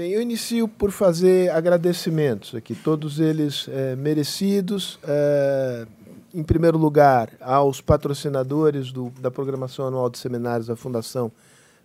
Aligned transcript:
Bem, 0.00 0.12
eu 0.12 0.22
inicio 0.22 0.66
por 0.66 0.90
fazer 0.90 1.50
agradecimentos 1.50 2.54
aqui, 2.54 2.74
todos 2.74 3.20
eles 3.20 3.68
é, 3.68 3.94
merecidos. 3.94 4.98
É, 5.04 5.86
em 6.32 6.42
primeiro 6.42 6.78
lugar, 6.78 7.28
aos 7.38 7.82
patrocinadores 7.82 8.92
do, 8.92 9.12
da 9.20 9.30
programação 9.30 9.86
anual 9.86 10.08
de 10.08 10.16
seminários 10.16 10.68
da 10.68 10.74
Fundação 10.74 11.30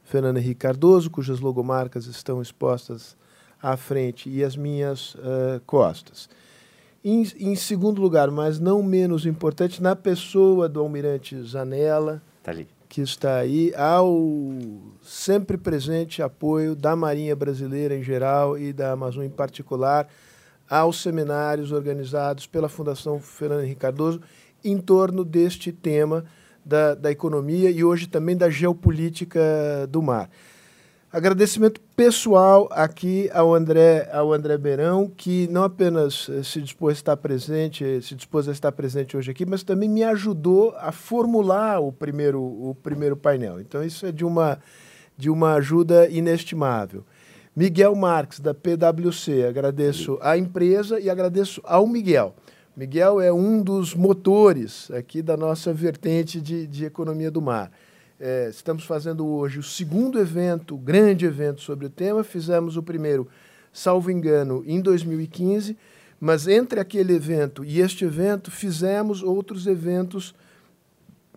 Fernando 0.05 0.37
Henrique 0.37 0.61
Cardoso, 0.61 1.09
cujas 1.09 1.41
logomarcas 1.41 2.05
estão 2.05 2.41
expostas 2.41 3.17
à 3.61 3.75
frente 3.75 4.29
e 4.29 4.45
às 4.45 4.55
minhas 4.55 5.15
uh, 5.15 5.59
costas. 5.65 6.29
Em, 7.03 7.21
em, 7.37 7.53
segundo 7.53 8.01
lugar, 8.01 8.31
mas 8.31 8.61
não 8.61 8.81
menos 8.81 9.25
importante, 9.25 9.83
na 9.83 9.93
pessoa 9.93 10.69
do 10.69 10.79
almirante 10.79 11.37
Zanella, 11.41 12.23
tá 12.41 12.53
que 12.95 13.01
está 13.01 13.39
aí, 13.39 13.73
ao 13.75 14.23
sempre 15.01 15.57
presente 15.57 16.21
apoio 16.21 16.73
da 16.73 16.95
Marinha 16.95 17.35
Brasileira 17.35 17.93
em 17.93 18.01
geral 18.01 18.57
e 18.57 18.71
da 18.71 18.93
Amazônia 18.93 19.27
em 19.27 19.31
particular, 19.31 20.07
aos 20.69 21.01
seminários 21.01 21.73
organizados 21.73 22.47
pela 22.47 22.69
Fundação 22.69 23.19
Fernando 23.19 23.63
Henrique 23.63 23.81
Cardoso 23.81 24.21
em 24.63 24.77
torno 24.77 25.25
deste 25.25 25.73
tema 25.73 26.23
da, 26.63 26.95
da 26.95 27.11
economia 27.11 27.69
e 27.69 27.83
hoje 27.83 28.07
também 28.07 28.37
da 28.37 28.49
geopolítica 28.49 29.41
do 29.89 30.01
mar. 30.01 30.29
Agradecimento 31.15 31.79
pessoal 31.95 32.67
aqui 32.69 33.29
ao 33.33 33.55
André, 33.55 34.09
ao 34.11 34.33
André 34.33 34.57
Beirão, 34.57 35.09
que 35.09 35.47
não 35.47 35.63
apenas 35.63 36.27
eh, 36.27 36.43
se 36.43 36.61
dispôs 36.61 36.91
a 36.91 36.99
estar 36.99 37.15
presente, 37.15 38.01
se 38.01 38.13
dispôs 38.15 38.49
a 38.49 38.51
estar 38.51 38.69
presente 38.73 39.15
hoje 39.15 39.31
aqui, 39.31 39.45
mas 39.45 39.63
também 39.63 39.87
me 39.87 40.03
ajudou 40.03 40.75
a 40.77 40.91
formular 40.91 41.79
o 41.79 41.89
primeiro, 41.89 42.41
o 42.41 42.75
primeiro 42.83 43.15
painel. 43.15 43.61
Então 43.61 43.81
isso 43.81 44.05
é 44.05 44.11
de 44.11 44.25
uma, 44.25 44.59
de 45.17 45.29
uma 45.29 45.53
ajuda 45.53 46.09
inestimável. 46.09 47.05
Miguel 47.55 47.95
Marques, 47.95 48.41
da 48.41 48.53
PwC, 48.53 49.45
agradeço 49.45 50.19
à 50.21 50.37
empresa 50.37 50.99
e 50.99 51.09
agradeço 51.09 51.61
ao 51.63 51.87
Miguel. 51.87 52.35
Miguel 52.75 53.21
é 53.21 53.31
um 53.31 53.63
dos 53.63 53.95
motores 53.95 54.91
aqui 54.91 55.21
da 55.21 55.37
nossa 55.37 55.73
vertente 55.73 56.41
de, 56.41 56.67
de 56.67 56.83
economia 56.83 57.31
do 57.31 57.41
mar. 57.41 57.71
É, 58.17 58.47
estamos 58.49 58.85
fazendo 58.85 59.27
hoje 59.27 59.59
o 59.59 59.63
segundo 59.63 60.17
evento, 60.17 60.77
grande 60.77 61.25
evento 61.25 61.61
sobre 61.61 61.87
o 61.87 61.89
tema. 61.89 62.23
Fizemos 62.23 62.77
o 62.77 62.83
primeiro, 62.83 63.27
salvo 63.73 64.09
engano, 64.09 64.63
em 64.65 64.79
2015, 64.79 65.77
mas 66.17 66.47
entre 66.47 66.79
aquele 66.79 67.13
evento 67.13 67.65
e 67.65 67.81
este 67.81 68.05
evento, 68.05 68.49
fizemos 68.49 69.21
outros 69.21 69.67
eventos 69.67 70.33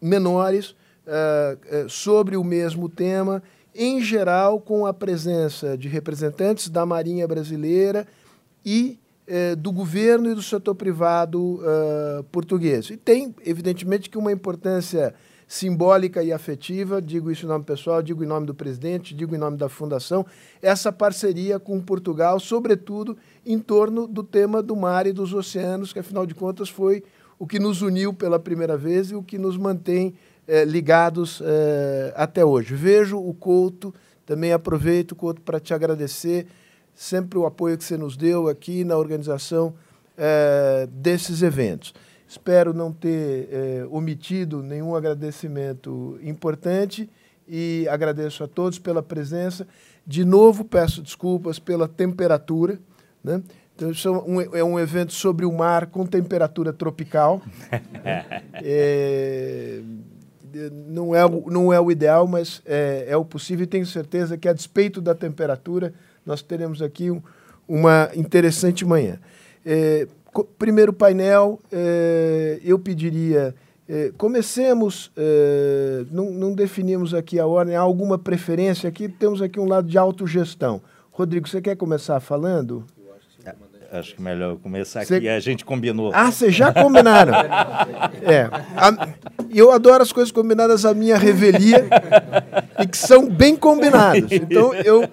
menores 0.01 0.71
uh, 0.71 1.85
uh, 1.85 1.89
sobre 1.89 2.37
o 2.37 2.45
mesmo 2.45 2.89
tema, 2.89 3.43
em 3.75 4.01
geral 4.01 4.61
com 4.61 4.87
a 4.87 4.95
presença 4.95 5.77
de 5.77 5.89
representantes 5.89 6.69
da 6.69 6.87
Marinha 6.87 7.27
Brasileira 7.27 8.07
e 8.65 8.99
eh, 9.25 9.55
do 9.55 9.71
governo 9.71 10.31
e 10.31 10.35
do 10.35 10.43
setor 10.43 10.75
privado 10.75 11.61
português. 12.33 12.91
E 12.91 12.97
tem, 12.97 13.33
evidentemente, 13.47 14.11
que 14.11 14.19
uma 14.19 14.33
importância 14.33 15.15
simbólica 15.49 16.23
e 16.23 16.31
afetiva, 16.31 17.01
digo 17.01 17.31
isso 17.31 17.47
em 17.47 17.49
nome 17.49 17.65
pessoal, 17.65 18.03
digo 18.03 18.23
em 18.23 18.27
nome 18.27 18.47
do 18.47 18.55
presidente, 18.55 19.15
digo 19.15 19.35
em 19.35 19.39
nome 19.39 19.57
da 19.57 19.69
fundação, 19.69 20.27
essa 20.61 20.93
parceria 20.93 21.59
com 21.59 21.81
Portugal, 21.81 22.39
sobretudo 22.39 23.17
em 23.47 23.59
torno 23.59 24.07
do 24.07 24.23
tema 24.23 24.63
do 24.63 24.77
mar 24.77 25.07
e 25.07 25.13
dos 25.13 25.33
oceanos, 25.33 25.91
que 25.91 25.99
afinal 25.99 26.27
de 26.27 26.35
contas 26.35 26.69
foi 26.69 27.03
o 27.39 27.47
que 27.47 27.59
nos 27.59 27.81
uniu 27.81 28.13
pela 28.13 28.39
primeira 28.39 28.77
vez 28.77 29.11
e 29.11 29.15
o 29.15 29.23
que 29.23 29.39
nos 29.39 29.57
mantém 29.57 30.15
eh, 30.47 30.67
ligados 30.67 31.41
eh, 31.43 32.13
até 32.15 32.45
hoje. 32.45 32.75
Vejo 32.75 33.19
o 33.19 33.33
Couto, 33.33 33.95
também 34.27 34.53
aproveito, 34.53 35.17
Couto, 35.17 35.41
para 35.41 35.59
te 35.59 35.73
agradecer 35.73 36.47
sempre 36.95 37.39
o 37.39 37.47
apoio 37.47 37.79
que 37.79 37.85
você 37.85 37.97
nos 37.97 38.17
deu 38.17 38.49
aqui 38.49 38.85
na 38.85 38.99
organização 38.99 39.73
é, 40.17 40.89
desses 40.91 41.43
eventos. 41.43 41.95
Espero 42.29 42.75
não 42.75 42.93
ter 42.93 43.49
é, 43.51 43.87
omitido 43.91 44.63
nenhum 44.63 44.95
agradecimento 44.95 46.21
importante 46.23 47.09
e 47.49 47.87
agradeço 47.89 48.45
a 48.45 48.47
todos 48.47 48.79
pela 48.79 49.03
presença. 49.03 49.67
De 50.07 50.27
novo, 50.27 50.63
peço 50.63 51.01
desculpas 51.01 51.59
pela 51.59 51.89
temperatura. 51.89 52.79
Né? 53.25 53.43
Então, 53.75 53.91
é 53.91 54.11
um, 54.11 54.41
é 54.57 54.65
um 54.65 54.79
evento 54.79 55.15
sobre 55.15 55.47
o 55.47 55.53
mar 55.53 55.87
com 55.87 56.05
temperatura 56.05 56.71
tropical. 56.71 57.41
é, 58.53 59.81
não, 60.87 61.15
é, 61.15 61.21
não 61.47 61.73
é 61.73 61.81
o 61.81 61.91
ideal, 61.91 62.27
mas 62.27 62.61
é, 62.67 63.07
é 63.09 63.17
o 63.17 63.25
possível 63.25 63.65
e 63.65 63.67
tenho 63.67 63.87
certeza 63.87 64.37
que, 64.37 64.49
a 64.49 64.53
despeito 64.53 65.01
da 65.01 65.15
temperatura, 65.15 65.95
nós 66.27 66.43
teremos 66.43 66.83
aqui 66.83 67.11
um, 67.11 67.23
uma 67.67 68.11
interessante 68.15 68.85
manhã. 68.85 69.19
É, 69.65 70.07
primeiro 70.59 70.93
painel, 70.93 71.59
é, 71.73 72.61
eu 72.63 72.79
pediria. 72.79 73.55
É, 73.89 74.13
comecemos, 74.19 75.11
é, 75.17 76.05
não, 76.11 76.31
não, 76.31 76.55
definimos 76.55 77.15
aqui 77.15 77.39
a 77.39 77.47
ordem, 77.47 77.75
há 77.75 77.81
alguma 77.81 78.19
preferência 78.19 78.89
aqui? 78.89 79.09
Temos 79.09 79.41
aqui 79.41 79.59
um 79.59 79.67
lado 79.67 79.89
de 79.89 79.97
autogestão. 79.97 80.83
Rodrigo, 81.11 81.49
você 81.49 81.61
quer 81.61 81.77
começar 81.77 82.21
falando? 82.21 82.85
Acho 83.91 84.17
que 84.17 84.23
melhor 84.23 84.57
começar 84.57 85.05
cê... 85.07 85.15
aqui. 85.15 85.29
A 85.29 85.41
gente 85.41 85.65
combinou. 85.65 86.11
Ah, 86.15 86.31
vocês 86.31 86.55
já 86.55 86.73
combinaram? 86.73 87.33
é. 88.23 88.43
A, 88.77 89.09
eu 89.51 89.73
adoro 89.73 90.03
as 90.03 90.13
coisas 90.13 90.31
combinadas 90.31 90.85
à 90.85 90.93
minha 90.93 91.17
revelia 91.17 91.87
e 92.79 92.87
que 92.87 92.97
são 92.97 93.29
bem 93.29 93.57
combinadas. 93.57 94.31
Então, 94.31 94.75
eu 94.75 95.09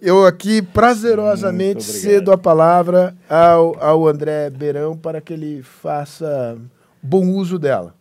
eu 0.00 0.26
aqui 0.26 0.60
prazerosamente 0.60 1.82
cedo 1.82 2.30
a 2.30 2.38
palavra 2.38 3.16
ao, 3.28 3.82
ao 3.82 4.06
André 4.06 4.50
Beirão 4.50 4.96
para 4.96 5.20
que 5.20 5.32
ele 5.32 5.62
faça 5.62 6.58
bom 7.02 7.28
uso 7.28 7.58
dela. 7.58 7.94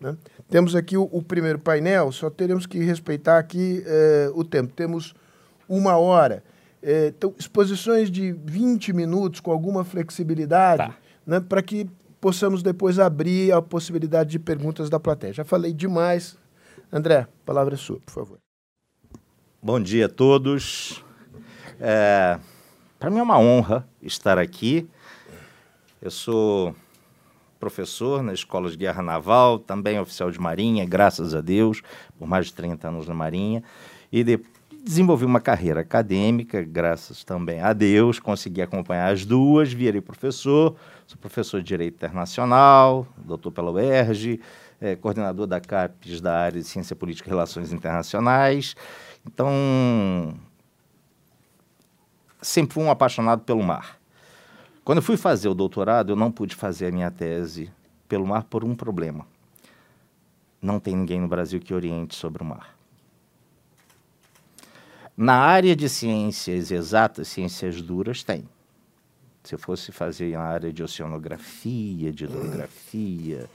Né? 0.00 0.16
Temos 0.50 0.74
aqui 0.74 0.96
o, 0.96 1.08
o, 1.10 1.22
primeiro 1.22 1.58
painel, 1.58 2.12
só 2.12 2.28
teremos 2.28 2.66
que 2.66 2.78
respeitar 2.78 3.38
aqui 3.38 3.82
eh, 3.86 4.30
o 4.34 4.44
tempo. 4.44 4.72
Temos 4.74 5.14
uma 5.68 5.96
hora. 5.96 6.42
Eh, 6.82 7.12
então, 7.16 7.32
exposições 7.38 8.10
de 8.10 8.32
20 8.32 8.92
minutos 8.92 9.40
com 9.40 9.50
alguma 9.50 9.84
flexibilidade, 9.84 10.82
tá. 10.82 10.96
né, 11.26 11.40
para 11.40 11.62
que 11.62 11.88
possamos 12.20 12.62
depois 12.62 12.98
abrir 12.98 13.52
a 13.52 13.62
possibilidade 13.62 14.30
de 14.30 14.38
perguntas 14.38 14.90
da 14.90 15.00
plateia. 15.00 15.32
Já 15.32 15.44
falei 15.44 15.72
demais. 15.72 16.36
André, 16.92 17.20
a 17.20 17.28
palavra 17.46 17.74
é 17.74 17.78
sua, 17.78 17.98
por 18.00 18.12
favor. 18.12 18.38
Bom 19.62 19.80
dia 19.80 20.06
a 20.06 20.08
todos. 20.08 21.02
É, 21.84 22.38
Para 22.96 23.10
mim 23.10 23.18
é 23.18 23.22
uma 23.24 23.40
honra 23.40 23.84
estar 24.00 24.38
aqui. 24.38 24.88
Eu 26.00 26.12
sou 26.12 26.76
professor 27.58 28.22
na 28.22 28.32
Escola 28.32 28.70
de 28.70 28.76
Guerra 28.76 29.02
Naval, 29.02 29.58
também 29.58 29.98
oficial 29.98 30.30
de 30.30 30.40
Marinha, 30.40 30.84
graças 30.84 31.34
a 31.34 31.40
Deus, 31.40 31.82
por 32.16 32.28
mais 32.28 32.46
de 32.46 32.54
30 32.54 32.86
anos 32.86 33.08
na 33.08 33.14
Marinha. 33.14 33.64
E 34.12 34.22
de, 34.22 34.38
desenvolvi 34.84 35.24
uma 35.24 35.40
carreira 35.40 35.80
acadêmica, 35.80 36.62
graças 36.62 37.24
também 37.24 37.60
a 37.60 37.72
Deus, 37.72 38.20
consegui 38.20 38.62
acompanhar 38.62 39.12
as 39.12 39.26
duas, 39.26 39.72
virei 39.72 40.00
professor, 40.00 40.76
sou 41.04 41.18
professor 41.18 41.60
de 41.60 41.66
Direito 41.66 41.96
Internacional, 41.96 43.08
doutor 43.16 43.50
pela 43.50 43.72
UERJ, 43.72 44.40
é, 44.80 44.94
coordenador 44.94 45.48
da 45.48 45.58
CAPES 45.58 46.20
da 46.20 46.38
área 46.38 46.60
de 46.60 46.66
Ciência 46.68 46.94
Política 46.94 47.28
e 47.28 47.30
Relações 47.30 47.72
Internacionais. 47.72 48.76
Então, 49.26 49.50
sempre 52.42 52.74
fui 52.74 52.82
um 52.82 52.90
apaixonado 52.90 53.42
pelo 53.42 53.62
mar. 53.62 53.98
Quando 54.84 54.98
eu 54.98 55.02
fui 55.02 55.16
fazer 55.16 55.48
o 55.48 55.54
doutorado, 55.54 56.10
eu 56.10 56.16
não 56.16 56.30
pude 56.30 56.56
fazer 56.56 56.86
a 56.86 56.92
minha 56.92 57.10
tese 57.10 57.70
pelo 58.08 58.26
mar 58.26 58.44
por 58.44 58.64
um 58.64 58.74
problema. 58.74 59.26
Não 60.60 60.78
tem 60.80 60.96
ninguém 60.96 61.20
no 61.20 61.28
Brasil 61.28 61.60
que 61.60 61.72
oriente 61.72 62.14
sobre 62.14 62.42
o 62.42 62.46
mar. 62.46 62.76
Na 65.16 65.36
área 65.36 65.76
de 65.76 65.88
ciências 65.88 66.70
exatas, 66.70 67.28
ciências 67.28 67.80
duras, 67.80 68.22
tem. 68.22 68.48
Se 69.44 69.54
eu 69.54 69.58
fosse 69.58 69.92
fazer 69.92 70.32
na 70.32 70.42
área 70.42 70.72
de 70.72 70.82
oceanografia, 70.82 72.12
de 72.12 72.24
hidrografia, 72.24 73.48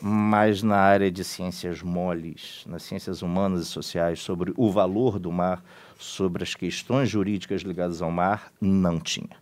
mas 0.00 0.62
na 0.62 0.76
área 0.76 1.10
de 1.10 1.24
ciências 1.24 1.82
moles, 1.82 2.64
nas 2.66 2.82
ciências 2.82 3.22
humanas 3.22 3.62
e 3.62 3.66
sociais, 3.66 4.20
sobre 4.20 4.52
o 4.56 4.70
valor 4.70 5.18
do 5.18 5.30
mar, 5.32 5.62
sobre 5.98 6.42
as 6.42 6.54
questões 6.54 7.08
jurídicas 7.08 7.62
ligadas 7.62 8.02
ao 8.02 8.10
mar, 8.10 8.52
não 8.60 9.00
tinha. 9.00 9.36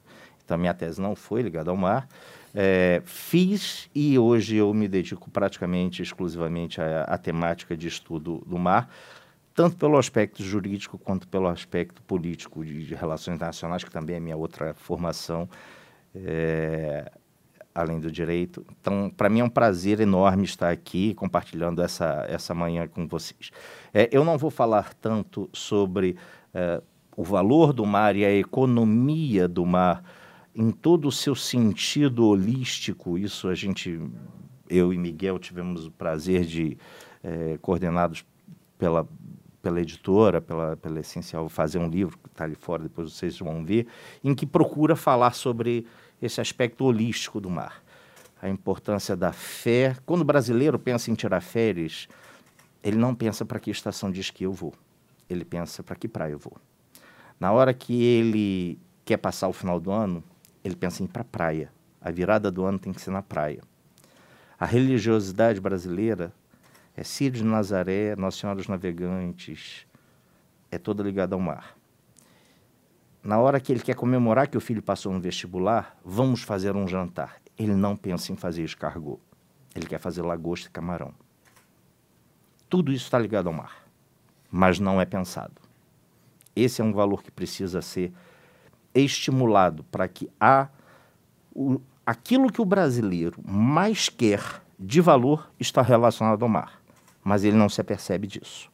Então, 0.45 0.59
minha 0.59 0.75
tese 0.75 1.01
não 1.01 1.17
foi 1.17 1.43
ligada 1.43 1.71
ao 1.71 1.77
mar. 1.77 2.09
É, 2.55 3.03
fiz 3.05 3.89
e 3.95 4.17
hoje 4.19 4.57
eu 4.57 4.73
me 4.73 4.87
dedico 4.87 5.29
praticamente 5.31 6.03
exclusivamente 6.03 6.81
à, 6.81 7.03
à 7.03 7.19
temática 7.19 7.77
de 7.77 7.89
estudo 7.89 8.45
do 8.47 8.57
mar, 8.57 8.89
tanto 9.55 9.77
pelo 9.77 9.99
aspecto 9.99 10.43
jurídico 10.43 10.97
quanto 10.97 11.27
pelo 11.27 11.49
aspecto 11.49 12.01
político 12.03 12.65
de, 12.65 12.87
de 12.87 12.95
relações 12.95 13.35
internacionais, 13.35 13.83
que 13.83 13.91
também 13.91 14.17
é 14.17 14.21
minha 14.21 14.37
outra 14.37 14.73
formação. 14.75 15.49
É, 16.15 17.11
além 17.75 17.99
do 17.99 18.11
direito. 18.11 18.65
Então, 18.81 19.11
para 19.11 19.29
mim 19.29 19.41
é 19.41 19.45
um 19.45 19.49
prazer 19.49 19.99
enorme 19.99 20.45
estar 20.45 20.71
aqui 20.71 21.13
compartilhando 21.15 21.83
essa, 21.83 22.25
essa 22.29 22.55
manhã 22.55 22.87
com 22.87 23.07
vocês. 23.09 23.51
É, 23.93 24.09
eu 24.13 24.25
não 24.25 24.39
vou 24.39 24.51
falar 24.51 24.95
tanto 24.95 25.51
sobre 25.53 26.17
o 27.17 27.23
valor 27.23 27.73
do 27.73 27.85
mar 27.85 28.17
e 28.17 28.25
a 28.25 28.33
economia 28.33 29.47
do 29.47 29.65
mar 29.65 30.03
em 30.55 30.71
todo 30.71 31.09
o 31.09 31.13
seu 31.13 31.35
sentido 31.35 32.27
holístico, 32.27 33.19
isso 33.19 33.49
a 33.49 33.55
gente, 33.55 34.01
eu 34.69 34.93
e 34.93 34.99
Miguel 34.99 35.39
tivemos 35.39 35.87
o 35.87 35.91
prazer 35.91 36.45
de, 36.45 36.79
é, 37.23 37.59
coordenados 37.61 38.25
pela, 38.79 39.07
pela 39.61 39.81
editora, 39.81 40.41
pela, 40.41 40.77
pela 40.77 41.01
Essencial, 41.01 41.49
fazer 41.49 41.79
um 41.79 41.89
livro 41.89 42.17
que 42.19 42.29
está 42.29 42.45
ali 42.45 42.55
fora, 42.55 42.85
depois 42.85 43.13
vocês 43.13 43.37
vão 43.39 43.65
ver, 43.65 43.89
em 44.23 44.33
que 44.33 44.47
procura 44.47 44.95
falar 44.95 45.33
sobre 45.33 45.87
esse 46.23 46.41
aspecto 46.41 46.85
holístico 46.85 47.41
do 47.41 47.51
mar. 47.51 47.83
A 48.41 48.49
importância 48.49 49.17
da 49.17 49.33
fé. 49.33 49.97
Quando 50.05 50.21
o 50.21 50.25
brasileiro 50.25 50.79
pensa 50.79 51.11
em 51.11 51.15
tirar 51.15 51.41
férias, 51.41 52.07
ele 52.83 52.97
não 52.97 53.15
pensa 53.15 53.45
para 53.45 53.59
que 53.59 53.71
estação 53.71 54.11
de 54.11 54.21
esqui 54.21 54.45
eu 54.45 54.53
vou. 54.53 54.75
Ele 55.29 55.45
pensa 55.45 55.83
para 55.83 55.97
que 55.97 56.09
praia 56.09 56.33
eu 56.33 56.39
vou. 56.39 56.57
Na 57.39 57.53
hora 57.53 57.75
que 57.75 58.03
ele 58.03 58.79
quer 59.05 59.17
passar 59.17 59.49
o 59.49 59.53
final 59.53 59.81
do 59.81 59.91
ano, 59.91 60.23
ele 60.63 60.77
pensa 60.77 61.03
em 61.03 61.07
ir 61.07 61.09
para 61.09 61.23
a 61.23 61.27
praia. 61.27 61.71
A 62.01 62.11
virada 62.11 62.51
do 62.51 62.65
ano 62.65 62.79
tem 62.79 62.93
que 62.93 63.01
ser 63.01 63.11
na 63.11 63.23
praia. 63.23 63.63
A 64.59 64.67
religiosidade 64.67 65.61
brasileira 65.61 66.33
é 66.97 67.03
Círio 67.03 67.39
de 67.39 67.45
Nazaré, 67.45 68.15
Nossa 68.17 68.39
Senhora 68.39 68.57
dos 68.57 68.69
Navegantes, 68.69 69.87
é 70.71 70.79
toda 70.79 71.03
ligada 71.03 71.35
ao 71.35 71.41
mar. 71.41 71.77
Na 73.23 73.39
hora 73.39 73.59
que 73.59 73.73
ele 73.73 73.81
quer 73.81 73.97
comemorar 73.97 74.49
que 74.49 74.57
o 74.57 74.61
filho 74.61 74.83
passou 74.83 75.13
no 75.13 75.21
vestibular, 75.21 75.97
vamos 76.05 76.43
fazer 76.43 76.77
um 76.77 76.87
jantar. 76.87 77.41
Ele 77.59 77.75
não 77.75 77.97
pensa 77.97 78.33
em 78.33 78.37
fazer 78.37 78.63
escargot. 78.63 79.19
Ele 79.75 79.87
quer 79.87 79.99
fazer 79.99 80.23
lagosta 80.23 80.69
e 80.69 80.71
camarão. 80.71 81.13
Tudo 82.69 82.93
isso 82.93 83.05
está 83.05 83.19
ligado 83.19 83.47
ao 83.47 83.53
mar, 83.53 83.84
mas 84.57 84.79
não 84.79 85.01
é 85.01 85.05
pensado. 85.05 85.61
Esse 86.55 86.81
é 86.81 86.85
um 86.85 86.93
valor 86.93 87.25
que 87.25 87.31
precisa 87.33 87.83
ser 87.83 88.13
estimulado 88.95 89.83
para 89.91 90.07
que 90.07 90.31
a, 90.39 90.69
o, 91.53 91.81
aquilo 92.07 92.53
que 92.53 92.63
o 92.63 92.65
brasileiro 92.65 93.41
mais 93.45 94.09
quer 94.09 94.63
de 94.79 95.01
valor 95.01 95.51
está 95.59 95.83
relacionado 95.83 96.45
ao 96.45 96.49
mar, 96.49 96.81
mas 97.25 97.43
ele 97.43 97.57
não 97.57 97.69
se 97.69 97.81
apercebe 97.81 98.29
disso. 98.29 98.71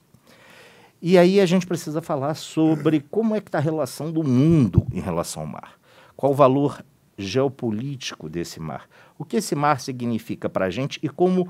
E 1.00 1.16
aí 1.16 1.40
a 1.40 1.46
gente 1.46 1.66
precisa 1.66 2.02
falar 2.02 2.34
sobre 2.34 3.00
como 3.00 3.34
é 3.34 3.40
que 3.40 3.48
está 3.48 3.56
a 3.56 3.62
relação 3.62 4.12
do 4.12 4.22
mundo 4.22 4.86
em 4.92 5.00
relação 5.00 5.44
ao 5.44 5.48
mar. 5.48 5.80
Qual 6.14 6.32
o 6.32 6.36
valor 6.36 6.84
geopolítico 7.16 8.28
desse 8.28 8.60
mar? 8.60 8.86
O 9.18 9.24
que 9.24 9.38
esse 9.38 9.54
mar 9.54 9.80
significa 9.80 10.46
para 10.46 10.66
a 10.66 10.70
gente 10.70 11.00
e 11.02 11.08
como 11.08 11.48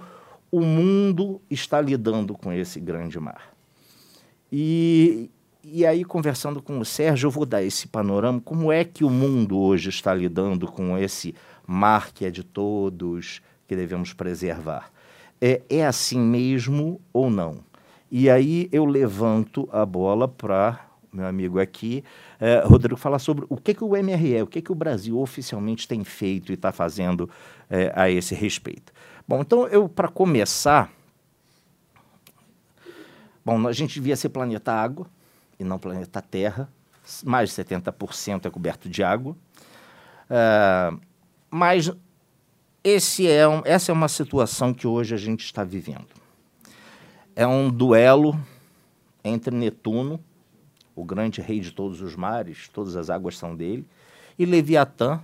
o 0.53 0.61
mundo 0.61 1.43
está 1.51 1.81
lidando 1.81 2.35
com 2.35 2.53
esse 2.53 2.79
grande 2.79 3.19
mar. 3.19 3.59
E, 4.53 5.31
e 5.63 5.87
aí, 5.87 6.05
conversando 6.05 6.61
com 6.63 6.79
o 6.79 6.85
Sérgio, 6.85 7.27
eu 7.27 7.31
vou 7.31 7.47
dar 7.47 7.63
esse 7.63 7.87
panorama. 7.87 8.41
Como 8.41 8.73
é 8.73 8.85
que 8.85 9.05
o 9.05 9.11
mundo 9.11 9.59
hoje 9.59 9.89
está 9.89 10.15
lidando 10.15 10.67
com 10.67 10.97
esse 10.99 11.35
mar 11.67 12.13
que 12.13 12.25
é 12.25 12.31
de 12.31 12.43
todos, 12.43 13.41
que 13.67 13.77
devemos 13.77 14.13
preservar? 14.13 14.91
É, 15.41 15.63
é 15.71 15.87
assim 15.87 16.21
mesmo 16.21 17.01
ou 17.13 17.31
não? 17.31 17.59
E 18.11 18.29
aí 18.29 18.69
eu 18.73 18.85
levanto 18.85 19.69
a 19.73 19.87
bola 19.87 20.27
para 20.27 20.91
meu 21.13 21.27
amigo 21.27 21.59
aqui, 21.59 22.05
é, 22.39 22.63
Rodrigo, 22.65 22.97
falar 22.97 23.19
sobre 23.19 23.45
o 23.49 23.57
que, 23.57 23.75
que 23.75 23.83
o 23.83 23.91
MRE, 23.91 24.43
o 24.43 24.47
que, 24.47 24.63
que 24.63 24.73
o 24.73 24.75
Brasil 24.75 25.19
oficialmente 25.19 25.89
tem 25.89 26.05
feito 26.05 26.53
e 26.53 26.55
está 26.55 26.71
fazendo 26.73 27.29
é, 27.69 27.93
a 27.95 28.09
esse 28.09 28.35
respeito. 28.35 28.93
Bom, 29.27 29.41
então 29.41 29.67
eu, 29.69 29.89
para 29.89 30.09
começar, 30.09 30.91
bom, 33.45 33.67
a 33.67 33.73
gente 33.73 33.95
devia 33.95 34.17
ser 34.17 34.29
planeta 34.29 34.73
água, 34.73 35.07
e 35.59 35.65
não 35.65 35.79
planeta 35.79 36.23
Terra. 36.23 36.69
Mais 37.25 37.51
de 37.51 37.63
70% 37.63 38.47
é 38.47 38.51
coberto 38.51 38.89
de 38.89 39.03
água. 39.03 39.37
Uh, 40.31 41.01
mas 41.51 41.91
esse 42.83 43.29
é 43.29 43.47
um, 43.47 43.63
essa 43.65 43.91
é 43.91 43.93
uma 43.93 44.09
situação 44.09 44.73
que 44.73 44.87
hoje 44.87 45.15
a 45.15 45.19
gente 45.19 45.45
está 45.45 45.63
vivendo. 45.63 46.09
É 47.37 47.47
um 47.47 47.69
duelo 47.71 48.39
entre 49.23 49.55
Netuno, 49.55 50.19
o 50.95 51.05
grande 51.05 51.41
rei 51.41 51.61
de 51.61 51.73
todos 51.73 52.01
os 52.01 52.17
mares, 52.17 52.69
todas 52.69 52.97
as 52.97 53.11
águas 53.11 53.37
são 53.37 53.55
dele, 53.55 53.87
e 54.39 54.47
Leviatã, 54.47 55.21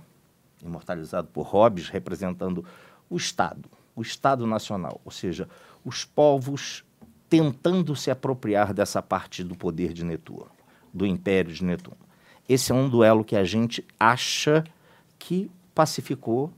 imortalizado 0.63 1.27
por 1.27 1.47
Hobbes, 1.47 1.89
representando 1.89 2.63
o 3.09 3.17
Estado, 3.17 3.69
o 3.95 4.01
Estado 4.01 4.45
nacional, 4.45 5.01
ou 5.03 5.11
seja, 5.11 5.47
os 5.83 6.05
povos 6.05 6.83
tentando 7.29 7.95
se 7.95 8.09
apropriar 8.09 8.73
dessa 8.73 9.01
parte 9.01 9.43
do 9.43 9.55
poder 9.55 9.93
de 9.93 10.03
Netuno, 10.03 10.47
do 10.93 11.05
império 11.05 11.53
de 11.53 11.63
Netuno. 11.63 11.97
Esse 12.47 12.71
é 12.71 12.75
um 12.75 12.87
duelo 12.87 13.23
que 13.23 13.35
a 13.35 13.43
gente 13.43 13.85
acha 13.99 14.63
que 15.19 15.51
pacificou, 15.75 16.51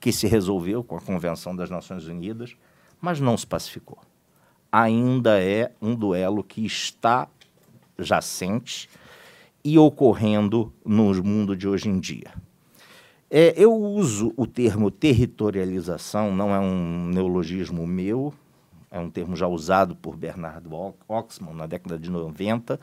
que 0.00 0.12
se 0.12 0.26
resolveu 0.26 0.82
com 0.82 0.96
a 0.96 1.00
Convenção 1.00 1.54
das 1.54 1.70
Nações 1.70 2.06
Unidas, 2.06 2.56
mas 3.00 3.20
não 3.20 3.36
se 3.36 3.46
pacificou. 3.46 3.98
Ainda 4.70 5.40
é 5.40 5.72
um 5.80 5.94
duelo 5.94 6.42
que 6.42 6.64
está 6.66 7.28
jacente 7.98 8.88
e 9.64 9.78
ocorrendo 9.78 10.72
no 10.84 11.14
mundo 11.22 11.56
de 11.56 11.68
hoje 11.68 11.88
em 11.88 12.00
dia. 12.00 12.32
É, 13.30 13.54
eu 13.56 13.72
uso 13.72 14.32
o 14.36 14.46
termo 14.46 14.90
territorialização, 14.90 16.34
não 16.34 16.54
é 16.54 16.58
um 16.58 17.08
neologismo 17.08 17.86
meu, 17.86 18.34
é 18.92 19.00
um 19.00 19.08
termo 19.08 19.34
já 19.34 19.48
usado 19.48 19.96
por 19.96 20.14
Bernardo 20.14 20.70
Oxman 21.08 21.54
na 21.54 21.66
década 21.66 21.98
de 21.98 22.10
90, 22.10 22.78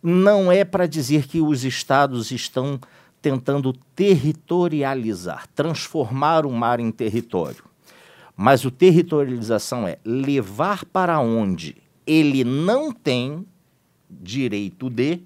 não 0.00 0.52
é 0.52 0.64
para 0.64 0.86
dizer 0.86 1.26
que 1.26 1.40
os 1.40 1.64
estados 1.64 2.30
estão 2.30 2.78
tentando 3.20 3.72
territorializar, 3.96 5.48
transformar 5.48 6.46
o 6.46 6.52
mar 6.52 6.78
em 6.78 6.92
território. 6.92 7.64
Mas 8.36 8.64
o 8.64 8.70
territorialização 8.70 9.88
é 9.88 9.98
levar 10.04 10.84
para 10.84 11.18
onde 11.18 11.76
ele 12.06 12.44
não 12.44 12.92
tem 12.92 13.44
direito 14.08 14.88
de 14.88 15.20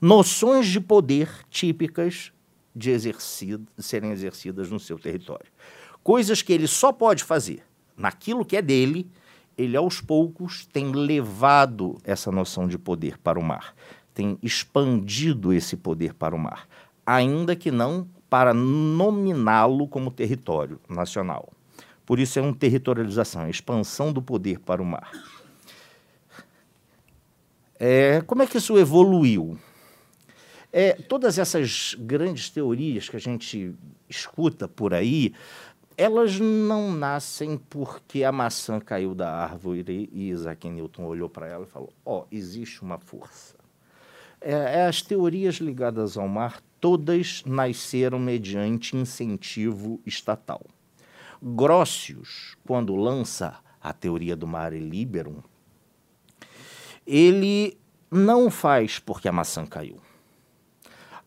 noções 0.00 0.68
de 0.68 0.80
poder 0.80 1.30
típicas 1.50 2.32
de 2.76 2.90
exercido, 2.90 3.66
serem 3.76 4.12
exercidas 4.12 4.70
no 4.70 4.78
seu 4.78 4.98
território. 4.98 5.50
Coisas 6.04 6.42
que 6.42 6.52
ele 6.52 6.68
só 6.68 6.92
pode 6.92 7.24
fazer 7.24 7.64
naquilo 7.96 8.44
que 8.44 8.56
é 8.56 8.62
dele 8.62 9.10
ele 9.58 9.76
aos 9.76 10.00
poucos 10.00 10.64
tem 10.64 10.92
levado 10.92 11.98
essa 12.04 12.30
noção 12.30 12.68
de 12.68 12.78
poder 12.78 13.18
para 13.18 13.38
o 13.38 13.42
mar, 13.42 13.74
tem 14.14 14.38
expandido 14.40 15.52
esse 15.52 15.76
poder 15.76 16.14
para 16.14 16.34
o 16.34 16.38
mar, 16.38 16.68
ainda 17.04 17.56
que 17.56 17.72
não 17.72 18.08
para 18.30 18.54
nominá-lo 18.54 19.88
como 19.88 20.12
território 20.12 20.80
nacional. 20.88 21.52
Por 22.06 22.20
isso 22.20 22.38
é 22.38 22.42
uma 22.42 22.54
territorialização, 22.54 23.42
a 23.42 23.50
expansão 23.50 24.12
do 24.12 24.22
poder 24.22 24.60
para 24.60 24.80
o 24.80 24.86
mar. 24.86 25.10
É, 27.78 28.22
como 28.22 28.42
é 28.42 28.46
que 28.46 28.58
isso 28.58 28.78
evoluiu? 28.78 29.58
É, 30.72 30.92
todas 30.92 31.38
essas 31.38 31.96
grandes 31.98 32.50
teorias 32.50 33.08
que 33.08 33.16
a 33.16 33.20
gente 33.20 33.74
escuta 34.08 34.68
por 34.68 34.92
aí 34.92 35.32
elas 35.98 36.38
não 36.38 36.92
nascem 36.92 37.58
porque 37.68 38.22
a 38.22 38.30
maçã 38.30 38.78
caiu 38.78 39.16
da 39.16 39.34
árvore 39.34 40.08
e 40.12 40.28
Isaac 40.28 40.70
Newton 40.70 41.04
olhou 41.04 41.28
para 41.28 41.48
ela 41.48 41.64
e 41.64 41.68
falou: 41.68 41.92
Ó, 42.06 42.20
oh, 42.20 42.26
existe 42.30 42.82
uma 42.82 42.98
força. 42.98 43.56
É, 44.40 44.52
é, 44.52 44.86
as 44.86 45.02
teorias 45.02 45.56
ligadas 45.56 46.16
ao 46.16 46.28
mar 46.28 46.62
todas 46.80 47.42
nasceram 47.44 48.20
mediante 48.20 48.96
incentivo 48.96 50.00
estatal. 50.06 50.64
Grossius, 51.42 52.56
quando 52.64 52.94
lança 52.94 53.58
a 53.80 53.92
teoria 53.92 54.36
do 54.36 54.46
mare 54.46 54.78
liberum, 54.78 55.42
ele 57.04 57.76
não 58.08 58.48
faz 58.48 59.00
porque 59.00 59.28
a 59.28 59.32
maçã 59.32 59.66
caiu. 59.66 59.96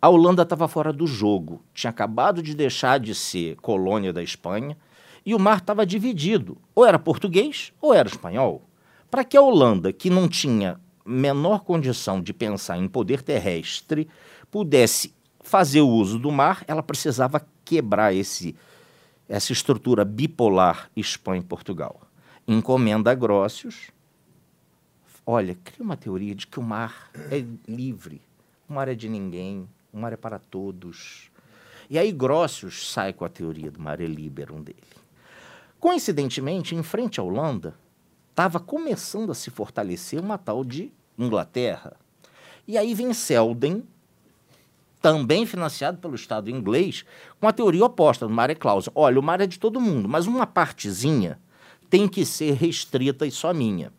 A 0.02 0.10
Holanda 0.10 0.42
estava 0.42 0.68
fora 0.68 0.92
do 0.92 1.06
jogo, 1.06 1.64
tinha 1.76 1.92
acabado 1.92 2.42
de 2.42 2.56
deixar 2.56 3.00
de 3.00 3.14
ser 3.14 3.56
colônia 3.58 4.12
da 4.12 4.24
Espanha 4.24 4.76
e 5.24 5.36
o 5.36 5.40
mar 5.40 5.60
estava 5.60 5.86
dividido, 5.86 6.58
ou 6.74 6.84
era 6.84 6.98
português 6.98 7.72
ou 7.80 7.94
era 7.94 8.10
espanhol. 8.10 8.64
Para 9.12 9.24
que 9.24 9.38
a 9.38 9.42
Holanda, 9.42 9.94
que 9.94 10.10
não 10.10 10.28
tinha 10.28 10.82
menor 11.06 11.60
condição 11.60 12.20
de 12.20 12.34
pensar 12.34 12.80
em 12.80 12.88
poder 12.88 13.22
terrestre, 13.22 14.08
pudesse 14.50 15.14
fazer 15.40 15.82
o 15.82 15.90
uso 15.90 16.18
do 16.18 16.32
mar, 16.32 16.64
ela 16.68 16.82
precisava 16.82 17.46
quebrar 17.64 18.12
esse, 18.12 18.56
essa 19.30 19.54
estrutura 19.54 20.04
bipolar 20.04 20.90
Espanha 20.96 21.42
e 21.42 21.46
Portugal. 21.46 22.02
Encomenda 22.48 23.12
a 23.12 23.14
Grócios. 23.14 23.92
Olha, 25.28 25.56
cria 25.64 25.86
uma 25.86 25.96
teoria 25.96 26.34
de 26.34 26.48
que 26.48 26.60
o 26.60 26.64
mar 26.64 27.12
é 27.30 27.46
livre, 27.68 28.20
o 28.68 28.74
mar 28.74 28.88
é 28.88 28.96
de 28.96 29.08
ninguém, 29.08 29.68
o 29.92 29.98
mar 29.98 30.14
é 30.14 30.18
para 30.18 30.40
todos. 30.40 31.30
E 31.90 32.00
aí 32.00 32.12
Grossius 32.12 32.92
sai 32.92 33.12
com 33.12 33.26
a 33.26 33.30
teoria 33.30 33.70
do 33.70 33.80
mare 33.80 34.06
liberum 34.06 34.62
dele. 34.62 34.82
Coincidentemente, 35.80 36.76
em 36.76 36.84
frente 36.84 37.20
à 37.20 37.24
Holanda, 37.24 37.76
estava 38.30 38.60
começando 38.60 39.32
a 39.32 39.36
se 39.36 39.50
fortalecer 39.50 40.20
uma 40.20 40.38
tal 40.38 40.64
de 40.64 40.92
Inglaterra. 41.18 41.98
E 42.68 42.78
aí 42.78 42.94
vem 42.94 43.14
Selden, 43.14 43.84
também 45.02 45.46
financiado 45.46 45.98
pelo 45.98 46.16
Estado 46.16 46.50
inglês, 46.50 47.04
com 47.40 47.48
a 47.48 47.52
teoria 47.52 47.84
oposta 47.84 48.28
do 48.28 48.34
Mare 48.34 48.56
Clausa. 48.56 48.92
Olha, 48.94 49.20
o 49.20 49.24
mar 49.24 49.42
é 49.42 49.48
de 49.48 49.60
todo 49.60 49.82
mundo, 49.82 50.08
mas 50.08 50.28
uma 50.28 50.46
partezinha 50.46 51.40
tem 51.90 52.08
que 52.08 52.24
ser 52.26 52.54
restrita 52.54 53.26
e 53.26 53.32
só 53.32 53.54
minha. 53.54 53.92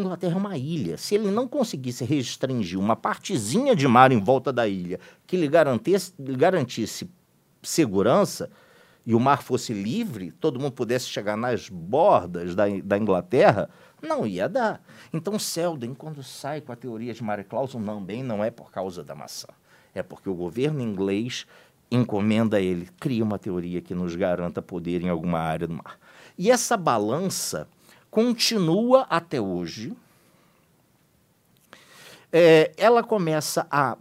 Inglaterra 0.00 0.34
é 0.34 0.38
uma 0.38 0.56
ilha. 0.56 0.96
Se 0.96 1.14
ele 1.14 1.30
não 1.30 1.48
conseguisse 1.48 2.04
restringir 2.04 2.78
uma 2.78 2.96
partezinha 2.96 3.74
de 3.74 3.86
mar 3.86 4.12
em 4.12 4.20
volta 4.20 4.52
da 4.52 4.66
ilha 4.66 4.98
que 5.26 5.36
lhe 5.36 5.48
garantisse, 5.48 6.12
lhe 6.18 6.36
garantisse 6.36 7.10
segurança 7.62 8.50
e 9.04 9.14
o 9.14 9.20
mar 9.20 9.42
fosse 9.42 9.72
livre, 9.72 10.32
todo 10.32 10.60
mundo 10.60 10.72
pudesse 10.72 11.06
chegar 11.06 11.36
nas 11.36 11.68
bordas 11.68 12.54
da, 12.54 12.64
da 12.84 12.98
Inglaterra, 12.98 13.70
não 14.02 14.26
ia 14.26 14.48
dar. 14.48 14.82
Então 15.12 15.38
Selden, 15.38 15.94
quando 15.94 16.22
sai 16.22 16.60
com 16.60 16.72
a 16.72 16.76
teoria 16.76 17.14
de 17.14 17.22
Mare 17.22 17.44
Clausen, 17.44 17.82
também 17.82 18.22
não 18.22 18.44
é 18.44 18.50
por 18.50 18.70
causa 18.70 19.02
da 19.02 19.14
maçã. 19.14 19.48
É 19.94 20.02
porque 20.02 20.28
o 20.28 20.34
governo 20.34 20.82
inglês 20.82 21.46
encomenda 21.90 22.58
a 22.58 22.60
ele, 22.60 22.88
cria 23.00 23.24
uma 23.24 23.38
teoria 23.38 23.80
que 23.80 23.94
nos 23.94 24.14
garanta 24.14 24.60
poder 24.60 25.02
em 25.02 25.08
alguma 25.08 25.38
área 25.38 25.66
do 25.66 25.74
mar. 25.74 25.98
E 26.36 26.50
essa 26.50 26.76
balança 26.76 27.66
continua 28.18 29.02
até 29.02 29.40
hoje. 29.40 29.92
É, 32.32 32.72
ela 32.76 33.00
começa 33.04 33.64
a 33.70 33.96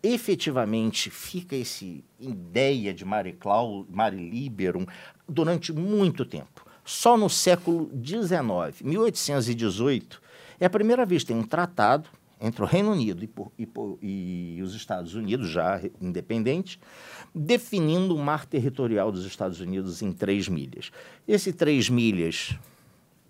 efetivamente 0.00 1.10
fica 1.10 1.56
essa 1.56 1.84
ideia 2.20 2.94
de 2.94 3.04
Mare, 3.04 3.32
Clau, 3.32 3.84
Mare 3.90 4.16
Liberum 4.16 4.86
durante 5.28 5.72
muito 5.72 6.24
tempo. 6.24 6.64
Só 6.84 7.16
no 7.16 7.28
século 7.28 7.90
XIX, 8.00 8.82
1818, 8.82 10.22
é 10.60 10.66
a 10.66 10.70
primeira 10.70 11.04
vez 11.04 11.24
que 11.24 11.32
tem 11.32 11.36
um 11.36 11.42
tratado 11.42 12.08
entre 12.40 12.62
o 12.62 12.66
Reino 12.66 12.92
Unido 12.92 13.24
e, 13.24 13.26
por, 13.26 13.50
e, 13.58 13.66
por, 13.66 13.98
e, 14.00 14.60
os 14.62 14.76
Estados 14.76 15.16
Unidos, 15.16 15.50
já 15.50 15.80
independentes, 16.00 16.78
definindo 17.34 18.14
o 18.14 18.18
mar 18.22 18.46
territorial 18.46 19.10
dos 19.10 19.26
Estados 19.26 19.58
Unidos 19.58 20.02
em 20.02 20.12
três 20.12 20.46
milhas. 20.46 20.92
Esse 21.26 21.52
três 21.52 21.90
milhas 21.90 22.56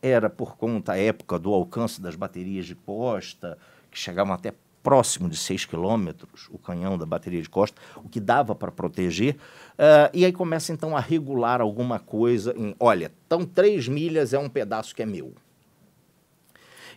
era 0.02 0.30
por 0.30 0.56
conta, 0.56 0.92
à 0.92 0.98
época, 0.98 1.38
do 1.38 1.52
alcance 1.52 2.00
das 2.00 2.14
baterias 2.14 2.66
de 2.66 2.74
costa, 2.74 3.58
que 3.90 3.98
chegavam 3.98 4.32
até 4.32 4.54
próximo 4.82 5.28
de 5.28 5.36
6 5.36 5.66
quilômetros, 5.66 6.48
o 6.50 6.58
canhão 6.58 6.96
da 6.96 7.04
bateria 7.04 7.42
de 7.42 7.48
costa, 7.48 7.80
o 7.96 8.08
que 8.08 8.18
dava 8.18 8.54
para 8.54 8.72
proteger. 8.72 9.36
Uh, 9.74 10.10
e 10.14 10.24
aí 10.24 10.32
começa, 10.32 10.72
então, 10.72 10.96
a 10.96 11.00
regular 11.00 11.60
alguma 11.60 11.98
coisa 11.98 12.54
em, 12.56 12.74
olha, 12.80 13.12
então 13.26 13.44
3 13.44 13.88
milhas 13.88 14.32
é 14.32 14.38
um 14.38 14.48
pedaço 14.48 14.94
que 14.94 15.02
é 15.02 15.06
meu. 15.06 15.34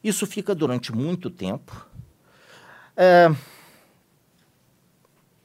Isso 0.03 0.25
fica 0.25 0.53
durante 0.53 0.93
muito 0.93 1.29
tempo. 1.29 1.85
Uh, 2.95 3.35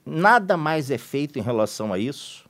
nada 0.04 0.56
mais 0.56 0.90
é 0.90 0.98
feito 0.98 1.38
em 1.38 1.42
relação 1.42 1.92
a 1.92 1.98
isso. 1.98 2.48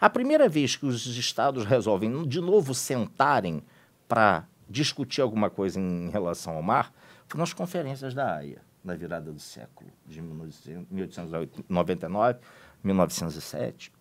A 0.00 0.08
primeira 0.08 0.48
vez 0.48 0.76
que 0.76 0.86
os 0.86 1.06
estados 1.06 1.64
resolvem 1.64 2.26
de 2.26 2.40
novo 2.40 2.72
sentarem 2.72 3.62
para 4.08 4.48
discutir 4.68 5.20
alguma 5.20 5.50
coisa 5.50 5.78
em 5.78 6.08
relação 6.10 6.56
ao 6.56 6.62
mar 6.62 6.92
foi 7.26 7.38
nas 7.38 7.52
conferências 7.52 8.14
da 8.14 8.36
AIA, 8.36 8.62
na 8.82 8.96
virada 8.96 9.30
do 9.30 9.38
século, 9.38 9.90
de 10.06 10.22
1899, 10.22 12.38
1907. 12.82 13.92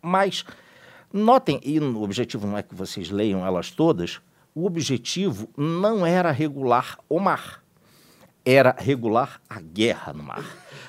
Mas 0.00 0.44
notem, 1.12 1.60
e 1.64 1.80
o 1.80 2.02
objetivo 2.02 2.46
não 2.46 2.56
é 2.56 2.62
que 2.62 2.74
vocês 2.74 3.10
leiam 3.10 3.44
elas 3.44 3.70
todas, 3.70 4.20
o 4.54 4.64
objetivo 4.64 5.48
não 5.56 6.06
era 6.06 6.30
regular 6.30 6.98
o 7.08 7.18
mar, 7.18 7.62
era 8.44 8.74
regular 8.78 9.40
a 9.48 9.60
guerra 9.60 10.12
no 10.12 10.22
mar. 10.22 10.44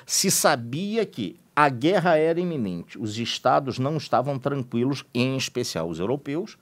Se 0.06 0.30
sabia 0.30 1.04
que 1.04 1.40
a 1.54 1.68
guerra 1.68 2.16
era 2.16 2.40
iminente, 2.40 2.98
os 2.98 3.18
estados 3.18 3.78
não 3.78 3.96
estavam 3.96 4.38
tranquilos, 4.38 5.04
em 5.12 5.36
especial 5.36 5.88
os 5.88 5.98
europeus, 5.98 6.56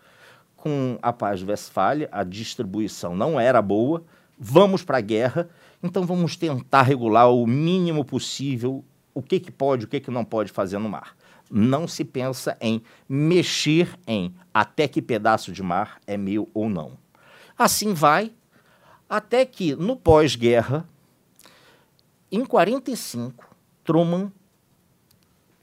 com 0.60 0.98
a 1.00 1.12
paz 1.12 1.40
de 1.40 1.46
Westfália, 1.46 2.08
a 2.12 2.22
distribuição 2.22 3.16
não 3.16 3.40
era 3.40 3.62
boa, 3.62 4.04
vamos 4.38 4.84
para 4.84 4.98
a 4.98 5.00
guerra, 5.00 5.48
então 5.82 6.04
vamos 6.04 6.36
tentar 6.36 6.82
regular 6.82 7.30
o 7.30 7.46
mínimo 7.46 8.04
possível 8.04 8.84
o 9.14 9.22
que, 9.22 9.40
que 9.40 9.50
pode, 9.50 9.86
o 9.86 9.88
que, 9.88 10.00
que 10.00 10.10
não 10.10 10.24
pode 10.24 10.52
fazer 10.52 10.78
no 10.78 10.88
mar. 10.88 11.16
Não 11.50 11.88
se 11.88 12.04
pensa 12.04 12.56
em 12.60 12.82
mexer 13.08 13.98
em 14.06 14.34
até 14.52 14.86
que 14.86 15.02
pedaço 15.02 15.50
de 15.50 15.62
mar 15.62 15.98
é 16.06 16.16
meu 16.16 16.48
ou 16.52 16.68
não. 16.68 16.92
Assim 17.58 17.94
vai, 17.94 18.32
até 19.08 19.44
que 19.46 19.74
no 19.74 19.96
pós-guerra, 19.96 20.86
em 22.30 22.44
45, 22.44 23.56
Truman 23.82 24.30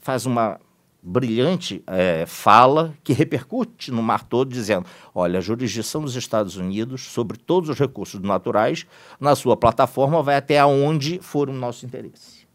faz 0.00 0.26
uma 0.26 0.60
brilhante 1.02 1.82
é, 1.86 2.26
fala 2.26 2.94
que 3.02 3.12
repercute 3.12 3.90
no 3.90 4.02
mar 4.02 4.24
todo, 4.24 4.50
dizendo: 4.50 4.86
olha, 5.14 5.38
a 5.38 5.42
jurisdição 5.42 6.02
dos 6.02 6.16
Estados 6.16 6.56
Unidos 6.56 7.02
sobre 7.02 7.38
todos 7.38 7.70
os 7.70 7.78
recursos 7.78 8.20
naturais 8.20 8.86
na 9.20 9.34
sua 9.34 9.56
plataforma 9.56 10.22
vai 10.22 10.36
até 10.36 10.64
onde 10.64 11.18
for 11.20 11.48
o 11.48 11.52
nosso 11.52 11.86
interesse. 11.86 12.46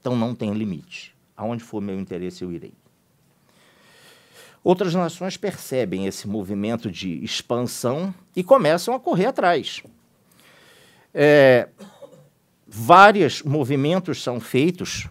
Então 0.00 0.14
não 0.14 0.34
tem 0.34 0.52
limite. 0.52 1.14
Aonde 1.36 1.64
for 1.64 1.80
meu 1.80 1.98
interesse, 1.98 2.44
eu 2.44 2.52
irei. 2.52 2.74
Outras 4.62 4.94
nações 4.94 5.36
percebem 5.36 6.06
esse 6.06 6.28
movimento 6.28 6.90
de 6.90 7.22
expansão 7.24 8.14
e 8.34 8.44
começam 8.44 8.94
a 8.94 9.00
correr 9.00 9.26
atrás. 9.26 9.82
É, 11.12 11.68
Vários 12.76 13.40
movimentos 13.40 14.20
são 14.20 14.40
feitos 14.40 15.08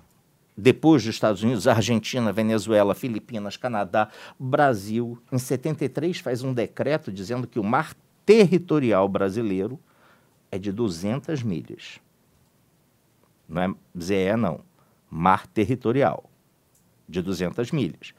depois 0.56 1.02
dos 1.02 1.16
Estados 1.16 1.44
Unidos, 1.44 1.66
Argentina, 1.66 2.30
Venezuela, 2.34 2.94
Filipinas, 2.94 3.56
Canadá, 3.56 4.10
Brasil. 4.38 5.18
Em 5.32 5.40
73 5.40 6.20
faz 6.20 6.44
um 6.44 6.54
decreto 6.54 7.10
dizendo 7.10 7.48
que 7.48 7.58
o 7.58 7.64
mar 7.64 7.96
territorial 8.26 9.08
brasileiro 9.08 9.80
é 10.52 10.60
de 10.60 10.74
200 10.74 11.42
milhas. 11.42 12.02
Não 13.48 13.62
é 13.62 13.74
ZE, 13.98 14.36
não. 14.38 14.60
Mar 15.10 15.48
territorial, 15.48 16.30
de 17.08 17.22
200 17.22 17.72
milhas. 17.72 18.14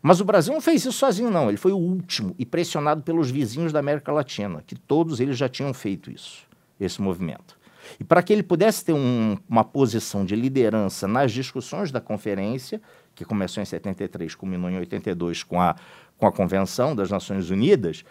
Mas 0.00 0.18
o 0.18 0.24
Brasil 0.24 0.54
não 0.54 0.62
fez 0.62 0.80
isso 0.80 0.92
sozinho, 0.92 1.30
não. 1.30 1.50
Ele 1.50 1.58
foi 1.58 1.72
o 1.72 1.78
último 1.78 2.34
e 2.38 2.46
pressionado 2.46 3.02
pelos 3.02 3.30
vizinhos 3.30 3.70
da 3.70 3.80
América 3.80 4.10
Latina, 4.10 4.64
que 4.66 4.74
todos 4.74 5.20
eles 5.20 5.36
já 5.36 5.46
tinham 5.46 5.74
feito 5.74 6.10
isso, 6.10 6.48
esse 6.80 7.02
movimento. 7.02 7.57
E 7.98 8.04
para 8.04 8.22
que 8.22 8.32
ele 8.32 8.42
pudesse 8.42 8.84
ter 8.84 8.92
um, 8.92 9.36
uma 9.48 9.64
posição 9.64 10.24
de 10.24 10.34
liderança 10.34 11.06
nas 11.06 11.32
discussões 11.32 11.90
da 11.90 12.00
conferência, 12.00 12.80
que 13.14 13.24
começou 13.24 13.62
em 13.62 13.66
73, 13.66 14.34
culminou 14.34 14.70
em 14.70 14.78
82 14.78 15.42
com 15.42 15.60
a, 15.60 15.74
com 16.16 16.26
a 16.26 16.32
Convenção 16.32 16.94
das 16.94 17.10
Nações 17.10 17.50
Unidas, 17.50 18.04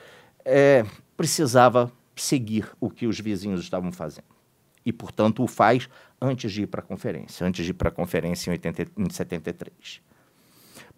é, 0.44 0.86
precisava 1.16 1.92
seguir 2.16 2.70
o 2.80 2.90
que 2.90 3.08
os 3.08 3.20
vizinhos 3.20 3.62
estavam 3.62 3.92
fazendo. 3.92 4.26
E, 4.86 4.94
portanto, 4.94 5.44
o 5.44 5.48
faz 5.48 5.90
antes 6.20 6.52
de 6.52 6.64
ir 6.64 6.68
para 6.68 6.82
a 6.82 6.84
conferência, 6.84 7.46
antes 7.46 7.66
de 7.66 7.72
ir 7.72 7.74
para 7.74 7.90
a 7.90 7.92
conferência 7.92 8.50
em, 8.50 8.54
80, 8.54 8.88
em 8.98 9.10
73. 9.10 10.02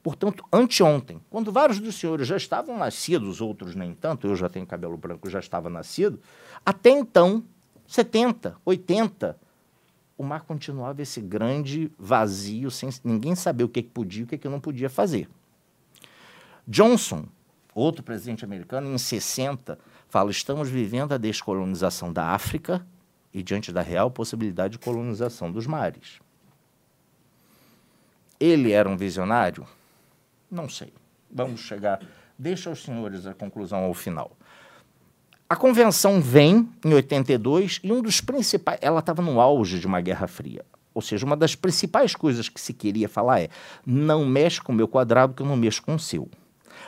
Portanto, 0.01 0.45
anteontem, 0.51 1.19
quando 1.29 1.51
vários 1.51 1.79
dos 1.79 1.95
senhores 1.95 2.27
já 2.27 2.37
estavam 2.37 2.77
nascidos, 2.77 3.41
outros 3.41 3.75
nem 3.75 3.93
tanto, 3.93 4.27
eu 4.27 4.35
já 4.35 4.47
tenho 4.47 4.65
cabelo 4.65 4.95
branco, 4.95 5.29
já 5.29 5.39
estava 5.39 5.69
nascido, 5.69 6.19
até 6.65 6.89
então 6.89 7.43
70, 7.89 8.55
80, 8.63 9.35
o 10.15 10.23
mar 10.23 10.41
continuava 10.41 11.01
esse 11.01 11.19
grande 11.19 11.91
vazio, 11.97 12.69
sem 12.69 12.87
ninguém 13.03 13.33
saber 13.33 13.63
o 13.63 13.69
que, 13.69 13.81
podia 13.81 14.21
e 14.21 14.23
o 14.25 14.27
que, 14.27 14.37
que 14.37 14.47
não 14.47 14.59
podia 14.59 14.91
fazer. 14.91 15.27
Johnson, 16.67 17.25
outro 17.73 18.03
presidente 18.03 18.45
americano, 18.45 18.93
em 18.93 18.97
60, 18.99 19.79
fala: 20.07 20.29
estamos 20.29 20.69
vivendo 20.69 21.13
a 21.13 21.17
descolonização 21.17 22.13
da 22.13 22.27
África 22.27 22.85
e 23.33 23.41
diante 23.41 23.71
da 23.71 23.81
real 23.81 24.11
possibilidade 24.11 24.73
de 24.73 24.79
colonização 24.79 25.51
dos 25.51 25.65
mares. 25.65 26.19
Ele 28.39 28.71
era 28.71 28.87
um 28.87 28.95
visionário? 28.95 29.65
Não 30.49 30.69
sei. 30.69 30.93
Vamos 31.31 31.61
chegar. 31.61 31.99
Deixa 32.37 32.69
os 32.69 32.83
senhores 32.83 33.25
a 33.25 33.33
conclusão 33.33 33.79
ao 33.79 33.95
final. 33.95 34.37
A 35.49 35.55
convenção 35.55 36.21
vem 36.21 36.69
em 36.85 36.93
82 36.93 37.79
e 37.83 37.91
um 37.91 38.03
dos 38.03 38.21
principais. 38.21 38.77
Ela 38.83 38.99
estava 38.99 39.19
no 39.19 39.41
auge 39.41 39.79
de 39.79 39.87
uma 39.87 39.99
Guerra 39.99 40.27
Fria. 40.27 40.63
Ou 40.93 41.01
seja, 41.01 41.25
uma 41.25 41.35
das 41.35 41.55
principais 41.55 42.15
coisas 42.15 42.47
que 42.47 42.61
se 42.61 42.71
queria 42.71 43.09
falar 43.09 43.41
é: 43.41 43.49
não 43.83 44.23
mexe 44.25 44.61
com 44.61 44.71
o 44.71 44.75
meu 44.75 44.87
quadrado, 44.87 45.33
que 45.33 45.41
eu 45.41 45.47
não 45.47 45.57
mexo 45.57 45.81
com 45.81 45.95
o 45.95 45.99
seu. 45.99 46.29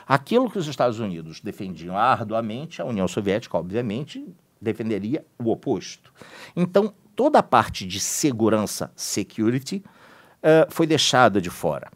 Aquilo 0.06 0.48
que 0.48 0.58
os 0.58 0.68
Estados 0.68 1.00
Unidos 1.00 1.40
defendiam 1.40 1.98
arduamente, 1.98 2.80
a 2.80 2.84
União 2.84 3.08
Soviética, 3.08 3.58
obviamente, 3.58 4.24
defenderia 4.60 5.24
o 5.40 5.50
oposto. 5.50 6.12
Então, 6.54 6.94
toda 7.16 7.40
a 7.40 7.42
parte 7.42 7.84
de 7.84 7.98
segurança, 7.98 8.92
security, 8.94 9.82
uh, 10.38 10.70
foi 10.70 10.86
deixada 10.86 11.40
de 11.40 11.50
fora. 11.50 11.90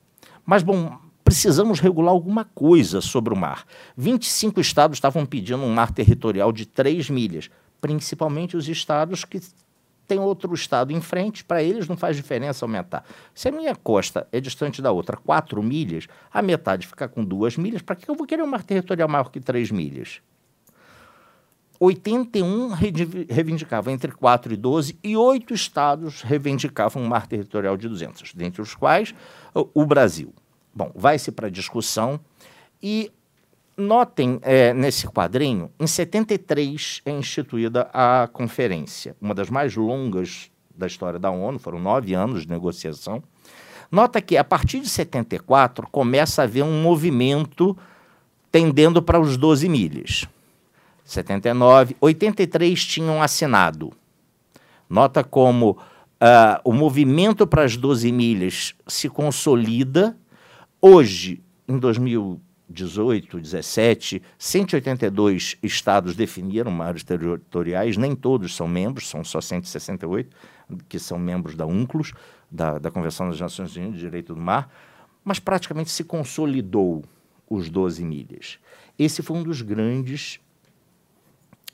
Mas, 0.44 0.64
bom, 0.64 0.99
precisamos 1.26 1.80
regular 1.80 2.12
alguma 2.12 2.45
coisa 2.45 3.00
sobre 3.00 3.35
o 3.35 3.37
mar. 3.37 3.66
25 3.97 4.61
estados 4.61 4.97
estavam 4.97 5.26
pedindo 5.26 5.59
um 5.64 5.75
mar 5.75 5.90
territorial 5.90 6.52
de 6.52 6.64
3 6.64 7.11
milhas, 7.11 7.50
principalmente 7.80 8.56
os 8.56 8.68
estados 8.68 9.25
que 9.25 9.40
têm 10.06 10.21
outro 10.21 10.54
estado 10.54 10.92
em 10.92 11.00
frente, 11.00 11.45
para 11.45 11.61
eles 11.61 11.88
não 11.88 11.97
faz 11.97 12.14
diferença 12.14 12.64
aumentar. 12.64 13.04
Se 13.35 13.49
a 13.49 13.50
minha 13.50 13.75
costa 13.75 14.28
é 14.30 14.40
distante 14.40 14.80
da 14.80 14.92
outra 14.92 15.16
4 15.16 15.61
milhas, 15.64 16.06
a 16.33 16.40
metade 16.40 16.87
fica 16.87 17.09
com 17.09 17.25
2 17.25 17.56
milhas, 17.56 17.83
para 17.83 17.97
que 17.97 18.09
eu 18.09 18.14
vou 18.14 18.25
querer 18.25 18.45
um 18.45 18.47
mar 18.47 18.62
territorial 18.62 19.09
maior 19.09 19.28
que 19.28 19.40
3 19.40 19.73
milhas? 19.73 20.21
81 21.80 22.68
reivindicavam 23.28 23.92
entre 23.92 24.12
4 24.12 24.54
e 24.54 24.56
12 24.56 24.97
e 25.02 25.16
oito 25.16 25.52
estados 25.52 26.23
reivindicavam 26.23 27.02
um 27.02 27.09
mar 27.09 27.26
territorial 27.26 27.76
de 27.76 27.88
200, 27.88 28.33
dentre 28.33 28.62
os 28.62 28.76
quais 28.76 29.12
o 29.52 29.85
Brasil. 29.85 30.33
Bom, 30.76 30.92
vai-se 30.95 31.33
para 31.33 31.50
discussão 31.50 32.21
e 32.83 33.11
notem 33.75 34.38
é, 34.42 34.75
nesse 34.75 35.06
quadrinho, 35.06 35.71
em 35.80 35.87
73 35.87 37.00
é 37.06 37.12
instituída 37.12 37.88
a 37.95 38.28
conferência, 38.30 39.16
uma 39.18 39.35
das 39.35 39.49
mais 39.49 39.75
longas 39.75 40.50
da 40.76 40.87
história 40.87 41.18
da 41.18 41.30
ONU, 41.30 41.59
foram 41.59 41.78
nove 41.78 42.12
anos 42.12 42.42
de 42.42 42.50
negociação. 42.50 43.23
Nota 43.90 44.21
que 44.21 44.37
a 44.37 44.45
partir 44.45 44.80
de 44.80 44.90
74 44.90 45.88
começa 45.90 46.42
a 46.42 46.45
haver 46.45 46.62
um 46.62 46.83
movimento 46.83 47.75
tendendo 48.52 49.02
para 49.02 49.18
os 49.18 49.38
12 49.38 49.71
milhas. 49.71 50.28
79, 51.06 51.97
83 52.02 52.85
tinham 52.85 53.23
assinado. 53.23 53.95
Nota 54.90 55.25
como 55.25 55.71
uh, 55.71 56.61
o 56.62 56.73
movimento 56.75 57.47
para 57.47 57.64
as 57.64 57.78
12 57.78 58.12
milhas 58.12 58.75
se 58.87 59.09
consolida 59.09 60.14
Hoje, 60.80 61.42
em 61.66 61.78
2018, 61.78 63.40
17, 63.40 64.23
182 64.38 65.56
estados 65.62 66.14
definiram 66.14 66.71
mares 66.71 67.02
territoriais, 67.02 67.97
nem 67.97 68.14
todos 68.14 68.54
são 68.54 68.68
membros, 68.68 69.09
são 69.09 69.25
só 69.25 69.40
168 69.40 70.37
que 70.88 70.99
são 70.99 71.18
membros 71.18 71.54
da 71.54 71.64
UNCLOS, 71.64 72.12
da, 72.50 72.78
da 72.78 72.90
Convenção 72.90 73.28
das 73.28 73.40
Nações 73.40 73.76
Unidas 73.76 73.95
de 73.95 74.00
Direito 74.00 74.35
do 74.35 74.40
Mar, 74.40 74.71
mas 75.25 75.38
praticamente 75.38 75.90
se 75.90 76.04
consolidou 76.04 77.04
os 77.49 77.68
12 77.71 78.04
milhas. 78.04 78.59
Esse 78.99 79.23
foi 79.23 79.37
um 79.37 79.42
dos 79.42 79.62
grandes 79.62 80.40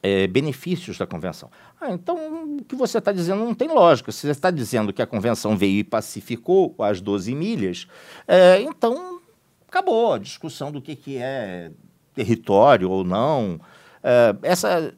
é, 0.02 0.26
benefícios 0.26 0.98
da 0.98 1.06
convenção. 1.06 1.50
Ah, 1.80 1.90
então 1.90 2.41
o 2.60 2.64
que 2.64 2.76
você 2.76 2.98
está 2.98 3.12
dizendo 3.12 3.44
não 3.44 3.54
tem 3.54 3.68
lógica. 3.68 4.12
Se 4.12 4.20
você 4.20 4.30
está 4.30 4.50
dizendo 4.50 4.92
que 4.92 5.02
a 5.02 5.06
convenção 5.06 5.56
veio 5.56 5.78
e 5.78 5.84
pacificou 5.84 6.74
as 6.78 7.00
12 7.00 7.34
milhas, 7.34 7.86
é, 8.26 8.60
então 8.60 9.20
acabou 9.68 10.12
a 10.12 10.18
discussão 10.18 10.70
do 10.70 10.80
que, 10.80 10.94
que 10.94 11.16
é 11.16 11.70
território 12.14 12.90
ou 12.90 13.04
não. 13.04 13.60
É, 14.02 14.36
essa. 14.42 14.94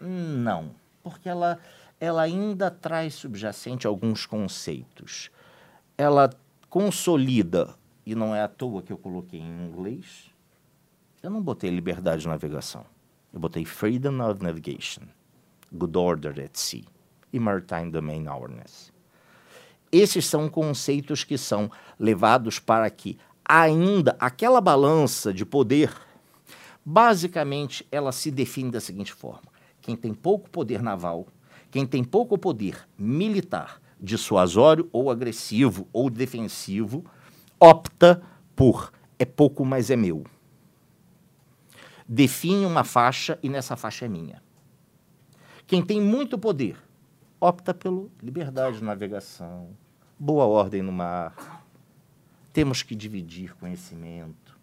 Não, 0.00 0.70
porque 1.02 1.28
ela, 1.28 1.58
ela 2.00 2.22
ainda 2.22 2.70
traz 2.70 3.14
subjacente 3.14 3.86
alguns 3.86 4.26
conceitos. 4.26 5.30
Ela 5.96 6.30
consolida, 6.68 7.74
e 8.06 8.14
não 8.14 8.34
é 8.34 8.42
à 8.42 8.48
toa 8.48 8.82
que 8.82 8.92
eu 8.92 8.98
coloquei 8.98 9.40
em 9.40 9.66
inglês, 9.66 10.30
eu 11.22 11.28
não 11.28 11.42
botei 11.42 11.68
liberdade 11.68 12.22
de 12.22 12.28
navegação. 12.28 12.86
Eu 13.32 13.38
botei 13.38 13.64
Freedom 13.64 14.20
of 14.28 14.42
Navigation, 14.42 15.02
Good 15.72 15.96
Order 15.96 16.44
at 16.44 16.54
Sea 16.54 16.84
e 17.32 17.38
Maritime 17.38 17.90
Domain 17.90 18.26
Awareness. 18.26 18.92
Esses 19.92 20.26
são 20.26 20.48
conceitos 20.48 21.24
que 21.24 21.36
são 21.36 21.70
levados 21.98 22.58
para 22.58 22.88
que 22.90 23.18
ainda 23.44 24.16
aquela 24.20 24.60
balança 24.60 25.32
de 25.32 25.44
poder, 25.44 25.92
basicamente, 26.84 27.86
ela 27.90 28.12
se 28.12 28.30
define 28.30 28.70
da 28.70 28.80
seguinte 28.80 29.12
forma: 29.12 29.50
quem 29.80 29.96
tem 29.96 30.14
pouco 30.14 30.48
poder 30.48 30.82
naval, 30.82 31.26
quem 31.70 31.86
tem 31.86 32.04
pouco 32.04 32.38
poder 32.38 32.86
militar, 32.96 33.80
dissuasório 34.00 34.88
ou 34.92 35.10
agressivo 35.10 35.88
ou 35.92 36.08
defensivo, 36.08 37.04
opta 37.58 38.22
por 38.54 38.92
é 39.18 39.24
pouco, 39.24 39.64
mas 39.64 39.90
é 39.90 39.96
meu 39.96 40.24
define 42.12 42.66
uma 42.66 42.82
faixa 42.82 43.38
e 43.40 43.48
nessa 43.48 43.76
faixa 43.76 44.06
é 44.06 44.08
minha. 44.08 44.42
Quem 45.70 45.84
tem 45.84 46.00
muito 46.00 46.36
poder 46.36 46.76
opta 47.40 47.72
pela 47.72 48.08
liberdade 48.20 48.78
de 48.78 48.82
navegação, 48.82 49.68
boa 50.18 50.44
ordem 50.44 50.82
no 50.82 50.90
mar. 50.90 51.64
Temos 52.52 52.82
que 52.82 52.96
dividir 52.96 53.54
conhecimento. 53.54 54.58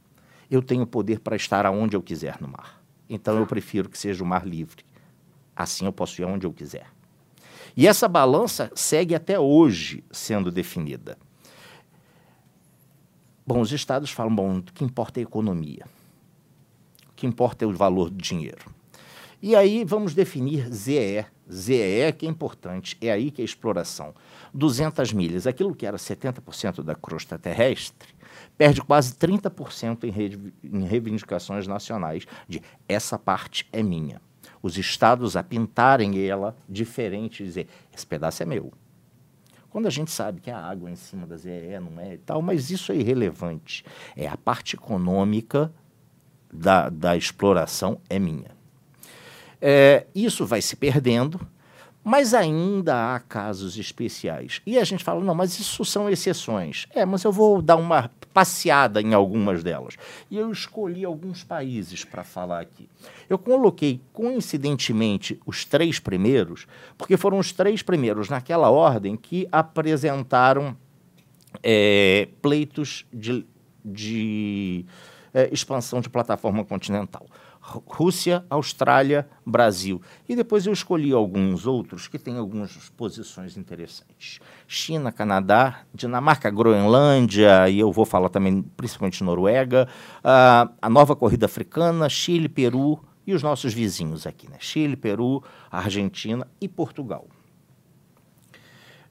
Eu 0.51 0.61
tenho 0.61 0.85
poder 0.85 1.21
para 1.21 1.37
estar 1.37 1.65
aonde 1.65 1.95
eu 1.95 2.01
quiser 2.01 2.41
no 2.41 2.49
mar. 2.49 2.83
Então 3.09 3.37
eu 3.37 3.47
prefiro 3.47 3.87
que 3.87 3.97
seja 3.97 4.21
o 4.21 4.27
mar 4.27 4.45
livre. 4.45 4.83
Assim 5.55 5.85
eu 5.85 5.93
posso 5.93 6.21
ir 6.21 6.25
aonde 6.25 6.45
eu 6.45 6.51
quiser. 6.51 6.87
E 7.73 7.87
essa 7.87 8.09
balança 8.09 8.69
segue 8.75 9.15
até 9.15 9.39
hoje 9.39 10.03
sendo 10.11 10.51
definida. 10.51 11.17
Bom, 13.45 13.61
os 13.61 13.71
estados 13.71 14.11
falam, 14.11 14.35
bom, 14.35 14.57
o 14.57 14.61
que 14.61 14.83
importa 14.83 15.21
é 15.21 15.21
a 15.21 15.23
economia 15.23 15.85
que 17.17 17.25
importa 17.25 17.65
é 17.65 17.67
o 17.67 17.73
valor 17.73 18.11
do 18.11 18.21
dinheiro. 18.21 18.76
E 19.41 19.55
aí 19.55 19.83
vamos 19.83 20.13
definir 20.13 20.67
ZE. 20.73 21.25
ZE 21.51 22.11
que 22.17 22.25
é 22.25 22.29
importante, 22.29 22.97
é 22.99 23.11
aí 23.11 23.29
que 23.29 23.41
é 23.41 23.43
a 23.43 23.45
exploração. 23.45 24.13
200 24.53 25.13
milhas, 25.13 25.45
aquilo 25.45 25.75
que 25.75 25.85
era 25.85 25.97
70% 25.97 26.83
da 26.83 26.95
crosta 26.95 27.37
terrestre, 27.37 28.09
perde 28.57 28.81
quase 28.81 29.13
30% 29.13 30.03
em, 30.05 30.77
em 30.77 30.83
reivindicações 30.85 31.67
nacionais 31.67 32.25
de 32.47 32.61
essa 32.89 33.17
parte 33.17 33.67
é 33.71 33.83
minha. 33.83 34.19
Os 34.61 34.77
estados 34.77 35.37
a 35.37 35.43
pintarem 35.43 36.27
ela 36.27 36.57
diferente 36.67 37.43
e 37.43 37.45
dizer, 37.45 37.67
esse 37.95 38.05
pedaço 38.05 38.41
é 38.41 38.45
meu. 38.45 38.73
Quando 39.69 39.85
a 39.85 39.91
gente 39.91 40.09
sabe 40.09 40.41
que 40.41 40.49
a 40.49 40.59
água 40.59 40.89
em 40.89 40.95
cima 40.95 41.27
da 41.27 41.37
ZE 41.37 41.79
não 41.79 42.01
é 42.01 42.15
e 42.15 42.17
tal, 42.17 42.41
mas 42.41 42.71
isso 42.71 42.91
é 42.91 42.95
irrelevante. 42.95 43.85
É 44.15 44.27
a 44.27 44.35
parte 44.35 44.75
econômica 44.75 45.71
da, 46.51 46.89
da 46.89 47.15
exploração 47.15 48.01
é 48.09 48.17
minha. 48.17 48.56
É, 49.61 50.05
isso 50.13 50.45
vai 50.45 50.61
se 50.61 50.75
perdendo, 50.75 51.39
mas 52.03 52.33
ainda 52.33 53.15
há 53.15 53.19
casos 53.19 53.77
especiais. 53.77 54.61
E 54.65 54.77
a 54.77 54.83
gente 54.85 55.03
fala, 55.03 55.21
não, 55.21 55.35
mas 55.35 55.59
isso 55.59 55.83
são 55.83 56.09
exceções. 56.09 56.87
É, 56.91 57.05
mas 57.05 57.23
eu 57.23 57.33
vou 57.33 57.61
dar 57.61 57.75
uma 57.75 58.09
passeada 58.33 59.01
em 59.01 59.13
algumas 59.13 59.61
delas. 59.61 59.97
E 60.31 60.37
eu 60.37 60.49
escolhi 60.49 61.03
alguns 61.03 61.43
países 61.43 62.05
para 62.05 62.23
falar 62.23 62.61
aqui. 62.61 62.87
Eu 63.29 63.37
coloquei, 63.37 63.99
coincidentemente, 64.13 65.37
os 65.45 65.65
três 65.65 65.99
primeiros, 65.99 66.65
porque 66.97 67.17
foram 67.17 67.39
os 67.39 67.51
três 67.51 67.81
primeiros, 67.81 68.29
naquela 68.29 68.69
ordem, 68.69 69.17
que 69.17 69.47
apresentaram 69.51 70.77
é, 71.61 72.29
pleitos 72.41 73.05
de, 73.11 73.45
de 73.83 74.85
é, 75.33 75.49
expansão 75.51 75.99
de 75.99 76.09
plataforma 76.09 76.63
continental. 76.63 77.25
Rússia, 77.67 78.45
Austrália, 78.49 79.27
Brasil. 79.45 80.01
E 80.27 80.35
depois 80.35 80.65
eu 80.65 80.71
escolhi 80.71 81.11
alguns 81.11 81.67
outros 81.67 82.07
que 82.07 82.17
têm 82.17 82.37
algumas 82.37 82.71
posições 82.95 83.57
interessantes. 83.57 84.39
China, 84.65 85.11
Canadá, 85.11 85.81
Dinamarca, 85.93 86.49
Groenlândia, 86.49 87.67
e 87.69 87.79
eu 87.79 87.91
vou 87.91 88.05
falar 88.05 88.29
também 88.29 88.61
principalmente 88.77 89.23
Noruega, 89.23 89.87
uh, 90.19 90.73
a 90.81 90.89
nova 90.89 91.15
corrida 91.15 91.45
africana, 91.45 92.07
Chile, 92.07 92.47
Peru 92.47 93.03
e 93.25 93.33
os 93.33 93.43
nossos 93.43 93.73
vizinhos 93.73 94.25
aqui, 94.25 94.49
né? 94.49 94.55
Chile, 94.59 94.95
Peru, 94.95 95.43
Argentina 95.69 96.47
e 96.61 96.69
Portugal. 96.69 97.27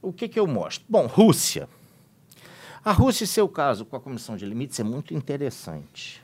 O 0.00 0.12
que, 0.12 0.28
que 0.28 0.40
eu 0.40 0.46
mostro? 0.46 0.84
Bom, 0.88 1.06
Rússia. 1.06 1.68
A 2.82 2.92
Rússia, 2.92 3.24
em 3.24 3.26
seu 3.26 3.48
caso, 3.48 3.84
com 3.84 3.96
a 3.96 4.00
Comissão 4.00 4.36
de 4.36 4.46
Limites, 4.46 4.80
é 4.80 4.84
muito 4.84 5.12
interessante. 5.12 6.22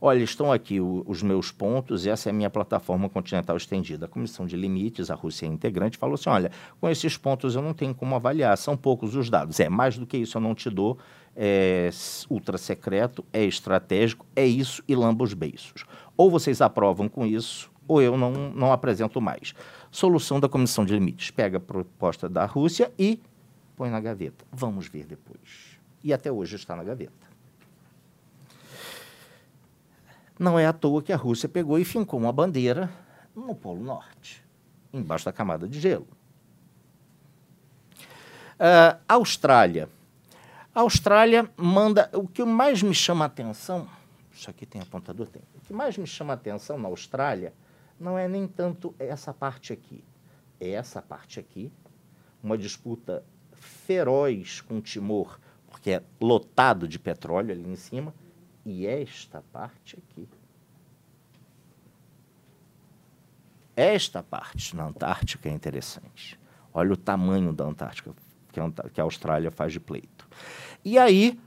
Olha, 0.00 0.22
estão 0.22 0.52
aqui 0.52 0.80
o, 0.80 1.02
os 1.06 1.22
meus 1.24 1.50
pontos, 1.50 2.06
essa 2.06 2.28
é 2.28 2.30
a 2.30 2.32
minha 2.32 2.48
plataforma 2.48 3.08
continental 3.08 3.56
estendida. 3.56 4.06
A 4.06 4.08
Comissão 4.08 4.46
de 4.46 4.56
Limites, 4.56 5.10
a 5.10 5.14
Rússia 5.14 5.46
é 5.46 5.48
integrante, 5.48 5.98
falou 5.98 6.14
assim: 6.14 6.30
olha, 6.30 6.52
com 6.80 6.88
esses 6.88 7.16
pontos 7.16 7.56
eu 7.56 7.62
não 7.62 7.74
tenho 7.74 7.94
como 7.94 8.14
avaliar, 8.14 8.56
são 8.56 8.76
poucos 8.76 9.16
os 9.16 9.28
dados. 9.28 9.58
É, 9.58 9.68
mais 9.68 9.98
do 9.98 10.06
que 10.06 10.16
isso 10.16 10.36
eu 10.36 10.40
não 10.40 10.54
te 10.54 10.70
dou, 10.70 10.98
é 11.34 11.90
ultra 12.30 12.56
secreto, 12.56 13.24
é 13.32 13.44
estratégico, 13.44 14.24
é 14.36 14.46
isso 14.46 14.82
e 14.86 14.94
lamba 14.94 15.24
os 15.24 15.34
beiços. 15.34 15.84
Ou 16.16 16.30
vocês 16.30 16.60
aprovam 16.60 17.08
com 17.08 17.26
isso, 17.26 17.68
ou 17.88 18.00
eu 18.00 18.16
não, 18.16 18.30
não 18.50 18.72
apresento 18.72 19.20
mais. 19.20 19.52
Solução 19.90 20.38
da 20.38 20.48
Comissão 20.48 20.84
de 20.84 20.94
Limites: 20.94 21.32
pega 21.32 21.58
a 21.58 21.60
proposta 21.60 22.28
da 22.28 22.44
Rússia 22.44 22.92
e 22.96 23.20
põe 23.76 23.90
na 23.90 23.98
gaveta. 23.98 24.44
Vamos 24.52 24.86
ver 24.86 25.06
depois 25.06 25.78
e 26.02 26.12
até 26.12 26.30
hoje 26.30 26.56
está 26.56 26.76
na 26.76 26.84
gaveta. 26.84 27.27
Não 30.38 30.58
é 30.58 30.66
à 30.66 30.72
toa 30.72 31.02
que 31.02 31.12
a 31.12 31.16
Rússia 31.16 31.48
pegou 31.48 31.78
e 31.78 31.84
fincou 31.84 32.20
uma 32.20 32.32
bandeira 32.32 32.90
no 33.34 33.54
Polo 33.54 33.82
Norte, 33.82 34.44
embaixo 34.92 35.24
da 35.24 35.32
camada 35.32 35.68
de 35.68 35.80
gelo. 35.80 36.06
Uh, 38.54 38.98
Austrália. 39.08 39.88
A 40.74 40.80
Austrália 40.80 41.50
manda. 41.56 42.10
O 42.12 42.26
que 42.26 42.44
mais 42.44 42.82
me 42.82 42.94
chama 42.94 43.24
a 43.24 43.26
atenção. 43.26 43.88
Isso 44.32 44.48
aqui 44.50 44.64
tem 44.64 44.80
apontador? 44.80 45.26
Tem. 45.28 45.42
O 45.56 45.60
que 45.60 45.72
mais 45.72 45.96
me 45.96 46.06
chama 46.06 46.32
a 46.32 46.34
atenção 46.34 46.78
na 46.78 46.88
Austrália 46.88 47.52
não 47.98 48.16
é 48.16 48.28
nem 48.28 48.46
tanto 48.46 48.94
essa 48.98 49.34
parte 49.34 49.72
aqui. 49.72 50.04
É 50.60 50.70
essa 50.70 51.00
parte 51.00 51.38
aqui, 51.38 51.72
uma 52.42 52.58
disputa 52.58 53.24
feroz 53.52 54.60
com 54.60 54.80
Timor, 54.80 55.38
porque 55.68 55.90
é 55.92 56.02
lotado 56.20 56.88
de 56.88 56.98
petróleo 56.98 57.52
ali 57.52 57.68
em 57.68 57.76
cima, 57.76 58.12
e 58.64 58.86
esta 58.86 59.42
parte 59.52 59.96
aqui. 59.96 60.28
Esta 63.76 64.22
parte 64.22 64.74
na 64.74 64.86
Antártica 64.86 65.48
é 65.48 65.52
interessante. 65.52 66.38
Olha 66.74 66.92
o 66.92 66.96
tamanho 66.96 67.52
da 67.52 67.64
Antártica 67.64 68.12
que 68.92 69.00
a 69.00 69.04
Austrália 69.04 69.50
faz 69.50 69.72
de 69.72 69.78
pleito. 69.78 70.26
E 70.84 70.98
aí, 70.98 71.38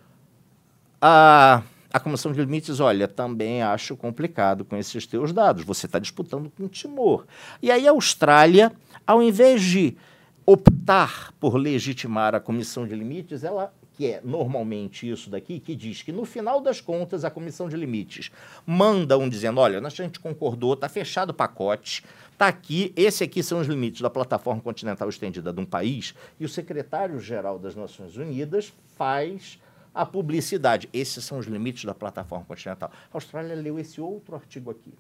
a, 1.01 1.61
a 1.91 1.99
Comissão 1.99 2.31
de 2.31 2.39
Limites, 2.39 2.79
olha, 2.79 3.07
também 3.07 3.61
acho 3.61 3.97
complicado 3.97 4.63
com 4.63 4.77
esses 4.77 5.05
teus 5.05 5.33
dados. 5.33 5.63
Você 5.65 5.87
está 5.87 5.99
disputando 5.99 6.49
com 6.49 6.67
Timor. 6.67 7.25
E 7.61 7.69
aí 7.69 7.87
a 7.87 7.91
Austrália, 7.91 8.71
ao 9.05 9.21
invés 9.21 9.61
de 9.61 9.97
optar 10.45 11.33
por 11.39 11.55
legitimar 11.55 12.33
a 12.33 12.39
Comissão 12.39 12.87
de 12.87 12.95
Limites, 12.95 13.43
ela 13.43 13.73
que 14.01 14.07
é 14.07 14.19
normalmente 14.23 15.07
isso 15.07 15.29
daqui, 15.29 15.59
que 15.59 15.75
diz 15.75 16.01
que 16.01 16.11
no 16.11 16.25
final 16.25 16.59
das 16.59 16.81
contas 16.81 17.23
a 17.23 17.29
comissão 17.29 17.69
de 17.69 17.75
limites 17.75 18.31
manda 18.65 19.15
um 19.15 19.29
dizendo: 19.29 19.59
olha, 19.59 19.79
a 19.79 19.89
gente 19.89 20.19
concordou, 20.19 20.73
está 20.73 20.89
fechado 20.89 21.29
o 21.29 21.33
pacote, 21.35 22.03
está 22.31 22.47
aqui, 22.47 22.91
esse 22.95 23.23
aqui 23.23 23.43
são 23.43 23.59
os 23.59 23.67
limites 23.67 24.01
da 24.01 24.09
plataforma 24.09 24.59
continental 24.59 25.07
estendida 25.07 25.53
de 25.53 25.59
um 25.59 25.65
país, 25.65 26.15
e 26.39 26.45
o 26.45 26.49
secretário-geral 26.49 27.59
das 27.59 27.75
Nações 27.75 28.17
Unidas 28.17 28.73
faz 28.97 29.59
a 29.93 30.03
publicidade. 30.03 30.89
Esses 30.91 31.23
são 31.23 31.37
os 31.37 31.45
limites 31.45 31.85
da 31.85 31.93
plataforma 31.93 32.43
continental. 32.45 32.89
A 32.91 33.17
Austrália 33.17 33.53
leu 33.53 33.77
esse 33.77 34.01
outro 34.01 34.33
artigo 34.33 34.71
aqui. 34.71 34.95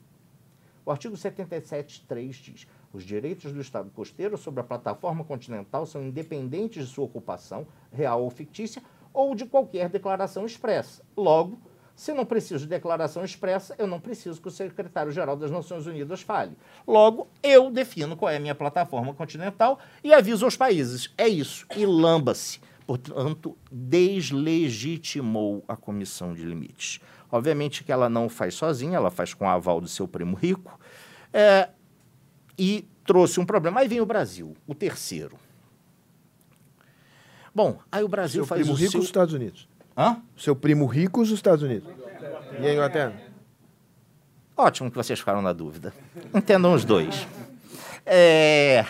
O 0.85 0.91
artigo 0.91 1.15
77.3 1.15 2.31
diz: 2.33 2.67
os 2.93 3.03
direitos 3.03 3.53
do 3.53 3.61
Estado 3.61 3.89
costeiro 3.89 4.37
sobre 4.37 4.59
a 4.59 4.63
plataforma 4.63 5.23
continental 5.23 5.85
são 5.85 6.03
independentes 6.03 6.87
de 6.87 6.93
sua 6.93 7.05
ocupação, 7.05 7.65
real 7.91 8.21
ou 8.21 8.29
fictícia, 8.29 8.81
ou 9.13 9.35
de 9.35 9.45
qualquer 9.45 9.89
declaração 9.89 10.45
expressa. 10.45 11.03
Logo, 11.15 11.59
se 11.95 12.13
não 12.13 12.25
preciso 12.25 12.61
de 12.61 12.69
declaração 12.69 13.23
expressa, 13.23 13.75
eu 13.77 13.85
não 13.85 13.99
preciso 13.99 14.41
que 14.41 14.47
o 14.47 14.51
secretário-geral 14.51 15.35
das 15.35 15.51
Nações 15.51 15.85
Unidas 15.85 16.21
fale. 16.21 16.57
Logo, 16.87 17.27
eu 17.43 17.69
defino 17.69 18.17
qual 18.17 18.31
é 18.31 18.37
a 18.37 18.39
minha 18.39 18.55
plataforma 18.55 19.13
continental 19.13 19.77
e 20.03 20.13
aviso 20.13 20.45
aos 20.45 20.57
países. 20.57 21.13
É 21.17 21.27
isso. 21.27 21.65
E 21.75 21.85
lamba-se. 21.85 22.59
Portanto, 22.87 23.55
deslegitimou 23.71 25.63
a 25.67 25.75
comissão 25.75 26.33
de 26.33 26.43
limites. 26.43 26.99
Obviamente 27.31 27.83
que 27.83 27.91
ela 27.91 28.09
não 28.09 28.27
faz 28.27 28.55
sozinha, 28.55 28.97
ela 28.97 29.11
faz 29.11 29.33
com 29.33 29.45
o 29.45 29.47
aval 29.47 29.79
do 29.79 29.87
seu 29.87 30.07
primo 30.07 30.35
rico. 30.35 30.79
É, 31.31 31.69
e 32.57 32.87
trouxe 33.05 33.39
um 33.39 33.45
problema. 33.45 33.79
Aí 33.79 33.87
vem 33.87 34.01
o 34.01 34.05
Brasil, 34.05 34.55
o 34.67 34.75
terceiro. 34.75 35.37
Bom, 37.53 37.79
aí 37.91 38.03
o 38.03 38.07
Brasil 38.07 38.43
seu 38.43 38.47
faz 38.47 38.61
primo 38.61 38.73
o 38.73 38.77
rico 38.77 38.91
seu... 38.91 38.99
os 38.99 39.05
Estados 39.05 39.33
Unidos. 39.33 39.67
Hã? 39.97 40.17
Seu 40.37 40.55
primo 40.55 40.85
rico 40.85 41.21
os 41.21 41.31
Estados 41.31 41.63
Unidos. 41.63 41.89
E 42.59 42.67
a 42.67 42.73
Inglaterra? 42.73 43.13
Ótimo 44.55 44.89
que 44.89 44.97
vocês 44.97 45.19
ficaram 45.19 45.41
na 45.41 45.53
dúvida. 45.53 45.93
Entendam 46.33 46.73
os 46.73 46.85
dois. 46.85 47.27
É... 48.05 48.85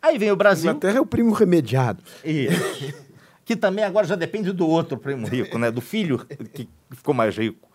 Aí 0.00 0.18
vem 0.18 0.30
o 0.30 0.34
A 0.34 0.36
Brasil. 0.36 0.70
Inglaterra 0.70 0.98
é 0.98 1.00
o 1.00 1.06
primo 1.06 1.32
remediado. 1.32 2.02
Isso. 2.24 2.94
que 3.44 3.56
também 3.56 3.84
agora 3.84 4.06
já 4.06 4.16
depende 4.16 4.52
do 4.52 4.66
outro 4.66 4.96
primo 4.96 5.26
rico, 5.26 5.58
né? 5.58 5.70
Do 5.70 5.80
filho 5.80 6.18
que 6.52 6.68
ficou 6.90 7.14
mais 7.14 7.36
rico. 7.36 7.68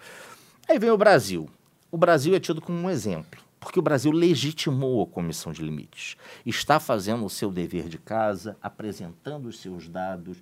Aí 0.67 0.77
vem 0.77 0.91
o 0.91 0.97
Brasil. 0.97 1.49
O 1.89 1.97
Brasil 1.97 2.35
é 2.35 2.39
tido 2.39 2.61
como 2.61 2.77
um 2.77 2.89
exemplo, 2.89 3.39
porque 3.67 3.79
o 3.79 3.83
Brasil 3.83 4.13
legitimou 4.13 5.03
a 5.03 5.05
comissão 5.05 5.51
de 5.51 5.61
limites. 5.61 6.15
Está 6.45 6.79
fazendo 6.79 7.25
o 7.25 7.29
seu 7.29 7.51
dever 7.51 7.89
de 7.89 7.97
casa, 7.97 8.55
apresentando 8.61 9.49
os 9.49 9.59
seus 9.59 9.89
dados, 9.89 10.37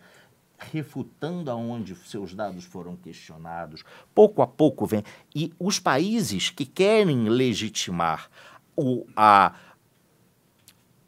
refutando 0.60 1.50
aonde 1.50 1.96
seus 1.96 2.36
dados 2.36 2.66
foram 2.66 2.96
questionados. 2.96 3.84
Pouco 4.14 4.44
a 4.44 4.48
pouco 4.48 4.86
vem. 4.86 5.04
E 5.34 5.52
os 5.58 5.80
países 5.80 6.52
que 6.52 6.68
querem 6.68 7.28
legitimar 7.28 8.30
o, 8.78 9.08
a 9.16 9.56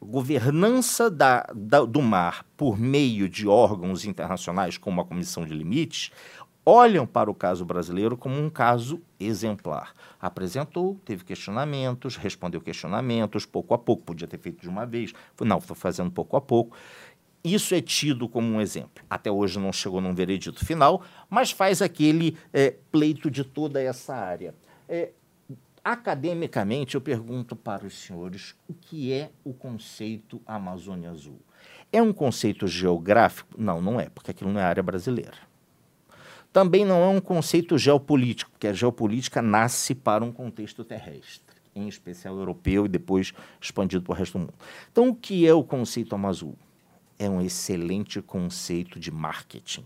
governança 0.02 1.08
da, 1.08 1.46
da, 1.54 1.84
do 1.84 2.02
mar 2.02 2.44
por 2.56 2.76
meio 2.76 3.28
de 3.28 3.46
órgãos 3.46 4.04
internacionais, 4.04 4.76
como 4.76 5.00
a 5.00 5.04
Comissão 5.04 5.44
de 5.44 5.54
Limites, 5.54 6.10
olham 6.68 7.06
para 7.06 7.30
o 7.30 7.34
caso 7.34 7.64
brasileiro 7.64 8.14
como 8.14 8.38
um 8.38 8.50
caso 8.50 9.00
exemplar. 9.18 9.94
Apresentou, 10.20 11.00
teve 11.02 11.24
questionamentos, 11.24 12.16
respondeu 12.16 12.60
questionamentos, 12.60 13.46
pouco 13.46 13.72
a 13.72 13.78
pouco, 13.78 14.02
podia 14.02 14.28
ter 14.28 14.38
feito 14.38 14.60
de 14.60 14.68
uma 14.68 14.84
vez, 14.84 15.14
não, 15.40 15.56
estou 15.56 15.74
fazendo 15.74 16.10
pouco 16.10 16.36
a 16.36 16.42
pouco. 16.42 16.76
Isso 17.42 17.74
é 17.74 17.80
tido 17.80 18.28
como 18.28 18.46
um 18.48 18.60
exemplo. 18.60 19.02
Até 19.08 19.30
hoje 19.30 19.58
não 19.58 19.72
chegou 19.72 19.98
num 19.98 20.14
veredito 20.14 20.62
final, 20.62 21.02
mas 21.30 21.50
faz 21.50 21.80
aquele 21.80 22.36
é, 22.52 22.74
pleito 22.92 23.30
de 23.30 23.44
toda 23.44 23.80
essa 23.80 24.14
área. 24.14 24.54
É, 24.86 25.12
academicamente, 25.82 26.96
eu 26.96 27.00
pergunto 27.00 27.56
para 27.56 27.86
os 27.86 27.94
senhores 27.94 28.54
o 28.68 28.74
que 28.74 29.10
é 29.10 29.30
o 29.42 29.54
conceito 29.54 30.42
Amazônia 30.44 31.10
Azul. 31.10 31.40
É 31.90 32.02
um 32.02 32.12
conceito 32.12 32.68
geográfico? 32.68 33.54
Não, 33.56 33.80
não 33.80 33.98
é, 33.98 34.10
porque 34.10 34.32
aquilo 34.32 34.52
não 34.52 34.60
é 34.60 34.64
área 34.64 34.82
brasileira. 34.82 35.47
Também 36.58 36.84
não 36.84 37.04
é 37.04 37.06
um 37.06 37.20
conceito 37.20 37.78
geopolítico, 37.78 38.50
porque 38.50 38.66
a 38.66 38.72
geopolítica 38.72 39.40
nasce 39.40 39.94
para 39.94 40.24
um 40.24 40.32
contexto 40.32 40.82
terrestre, 40.82 41.54
em 41.72 41.86
especial 41.86 42.36
europeu 42.36 42.84
e 42.84 42.88
depois 42.88 43.32
expandido 43.60 44.02
para 44.02 44.12
o 44.12 44.16
resto 44.16 44.32
do 44.32 44.40
mundo. 44.40 44.54
Então, 44.90 45.08
o 45.08 45.14
que 45.14 45.46
é 45.46 45.54
o 45.54 45.62
conceito 45.62 46.16
Amazul? 46.16 46.56
É 47.16 47.30
um 47.30 47.40
excelente 47.40 48.20
conceito 48.20 48.98
de 48.98 49.12
marketing. 49.12 49.84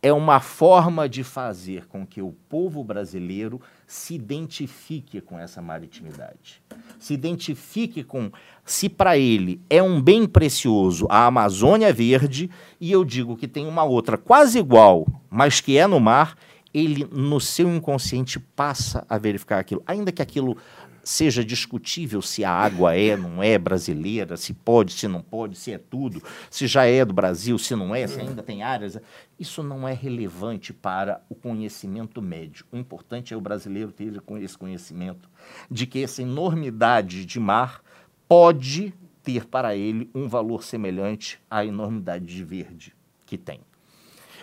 É 0.00 0.12
uma 0.12 0.38
forma 0.38 1.08
de 1.08 1.24
fazer 1.24 1.86
com 1.86 2.06
que 2.06 2.22
o 2.22 2.32
povo 2.48 2.84
brasileiro 2.84 3.60
se 3.86 4.14
identifique 4.14 5.20
com 5.20 5.38
essa 5.38 5.60
maritimidade. 5.60 6.62
Se 6.98 7.14
identifique 7.14 8.04
com. 8.04 8.30
Se 8.64 8.88
para 8.88 9.18
ele 9.18 9.60
é 9.68 9.82
um 9.82 10.00
bem 10.00 10.26
precioso 10.26 11.06
a 11.10 11.26
Amazônia 11.26 11.92
Verde, 11.92 12.48
e 12.80 12.92
eu 12.92 13.04
digo 13.04 13.36
que 13.36 13.48
tem 13.48 13.66
uma 13.66 13.82
outra 13.82 14.16
quase 14.16 14.58
igual, 14.58 15.06
mas 15.28 15.60
que 15.60 15.76
é 15.76 15.86
no 15.86 15.98
mar, 15.98 16.36
ele 16.72 17.08
no 17.10 17.40
seu 17.40 17.68
inconsciente 17.74 18.38
passa 18.38 19.04
a 19.08 19.18
verificar 19.18 19.58
aquilo. 19.58 19.82
Ainda 19.86 20.12
que 20.12 20.22
aquilo 20.22 20.56
seja 21.02 21.44
discutível 21.44 22.20
se 22.20 22.44
a 22.44 22.50
água 22.50 22.94
é, 22.94 23.16
não 23.16 23.42
é 23.42 23.58
brasileira, 23.58 24.36
se 24.36 24.52
pode, 24.52 24.92
se 24.92 25.08
não 25.08 25.22
pode, 25.22 25.56
se 25.56 25.72
é 25.72 25.78
tudo, 25.78 26.22
se 26.50 26.66
já 26.66 26.84
é 26.84 27.04
do 27.04 27.12
Brasil, 27.12 27.58
se 27.58 27.74
não 27.74 27.94
é, 27.94 28.06
se 28.06 28.20
ainda 28.20 28.42
tem 28.42 28.62
áreas. 28.62 28.98
Isso 29.38 29.62
não 29.62 29.86
é 29.86 29.92
relevante 29.92 30.72
para 30.72 31.22
o 31.28 31.34
conhecimento 31.34 32.20
médio. 32.20 32.66
O 32.72 32.76
importante 32.76 33.32
é 33.32 33.36
o 33.36 33.40
brasileiro 33.40 33.92
ter 33.92 34.12
esse 34.40 34.58
conhecimento 34.58 35.28
de 35.70 35.86
que 35.86 36.02
essa 36.02 36.22
enormidade 36.22 37.24
de 37.24 37.40
mar 37.40 37.82
pode 38.28 38.92
ter 39.22 39.46
para 39.46 39.76
ele 39.76 40.10
um 40.14 40.28
valor 40.28 40.62
semelhante 40.62 41.38
à 41.50 41.64
enormidade 41.64 42.26
de 42.26 42.44
verde 42.44 42.94
que 43.26 43.36
tem. 43.36 43.60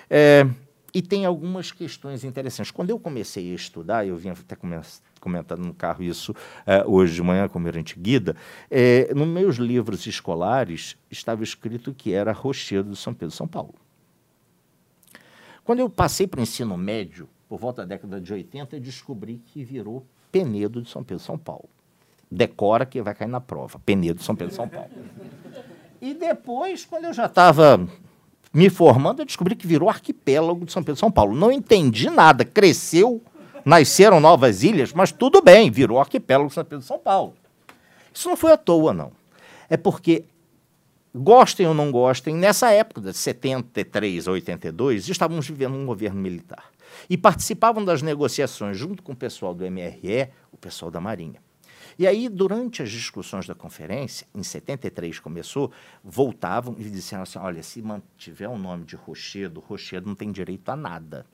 É, 0.09 0.47
e 0.93 1.01
tem 1.01 1.25
algumas 1.25 1.71
questões 1.71 2.23
interessantes. 2.23 2.71
Quando 2.71 2.89
eu 2.89 2.97
comecei 2.97 3.51
a 3.51 3.55
estudar, 3.55 4.07
eu 4.07 4.15
vim 4.15 4.29
até 4.29 4.55
comentando 5.25 5.65
no 5.65 5.73
carro 5.73 6.03
isso 6.03 6.35
é, 6.67 6.85
hoje 6.85 7.15
de 7.15 7.23
manhã 7.23 7.49
com 7.49 7.57
o 7.57 7.61
Mirante 7.61 7.99
Guida, 7.99 8.35
é, 8.69 9.11
nos 9.15 9.27
meus 9.27 9.55
livros 9.55 10.05
escolares 10.05 10.95
estava 11.09 11.43
escrito 11.43 11.95
que 11.95 12.13
era 12.13 12.31
Rochedo 12.31 12.91
de 12.91 12.95
São 12.95 13.11
Pedro, 13.11 13.35
São 13.35 13.47
Paulo. 13.47 13.73
Quando 15.63 15.79
eu 15.79 15.89
passei 15.89 16.27
para 16.27 16.39
o 16.39 16.43
ensino 16.43 16.77
médio, 16.77 17.27
por 17.49 17.59
volta 17.59 17.81
da 17.81 17.95
década 17.95 18.21
de 18.21 18.31
80, 18.31 18.75
eu 18.75 18.79
descobri 18.79 19.41
que 19.47 19.63
virou 19.63 20.05
Penedo 20.31 20.79
de 20.79 20.89
São 20.91 21.03
Pedro, 21.03 21.23
São 21.23 21.39
Paulo. 21.39 21.67
Decora 22.29 22.85
que 22.85 23.01
vai 23.01 23.15
cair 23.15 23.27
na 23.27 23.41
prova. 23.41 23.79
Penedo 23.79 24.19
de 24.19 24.25
São 24.25 24.35
Pedro, 24.35 24.53
São 24.53 24.69
Paulo. 24.69 24.91
E 25.99 26.13
depois, 26.13 26.85
quando 26.85 27.05
eu 27.05 27.13
já 27.13 27.25
estava 27.25 27.87
me 28.53 28.69
formando, 28.69 29.21
eu 29.21 29.25
descobri 29.25 29.55
que 29.55 29.65
virou 29.65 29.89
arquipélago 29.89 30.65
de 30.65 30.71
São 30.71 30.83
Pedro, 30.83 30.99
São 30.99 31.11
Paulo. 31.11 31.35
Não 31.35 31.51
entendi 31.51 32.11
nada. 32.11 32.45
Cresceu, 32.45 33.23
nasceram 33.65 34.19
novas 34.19 34.63
ilhas, 34.63 34.93
mas 34.93 35.11
tudo 35.11 35.41
bem, 35.41 35.71
virou 35.71 35.99
arquipélago 35.99 36.51
São 36.51 36.63
Pedro, 36.63 36.85
São 36.85 36.99
Paulo. 36.99 37.33
Isso 38.13 38.29
não 38.29 38.37
foi 38.37 38.53
à 38.53 38.57
toa, 38.57 38.93
não. 38.93 39.11
É 39.69 39.75
porque 39.75 40.25
gostem 41.13 41.65
ou 41.65 41.73
não 41.73 41.91
gostem, 41.91 42.35
nessa 42.35 42.69
época 42.71 43.01
de 43.01 43.13
73 43.13 44.27
a 44.27 44.31
82, 44.31 45.09
estávamos 45.09 45.47
vivendo 45.47 45.75
um 45.75 45.85
governo 45.85 46.21
militar. 46.21 46.65
E 47.09 47.17
participavam 47.17 47.83
das 47.83 48.01
negociações, 48.01 48.77
junto 48.77 49.01
com 49.01 49.13
o 49.13 49.15
pessoal 49.15 49.53
do 49.53 49.69
MRE, 49.69 50.29
o 50.51 50.57
pessoal 50.57 50.91
da 50.91 51.01
Marinha. 51.01 51.44
E 51.97 52.05
aí, 52.05 52.27
durante 52.27 52.81
as 52.81 52.91
discussões 52.91 53.47
da 53.47 53.55
conferência, 53.55 54.27
em 54.35 54.43
73 54.43 55.19
começou, 55.19 55.71
voltavam 56.03 56.75
e 56.77 56.83
disseram 56.83 57.23
assim: 57.23 57.39
olha, 57.39 57.63
se 57.63 57.81
mantiver 57.81 58.49
o 58.49 58.57
nome 58.57 58.83
de 58.83 58.95
Rochedo, 58.95 59.63
Rochedo 59.65 60.07
não 60.07 60.15
tem 60.15 60.31
direito 60.31 60.67
a 60.69 60.75
nada. 60.75 61.25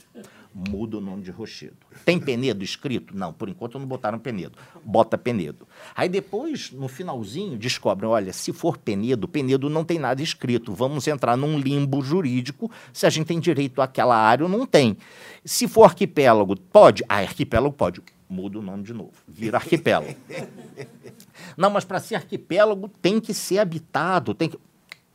Muda 0.53 0.97
o 0.97 1.01
nome 1.01 1.23
de 1.23 1.31
Rochedo. 1.31 1.77
Tem 2.05 2.19
Penedo 2.19 2.63
escrito? 2.63 3.15
Não, 3.15 3.31
por 3.31 3.47
enquanto 3.49 3.79
não 3.79 3.87
botaram 3.87 4.19
Penedo. 4.19 4.57
Bota 4.83 5.17
Penedo. 5.17 5.65
Aí 5.95 6.09
depois, 6.09 6.71
no 6.71 6.87
finalzinho, 6.87 7.57
descobrem: 7.57 8.09
olha, 8.09 8.31
se 8.31 8.53
for 8.53 8.77
Penedo, 8.77 9.27
Penedo 9.27 9.69
não 9.69 9.83
tem 9.83 9.97
nada 9.97 10.21
escrito. 10.21 10.73
Vamos 10.73 11.07
entrar 11.07 11.35
num 11.35 11.57
limbo 11.57 12.01
jurídico 12.03 12.69
se 12.93 13.05
a 13.07 13.09
gente 13.09 13.27
tem 13.27 13.39
direito 13.39 13.81
àquela 13.81 14.15
área 14.15 14.43
ou 14.43 14.49
não 14.49 14.65
tem. 14.65 14.95
Se 15.43 15.67
for 15.67 15.85
arquipélago, 15.85 16.55
pode? 16.55 17.03
Ah, 17.09 17.17
arquipélago 17.17 17.73
pode 17.73 18.01
muda 18.31 18.59
o 18.59 18.61
nome 18.61 18.83
de 18.83 18.93
novo, 18.93 19.11
vira 19.27 19.57
arquipélago. 19.57 20.15
Não, 21.57 21.69
mas 21.69 21.83
para 21.83 21.99
ser 21.99 22.15
arquipélago 22.15 22.87
tem 23.01 23.19
que 23.19 23.33
ser 23.33 23.59
habitado, 23.59 24.33
tem 24.33 24.49
que 24.49 24.57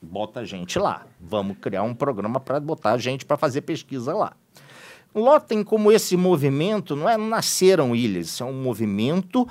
bota 0.00 0.44
gente 0.44 0.78
lá. 0.78 1.06
Vamos 1.18 1.56
criar 1.58 1.82
um 1.82 1.94
programa 1.94 2.38
para 2.38 2.60
botar 2.60 2.98
gente 2.98 3.24
para 3.24 3.36
fazer 3.36 3.62
pesquisa 3.62 4.14
lá. 4.14 4.36
Lotem 5.14 5.64
como 5.64 5.90
esse 5.90 6.14
movimento 6.16 6.94
não 6.94 7.08
é 7.08 7.16
nasceram 7.16 7.96
ilhas, 7.96 8.26
isso 8.26 8.42
é 8.42 8.46
um 8.46 8.62
movimento 8.62 9.48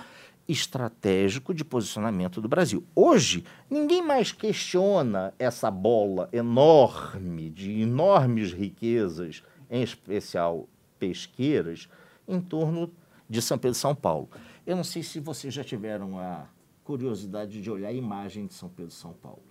estratégico 0.48 1.56
de 1.56 1.66
posicionamento 1.66 2.40
do 2.40 2.48
Brasil. 2.48 2.84
Hoje, 2.96 3.44
ninguém 3.68 4.04
mais 4.06 4.32
questiona 4.32 5.34
essa 5.40 5.72
bola 5.72 6.30
enorme 6.32 7.50
de 7.50 7.82
enormes 7.82 8.54
riquezas, 8.54 9.42
em 9.72 9.82
especial 9.82 10.70
pesqueiras, 11.00 11.90
em 12.28 12.40
torno 12.40 12.92
de 13.30 13.42
São 13.42 13.58
Pedro 13.58 13.78
e 13.78 13.80
São 13.80 13.96
Paulo. 13.96 14.30
Eu 14.66 14.76
não 14.76 14.84
sei 14.84 15.04
se 15.04 15.20
vocês 15.20 15.54
já 15.54 15.64
tiveram 15.64 16.20
a 16.20 16.46
curiosidade 16.84 17.62
de 17.62 17.72
olhar 17.72 17.90
a 17.90 17.94
imagem 17.94 18.46
de 18.46 18.54
São 18.54 18.70
Pedro 18.70 18.92
e 18.92 18.96
São 18.96 19.14
Paulo. 19.14 19.44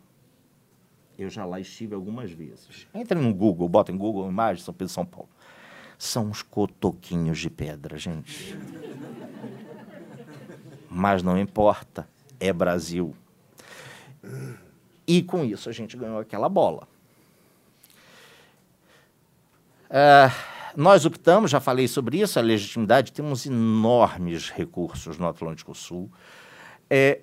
Eu 1.18 1.30
já 1.30 1.44
lá 1.44 1.60
estive 1.60 1.94
algumas 1.94 2.30
vezes. 2.30 2.86
Entre 2.92 3.18
no 3.18 3.32
Google, 3.32 3.68
bota 3.68 3.92
em 3.92 3.96
Google 3.96 4.28
imagem 4.28 4.56
de 4.56 4.62
São 4.62 4.74
Pedro 4.74 4.90
e 4.90 4.94
São 4.94 5.06
Paulo. 5.06 5.28
São 5.96 6.26
uns 6.26 6.42
cotoquinhos 6.42 7.38
de 7.38 7.48
pedra, 7.48 7.96
gente. 7.96 8.58
Mas 10.90 11.22
não 11.22 11.38
importa, 11.38 12.08
é 12.40 12.52
Brasil. 12.52 13.14
E 15.06 15.22
com 15.22 15.44
isso 15.44 15.68
a 15.68 15.72
gente 15.72 15.96
ganhou 15.96 16.18
aquela 16.18 16.48
bola. 16.48 16.88
É, 19.88 20.30
nós 20.76 21.04
optamos, 21.04 21.50
já 21.50 21.60
falei 21.60 21.86
sobre 21.88 22.20
isso, 22.20 22.38
a 22.38 22.42
legitimidade, 22.42 23.12
temos 23.12 23.46
enormes 23.46 24.50
recursos 24.50 25.18
no 25.18 25.26
Atlântico 25.26 25.74
Sul. 25.74 26.10
É, 26.88 27.20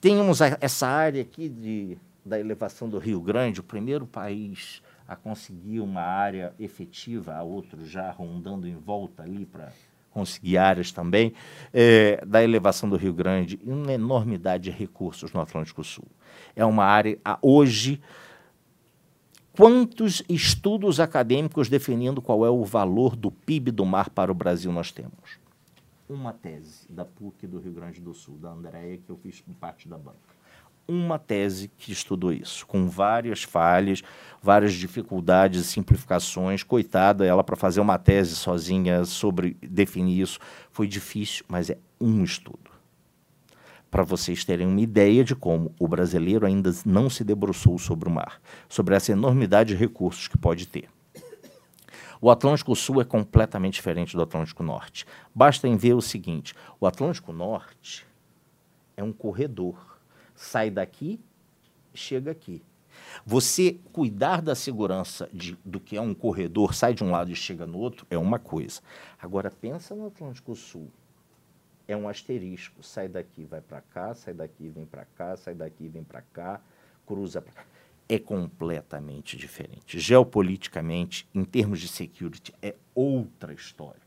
temos 0.00 0.42
a, 0.42 0.58
essa 0.60 0.86
área 0.86 1.22
aqui 1.22 1.48
de, 1.48 1.98
da 2.24 2.38
elevação 2.38 2.88
do 2.88 2.98
Rio 2.98 3.20
Grande, 3.20 3.60
o 3.60 3.64
primeiro 3.64 4.06
país 4.06 4.82
a 5.06 5.14
conseguir 5.14 5.80
uma 5.80 6.00
área 6.00 6.54
efetiva, 6.58 7.34
há 7.34 7.42
outros 7.42 7.88
já 7.88 8.10
rondando 8.10 8.66
em 8.66 8.76
volta 8.76 9.22
ali 9.22 9.44
para 9.44 9.70
conseguir 10.10 10.56
áreas 10.56 10.92
também, 10.92 11.34
é, 11.72 12.24
da 12.24 12.42
elevação 12.42 12.88
do 12.88 12.96
Rio 12.96 13.12
Grande, 13.12 13.58
uma 13.64 13.92
enormidade 13.92 14.64
de 14.64 14.70
recursos 14.70 15.32
no 15.32 15.40
Atlântico 15.40 15.82
Sul. 15.82 16.06
É 16.54 16.64
uma 16.64 16.84
área, 16.84 17.18
hoje, 17.42 18.00
Quantos 19.56 20.20
estudos 20.28 20.98
acadêmicos 20.98 21.68
definindo 21.68 22.20
qual 22.20 22.44
é 22.44 22.50
o 22.50 22.64
valor 22.64 23.14
do 23.14 23.30
PIB 23.30 23.70
do 23.70 23.86
mar 23.86 24.10
para 24.10 24.32
o 24.32 24.34
Brasil 24.34 24.72
nós 24.72 24.90
temos? 24.90 25.38
Uma 26.08 26.32
tese 26.32 26.90
da 26.90 27.04
PUC 27.04 27.46
do 27.46 27.60
Rio 27.60 27.72
Grande 27.72 28.00
do 28.00 28.12
Sul, 28.12 28.36
da 28.36 28.50
Andréia, 28.50 28.98
que 28.98 29.08
eu 29.08 29.16
fiz 29.16 29.44
parte 29.60 29.88
da 29.88 29.96
banca. 29.96 30.18
Uma 30.88 31.20
tese 31.20 31.70
que 31.78 31.92
estudou 31.92 32.32
isso, 32.32 32.66
com 32.66 32.88
várias 32.88 33.44
falhas, 33.44 34.02
várias 34.42 34.74
dificuldades 34.74 35.66
simplificações. 35.66 36.64
Coitada, 36.64 37.24
ela 37.24 37.44
para 37.44 37.54
fazer 37.54 37.80
uma 37.80 37.96
tese 37.96 38.34
sozinha 38.34 39.04
sobre 39.04 39.56
definir 39.62 40.20
isso 40.20 40.40
foi 40.72 40.88
difícil, 40.88 41.44
mas 41.46 41.70
é 41.70 41.78
um 42.00 42.24
estudo 42.24 42.63
para 43.94 44.02
vocês 44.02 44.44
terem 44.44 44.66
uma 44.66 44.80
ideia 44.80 45.22
de 45.22 45.36
como 45.36 45.72
o 45.78 45.86
brasileiro 45.86 46.44
ainda 46.44 46.68
não 46.84 47.08
se 47.08 47.22
debruçou 47.22 47.78
sobre 47.78 48.08
o 48.08 48.12
mar, 48.12 48.40
sobre 48.68 48.96
essa 48.96 49.12
enormidade 49.12 49.68
de 49.68 49.78
recursos 49.78 50.26
que 50.26 50.36
pode 50.36 50.66
ter. 50.66 50.88
O 52.20 52.28
Atlântico 52.28 52.74
Sul 52.74 53.00
é 53.00 53.04
completamente 53.04 53.74
diferente 53.74 54.16
do 54.16 54.22
Atlântico 54.22 54.64
Norte. 54.64 55.06
Basta 55.32 55.68
em 55.68 55.76
ver 55.76 55.94
o 55.94 56.00
seguinte: 56.00 56.56
o 56.80 56.88
Atlântico 56.88 57.32
Norte 57.32 58.04
é 58.96 59.04
um 59.04 59.12
corredor. 59.12 60.00
Sai 60.34 60.70
daqui, 60.70 61.20
chega 61.94 62.32
aqui. 62.32 62.64
Você 63.24 63.78
cuidar 63.92 64.42
da 64.42 64.56
segurança 64.56 65.30
de, 65.32 65.56
do 65.64 65.78
que 65.78 65.96
é 65.96 66.00
um 66.00 66.14
corredor, 66.14 66.74
sai 66.74 66.94
de 66.94 67.04
um 67.04 67.12
lado 67.12 67.30
e 67.30 67.36
chega 67.36 67.64
no 67.64 67.78
outro, 67.78 68.04
é 68.10 68.18
uma 68.18 68.40
coisa. 68.40 68.80
Agora 69.22 69.52
pensa 69.52 69.94
no 69.94 70.08
Atlântico 70.08 70.56
Sul 70.56 70.90
é 71.86 71.96
um 71.96 72.08
asterisco. 72.08 72.82
Sai 72.82 73.08
daqui, 73.08 73.44
vai 73.44 73.60
para 73.60 73.80
cá, 73.80 74.14
sai 74.14 74.34
daqui, 74.34 74.68
vem 74.68 74.86
para 74.86 75.04
cá, 75.04 75.36
sai 75.36 75.54
daqui, 75.54 75.88
vem 75.88 76.04
para 76.04 76.22
cá, 76.22 76.60
cruza 77.06 77.40
para 77.40 77.52
cá. 77.52 77.64
É 78.08 78.18
completamente 78.18 79.36
diferente. 79.36 79.98
Geopoliticamente, 79.98 81.28
em 81.34 81.44
termos 81.44 81.80
de 81.80 81.88
security, 81.88 82.52
é 82.60 82.74
outra 82.94 83.52
história. 83.52 84.02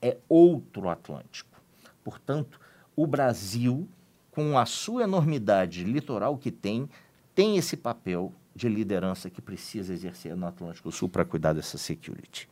É 0.00 0.16
outro 0.28 0.88
Atlântico. 0.88 1.60
Portanto, 2.02 2.60
o 2.96 3.06
Brasil, 3.06 3.88
com 4.30 4.58
a 4.58 4.66
sua 4.66 5.04
enormidade 5.04 5.84
litoral 5.84 6.36
que 6.38 6.50
tem, 6.50 6.88
tem 7.34 7.56
esse 7.56 7.76
papel 7.76 8.32
de 8.54 8.68
liderança 8.68 9.28
que 9.28 9.42
precisa 9.42 9.92
exercer 9.92 10.36
no 10.36 10.46
Atlântico 10.46 10.92
Sul 10.92 11.08
para 11.08 11.24
cuidar 11.24 11.52
dessa 11.52 11.76
security. 11.76 12.48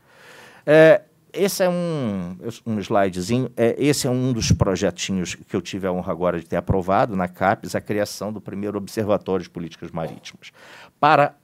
É, 0.67 1.03
esse 1.33 1.65
é 1.65 1.69
um, 1.69 2.37
um 2.67 2.79
slidezinho. 2.79 3.51
É, 3.57 3.75
esse 3.79 4.07
é 4.07 4.11
um 4.11 4.33
dos 4.33 4.53
projetinhos 4.53 5.35
que 5.35 5.57
eu 5.57 5.63
tive 5.63 5.87
a 5.87 5.93
honra 5.93 6.13
agora 6.13 6.39
de 6.39 6.47
ter 6.47 6.57
aprovado 6.57 7.17
na 7.17 7.27
CAPES, 7.27 7.75
a 7.75 7.81
criação 7.81 8.33
do 8.33 8.41
primeiro 8.41 8.77
Observatório 8.77 9.43
de 9.43 9.51
Políticas 9.51 9.91
Marítimas, 9.91 10.53
para 11.01 11.35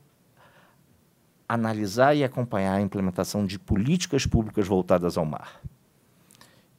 analisar 1.48 2.14
e 2.14 2.22
acompanhar 2.22 2.74
a 2.74 2.81
implementação 2.81 3.46
de 3.46 3.59
políticas 3.59 4.27
públicas 4.27 4.68
voltadas 4.68 5.16
ao 5.16 5.24
mar, 5.24 5.61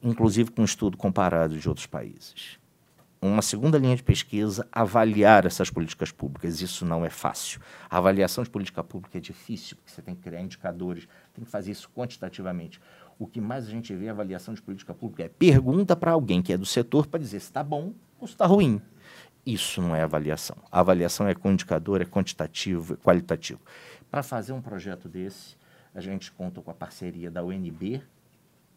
inclusive 0.00 0.52
com 0.52 0.62
estudo 0.62 0.96
comparado 0.96 1.58
de 1.58 1.68
outros 1.68 1.86
países 1.86 2.60
uma 3.22 3.42
segunda 3.42 3.76
linha 3.76 3.94
de 3.94 4.02
pesquisa, 4.02 4.66
avaliar 4.72 5.44
essas 5.44 5.68
políticas 5.68 6.10
públicas. 6.10 6.62
Isso 6.62 6.86
não 6.86 7.04
é 7.04 7.10
fácil. 7.10 7.60
A 7.88 7.98
avaliação 7.98 8.42
de 8.42 8.48
política 8.48 8.82
pública 8.82 9.18
é 9.18 9.20
difícil, 9.20 9.76
porque 9.76 9.90
você 9.90 10.00
tem 10.00 10.14
que 10.14 10.22
criar 10.22 10.40
indicadores, 10.40 11.06
tem 11.34 11.44
que 11.44 11.50
fazer 11.50 11.72
isso 11.72 11.90
quantitativamente. 11.94 12.80
O 13.20 13.26
que 13.26 13.38
mais 13.38 13.66
a 13.66 13.70
gente 13.70 13.94
vê 13.94 14.08
a 14.08 14.12
avaliação 14.12 14.54
de 14.54 14.62
política 14.62 14.94
pública 14.94 15.24
é 15.24 15.28
pergunta 15.28 15.94
para 15.94 16.12
alguém 16.12 16.40
que 16.40 16.54
é 16.54 16.56
do 16.56 16.64
setor 16.64 17.06
para 17.06 17.20
dizer 17.20 17.38
se 17.40 17.48
está 17.48 17.62
bom 17.62 17.92
ou 18.18 18.26
se 18.26 18.32
está 18.32 18.46
ruim. 18.46 18.80
Isso 19.44 19.82
não 19.82 19.94
é 19.94 20.00
avaliação. 20.00 20.56
A 20.72 20.80
avaliação 20.80 21.28
é 21.28 21.34
com 21.34 21.52
indicador, 21.52 22.00
é 22.00 22.06
quantitativo, 22.06 22.94
é 22.94 22.96
qualitativo. 22.96 23.60
Para 24.10 24.22
fazer 24.22 24.54
um 24.54 24.62
projeto 24.62 25.06
desse, 25.06 25.54
a 25.94 26.00
gente 26.00 26.32
conta 26.32 26.62
com 26.62 26.70
a 26.70 26.74
parceria 26.74 27.30
da 27.30 27.44
UNB, 27.44 28.02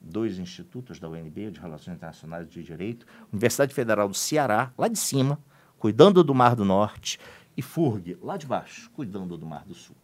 dois 0.01 0.37
institutos 0.37 0.99
da 0.99 1.07
UNB, 1.07 1.49
de 1.49 1.61
Relações 1.61 1.95
Internacionais 1.95 2.49
de 2.49 2.61
Direito, 2.61 3.05
Universidade 3.31 3.73
Federal 3.73 4.09
do 4.09 4.13
Ceará, 4.13 4.73
lá 4.77 4.89
de 4.89 4.99
cima, 4.99 5.39
cuidando 5.79 6.21
do 6.21 6.35
Mar 6.35 6.53
do 6.53 6.65
Norte, 6.65 7.17
e 7.55 7.61
FURG, 7.61 8.17
lá 8.21 8.35
de 8.35 8.45
baixo, 8.45 8.91
cuidando 8.91 9.37
do 9.37 9.45
Mar 9.45 9.63
do 9.63 9.73
Sul. 9.73 9.95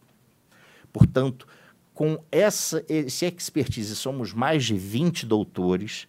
Portanto, 0.90 1.46
com 2.00 2.18
essa, 2.32 2.82
esse 2.88 3.26
expertise, 3.26 3.94
somos 3.94 4.32
mais 4.32 4.64
de 4.64 4.74
20 4.74 5.26
doutores, 5.26 6.08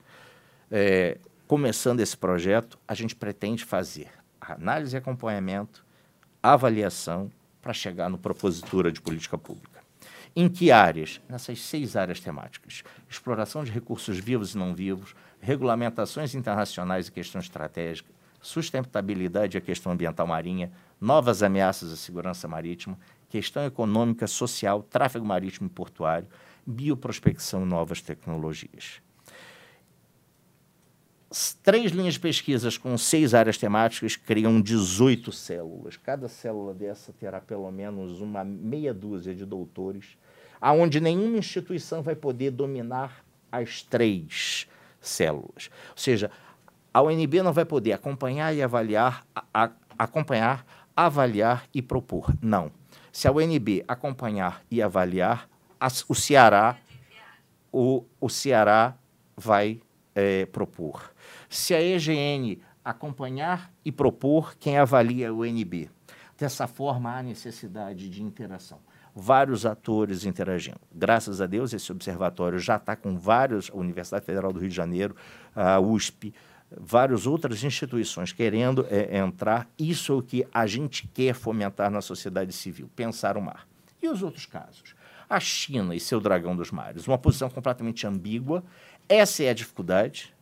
é, 0.72 1.18
começando 1.46 2.00
esse 2.00 2.16
projeto, 2.16 2.80
a 2.88 2.94
gente 2.94 3.14
pretende 3.14 3.66
fazer 3.66 4.08
análise 4.40 4.96
e 4.96 4.98
acompanhamento, 4.98 5.86
avaliação, 6.42 7.30
para 7.62 7.74
chegar 7.74 8.10
no 8.10 8.18
propositura 8.18 8.90
de 8.90 9.02
política 9.02 9.38
pública. 9.38 9.84
Em 10.34 10.48
que 10.48 10.72
áreas? 10.72 11.20
Nessas 11.28 11.60
seis 11.60 11.98
áreas 11.98 12.22
temáticas: 12.22 12.86
exploração 13.10 13.62
de 13.62 13.70
recursos 13.70 14.18
vivos 14.18 14.54
e 14.54 14.58
não 14.58 14.74
vivos, 14.74 15.14
regulamentações 15.42 16.34
internacionais 16.34 17.10
e 17.10 17.12
questão 17.12 17.42
estratégica, 17.42 18.10
sustentabilidade 18.42 19.58
e 19.58 19.60
a 19.60 19.62
questão 19.62 19.92
ambiental 19.92 20.26
marinha, 20.26 20.72
novas 21.02 21.44
ameaças 21.44 21.92
à 21.92 21.98
segurança 21.98 22.48
marítima, 22.48 22.98
questão 23.32 23.66
econômica, 23.66 24.28
social, 24.28 24.84
tráfego 24.84 25.26
marítimo 25.26 25.68
e 25.68 25.70
portuário, 25.70 26.28
bioprospecção 26.68 27.64
e 27.64 27.66
novas 27.66 28.02
tecnologias. 28.02 29.02
Três 31.64 31.94
linhas 31.94 32.16
de 32.16 32.20
pesquisas 32.20 32.78
com 32.78 32.98
seis 32.98 33.34
áreas 33.34 33.58
temáticas 33.58 34.18
criam 34.18 34.62
18 34.62 35.32
células. 35.32 35.96
Cada 35.96 36.28
célula 36.28 36.74
dessa 36.74 37.14
terá 37.14 37.40
pelo 37.40 37.72
menos 37.72 38.20
uma 38.20 38.44
meia 38.44 38.94
dúzia 38.94 39.34
de 39.34 39.46
doutores, 39.46 40.18
aonde 40.60 41.00
nenhuma 41.00 41.38
instituição 41.38 42.02
vai 42.02 42.16
poder 42.16 42.52
dominar 42.52 43.24
as 43.50 43.82
três 43.82 44.68
células. 45.00 45.70
Ou 45.92 45.98
seja, 45.98 46.30
a 46.94 47.02
UNB 47.02 47.42
não 47.42 47.54
vai 47.54 47.64
poder 47.64 47.94
acompanhar 47.94 48.54
e 48.54 48.62
avaliar, 48.62 49.26
a, 49.34 49.46
a, 49.54 49.72
acompanhar, 49.98 50.66
avaliar 50.94 51.66
e 51.74 51.82
propor. 51.82 52.36
Não. 52.42 52.81
Se 53.12 53.28
a 53.28 53.32
UNB 53.32 53.84
acompanhar 53.88 54.64
e 54.70 54.82
avaliar, 54.82 55.50
a, 55.80 55.88
o 56.08 56.16
Ceará, 56.16 56.78
o, 57.72 58.06
o 58.20 58.30
Ceará 58.30 58.96
vai 59.36 59.82
é, 60.16 60.46
propor. 60.46 61.14
Se 61.50 61.74
a 61.74 61.82
EGN 61.82 62.62
acompanhar 62.84 63.72
e 63.84 63.92
propor, 63.92 64.56
quem 64.58 64.78
avalia 64.78 65.34
o 65.34 65.42
UNB. 65.42 65.90
Dessa 66.38 66.68
forma, 66.68 67.16
há 67.16 67.22
necessidade 67.22 68.10
de 68.10 68.24
interação 68.24 68.80
vários 69.16 69.66
atores 69.66 70.26
interagindo. 70.26 70.80
Graças 70.94 71.42
a 71.42 71.46
Deus, 71.46 71.74
esse 71.74 71.92
observatório 71.92 72.58
já 72.60 72.78
está 72.78 72.96
com 72.96 73.18
vários, 73.18 73.70
a 73.70 73.76
Universidade 73.76 74.26
Federal 74.26 74.54
do 74.54 74.60
Rio 74.60 74.70
de 74.70 74.76
Janeiro, 74.76 75.16
a 75.56 75.80
USP, 75.80 76.34
várias 76.80 77.28
outras 77.28 77.64
instituições 77.64 78.32
querendo 78.32 78.86
é, 78.90 79.18
entrar. 79.18 79.68
Isso 79.78 80.14
é 80.14 80.16
o 80.16 80.22
que 80.22 80.48
a 80.54 80.66
gente 80.66 81.08
quer 81.08 81.34
fomentar 81.34 81.92
na 81.92 82.02
sociedade 82.02 82.54
civil, 82.54 82.90
pensar 82.96 83.38
o 83.38 83.42
mar. 83.42 83.68
E 84.02 84.08
os 84.08 84.24
outros 84.24 84.46
casos? 84.46 84.96
A 85.30 85.40
China 85.40 85.96
e 85.96 86.00
seu 86.00 86.20
dragão 86.20 86.56
dos 86.56 86.72
mares, 86.72 87.08
uma 87.08 87.18
posição 87.18 87.50
completamente 87.50 88.06
ambígua. 88.06 88.64
Essa 89.08 89.44
é 89.44 89.50
a 89.50 89.54
dificuldade. 89.54 90.34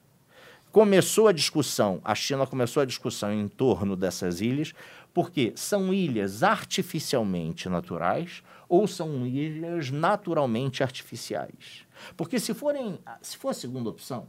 Começou 0.71 1.27
a 1.27 1.31
discussão, 1.31 1.99
a 2.03 2.13
China 2.13 2.45
começou 2.45 2.81
a 2.81 2.85
discussão 2.85 3.33
em 3.33 3.47
torno 3.47 3.95
dessas 3.95 4.39
ilhas, 4.39 4.73
porque 5.13 5.51
são 5.55 5.91
ilhas 5.91 6.43
artificialmente 6.43 7.67
naturais 7.67 8.43
ou 8.67 8.87
são 8.87 9.25
ilhas 9.25 9.89
naturalmente 9.89 10.83
artificiais. 10.83 11.87
Porque 12.15 12.39
se 12.39 12.53
forem, 12.53 12.99
se 13.19 13.35
for 13.35 13.49
a 13.49 13.53
segunda 13.53 13.89
opção, 13.89 14.27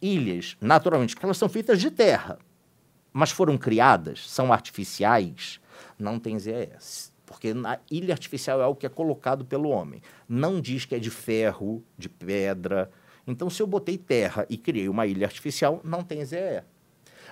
ilhas 0.00 0.56
naturalmente, 0.60 1.14
porque 1.14 1.26
elas 1.26 1.38
são 1.38 1.48
feitas 1.48 1.80
de 1.80 1.90
terra, 1.90 2.38
mas 3.12 3.30
foram 3.30 3.56
criadas, 3.56 4.28
são 4.28 4.52
artificiais, 4.52 5.60
não 5.98 6.18
tem 6.18 6.38
ZES. 6.38 7.12
Porque 7.24 7.52
a 7.64 7.78
ilha 7.90 8.14
artificial 8.14 8.60
é 8.60 8.64
algo 8.64 8.78
que 8.78 8.86
é 8.86 8.88
colocado 8.88 9.44
pelo 9.44 9.68
homem. 9.68 10.00
Não 10.28 10.60
diz 10.60 10.84
que 10.84 10.94
é 10.94 10.98
de 10.98 11.10
ferro, 11.10 11.82
de 11.98 12.08
pedra. 12.08 12.90
Então, 13.26 13.50
se 13.50 13.60
eu 13.60 13.66
botei 13.66 13.98
terra 13.98 14.46
e 14.48 14.56
criei 14.56 14.88
uma 14.88 15.06
ilha 15.06 15.26
artificial, 15.26 15.80
não 15.82 16.04
tem 16.04 16.24
ZE. 16.24 16.62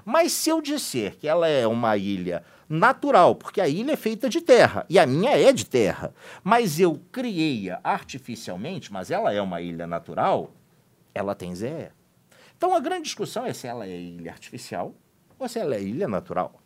Mas 0.05 0.33
se 0.33 0.50
eu 0.50 0.61
disser 0.61 1.16
que 1.16 1.29
ela 1.29 1.46
é 1.46 1.66
uma 1.66 1.96
ilha 1.96 2.42
natural, 2.68 3.35
porque 3.37 3.61
a 3.61 3.68
ilha 3.68 3.92
é 3.92 3.96
feita 3.96 4.29
de 4.29 4.40
terra 4.40 4.85
e 4.88 4.98
a 4.98 5.07
minha 5.07 5.38
é 5.38 5.53
de 5.53 5.64
terra, 5.64 6.12
mas 6.42 6.81
eu 6.81 7.00
criei-a 7.12 7.81
artificialmente, 7.85 8.92
mas 8.92 9.11
ela 9.11 9.33
é 9.33 9.40
uma 9.40 9.61
ilha 9.61 9.87
natural, 9.87 10.53
ela 11.14 11.35
tem 11.35 11.55
ZE. 11.55 11.90
Então 12.64 12.74
a 12.74 12.81
grande 12.81 13.03
discussão 13.03 13.44
é 13.44 13.53
se 13.53 13.66
ela 13.66 13.85
é 13.85 13.94
ilha 13.94 14.33
artificial 14.33 14.94
ou 15.38 15.46
se 15.46 15.59
ela 15.59 15.74
é 15.74 15.83
ilha 15.83 16.09
natural. 16.09 16.62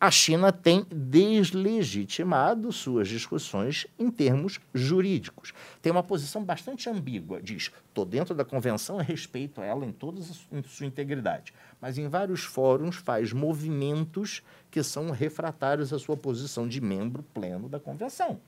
A 0.00 0.10
China 0.10 0.50
tem 0.50 0.84
deslegitimado 0.90 2.72
suas 2.72 3.06
discussões 3.06 3.86
em 3.96 4.10
termos 4.10 4.58
jurídicos. 4.74 5.54
Tem 5.80 5.92
uma 5.92 6.02
posição 6.02 6.42
bastante 6.42 6.90
ambígua. 6.90 7.40
Diz: 7.40 7.70
estou 7.86 8.04
dentro 8.04 8.34
da 8.34 8.44
convenção 8.44 8.96
respeito 8.96 9.60
ela 9.60 9.86
em 9.86 9.92
toda 9.92 10.20
em 10.50 10.62
sua 10.64 10.86
integridade. 10.86 11.54
Mas 11.80 11.96
em 11.96 12.08
vários 12.08 12.42
fóruns 12.42 12.96
faz 12.96 13.32
movimentos 13.32 14.42
que 14.68 14.82
são 14.82 15.12
refratários 15.12 15.92
à 15.92 15.98
sua 16.00 16.16
posição 16.16 16.66
de 16.66 16.80
membro 16.80 17.22
pleno 17.32 17.68
da 17.68 17.78
convenção. 17.78 18.40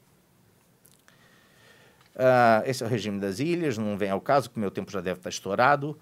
Uh, 2.19 2.67
esse 2.67 2.83
é 2.83 2.87
o 2.87 2.89
regime 2.89 3.21
das 3.21 3.39
ilhas, 3.39 3.79
não 3.79 3.97
vem 3.97 4.11
ao 4.11 4.21
caso, 4.21 4.51
que 4.51 4.59
meu 4.59 4.73
tempo 4.73 4.91
já 4.91 5.01
deve 5.01 5.21
estar 5.21 5.31
estourado, 5.31 5.97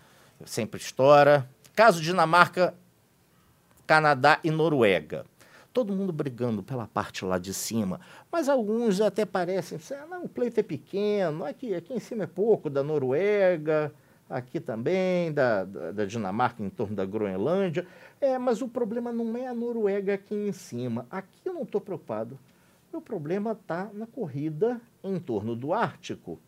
sempre 0.47 0.81
estoura. 0.81 1.47
Caso 1.75 2.01
Dinamarca, 2.01 2.73
Canadá 3.87 4.41
e 4.43 4.51
Noruega. 4.51 5.27
Todo 5.75 5.95
mundo 5.95 6.15
brigando 6.15 6.63
pela 6.63 6.87
parte 6.87 7.23
lá 7.23 7.37
de 7.37 7.53
cima, 7.53 8.01
mas 8.33 8.49
alguns 8.49 8.99
até 9.03 9.27
parecem, 9.27 9.79
ah, 9.91 10.07
não, 10.07 10.25
o 10.25 10.29
pleito 10.29 10.59
é 10.59 10.63
pequeno, 10.63 11.45
aqui, 11.45 11.75
aqui 11.75 11.93
em 11.93 12.01
cima 12.01 12.25
é 12.25 12.27
pouco, 12.27 12.71
da 12.71 12.83
Noruega, 12.83 13.93
aqui 14.29 14.59
também, 14.59 15.31
da, 15.35 15.65
da, 15.65 15.93
da 15.93 16.05
Dinamarca 16.07 16.63
em 16.63 16.71
torno 16.71 16.97
da 16.97 17.05
Groenlândia. 17.05 17.87
É, 18.19 18.39
mas 18.39 18.63
o 18.63 18.69
problema 18.69 19.13
não 19.13 19.37
é 19.37 19.47
a 19.47 19.55
Noruega 19.55 20.15
aqui 20.15 20.35
em 20.35 20.53
cima. 20.53 21.07
Aqui 21.11 21.41
eu 21.45 21.53
não 21.53 21.63
estou 21.65 21.81
preocupado. 21.81 22.39
O 22.91 23.01
problema 23.03 23.53
está 23.53 23.91
na 23.93 24.07
corrida 24.07 24.81
em 25.15 25.21
torno 25.21 25.55
do 25.55 25.73
Ártico, 25.73 26.41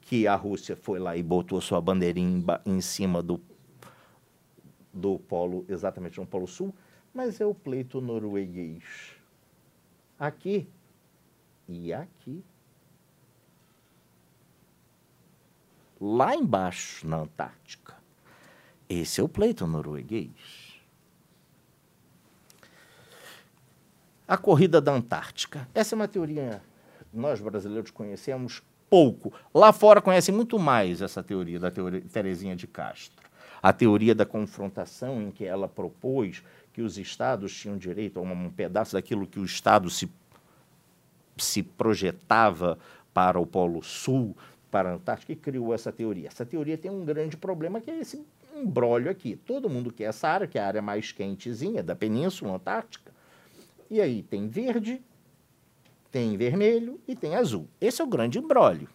que 0.00 0.26
a 0.26 0.34
Rússia 0.34 0.76
foi 0.76 0.98
lá 0.98 1.16
e 1.16 1.22
botou 1.22 1.60
sua 1.60 1.80
bandeirinha 1.80 2.60
em 2.66 2.80
cima 2.80 3.22
do, 3.22 3.40
do 4.92 5.18
polo, 5.18 5.64
exatamente 5.68 6.20
no 6.20 6.26
Polo 6.26 6.46
Sul, 6.46 6.74
mas 7.12 7.40
é 7.40 7.46
o 7.46 7.54
pleito 7.54 8.00
norueguês. 8.00 9.16
Aqui 10.18 10.68
e 11.68 11.92
aqui. 11.92 12.44
Lá 16.00 16.34
embaixo, 16.34 17.06
na 17.06 17.18
Antártica. 17.18 17.96
Esse 18.88 19.20
é 19.20 19.24
o 19.24 19.28
pleito 19.28 19.66
norueguês. 19.66 20.80
A 24.28 24.36
corrida 24.36 24.80
da 24.80 24.92
Antártica. 24.92 25.68
Essa 25.74 25.94
é 25.94 25.96
uma 25.96 26.08
teoria 26.08 26.62
nós 27.14 27.40
brasileiros 27.40 27.90
conhecemos 27.90 28.62
pouco. 28.90 29.32
Lá 29.52 29.72
fora 29.72 30.00
conhecem 30.00 30.34
muito 30.34 30.58
mais 30.58 31.02
essa 31.02 31.22
teoria 31.22 31.58
da 31.58 31.70
teoria 31.70 32.00
Terezinha 32.00 32.54
de 32.54 32.66
Castro. 32.66 33.24
A 33.62 33.72
teoria 33.72 34.14
da 34.14 34.26
confrontação 34.26 35.22
em 35.22 35.30
que 35.30 35.44
ela 35.44 35.66
propôs 35.66 36.42
que 36.72 36.82
os 36.82 36.98
estados 36.98 37.56
tinham 37.56 37.78
direito 37.78 38.18
a 38.18 38.22
um 38.22 38.50
pedaço 38.50 38.92
daquilo 38.92 39.26
que 39.26 39.40
o 39.40 39.44
estado 39.44 39.88
se, 39.88 40.10
se 41.36 41.62
projetava 41.62 42.78
para 43.14 43.40
o 43.40 43.46
Polo 43.46 43.82
Sul, 43.82 44.36
para 44.70 44.90
a 44.90 44.94
Antártica, 44.94 45.32
e 45.32 45.36
criou 45.36 45.72
essa 45.72 45.92
teoria. 45.92 46.28
Essa 46.28 46.44
teoria 46.44 46.76
tem 46.76 46.90
um 46.90 47.04
grande 47.04 47.36
problema 47.36 47.80
que 47.80 47.90
é 47.90 47.98
esse 48.00 48.24
embrólio 48.54 49.10
aqui. 49.10 49.36
Todo 49.36 49.70
mundo 49.70 49.92
quer 49.92 50.04
essa 50.04 50.28
área, 50.28 50.46
que 50.46 50.58
é 50.58 50.62
a 50.62 50.66
área 50.66 50.82
mais 50.82 51.12
quentezinha 51.12 51.82
da 51.82 51.94
Península 51.94 52.56
Antártica, 52.56 53.12
e 53.90 54.00
aí 54.00 54.22
tem 54.22 54.48
verde, 54.48 55.00
tem 56.14 56.36
vermelho 56.36 57.00
e 57.08 57.16
tem 57.16 57.34
azul. 57.34 57.66
Esse 57.80 58.00
é 58.00 58.04
o 58.04 58.06
grande 58.06 58.38
embrólio. 58.38 58.88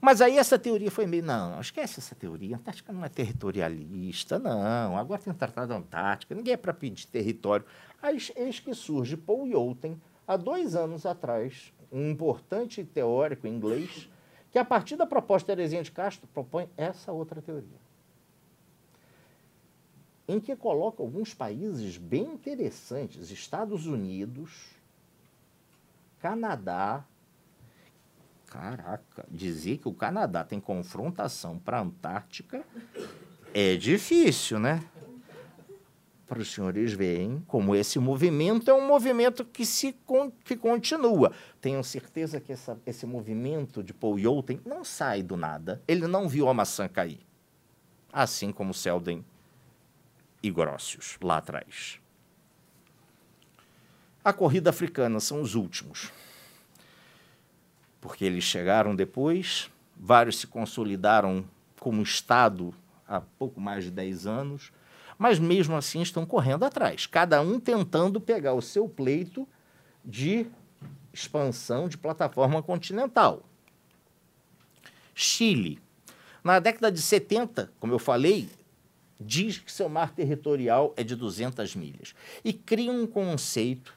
Mas 0.00 0.20
aí 0.20 0.36
essa 0.36 0.58
teoria 0.58 0.90
foi 0.90 1.06
meio, 1.06 1.22
não, 1.22 1.60
esquece 1.60 2.00
essa 2.00 2.12
teoria, 2.12 2.56
a 2.56 2.58
Antártica 2.58 2.92
não 2.92 3.04
é 3.04 3.08
territorialista, 3.08 4.36
não, 4.36 4.98
agora 4.98 5.22
tem 5.22 5.32
o 5.32 5.36
Tratado 5.36 5.68
da 5.68 5.76
Antártica, 5.76 6.34
ninguém 6.34 6.54
é 6.54 6.56
para 6.56 6.74
pedir 6.74 7.06
território. 7.06 7.64
Aí 8.02 8.18
eis 8.34 8.58
que 8.58 8.74
surge 8.74 9.16
Paul 9.16 9.46
Yoten, 9.46 9.96
há 10.26 10.36
dois 10.36 10.74
anos 10.74 11.06
atrás, 11.06 11.72
um 11.92 12.10
importante 12.10 12.82
teórico 12.82 13.46
inglês, 13.46 14.10
que 14.50 14.58
a 14.58 14.64
partir 14.64 14.96
da 14.96 15.06
proposta 15.06 15.52
de 15.52 15.56
Terezinha 15.56 15.84
de 15.84 15.92
Castro 15.92 16.26
propõe 16.34 16.68
essa 16.76 17.12
outra 17.12 17.40
teoria 17.40 17.84
em 20.26 20.40
que 20.40 20.56
coloca 20.56 21.02
alguns 21.02 21.34
países 21.34 21.98
bem 21.98 22.22
interessantes, 22.22 23.30
Estados 23.30 23.86
Unidos, 23.86 24.74
Canadá. 26.24 27.04
Caraca, 28.46 29.26
dizer 29.30 29.76
que 29.76 29.88
o 29.88 29.92
Canadá 29.92 30.42
tem 30.42 30.58
confrontação 30.58 31.58
para 31.58 31.76
a 31.76 31.82
Antártica 31.82 32.64
é 33.52 33.76
difícil, 33.76 34.58
né? 34.58 34.82
Para 36.26 36.38
os 36.40 36.50
senhores 36.50 36.94
verem 36.94 37.44
como 37.46 37.76
esse 37.76 37.98
movimento 37.98 38.70
é 38.70 38.74
um 38.74 38.86
movimento 38.86 39.44
que, 39.44 39.66
se, 39.66 39.94
que 40.42 40.56
continua. 40.56 41.30
Tenho 41.60 41.84
certeza 41.84 42.40
que 42.40 42.52
essa, 42.52 42.80
esse 42.86 43.04
movimento 43.04 43.82
de 43.82 43.92
Paul 43.92 44.18
Yoten 44.18 44.62
não 44.64 44.82
sai 44.82 45.22
do 45.22 45.36
nada. 45.36 45.82
Ele 45.86 46.06
não 46.06 46.26
viu 46.26 46.48
a 46.48 46.54
maçã 46.54 46.88
cair. 46.88 47.20
Assim 48.10 48.50
como 48.50 48.72
Selden 48.72 49.22
e 50.42 50.50
Grócios, 50.50 51.18
lá 51.22 51.36
atrás. 51.36 52.00
A 54.24 54.32
corrida 54.32 54.70
africana 54.70 55.20
são 55.20 55.42
os 55.42 55.54
últimos, 55.54 56.10
porque 58.00 58.24
eles 58.24 58.42
chegaram 58.42 58.96
depois, 58.96 59.70
vários 59.94 60.38
se 60.38 60.46
consolidaram 60.46 61.44
como 61.78 62.02
Estado 62.02 62.74
há 63.06 63.20
pouco 63.20 63.60
mais 63.60 63.84
de 63.84 63.90
10 63.90 64.26
anos, 64.26 64.72
mas 65.18 65.38
mesmo 65.38 65.76
assim 65.76 66.00
estão 66.00 66.24
correndo 66.24 66.64
atrás, 66.64 67.04
cada 67.06 67.42
um 67.42 67.60
tentando 67.60 68.18
pegar 68.18 68.54
o 68.54 68.62
seu 68.62 68.88
pleito 68.88 69.46
de 70.02 70.46
expansão 71.12 71.86
de 71.86 71.98
plataforma 71.98 72.62
continental. 72.62 73.42
Chile. 75.14 75.78
Na 76.42 76.58
década 76.58 76.90
de 76.90 77.00
70, 77.00 77.70
como 77.78 77.92
eu 77.92 77.98
falei, 77.98 78.48
diz 79.20 79.58
que 79.58 79.70
seu 79.70 79.88
mar 79.88 80.12
territorial 80.12 80.92
é 80.96 81.04
de 81.04 81.14
200 81.14 81.76
milhas 81.76 82.14
e 82.44 82.52
cria 82.52 82.90
um 82.90 83.06
conceito, 83.06 83.94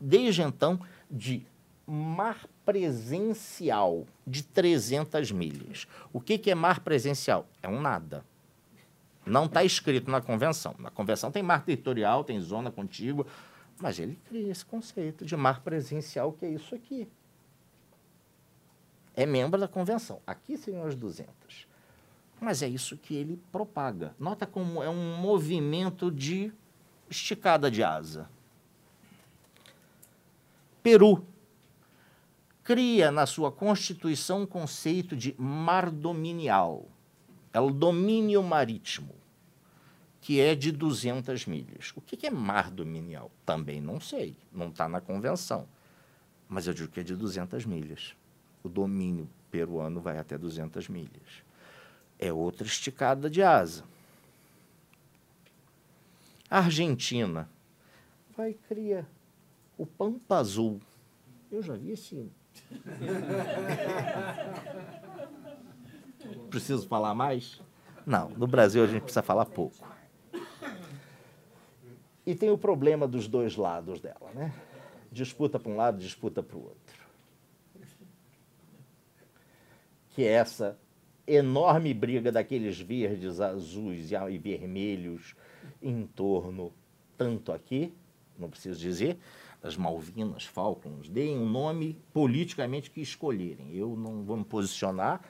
desde 0.00 0.42
então, 0.42 0.80
de 1.10 1.46
mar 1.86 2.46
presencial 2.64 4.06
de 4.26 4.42
300 4.42 5.32
milhas. 5.32 5.86
O 6.12 6.20
que, 6.20 6.38
que 6.38 6.50
é 6.50 6.54
mar 6.54 6.80
presencial? 6.80 7.46
É 7.62 7.68
um 7.68 7.80
nada. 7.80 8.24
Não 9.24 9.46
está 9.46 9.62
escrito 9.64 10.10
na 10.10 10.20
convenção. 10.20 10.74
Na 10.78 10.90
convenção 10.90 11.30
tem 11.30 11.42
mar 11.42 11.64
territorial, 11.64 12.24
tem 12.24 12.40
zona 12.40 12.70
contígua, 12.70 13.26
mas 13.80 13.98
ele 13.98 14.18
cria 14.28 14.50
esse 14.50 14.64
conceito 14.64 15.24
de 15.24 15.36
mar 15.36 15.60
presencial, 15.60 16.32
que 16.32 16.44
é 16.44 16.50
isso 16.50 16.74
aqui. 16.74 17.08
É 19.14 19.26
membro 19.26 19.60
da 19.60 19.68
convenção. 19.68 20.20
Aqui 20.26 20.56
seriam 20.56 20.86
as 20.86 20.94
200. 20.94 21.66
Mas 22.40 22.62
é 22.62 22.68
isso 22.68 22.96
que 22.96 23.14
ele 23.14 23.40
propaga. 23.52 24.14
Nota 24.18 24.46
como 24.46 24.82
é 24.82 24.88
um 24.88 25.16
movimento 25.16 26.10
de 26.10 26.52
esticada 27.08 27.70
de 27.70 27.84
asa. 27.84 28.28
Peru 30.82 31.24
cria 32.64 33.10
na 33.10 33.26
sua 33.26 33.52
Constituição 33.52 34.42
um 34.42 34.46
conceito 34.46 35.16
de 35.16 35.34
mar 35.38 35.90
dominial. 35.90 36.88
É 37.52 37.60
o 37.60 37.70
domínio 37.70 38.42
marítimo, 38.42 39.14
que 40.20 40.40
é 40.40 40.54
de 40.54 40.72
200 40.72 41.46
milhas. 41.46 41.92
O 41.94 42.00
que 42.00 42.26
é 42.26 42.30
mar 42.30 42.70
dominial? 42.70 43.30
Também 43.44 43.80
não 43.80 44.00
sei, 44.00 44.36
não 44.52 44.68
está 44.68 44.88
na 44.88 45.00
convenção. 45.00 45.68
Mas 46.48 46.66
eu 46.66 46.74
digo 46.74 46.90
que 46.90 47.00
é 47.00 47.02
de 47.02 47.14
200 47.14 47.64
milhas. 47.66 48.14
O 48.62 48.68
domínio 48.68 49.28
peruano 49.50 50.00
vai 50.00 50.18
até 50.18 50.38
200 50.38 50.88
milhas. 50.88 51.42
É 52.18 52.32
outra 52.32 52.66
esticada 52.66 53.28
de 53.28 53.42
asa. 53.42 53.84
A 56.48 56.58
Argentina 56.58 57.48
vai 58.36 58.54
criar 58.54 59.06
o 59.76 59.86
Pampa 59.86 60.36
Azul. 60.36 60.80
Eu 61.50 61.62
já 61.62 61.74
vi 61.74 61.92
esse. 61.92 62.30
Preciso 66.50 66.86
falar 66.86 67.14
mais? 67.14 67.60
Não, 68.06 68.28
no 68.30 68.46
Brasil 68.46 68.84
a 68.84 68.86
gente 68.86 69.02
precisa 69.02 69.22
falar 69.22 69.46
pouco. 69.46 69.90
E 72.24 72.34
tem 72.34 72.50
o 72.50 72.58
problema 72.58 73.08
dos 73.08 73.26
dois 73.26 73.56
lados 73.56 74.00
dela, 74.00 74.30
né? 74.34 74.52
Disputa 75.10 75.58
para 75.58 75.70
um 75.70 75.76
lado, 75.76 75.98
disputa 75.98 76.42
para 76.42 76.56
o 76.56 76.62
outro. 76.62 77.02
Que 80.10 80.24
é 80.24 80.32
essa 80.32 80.78
enorme 81.26 81.92
briga 81.94 82.30
daqueles 82.30 82.80
verdes, 82.80 83.40
azuis 83.40 84.10
e 84.12 84.38
vermelhos 84.38 85.34
em 85.80 86.06
torno, 86.06 86.72
tanto 87.16 87.52
aqui, 87.52 87.92
não 88.38 88.50
preciso 88.50 88.78
dizer, 88.78 89.18
das 89.62 89.76
Malvinas, 89.76 90.44
Falklands, 90.44 91.08
deem 91.08 91.38
um 91.38 91.48
nome 91.48 91.96
politicamente 92.12 92.90
que 92.90 93.00
escolherem. 93.00 93.72
Eu 93.72 93.96
não 93.96 94.24
vou 94.24 94.36
me 94.36 94.44
posicionar, 94.44 95.22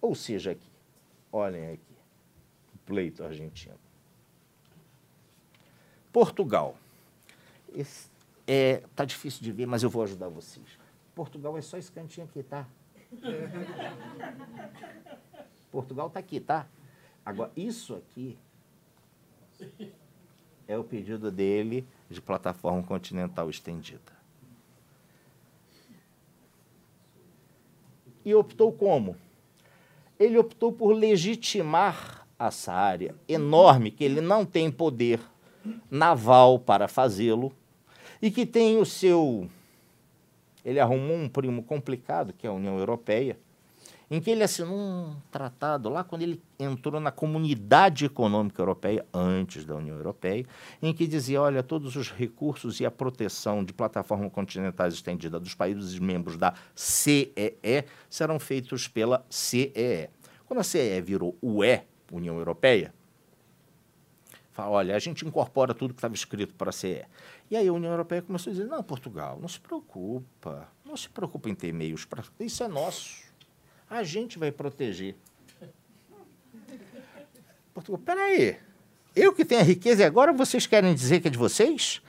ou 0.00 0.14
seja, 0.14 0.52
aqui. 0.52 0.72
Olhem 1.30 1.72
aqui, 1.72 1.94
o 2.74 2.78
pleito 2.86 3.22
argentino. 3.22 3.78
Portugal. 6.10 6.78
Está 7.74 8.08
é, 8.46 8.82
tá 8.94 9.04
difícil 9.04 9.42
de 9.42 9.52
ver, 9.52 9.66
mas 9.66 9.82
eu 9.82 9.90
vou 9.90 10.02
ajudar 10.02 10.28
vocês. 10.28 10.78
Portugal 11.14 11.58
é 11.58 11.60
só 11.60 11.76
esse 11.76 11.92
cantinho 11.92 12.26
aqui, 12.26 12.42
tá? 12.42 12.66
Portugal 15.70 16.06
está 16.06 16.20
aqui, 16.20 16.40
tá? 16.40 16.66
Agora, 17.24 17.50
isso 17.56 17.96
aqui 17.96 18.38
é 20.66 20.78
o 20.78 20.84
pedido 20.84 21.30
dele 21.30 21.86
de 22.14 22.22
plataforma 22.22 22.82
continental 22.82 23.50
estendida. 23.50 24.14
E 28.24 28.34
optou 28.34 28.72
como? 28.72 29.16
Ele 30.18 30.38
optou 30.38 30.72
por 30.72 30.92
legitimar 30.92 32.26
essa 32.38 32.72
área 32.72 33.14
enorme, 33.28 33.90
que 33.90 34.04
ele 34.04 34.20
não 34.20 34.44
tem 34.46 34.70
poder 34.70 35.20
naval 35.90 36.58
para 36.58 36.88
fazê-lo, 36.88 37.52
e 38.22 38.30
que 38.30 38.46
tem 38.46 38.78
o 38.78 38.86
seu. 38.86 39.48
Ele 40.64 40.80
arrumou 40.80 41.16
um 41.16 41.28
primo 41.28 41.62
complicado, 41.62 42.32
que 42.32 42.46
é 42.46 42.50
a 42.50 42.52
União 42.52 42.78
Europeia, 42.78 43.38
em 44.10 44.20
que 44.20 44.30
ele 44.30 44.42
assinou 44.42 44.76
um 44.76 45.16
tratado 45.30 45.88
lá 45.88 46.04
quando 46.04 46.22
ele 46.22 46.42
entrou 46.58 47.00
na 47.00 47.10
Comunidade 47.10 48.04
Econômica 48.04 48.60
Europeia, 48.60 49.04
antes 49.12 49.64
da 49.64 49.74
União 49.74 49.96
Europeia, 49.96 50.46
em 50.82 50.92
que 50.92 51.06
dizia, 51.06 51.40
olha, 51.40 51.62
todos 51.62 51.96
os 51.96 52.10
recursos 52.10 52.80
e 52.80 52.86
a 52.86 52.90
proteção 52.90 53.64
de 53.64 53.72
plataforma 53.72 54.28
continentais 54.30 54.94
estendida 54.94 55.40
dos 55.40 55.54
países 55.54 55.98
membros 55.98 56.36
da 56.36 56.54
CEE 56.74 57.84
serão 58.08 58.38
feitos 58.38 58.86
pela 58.86 59.24
CEE. 59.28 60.10
Quando 60.46 60.60
a 60.60 60.64
CEE 60.64 61.00
virou 61.00 61.36
UE, 61.42 61.80
União 62.12 62.36
Europeia, 62.36 62.94
fala, 64.52 64.70
olha, 64.70 64.94
a 64.94 64.98
gente 64.98 65.26
incorpora 65.26 65.74
tudo 65.74 65.94
que 65.94 65.98
estava 65.98 66.14
escrito 66.14 66.54
para 66.54 66.70
a 66.70 66.72
CEE. 66.72 67.04
E 67.50 67.56
aí 67.56 67.66
a 67.66 67.72
União 67.72 67.90
Europeia 67.90 68.22
começou 68.22 68.50
a 68.50 68.54
dizer, 68.54 68.66
não, 68.66 68.82
Portugal, 68.82 69.38
não 69.40 69.48
se 69.48 69.58
preocupa, 69.58 70.68
não 70.84 70.96
se 70.96 71.08
preocupa 71.08 71.48
em 71.48 71.54
ter 71.54 71.72
meios, 71.72 72.04
para 72.04 72.22
isso 72.38 72.62
é 72.62 72.68
nosso 72.68 73.23
a 73.94 74.02
gente 74.02 74.38
vai 74.38 74.50
proteger. 74.50 75.16
Portugal, 77.72 78.00
peraí, 78.04 78.58
eu 79.14 79.32
que 79.32 79.44
tenho 79.44 79.60
a 79.60 79.64
riqueza 79.64 80.02
e 80.02 80.04
agora 80.04 80.32
vocês 80.32 80.66
querem 80.66 80.94
dizer 80.94 81.20
que 81.20 81.28
é 81.28 81.30
de 81.30 81.38
vocês? 81.38 82.02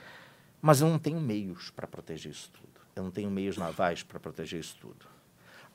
Mas 0.62 0.82
eu 0.82 0.88
não 0.88 0.98
tenho 0.98 1.20
meios 1.20 1.70
para 1.70 1.88
proteger 1.88 2.32
isso 2.32 2.52
tudo. 2.52 2.82
Eu 2.96 3.04
não 3.04 3.12
tenho 3.12 3.30
meios 3.30 3.58
navais 3.58 4.02
para 4.02 4.20
proteger 4.20 4.60
isso 4.60 4.78
tudo. 4.80 5.06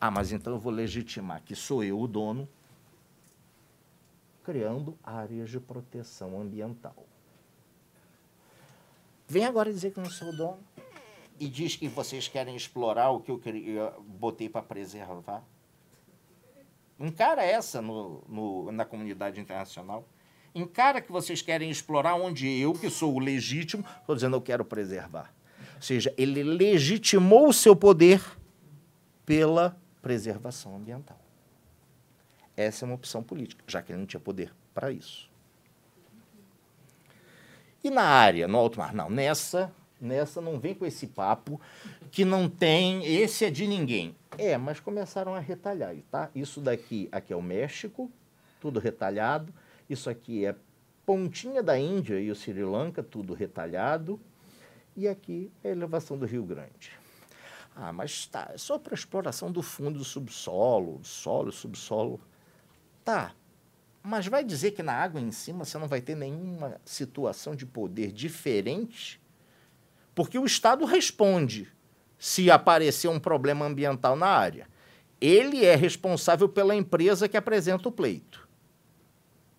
Ah, 0.01 0.11
mas 0.11 0.33
então 0.33 0.55
eu 0.55 0.59
vou 0.59 0.73
legitimar 0.73 1.43
que 1.43 1.55
sou 1.55 1.85
eu 1.85 2.01
o 2.01 2.09
dono, 2.09 2.49
criando 4.43 4.99
áreas 5.05 5.51
de 5.51 5.61
proteção 5.61 6.41
ambiental. 6.41 7.07
Vem 9.29 9.45
agora 9.45 9.73
dizer 9.73 9.93
que 9.93 10.01
não 10.01 10.11
sou 10.11 10.31
o 10.31 10.37
dono 10.37 10.59
e 11.39 11.49
diz 11.49 11.77
que 11.77 11.87
vocês 11.87 12.27
querem 12.27 12.57
explorar 12.57 13.11
o 13.11 13.21
que 13.21 13.31
eu, 13.31 13.39
queria, 13.39 13.81
eu 13.81 14.03
botei 14.03 14.49
para 14.49 14.63
preservar. 14.63 15.45
Encara 17.01 17.43
essa 17.43 17.81
no, 17.81 18.23
no, 18.29 18.71
na 18.71 18.85
comunidade 18.85 19.41
internacional. 19.41 20.07
Encara 20.55 21.01
que 21.01 21.11
vocês 21.11 21.41
querem 21.41 21.71
explorar 21.71 22.15
onde 22.15 22.47
eu, 22.47 22.75
que 22.75 22.91
sou 22.91 23.15
o 23.15 23.19
legítimo, 23.19 23.85
estou 24.01 24.15
dizendo 24.15 24.37
eu 24.37 24.43
quero 24.43 24.65
preservar. 24.65 25.33
Ou 25.77 25.83
seja, 25.83 26.13
ele 26.19 26.43
legitimou 26.43 27.49
o 27.49 27.53
seu 27.55 27.75
poder 27.75 28.23
pela 29.25 29.81
preservação 30.03 30.77
ambiental. 30.77 31.19
Essa 32.55 32.85
é 32.85 32.87
uma 32.87 32.97
opção 32.97 33.23
política, 33.23 33.65
já 33.67 33.81
que 33.81 33.93
ele 33.93 34.01
não 34.01 34.07
tinha 34.07 34.21
poder 34.21 34.53
para 34.75 34.93
isso. 34.93 35.31
E 37.83 37.89
na 37.89 38.03
área, 38.03 38.47
no 38.47 38.59
alto 38.59 38.79
mar? 38.79 38.93
Não, 38.93 39.09
nessa, 39.09 39.73
nessa 40.01 40.41
não 40.41 40.59
vem 40.59 40.75
com 40.75 40.87
esse 40.87 41.07
papo 41.07 41.61
que 42.11 42.25
não 42.25 42.49
tem, 42.49 43.05
esse 43.05 43.45
é 43.45 43.51
de 43.51 43.67
ninguém. 43.67 44.17
É, 44.39 44.57
mas 44.57 44.81
começaram 44.81 45.35
a 45.35 45.41
retalhar, 45.41 45.95
tá? 46.11 46.31
Isso 46.35 46.61
daqui, 46.61 47.09
aqui 47.13 47.33
é 47.33 47.37
o 47.37 47.43
México, 47.43 48.11
tudo 48.61 48.81
retalhado. 48.81 49.53
Isso 49.89 50.09
aqui 50.09 50.45
é 50.45 50.55
pontinha 51.05 51.63
da 51.63 51.79
Índia 51.79 52.21
e 52.21 52.31
o 52.31 52.35
Sri 52.35 52.63
Lanka, 52.65 53.03
tudo 53.03 53.35
retalhado. 53.35 54.21
E 54.97 55.09
aqui 55.09 55.51
é 55.63 55.69
a 55.69 55.73
elevação 55.73 56.17
do 56.17 56.27
Rio 56.27 56.45
Grande. 56.45 56.93
Ah, 57.75 57.93
mas 57.93 58.27
tá, 58.27 58.51
é 58.53 58.59
só 58.59 58.79
para 58.79 58.95
exploração 58.95 59.51
do 59.51 59.63
fundo 59.63 59.99
do 59.99 60.05
subsolo, 60.05 61.01
solo, 61.03 61.51
subsolo. 61.53 62.21
Tá, 63.05 63.35
mas 64.03 64.27
vai 64.27 64.45
dizer 64.45 64.73
que 64.73 64.83
na 64.83 64.95
água 64.95 65.21
em 65.21 65.31
cima 65.31 65.65
você 65.65 65.79
não 65.79 65.89
vai 65.89 66.01
ter 66.01 66.15
nenhuma 66.15 66.81
situação 66.85 67.55
de 67.55 67.67
poder 67.67 68.13
diferente? 68.13 69.21
Porque 70.21 70.39
o 70.39 70.45
Estado 70.45 70.85
responde 70.85 71.67
se 72.19 72.51
aparecer 72.51 73.09
um 73.09 73.19
problema 73.19 73.65
ambiental 73.65 74.15
na 74.15 74.27
área. 74.27 74.69
Ele 75.19 75.65
é 75.65 75.75
responsável 75.75 76.47
pela 76.47 76.77
empresa 76.77 77.27
que 77.27 77.39
apresenta 77.39 77.89
o 77.89 77.93
pleito. 77.93 78.47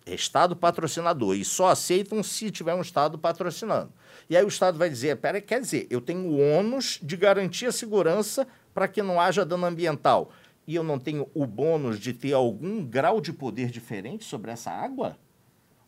É 0.06 0.14
Estado 0.14 0.54
patrocinador. 0.54 1.34
E 1.34 1.44
só 1.44 1.66
aceitam 1.66 2.22
se 2.22 2.48
tiver 2.52 2.74
um 2.74 2.80
Estado 2.80 3.18
patrocinando. 3.18 3.92
E 4.30 4.36
aí 4.36 4.44
o 4.44 4.46
Estado 4.46 4.78
vai 4.78 4.88
dizer: 4.88 5.16
pera, 5.16 5.40
quer 5.40 5.60
dizer, 5.60 5.88
eu 5.90 6.00
tenho 6.00 6.28
o 6.28 6.38
ônus 6.38 7.00
de 7.02 7.16
garantir 7.16 7.66
a 7.66 7.72
segurança 7.72 8.46
para 8.72 8.86
que 8.86 9.02
não 9.02 9.20
haja 9.20 9.44
dano 9.44 9.66
ambiental. 9.66 10.30
E 10.64 10.76
eu 10.76 10.84
não 10.84 10.96
tenho 10.96 11.28
o 11.34 11.44
bônus 11.44 11.98
de 11.98 12.12
ter 12.12 12.34
algum 12.34 12.84
grau 12.84 13.20
de 13.20 13.32
poder 13.32 13.68
diferente 13.68 14.24
sobre 14.24 14.52
essa 14.52 14.70
água? 14.70 15.18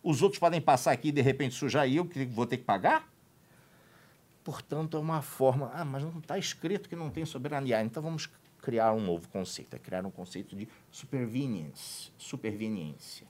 Os 0.03 0.21
outros 0.21 0.41
podem 0.41 0.61
passar 0.61 0.91
aqui 0.91 1.11
e 1.11 1.13
de 1.13 1.21
repente 1.21 1.55
sujar 1.55 1.89
eu 1.89 2.05
que 2.05 2.25
vou 2.25 2.45
ter 2.45 2.57
que 2.57 2.65
pagar? 2.65 3.14
Portanto, 4.45 4.99
é 4.99 5.01
uma 5.01 5.23
forma. 5.23 5.71
Ah, 5.75 5.85
mas 5.85 6.05
não 6.05 6.19
está 6.19 6.39
escrito 6.39 6.89
que 6.89 6.95
não 6.95 7.09
tem 7.09 7.25
soberania. 7.25 7.83
Então 7.83 8.03
vamos 8.03 8.29
criar 8.61 8.93
um 8.93 9.01
novo 9.01 9.29
conceito, 9.29 9.75
é 9.75 9.79
criar 9.79 10.07
um 10.07 10.11
conceito 10.11 10.55
de 10.55 10.69
supervenience, 10.91 12.11
superveniência. 12.17 13.27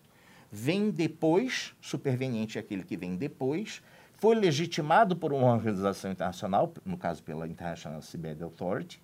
Vem 0.51 0.91
depois, 0.91 1.75
superveniente 1.81 2.59
é 2.59 2.61
aquele 2.61 2.85
que 2.85 2.97
vem 2.97 3.17
depois, 3.17 3.83
foi 4.15 4.37
legitimado 4.37 5.17
por 5.17 5.33
uma 5.33 5.53
organização 5.53 6.12
internacional, 6.12 6.73
no 6.85 6.97
caso 6.97 7.23
pela 7.23 7.49
International 7.49 8.01
Seabed 8.01 8.43
Authority, 8.45 9.03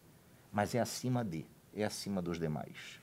mas 0.52 0.74
é 0.74 0.78
acima 0.78 1.24
de, 1.24 1.44
é 1.74 1.84
acima 1.84 2.22
dos 2.22 2.38
demais. 2.38 3.00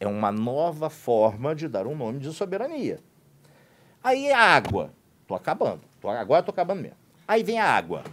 É 0.00 0.08
uma 0.08 0.32
nova 0.32 0.90
forma 0.90 1.54
de 1.54 1.68
dar 1.68 1.86
um 1.86 1.96
nome 1.96 2.18
de 2.18 2.32
soberania. 2.32 2.98
Aí 4.02 4.30
a 4.32 4.38
água. 4.38 4.92
Tô 5.26 5.34
acabando. 5.34 5.82
Tô, 6.00 6.10
agora 6.10 6.42
tô 6.42 6.50
acabando 6.50 6.82
mesmo. 6.82 7.03
Aí 7.26 7.42
vem 7.42 7.58
a 7.58 7.66
água. 7.66 8.04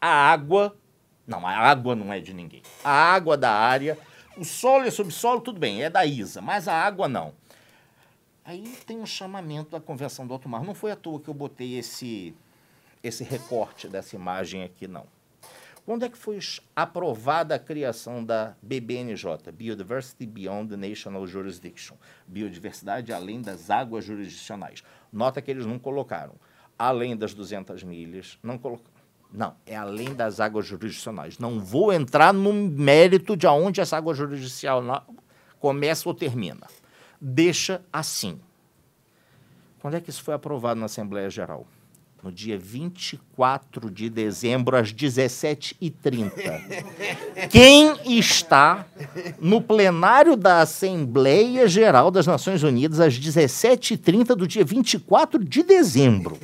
A 0.00 0.08
água. 0.08 0.76
Não, 1.26 1.44
a 1.46 1.50
água 1.50 1.96
não 1.96 2.12
é 2.12 2.20
de 2.20 2.32
ninguém. 2.32 2.62
A 2.84 2.90
água 2.90 3.36
da 3.36 3.50
área. 3.50 3.98
O 4.36 4.44
solo 4.44 4.84
e 4.84 4.88
o 4.88 4.92
subsolo, 4.92 5.40
tudo 5.40 5.58
bem, 5.58 5.82
é 5.82 5.90
da 5.90 6.04
ISA, 6.04 6.40
mas 6.40 6.68
a 6.68 6.74
água 6.74 7.08
não. 7.08 7.34
Aí 8.44 8.62
tem 8.86 8.98
um 8.98 9.06
chamamento 9.06 9.70
da 9.70 9.80
Convenção 9.80 10.26
do 10.26 10.32
Alto 10.32 10.48
Mar. 10.48 10.62
Não 10.62 10.74
foi 10.74 10.92
à 10.92 10.96
toa 10.96 11.18
que 11.18 11.28
eu 11.28 11.34
botei 11.34 11.78
esse, 11.78 12.34
esse 13.02 13.24
recorte 13.24 13.88
dessa 13.88 14.14
imagem 14.14 14.62
aqui, 14.62 14.86
não. 14.86 15.06
Quando 15.84 16.04
é 16.04 16.08
que 16.08 16.18
foi 16.18 16.38
aprovada 16.74 17.54
a 17.54 17.58
criação 17.58 18.24
da 18.24 18.54
BBNJ, 18.60 19.50
Biodiversity 19.52 20.26
Beyond 20.26 20.70
the 20.70 20.76
National 20.76 21.26
Jurisdiction, 21.26 21.96
biodiversidade 22.26 23.12
além 23.12 23.40
das 23.40 23.70
águas 23.70 24.04
jurisdicionais? 24.04 24.82
Nota 25.12 25.40
que 25.40 25.50
eles 25.50 25.64
não 25.64 25.78
colocaram 25.78 26.34
além 26.78 27.16
das 27.16 27.34
200 27.34 27.82
milhas, 27.82 28.38
não 28.42 28.58
colocaram. 28.58 28.96
Não, 29.32 29.54
é 29.66 29.76
além 29.76 30.14
das 30.14 30.40
águas 30.40 30.66
jurisdicionais. 30.66 31.38
Não 31.38 31.60
vou 31.60 31.92
entrar 31.92 32.32
no 32.32 32.52
mérito 32.52 33.36
de 33.36 33.46
aonde 33.46 33.80
essa 33.80 33.96
água 33.96 34.14
jurisdicional 34.14 35.06
começa 35.58 36.08
ou 36.08 36.14
termina. 36.14 36.66
Deixa 37.20 37.82
assim. 37.92 38.40
Quando 39.80 39.94
é 39.94 40.00
que 40.00 40.10
isso 40.10 40.22
foi 40.22 40.34
aprovado 40.34 40.78
na 40.80 40.86
Assembleia 40.86 41.28
Geral? 41.28 41.66
no 42.26 42.32
dia 42.32 42.58
24 42.58 43.88
de 43.88 44.10
dezembro, 44.10 44.76
às 44.76 44.92
17h30. 44.92 46.32
Quem 47.48 47.94
está 48.18 48.84
no 49.40 49.62
plenário 49.62 50.36
da 50.36 50.60
Assembleia 50.62 51.68
Geral 51.68 52.10
das 52.10 52.26
Nações 52.26 52.64
Unidas, 52.64 52.98
às 52.98 53.16
17h30 53.16 54.34
do 54.34 54.44
dia 54.48 54.64
24 54.64 55.44
de 55.44 55.62
dezembro? 55.62 56.36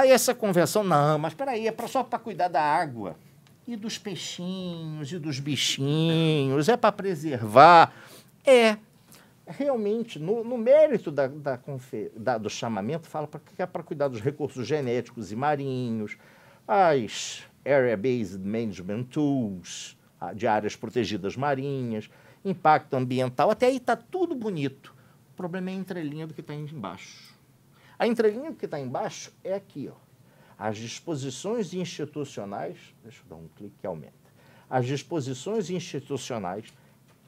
Aí 0.00 0.12
essa 0.12 0.34
convenção, 0.34 0.82
não, 0.82 1.18
mas 1.18 1.34
espera 1.34 1.50
aí, 1.50 1.68
é 1.68 1.74
só 1.86 2.02
para 2.02 2.18
cuidar 2.18 2.48
da 2.48 2.62
água 2.62 3.16
e 3.68 3.76
dos 3.76 3.98
peixinhos 3.98 5.12
e 5.12 5.18
dos 5.18 5.38
bichinhos, 5.38 6.70
é 6.70 6.76
para 6.76 6.90
preservar. 6.90 7.92
É, 8.42 8.78
realmente, 9.46 10.18
no, 10.18 10.42
no 10.42 10.56
mérito 10.56 11.10
da, 11.10 11.26
da, 11.26 11.60
da, 12.16 12.38
do 12.38 12.48
chamamento, 12.48 13.08
fala 13.08 13.28
que 13.54 13.60
é 13.60 13.66
para 13.66 13.82
cuidar 13.82 14.08
dos 14.08 14.22
recursos 14.22 14.66
genéticos 14.66 15.32
e 15.32 15.36
marinhos, 15.36 16.16
as 16.66 17.42
Area 17.62 17.94
Based 17.94 18.38
Management 18.38 19.02
Tools, 19.02 19.98
de 20.34 20.46
áreas 20.46 20.74
protegidas 20.74 21.36
marinhas, 21.36 22.08
impacto 22.42 22.94
ambiental, 22.94 23.50
até 23.50 23.66
aí 23.66 23.76
está 23.76 23.96
tudo 23.96 24.34
bonito. 24.34 24.94
O 25.34 25.36
problema 25.36 25.68
é 25.68 25.74
a 25.74 25.76
entrelinha 25.76 26.26
do 26.26 26.32
que 26.32 26.40
está 26.40 26.54
embaixo. 26.54 27.29
A 28.00 28.06
entrelinha 28.06 28.52
que 28.52 28.64
está 28.64 28.80
embaixo 28.80 29.30
é 29.44 29.54
aqui, 29.54 29.88
ó 29.88 30.10
as 30.60 30.76
disposições 30.76 31.72
institucionais, 31.72 32.76
deixa 33.02 33.22
eu 33.22 33.28
dar 33.30 33.36
um 33.36 33.48
clique 33.56 33.76
que 33.80 33.86
aumenta. 33.86 34.12
As 34.68 34.84
disposições 34.84 35.70
institucionais, 35.70 36.70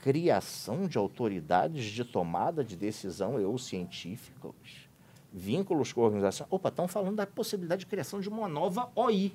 criação 0.01 0.87
de 0.87 0.99
autoridades 0.99 1.87
de 1.87 2.05
tomada 2.05 2.63
de 2.63 2.77
decisão 2.77 3.43
ou 3.43 3.57
científicas, 3.57 4.53
vínculos 5.33 5.95
com 5.95 6.03
a 6.03 6.05
organização. 6.05 6.47
Opa, 6.51 6.69
estão 6.69 6.87
falando 6.87 7.17
da 7.17 7.27
possibilidade 7.27 7.81
de 7.81 7.87
criação 7.87 8.21
de 8.21 8.29
uma 8.29 8.47
nova 8.47 8.93
OI. 8.95 9.33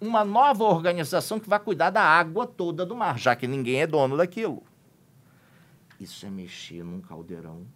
Uma 0.00 0.24
nova 0.24 0.62
organização 0.62 1.40
que 1.40 1.48
vai 1.48 1.58
cuidar 1.58 1.90
da 1.90 2.02
água 2.02 2.46
toda 2.46 2.86
do 2.86 2.94
mar, 2.94 3.18
já 3.18 3.34
que 3.34 3.48
ninguém 3.48 3.80
é 3.80 3.86
dono 3.86 4.16
daquilo. 4.16 4.62
Isso 5.98 6.24
é 6.24 6.30
mexer 6.30 6.84
num 6.84 7.00
caldeirão 7.00 7.66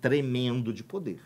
tremendo 0.00 0.72
de 0.72 0.84
poder. 0.84 1.20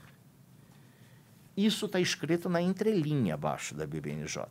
Isso 1.57 1.87
está 1.87 2.01
escrito 2.01 2.49
na 2.49 2.63
entrelinha 2.63 3.35
abaixo 3.35 3.75
da 3.75 3.87
BBNJ. 3.87 4.45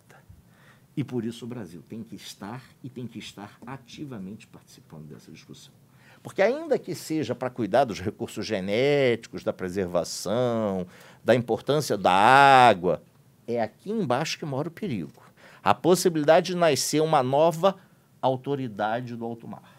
E 0.95 1.03
por 1.03 1.23
isso 1.23 1.45
o 1.45 1.47
Brasil 1.47 1.81
tem 1.87 2.03
que 2.03 2.15
estar 2.15 2.61
e 2.83 2.89
tem 2.89 3.07
que 3.07 3.19
estar 3.19 3.57
ativamente 3.65 4.45
participando 4.47 5.07
dessa 5.07 5.31
discussão. 5.31 5.73
Porque, 6.21 6.41
ainda 6.41 6.77
que 6.77 6.93
seja 6.93 7.33
para 7.33 7.49
cuidar 7.49 7.85
dos 7.85 8.01
recursos 8.01 8.45
genéticos, 8.45 9.43
da 9.43 9.53
preservação, 9.53 10.85
da 11.23 11.33
importância 11.33 11.97
da 11.97 12.11
água, 12.11 13.01
é 13.47 13.61
aqui 13.61 13.89
embaixo 13.89 14.37
que 14.37 14.45
mora 14.45 14.67
o 14.67 14.71
perigo. 14.71 15.23
A 15.63 15.73
possibilidade 15.73 16.47
de 16.47 16.57
nascer 16.57 17.01
uma 17.01 17.23
nova 17.23 17.77
autoridade 18.21 19.15
do 19.15 19.23
alto 19.23 19.47
mar. 19.47 19.78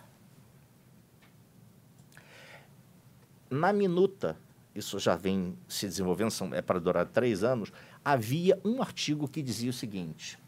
Na 3.50 3.72
minuta 3.72 4.38
isso 4.74 4.98
já 4.98 5.16
vem 5.16 5.58
se 5.68 5.86
desenvolvendo, 5.86 6.30
são, 6.30 6.54
é 6.54 6.62
para 6.62 6.78
durar 6.78 7.06
três 7.06 7.42
anos, 7.42 7.72
havia 8.04 8.58
um 8.64 8.80
artigo 8.80 9.28
que 9.28 9.42
dizia 9.42 9.70
o 9.70 9.72
seguinte: 9.72 10.38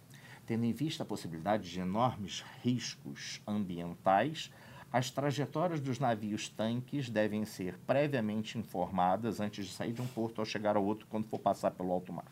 tendo 0.46 0.64
em 0.64 0.72
vista 0.72 1.02
a 1.02 1.06
possibilidade 1.06 1.68
de 1.68 1.80
enormes 1.80 2.44
riscos 2.62 3.42
ambientais, 3.46 4.52
as 4.92 5.10
trajetórias 5.10 5.80
dos 5.80 5.98
navios 5.98 6.48
tanques 6.48 7.10
devem 7.10 7.44
ser 7.44 7.76
previamente 7.86 8.58
informadas 8.58 9.40
antes 9.40 9.66
de 9.66 9.72
sair 9.72 9.92
de 9.92 10.02
um 10.02 10.06
porto 10.06 10.38
ou 10.38 10.44
chegar 10.44 10.76
ao 10.76 10.84
outro 10.84 11.06
quando 11.08 11.26
for 11.26 11.38
passar 11.38 11.70
pelo 11.72 11.90
alto 11.90 12.12
mar. 12.12 12.30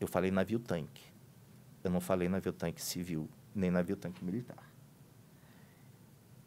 Eu 0.00 0.08
falei 0.08 0.30
navio 0.30 0.58
tanque. 0.58 1.02
Eu 1.84 1.90
não 1.90 2.00
falei 2.00 2.28
navio 2.28 2.52
tanque 2.52 2.82
civil, 2.82 3.28
nem 3.54 3.70
navio 3.70 3.94
tanque 3.94 4.24
militar. 4.24 4.73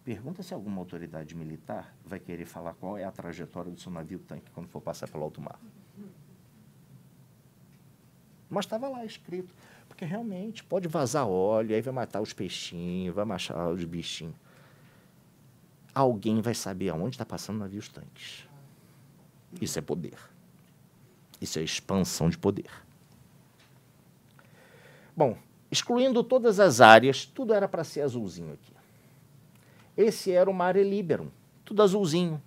Pergunta 0.08 0.42
se 0.42 0.54
alguma 0.54 0.80
autoridade 0.80 1.36
militar 1.36 1.94
vai 2.06 2.18
querer 2.18 2.46
falar 2.46 2.74
qual 2.76 2.98
é 2.98 3.04
a 3.04 3.12
trajetória 3.12 3.70
do 3.70 3.78
seu 3.78 3.92
navio 3.92 4.20
tanque 4.20 4.50
quando 4.52 4.70
for 4.70 4.80
passar 4.80 5.06
pelo 5.10 5.22
alto 5.22 5.42
mar. 5.42 5.60
Mas 8.50 8.64
estava 8.64 8.88
lá 8.88 9.04
escrito. 9.04 9.54
Porque 9.86 10.06
realmente 10.06 10.64
pode 10.64 10.88
vazar 10.88 11.28
óleo, 11.28 11.76
aí 11.76 11.82
vai 11.82 11.94
matar 11.94 12.22
os 12.22 12.32
peixinhos, 12.32 13.14
vai 13.14 13.26
matar 13.26 13.68
os 13.68 13.84
bichinhos. 13.84 14.34
Alguém 15.94 16.40
vai 16.40 16.56
saber 16.56 16.88
aonde 16.88 17.16
está 17.16 17.26
passando 17.26 17.60
navios 17.60 17.90
tanques. 17.90 18.48
Isso 19.60 19.78
é 19.78 19.82
poder. 19.82 20.18
Isso 21.42 21.60
é 21.60 21.64
expansão 21.64 22.30
de 22.30 22.38
poder. 22.38 22.72
Bom, 25.14 25.38
excluindo 25.70 26.24
todas 26.24 26.62
as 26.62 26.80
áreas, 26.80 27.26
tudo 27.26 27.54
era 27.54 27.68
para 27.68 27.84
ser 27.84 28.04
azulzinho 28.04 28.54
aqui. 28.54 28.77
Esse 29.98 30.32
era 30.32 30.48
o 30.48 30.54
Mare 30.54 30.84
Liberum, 30.84 31.30
tudo 31.66 31.82
azulzinho. 31.82 32.40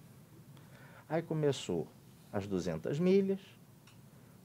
Aí 1.09 1.21
começou 1.21 1.89
as 2.33 2.47
200 2.47 3.01
milhas, 3.01 3.41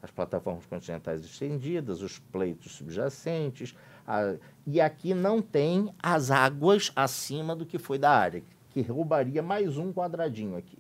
as 0.02 0.10
plataformas 0.10 0.66
continentais 0.66 1.24
estendidas, 1.24 2.02
os 2.02 2.18
pleitos 2.18 2.72
subjacentes, 2.72 3.76
a, 4.08 4.36
e 4.66 4.82
aqui 4.82 5.14
não 5.14 5.40
tem 5.40 5.94
as 6.02 6.32
águas 6.32 6.92
acima 6.96 7.56
do 7.56 7.66
que 7.66 7.78
foi 7.78 8.00
da 8.00 8.10
área, 8.10 8.44
que 8.72 8.82
roubaria 8.82 9.44
mais 9.44 9.78
um 9.78 9.94
quadradinho 9.94 10.58
aqui. 10.58 10.80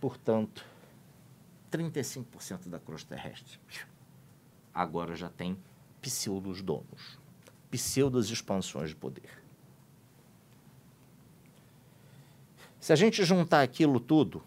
Portanto, 0.00 0.66
35% 1.70 2.68
da 2.68 2.80
crosta 2.80 3.14
terrestre 3.14 3.58
agora 4.74 5.14
já 5.14 5.28
tem 5.28 5.56
pseudos 6.02 6.60
donos 6.60 7.23
pseudas 7.74 8.30
expansões 8.30 8.90
de 8.90 8.96
poder. 8.96 9.42
Se 12.78 12.92
a 12.92 12.96
gente 12.96 13.24
juntar 13.24 13.62
aquilo 13.62 13.98
tudo, 13.98 14.42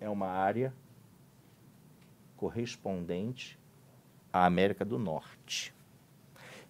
é 0.00 0.08
uma 0.08 0.28
área 0.28 0.72
correspondente 2.36 3.58
à 4.32 4.46
América 4.46 4.84
do 4.84 4.98
Norte. 4.98 5.74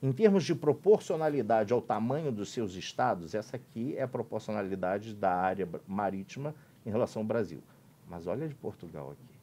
Em 0.02 0.12
termos 0.12 0.44
de 0.44 0.54
proporcionalidade 0.54 1.72
ao 1.72 1.80
tamanho 1.80 2.30
dos 2.30 2.50
seus 2.50 2.74
estados, 2.74 3.34
essa 3.34 3.56
aqui 3.56 3.96
é 3.96 4.02
a 4.02 4.08
proporcionalidade 4.08 5.14
da 5.14 5.32
área 5.32 5.68
marítima 5.86 6.54
em 6.84 6.90
relação 6.90 7.22
ao 7.22 7.26
Brasil. 7.26 7.62
Mas 8.06 8.26
olha 8.26 8.46
de 8.46 8.54
Portugal 8.54 9.12
aqui. 9.12 9.34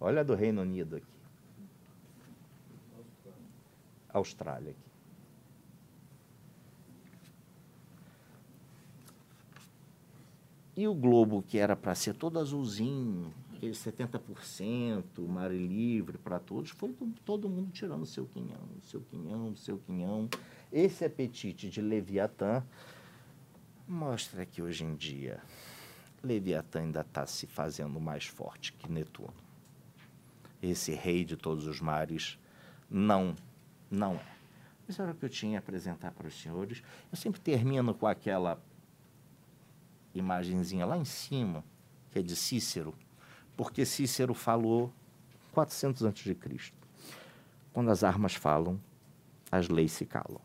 Olha 0.00 0.24
do 0.24 0.34
Reino 0.34 0.62
Unido 0.62 0.96
aqui. 0.96 1.17
Austrália 4.12 4.70
aqui. 4.70 4.88
E 10.76 10.86
o 10.86 10.94
globo, 10.94 11.42
que 11.42 11.58
era 11.58 11.74
para 11.74 11.94
ser 11.94 12.14
todo 12.14 12.38
azulzinho, 12.38 13.34
aquele 13.52 13.72
70%, 13.72 15.26
mar 15.26 15.50
livre 15.50 16.16
para 16.16 16.38
todos, 16.38 16.70
foi 16.70 16.94
todo 17.24 17.48
mundo 17.48 17.72
tirando 17.72 18.06
seu 18.06 18.26
quinhão, 18.26 18.60
seu 18.84 19.00
quinhão, 19.00 19.56
seu 19.56 19.78
quinhão. 19.78 20.28
Esse 20.72 21.04
apetite 21.04 21.68
de 21.68 21.80
Leviatã 21.80 22.64
mostra 23.88 24.46
que 24.46 24.62
hoje 24.62 24.84
em 24.84 24.94
dia 24.94 25.42
Leviatã 26.22 26.80
ainda 26.80 27.00
está 27.00 27.26
se 27.26 27.46
fazendo 27.46 27.98
mais 28.00 28.26
forte 28.26 28.72
que 28.72 28.90
Netuno. 28.90 29.34
esse 30.62 30.92
rei 30.92 31.24
de 31.24 31.36
todos 31.36 31.66
os 31.66 31.80
mares. 31.80 32.38
Não, 32.90 33.34
não 33.90 34.14
é. 34.14 34.38
Isso 34.88 35.02
era 35.02 35.12
o 35.12 35.14
que 35.14 35.24
eu 35.24 35.28
tinha 35.28 35.58
a 35.58 35.60
apresentar 35.60 36.12
para 36.12 36.26
os 36.26 36.40
senhores. 36.40 36.82
Eu 37.12 37.18
sempre 37.18 37.40
termino 37.40 37.94
com 37.94 38.06
aquela 38.06 38.60
imagenzinha 40.14 40.86
lá 40.86 40.96
em 40.96 41.04
cima, 41.04 41.62
que 42.10 42.18
é 42.18 42.22
de 42.22 42.34
Cícero, 42.34 42.94
porque 43.56 43.84
Cícero 43.84 44.32
falou 44.32 44.92
400 45.52 46.04
a.C. 46.04 46.36
Quando 47.72 47.90
as 47.90 48.02
armas 48.02 48.34
falam, 48.34 48.80
as 49.50 49.68
leis 49.68 49.92
se 49.92 50.06
calam. 50.06 50.40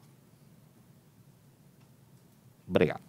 Obrigado. 2.67 3.01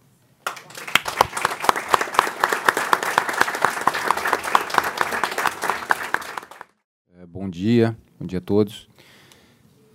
É, 7.17 7.25
bom 7.25 7.49
dia, 7.49 7.97
bom 8.19 8.25
dia 8.25 8.39
a 8.39 8.41
todos. 8.41 8.87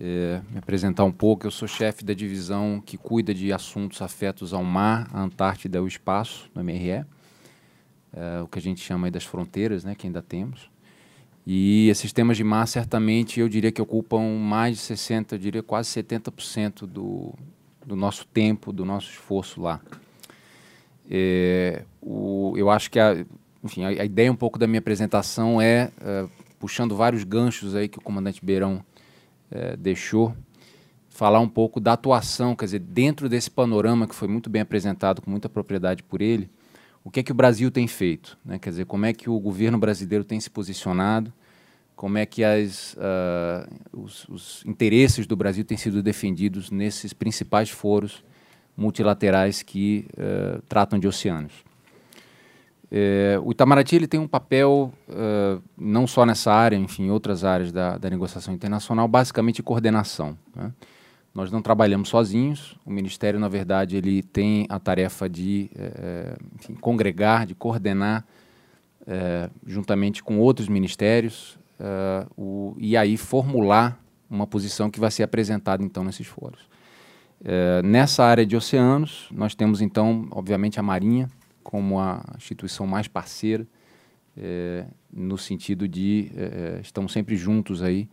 É, 0.03 0.41
me 0.49 0.57
apresentar 0.57 1.03
um 1.03 1.11
pouco, 1.11 1.45
eu 1.45 1.51
sou 1.51 1.67
chefe 1.67 2.03
da 2.03 2.11
divisão 2.11 2.81
que 2.83 2.97
cuida 2.97 3.35
de 3.35 3.53
assuntos 3.53 4.01
afetos 4.01 4.51
ao 4.51 4.63
mar, 4.63 5.07
à 5.13 5.21
Antártida 5.21 5.77
e 5.77 5.79
ao 5.79 5.85
espaço, 5.85 6.49
no 6.55 6.63
MRE, 6.63 7.05
é, 8.11 8.41
o 8.43 8.47
que 8.47 8.57
a 8.57 8.61
gente 8.61 8.81
chama 8.81 9.11
das 9.11 9.23
fronteiras, 9.23 9.83
né, 9.83 9.93
que 9.93 10.07
ainda 10.07 10.19
temos. 10.19 10.71
E 11.45 11.87
esses 11.87 12.11
temas 12.11 12.35
de 12.35 12.43
mar, 12.43 12.67
certamente, 12.67 13.39
eu 13.39 13.47
diria 13.47 13.71
que 13.71 13.79
ocupam 13.79 14.39
mais 14.39 14.75
de 14.75 14.81
60%, 14.81 15.33
eu 15.33 15.37
diria 15.37 15.61
quase 15.61 15.89
70% 15.89 16.87
do, 16.87 17.35
do 17.85 17.95
nosso 17.95 18.25
tempo, 18.25 18.73
do 18.73 18.83
nosso 18.83 19.11
esforço 19.11 19.61
lá. 19.61 19.79
É, 21.11 21.83
o, 22.01 22.55
eu 22.57 22.71
acho 22.71 22.89
que 22.89 22.99
a, 22.99 23.23
enfim, 23.63 23.83
a, 23.83 23.89
a, 23.89 24.05
ideia 24.05 24.31
um 24.31 24.35
pouco 24.35 24.57
da 24.57 24.65
minha 24.65 24.79
apresentação 24.79 25.61
é, 25.61 25.91
é, 26.01 26.27
puxando 26.57 26.95
vários 26.95 27.23
ganchos 27.23 27.75
aí 27.75 27.87
que 27.87 27.99
o 27.99 28.01
comandante 28.01 28.43
Beirão 28.43 28.83
é, 29.51 29.75
deixou, 29.75 30.33
falar 31.09 31.39
um 31.39 31.49
pouco 31.49 31.79
da 31.79 31.93
atuação, 31.93 32.55
quer 32.55 32.65
dizer, 32.65 32.79
dentro 32.79 33.27
desse 33.27 33.51
panorama 33.51 34.07
que 34.07 34.15
foi 34.15 34.27
muito 34.27 34.49
bem 34.49 34.61
apresentado, 34.61 35.21
com 35.21 35.29
muita 35.29 35.49
propriedade 35.49 36.01
por 36.01 36.21
ele, 36.21 36.49
o 37.03 37.11
que 37.11 37.19
é 37.19 37.23
que 37.23 37.31
o 37.31 37.35
Brasil 37.35 37.69
tem 37.69 37.87
feito? 37.87 38.37
Né? 38.45 38.57
Quer 38.57 38.69
dizer, 38.69 38.85
como 38.85 39.05
é 39.05 39.13
que 39.13 39.29
o 39.29 39.39
governo 39.39 39.77
brasileiro 39.77 40.23
tem 40.23 40.39
se 40.39 40.49
posicionado, 40.49 41.33
como 41.95 42.17
é 42.17 42.25
que 42.25 42.43
as, 42.43 42.93
uh, 42.93 44.01
os, 44.01 44.27
os, 44.29 44.63
interesses 44.65 45.27
do 45.27 45.35
Brasil 45.35 45.63
têm 45.63 45.77
sido 45.77 46.01
defendidos 46.01 46.71
nesses 46.71 47.13
principais 47.13 47.69
foros 47.69 48.23
multilaterais 48.75 49.61
que 49.61 50.07
uh, 50.13 50.61
tratam 50.63 50.97
de 50.97 51.07
oceanos. 51.07 51.53
É, 52.93 53.39
o 53.41 53.51
Itamaraty 53.51 53.95
ele 53.95 54.07
tem 54.07 54.19
um 54.19 54.27
papel, 54.27 54.91
uh, 55.07 55.63
não 55.77 56.05
só 56.05 56.25
nessa 56.25 56.51
área, 56.51 56.75
enfim, 56.75 57.05
em 57.05 57.09
outras 57.09 57.45
áreas 57.45 57.71
da, 57.71 57.97
da 57.97 58.09
negociação 58.09 58.53
internacional, 58.53 59.07
basicamente 59.07 59.57
de 59.57 59.63
coordenação. 59.63 60.37
Né? 60.53 60.73
Nós 61.33 61.49
não 61.49 61.61
trabalhamos 61.61 62.09
sozinhos. 62.09 62.77
O 62.85 62.91
Ministério, 62.91 63.39
na 63.39 63.47
verdade, 63.47 63.95
ele 63.95 64.21
tem 64.21 64.65
a 64.67 64.77
tarefa 64.77 65.29
de 65.29 65.71
é, 65.73 66.35
enfim, 66.59 66.73
congregar, 66.75 67.45
de 67.45 67.55
coordenar, 67.55 68.25
é, 69.07 69.49
juntamente 69.65 70.21
com 70.21 70.37
outros 70.39 70.67
ministérios, 70.67 71.57
é, 71.79 72.27
o, 72.35 72.75
e 72.77 72.97
aí 72.97 73.15
formular 73.15 73.97
uma 74.29 74.45
posição 74.45 74.91
que 74.91 74.99
vai 74.99 75.11
ser 75.11 75.23
apresentada 75.23 75.81
então 75.81 76.03
nesses 76.03 76.27
fóruns. 76.27 76.69
nessa 77.83 78.23
área 78.23 78.45
de 78.45 78.55
oceanos, 78.55 79.27
nós 79.31 79.55
temos 79.55 79.81
então, 79.81 80.27
obviamente, 80.31 80.79
a 80.79 80.83
Marinha 80.83 81.29
como 81.63 81.99
a 81.99 82.23
instituição 82.35 82.85
mais 82.85 83.07
parceira, 83.07 83.65
no 85.11 85.37
sentido 85.37 85.87
de 85.87 86.31
estamos 86.81 87.11
sempre 87.11 87.35
juntos 87.35 87.83
aí 87.83 88.07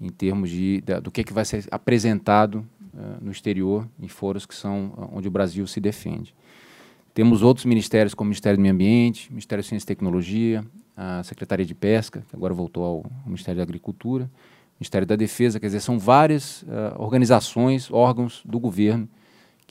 em 0.00 0.10
termos 0.10 0.50
de, 0.50 0.82
do 1.02 1.10
que, 1.10 1.20
é 1.20 1.24
que 1.24 1.32
vai 1.32 1.44
ser 1.44 1.64
apresentado 1.70 2.66
no 3.20 3.30
exterior, 3.30 3.88
em 4.00 4.08
foros 4.08 4.46
que 4.46 4.54
são 4.54 5.10
onde 5.12 5.28
o 5.28 5.30
Brasil 5.30 5.66
se 5.66 5.80
defende. 5.80 6.34
Temos 7.14 7.42
outros 7.42 7.64
ministérios, 7.64 8.12
como 8.12 8.26
o 8.26 8.30
Ministério 8.30 8.58
do 8.58 8.60
Meio 8.60 8.74
Ambiente, 8.74 9.30
Ministério 9.30 9.62
de 9.62 9.68
Ciência 9.68 9.84
e 9.84 9.86
Tecnologia, 9.86 10.64
a 10.96 11.22
Secretaria 11.22 11.64
de 11.64 11.74
Pesca, 11.74 12.24
que 12.28 12.34
agora 12.34 12.52
voltou 12.52 12.84
ao, 12.84 13.06
Ministério 13.24 13.58
da 13.58 13.62
Agricultura, 13.62 14.28
Ministério 14.80 15.06
da 15.06 15.14
Defesa, 15.14 15.60
quer 15.60 15.66
dizer, 15.66 15.80
são 15.80 15.96
várias 15.96 16.62
uh, 16.62 16.66
organizações, 16.98 17.88
órgãos 17.90 18.42
do 18.44 18.58
governo 18.58 19.08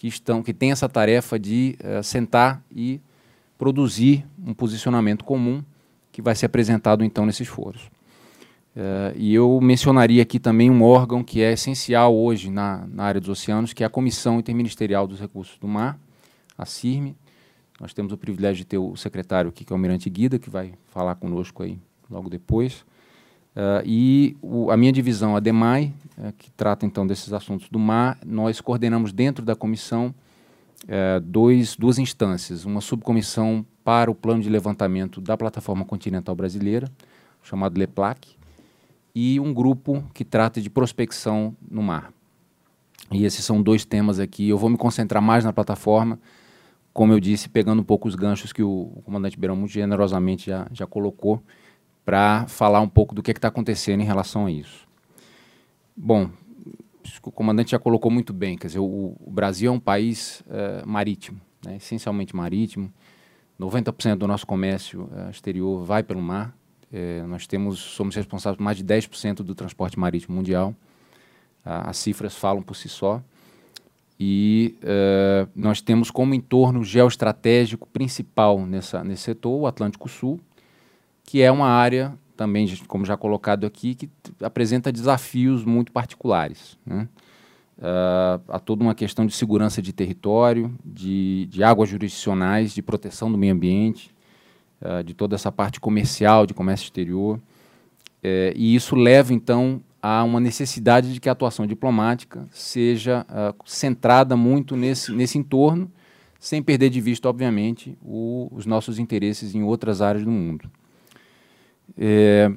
que 0.03 0.09
estão, 0.09 0.43
que 0.43 0.53
têm 0.53 0.73
essa 0.73 0.89
tarefa 0.89 1.39
de 1.39 1.77
uh, 1.79 2.03
sentar 2.03 2.61
e 2.69 2.99
produzir 3.57 4.25
um 4.45 4.53
posicionamento 4.53 5.23
comum 5.23 5.63
que 6.11 6.21
vai 6.21 6.35
ser 6.35 6.45
apresentado 6.45 7.05
então 7.05 7.25
nesses 7.25 7.47
foros. 7.47 7.83
Uh, 8.75 9.15
e 9.15 9.33
eu 9.33 9.61
mencionaria 9.61 10.21
aqui 10.21 10.39
também 10.39 10.69
um 10.69 10.83
órgão 10.83 11.23
que 11.23 11.41
é 11.41 11.53
essencial 11.53 12.13
hoje 12.13 12.49
na, 12.49 12.85
na, 12.85 13.05
área 13.05 13.21
dos 13.21 13.29
oceanos, 13.29 13.71
que 13.71 13.81
é 13.81 13.85
a 13.85 13.89
Comissão 13.89 14.39
Interministerial 14.39 15.07
dos 15.07 15.21
Recursos 15.21 15.57
do 15.57 15.69
Mar, 15.69 15.97
a 16.57 16.65
CIRME. 16.65 17.15
Nós 17.79 17.93
temos 17.93 18.11
o 18.11 18.17
privilégio 18.17 18.57
de 18.57 18.65
ter 18.65 18.77
o 18.77 18.97
secretário 18.97 19.51
aqui, 19.51 19.63
que 19.63 19.71
é 19.71 19.73
o 19.73 19.77
Almirante 19.77 20.09
Guida, 20.09 20.37
que 20.37 20.49
vai 20.49 20.73
falar 20.87 21.15
conosco 21.15 21.63
aí 21.63 21.79
logo 22.11 22.29
depois. 22.29 22.83
Uh, 23.55 23.85
e 23.85 24.37
o, 24.41 24.71
a 24.71 24.77
minha 24.77 24.91
divisão, 24.91 25.35
a 25.35 25.39
DEMAI, 25.39 25.93
uh, 26.17 26.33
que 26.33 26.49
trata 26.51 26.85
então 26.85 27.05
desses 27.05 27.31
assuntos 27.31 27.69
do 27.69 27.77
mar, 27.77 28.17
nós 28.25 28.59
coordenamos 28.59 29.13
dentro 29.13 29.45
da 29.45 29.55
comissão 29.55 30.13
dois, 31.23 31.77
duas 31.77 31.97
instâncias. 31.97 32.65
Uma 32.65 32.81
subcomissão 32.81 33.65
para 33.85 34.11
o 34.11 34.15
plano 34.15 34.41
de 34.41 34.49
levantamento 34.49 35.21
da 35.21 35.37
plataforma 35.37 35.85
continental 35.85 36.35
brasileira, 36.35 36.91
chamado 37.41 37.77
LEPLAC, 37.77 38.35
e 39.15 39.39
um 39.39 39.53
grupo 39.53 40.03
que 40.13 40.25
trata 40.25 40.59
de 40.59 40.69
prospecção 40.69 41.55
no 41.69 41.81
mar. 41.81 42.11
E 43.11 43.25
esses 43.25 43.45
são 43.45 43.61
dois 43.61 43.85
temas 43.85 44.19
aqui. 44.19 44.49
Eu 44.49 44.57
vou 44.57 44.69
me 44.69 44.77
concentrar 44.77 45.21
mais 45.21 45.43
na 45.43 45.53
plataforma, 45.53 46.19
como 46.93 47.13
eu 47.13 47.19
disse, 47.19 47.49
pegando 47.49 47.81
um 47.81 47.85
pouco 47.85 48.07
os 48.07 48.15
ganchos 48.15 48.51
que 48.51 48.63
o, 48.63 48.91
o 48.95 49.01
comandante 49.03 49.39
Beirão 49.39 49.55
muito 49.55 49.71
generosamente 49.71 50.47
já, 50.47 50.67
já 50.71 50.87
colocou, 50.87 51.41
para 52.05 52.45
falar 52.47 52.81
um 52.81 52.87
pouco 52.87 53.15
do 53.15 53.23
que 53.23 53.31
é 53.31 53.33
está 53.33 53.47
acontecendo 53.47 54.01
em 54.01 54.05
relação 54.05 54.45
a 54.45 54.51
isso. 54.51 54.87
Bom, 55.95 56.29
o 57.23 57.31
comandante 57.31 57.71
já 57.71 57.79
colocou 57.79 58.11
muito 58.11 58.33
bem, 58.33 58.57
quer 58.57 58.67
dizer, 58.67 58.79
o, 58.79 59.15
o 59.19 59.31
Brasil 59.31 59.71
é 59.71 59.75
um 59.75 59.79
país 59.79 60.41
uh, 60.41 60.87
marítimo, 60.87 61.39
né, 61.65 61.77
essencialmente 61.77 62.35
marítimo. 62.35 62.91
90% 63.59 64.15
do 64.15 64.27
nosso 64.27 64.45
comércio 64.45 65.03
uh, 65.03 65.29
exterior 65.29 65.83
vai 65.83 66.03
pelo 66.03 66.21
mar. 66.21 66.55
É, 66.91 67.23
nós 67.23 67.47
temos, 67.47 67.79
somos 67.79 68.15
responsáveis 68.15 68.57
por 68.57 68.63
mais 68.63 68.77
de 68.77 68.83
10% 68.83 69.37
do 69.37 69.55
transporte 69.55 69.97
marítimo 69.97 70.35
mundial. 70.35 70.75
As 71.65 71.97
cifras 71.97 72.35
falam 72.35 72.61
por 72.61 72.75
si 72.75 72.87
só. 72.87 73.19
E 74.19 74.75
nós 75.55 75.81
temos 75.81 76.11
como 76.11 76.35
entorno 76.35 76.83
geoestratégico 76.83 77.87
principal 77.87 78.63
nessa, 78.63 79.03
nesse 79.03 79.23
setor 79.23 79.61
o 79.61 79.65
Atlântico 79.65 80.07
Sul, 80.07 80.39
que 81.23 81.41
é 81.41 81.51
uma 81.51 81.67
área 81.67 82.17
também, 82.35 82.67
como 82.87 83.05
já 83.05 83.15
colocado 83.15 83.65
aqui, 83.65 83.95
que 83.95 84.09
apresenta 84.41 84.91
desafios 84.91 85.63
muito 85.63 85.91
particulares. 85.91 86.77
Né? 86.85 87.07
Uh, 87.77 88.41
há 88.47 88.59
toda 88.59 88.83
uma 88.83 88.95
questão 88.95 89.25
de 89.25 89.33
segurança 89.33 89.81
de 89.81 89.93
território, 89.93 90.73
de, 90.83 91.47
de 91.47 91.63
águas 91.63 91.89
jurisdicionais, 91.89 92.73
de 92.73 92.81
proteção 92.81 93.31
do 93.31 93.37
meio 93.37 93.53
ambiente, 93.53 94.13
uh, 94.81 95.03
de 95.03 95.13
toda 95.13 95.35
essa 95.35 95.51
parte 95.51 95.79
comercial, 95.79 96.45
de 96.45 96.53
comércio 96.53 96.85
exterior. 96.85 97.39
É, 98.21 98.53
e 98.55 98.73
isso 98.73 98.95
leva, 98.95 99.33
então, 99.33 99.81
a 100.01 100.23
uma 100.23 100.39
necessidade 100.39 101.13
de 101.13 101.19
que 101.19 101.27
a 101.27 101.33
atuação 101.33 101.67
diplomática 101.67 102.47
seja 102.51 103.25
uh, 103.29 103.55
centrada 103.65 104.37
muito 104.37 104.77
nesse, 104.77 105.11
nesse 105.11 105.37
entorno, 105.37 105.91
sem 106.39 106.61
perder 106.61 106.89
de 106.89 107.01
vista, 107.01 107.27
obviamente, 107.27 107.97
o, 108.01 108.49
os 108.51 108.65
nossos 108.65 108.99
interesses 108.99 109.55
em 109.55 109.63
outras 109.63 110.01
áreas 110.01 110.23
do 110.23 110.31
mundo. 110.31 110.69
É, 111.97 112.51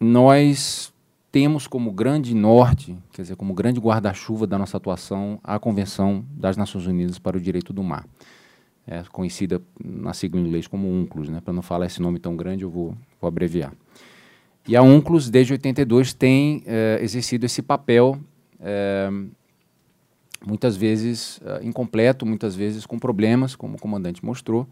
nós 0.00 0.92
temos 1.30 1.66
como 1.66 1.90
grande 1.90 2.34
norte, 2.34 2.96
quer 3.12 3.22
dizer, 3.22 3.36
como 3.36 3.54
grande 3.54 3.80
guarda-chuva 3.80 4.46
da 4.46 4.58
nossa 4.58 4.76
atuação, 4.76 5.40
a 5.42 5.58
Convenção 5.58 6.24
das 6.30 6.56
Nações 6.56 6.86
Unidas 6.86 7.18
para 7.18 7.36
o 7.36 7.40
Direito 7.40 7.72
do 7.72 7.82
Mar 7.82 8.06
é 8.86 9.02
conhecida 9.12 9.62
na 9.82 10.12
sigla 10.12 10.40
em 10.40 10.44
inglês 10.44 10.66
como 10.66 10.88
UNCLOS, 10.88 11.28
né? 11.28 11.40
para 11.40 11.52
não 11.52 11.62
falar 11.62 11.86
esse 11.86 12.00
nome 12.00 12.18
tão 12.18 12.36
grande, 12.36 12.64
eu 12.64 12.70
vou, 12.70 12.96
vou 13.20 13.28
abreviar. 13.28 13.72
E 14.66 14.76
a 14.76 14.82
UNCLOS, 14.82 15.30
desde 15.30 15.52
82, 15.52 16.12
tem 16.12 16.62
é, 16.66 16.98
exercido 17.00 17.46
esse 17.46 17.62
papel, 17.62 18.18
é, 18.60 19.08
muitas 20.44 20.76
vezes 20.76 21.40
é, 21.44 21.64
incompleto, 21.64 22.26
muitas 22.26 22.54
vezes 22.54 22.86
com 22.86 22.98
problemas, 22.98 23.54
como 23.54 23.76
o 23.76 23.80
comandante 23.80 24.24
mostrou. 24.24 24.66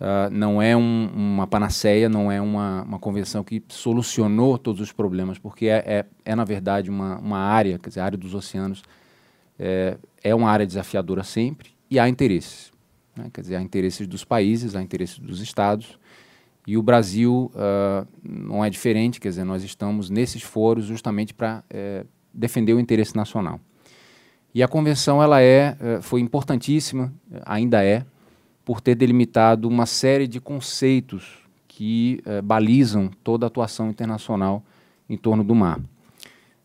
Uh, 0.00 0.30
não 0.30 0.62
é 0.62 0.74
um, 0.74 1.10
uma 1.14 1.46
panaceia, 1.46 2.08
não 2.08 2.32
é 2.32 2.40
uma, 2.40 2.84
uma 2.84 2.98
convenção 2.98 3.44
que 3.44 3.62
solucionou 3.68 4.56
todos 4.56 4.80
os 4.80 4.92
problemas, 4.92 5.38
porque 5.38 5.66
é, 5.66 5.84
é, 5.86 6.06
é 6.24 6.34
na 6.34 6.42
verdade, 6.42 6.88
uma, 6.88 7.18
uma 7.18 7.38
área, 7.38 7.78
quer 7.78 7.90
dizer, 7.90 8.00
a 8.00 8.06
área 8.06 8.16
dos 8.16 8.32
oceanos 8.32 8.82
é, 9.58 9.98
é 10.24 10.34
uma 10.34 10.50
área 10.50 10.66
desafiadora 10.66 11.22
sempre 11.22 11.72
e 11.90 11.98
há 11.98 12.08
interesses. 12.08 12.72
Né? 13.14 13.28
Quer 13.30 13.42
dizer, 13.42 13.56
há 13.56 13.60
interesses 13.60 14.06
dos 14.06 14.24
países, 14.24 14.74
há 14.74 14.82
interesses 14.82 15.18
dos 15.18 15.42
estados, 15.42 15.98
E 16.66 16.76
o 16.76 16.82
Brasil 16.82 17.50
uh, 17.54 18.06
não 18.22 18.64
é 18.64 18.70
diferente, 18.70 19.18
quer 19.20 19.30
dizer, 19.30 19.44
nós 19.44 19.64
estamos 19.64 20.08
nesses 20.08 20.42
foros 20.42 20.84
justamente 20.84 21.34
para 21.34 21.64
é, 21.68 22.04
defender 22.32 22.74
o 22.74 22.80
interesse 22.80 23.16
nacional. 23.16 23.58
E 24.54 24.62
a 24.62 24.68
convenção 24.68 25.22
ela 25.22 25.40
é, 25.40 25.76
é, 25.80 26.00
foi 26.00 26.20
importantíssima, 26.20 27.12
ainda 27.44 27.84
é, 27.84 28.04
por 28.64 28.80
ter 28.80 28.94
delimitado 28.94 29.68
uma 29.68 29.86
série 29.86 30.26
de 30.26 30.40
conceitos 30.40 31.38
que 31.68 32.20
é, 32.24 32.42
balizam 32.42 33.10
toda 33.24 33.46
a 33.46 33.48
atuação 33.48 33.88
internacional 33.88 34.62
em 35.08 35.16
torno 35.16 35.42
do 35.42 35.54
mar. 35.54 35.80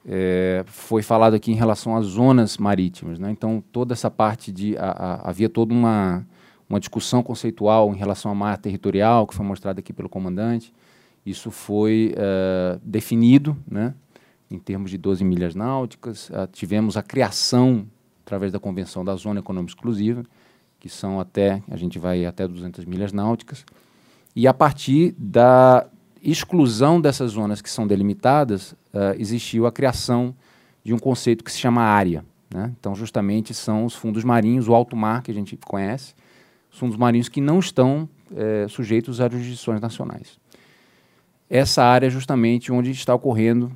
É, 0.08 0.64
foi 0.68 1.02
falado 1.02 1.34
aqui 1.34 1.52
em 1.52 1.56
relação 1.56 1.96
às 1.96 2.06
zonas 2.06 2.58
marítimas, 2.58 3.18
né? 3.18 3.32
então 3.32 3.64
toda 3.72 3.93
essa 3.93 4.12
parte 4.12 4.52
de 4.52 4.78
a, 4.78 4.91
a, 4.91 5.30
havia 5.30 5.50
toda 5.50 5.74
uma 5.74 6.26
uma 6.70 6.80
discussão 6.80 7.22
conceitual 7.22 7.93
em 7.93 7.98
relação 7.98 8.32
à 8.32 8.36
mar 8.36 8.58
territorial 8.58 9.28
que 9.28 9.36
foi 9.36 9.46
mostrada 9.46 9.80
aqui 9.80 9.93
pelo 9.93 10.10
comandante. 10.10 10.74
Isso 11.26 11.50
foi 11.50 12.14
uh, 12.18 12.80
definido, 12.84 13.58
né? 13.70 13.93
em 14.50 14.60
termos 14.60 14.91
de 14.91 14.98
12 14.98 15.24
milhas 15.24 15.56
náuticas. 15.56 16.30
Uh, 16.30 16.48
tivemos 16.52 16.98
a 16.98 17.04
criação 17.04 17.86
através 18.26 18.52
da 18.52 18.60
convenção 18.60 19.06
da 19.06 19.16
zona 19.16 19.39
econômica 19.39 19.72
exclusiva, 19.72 20.24
que 20.86 20.90
são 20.90 21.20
até 21.20 21.64
a 21.68 21.76
gente 21.76 21.98
vai 21.98 22.28
até 22.28 22.48
200 22.48 22.86
milhas 22.86 23.12
náuticas. 23.12 23.66
E 24.36 24.48
a 24.48 24.54
partir 24.54 25.16
da 25.18 25.88
exclusão 26.22 27.02
dessas 27.02 27.32
zonas 27.32 27.60
que 27.60 27.72
são 27.72 27.88
delimitadas, 27.88 28.74
uh, 28.94 29.18
existiu 29.18 29.66
a 29.66 29.72
criação 29.72 30.36
de 30.84 30.94
um 30.94 31.00
conceito 31.00 31.44
que 31.44 31.52
se 31.52 31.58
chama 31.58 31.82
área. 31.82 32.24
Né? 32.54 32.72
Então, 32.80 32.94
justamente 32.94 33.52
são 33.52 33.84
os 33.86 33.96
fundos 33.96 34.24
marinhos, 34.24 34.68
o 34.68 34.76
alto 34.76 34.96
mar 34.96 35.24
que 35.24 35.32
a 35.32 35.34
gente 35.34 35.58
conhece, 35.58 36.14
os 36.72 36.78
fundos 36.78 36.98
marinhos 36.98 37.30
que 37.30 37.42
não 37.42 37.58
estão 37.58 38.08
é, 38.36 38.68
sujeitos 38.68 39.20
a 39.20 39.28
jurisdições 39.28 39.82
nacionais. 39.82 40.40
Essa 41.50 41.84
área 41.84 42.06
é 42.06 42.12
justamente 42.12 42.72
onde 42.72 42.92
está 42.92 43.16
ocorrendo 43.16 43.72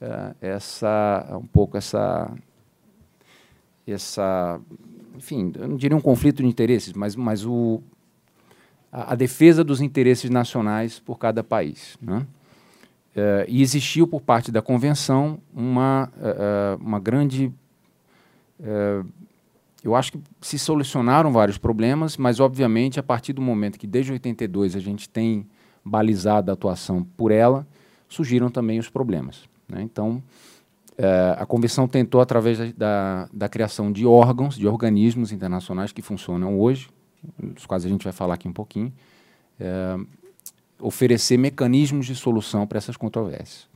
é, 0.00 0.34
essa 0.40 1.38
um 1.40 1.46
pouco 1.46 1.76
essa 1.76 2.28
essa 3.86 4.60
enfim, 5.18 5.52
eu 5.58 5.68
não 5.68 5.76
diria 5.76 5.96
um 5.96 6.00
conflito 6.00 6.42
de 6.42 6.48
interesses, 6.48 6.92
mas, 6.92 7.16
mas 7.16 7.44
o, 7.44 7.82
a, 8.90 9.12
a, 9.12 9.14
defesa 9.16 9.64
dos 9.64 9.80
interesses 9.80 10.30
nacionais 10.30 11.00
por 11.00 11.18
cada 11.18 11.42
país. 11.42 11.98
Né? 12.00 12.18
Uh, 13.16 13.44
e 13.48 13.60
existiu 13.60 14.06
por 14.06 14.20
parte 14.20 14.52
da 14.52 14.62
convenção 14.62 15.40
uma, 15.52 16.10
uh, 16.16 16.82
uma 16.82 17.00
grande. 17.00 17.52
Uh, 18.60 19.06
eu 19.82 19.96
acho 19.96 20.12
que 20.12 20.20
se 20.40 20.58
solucionaram 20.58 21.32
vários 21.32 21.58
problemas, 21.58 22.16
mas 22.16 22.38
obviamente 22.38 23.00
a 23.00 23.02
partir 23.02 23.32
do 23.32 23.42
momento 23.42 23.78
que 23.78 23.86
desde 23.86 24.12
82 24.12 24.76
a 24.76 24.80
gente 24.80 25.08
tem 25.08 25.46
balizado 25.84 26.50
a 26.50 26.54
atuação 26.54 27.02
por 27.16 27.32
ela, 27.32 27.66
surgiram 28.08 28.50
também 28.50 28.78
os 28.78 28.88
problemas. 28.88 29.48
Né? 29.68 29.82
Então, 29.82 30.22
a 31.38 31.46
convenção 31.46 31.86
tentou, 31.86 32.20
através 32.20 32.58
da, 32.58 32.66
da, 32.76 33.28
da 33.32 33.48
criação 33.48 33.92
de 33.92 34.04
órgãos, 34.04 34.56
de 34.56 34.66
organismos 34.66 35.30
internacionais 35.30 35.92
que 35.92 36.02
funcionam 36.02 36.58
hoje, 36.58 36.88
dos 37.38 37.66
quais 37.66 37.84
a 37.84 37.88
gente 37.88 38.02
vai 38.02 38.12
falar 38.12 38.34
aqui 38.34 38.48
um 38.48 38.52
pouquinho, 38.52 38.92
é, 39.60 39.96
oferecer 40.80 41.36
mecanismos 41.36 42.06
de 42.06 42.16
solução 42.16 42.66
para 42.66 42.78
essas 42.78 42.96
controvérsias. 42.96 43.68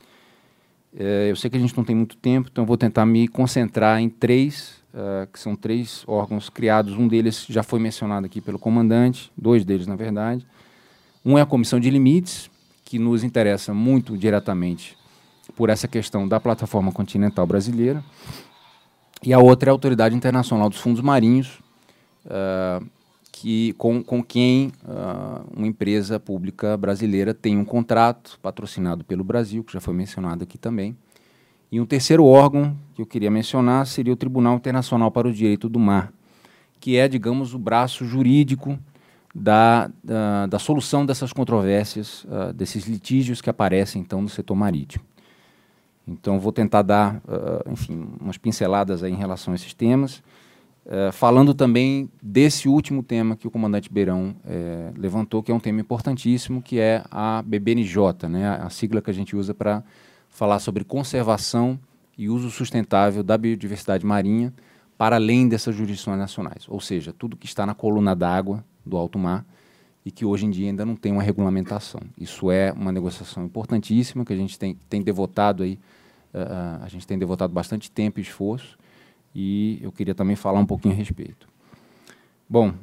É, 0.97 1.29
eu 1.29 1.35
sei 1.35 1.49
que 1.49 1.55
a 1.55 1.59
gente 1.59 1.75
não 1.77 1.83
tem 1.83 1.95
muito 1.95 2.17
tempo, 2.17 2.49
então 2.51 2.65
vou 2.65 2.77
tentar 2.77 3.05
me 3.05 3.27
concentrar 3.27 3.99
em 4.01 4.09
três, 4.09 4.83
que 5.31 5.39
são 5.39 5.55
três 5.55 6.03
órgãos 6.05 6.51
criados. 6.51 6.93
Um 6.93 7.07
deles 7.07 7.47
já 7.49 7.63
foi 7.63 7.79
mencionado 7.79 8.27
aqui 8.27 8.39
pelo 8.39 8.59
comandante, 8.59 9.31
dois 9.35 9.65
deles, 9.65 9.87
na 9.87 9.95
verdade. 9.95 10.45
Um 11.25 11.35
é 11.35 11.41
a 11.41 11.47
Comissão 11.47 11.79
de 11.79 11.89
Limites, 11.89 12.47
que 12.85 12.99
nos 12.99 13.23
interessa 13.23 13.73
muito 13.73 14.15
diretamente 14.15 14.95
por 15.55 15.69
essa 15.69 15.87
questão 15.87 16.27
da 16.27 16.39
plataforma 16.39 16.91
continental 16.91 17.45
brasileira. 17.45 18.03
E 19.21 19.33
a 19.33 19.39
outra 19.39 19.69
é 19.69 19.71
a 19.71 19.73
Autoridade 19.73 20.15
Internacional 20.15 20.69
dos 20.69 20.79
Fundos 20.79 21.01
Marinhos, 21.01 21.59
uh, 22.25 22.85
que, 23.31 23.73
com, 23.73 24.03
com 24.03 24.23
quem 24.23 24.71
uh, 24.83 25.45
uma 25.55 25.67
empresa 25.67 26.19
pública 26.19 26.75
brasileira 26.75 27.33
tem 27.33 27.57
um 27.57 27.65
contrato 27.65 28.37
patrocinado 28.41 29.03
pelo 29.03 29.23
Brasil, 29.23 29.63
que 29.63 29.73
já 29.73 29.79
foi 29.79 29.93
mencionado 29.93 30.43
aqui 30.43 30.57
também. 30.57 30.95
E 31.71 31.79
um 31.79 31.85
terceiro 31.85 32.25
órgão 32.25 32.77
que 32.93 33.01
eu 33.01 33.05
queria 33.05 33.31
mencionar 33.31 33.87
seria 33.87 34.13
o 34.13 34.15
Tribunal 34.15 34.55
Internacional 34.55 35.09
para 35.09 35.27
o 35.27 35.33
Direito 35.33 35.67
do 35.67 35.79
Mar, 35.79 36.11
que 36.79 36.97
é, 36.97 37.07
digamos, 37.07 37.53
o 37.53 37.59
braço 37.59 38.05
jurídico 38.05 38.77
da, 39.33 39.89
da, 40.03 40.45
da 40.47 40.59
solução 40.59 41.05
dessas 41.05 41.33
controvérsias, 41.33 42.25
uh, 42.25 42.53
desses 42.53 42.85
litígios 42.85 43.41
que 43.41 43.49
aparecem, 43.49 44.01
então, 44.01 44.21
no 44.21 44.29
setor 44.29 44.55
marítimo. 44.55 45.03
Então, 46.07 46.39
vou 46.39 46.51
tentar 46.51 46.81
dar, 46.81 47.15
uh, 47.17 47.71
enfim, 47.71 48.07
umas 48.19 48.37
pinceladas 48.37 49.03
aí 49.03 49.11
em 49.11 49.17
relação 49.17 49.53
a 49.53 49.55
esses 49.55 49.73
temas. 49.73 50.21
É, 50.85 51.13
falando 51.13 51.53
também 51.53 52.09
desse 52.21 52.67
último 52.67 53.01
tema 53.01 53.37
que 53.37 53.47
o 53.47 53.51
comandante 53.51 53.91
Beirão 53.91 54.35
é, 54.45 54.91
levantou, 54.97 55.41
que 55.41 55.49
é 55.49 55.55
um 55.55 55.59
tema 55.59 55.79
importantíssimo, 55.79 56.61
que 56.61 56.77
é 56.77 57.03
a 57.09 57.41
BBNJ, 57.41 58.27
né, 58.27 58.59
a 58.61 58.69
sigla 58.69 59.01
que 59.01 59.09
a 59.09 59.13
gente 59.13 59.33
usa 59.33 59.53
para 59.53 59.81
falar 60.29 60.59
sobre 60.59 60.83
conservação 60.83 61.79
e 62.17 62.27
uso 62.27 62.51
sustentável 62.51 63.23
da 63.23 63.37
biodiversidade 63.37 64.05
marinha 64.05 64.53
para 64.97 65.15
além 65.15 65.47
dessas 65.47 65.73
jurisdições 65.73 66.17
nacionais, 66.17 66.65
ou 66.67 66.81
seja, 66.81 67.13
tudo 67.13 67.37
que 67.37 67.45
está 67.45 67.65
na 67.65 67.73
coluna 67.73 68.13
d'água 68.13 68.63
do 68.85 68.97
alto 68.97 69.17
mar 69.17 69.45
e 70.05 70.11
que 70.11 70.25
hoje 70.25 70.45
em 70.45 70.49
dia 70.49 70.67
ainda 70.67 70.85
não 70.85 70.97
tem 70.97 71.13
uma 71.13 71.23
regulamentação. 71.23 72.01
Isso 72.17 72.51
é 72.51 72.73
uma 72.73 72.91
negociação 72.91 73.45
importantíssima 73.45 74.25
que 74.25 74.33
a 74.33 74.35
gente 74.35 74.59
tem, 74.59 74.77
tem 74.89 75.01
devotado 75.01 75.63
aí, 75.63 75.73
uh, 75.73 75.92
a 76.81 76.87
gente 76.87 77.05
tem 77.05 77.17
devotado 77.17 77.53
bastante 77.53 77.91
tempo 77.91 78.19
e 78.19 78.23
esforço 78.23 78.77
e 79.35 79.79
eu 79.81 79.91
queria 79.91 80.13
também 80.13 80.35
falar 80.35 80.59
um 80.59 80.65
pouquinho 80.65 80.93
a 80.93 80.97
respeito. 80.97 81.47
Bom, 82.49 82.73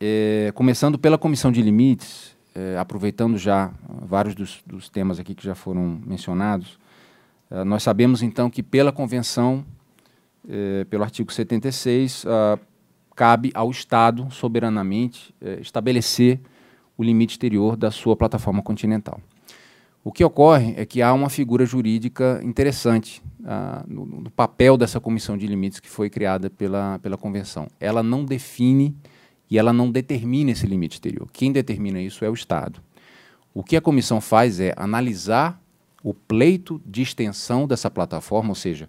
é, 0.00 0.50
começando 0.54 0.98
pela 0.98 1.16
comissão 1.16 1.52
de 1.52 1.62
limites, 1.62 2.36
é, 2.54 2.76
aproveitando 2.76 3.38
já 3.38 3.72
vários 4.04 4.34
dos, 4.34 4.62
dos, 4.66 4.88
temas 4.88 5.20
aqui 5.20 5.34
que 5.34 5.44
já 5.44 5.54
foram 5.54 6.00
mencionados, 6.04 6.78
é, 7.50 7.62
nós 7.62 7.82
sabemos 7.82 8.22
então 8.22 8.50
que 8.50 8.62
pela 8.62 8.90
convenção, 8.90 9.64
pelo 10.90 11.04
artigo 11.04 11.32
76, 11.32 12.24
ah, 12.26 12.58
cabe 13.14 13.52
ao 13.54 13.70
Estado 13.70 14.28
soberanamente 14.32 15.32
estabelecer 15.60 16.40
o 16.98 17.04
limite 17.04 17.34
exterior 17.34 17.76
da 17.76 17.92
sua 17.92 18.16
plataforma 18.16 18.60
continental. 18.60 19.20
O 20.04 20.10
que 20.10 20.24
ocorre 20.24 20.74
é 20.76 20.84
que 20.84 21.00
há 21.00 21.12
uma 21.12 21.30
figura 21.30 21.64
jurídica 21.64 22.40
interessante 22.42 23.22
ah, 23.44 23.84
no, 23.86 24.04
no, 24.04 24.30
papel 24.30 24.76
dessa 24.76 24.98
comissão 24.98 25.38
de 25.38 25.46
limites 25.46 25.78
que 25.78 25.88
foi 25.88 26.10
criada 26.10 26.50
pela, 26.50 26.98
pela 26.98 27.16
convenção. 27.16 27.68
Ela 27.78 28.02
não 28.02 28.24
define 28.24 28.96
e 29.48 29.58
ela 29.58 29.72
não 29.72 29.90
determina 29.90 30.50
esse 30.50 30.66
limite 30.66 30.94
exterior. 30.94 31.28
Quem 31.32 31.52
determina 31.52 32.00
isso 32.00 32.24
é 32.24 32.28
o 32.30 32.34
Estado. 32.34 32.80
O 33.54 33.62
que 33.62 33.76
a 33.76 33.80
comissão 33.80 34.20
faz 34.20 34.58
é 34.58 34.74
analisar 34.76 35.62
o 36.02 36.12
pleito 36.12 36.80
de 36.84 37.02
extensão 37.02 37.66
dessa 37.68 37.88
plataforma, 37.88 38.48
ou 38.48 38.54
seja, 38.56 38.88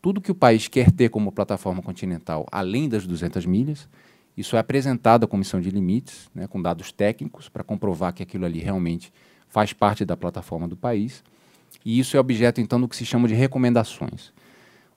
tudo 0.00 0.20
que 0.20 0.30
o 0.30 0.34
país 0.34 0.66
quer 0.66 0.90
ter 0.90 1.10
como 1.10 1.32
plataforma 1.32 1.82
continental, 1.82 2.46
além 2.50 2.88
das 2.88 3.06
200 3.06 3.44
milhas, 3.44 3.88
isso 4.36 4.56
é 4.56 4.58
apresentado 4.58 5.24
à 5.24 5.26
comissão 5.26 5.60
de 5.60 5.70
limites, 5.70 6.30
né, 6.34 6.46
com 6.46 6.60
dados 6.60 6.90
técnicos, 6.90 7.48
para 7.48 7.62
comprovar 7.62 8.14
que 8.14 8.22
aquilo 8.22 8.46
ali 8.46 8.60
realmente 8.60 9.12
faz 9.54 9.72
parte 9.72 10.04
da 10.04 10.16
plataforma 10.16 10.66
do 10.66 10.76
país. 10.76 11.22
E 11.84 12.00
isso 12.00 12.16
é 12.16 12.20
objeto, 12.20 12.60
então, 12.60 12.80
do 12.80 12.88
que 12.88 12.96
se 12.96 13.06
chama 13.06 13.28
de 13.28 13.34
recomendações. 13.34 14.32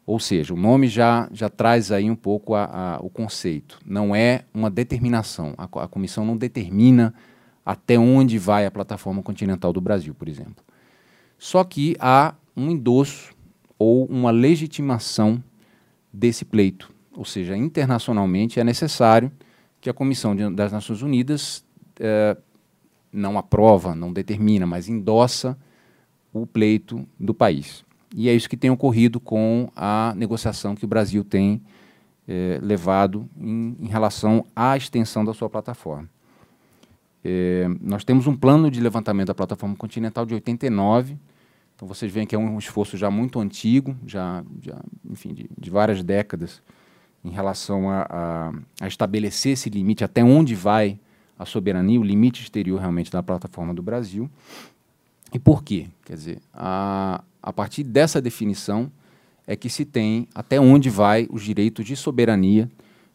Ou 0.04 0.20
seja, 0.20 0.52
o 0.52 0.58
nome 0.58 0.88
já, 0.88 1.30
já 1.32 1.48
traz 1.48 1.92
aí 1.92 2.10
um 2.10 2.16
pouco 2.16 2.56
a, 2.56 2.64
a, 2.64 2.98
o 2.98 3.08
conceito. 3.08 3.80
Não 3.86 4.16
é 4.16 4.46
uma 4.52 4.72
determinação. 4.72 5.54
A, 5.60 5.66
a 5.84 5.88
comissão 5.88 6.26
não 6.26 6.36
determina 6.36 7.14
até 7.64 8.00
onde 8.00 8.40
vai 8.40 8.66
a 8.66 8.72
plataforma 8.72 9.22
continental 9.22 9.72
do 9.72 9.80
Brasil, 9.80 10.16
por 10.16 10.28
exemplo. 10.28 10.66
Só 11.38 11.64
que 11.64 11.96
há 12.00 12.34
um 12.56 12.72
endosso 12.72 13.36
ou 13.78 14.08
uma 14.08 14.32
legitimação 14.32 15.44
desse 16.12 16.44
pleito. 16.44 16.92
Ou 17.16 17.26
seja, 17.26 17.56
internacionalmente 17.56 18.60
é 18.60 18.64
necessário 18.64 19.32
que 19.80 19.88
a 19.88 19.94
Comissão 19.94 20.36
de, 20.36 20.50
das 20.56 20.72
Nações 20.72 21.04
Unidas 21.04 21.64
eh, 22.00 22.38
não 23.12 23.38
aprova, 23.38 23.96
não 23.96 24.12
determina, 24.12 24.66
mas 24.66 24.88
endossa 24.88 25.58
o 26.34 26.46
pleito 26.46 27.08
do 27.20 27.34
país. 27.34 27.86
E 28.16 28.30
é 28.30 28.34
isso 28.34 28.50
que 28.50 28.58
tem 28.58 28.70
ocorrido 28.70 29.20
com 29.20 29.70
a 29.76 30.14
negociação 30.16 30.76
que 30.76 30.86
o 30.86 30.88
Brasil 30.88 31.24
tem 31.24 31.62
eh, 32.28 32.60
levado 32.62 33.30
em, 33.38 33.76
em, 33.80 33.88
relação 33.88 34.46
à 34.56 34.78
extensão 34.78 35.26
da 35.26 35.34
sua 35.34 35.50
plataforma. 35.50 36.10
Eh, 37.24 37.68
nós 37.82 38.04
temos 38.04 38.28
um 38.28 38.36
plano 38.36 38.72
de 38.72 38.80
levantamento 38.80 39.28
da 39.28 39.36
plataforma 39.36 39.76
continental 39.76 40.26
de 40.26 40.34
89, 40.34 41.18
então 41.76 41.88
vocês 41.88 42.12
veem 42.12 42.26
que 42.26 42.36
é 42.36 42.40
um 42.40 42.58
esforço 42.58 42.98
já 42.98 43.12
muito 43.12 43.40
antigo, 43.40 43.96
já, 44.06 44.44
já 44.62 44.80
enfim, 45.10 45.34
de, 45.34 45.50
de 45.58 45.70
várias 45.70 46.02
décadas, 46.02 46.62
em 47.24 47.30
relação 47.30 47.90
a, 47.90 48.08
a, 48.10 48.54
a 48.82 48.88
estabelecer 48.88 49.54
esse 49.54 49.70
limite, 49.70 50.04
até 50.04 50.24
onde 50.24 50.56
vai 50.56 51.00
a 51.38 51.46
soberania, 51.46 52.00
o 52.00 52.04
limite 52.04 52.42
exterior 52.42 52.80
realmente 52.80 53.12
da 53.12 53.22
plataforma 53.22 53.74
do 53.74 53.82
Brasil. 53.82 54.30
E 55.34 55.40
por 55.40 55.64
quê? 55.64 55.88
Quer 56.06 56.14
dizer, 56.14 56.42
a, 56.54 57.24
a 57.42 57.54
partir 57.54 57.84
dessa 57.84 58.22
definição 58.22 58.92
é 59.46 59.56
que 59.56 59.70
se 59.70 59.86
tem 59.86 60.28
até 60.34 60.60
onde 60.60 60.90
vai 60.90 61.28
os 61.30 61.44
direitos 61.44 61.86
de 61.86 61.96
soberania, 61.96 62.70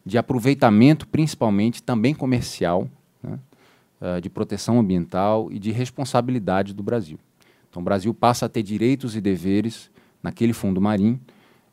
de 0.05 0.17
aproveitamento, 0.17 1.07
principalmente 1.07 1.81
também 1.81 2.13
comercial, 2.13 2.89
né, 3.21 3.39
uh, 4.01 4.21
de 4.21 4.29
proteção 4.29 4.79
ambiental 4.79 5.51
e 5.51 5.59
de 5.59 5.71
responsabilidade 5.71 6.73
do 6.73 6.83
Brasil. 6.83 7.19
Então, 7.69 7.81
o 7.81 7.85
Brasil 7.85 8.13
passa 8.13 8.45
a 8.45 8.49
ter 8.49 8.63
direitos 8.63 9.15
e 9.15 9.21
deveres 9.21 9.89
naquele 10.21 10.53
fundo 10.53 10.79
marinho 10.79 11.19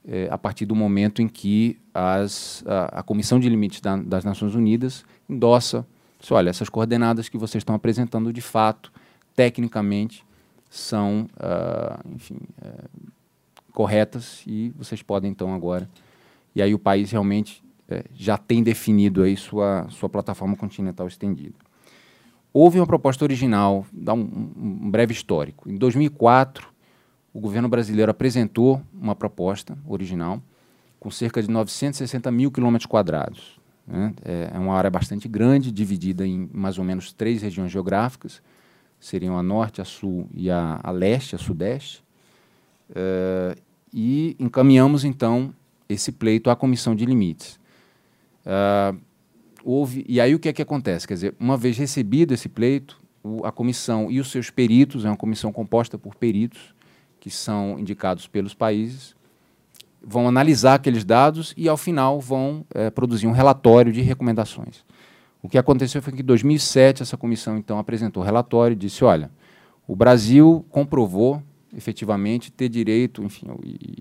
eh, 0.07 0.29
a 0.31 0.39
partir 0.39 0.65
do 0.65 0.75
momento 0.75 1.21
em 1.21 1.29
que 1.29 1.77
as, 1.93 2.65
a, 2.67 3.01
a 3.01 3.03
Comissão 3.03 3.39
de 3.39 3.49
Limites 3.49 3.81
da, 3.81 3.97
das 3.97 4.25
Nações 4.25 4.55
Unidas 4.55 5.05
endossa, 5.29 5.87
diz, 6.21 6.31
olha, 6.31 6.51
essas 6.51 6.69
coordenadas 6.69 7.29
que 7.29 7.39
vocês 7.39 7.61
estão 7.63 7.75
apresentando 7.75 8.33
de 8.33 8.41
fato, 8.41 8.93
tecnicamente, 9.35 10.25
são, 10.69 11.27
uh, 11.37 12.15
enfim, 12.15 12.39
uh, 12.63 13.11
corretas 13.73 14.43
e 14.47 14.71
vocês 14.77 15.03
podem 15.03 15.31
então 15.31 15.53
agora. 15.53 15.89
E 16.55 16.63
aí 16.63 16.75
o 16.75 16.79
país 16.79 17.11
realmente 17.11 17.63
uh, 17.91 18.05
já 18.15 18.39
tem 18.39 18.63
definido 18.63 19.23
aí 19.23 19.37
sua, 19.37 19.87
sua 19.89 20.09
plataforma 20.09 20.57
continental 20.57 21.09
estendida. 21.09 21.57
Houve 22.53 22.79
uma 22.79 22.87
proposta 22.87 23.25
original, 23.25 23.87
dá 23.93 24.13
um, 24.13 24.53
um 24.57 24.91
breve 24.91 25.13
histórico. 25.13 25.71
Em 25.71 25.77
2004, 25.77 26.69
o 27.33 27.41
governo 27.41 27.69
brasileiro 27.69 28.11
apresentou 28.11 28.83
uma 28.93 29.15
proposta 29.15 29.79
original 29.87 30.43
com 30.99 31.11
cerca 31.11 31.43
de 31.43 31.49
960 31.49 32.31
mil 32.31 32.51
quilômetros 32.51 32.87
quadrados. 32.87 33.60
Né? 33.87 34.15
É, 34.25 34.51
é 34.55 34.59
uma 34.59 34.75
área 34.75 34.91
bastante 34.91 35.29
grande, 35.29 35.73
dividida 35.73 36.27
em 36.27 36.49
mais 36.53 36.79
ou 36.79 36.85
menos 36.85 37.13
três 37.13 37.43
regiões 37.43 37.71
geográficas, 37.71 38.43
seriam 38.99 39.39
a 39.39 39.43
norte, 39.43 39.81
a 39.81 39.85
sul 39.85 40.29
e 40.35 40.51
a, 40.51 40.79
a 40.83 40.91
leste, 40.91 41.35
a 41.35 41.39
sudeste. 41.39 42.03
Uh, 42.91 43.59
e 43.93 44.37
encaminhamos, 44.39 45.05
então, 45.05 45.55
esse 45.89 46.13
pleito 46.13 46.51
à 46.51 46.57
comissão 46.57 46.95
de 46.95 47.05
limites. 47.05 47.59
Uh, 48.45 48.99
houve, 49.65 50.05
e 50.09 50.21
aí 50.21 50.35
o 50.35 50.39
que 50.39 50.49
é 50.49 50.53
que 50.53 50.63
acontece? 50.63 51.09
Quer 51.09 51.15
dizer, 51.15 51.35
uma 51.39 51.57
vez 51.57 51.77
recebido 51.79 52.35
esse 52.35 52.49
pleito, 52.49 53.01
o, 53.23 53.45
a 53.45 53.51
comissão 53.51 54.11
e 54.11 54.21
os 54.21 54.31
seus 54.31 54.51
peritos, 54.51 55.05
é 55.05 55.09
uma 55.09 55.17
comissão 55.17 55.53
composta 55.53 55.99
por 55.99 56.15
peritos, 56.15 56.75
que 57.19 57.31
são 57.31 57.79
indicados 57.79 58.27
pelos 58.27 58.55
países, 58.55 59.15
vão 60.03 60.27
analisar 60.27 60.75
aqueles 60.75 61.05
dados 61.05 61.55
e, 61.57 61.69
ao 61.69 61.77
final, 61.77 62.21
vão 62.21 62.65
é, 62.75 62.91
produzir 62.91 63.27
um 63.27 63.33
relatório 63.33 63.93
de 63.93 64.01
recomendações. 64.01 64.85
O 65.43 65.49
que 65.49 65.59
aconteceu 65.59 66.03
foi 66.03 66.13
que 66.13 66.23
em 66.23 66.25
2007 66.25 67.03
essa 67.03 67.17
comissão 67.17 67.57
então 67.57 67.79
apresentou 67.79 68.23
relatório 68.23 68.75
e 68.75 68.77
disse, 68.77 69.05
olha, 69.05 69.31
o 69.87 69.97
Brasil 69.97 70.65
comprovou 70.71 71.43
efetivamente 71.77 72.51
ter 72.51 72.69
direito, 72.69 73.23
enfim, 73.23 73.47
e, 73.65 73.97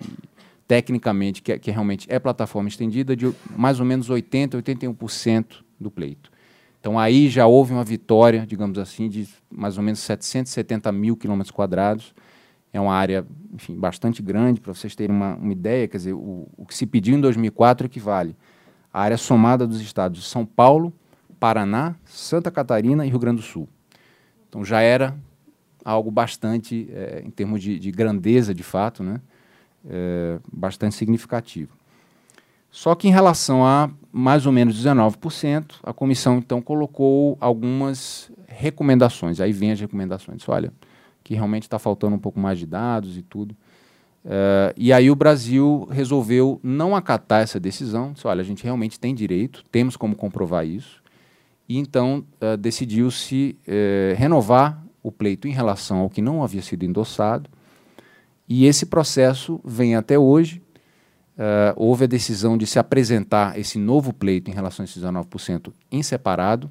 tecnicamente, 0.67 1.41
que, 1.41 1.57
que, 1.57 1.71
realmente 1.71 2.07
é 2.09 2.19
plataforma 2.19 2.67
estendida, 2.67 3.15
de 3.15 3.33
mais 3.55 3.79
ou 3.79 3.85
menos 3.85 4.09
80%, 4.09 4.61
81% 4.61 5.45
do 5.79 5.89
pleito. 5.89 6.31
Então 6.79 6.97
aí 6.97 7.27
já 7.27 7.45
houve 7.45 7.73
uma 7.73 7.83
vitória, 7.83 8.45
digamos 8.47 8.77
assim, 8.77 9.09
de 9.09 9.27
mais 9.51 9.77
ou 9.77 9.83
menos 9.83 9.99
770 9.99 10.91
mil 10.91 11.17
quilômetros 11.17 11.51
quadrados. 11.51 12.13
É 12.71 12.79
uma 12.79 12.93
área, 12.93 13.25
enfim, 13.53 13.75
bastante 13.75 14.21
grande, 14.21 14.61
para 14.61 14.73
vocês 14.73 14.95
terem 14.95 15.15
uma, 15.15 15.35
uma 15.35 15.51
ideia, 15.51 15.87
quer 15.87 15.97
dizer, 15.97 16.13
o, 16.13 16.47
o 16.55 16.65
que 16.65 16.75
se 16.75 16.85
pediu 16.85 17.17
em 17.17 17.21
2004 17.21 17.87
equivale 17.87 18.35
à 18.93 19.01
área 19.01 19.17
somada 19.17 19.65
dos 19.65 19.81
estados 19.81 20.21
de 20.21 20.25
São 20.25 20.45
Paulo, 20.45 20.93
Paraná, 21.39 21.95
Santa 22.05 22.51
Catarina 22.51 23.05
e 23.05 23.09
Rio 23.09 23.19
Grande 23.19 23.37
do 23.37 23.43
Sul. 23.43 23.67
Então 24.47 24.63
já 24.63 24.81
era 24.81 25.15
algo 25.83 26.11
bastante, 26.11 26.89
é, 26.91 27.23
em 27.25 27.29
termos 27.29 27.61
de, 27.61 27.79
de, 27.79 27.91
grandeza 27.91 28.53
de 28.53 28.63
fato, 28.63 29.03
né, 29.03 29.21
é, 29.87 30.39
bastante 30.51 30.95
significativo. 30.95 31.77
Só 32.69 32.93
que 32.93 33.07
em 33.07 33.11
relação 33.11 33.65
a 33.65 33.89
mais 34.11 34.45
ou 34.45 34.51
menos 34.51 34.75
19%, 34.83 35.75
a 35.83 35.93
comissão 35.93 36.37
então 36.37 36.61
colocou 36.61 37.37
algumas 37.39 38.31
recomendações. 38.47 39.39
Aí 39.39 39.51
vem 39.51 39.71
as 39.71 39.79
recomendações. 39.79 40.47
Olha, 40.47 40.71
que 41.29 41.35
realmente 41.35 41.61
está 41.61 41.77
faltando 41.77 42.15
um 42.15 42.19
pouco 42.19 42.39
mais 42.39 42.57
de 42.57 42.65
dados 42.65 43.15
e 43.15 43.21
tudo. 43.21 43.51
Uh, 44.25 44.73
e 44.75 44.91
aí 44.91 45.11
o 45.11 45.15
Brasil 45.15 45.87
resolveu 45.91 46.59
não 46.63 46.95
acatar 46.95 47.43
essa 47.43 47.59
decisão. 47.59 48.13
Disse, 48.13 48.25
olha, 48.25 48.41
a 48.41 48.43
gente 48.43 48.63
realmente 48.63 48.99
tem 48.99 49.13
direito, 49.13 49.63
temos 49.71 49.95
como 49.95 50.15
comprovar 50.15 50.65
isso 50.65 51.03
e 51.67 51.77
então 51.77 52.25
uh, 52.41 52.57
decidiu-se 52.57 53.55
uh, 53.67 54.15
renovar 54.17 54.83
o 55.03 55.11
pleito 55.11 55.47
em 55.47 55.51
relação 55.51 55.99
ao 55.99 56.09
que 56.09 56.19
não 56.19 56.43
havia 56.43 56.63
sido 56.63 56.83
endossado, 56.83 57.47
e 58.47 58.65
esse 58.65 58.87
processo 58.87 59.61
vem 59.63 59.95
até 59.95 60.17
hoje. 60.17 60.61
Houve 61.77 62.03
a 62.03 62.07
decisão 62.07 62.57
de 62.57 62.67
se 62.67 62.79
apresentar 62.79 63.57
esse 63.57 63.79
novo 63.79 64.11
pleito 64.11 64.51
em 64.51 64.53
relação 64.53 64.83
a 64.83 64.85
esses 64.85 65.01
19% 65.01 65.71
em 65.89 66.03
separado. 66.03 66.69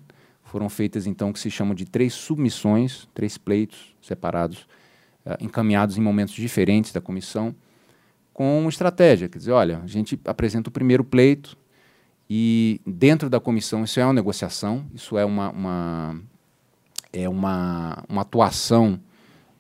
Foram 0.49 0.69
feitas, 0.69 1.07
então, 1.07 1.31
o 1.31 1.33
que 1.33 1.41
se 1.41 1.51
chamam 1.51 1.75
de 1.75 1.85
três 1.85 2.15
submissões, 2.15 3.07
três 3.15 3.37
pleitos 3.39 3.95
separados, 4.01 4.67
encaminhados 5.41 5.99
em 5.99 6.01
momentos 6.01 6.35
diferentes 6.35 6.91
da 6.91 7.01
comissão, 7.01 7.55
com 8.33 8.67
estratégia. 8.69 9.29
Quer 9.29 9.39
dizer, 9.39 9.53
olha, 9.53 9.81
a 9.85 9.87
gente 9.87 10.19
apresenta 10.25 10.71
o 10.71 10.73
primeiro 10.73 11.05
pleito, 11.05 11.57
e 12.31 12.81
dentro 12.87 13.31
da 13.31 13.41
comissão, 13.41 13.85
isso 13.85 13.99
é 13.99 14.05
uma 14.05 14.13
negociação, 14.13 14.87
isso 14.95 15.17
é 15.17 15.25
uma, 15.25 15.51
uma 15.51 16.21
é 17.13 17.29
uma, 17.29 18.05
uma 18.09 18.23
atuação 18.23 19.01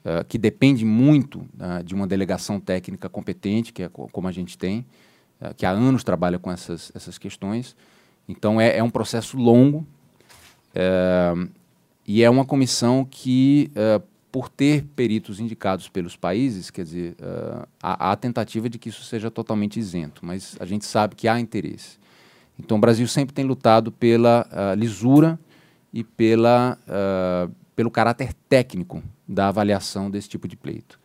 uh, 0.04 0.24
que 0.26 0.36
depende 0.36 0.84
muito 0.84 1.40
uh, 1.40 1.82
de 1.82 1.94
uma 1.94 2.06
delegação 2.06 2.60
técnica 2.60 3.08
competente, 3.08 3.72
que 3.72 3.84
é 3.84 3.88
como 3.88 4.28
a 4.28 4.32
gente 4.32 4.58
tem, 4.58 4.84
uh, 5.40 5.54
que 5.56 5.64
há 5.64 5.70
anos 5.70 6.04
trabalha 6.04 6.38
com 6.38 6.50
essas, 6.50 6.92
essas 6.94 7.16
questões. 7.16 7.74
Então, 8.28 8.60
é, 8.60 8.76
é 8.76 8.82
um 8.82 8.90
processo 8.90 9.38
longo 9.38 9.86
e 12.06 12.22
é 12.22 12.30
uma 12.30 12.44
comissão 12.44 13.06
que, 13.08 13.70
por 14.30 14.48
ter 14.48 14.84
peritos 14.96 15.40
indicados 15.40 15.88
pelos 15.88 16.16
países, 16.16 16.70
quer 16.70 16.84
dizer, 16.84 17.16
há, 17.82 18.12
há 18.12 18.16
tentativa 18.16 18.68
de 18.68 18.78
que 18.78 18.88
isso 18.88 19.04
seja 19.04 19.30
totalmente 19.30 19.78
isento, 19.78 20.24
mas 20.24 20.56
a 20.60 20.64
gente 20.64 20.84
sabe 20.84 21.14
que 21.14 21.28
há 21.28 21.38
interesse. 21.38 21.98
Então, 22.58 22.76
o 22.76 22.80
Brasil 22.80 23.06
sempre 23.06 23.32
tem 23.32 23.44
lutado 23.44 23.92
pela 23.92 24.46
uh, 24.50 24.74
lisura 24.74 25.38
e 25.92 26.02
pela, 26.02 26.76
uh, 26.88 27.54
pelo 27.76 27.90
caráter 27.90 28.32
técnico 28.48 29.02
da 29.26 29.48
avaliação 29.48 30.10
desse 30.10 30.28
tipo 30.28 30.48
de 30.48 30.56
pleito. 30.56 30.98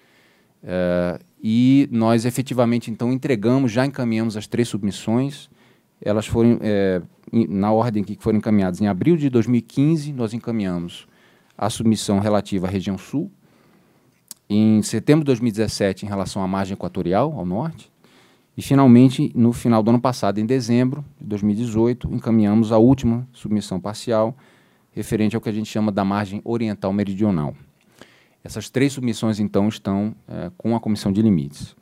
Uh, 0.63 1.23
e 1.41 1.87
nós 1.91 2.25
efetivamente, 2.25 2.89
então, 2.89 3.13
entregamos, 3.13 3.71
já 3.71 3.85
encaminhamos 3.85 4.35
as 4.35 4.47
três 4.47 4.67
submissões. 4.67 5.49
Elas 6.03 6.27
foram, 6.27 6.59
é, 6.61 7.01
na 7.31 7.71
ordem 7.71 8.03
que 8.03 8.17
foram 8.19 8.37
encaminhadas, 8.37 8.81
em 8.81 8.87
abril 8.87 9.15
de 9.15 9.29
2015, 9.29 10.11
nós 10.11 10.33
encaminhamos 10.33 11.07
a 11.57 11.69
submissão 11.69 12.19
relativa 12.19 12.67
à 12.67 12.69
região 12.69 12.97
sul. 12.97 13.31
Em 14.49 14.81
setembro 14.81 15.23
de 15.23 15.27
2017, 15.27 16.05
em 16.05 16.09
relação 16.09 16.43
à 16.43 16.47
margem 16.47 16.73
equatorial, 16.73 17.33
ao 17.37 17.45
norte. 17.45 17.91
E, 18.57 18.61
finalmente, 18.61 19.31
no 19.33 19.53
final 19.53 19.81
do 19.81 19.89
ano 19.89 19.99
passado, 19.99 20.39
em 20.39 20.45
dezembro 20.45 21.03
de 21.19 21.25
2018, 21.25 22.13
encaminhamos 22.13 22.71
a 22.71 22.77
última 22.77 23.27
submissão 23.31 23.79
parcial, 23.79 24.37
referente 24.91 25.35
ao 25.35 25.41
que 25.41 25.49
a 25.49 25.53
gente 25.53 25.69
chama 25.69 25.91
da 25.91 26.03
margem 26.03 26.41
oriental 26.43 26.91
meridional. 26.93 27.55
Essas 28.43 28.69
três 28.69 28.91
submissões, 28.91 29.39
então, 29.39 29.69
estão 29.69 30.13
é, 30.27 30.51
com 30.57 30.75
a 30.75 30.79
comissão 30.79 31.11
de 31.11 31.21
limites. 31.21 31.75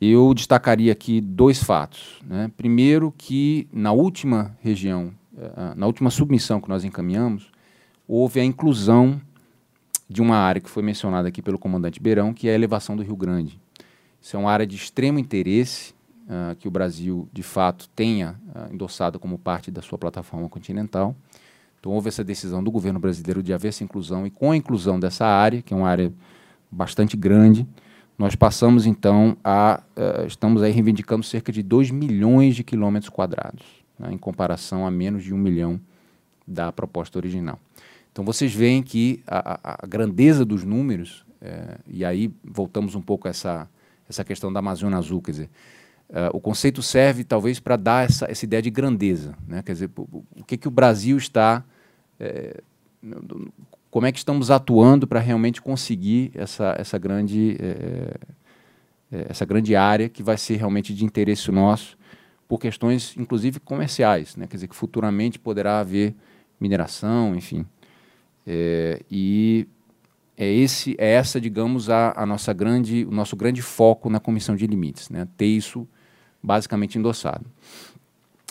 Eu 0.00 0.34
destacaria 0.34 0.92
aqui 0.92 1.20
dois 1.20 1.62
fatos. 1.62 2.20
Né? 2.24 2.50
Primeiro, 2.56 3.14
que 3.16 3.66
na 3.72 3.92
última 3.92 4.56
região, 4.60 5.12
é, 5.36 5.74
na 5.74 5.86
última 5.86 6.10
submissão 6.10 6.60
que 6.60 6.68
nós 6.68 6.84
encaminhamos, 6.84 7.50
houve 8.06 8.40
a 8.40 8.44
inclusão 8.44 9.20
de 10.08 10.22
uma 10.22 10.36
área 10.36 10.60
que 10.60 10.70
foi 10.70 10.82
mencionada 10.82 11.28
aqui 11.28 11.42
pelo 11.42 11.58
comandante 11.58 12.00
Beirão, 12.00 12.32
que 12.32 12.48
é 12.48 12.52
a 12.52 12.54
elevação 12.54 12.96
do 12.96 13.02
Rio 13.02 13.16
Grande. 13.16 13.58
Isso 14.20 14.36
é 14.36 14.38
uma 14.38 14.50
área 14.50 14.66
de 14.66 14.76
extremo 14.76 15.18
interesse 15.18 15.94
uh, 16.26 16.54
que 16.56 16.68
o 16.68 16.70
Brasil, 16.70 17.28
de 17.32 17.42
fato, 17.42 17.88
tenha 17.88 18.36
uh, 18.54 18.72
endossado 18.72 19.18
como 19.18 19.38
parte 19.38 19.70
da 19.70 19.82
sua 19.82 19.98
plataforma 19.98 20.48
continental. 20.48 21.16
Então, 21.80 21.92
houve 21.92 22.08
essa 22.08 22.22
decisão 22.22 22.62
do 22.62 22.70
governo 22.70 22.98
brasileiro 22.98 23.42
de 23.42 23.52
haver 23.52 23.68
essa 23.68 23.82
inclusão, 23.82 24.26
e 24.26 24.30
com 24.30 24.50
a 24.52 24.56
inclusão 24.56 24.98
dessa 24.98 25.26
área, 25.26 25.62
que 25.62 25.72
é 25.72 25.76
uma 25.76 25.88
área 25.88 26.12
bastante 26.70 27.16
grande, 27.16 27.66
nós 28.18 28.34
passamos, 28.34 28.86
então, 28.86 29.36
a. 29.44 29.82
Uh, 29.96 30.26
estamos 30.26 30.62
aí 30.62 30.72
reivindicando 30.72 31.22
cerca 31.22 31.52
de 31.52 31.62
2 31.62 31.90
milhões 31.90 32.56
de 32.56 32.64
quilômetros 32.64 33.10
quadrados, 33.10 33.64
né, 33.98 34.08
em 34.12 34.18
comparação 34.18 34.86
a 34.86 34.90
menos 34.90 35.22
de 35.22 35.34
um 35.34 35.38
milhão 35.38 35.80
da 36.46 36.72
proposta 36.72 37.18
original. 37.18 37.58
Então, 38.10 38.24
vocês 38.24 38.54
veem 38.54 38.82
que 38.82 39.22
a, 39.26 39.82
a, 39.82 39.86
grandeza 39.86 40.44
dos 40.44 40.64
números, 40.64 41.26
é, 41.42 41.78
e 41.86 42.04
aí 42.04 42.32
voltamos 42.42 42.94
um 42.94 43.02
pouco 43.02 43.28
a 43.28 43.30
essa 43.30 43.68
essa 44.08 44.24
questão 44.24 44.52
da 44.52 44.60
Amazônia 44.60 44.98
Azul, 44.98 45.20
quer 45.20 45.30
dizer, 45.32 45.50
uh, 46.10 46.30
o 46.32 46.40
conceito 46.40 46.82
serve 46.82 47.24
talvez 47.24 47.58
para 47.58 47.76
dar 47.76 48.04
essa, 48.04 48.30
essa 48.30 48.44
ideia 48.44 48.62
de 48.62 48.70
grandeza, 48.70 49.34
né? 49.46 49.62
quer 49.62 49.72
dizer, 49.72 49.90
o, 49.96 50.24
o 50.38 50.44
que, 50.44 50.56
que 50.56 50.68
o 50.68 50.70
Brasil 50.70 51.16
está 51.16 51.64
é, 52.18 52.62
como 53.90 54.06
é 54.06 54.12
que 54.12 54.18
estamos 54.18 54.50
atuando 54.50 55.06
para 55.06 55.20
realmente 55.20 55.62
conseguir 55.62 56.30
essa, 56.34 56.74
essa, 56.78 56.98
grande, 56.98 57.56
é, 57.60 58.16
é, 59.12 59.26
essa 59.30 59.44
grande 59.44 59.74
área 59.74 60.08
que 60.08 60.22
vai 60.22 60.36
ser 60.36 60.56
realmente 60.56 60.94
de 60.94 61.04
interesse 61.04 61.50
nosso 61.50 61.96
por 62.48 62.60
questões, 62.60 63.14
inclusive, 63.16 63.58
comerciais, 63.58 64.36
né? 64.36 64.46
quer 64.46 64.56
dizer, 64.56 64.68
que 64.68 64.76
futuramente 64.76 65.38
poderá 65.38 65.80
haver 65.80 66.14
mineração, 66.60 67.34
enfim. 67.34 67.66
É, 68.46 69.02
e 69.10 69.66
é, 70.36 70.48
esse, 70.48 70.94
é 70.98 71.12
essa, 71.12 71.40
digamos, 71.40 71.90
a, 71.90 72.12
a, 72.16 72.24
nossa 72.24 72.52
grande, 72.52 73.04
o 73.04 73.10
nosso 73.10 73.34
grande 73.34 73.62
foco 73.62 74.08
na 74.08 74.20
comissão 74.20 74.54
de 74.54 74.66
limites, 74.66 75.10
né? 75.10 75.26
ter 75.36 75.46
isso 75.46 75.88
basicamente 76.42 76.98
endossado. 76.98 77.44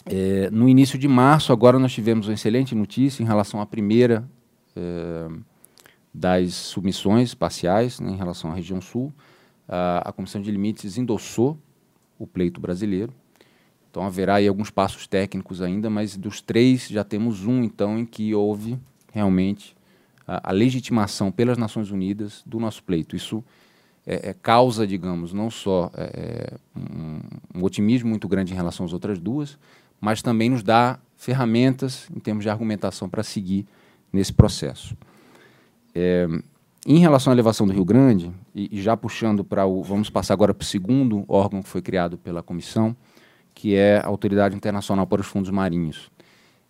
É, 0.06 0.50
no 0.52 0.68
início 0.68 1.00
de 1.00 1.08
março, 1.08 1.54
agora 1.54 1.80
nós 1.80 1.94
tivemos 1.94 2.28
uma 2.28 2.34
excelente 2.34 2.76
notícia 2.76 3.24
em 3.24 3.26
relação 3.26 3.62
à 3.62 3.66
primeira 3.66 4.30
é, 4.76 5.28
das 6.14 6.54
submissões 6.54 7.34
parciais 7.34 8.00
né, 8.00 8.12
em 8.12 8.16
relação 8.16 8.52
à 8.52 8.56
região 8.56 8.80
sul. 8.80 9.14
A, 9.68 10.10
a 10.10 10.12
Comissão 10.12 10.42
de 10.42 10.52
Limites 10.52 10.98
endossou 10.98 11.58
o 12.18 12.26
pleito 12.26 12.62
brasileiro. 12.62 13.14
Então 13.90 14.06
haverá 14.06 14.36
aí 14.36 14.48
alguns 14.48 14.70
passos 14.70 15.08
técnicos 15.08 15.62
ainda, 15.62 15.90
mas 15.90 16.18
dos 16.18 16.42
três 16.42 16.88
já 16.88 17.04
temos 17.04 17.46
um, 17.46 17.64
então, 17.64 17.98
em 17.98 18.06
que 18.06 18.34
houve 18.36 18.78
realmente 19.14 19.76
a, 20.28 20.50
a 20.50 20.52
legitimação 20.52 21.32
pelas 21.32 21.58
Nações 21.58 21.92
Unidas 21.92 22.44
do 22.46 22.60
nosso 22.60 22.84
pleito. 22.84 23.16
Isso 23.16 23.44
é, 24.06 24.30
é 24.30 24.34
causa, 24.34 24.86
digamos, 24.86 25.34
não 25.34 25.50
só 25.50 25.92
é, 25.96 26.04
é, 26.04 26.58
um, 26.78 27.20
um, 27.60 27.64
otimismo 27.64 28.10
muito 28.10 28.28
grande 28.28 28.54
em 28.54 28.56
relação 28.56 28.86
às 28.86 28.94
outras 28.94 29.20
duas, 29.20 29.58
mas 30.00 30.22
também 30.22 30.50
nos 30.50 30.62
dá 30.62 31.00
ferramentas 31.16 32.10
em 32.16 32.20
termos 32.20 32.44
de 32.44 32.50
argumentação 32.50 33.10
para 33.10 33.24
seguir 33.24 33.66
nesse 34.16 34.34
processo. 34.34 34.96
É, 35.94 36.28
em 36.88 37.00
relação 37.00 37.32
à 37.32 37.36
elevação 37.36 37.66
do 37.66 37.74
Rio 37.74 37.86
Grande, 37.86 38.32
e, 38.54 38.70
e 38.72 38.82
já 38.82 38.96
puxando 38.96 39.44
para 39.44 39.66
o. 39.66 39.82
Vamos 39.84 40.10
passar 40.10 40.34
agora 40.34 40.54
para 40.54 40.64
o 40.64 40.66
segundo 40.66 41.26
órgão 41.28 41.62
que 41.62 41.70
foi 41.70 41.82
criado 41.82 42.18
pela 42.18 42.42
comissão, 42.42 42.96
que 43.54 43.76
é 43.76 43.98
a 43.98 44.08
Autoridade 44.08 44.56
Internacional 44.56 45.06
para 45.06 45.22
os 45.22 45.28
Fundos 45.28 45.50
Marinhos. 45.50 46.12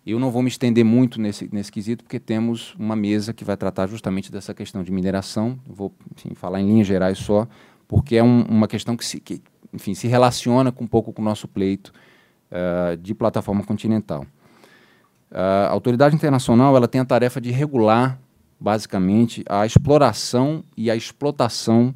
Eu 0.06 0.20
não 0.20 0.30
vou 0.30 0.40
me 0.40 0.48
estender 0.48 0.84
muito 0.84 1.20
nesse, 1.20 1.48
nesse 1.52 1.70
quesito, 1.70 2.04
porque 2.04 2.20
temos 2.20 2.74
uma 2.78 2.94
mesa 2.94 3.34
que 3.34 3.44
vai 3.44 3.56
tratar 3.56 3.88
justamente 3.88 4.30
dessa 4.30 4.54
questão 4.54 4.82
de 4.82 4.92
mineração. 4.92 5.58
Vou 5.66 5.92
enfim, 6.14 6.32
falar 6.34 6.60
em 6.60 6.66
linhas 6.66 6.86
gerais 6.86 7.18
só, 7.18 7.46
porque 7.88 8.16
é 8.16 8.22
um, 8.22 8.42
uma 8.42 8.68
questão 8.68 8.96
que, 8.96 9.04
se, 9.04 9.20
que 9.20 9.42
enfim, 9.74 9.94
se 9.94 10.06
relaciona 10.06 10.70
com 10.70 10.84
um 10.84 10.86
pouco 10.86 11.12
com 11.12 11.20
o 11.20 11.24
nosso 11.24 11.48
pleito 11.48 11.92
uh, 12.50 12.96
de 12.96 13.14
plataforma 13.14 13.64
continental. 13.64 14.24
A 15.30 15.68
autoridade 15.68 16.14
internacional 16.14 16.76
ela 16.76 16.88
tem 16.88 17.00
a 17.00 17.04
tarefa 17.04 17.40
de 17.40 17.50
regular, 17.50 18.18
basicamente, 18.58 19.44
a 19.48 19.66
exploração 19.66 20.64
e 20.76 20.90
a 20.90 20.96
explotação 20.96 21.94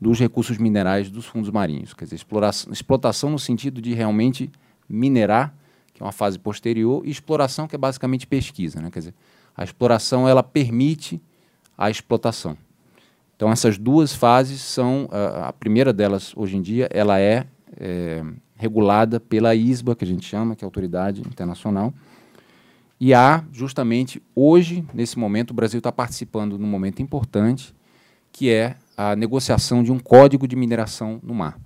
dos 0.00 0.18
recursos 0.18 0.58
minerais 0.58 1.10
dos 1.10 1.26
fundos 1.26 1.50
marinhos. 1.50 1.92
Quer 1.92 2.04
dizer, 2.04 2.16
exploração, 2.16 2.72
explotação 2.72 3.30
no 3.30 3.38
sentido 3.38 3.82
de 3.82 3.92
realmente 3.94 4.50
minerar 4.88 5.52
que 5.98 6.02
é 6.04 6.06
uma 6.06 6.12
fase 6.12 6.38
posterior, 6.38 7.02
e 7.04 7.10
exploração, 7.10 7.66
que 7.66 7.74
é 7.74 7.78
basicamente 7.78 8.24
pesquisa. 8.24 8.80
Né? 8.80 8.88
Quer 8.88 9.00
dizer, 9.00 9.14
a 9.56 9.64
exploração 9.64 10.28
ela 10.28 10.44
permite 10.44 11.20
a 11.76 11.90
explotação. 11.90 12.56
Então, 13.34 13.50
essas 13.50 13.76
duas 13.76 14.14
fases 14.14 14.60
são. 14.60 15.08
A, 15.10 15.48
a 15.48 15.52
primeira 15.52 15.92
delas, 15.92 16.32
hoje 16.36 16.56
em 16.56 16.62
dia, 16.62 16.88
ela 16.92 17.18
é, 17.18 17.46
é, 17.76 18.22
regulada 18.54 19.18
pela 19.18 19.56
ISBA, 19.56 19.96
que 19.96 20.04
a 20.04 20.06
gente 20.06 20.24
chama, 20.24 20.54
que 20.54 20.64
é 20.64 20.66
a 20.66 20.68
Autoridade 20.68 21.20
Internacional. 21.20 21.92
E 23.00 23.14
há, 23.14 23.44
justamente 23.52 24.20
hoje, 24.34 24.84
nesse 24.92 25.18
momento, 25.18 25.52
o 25.52 25.54
Brasil 25.54 25.78
está 25.78 25.92
participando 25.92 26.58
num 26.58 26.66
momento 26.66 27.00
importante, 27.00 27.74
que 28.32 28.50
é 28.50 28.76
a 28.96 29.14
negociação 29.14 29.82
de 29.82 29.92
um 29.92 29.98
código 29.98 30.48
de 30.48 30.56
mineração 30.56 31.20
no 31.22 31.32
mar. 31.32 31.58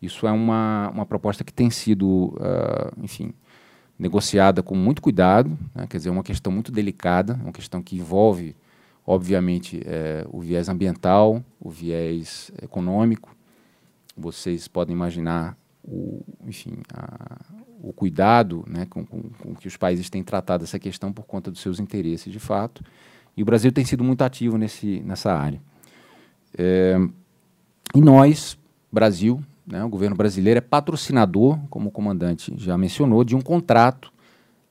Isso 0.00 0.26
é 0.26 0.32
uma, 0.32 0.90
uma 0.92 1.06
proposta 1.06 1.44
que 1.44 1.52
tem 1.52 1.70
sido, 1.70 2.34
uh, 2.36 3.02
enfim, 3.02 3.32
negociada 3.98 4.62
com 4.62 4.74
muito 4.74 5.02
cuidado, 5.02 5.56
né? 5.74 5.86
quer 5.86 5.98
dizer, 5.98 6.08
é 6.08 6.12
uma 6.12 6.24
questão 6.24 6.50
muito 6.50 6.72
delicada, 6.72 7.38
uma 7.42 7.52
questão 7.52 7.82
que 7.82 7.96
envolve, 7.96 8.56
obviamente, 9.06 9.80
é, 9.84 10.26
o 10.30 10.40
viés 10.40 10.68
ambiental, 10.68 11.44
o 11.60 11.70
viés 11.70 12.50
econômico. 12.60 13.36
Vocês 14.16 14.66
podem 14.66 14.94
imaginar 14.94 15.56
o, 15.84 16.24
enfim, 16.46 16.78
a, 16.92 17.40
o 17.82 17.92
cuidado 17.92 18.64
né, 18.68 18.86
com, 18.86 19.04
com, 19.04 19.22
com, 19.22 19.54
que 19.54 19.68
os 19.68 19.76
países 19.76 20.08
têm 20.08 20.22
tratado 20.22 20.64
essa 20.64 20.78
questão 20.78 21.12
por 21.12 21.26
conta 21.26 21.50
dos 21.50 21.60
seus 21.60 21.80
interesses 21.80 22.32
de 22.32 22.38
fato. 22.38 22.84
E 23.36 23.42
o 23.42 23.46
Brasil 23.46 23.72
tem 23.72 23.84
sido 23.84 24.04
muito 24.04 24.22
ativo 24.22 24.56
nesse, 24.58 25.00
nessa 25.00 25.32
área. 25.32 25.60
É, 26.56 26.96
e 27.94 28.00
nós, 28.00 28.58
Brasil, 28.90 29.42
né? 29.66 29.84
O 29.84 29.88
governo 29.88 30.16
brasileiro 30.16 30.58
é 30.58 30.60
patrocinador, 30.60 31.58
como 31.70 31.88
o 31.88 31.92
comandante 31.92 32.52
já 32.56 32.76
mencionou, 32.76 33.24
de 33.24 33.36
um 33.36 33.40
contrato 33.40 34.12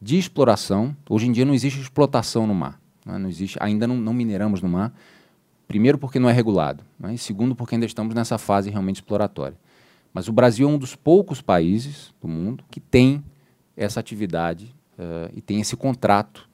de 0.01 0.18
exploração. 0.18 0.95
Hoje 1.09 1.28
em 1.28 1.32
dia 1.32 1.45
não 1.45 1.53
existe 1.53 1.80
explotação 1.80 2.45
no 2.45 2.53
mar. 2.53 2.80
Né? 3.05 3.18
Não 3.18 3.30
existe, 3.30 3.57
ainda 3.62 3.88
não, 3.88 3.95
não, 3.97 4.14
mineramos 4.14 4.62
no 4.62 4.70
mar. 4.70 4.93
Primeiro, 5.68 5.97
porque 5.97 6.20
não 6.20 6.30
é 6.30 6.34
regulado. 6.34 6.84
Né? 6.99 7.14
E 7.14 7.18
segundo, 7.18 7.55
porque 7.55 7.76
ainda 7.76 7.86
estamos 7.86 8.14
nessa 8.14 8.38
fase 8.38 8.70
realmente 8.70 8.97
exploratória. 8.97 9.57
Mas 10.14 10.28
o 10.28 10.34
Brasil 10.34 10.68
é 10.68 10.72
um 10.72 10.78
dos 10.78 10.95
poucos 10.95 11.41
países 11.41 12.14
do 12.22 12.28
mundo 12.28 12.64
que 12.70 12.80
tem 12.80 13.24
essa 13.76 13.99
atividade 13.99 14.76
uh, 14.97 15.32
e 15.34 15.41
tem 15.41 15.62
esse 15.62 15.76
contrato 15.76 16.49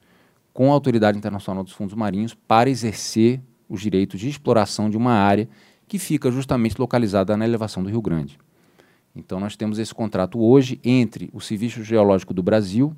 com 0.52 0.70
a 0.70 0.74
Autoridade 0.74 1.18
Internacional 1.18 1.62
dos 1.62 1.72
Fundos 1.72 1.94
Marinhos 1.94 2.34
para 2.34 2.70
exercer 2.70 3.40
os 3.68 3.80
direitos 3.80 4.18
de 4.18 4.28
exploração 4.28 4.88
de 4.88 4.96
uma 4.96 5.12
área 5.12 5.48
que 5.86 5.98
fica 5.98 6.30
justamente 6.30 6.78
localizada 6.78 7.36
na 7.36 7.44
elevação 7.44 7.82
do 7.82 7.88
Rio 7.88 8.02
Grande. 8.02 8.38
Então, 9.14 9.40
nós 9.40 9.56
temos 9.56 9.78
esse 9.78 9.94
contrato 9.94 10.40
hoje 10.40 10.80
entre 10.84 11.28
o 11.32 11.40
Serviço 11.40 11.82
Geológico 11.82 12.32
do 12.32 12.42
Brasil, 12.42 12.94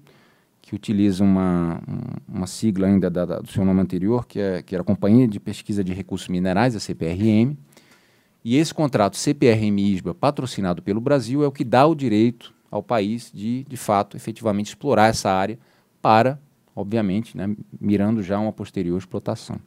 que 0.61 0.75
utiliza 0.75 1.25
uma, 1.25 1.81
uma 2.29 2.47
sigla 2.47 2.87
ainda 2.87 3.09
da, 3.09 3.25
da, 3.25 3.39
do 3.41 3.49
seu 3.49 3.65
nome 3.65 3.81
anterior, 3.81 4.27
que, 4.27 4.39
é, 4.39 4.63
que 4.63 4.75
era 4.75 4.83
a 4.83 4.85
Companhia 4.85 5.27
de 5.27 5.41
Pesquisa 5.41 5.83
de 5.83 5.95
Recursos 5.95 6.29
Minerais, 6.29 6.77
a 6.77 6.81
CPRM, 6.81 7.57
e 8.45 8.57
esse 8.57 8.73
contrato 8.73 9.17
CPRM-ISBA, 9.17 10.15
patrocinado 10.15 10.83
pelo 10.83 11.01
Brasil, 11.01 11.45
é 11.45 11.47
o 11.47 11.53
que 11.53 11.65
dá 11.65 11.87
o 11.87 11.95
direito 11.95 12.55
ao 12.71 12.83
país 12.83 13.31
de, 13.35 13.65
de 13.65 13.77
fato, 13.77 14.17
efetivamente 14.17 14.69
explorar 14.69 15.09
essa 15.09 15.31
área 15.31 15.59
para, 16.01 16.41
obviamente, 16.75 17.37
né, 17.37 17.55
mirando 17.79 18.23
já 18.23 18.39
uma 18.39 18.53
posterior 18.53 18.97
explotação. 18.97 19.59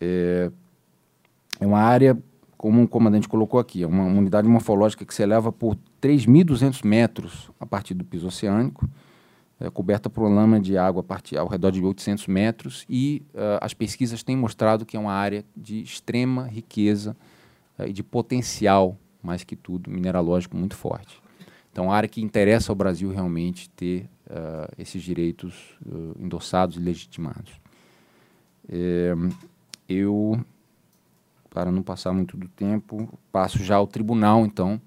É, 0.00 0.50
é 1.60 1.66
uma 1.66 1.78
área, 1.78 2.18
como 2.56 2.82
o 2.82 2.88
comandante 2.88 3.28
colocou 3.28 3.60
aqui, 3.60 3.84
é 3.84 3.86
uma, 3.86 4.04
unidade 4.04 4.48
morfológica 4.48 5.04
que 5.04 5.14
se 5.14 5.22
eleva 5.22 5.52
por 5.52 5.76
3.200 6.02 6.84
metros 6.84 7.50
a 7.60 7.66
partir 7.66 7.94
do 7.94 8.04
piso 8.04 8.26
oceânico, 8.26 8.88
é, 9.60 9.70
coberta 9.70 10.10
por 10.10 10.22
uma 10.24 10.34
lama 10.34 10.58
de 10.58 10.76
água 10.76 11.02
partir, 11.02 11.38
ao 11.38 11.46
redor 11.46 11.70
de 11.70 11.80
800 11.80 12.26
metros, 12.26 12.84
e 12.90 13.22
uh, 13.32 13.58
as 13.60 13.72
pesquisas 13.72 14.22
têm 14.22 14.36
mostrado 14.36 14.84
que 14.84 14.96
é 14.96 15.00
uma 15.00 15.12
área 15.12 15.44
de 15.56 15.80
extrema 15.80 16.46
riqueza 16.46 17.16
e 17.80 17.92
de 17.92 18.02
potencial, 18.02 18.96
mais 19.22 19.44
que 19.44 19.56
tudo, 19.56 19.90
mineralógico 19.90 20.56
muito 20.56 20.76
forte. 20.76 21.20
Então, 21.72 21.86
uma 21.86 21.94
área 21.94 22.08
que 22.08 22.22
interessa 22.22 22.72
ao 22.72 22.76
Brasil 22.76 23.10
realmente 23.10 23.68
ter 23.70 24.08
uh, 24.28 24.72
esses 24.78 25.02
direitos 25.02 25.76
endossados 26.18 26.76
e 26.76 26.80
legitimados. 26.80 27.52
É, 28.68 29.14
eu 29.88 30.40
para 31.56 31.72
não 31.72 31.82
passar 31.82 32.12
muito 32.12 32.36
do 32.36 32.46
tempo, 32.48 33.18
passo 33.32 33.64
já 33.64 33.76
ao 33.76 33.86
Tribunal, 33.86 34.44
então, 34.44 34.78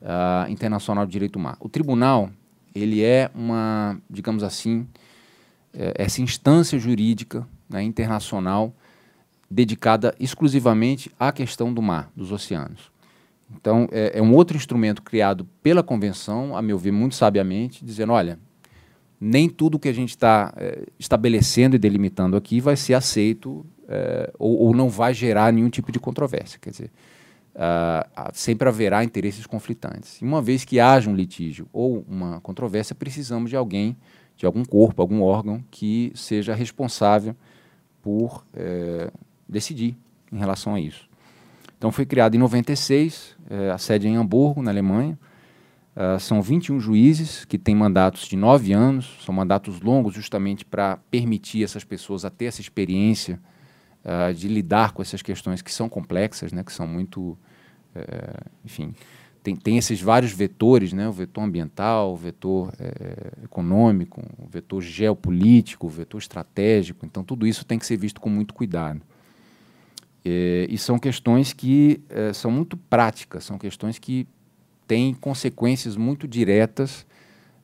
uh, 0.00 0.50
Internacional 0.50 1.04
de 1.04 1.12
Direito 1.12 1.36
Humano. 1.36 1.58
O 1.60 1.68
Tribunal, 1.68 2.30
ele 2.74 3.02
é 3.02 3.30
uma, 3.34 4.00
digamos 4.08 4.42
assim, 4.42 4.88
é, 5.74 5.92
essa 5.94 6.22
instância 6.22 6.78
jurídica 6.78 7.46
né, 7.68 7.82
internacional 7.82 8.72
dedicada 9.50 10.14
exclusivamente 10.18 11.10
à 11.18 11.32
questão 11.32 11.72
do 11.72 11.80
mar, 11.80 12.10
dos 12.16 12.32
oceanos. 12.32 12.90
Então, 13.54 13.88
é, 13.92 14.18
é, 14.18 14.22
um 14.22 14.34
outro 14.34 14.56
instrumento 14.56 15.02
criado 15.02 15.48
pela 15.62 15.82
Convenção, 15.82 16.56
a 16.56 16.62
meu 16.62 16.78
ver, 16.78 16.90
muito 16.90 17.14
sabiamente, 17.14 17.84
dizendo, 17.84 18.12
olha, 18.12 18.38
nem 19.20 19.48
tudo 19.48 19.78
que 19.78 19.88
a 19.88 19.92
gente 19.92 20.10
está 20.10 20.52
é, 20.56 20.84
estabelecendo 20.98 21.76
e 21.76 21.78
delimitando 21.78 22.36
aqui 22.36 22.60
vai 22.60 22.76
ser 22.76 22.94
aceito 22.94 23.64
é, 23.88 24.32
ou, 24.38 24.58
ou, 24.58 24.74
não 24.74 24.88
vai 24.88 25.14
gerar 25.14 25.52
nenhum 25.52 25.70
tipo 25.70 25.92
de 25.92 26.00
controvérsia. 26.00 26.58
Quer 26.60 26.70
dizer, 26.70 26.90
uh, 27.54 28.30
sempre 28.32 28.68
haverá 28.68 29.02
interesses 29.04 29.46
conflitantes. 29.46 30.20
E 30.20 30.24
uma 30.24 30.42
vez 30.42 30.64
que 30.64 30.80
haja 30.80 31.08
um 31.08 31.14
litígio 31.14 31.68
ou 31.72 32.04
uma 32.08 32.40
controvérsia, 32.40 32.94
precisamos 32.94 33.48
de 33.48 33.56
alguém, 33.56 33.96
de 34.36 34.44
algum 34.44 34.64
corpo, 34.64 35.00
algum 35.00 35.22
órgão 35.22 35.64
que 35.70 36.12
seja 36.14 36.54
responsável 36.54 37.34
por 38.02 38.44
é, 38.54 39.10
decidir 39.48 39.96
em 40.32 40.38
relação 40.38 40.74
a 40.74 40.80
isso. 40.80 41.08
Então 41.78 41.92
foi 41.92 42.06
criado 42.06 42.34
em 42.34 42.38
96, 42.38 43.36
é, 43.50 43.70
a 43.70 43.78
sede 43.78 44.06
é 44.06 44.10
em 44.10 44.16
Hamburgo, 44.16 44.62
na 44.62 44.70
Alemanha. 44.70 45.18
Uh, 45.94 46.20
são 46.20 46.42
21 46.42 46.78
juízes 46.78 47.46
que 47.46 47.56
têm 47.56 47.74
mandatos 47.74 48.28
de 48.28 48.36
nove 48.36 48.70
anos, 48.74 49.16
são 49.24 49.34
mandatos 49.34 49.80
longos 49.80 50.12
justamente 50.12 50.62
para 50.62 50.98
permitir 51.10 51.64
essas 51.64 51.84
pessoas 51.84 52.22
a 52.22 52.28
ter 52.28 52.44
essa 52.44 52.60
experiência 52.60 53.40
uh, 54.04 54.34
de 54.34 54.46
lidar 54.46 54.92
com 54.92 55.00
essas 55.00 55.22
questões 55.22 55.62
que 55.62 55.72
são 55.72 55.88
complexas, 55.88 56.52
né, 56.52 56.62
que 56.62 56.72
são 56.72 56.86
muito, 56.86 57.30
uh, 57.94 58.50
enfim, 58.62 58.94
tem, 59.42 59.56
tem 59.56 59.78
esses 59.78 60.00
vários 60.00 60.32
vetores, 60.32 60.92
né, 60.92 61.08
o 61.08 61.12
vetor 61.12 61.44
ambiental, 61.44 62.12
o 62.12 62.16
vetor 62.16 62.68
uh, 62.68 63.44
econômico, 63.44 64.22
o 64.38 64.46
vetor 64.46 64.82
geopolítico, 64.82 65.86
o 65.86 65.90
vetor 65.90 66.18
estratégico, 66.18 67.06
então 67.06 67.24
tudo 67.24 67.46
isso 67.46 67.64
tem 67.64 67.78
que 67.78 67.86
ser 67.86 67.96
visto 67.96 68.20
com 68.20 68.28
muito 68.28 68.52
cuidado. 68.52 69.00
Eh, 70.28 70.66
e 70.68 70.76
são 70.76 70.98
questões 70.98 71.52
que 71.52 72.02
eh, 72.10 72.32
são 72.32 72.50
muito 72.50 72.76
práticas, 72.76 73.44
são 73.44 73.56
questões 73.56 73.96
que 73.96 74.26
tem 74.84 75.14
consequências 75.14 75.96
muito 75.96 76.26
diretas 76.26 77.06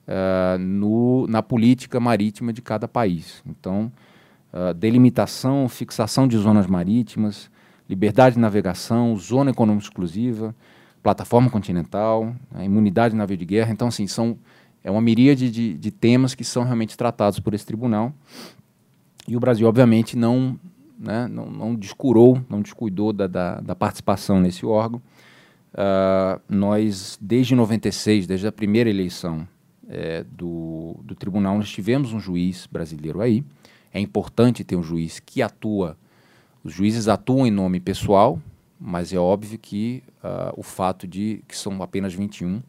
uh, 0.09 0.59
no, 0.59 1.27
na 1.29 1.41
política 1.41 2.01
marítima 2.01 2.53
de 2.53 2.61
cada 2.61 2.89
país. 2.89 3.43
Então, 3.47 3.93
uh, 4.53 4.75
delimitação, 4.75 5.69
fixação 5.69 6.27
de 6.27 6.37
zonas 6.37 6.67
marítimas, 6.67 7.49
liberdade 7.89 8.35
de 8.35 8.41
navegação, 8.41 9.17
zona 9.17 9.53
econômica 9.53 9.87
exclusiva, 9.87 10.53
plataforma 11.01 11.49
continental, 11.49 12.35
a 12.53 12.65
imunidade 12.65 13.13
de 13.13 13.19
navio 13.19 13.37
de 13.37 13.45
guerra. 13.45 13.71
Então, 13.71 13.87
assim, 13.87 14.09
são, 14.09 14.37
é 14.83 14.91
uma 14.91 15.01
miríade 15.01 15.49
de, 15.49 15.75
de 15.79 15.91
temas 15.93 16.35
que 16.35 16.43
são 16.43 16.65
realmente 16.65 16.97
tratados 16.97 17.39
por 17.39 17.55
esse 17.55 17.67
tribunal. 17.67 18.13
E 19.29 19.37
o 19.37 19.41
Brasil, 19.41 19.69
obviamente, 19.69 20.17
não, 20.17 20.59
né, 21.03 21.27
não, 21.27 21.51
não 21.51 21.75
descurou, 21.75 22.41
não 22.49 22.63
descuidou 22.63 23.13
da, 23.13 23.27
da, 23.27 23.61
da 23.61 23.75
participação 23.75 24.41
nesse 24.41 24.65
órgão. 24.65 25.03
Uh, 25.75 26.41
nós, 26.49 27.19
desde 27.21 27.55
96, 27.57 28.27
desde 28.27 28.47
a 28.47 28.53
primeira 28.53 28.89
eleição 28.89 29.49
é, 29.89 30.25
do, 30.31 30.97
do 31.03 31.15
tribunal, 31.15 31.57
nós 31.57 31.71
tivemos 31.71 32.13
um 32.13 32.21
juiz 32.21 32.69
brasileiro 32.71 33.21
aí. 33.21 33.45
É 33.93 33.99
importante 33.99 34.63
ter 34.63 34.77
um 34.77 34.83
juiz 34.83 35.19
que 35.19 35.43
atua. 35.43 35.97
Os 36.63 36.73
juízes 36.73 37.09
atuam 37.09 37.47
em 37.47 37.51
nome 37.51 37.81
pessoal, 37.81 38.41
mas 38.79 39.13
é 39.13 39.19
óbvio 39.19 39.59
que 39.59 40.03
uh, 40.23 40.53
o 40.57 40.63
fato 40.63 41.07
de 41.07 41.43
que 41.49 41.57
são 41.57 41.83
apenas 41.83 42.15
21 42.15 42.63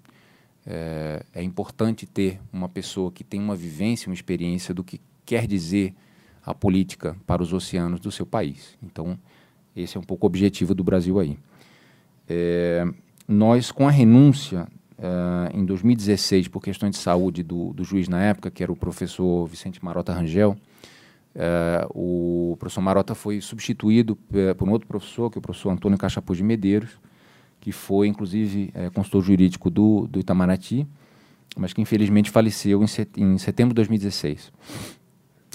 é, 0.65 1.23
é 1.34 1.43
importante 1.43 2.05
ter 2.05 2.39
uma 2.51 2.69
pessoa 2.69 3.11
que 3.11 3.23
tem 3.23 3.39
uma 3.39 3.55
vivência, 3.55 4.09
uma 4.09 4.15
experiência 4.15 4.73
do 4.73 4.84
que 4.84 4.99
quer 5.25 5.45
dizer 5.45 5.93
a 6.45 6.53
política 6.53 7.15
para 7.25 7.41
os 7.41 7.53
oceanos 7.53 7.99
do 7.99 8.11
seu 8.11 8.25
país. 8.25 8.77
Então, 8.83 9.17
esse 9.75 9.97
é 9.97 9.99
um 9.99 10.03
pouco 10.03 10.25
o 10.25 10.27
objetivo 10.27 10.75
do 10.75 10.83
Brasil 10.83 11.19
aí. 11.19 11.37
É, 12.27 12.85
nós, 13.27 13.71
com 13.71 13.87
a 13.87 13.91
renúncia 13.91 14.67
é, 14.97 15.57
em 15.57 15.65
2016, 15.65 16.47
por 16.47 16.61
questões 16.61 16.91
de 16.91 16.97
saúde 16.97 17.43
do, 17.43 17.73
do, 17.73 17.83
juiz 17.83 18.07
na 18.07 18.21
época, 18.21 18.51
que 18.51 18.61
era 18.61 18.71
o 18.71 18.75
professor 18.75 19.47
Vicente 19.47 19.83
Marota 19.83 20.13
Rangel, 20.13 20.55
é, 21.35 21.87
o 21.89 22.55
professor 22.59 22.81
Marota 22.81 23.15
foi 23.15 23.41
substituído 23.41 24.17
é, 24.33 24.53
por 24.53 24.67
um 24.67 24.71
outro 24.71 24.87
professor, 24.87 25.31
que 25.31 25.37
é 25.37 25.39
o 25.39 25.41
professor 25.41 25.71
Antônio 25.71 25.97
Cachapuz 25.97 26.37
de 26.37 26.43
Medeiros, 26.43 26.91
que 27.59 27.71
foi, 27.71 28.09
inclusive, 28.09 28.73
consultor 28.93 29.23
jurídico 29.23 29.69
do, 29.69 30.05
do 30.07 30.19
Itamaraty, 30.19 30.85
mas 31.55 31.71
que 31.71 31.79
infelizmente 31.79 32.29
faleceu 32.29 32.83
em 33.15 33.37
setembro 33.37 33.69
de 33.69 33.75
2016. 33.75 34.51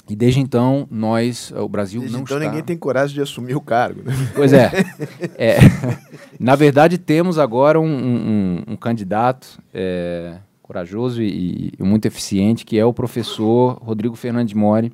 E 0.09 0.15
desde 0.15 0.39
então, 0.39 0.87
nós, 0.89 1.51
o 1.55 1.69
Brasil 1.69 1.99
desde 2.01 2.17
não 2.17 2.23
então 2.23 2.37
está... 2.37 2.49
ninguém 2.49 2.63
tem 2.63 2.75
coragem 2.75 3.13
de 3.13 3.21
assumir 3.21 3.55
o 3.55 3.61
cargo. 3.61 4.01
Né? 4.03 4.13
Pois 4.33 4.51
é. 4.51 4.71
é. 5.37 5.57
Na 6.39 6.55
verdade, 6.55 6.97
temos 6.97 7.37
agora 7.37 7.79
um, 7.79 7.85
um, 7.85 8.63
um 8.69 8.75
candidato 8.75 9.61
é, 9.71 10.37
corajoso 10.63 11.21
e, 11.21 11.71
e, 11.77 11.83
muito 11.83 12.07
eficiente, 12.07 12.65
que 12.65 12.77
é 12.77 12.83
o 12.83 12.93
professor 12.93 13.77
Rodrigo 13.83 14.15
Fernandes 14.15 14.55
Mori, 14.55 14.91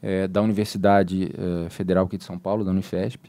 é, 0.00 0.28
da 0.28 0.40
Universidade 0.40 1.30
Federal 1.70 2.04
aqui 2.04 2.16
de 2.16 2.24
São 2.24 2.38
Paulo, 2.38 2.64
da 2.64 2.70
Unifesp. 2.70 3.28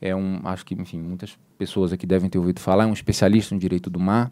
É 0.00 0.14
um, 0.14 0.40
acho 0.44 0.64
que, 0.66 0.74
enfim, 0.74 0.98
muitas 0.98 1.38
pessoas 1.56 1.92
aqui 1.92 2.06
devem 2.06 2.28
ter 2.28 2.38
ouvido 2.38 2.60
falar, 2.60 2.84
é 2.84 2.86
um 2.86 2.92
especialista 2.92 3.54
no 3.54 3.60
direito 3.60 3.88
do 3.88 4.00
mar, 4.00 4.30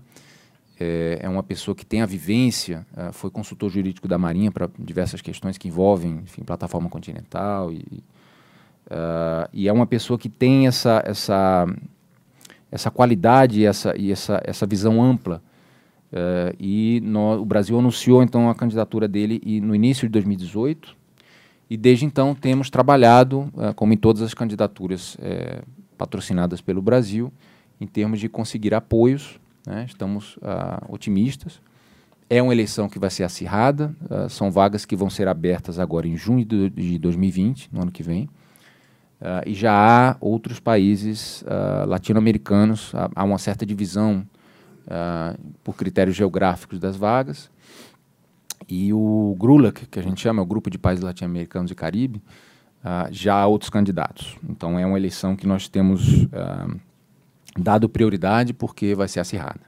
é, 0.80 1.18
é 1.22 1.28
uma 1.28 1.42
pessoa 1.42 1.74
que 1.74 1.84
tem 1.84 2.02
a 2.02 2.06
vivência, 2.06 2.86
é, 2.96 3.12
foi 3.12 3.30
consultor 3.30 3.70
jurídico 3.70 4.06
da 4.06 4.16
Marinha 4.16 4.50
para 4.50 4.70
diversas 4.78 5.20
questões 5.20 5.58
que 5.58 5.66
envolvem, 5.66 6.20
enfim, 6.22 6.42
plataforma 6.44 6.88
continental 6.88 7.72
e, 7.72 8.02
uh, 8.86 9.48
e 9.52 9.66
é 9.66 9.72
uma 9.72 9.86
pessoa 9.86 10.18
que 10.18 10.28
tem 10.28 10.66
essa 10.66 11.02
essa 11.04 11.66
essa 12.70 12.90
qualidade 12.90 13.64
essa 13.64 13.96
e 13.96 14.12
essa 14.12 14.40
essa 14.44 14.66
visão 14.66 15.02
ampla. 15.02 15.42
Uh, 16.12 16.54
e 16.58 17.00
no, 17.02 17.40
o 17.40 17.44
Brasil 17.44 17.78
anunciou 17.78 18.22
então 18.22 18.48
a 18.48 18.54
candidatura 18.54 19.06
dele 19.06 19.42
e 19.44 19.60
no 19.60 19.74
início 19.74 20.08
de 20.08 20.12
2018 20.12 20.96
e 21.68 21.76
desde 21.76 22.06
então 22.06 22.34
temos 22.34 22.70
trabalhado 22.70 23.40
uh, 23.54 23.74
como 23.74 23.92
em 23.92 23.96
todas 23.96 24.22
as 24.22 24.32
candidaturas 24.32 25.18
patrocinadas 25.98 26.60
pelo 26.60 26.80
Brasil 26.80 27.32
em 27.80 27.86
termos 27.86 28.20
de 28.20 28.28
conseguir 28.28 28.72
apoios 28.74 29.38
né? 29.68 29.84
Estamos 29.86 30.38
uh, 30.38 30.82
otimistas. 30.88 31.60
É 32.30 32.42
uma 32.42 32.52
eleição 32.52 32.88
que 32.88 32.98
vai 32.98 33.10
ser 33.10 33.24
acirrada, 33.24 33.94
uh, 34.10 34.28
são 34.28 34.50
vagas 34.50 34.86
que 34.86 34.96
vão 34.96 35.10
ser 35.10 35.28
abertas 35.28 35.78
agora 35.78 36.08
em 36.08 36.16
junho 36.16 36.44
de, 36.44 36.70
de 36.70 36.98
2020, 36.98 37.68
no 37.70 37.82
ano 37.82 37.92
que 37.92 38.02
vem. 38.02 38.24
Uh, 39.20 39.44
e 39.46 39.52
já 39.52 39.72
há 39.72 40.16
outros 40.20 40.58
países 40.58 41.44
latino-americanos, 41.86 42.92
há, 42.94 43.10
há, 43.14 43.24
uma 43.24 43.38
certa 43.38 43.66
divisão 43.66 44.26
por 45.62 45.76
critérios 45.76 46.16
geográficos 46.16 46.78
das 46.78 46.96
vagas. 46.96 47.50
E 48.66 48.90
o 48.92 49.36
GRULAC, 49.38 49.86
que 49.86 49.98
a 49.98 50.02
gente 50.02 50.18
chama, 50.18 50.40
é 50.40 50.42
o 50.42 50.46
Grupo 50.46 50.70
de 50.70 50.78
Países 50.78 51.04
Latino-Americanos 51.04 51.70
e 51.70 51.74
Caribe, 51.74 52.22
já 53.10 53.34
há 53.34 53.46
outros 53.46 53.68
candidatos. 53.68 54.38
Então 54.48 54.78
é 54.78 54.86
uma 54.86 54.96
eleição 54.96 55.36
que 55.36 55.46
nós 55.46 55.68
temos 55.68 56.26
dado 57.58 57.88
prioridade 57.88 58.52
porque 58.52 58.94
vai 58.94 59.08
ser 59.08 59.20
acirrada. 59.20 59.60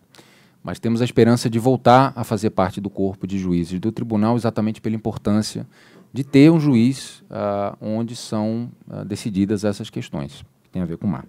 Mas 0.62 0.78
temos 0.78 1.00
a 1.00 1.04
esperança 1.04 1.48
de 1.48 1.58
voltar 1.58 2.12
a 2.14 2.22
fazer 2.22 2.50
parte 2.50 2.80
do 2.80 2.90
corpo 2.90 3.26
de 3.26 3.38
juízes 3.38 3.80
do 3.80 3.90
tribunal, 3.90 4.36
exatamente 4.36 4.80
pela 4.80 4.94
importância 4.94 5.66
de 6.12 6.24
ter 6.24 6.50
um 6.50 6.58
juiz 6.58 7.22
uh, 7.30 7.76
onde 7.80 8.16
são 8.16 8.70
uh, 8.88 9.04
decididas 9.04 9.64
essas 9.64 9.88
questões 9.88 10.44
que 10.62 10.70
têm 10.70 10.82
a 10.82 10.84
ver 10.84 10.98
com 10.98 11.06
o 11.06 11.10
mar. 11.10 11.24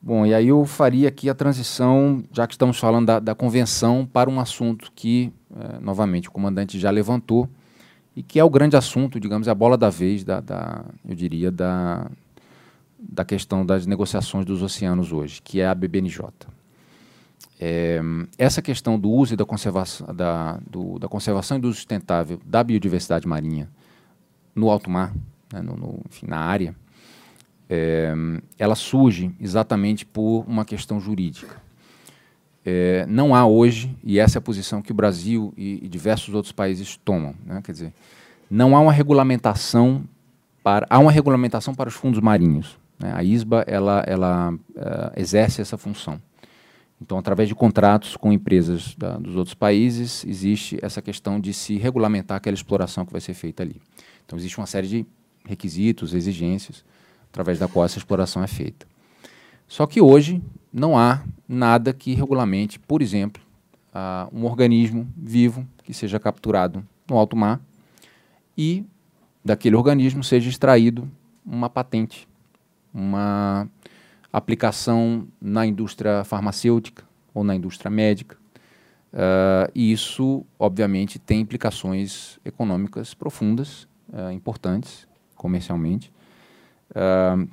Bom, 0.00 0.24
e 0.26 0.32
aí 0.32 0.48
eu 0.48 0.64
faria 0.64 1.08
aqui 1.08 1.28
a 1.28 1.34
transição, 1.34 2.22
já 2.32 2.46
que 2.46 2.54
estamos 2.54 2.78
falando 2.78 3.06
da, 3.06 3.18
da 3.18 3.34
convenção, 3.34 4.08
para 4.10 4.30
um 4.30 4.38
assunto 4.38 4.92
que, 4.94 5.32
uh, 5.50 5.80
novamente, 5.80 6.28
o 6.28 6.32
comandante 6.32 6.78
já 6.78 6.90
levantou, 6.90 7.48
e 8.14 8.22
que 8.22 8.38
é 8.38 8.44
o 8.44 8.50
grande 8.50 8.76
assunto, 8.76 9.18
digamos, 9.20 9.48
é 9.48 9.50
a 9.50 9.54
bola 9.54 9.76
da 9.76 9.90
vez, 9.90 10.24
da, 10.24 10.40
da 10.40 10.84
eu 11.08 11.14
diria, 11.14 11.50
da, 11.50 12.10
da 12.98 13.24
questão 13.24 13.64
das 13.64 13.86
negociações 13.86 14.44
dos 14.44 14.62
oceanos 14.62 15.12
hoje, 15.12 15.40
que 15.42 15.60
é 15.60 15.66
a 15.66 15.74
BBNJ. 15.74 16.24
É, 17.60 18.00
essa 18.36 18.62
questão 18.62 18.98
do 18.98 19.10
uso 19.10 19.34
e 19.34 19.36
da 19.36 19.44
conservação, 19.44 20.14
da, 20.14 20.58
do, 20.68 20.98
da 20.98 21.08
conservação 21.08 21.58
e 21.58 21.60
do 21.60 21.72
sustentável 21.72 22.40
da 22.44 22.62
biodiversidade 22.62 23.26
marinha 23.26 23.68
no 24.54 24.70
alto 24.70 24.88
mar, 24.88 25.12
né, 25.52 25.60
no, 25.60 25.76
no, 25.76 26.00
enfim, 26.08 26.26
na 26.26 26.38
área, 26.38 26.74
é, 27.68 28.12
ela 28.58 28.74
surge 28.74 29.34
exatamente 29.40 30.06
por 30.06 30.44
uma 30.46 30.64
questão 30.64 31.00
jurídica. 31.00 31.56
É, 32.64 33.06
não 33.06 33.34
há 33.34 33.46
hoje, 33.46 33.96
e 34.04 34.18
essa 34.18 34.38
é 34.38 34.40
a 34.40 34.42
posição 34.42 34.82
que 34.82 34.92
o 34.92 34.94
Brasil 34.94 35.52
e, 35.56 35.84
e 35.84 35.88
diversos 35.88 36.34
outros 36.34 36.52
países 36.52 36.96
tomam, 36.96 37.34
né, 37.44 37.60
quer 37.62 37.72
dizer, 37.72 37.92
não 38.50 38.76
há 38.76 38.80
uma 38.80 38.92
regulamentação 38.92 40.04
para, 40.62 40.86
há 40.88 40.98
uma 40.98 41.12
regulamentação 41.12 41.74
para 41.74 41.88
os 41.88 41.94
fundos 41.94 42.20
marinhos? 42.20 42.78
A 43.00 43.22
ISBA 43.22 43.64
ela, 43.66 44.02
ela 44.06 44.52
uh, 44.52 45.12
exerce 45.16 45.60
essa 45.60 45.76
função. 45.76 46.20
Então, 47.00 47.16
através 47.16 47.48
de 47.48 47.54
contratos 47.54 48.16
com 48.16 48.32
empresas 48.32 48.94
da, 48.96 49.16
dos 49.18 49.36
outros 49.36 49.54
países, 49.54 50.24
existe 50.24 50.78
essa 50.82 51.00
questão 51.00 51.38
de 51.38 51.54
se 51.54 51.76
regulamentar 51.76 52.36
aquela 52.36 52.54
exploração 52.54 53.06
que 53.06 53.12
vai 53.12 53.20
ser 53.20 53.34
feita 53.34 53.62
ali. 53.62 53.80
Então, 54.26 54.36
existe 54.36 54.58
uma 54.58 54.66
série 54.66 54.88
de 54.88 55.06
requisitos, 55.44 56.12
exigências, 56.12 56.84
através 57.30 57.58
da 57.58 57.68
qual 57.68 57.84
essa 57.84 57.98
exploração 57.98 58.42
é 58.42 58.48
feita. 58.48 58.86
Só 59.68 59.86
que 59.86 60.00
hoje 60.00 60.42
não 60.72 60.98
há 60.98 61.22
nada 61.46 61.92
que 61.92 62.14
regulamente, 62.14 62.78
por 62.78 63.00
exemplo, 63.00 63.42
uh, 63.94 64.36
um 64.36 64.44
organismo 64.44 65.08
vivo 65.16 65.66
que 65.84 65.94
seja 65.94 66.18
capturado 66.18 66.84
no 67.08 67.16
alto 67.16 67.36
mar 67.36 67.60
e 68.56 68.84
daquele 69.44 69.76
organismo 69.76 70.22
seja 70.22 70.48
extraído 70.48 71.08
uma 71.44 71.70
patente 71.70 72.27
uma 72.98 73.68
aplicação 74.32 75.26
na 75.40 75.64
indústria 75.64 76.24
farmacêutica 76.24 77.04
ou 77.32 77.44
na 77.44 77.54
indústria 77.54 77.90
médica. 77.90 78.36
Uh, 79.12 79.70
e 79.74 79.92
isso, 79.92 80.44
obviamente, 80.58 81.18
tem 81.18 81.40
implicações 81.40 82.38
econômicas 82.44 83.14
profundas, 83.14 83.88
uh, 84.12 84.30
importantes, 84.32 85.06
comercialmente. 85.34 86.12
Uh, 86.90 87.48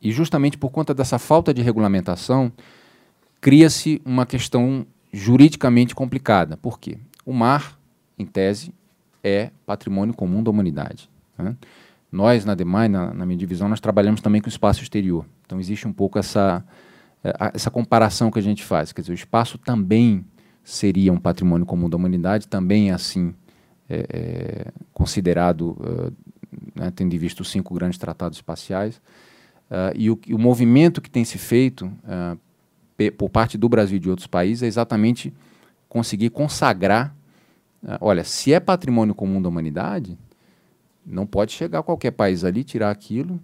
e 0.00 0.12
justamente 0.12 0.56
por 0.56 0.70
conta 0.70 0.94
dessa 0.94 1.18
falta 1.18 1.52
de 1.52 1.60
regulamentação, 1.60 2.52
cria-se 3.40 4.00
uma 4.04 4.24
questão 4.24 4.86
juridicamente 5.12 5.94
complicada. 5.94 6.56
Por 6.56 6.78
quê? 6.78 6.98
O 7.24 7.32
mar, 7.32 7.78
em 8.18 8.24
tese, 8.24 8.72
é 9.22 9.50
patrimônio 9.66 10.14
comum 10.14 10.42
da 10.42 10.50
humanidade. 10.50 11.10
Né? 11.36 11.56
Nós, 12.16 12.46
na 12.46 12.54
DEMAI, 12.54 12.88
na, 12.88 13.12
na, 13.12 13.26
minha 13.26 13.36
divisão, 13.36 13.68
nós 13.68 13.78
trabalhamos 13.78 14.22
também 14.22 14.40
com 14.40 14.46
o 14.46 14.48
espaço 14.48 14.82
exterior. 14.82 15.26
Então, 15.44 15.60
existe 15.60 15.86
um 15.86 15.92
pouco 15.92 16.18
essa, 16.18 16.64
é, 17.22 17.30
essa 17.52 17.70
comparação 17.70 18.30
que 18.30 18.38
a 18.38 18.42
gente 18.42 18.64
faz. 18.64 18.90
Quer 18.90 19.02
dizer, 19.02 19.12
o 19.12 19.14
espaço 19.14 19.58
também 19.58 20.24
seria 20.64 21.12
um 21.12 21.18
patrimônio 21.18 21.66
comum 21.66 21.90
da 21.90 21.96
humanidade, 21.96 22.48
também 22.48 22.88
é 22.88 22.94
assim 22.94 23.34
é, 23.86 24.06
é, 24.08 24.72
considerado, 24.94 25.76
né, 26.74 26.90
tendo 26.90 27.14
em 27.14 27.18
vista 27.18 27.42
os 27.42 27.50
cinco 27.50 27.74
grandes 27.74 27.98
tratados 27.98 28.38
espaciais. 28.38 28.96
Uh, 29.70 29.92
e, 29.94 30.10
o, 30.10 30.18
e, 30.26 30.32
o, 30.32 30.38
movimento 30.38 31.02
que 31.02 31.10
tem 31.10 31.24
se 31.24 31.38
feito 31.38 31.86
uh, 31.86 32.38
por 33.18 33.28
parte 33.28 33.58
do 33.58 33.68
Brasil 33.68 33.96
e 33.96 34.00
de 34.00 34.08
outros 34.08 34.26
países 34.26 34.62
é 34.62 34.66
exatamente 34.66 35.34
conseguir 35.88 36.30
consagrar. 36.30 37.14
olha, 38.00 38.24
se 38.24 38.52
é 38.52 38.60
patrimônio 38.60 39.14
comum 39.14 39.42
da 39.42 39.48
humanidade, 39.48 40.16
não 41.06 41.26
pode 41.26 41.52
chegar 41.52 41.82
qualquer 41.82 42.10
país 42.10 42.44
ali, 42.44 42.64
tirar 42.64 42.90
aquilo, 42.90 43.40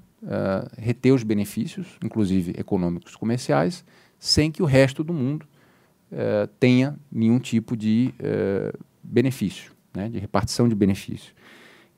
reter 0.76 1.12
os 1.12 1.22
benefícios, 1.22 1.86
inclusive 2.04 2.54
econômicos, 2.58 3.14
comerciais, 3.16 3.84
sem 4.18 4.50
que 4.50 4.62
o 4.62 4.66
resto 4.66 5.04
do 5.04 5.12
mundo 5.12 5.46
tenha 6.58 6.96
nenhum 7.10 7.38
tipo 7.38 7.76
de 7.76 8.12
benefício 9.02 9.72
né, 9.94 10.08
de 10.08 10.18
repartição 10.18 10.68
de 10.68 10.74
benefícios. 10.74 11.34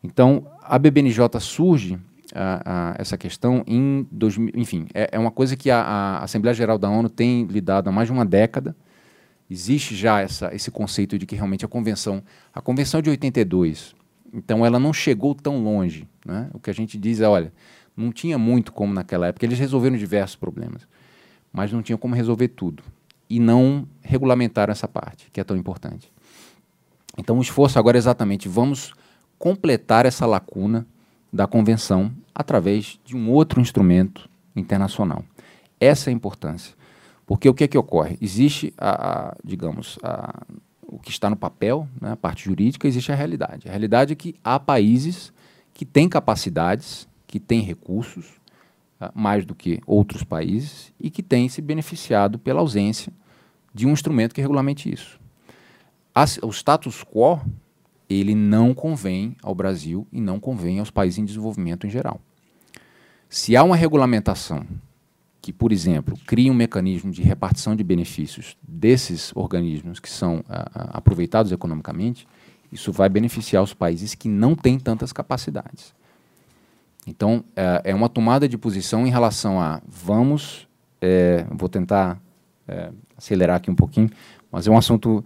Então, 0.02 0.46
a 0.62 0.78
BBNJ 0.78 1.40
surge, 1.40 1.98
essa 2.98 3.16
questão, 3.16 3.62
em 3.66 4.06
2000, 4.10 4.52
enfim, 4.56 4.86
é, 4.92 5.10
é, 5.12 5.18
uma 5.18 5.30
coisa 5.30 5.56
que 5.56 5.70
a, 5.70 5.80
a, 5.80 6.24
Assembleia 6.24 6.54
Geral 6.54 6.78
da 6.78 6.90
ONU 6.90 7.08
tem 7.08 7.44
lidado 7.44 7.88
há 7.88 7.92
mais 7.92 8.08
de 8.08 8.12
uma 8.12 8.24
década. 8.24 8.74
Existe 9.48 9.94
já 9.94 10.20
essa, 10.20 10.52
esse 10.54 10.70
conceito 10.70 11.16
de 11.18 11.26
que 11.26 11.36
realmente 11.36 11.64
a 11.64 11.68
convenção, 11.68 12.22
a 12.52 12.60
convenção 12.60 13.00
de 13.00 13.08
82, 13.10 13.94
então 14.34 14.66
ela 14.66 14.80
não 14.80 14.92
chegou 14.92 15.32
tão 15.32 15.62
longe. 15.62 16.08
Né? 16.26 16.50
O 16.52 16.58
que 16.58 16.68
a 16.68 16.74
gente 16.74 16.98
diz 16.98 17.20
é, 17.20 17.28
olha, 17.28 17.52
não 17.96 18.10
tinha 18.10 18.36
muito 18.36 18.72
como 18.72 18.92
naquela 18.92 19.28
época, 19.28 19.46
eles 19.46 19.58
resolveram 19.58 19.96
diversos 19.96 20.34
problemas, 20.34 20.88
mas 21.52 21.72
não 21.72 21.80
tinha 21.80 21.96
como 21.96 22.16
resolver 22.16 22.48
tudo. 22.48 22.82
E 23.30 23.38
não 23.38 23.86
regulamentaram 24.02 24.72
essa 24.72 24.88
parte, 24.88 25.30
que 25.32 25.40
é 25.40 25.44
tão 25.44 25.56
importante. 25.56 26.12
Então, 27.16 27.38
o 27.38 27.42
esforço 27.42 27.78
agora 27.78 27.96
é 27.96 27.98
exatamente 27.98 28.48
vamos 28.48 28.92
completar 29.38 30.04
essa 30.04 30.26
lacuna 30.26 30.86
da 31.32 31.46
convenção 31.46 32.12
através 32.34 32.98
de 33.04 33.16
um 33.16 33.30
outro 33.30 33.60
instrumento 33.60 34.28
internacional. 34.54 35.24
Essa 35.78 36.10
é 36.10 36.12
a 36.12 36.14
importância. 36.14 36.74
Porque 37.26 37.48
o 37.48 37.54
que 37.54 37.64
é 37.64 37.68
que 37.68 37.78
ocorre? 37.78 38.18
Existe, 38.20 38.74
a, 38.76 39.30
a 39.30 39.36
digamos, 39.42 39.98
a, 40.02 40.42
o 40.94 40.98
que 40.98 41.10
está 41.10 41.28
no 41.28 41.36
papel, 41.36 41.88
né, 42.00 42.12
a 42.12 42.16
parte 42.16 42.44
jurídica, 42.44 42.86
existe 42.86 43.12
a 43.12 43.14
realidade. 43.14 43.68
A 43.68 43.70
realidade 43.70 44.12
é 44.12 44.16
que 44.16 44.34
há 44.42 44.58
países 44.58 45.32
que 45.72 45.84
têm 45.84 46.08
capacidades, 46.08 47.08
que 47.26 47.40
têm 47.40 47.60
recursos, 47.60 48.26
uh, 49.00 49.10
mais 49.14 49.44
do 49.44 49.54
que 49.54 49.80
outros 49.86 50.22
países, 50.22 50.92
e 51.00 51.10
que 51.10 51.22
têm 51.22 51.48
se 51.48 51.60
beneficiado 51.60 52.38
pela 52.38 52.60
ausência 52.60 53.12
de 53.74 53.86
um 53.86 53.90
instrumento 53.90 54.34
que 54.34 54.40
regulamente 54.40 54.92
isso 54.92 55.18
o 56.42 56.50
status 56.50 57.02
quo 57.02 57.40
ele 58.08 58.34
não 58.34 58.72
convém 58.72 59.36
ao 59.42 59.54
Brasil 59.54 60.06
e 60.12 60.20
não 60.20 60.38
convém 60.38 60.78
aos 60.78 60.90
países 60.90 61.18
em 61.18 61.24
desenvolvimento 61.24 61.86
em 61.86 61.90
geral. 61.90 62.20
Se 63.28 63.56
há 63.56 63.64
uma 63.64 63.74
regulamentação 63.74 64.64
que, 65.44 65.52
por 65.52 65.72
exemplo, 65.72 66.16
cria 66.26 66.50
um 66.50 66.54
mecanismo 66.54 67.12
de 67.12 67.20
repartição 67.20 67.76
de 67.76 67.84
benefícios 67.84 68.56
desses 68.66 69.30
organismos 69.36 70.00
que 70.00 70.08
são 70.08 70.42
a, 70.48 70.62
a, 70.74 70.96
aproveitados 70.96 71.52
economicamente, 71.52 72.26
isso 72.72 72.90
vai 72.90 73.10
beneficiar 73.10 73.62
os 73.62 73.74
países 73.74 74.14
que 74.14 74.26
não 74.26 74.54
têm 74.54 74.78
tantas 74.78 75.12
capacidades. 75.12 75.94
Então, 77.06 77.44
é, 77.54 77.90
é 77.90 77.94
uma 77.94 78.08
tomada 78.08 78.48
de 78.48 78.56
posição 78.56 79.06
em 79.06 79.10
relação 79.10 79.60
a 79.60 79.82
vamos, 79.86 80.66
é, 80.98 81.44
vou 81.50 81.68
tentar 81.68 82.18
é, 82.66 82.90
acelerar 83.14 83.56
aqui 83.56 83.70
um 83.70 83.74
pouquinho, 83.74 84.08
mas 84.50 84.66
é 84.66 84.70
um 84.70 84.78
assunto 84.78 85.22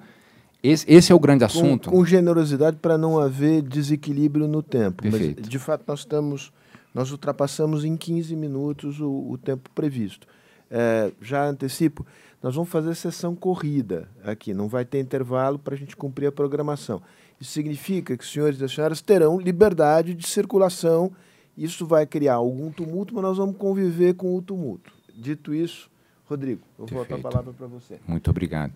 esse, 0.60 0.84
esse, 0.92 1.12
é 1.12 1.14
o 1.14 1.20
grande 1.20 1.44
assunto. 1.44 1.90
Com, 1.90 1.98
com 1.98 2.04
generosidade 2.04 2.78
para 2.78 2.98
não 2.98 3.20
haver 3.20 3.62
desequilíbrio 3.62 4.48
no 4.48 4.64
tempo. 4.64 5.04
Perfeito. 5.04 5.42
Mas, 5.42 5.48
de 5.48 5.58
fato, 5.60 5.84
nós 5.86 6.00
estamos, 6.00 6.52
nós 6.98 7.12
ultrapassamos 7.12 7.84
em 7.84 7.96
15 7.96 8.34
minutos 8.34 8.98
o, 8.98 9.30
o 9.30 9.38
tempo 9.38 9.70
previsto. 9.72 10.26
É, 10.68 11.12
já 11.22 11.46
antecipo, 11.46 12.04
nós 12.42 12.56
vamos 12.56 12.68
fazer 12.68 12.92
sessão 12.96 13.36
corrida 13.36 14.08
aqui, 14.24 14.52
não 14.52 14.66
vai 14.66 14.84
ter 14.84 14.98
intervalo 14.98 15.60
para 15.60 15.76
a 15.76 15.78
gente 15.78 15.96
cumprir 15.96 16.26
a 16.26 16.32
programação. 16.32 17.00
Isso 17.40 17.52
significa 17.52 18.16
que 18.16 18.24
os 18.24 18.32
senhores 18.32 18.60
e 18.60 18.64
as 18.64 18.72
senhoras 18.72 19.00
terão 19.00 19.38
liberdade 19.38 20.12
de 20.12 20.26
circulação. 20.26 21.12
Isso 21.56 21.86
vai 21.86 22.04
criar 22.04 22.34
algum 22.34 22.68
tumulto, 22.72 23.14
mas 23.14 23.22
nós 23.22 23.36
vamos 23.36 23.56
conviver 23.56 24.14
com 24.14 24.34
o 24.34 24.42
tumulto. 24.42 24.92
Dito 25.14 25.54
isso, 25.54 25.88
Rodrigo, 26.26 26.62
eu 26.76 26.84
vou 26.84 26.98
voltar 26.98 27.14
a 27.14 27.18
palavra 27.20 27.52
para 27.52 27.68
você. 27.68 28.00
Muito 28.08 28.28
obrigado. 28.28 28.72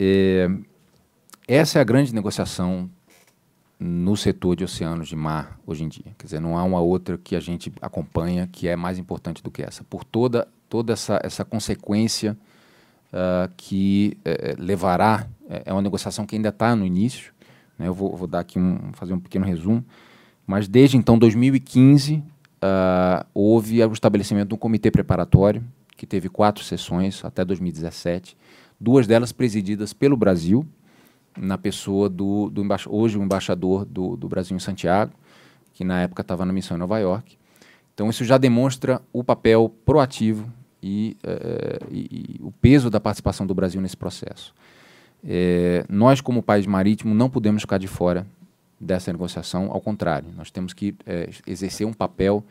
É, 0.00 0.50
essa 1.46 1.78
é 1.78 1.80
a 1.80 1.84
grande 1.84 2.12
negociação 2.12 2.90
no 3.80 4.14
setor 4.14 4.54
de 4.54 4.62
oceanos 4.62 5.08
de 5.08 5.16
mar 5.16 5.58
hoje 5.66 5.84
em 5.84 5.88
dia. 5.88 6.14
Quer 6.18 6.26
dizer, 6.26 6.40
não 6.40 6.58
há 6.58 6.62
uma 6.62 6.80
outra 6.80 7.16
que 7.16 7.34
a 7.34 7.40
gente 7.40 7.72
acompanha 7.80 8.46
que 8.46 8.68
é 8.68 8.76
mais 8.76 8.98
importante 8.98 9.42
do 9.42 9.50
que 9.50 9.62
essa. 9.62 9.82
Por 9.82 10.04
toda, 10.04 10.46
toda 10.68 10.92
essa, 10.92 11.18
essa 11.24 11.46
consequência 11.46 12.36
uh, 13.10 13.50
que 13.56 14.18
uh, 14.18 14.62
levará, 14.62 15.26
é, 15.48 15.62
é 15.64 15.72
uma 15.72 15.80
negociação 15.80 16.26
que 16.26 16.36
ainda 16.36 16.50
está 16.50 16.76
no 16.76 16.84
início, 16.84 17.32
né? 17.78 17.88
eu 17.88 17.94
vou, 17.94 18.14
vou, 18.14 18.26
dar 18.26 18.40
aqui 18.40 18.58
um, 18.58 18.92
fazer 18.92 19.14
um 19.14 19.18
pequeno 19.18 19.46
resumo, 19.46 19.82
mas 20.46 20.68
desde 20.68 20.98
então, 20.98 21.18
2015, 21.18 22.16
uh, 22.16 22.22
ah, 22.60 23.26
houve 23.32 23.82
o 23.82 23.92
estabelecimento 23.92 24.48
de 24.48 24.54
um 24.54 24.58
comitê 24.58 24.90
preparatório, 24.90 25.64
que 25.96 26.06
teve 26.06 26.28
quatro 26.28 26.64
sessões 26.64 27.24
até 27.24 27.44
2017, 27.44 28.36
duas 28.78 29.06
delas 29.06 29.32
presididas 29.32 29.92
pelo 29.92 30.16
Brasil, 30.16 30.66
na 31.40 31.56
pessoa 31.56 32.08
do, 32.08 32.50
do 32.50 32.62
hoje 32.88 33.18
o 33.18 33.22
embaixador 33.22 33.84
do, 33.84 34.16
do 34.16 34.28
Brasil 34.28 34.56
em 34.56 34.60
Santiago, 34.60 35.12
que 35.72 35.84
na 35.84 36.02
época 36.02 36.22
estava 36.22 36.44
na 36.44 36.52
missão 36.52 36.76
em 36.76 36.80
Nova 36.80 36.98
York. 36.98 37.36
Então 37.94 38.08
isso 38.10 38.24
já 38.24 38.38
demonstra 38.38 39.00
o 39.12 39.24
papel 39.24 39.74
proativo 39.84 40.50
e, 40.82 41.16
uh, 41.24 41.86
e, 41.90 42.36
e 42.38 42.42
o 42.42 42.52
peso 42.52 42.90
da 42.90 43.00
participação 43.00 43.46
do 43.46 43.54
Brasil 43.54 43.80
nesse 43.80 43.96
processo. 43.96 44.54
É, 45.22 45.84
nós, 45.88 46.20
como 46.20 46.42
país 46.42 46.66
marítimo, 46.66 47.14
não 47.14 47.28
podemos 47.28 47.62
ficar 47.62 47.78
de 47.78 47.86
fora 47.86 48.26
dessa 48.80 49.12
negociação, 49.12 49.70
ao 49.70 49.80
contrário, 49.80 50.28
nós 50.34 50.50
temos 50.50 50.72
que 50.72 50.94
é, 51.04 51.28
exercer 51.46 51.86
um 51.86 51.92
papel 51.92 52.42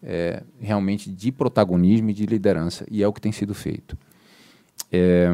é, 0.00 0.42
realmente 0.60 1.10
de 1.10 1.32
protagonismo 1.32 2.10
e 2.10 2.12
de 2.12 2.24
liderança, 2.26 2.86
e 2.88 3.02
é 3.02 3.08
o 3.08 3.12
que 3.12 3.20
tem 3.20 3.32
sido 3.32 3.54
feito. 3.54 3.96
É, 4.90 5.28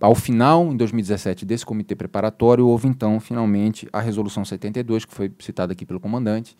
ao 0.00 0.14
final, 0.14 0.72
em 0.72 0.76
2017, 0.76 1.44
desse 1.44 1.66
comitê 1.66 1.94
preparatório, 1.94 2.66
houve 2.66 2.88
então, 2.88 3.20
finalmente, 3.20 3.88
a 3.92 4.00
Resolução 4.00 4.44
72, 4.44 5.04
que 5.04 5.14
foi 5.14 5.30
citada 5.38 5.72
aqui 5.72 5.84
pelo 5.84 6.00
comandante, 6.00 6.56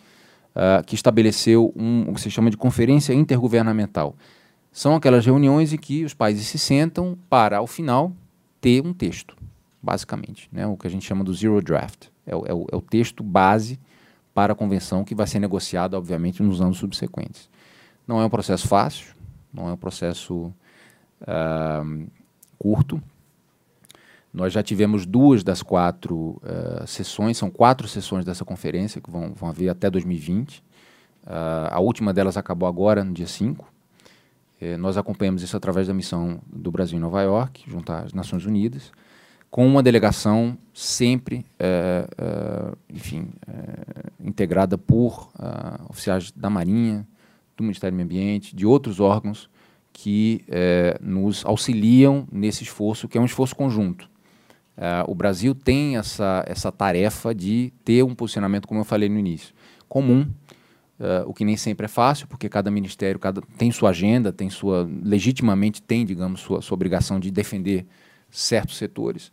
uh, 0.54 0.84
que 0.84 0.94
estabeleceu 0.94 1.72
um, 1.76 2.10
o 2.10 2.14
que 2.14 2.20
se 2.20 2.30
chama 2.30 2.50
de 2.50 2.56
Conferência 2.56 3.12
Intergovernamental. 3.12 4.14
São 4.70 4.94
aquelas 4.94 5.24
reuniões 5.24 5.72
em 5.72 5.78
que 5.78 6.04
os 6.04 6.12
países 6.12 6.46
se 6.46 6.58
sentam 6.58 7.16
para, 7.30 7.58
ao 7.58 7.66
final, 7.66 8.12
ter 8.60 8.84
um 8.84 8.92
texto, 8.92 9.36
basicamente, 9.82 10.48
né, 10.52 10.66
o 10.66 10.76
que 10.76 10.86
a 10.86 10.90
gente 10.90 11.06
chama 11.06 11.24
do 11.24 11.32
Zero 11.32 11.62
Draft. 11.62 12.08
É 12.26 12.34
o, 12.36 12.44
é 12.44 12.50
é 12.72 12.76
o 12.76 12.80
texto 12.80 13.22
base 13.22 13.78
para 14.34 14.52
a 14.52 14.56
convenção 14.56 15.02
que 15.04 15.14
vai 15.14 15.26
ser 15.26 15.38
negociada, 15.38 15.96
obviamente, 15.96 16.42
nos 16.42 16.60
anos 16.60 16.76
subsequentes. 16.76 17.48
Não 18.06 18.20
é 18.20 18.26
um 18.26 18.28
processo 18.28 18.68
fácil, 18.68 19.14
não 19.50 19.68
é 19.68 19.72
um 19.72 19.76
processo 19.78 20.52
uh, 21.22 22.06
curto. 22.58 23.02
Nós 24.32 24.52
já 24.52 24.62
tivemos 24.62 25.06
duas 25.06 25.42
das 25.42 25.62
quatro 25.62 26.40
uh, 26.42 26.86
sessões, 26.86 27.38
são 27.38 27.50
quatro 27.50 27.88
sessões 27.88 28.22
dessa 28.22 28.44
conferência 28.44 29.00
que 29.00 29.10
vão, 29.10 29.32
vão 29.32 29.48
haver 29.48 29.70
até 29.70 29.88
2020. 29.88 30.58
Uh, 30.58 30.62
ah, 31.26 31.68
a 31.72 31.80
última 31.80 32.12
delas 32.12 32.36
acabou 32.36 32.68
agora, 32.68 33.02
no 33.02 33.14
dia 33.14 33.26
5. 33.26 33.66
Eh, 34.60 34.76
nós 34.76 34.96
acompanhamos 34.96 35.42
isso 35.42 35.56
através 35.56 35.86
da 35.86 35.94
missão 35.94 36.40
do 36.46 36.70
Brasil 36.70 36.98
em 36.98 37.00
Nova 37.00 37.22
York, 37.22 37.64
junto 37.66 37.92
às 37.92 38.12
Nações 38.12 38.46
Unidas, 38.46 38.92
com 39.50 39.66
uma 39.66 39.82
delegação 39.82 40.56
sempre, 40.72 41.44
eh, 41.58 42.06
enfim, 42.88 43.30
integrada 44.20 44.78
por 44.78 45.30
ah, 45.38 45.80
oficiais 45.88 46.30
da 46.30 46.48
Marinha, 46.48 47.06
do 47.56 47.62
Ministério 47.62 47.94
do 47.94 47.96
Meio 47.96 48.06
Ambiente, 48.06 48.54
de 48.54 48.66
outros 48.66 49.00
órgãos 49.00 49.48
que 49.98 50.44
é, 50.46 50.98
nos 51.00 51.42
auxiliam 51.46 52.28
nesse 52.30 52.62
esforço, 52.62 53.08
que 53.08 53.16
é 53.16 53.20
um 53.20 53.24
esforço 53.24 53.56
conjunto. 53.56 54.10
É, 54.76 55.02
o 55.08 55.14
Brasil 55.14 55.54
tem 55.54 55.96
essa, 55.96 56.44
essa 56.46 56.70
tarefa 56.70 57.34
de 57.34 57.72
ter 57.82 58.04
um 58.04 58.14
posicionamento, 58.14 58.68
como 58.68 58.78
eu 58.78 58.84
falei 58.84 59.08
no 59.08 59.18
início, 59.18 59.54
comum, 59.88 60.26
é, 61.00 61.24
o 61.26 61.32
que 61.32 61.46
nem 61.46 61.56
sempre 61.56 61.86
é 61.86 61.88
fácil, 61.88 62.26
porque 62.26 62.46
cada 62.46 62.70
ministério 62.70 63.18
cada, 63.18 63.40
tem 63.56 63.72
sua 63.72 63.88
agenda, 63.88 64.30
tem 64.30 64.50
sua 64.50 64.86
legitimamente 65.02 65.80
tem, 65.80 66.04
digamos, 66.04 66.40
sua, 66.40 66.60
sua 66.60 66.74
obrigação 66.74 67.18
de 67.18 67.30
defender 67.30 67.86
certos 68.30 68.76
setores. 68.76 69.32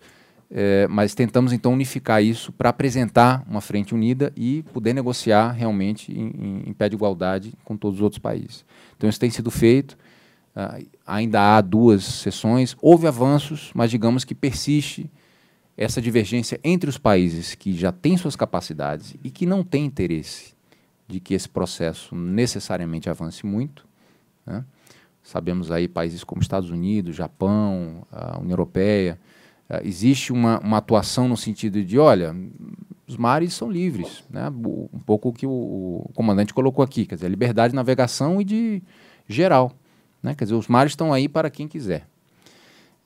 É, 0.50 0.88
mas 0.88 1.14
tentamos 1.14 1.52
então 1.52 1.74
unificar 1.74 2.24
isso 2.24 2.54
para 2.54 2.70
apresentar 2.70 3.44
uma 3.50 3.60
frente 3.60 3.94
unida 3.94 4.32
e 4.34 4.64
poder 4.72 4.94
negociar 4.94 5.52
realmente 5.52 6.10
em, 6.18 6.64
em, 6.68 6.74
pé 6.74 6.88
de 6.88 6.96
igualdade 6.96 7.54
com 7.66 7.76
todos 7.76 8.00
os 8.00 8.04
outros 8.04 8.20
países. 8.20 8.64
Então 8.96 9.10
isso 9.10 9.20
tem 9.20 9.30
sido 9.30 9.52
feito. 9.52 9.98
Uh, 10.56 10.88
ainda 11.06 11.58
há 11.58 11.62
duas 11.62 12.04
sessões. 12.04 12.78
Houve 12.82 13.08
avanços, 13.08 13.72
mas 13.74 13.90
digamos 13.90 14.24
que 14.24 14.36
persiste 14.36 15.10
essa 15.76 16.02
divergência 16.02 16.60
entre 16.64 16.90
os 16.90 16.98
países 16.98 17.56
que 17.56 17.74
já 17.76 17.92
têm 17.92 18.16
suas 18.18 18.36
capacidades 18.36 19.16
e 19.24 19.32
que 19.32 19.46
não 19.46 19.64
têm 19.64 19.86
interesse 19.86 20.54
de 21.08 21.20
que 21.20 21.34
esse 21.34 21.50
processo 21.50 22.16
necessariamente 22.16 23.10
avance 23.10 23.46
muito. 23.46 23.86
Né? 24.46 24.64
Sabemos 25.24 25.72
aí 25.72 25.88
países 25.88 26.24
como 26.24 26.42
Estados 26.42 26.70
Unidos, 26.70 27.16
Japão, 27.16 28.06
a 28.12 28.38
União 28.38 28.52
Europeia. 28.52 29.20
Uh, 29.68 29.88
existe 29.88 30.32
uma, 30.32 30.60
uma 30.60 30.78
atuação 30.78 31.28
no 31.28 31.36
sentido 31.36 31.84
de, 31.84 31.98
olha, 31.98 32.36
os 33.08 33.18
mares 33.18 33.54
são 33.54 33.72
livres, 33.72 34.24
né? 34.30 34.50
um 34.50 35.00
pouco 35.00 35.30
o 35.30 35.34
que 35.34 35.48
o, 35.48 35.50
o 36.06 36.12
comandante 36.14 36.54
colocou 36.54 36.84
aqui, 36.84 37.08
quer 37.08 37.16
dizer, 37.16 37.30
liberdade 37.30 37.72
de 37.72 37.76
navegação 37.76 38.40
e 38.40 38.44
de 38.44 38.84
geral. 39.28 39.72
Né? 40.24 40.34
Quer 40.34 40.46
dizer, 40.46 40.56
os 40.56 40.70
mares 40.70 40.94
estão 40.94 41.14
aí 41.14 41.28
para 41.28 41.50
quem 41.50 41.68
quiser. 41.68 42.08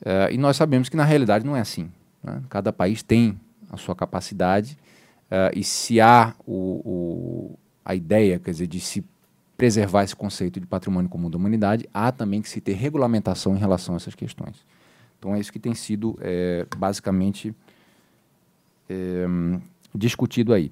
Uh, 0.01 0.31
e 0.31 0.37
nós 0.37 0.55
sabemos 0.55 0.87
que 0.87 0.95
na 0.95 1.03
realidade 1.03 1.43
não 1.43 1.55
é 1.55 1.59
assim. 1.59 1.91
Né? 2.23 2.41
Cada 2.49 2.71
país 2.71 3.01
tem 3.01 3.37
a 3.69 3.75
sua 3.75 3.95
capacidade 3.95 4.77
uh, 5.31 5.57
e 5.57 5.63
se 5.63 5.99
há 5.99 6.35
o, 6.45 6.53
o, 6.53 7.59
a 7.83 7.95
ideia, 7.95 8.39
quer 8.39 8.51
dizer, 8.51 8.67
de 8.67 8.79
se 8.79 9.03
preservar 9.57 10.03
esse 10.03 10.15
conceito 10.15 10.59
de 10.59 10.67
patrimônio 10.67 11.09
comum 11.09 11.31
da 11.31 11.37
humanidade, 11.37 11.89
há 11.91 12.11
também 12.11 12.43
que 12.43 12.47
se 12.47 12.61
ter 12.61 12.73
regulamentação 12.73 13.55
em 13.55 13.59
relação 13.59 13.95
a 13.95 13.97
essas 13.97 14.13
questões. 14.13 14.63
Então 15.17 15.33
é 15.35 15.39
isso 15.39 15.51
que 15.51 15.57
tem 15.57 15.73
sido 15.73 16.15
é, 16.21 16.67
basicamente 16.77 17.55
é, 18.87 19.25
discutido 19.95 20.53
aí. 20.53 20.71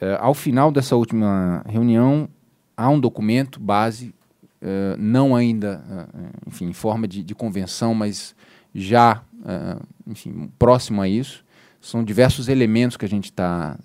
É, 0.00 0.16
ao 0.20 0.32
final 0.32 0.70
dessa 0.70 0.94
última 0.94 1.64
reunião, 1.66 2.28
há 2.76 2.88
um 2.88 3.00
documento 3.00 3.58
base 3.58 4.14
uh, 4.62 4.96
não 4.98 5.34
ainda, 5.34 5.82
uh, 5.88 6.48
enfim, 6.48 6.66
em 6.66 6.72
forma 6.72 7.06
de, 7.06 7.22
de 7.22 7.34
convenção, 7.34 7.94
mas 7.94 8.34
já, 8.74 9.22
uh, 9.34 9.82
enfim, 10.06 10.50
próximo 10.58 11.00
a 11.02 11.08
isso. 11.08 11.44
São 11.80 12.02
diversos 12.02 12.48
elementos 12.48 12.96
que 12.96 13.04
a 13.04 13.08
gente 13.08 13.26
está 13.26 13.78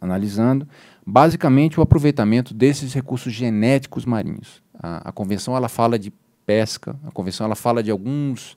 analisando. 0.00 0.66
Basicamente, 1.04 1.78
o 1.78 1.82
aproveitamento 1.82 2.54
desses 2.54 2.94
recursos 2.94 3.32
genéticos 3.32 4.06
marinhos. 4.06 4.62
A, 4.80 5.08
a, 5.08 5.12
convenção 5.12 5.56
ela 5.56 5.68
fala 5.68 5.98
de 5.98 6.12
pesca, 6.46 6.96
a 7.04 7.10
convenção 7.10 7.46
ela 7.46 7.56
fala 7.56 7.82
de 7.82 7.90
alguns 7.90 8.56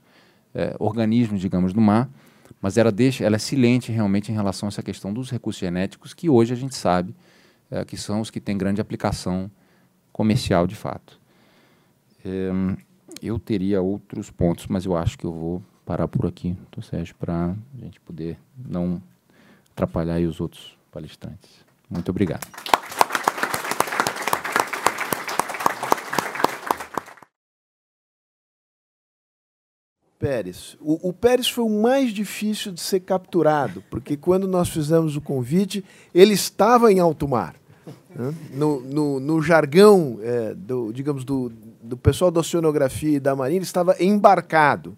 organismos, 0.78 1.42
digamos, 1.42 1.74
do 1.74 1.82
mar, 1.82 2.10
mas 2.62 2.78
ela 2.78 2.92
deixa, 2.92 3.24
ela 3.24 3.36
é 3.36 3.40
silente 3.40 3.92
realmente 3.92 4.32
em 4.32 4.36
relação 4.36 4.68
a 4.68 4.70
essa 4.70 4.84
questão 4.84 5.12
dos 5.12 5.32
recursos 5.32 5.60
genéticos 5.60 6.14
que 6.14 6.30
hoje 6.30 6.54
a 6.54 6.56
gente 6.56 6.76
sabe 6.76 7.16
que 7.88 7.98
são 7.98 8.22
os 8.22 8.30
que 8.30 8.40
têm 8.40 8.58
grande 8.58 8.82
aplicação 8.82 9.52
comercial 10.18 10.66
de 10.66 10.76
fato. 10.76 11.22
É, 12.26 12.50
eu 13.22 13.38
teria 13.38 13.84
outros 13.84 14.32
pontos, 14.32 14.66
mas 14.66 14.84
eu 14.84 14.98
acho 14.98 15.16
que 15.16 15.26
eu 15.26 15.32
vou 15.32 15.64
parar 15.86 16.08
por 16.08 16.26
aqui, 16.26 16.58
tô, 16.72 16.82
Sérgio, 16.82 17.16
para 17.16 17.52
a 17.52 17.80
gente 17.80 18.00
poder 18.00 18.38
não 18.58 19.02
atrapalhar 19.72 20.20
os 20.22 20.42
outros 20.42 20.76
palestrantes. 20.92 21.64
Muito 21.88 22.10
obrigado. 22.10 22.46
Pérez. 30.18 30.76
O, 30.82 31.10
o, 31.10 31.14
Pérez 31.14 31.48
foi 31.48 31.64
o 31.64 31.70
mais 31.70 32.12
difícil 32.12 32.72
de 32.72 32.82
ser 32.82 33.02
capturado, 33.02 33.84
porque 33.88 34.18
quando 34.18 34.48
nós 34.48 34.68
fizemos 34.68 35.16
o 35.16 35.22
convite, 35.22 35.86
ele 36.12 36.34
estava 36.34 36.92
em 36.92 37.00
alto 37.00 37.28
mar. 37.28 37.56
Né? 38.18 38.34
No, 38.54 38.82
no, 38.82 39.20
no, 39.20 39.42
jargão, 39.42 40.20
é, 40.24 40.56
do, 40.56 40.92
digamos, 40.92 41.24
do, 41.24 41.52
do 41.82 41.96
pessoal 41.96 42.32
da 42.32 42.40
oceanografia 42.40 43.18
e 43.18 43.20
da 43.20 43.36
marinha, 43.36 43.60
ele 43.60 43.66
estava 43.66 43.96
embarcado. 44.00 44.98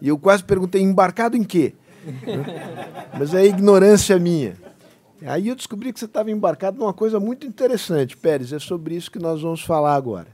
E 0.00 0.08
eu 0.08 0.18
quase 0.18 0.42
perguntei, 0.42 0.82
embarcado 0.82 1.36
em 1.36 1.44
quê? 1.44 1.74
Mas 3.16 3.34
é 3.34 3.44
ignorância 3.46 4.18
minha. 4.18 4.56
Aí 5.26 5.48
eu 5.48 5.54
descobri 5.54 5.92
que 5.92 6.00
você 6.00 6.06
estava 6.06 6.30
embarcado 6.30 6.78
numa 6.78 6.94
coisa 6.94 7.20
muito 7.20 7.46
interessante, 7.46 8.16
Pérez. 8.16 8.52
É 8.52 8.58
sobre 8.58 8.96
isso 8.96 9.10
que 9.10 9.18
nós 9.18 9.42
vamos 9.42 9.62
falar 9.62 9.94
agora. 9.94 10.28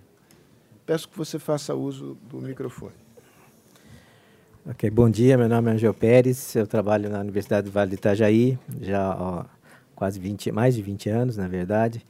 Peço 0.87 1.09
que 1.09 1.19
você 1.19 1.39
faça 1.39 1.75
uso 1.75 2.17
do 2.31 2.39
microfone. 2.39 2.95
Ok, 4.65 4.89
bom 4.91 5.11
dia. 5.11 5.37
Meu 5.37 5.49
nome 5.49 5.71
é 5.71 5.75
Angel 5.75 5.93
Pérez. 5.93 6.55
Eu 6.55 6.67
trabalho 6.67 7.11
na 7.11 7.19
Universidade 7.19 7.67
do 7.67 7.73
Vale 7.73 7.91
do 7.91 7.95
Itajaí 7.95 8.57
já 8.81 9.17
ó, 9.19 9.45
quase 9.97 10.21
20, 10.21 10.53
mais 10.53 10.77
de 10.77 10.83
20 10.83 11.09
anos, 11.09 11.37
na 11.37 11.49
verdade. 11.49 12.07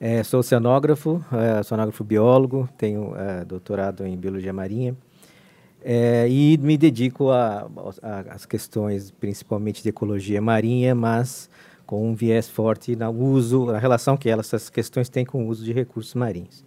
É, 0.00 0.24
sou 0.24 0.40
oceanógrafo, 0.40 1.24
é, 1.32 1.60
oceanógrafo 1.60 2.02
biólogo, 2.02 2.68
tenho 2.76 3.14
é, 3.16 3.44
doutorado 3.44 4.04
em 4.04 4.16
biologia 4.16 4.52
marinha 4.52 4.96
é, 5.82 6.28
e 6.28 6.58
me 6.58 6.76
dedico 6.76 7.28
às 7.30 8.44
questões 8.44 9.10
principalmente 9.10 9.82
de 9.82 9.88
ecologia 9.88 10.40
marinha, 10.40 10.94
mas 10.94 11.48
com 11.86 12.08
um 12.08 12.14
viés 12.14 12.48
forte 12.48 12.94
no 12.96 13.10
uso, 13.10 13.66
na 13.66 13.78
relação 13.78 14.16
que 14.16 14.28
elas, 14.28 14.46
essas 14.46 14.68
questões 14.68 15.08
têm 15.08 15.24
com 15.24 15.46
o 15.46 15.48
uso 15.48 15.64
de 15.64 15.72
recursos 15.72 16.14
marinhos. 16.14 16.64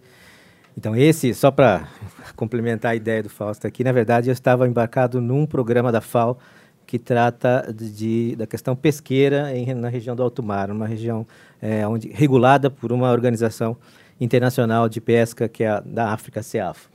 Então, 0.76 0.96
esse, 0.96 1.34
só 1.34 1.50
para 1.50 1.86
complementar 2.34 2.92
a 2.92 2.94
ideia 2.96 3.22
do 3.22 3.28
Fausto 3.28 3.66
aqui, 3.66 3.84
na 3.84 3.92
verdade, 3.92 4.30
eu 4.30 4.32
estava 4.32 4.66
embarcado 4.66 5.20
num 5.20 5.46
programa 5.46 5.92
da 5.92 6.00
FAO 6.00 6.38
que 6.86 6.98
trata 6.98 7.72
de, 7.74 8.36
da 8.36 8.46
questão 8.46 8.76
pesqueira 8.76 9.56
em, 9.56 9.74
na 9.74 9.88
região 9.88 10.14
do 10.14 10.22
Alto 10.22 10.42
Mar, 10.42 10.70
uma 10.70 10.86
região 10.86 11.26
é, 11.60 11.86
onde, 11.86 12.08
regulada 12.08 12.70
por 12.70 12.92
uma 12.92 13.10
organização 13.10 13.76
internacional 14.20 14.88
de 14.88 15.00
pesca 15.00 15.48
que 15.48 15.64
é 15.64 15.68
a, 15.68 15.80
da 15.80 16.12
África, 16.12 16.42
CEAF. 16.42 16.88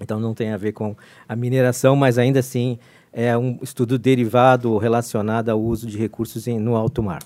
Então 0.00 0.20
não 0.20 0.34
tem 0.34 0.52
a 0.52 0.56
ver 0.56 0.72
com 0.72 0.96
a 1.28 1.34
mineração, 1.34 1.96
mas 1.96 2.18
ainda 2.18 2.40
assim 2.40 2.78
é 3.12 3.36
um 3.36 3.58
estudo 3.62 3.98
derivado 3.98 4.76
relacionado 4.78 5.48
ao 5.48 5.60
uso 5.60 5.86
de 5.86 5.98
recursos 5.98 6.46
em, 6.46 6.58
no 6.58 6.76
alto 6.76 7.02
mar. 7.02 7.22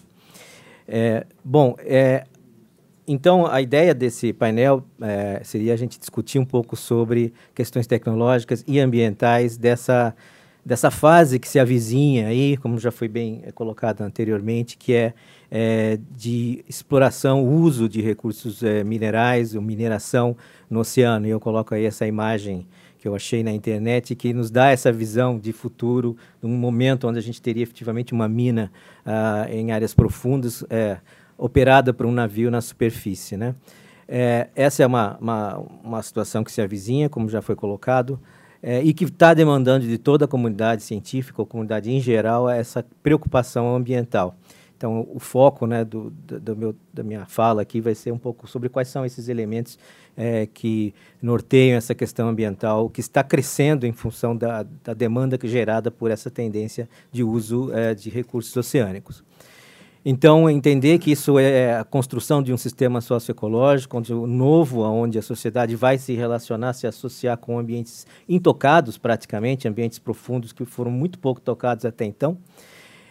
É, 0.88 1.26
bom, 1.44 1.76
é, 1.80 2.24
então 3.06 3.46
a 3.46 3.60
ideia 3.60 3.94
desse 3.94 4.32
painel 4.32 4.84
é, 5.00 5.40
seria 5.44 5.74
a 5.74 5.76
gente 5.76 5.98
discutir 5.98 6.38
um 6.38 6.44
pouco 6.44 6.76
sobre 6.76 7.32
questões 7.54 7.86
tecnológicas 7.86 8.64
e 8.66 8.78
ambientais 8.78 9.56
dessa 9.56 10.14
dessa 10.64 10.90
fase 10.90 11.38
que 11.38 11.48
se 11.48 11.58
avizinha 11.58 12.28
aí, 12.28 12.56
como 12.56 12.78
já 12.78 12.90
foi 12.90 13.08
bem 13.08 13.42
é, 13.44 13.50
colocado 13.50 14.02
anteriormente, 14.02 14.76
que 14.76 14.94
é, 14.94 15.14
é, 15.50 15.98
de 16.16 16.64
exploração, 16.68 17.44
uso 17.44 17.88
de 17.88 18.00
recursos 18.00 18.62
é, 18.62 18.84
minerais, 18.84 19.54
ou 19.54 19.62
mineração 19.62 20.36
no 20.70 20.80
oceano. 20.80 21.26
E 21.26 21.30
eu 21.30 21.40
coloco 21.40 21.74
aí 21.74 21.84
essa 21.84 22.06
imagem 22.06 22.66
que 22.98 23.08
eu 23.08 23.16
achei 23.16 23.42
na 23.42 23.50
internet, 23.50 24.14
que 24.14 24.32
nos 24.32 24.48
dá 24.48 24.70
essa 24.70 24.92
visão 24.92 25.36
de 25.36 25.52
futuro, 25.52 26.16
num 26.40 26.56
momento 26.56 27.08
onde 27.08 27.18
a 27.18 27.22
gente 27.22 27.42
teria 27.42 27.64
efetivamente 27.64 28.12
uma 28.12 28.28
mina 28.28 28.70
ah, 29.04 29.48
em 29.50 29.72
áreas 29.72 29.92
profundas, 29.92 30.64
operada 31.36 31.92
por 31.92 32.06
um 32.06 32.12
navio 32.12 32.48
na 32.48 32.60
superfície. 32.60 33.36
Né? 33.36 33.56
Essa 34.54 34.84
é 34.84 34.86
uma, 34.86 35.18
uma, 35.20 35.56
uma 35.82 36.00
situação 36.00 36.44
que 36.44 36.52
se 36.52 36.62
avizinha, 36.62 37.08
como 37.08 37.28
já 37.28 37.42
foi 37.42 37.56
colocado 37.56 38.20
é, 38.62 38.82
e 38.82 38.94
que 38.94 39.04
está 39.04 39.34
demandando 39.34 39.86
de 39.86 39.98
toda 39.98 40.24
a 40.24 40.28
comunidade 40.28 40.82
científica, 40.82 41.42
a 41.42 41.46
comunidade 41.46 41.90
em 41.90 42.00
geral, 42.00 42.48
essa 42.48 42.84
preocupação 43.02 43.74
ambiental. 43.74 44.36
Então, 44.76 45.06
o 45.14 45.20
foco 45.20 45.64
né, 45.64 45.84
do, 45.84 46.10
do, 46.10 46.56
meu, 46.56 46.74
da 46.92 47.04
minha 47.04 47.24
fala 47.24 47.62
aqui 47.62 47.80
vai 47.80 47.94
ser 47.94 48.10
um 48.12 48.18
pouco 48.18 48.48
sobre 48.48 48.68
quais 48.68 48.88
são 48.88 49.06
esses 49.06 49.28
elementos 49.28 49.78
é, 50.16 50.46
que 50.46 50.92
norteiam 51.22 51.76
essa 51.76 51.94
questão 51.94 52.28
ambiental, 52.28 52.90
que 52.90 53.00
está 53.00 53.22
crescendo 53.22 53.86
em 53.86 53.92
função 53.92 54.36
da, 54.36 54.66
da 54.82 54.92
demanda 54.92 55.38
gerada 55.44 55.88
por 55.88 56.10
essa 56.10 56.30
tendência 56.30 56.88
de 57.12 57.22
uso 57.22 57.72
é, 57.72 57.94
de 57.94 58.10
recursos 58.10 58.56
oceânicos. 58.56 59.22
Então, 60.04 60.50
entender 60.50 60.98
que 60.98 61.12
isso 61.12 61.38
é 61.38 61.78
a 61.78 61.84
construção 61.84 62.42
de 62.42 62.52
um 62.52 62.56
sistema 62.56 63.00
socioecológico, 63.00 64.00
novo, 64.26 64.82
onde 64.82 65.16
a 65.16 65.22
sociedade 65.22 65.76
vai 65.76 65.96
se 65.96 66.12
relacionar, 66.14 66.72
se 66.72 66.88
associar 66.88 67.36
com 67.38 67.56
ambientes 67.56 68.04
intocados, 68.28 68.98
praticamente, 68.98 69.68
ambientes 69.68 70.00
profundos 70.00 70.52
que 70.52 70.64
foram 70.64 70.90
muito 70.90 71.20
pouco 71.20 71.40
tocados 71.40 71.84
até 71.84 72.04
então, 72.04 72.36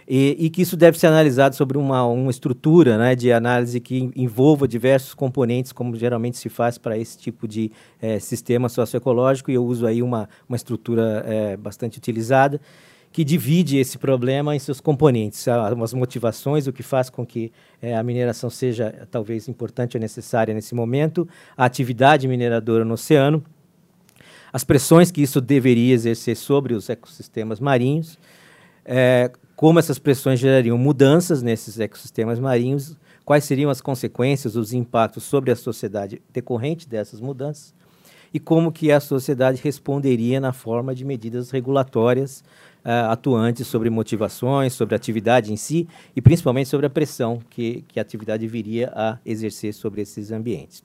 e, 0.06 0.36
e 0.38 0.50
que 0.50 0.62
isso 0.62 0.76
deve 0.76 1.00
ser 1.00 1.08
analisado 1.08 1.56
sobre 1.56 1.78
uma, 1.78 2.04
uma 2.04 2.30
estrutura 2.30 2.98
né, 2.98 3.16
de 3.16 3.32
análise 3.32 3.80
que 3.80 4.12
envolva 4.14 4.68
diversos 4.68 5.14
componentes, 5.14 5.72
como 5.72 5.96
geralmente 5.96 6.38
se 6.38 6.50
faz 6.50 6.78
para 6.78 6.98
esse 6.98 7.18
tipo 7.18 7.48
de 7.48 7.72
é, 8.02 8.20
sistema 8.20 8.68
socioecológico, 8.68 9.50
e 9.50 9.54
eu 9.54 9.64
uso 9.64 9.88
aí 9.88 10.04
uma, 10.04 10.28
uma 10.50 10.58
estrutura 10.58 11.24
é, 11.26 11.56
bastante 11.56 11.98
utilizada, 11.98 12.60
que 13.12 13.24
divide 13.24 13.78
esse 13.78 13.98
problema 13.98 14.56
em 14.56 14.60
seus 14.60 14.80
componentes, 14.80 15.46
as 15.48 15.94
motivações, 15.94 16.66
o 16.66 16.74
que 16.74 16.82
faz 16.82 17.10
com 17.10 17.26
que 17.26 17.52
é, 17.82 17.96
a 17.96 18.02
mineração 18.02 18.50
seja 18.50 19.08
talvez 19.12 19.50
importante 19.50 19.98
ou 19.98 20.02
necessária 20.02 20.54
nesse 20.54 20.74
momento, 20.74 21.28
a 21.58 21.66
atividade 21.66 22.28
mineradora 22.28 22.86
no 22.86 22.94
oceano, 22.94 23.44
as 24.54 24.64
pressões 24.64 25.12
que 25.12 25.22
isso 25.22 25.42
deveria 25.42 25.94
exercer 25.94 26.38
sobre 26.38 26.74
os 26.74 26.90
ecossistemas 26.90 27.60
marinhos, 27.60 28.18
é, 28.86 29.30
como 29.56 29.78
essas 29.78 30.00
pressões 30.00 30.40
gerariam 30.40 30.78
mudanças 30.78 31.42
nesses 31.42 31.80
ecossistemas 31.80 32.40
marinhos, 32.40 32.98
quais 33.24 33.44
seriam 33.44 33.70
as 33.70 33.82
consequências, 33.82 34.56
os 34.56 34.74
impactos 34.74 35.24
sobre 35.24 35.52
a 35.52 35.56
sociedade 35.56 36.22
decorrente 36.32 36.88
dessas 36.88 37.20
mudanças. 37.20 37.74
E 38.34 38.40
como 38.40 38.72
que 38.72 38.92
a 38.92 39.00
sociedade 39.00 39.62
responderia 39.62 40.40
na 40.40 40.54
forma 40.54 40.96
de 40.96 41.04
medidas 41.04 41.52
regulatórias 41.52 42.44
uh, 42.86 43.12
atuantes 43.12 43.68
sobre 43.68 43.90
motivações, 43.90 44.74
sobre 44.74 44.96
a 44.96 44.98
atividade 44.98 45.52
em 45.52 45.58
si 45.58 45.88
e 46.16 46.22
principalmente 46.22 46.70
sobre 46.70 46.86
a 46.86 46.90
pressão 46.90 47.40
que, 47.50 47.84
que 47.88 48.00
a 48.00 48.02
atividade 48.02 48.48
viria 48.48 48.92
a 48.96 49.18
exercer 49.26 49.74
sobre 49.74 50.02
esses 50.02 50.32
ambientes. 50.32 50.84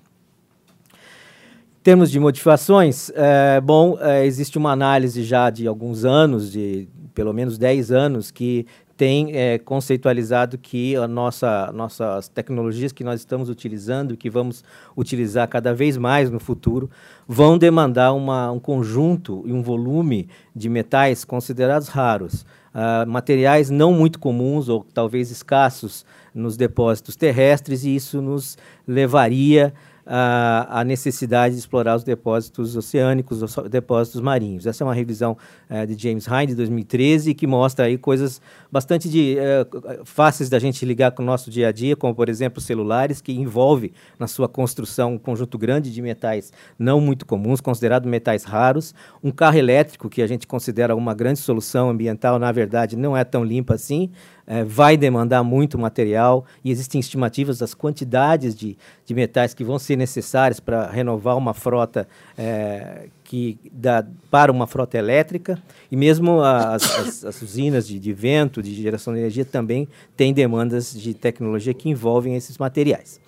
Em 0.92 1.82
termos 1.86 2.10
de 2.10 2.18
motivações, 2.18 3.10
é, 3.14 3.60
bom, 3.60 3.96
é, 4.00 4.26
existe 4.26 4.58
uma 4.58 4.72
análise 4.72 5.22
já 5.22 5.50
de 5.50 5.68
alguns 5.68 6.04
anos, 6.04 6.50
de 6.50 6.88
pelo 7.14 7.32
menos 7.32 7.56
10 7.56 7.92
anos, 7.92 8.30
que 8.30 8.66
tem 8.96 9.36
é, 9.36 9.58
conceitualizado 9.58 10.56
que 10.56 10.96
a 10.96 11.06
nossa, 11.06 11.70
nossas 11.72 12.28
tecnologias 12.28 12.92
que 12.92 13.04
nós 13.04 13.20
estamos 13.20 13.50
utilizando, 13.50 14.16
que 14.16 14.30
vamos 14.30 14.64
utilizar 14.96 15.46
cada 15.48 15.74
vez 15.74 15.98
mais 15.98 16.30
no 16.30 16.40
futuro, 16.40 16.90
vão 17.28 17.58
demandar 17.58 18.12
uma, 18.12 18.50
um 18.50 18.58
conjunto 18.58 19.42
e 19.44 19.52
um 19.52 19.62
volume 19.62 20.28
de 20.54 20.68
metais 20.68 21.24
considerados 21.24 21.88
raros, 21.88 22.46
uh, 22.74 23.06
materiais 23.06 23.68
não 23.68 23.92
muito 23.92 24.18
comuns 24.18 24.68
ou 24.68 24.86
talvez 24.94 25.30
escassos 25.30 26.04
nos 26.34 26.56
depósitos 26.56 27.16
terrestres, 27.16 27.84
e 27.84 27.94
isso 27.94 28.22
nos 28.22 28.56
levaria 28.86 29.74
a, 30.06 30.80
a, 30.80 30.84
necessidade 30.84 31.54
de 31.54 31.60
explorar 31.60 31.96
os 31.96 32.04
depósitos 32.04 32.76
oceânicos, 32.76 33.42
os 33.42 33.56
depósitos 33.68 34.20
marinhos. 34.20 34.64
Essa 34.64 34.84
é 34.84 34.86
uma 34.86 34.94
revisão 34.94 35.36
é, 35.68 35.84
de 35.84 36.00
James 36.00 36.26
Hine, 36.26 36.46
de 36.46 36.54
2013, 36.54 37.34
que 37.34 37.46
mostra 37.46 37.86
aí 37.86 37.98
coisas 37.98 38.40
bastante 38.70 39.08
de, 39.08 39.36
é, 39.38 39.66
fáceis 40.04 40.48
da 40.48 40.60
gente 40.60 40.84
ligar 40.84 41.10
com 41.10 41.22
o 41.22 41.26
nosso 41.26 41.50
dia 41.50 41.68
a 41.68 41.72
dia, 41.72 41.96
como, 41.96 42.14
por 42.14 42.28
exemplo, 42.28 42.60
celulares, 42.60 43.20
que 43.20 43.32
envolve 43.32 43.92
na 44.18 44.28
sua 44.28 44.48
construção 44.48 45.14
um 45.14 45.18
conjunto 45.18 45.58
grande 45.58 45.92
de 45.92 46.00
metais 46.00 46.52
não 46.78 47.00
muito 47.00 47.26
comuns, 47.26 47.60
considerados 47.60 48.08
metais 48.08 48.44
raros. 48.44 48.94
Um 49.22 49.32
carro 49.32 49.58
elétrico, 49.58 50.08
que 50.08 50.22
a 50.22 50.26
gente 50.26 50.46
considera 50.46 50.94
uma 50.94 51.14
grande 51.14 51.40
solução 51.40 51.90
ambiental, 51.90 52.38
na 52.38 52.52
verdade, 52.52 52.96
não 52.96 53.16
é 53.16 53.24
tão 53.24 53.44
limpa 53.44 53.74
assim, 53.74 54.10
é, 54.46 54.62
vai 54.62 54.96
demandar 54.96 55.42
muito 55.42 55.78
material 55.78 56.44
e 56.64 56.70
existem 56.70 57.00
estimativas 57.00 57.58
das 57.58 57.74
quantidades 57.74 58.54
de, 58.54 58.76
de 59.04 59.14
metais 59.14 59.52
que 59.52 59.64
vão 59.64 59.78
ser 59.78 59.96
necessárias 59.96 60.60
para 60.60 60.86
renovar 60.88 61.36
uma 61.36 61.52
frota 61.52 62.06
é, 62.38 63.08
que 63.24 63.58
dá 63.72 64.04
para 64.30 64.52
uma 64.52 64.66
frota 64.66 64.96
elétrica 64.96 65.58
e 65.90 65.96
mesmo 65.96 66.40
as, 66.40 66.98
as, 66.98 67.24
as 67.24 67.42
usinas 67.42 67.88
de, 67.88 67.98
de, 67.98 68.12
vento, 68.12 68.62
de 68.62 68.72
geração 68.74 69.12
de 69.12 69.20
energia 69.20 69.44
também 69.44 69.88
têm 70.16 70.32
demandas 70.32 70.94
de 70.94 71.12
tecnologia 71.12 71.74
que 71.74 71.88
envolvem 71.88 72.36
esses 72.36 72.56
materiais. 72.56 73.20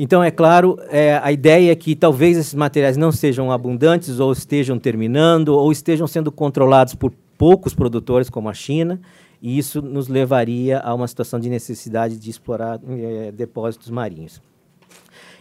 Então, 0.00 0.22
é 0.22 0.30
claro, 0.30 0.78
é, 0.90 1.20
a 1.20 1.32
ideia 1.32 1.72
é 1.72 1.74
que 1.74 1.96
talvez 1.96 2.36
esses 2.36 2.54
materiais 2.54 2.96
não 2.96 3.10
sejam 3.10 3.50
abundantes 3.50 4.20
ou 4.20 4.30
estejam 4.30 4.78
terminando 4.78 5.48
ou 5.48 5.72
estejam 5.72 6.06
sendo 6.06 6.30
controlados 6.30 6.94
por 6.94 7.12
poucos 7.36 7.74
produtores, 7.74 8.30
como 8.30 8.48
a 8.48 8.54
China, 8.54 9.00
e 9.40 9.58
isso 9.58 9.80
nos 9.80 10.08
levaria 10.08 10.80
a 10.80 10.94
uma 10.94 11.06
situação 11.06 11.38
de 11.38 11.48
necessidade 11.48 12.18
de 12.18 12.30
explorar 12.30 12.80
é, 12.88 13.32
depósitos 13.32 13.90
marinhos. 13.90 14.42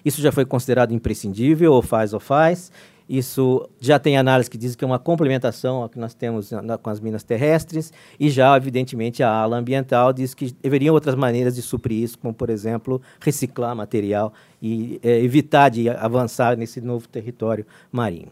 Isso 0.05 0.21
já 0.21 0.31
foi 0.31 0.45
considerado 0.45 0.93
imprescindível, 0.93 1.73
ou 1.73 1.81
faz 1.81 2.13
ou 2.13 2.19
faz. 2.19 2.71
Isso 3.09 3.67
já 3.79 3.97
tem 3.97 4.17
análise 4.17 4.49
que 4.49 4.57
diz 4.57 4.75
que 4.75 4.83
é 4.83 4.87
uma 4.87 4.99
complementação 4.99 5.81
ao 5.81 5.89
que 5.89 5.97
nós 5.97 6.13
temos 6.13 6.51
na, 6.51 6.77
com 6.77 6.89
as 6.89 6.99
minas 6.99 7.23
terrestres, 7.23 7.93
e 8.19 8.29
já, 8.29 8.55
evidentemente, 8.57 9.23
a 9.23 9.29
ala 9.29 9.57
ambiental 9.57 10.11
diz 10.11 10.33
que 10.33 10.53
deveriam 10.61 10.93
outras 10.93 11.15
maneiras 11.15 11.55
de 11.55 11.61
suprir 11.61 12.03
isso, 12.03 12.19
como, 12.19 12.33
por 12.33 12.49
exemplo, 12.49 13.01
reciclar 13.21 13.75
material 13.75 14.33
e 14.61 14.99
é, 15.01 15.19
evitar 15.19 15.69
de 15.69 15.89
avançar 15.89 16.57
nesse 16.57 16.81
novo 16.81 17.07
território 17.07 17.65
marinho. 17.91 18.31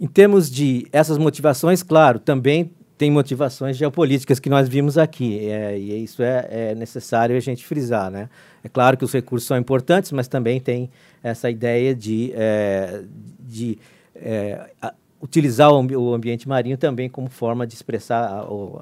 Em 0.00 0.06
termos 0.06 0.48
de 0.50 0.86
essas 0.92 1.18
motivações, 1.18 1.82
claro, 1.82 2.18
também 2.18 2.70
tem 3.00 3.10
motivações 3.10 3.78
geopolíticas 3.78 4.38
que 4.38 4.50
nós 4.50 4.68
vimos 4.68 4.98
aqui, 4.98 5.48
é, 5.48 5.78
e 5.78 6.04
isso 6.04 6.22
é, 6.22 6.48
é, 6.50 6.74
necessário 6.74 7.34
a 7.34 7.40
gente 7.40 7.64
frisar. 7.64 8.10
Né? 8.10 8.28
É 8.62 8.68
claro 8.68 8.94
que 8.94 9.02
os 9.02 9.10
recursos 9.10 9.48
são 9.48 9.56
importantes, 9.56 10.12
mas 10.12 10.28
também 10.28 10.60
tem 10.60 10.90
essa 11.22 11.48
ideia 11.48 11.94
de, 11.94 12.30
é, 12.34 13.02
de 13.40 13.78
é, 14.14 14.70
a, 14.82 14.92
utilizar 15.18 15.72
o, 15.72 15.78
o, 15.78 16.12
ambiente 16.12 16.46
marinho 16.46 16.76
também 16.76 17.08
como 17.08 17.30
forma 17.30 17.66
de 17.66 17.72
expressar 17.72 18.44
o, 18.52 18.78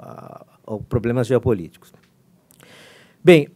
problemas 0.88 1.28
geopolíticos. 1.28 1.92
Bem, 3.22 3.46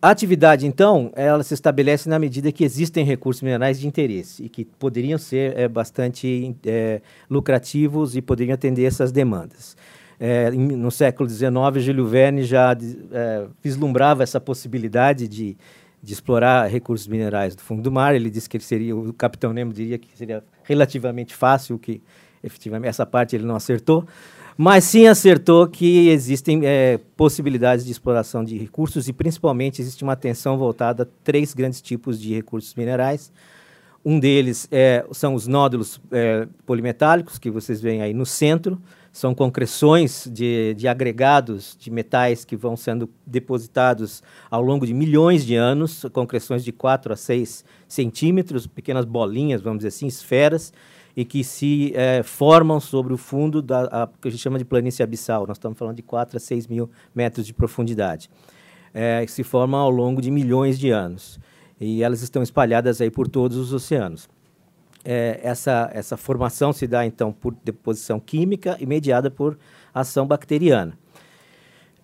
a 0.00 0.10
atividade, 0.10 0.64
então, 0.64 1.10
ela 1.16 1.42
se 1.42 1.54
estabelece 1.54 2.08
na 2.08 2.18
medida 2.18 2.52
que 2.52 2.62
existem 2.62 3.04
recursos 3.04 3.42
minerais 3.42 3.80
de 3.80 3.86
interesse 3.88 4.44
e 4.44 4.48
que 4.48 4.64
poderiam 4.64 5.18
ser 5.18 5.58
é, 5.58 5.66
bastante 5.66 6.54
é, 6.64 7.00
lucrativos 7.28 8.14
e 8.14 8.22
poderiam 8.22 8.54
atender 8.54 8.84
essas 8.84 9.10
demandas. 9.10 9.76
É, 10.20 10.50
no 10.50 10.90
século 10.90 11.28
XIX, 11.28 11.50
Júlio 11.78 12.06
Verne 12.06 12.42
já 12.42 12.76
vislumbrava 13.62 14.22
essa 14.22 14.40
possibilidade 14.40 15.26
de, 15.28 15.56
de 16.02 16.12
explorar 16.12 16.68
recursos 16.68 17.06
minerais 17.06 17.56
do 17.56 17.62
fundo 17.62 17.82
do 17.82 17.90
mar. 17.90 18.14
Ele 18.14 18.30
disse 18.30 18.48
que 18.48 18.58
seria, 18.60 18.96
o 18.96 19.12
capitão 19.12 19.52
Nemo 19.52 19.72
diria 19.72 19.98
que 19.98 20.16
seria 20.16 20.44
relativamente 20.62 21.34
fácil, 21.34 21.78
que 21.78 22.00
efetivamente 22.42 22.88
essa 22.88 23.06
parte 23.06 23.34
ele 23.34 23.44
não 23.44 23.56
acertou 23.56 24.06
mas 24.60 24.82
sim 24.82 25.06
acertou 25.06 25.68
que 25.68 26.08
existem 26.08 26.62
é, 26.64 26.98
possibilidades 27.16 27.86
de 27.86 27.92
exploração 27.92 28.42
de 28.42 28.58
recursos 28.58 29.06
e, 29.06 29.12
principalmente, 29.12 29.80
existe 29.80 30.02
uma 30.02 30.14
atenção 30.14 30.58
voltada 30.58 31.04
a 31.04 31.06
três 31.22 31.54
grandes 31.54 31.80
tipos 31.80 32.20
de 32.20 32.34
recursos 32.34 32.74
minerais. 32.74 33.30
Um 34.04 34.18
deles 34.18 34.66
é, 34.72 35.06
são 35.12 35.34
os 35.34 35.46
nódulos 35.46 36.00
é, 36.10 36.48
polimetálicos, 36.66 37.38
que 37.38 37.52
vocês 37.52 37.80
veem 37.80 38.02
aí 38.02 38.12
no 38.12 38.26
centro. 38.26 38.82
São 39.12 39.32
concreções 39.32 40.28
de, 40.28 40.74
de 40.74 40.88
agregados 40.88 41.76
de 41.78 41.88
metais 41.88 42.44
que 42.44 42.56
vão 42.56 42.76
sendo 42.76 43.08
depositados 43.24 44.24
ao 44.50 44.60
longo 44.60 44.84
de 44.84 44.92
milhões 44.92 45.46
de 45.46 45.54
anos, 45.54 46.04
concreções 46.12 46.64
de 46.64 46.72
4 46.72 47.12
a 47.12 47.16
6 47.16 47.64
centímetros, 47.86 48.66
pequenas 48.66 49.04
bolinhas, 49.04 49.60
vamos 49.60 49.78
dizer 49.78 49.88
assim, 49.88 50.08
esferas, 50.08 50.72
e 51.18 51.24
que 51.24 51.42
se 51.42 51.92
é, 51.96 52.22
formam 52.22 52.78
sobre 52.78 53.12
o 53.12 53.16
fundo 53.16 53.60
da 53.60 53.80
a, 53.86 54.06
que 54.06 54.28
a 54.28 54.30
gente 54.30 54.40
chama 54.40 54.56
de 54.56 54.64
planície 54.64 55.02
abissal. 55.02 55.48
Nós 55.48 55.56
estamos 55.56 55.76
falando 55.76 55.96
de 55.96 56.02
4 56.02 56.36
a 56.36 56.38
6 56.38 56.68
mil 56.68 56.88
metros 57.12 57.44
de 57.44 57.52
profundidade. 57.52 58.30
É, 58.94 59.26
se 59.26 59.42
formam 59.42 59.80
ao 59.80 59.90
longo 59.90 60.22
de 60.22 60.30
milhões 60.30 60.78
de 60.78 60.90
anos. 60.90 61.40
E 61.80 62.04
elas 62.04 62.22
estão 62.22 62.40
espalhadas 62.40 63.00
aí 63.00 63.10
por 63.10 63.26
todos 63.26 63.56
os 63.56 63.72
oceanos. 63.72 64.28
É, 65.04 65.40
essa, 65.42 65.90
essa 65.92 66.16
formação 66.16 66.72
se 66.72 66.86
dá, 66.86 67.04
então, 67.04 67.32
por 67.32 67.52
deposição 67.64 68.20
química 68.20 68.76
e 68.78 68.86
mediada 68.86 69.28
por 69.28 69.58
ação 69.92 70.24
bacteriana. 70.24 70.96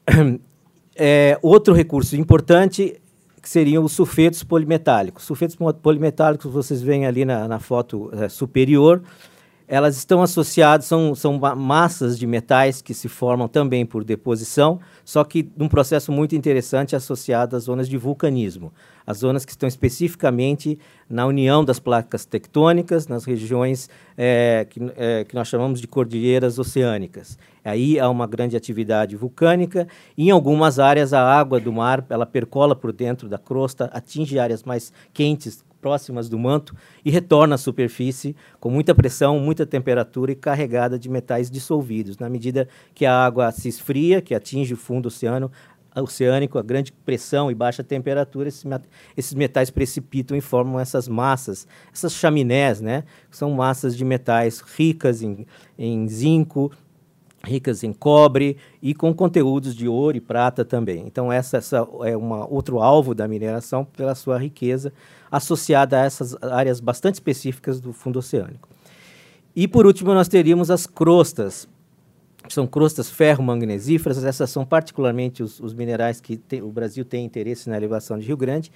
É, 0.96 1.36
outro 1.42 1.74
recurso 1.74 2.14
importante 2.14 3.02
que 3.44 3.50
seriam 3.50 3.84
os 3.84 3.92
sulfetos 3.92 4.42
polimetálicos. 4.42 5.24
Sulfetos 5.24 5.54
polimetálicos, 5.82 6.50
vocês 6.50 6.80
veem 6.80 7.04
ali 7.04 7.26
na, 7.26 7.46
na 7.46 7.58
foto 7.58 8.10
é, 8.14 8.26
superior, 8.26 9.02
elas 9.66 9.96
estão 9.96 10.22
associadas, 10.22 10.86
são, 10.86 11.14
são 11.14 11.38
massas 11.56 12.18
de 12.18 12.26
metais 12.26 12.82
que 12.82 12.92
se 12.92 13.08
formam 13.08 13.48
também 13.48 13.86
por 13.86 14.04
deposição, 14.04 14.78
só 15.04 15.24
que 15.24 15.48
num 15.56 15.68
processo 15.68 16.12
muito 16.12 16.36
interessante 16.36 16.94
associado 16.94 17.56
às 17.56 17.64
zonas 17.64 17.88
de 17.88 17.96
vulcanismo, 17.96 18.72
as 19.06 19.18
zonas 19.18 19.44
que 19.44 19.52
estão 19.52 19.66
especificamente 19.66 20.78
na 21.08 21.26
união 21.26 21.64
das 21.64 21.78
placas 21.78 22.24
tectônicas, 22.24 23.06
nas 23.06 23.24
regiões 23.24 23.88
é, 24.16 24.66
que, 24.68 24.80
é, 24.96 25.24
que 25.24 25.34
nós 25.34 25.48
chamamos 25.48 25.80
de 25.80 25.86
cordilheiras 25.86 26.58
oceânicas. 26.58 27.38
Aí 27.64 27.98
há 27.98 28.08
uma 28.10 28.26
grande 28.26 28.56
atividade 28.56 29.16
vulcânica 29.16 29.88
e 30.16 30.28
em 30.28 30.30
algumas 30.30 30.78
áreas 30.78 31.14
a 31.14 31.22
água 31.22 31.58
do 31.58 31.72
mar 31.72 32.04
ela 32.10 32.26
percola 32.26 32.76
por 32.76 32.92
dentro 32.92 33.28
da 33.28 33.38
crosta, 33.38 33.86
atinge 33.92 34.38
áreas 34.38 34.62
mais 34.62 34.92
quentes, 35.12 35.64
próximas 35.84 36.30
do 36.30 36.38
manto 36.38 36.74
e 37.04 37.10
retorna 37.10 37.56
à 37.56 37.58
superfície 37.58 38.34
com 38.58 38.70
muita 38.70 38.94
pressão, 38.94 39.38
muita 39.38 39.66
temperatura 39.66 40.32
e 40.32 40.34
carregada 40.34 40.98
de 40.98 41.10
metais 41.10 41.50
dissolvidos. 41.50 42.16
Na 42.16 42.30
medida 42.30 42.66
que 42.94 43.04
a 43.04 43.14
água 43.14 43.52
se 43.52 43.68
esfria, 43.68 44.22
que 44.22 44.34
atinge 44.34 44.72
o 44.72 44.78
fundo 44.78 45.08
oceano, 45.08 45.52
oceânico, 45.94 46.58
a 46.58 46.62
grande 46.62 46.90
pressão 46.90 47.50
e 47.50 47.54
baixa 47.54 47.84
temperatura, 47.84 48.48
esses 48.48 49.34
metais 49.34 49.68
precipitam 49.68 50.34
e 50.34 50.40
formam 50.40 50.80
essas 50.80 51.06
massas, 51.06 51.68
essas 51.92 52.14
chaminés, 52.14 52.80
né? 52.80 53.04
São 53.30 53.50
massas 53.50 53.94
de 53.94 54.06
metais 54.06 54.60
ricas 54.60 55.20
em, 55.20 55.46
em 55.78 56.08
zinco, 56.08 56.72
ricas 57.44 57.84
em 57.84 57.92
cobre 57.92 58.56
e 58.82 58.94
com 58.94 59.14
conteúdos 59.14 59.74
de 59.74 59.86
ouro 59.86 60.16
e 60.16 60.20
prata 60.20 60.64
também. 60.64 61.04
Então 61.06 61.32
essa, 61.32 61.58
essa 61.58 61.86
é 62.02 62.16
uma 62.16 62.46
outro 62.50 62.80
alvo 62.80 63.14
da 63.14 63.28
mineração 63.28 63.84
pela 63.84 64.14
sua 64.14 64.38
riqueza 64.38 64.92
associada 65.30 66.00
a 66.00 66.04
essas 66.04 66.36
áreas 66.42 66.80
bastante 66.80 67.14
específicas 67.14 67.80
do 67.80 67.92
fundo 67.92 68.18
oceânico. 68.18 68.68
E 69.54 69.68
por 69.68 69.86
último, 69.86 70.12
nós 70.12 70.26
teríamos 70.26 70.70
as 70.70 70.86
crostas, 70.86 71.68
são 72.48 72.66
crostas 72.66 73.08
ferro-magnesíferas, 73.08 74.24
essas 74.24 74.50
são 74.50 74.64
particularmente 74.64 75.42
os, 75.42 75.60
os 75.60 75.72
minerais 75.72 76.20
que 76.20 76.40
o 76.60 76.72
Brasil 76.72 77.04
tem 77.04 77.24
interesse 77.24 77.70
na 77.70 77.76
elevação 77.76 78.18
de 78.18 78.26
Rio 78.26 78.36
Grande 78.36 78.72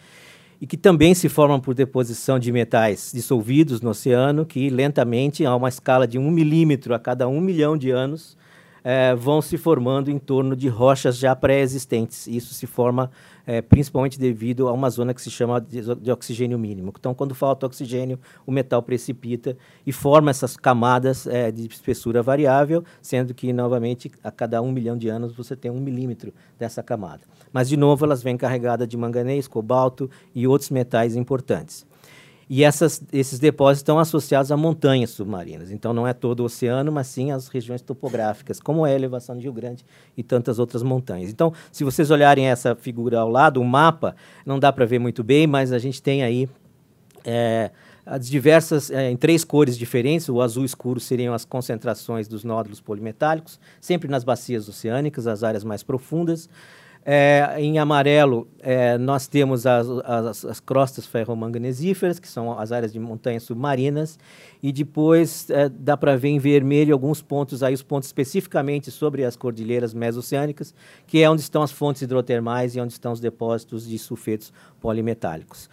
e 0.60 0.66
que 0.66 0.76
também 0.76 1.14
se 1.14 1.28
formam 1.28 1.60
por 1.60 1.74
deposição 1.74 2.38
de 2.38 2.50
metais 2.50 3.10
dissolvidos 3.14 3.80
no 3.80 3.90
oceano, 3.90 4.44
que 4.44 4.70
lentamente, 4.70 5.44
a 5.44 5.54
uma 5.54 5.68
escala 5.68 6.06
de 6.06 6.18
um 6.18 6.30
milímetro 6.30 6.94
a 6.94 6.98
cada 6.98 7.28
um 7.28 7.40
milhão 7.40 7.76
de 7.76 7.90
anos, 7.90 8.36
é, 8.90 9.14
vão 9.14 9.42
se 9.42 9.58
formando 9.58 10.10
em 10.10 10.18
torno 10.18 10.56
de 10.56 10.66
rochas 10.66 11.18
já 11.18 11.36
pré-existentes. 11.36 12.26
Isso 12.26 12.54
se 12.54 12.66
forma 12.66 13.10
é, 13.46 13.60
principalmente 13.60 14.18
devido 14.18 14.66
a 14.66 14.72
uma 14.72 14.88
zona 14.88 15.12
que 15.12 15.20
se 15.20 15.30
chama 15.30 15.60
de, 15.60 16.10
oxigênio 16.10 16.58
mínimo. 16.58 16.90
Então, 16.98 17.12
quando 17.12 17.34
falta 17.34 17.66
oxigênio, 17.66 18.18
o 18.46 18.50
metal 18.50 18.82
precipita 18.82 19.58
e 19.86 19.92
forma 19.92 20.30
essas 20.30 20.56
camadas 20.56 21.26
é, 21.26 21.50
de 21.50 21.66
espessura 21.66 22.22
variável, 22.22 22.82
sendo 23.02 23.34
que, 23.34 23.52
novamente, 23.52 24.10
a 24.24 24.30
cada 24.30 24.62
um 24.62 24.72
milhão 24.72 24.96
de 24.96 25.10
anos 25.10 25.36
você 25.36 25.54
tem 25.54 25.70
um 25.70 25.80
milímetro 25.80 26.32
dessa 26.58 26.82
camada. 26.82 27.20
Mas, 27.52 27.68
de 27.68 27.76
novo, 27.76 28.06
elas 28.06 28.22
vêm 28.22 28.38
carregadas 28.38 28.88
de 28.88 28.96
manganês, 28.96 29.46
cobalto 29.46 30.10
e 30.34 30.46
outros 30.46 30.70
metais 30.70 31.14
importantes. 31.14 31.86
E 32.50 32.64
essas, 32.64 33.02
esses 33.12 33.38
depósitos 33.38 33.80
estão 33.80 33.98
associados 33.98 34.50
a 34.50 34.56
montanhas 34.56 35.10
submarinas. 35.10 35.70
Então, 35.70 35.92
não 35.92 36.06
é 36.06 36.14
todo 36.14 36.40
o 36.40 36.44
oceano, 36.44 36.90
mas 36.90 37.06
sim 37.06 37.30
as 37.30 37.48
regiões 37.48 37.82
topográficas, 37.82 38.58
como 38.58 38.86
é 38.86 38.92
a 38.92 38.94
elevação 38.94 39.36
de 39.36 39.42
Rio 39.42 39.52
Grande 39.52 39.84
e 40.16 40.22
tantas 40.22 40.58
outras 40.58 40.82
montanhas. 40.82 41.30
Então, 41.30 41.52
se 41.70 41.84
vocês 41.84 42.10
olharem 42.10 42.46
essa 42.46 42.74
figura 42.74 43.20
ao 43.20 43.28
lado, 43.28 43.60
o 43.60 43.64
mapa, 43.64 44.16
não 44.46 44.58
dá 44.58 44.72
para 44.72 44.86
ver 44.86 44.98
muito 44.98 45.22
bem, 45.22 45.46
mas 45.46 45.72
a 45.72 45.78
gente 45.78 46.02
tem 46.02 46.22
aí 46.22 46.48
é, 47.22 47.70
as 48.06 48.26
diversas, 48.26 48.90
é, 48.90 49.10
em 49.10 49.16
três 49.16 49.44
cores 49.44 49.76
diferentes. 49.76 50.30
O 50.30 50.40
azul 50.40 50.64
escuro 50.64 50.98
seriam 50.98 51.34
as 51.34 51.44
concentrações 51.44 52.26
dos 52.26 52.44
nódulos 52.44 52.80
polimetálicos, 52.80 53.60
sempre 53.78 54.08
nas 54.08 54.24
bacias 54.24 54.66
oceânicas, 54.68 55.26
as 55.26 55.44
áreas 55.44 55.64
mais 55.64 55.82
profundas. 55.82 56.48
É, 57.04 57.54
em 57.58 57.78
amarelo, 57.78 58.46
é, 58.60 58.98
nós 58.98 59.26
temos 59.26 59.66
as, 59.66 59.86
as, 60.04 60.44
as 60.44 60.60
crostas 60.60 61.06
ferromanganesíferas, 61.06 62.18
que 62.18 62.28
são 62.28 62.58
as 62.58 62.70
áreas 62.70 62.92
de 62.92 63.00
montanhas 63.00 63.44
submarinas, 63.44 64.18
e 64.62 64.70
depois 64.72 65.48
é, 65.48 65.68
dá 65.68 65.96
para 65.96 66.16
ver 66.16 66.28
em 66.28 66.38
vermelho 66.38 66.92
alguns 66.92 67.22
pontos, 67.22 67.62
aí 67.62 67.72
os 67.72 67.82
pontos 67.82 68.08
especificamente 68.08 68.90
sobre 68.90 69.24
as 69.24 69.36
cordilheiras 69.36 69.94
mesoceânicas, 69.94 70.74
que 71.06 71.22
é 71.22 71.30
onde 71.30 71.40
estão 71.40 71.62
as 71.62 71.72
fontes 71.72 72.02
hidrotermais 72.02 72.76
e 72.76 72.80
onde 72.80 72.92
estão 72.92 73.12
os 73.12 73.20
depósitos 73.20 73.88
de 73.88 73.98
sulfetos 73.98 74.52
polimetálicos. 74.80 75.70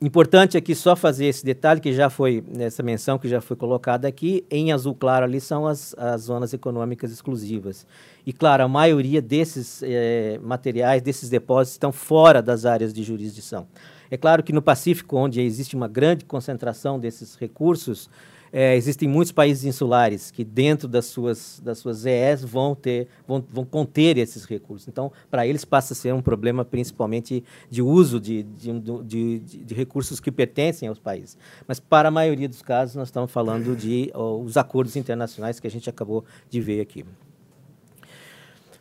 Importante 0.00 0.56
aqui 0.56 0.76
só 0.76 0.94
fazer 0.94 1.26
esse 1.26 1.44
detalhe 1.44 1.80
que 1.80 1.92
já 1.92 2.08
foi, 2.08 2.44
nessa 2.46 2.84
menção 2.84 3.18
que 3.18 3.28
já 3.28 3.40
foi 3.40 3.56
colocada 3.56 4.06
aqui, 4.06 4.44
em 4.48 4.70
azul 4.70 4.94
claro 4.94 5.24
ali 5.24 5.40
são 5.40 5.66
as, 5.66 5.92
as 5.98 6.22
zonas 6.22 6.52
econômicas 6.52 7.10
exclusivas. 7.10 7.84
E 8.24 8.32
claro, 8.32 8.62
a 8.62 8.68
maioria 8.68 9.20
desses 9.20 9.82
eh, 9.82 10.38
materiais, 10.40 11.02
desses 11.02 11.28
depósitos, 11.28 11.72
estão 11.72 11.90
fora 11.90 12.40
das 12.40 12.64
áreas 12.64 12.94
de 12.94 13.02
jurisdição. 13.02 13.66
É 14.08 14.16
claro 14.16 14.44
que 14.44 14.52
no 14.52 14.62
Pacífico, 14.62 15.16
onde 15.16 15.40
existe 15.40 15.74
uma 15.74 15.88
grande 15.88 16.24
concentração 16.24 17.00
desses 17.00 17.34
recursos, 17.34 18.08
é, 18.52 18.76
existem 18.76 19.08
muitos 19.08 19.32
países 19.32 19.64
insulares 19.64 20.30
que 20.30 20.44
dentro 20.44 20.88
das 20.88 21.06
suas, 21.06 21.60
das 21.62 21.78
suas 21.78 22.06
EEs 22.06 22.44
vão, 22.44 22.74
ter, 22.74 23.08
vão, 23.26 23.44
vão 23.48 23.64
conter 23.64 24.16
esses 24.16 24.44
recursos. 24.44 24.88
Então, 24.88 25.12
para 25.30 25.46
eles 25.46 25.64
passa 25.64 25.92
a 25.92 25.96
ser 25.96 26.14
um 26.14 26.22
problema 26.22 26.64
principalmente 26.64 27.44
de 27.70 27.82
uso 27.82 28.20
de, 28.20 28.42
de, 28.42 28.80
de, 29.04 29.38
de, 29.40 29.74
recursos 29.74 30.20
que 30.20 30.30
pertencem 30.30 30.88
aos 30.88 30.98
países. 30.98 31.36
Mas 31.66 31.78
para 31.78 32.08
a 32.08 32.10
maioria 32.10 32.48
dos 32.48 32.62
casos, 32.62 32.94
nós 32.96 33.08
estamos 33.08 33.30
falando 33.30 33.76
de 33.76 34.10
os 34.14 34.56
acordos 34.56 34.96
internacionais 34.96 35.60
que 35.60 35.66
a 35.66 35.70
gente 35.70 35.88
acabou 35.88 36.24
de 36.50 36.60
ver 36.60 36.80
aqui. 36.80 37.04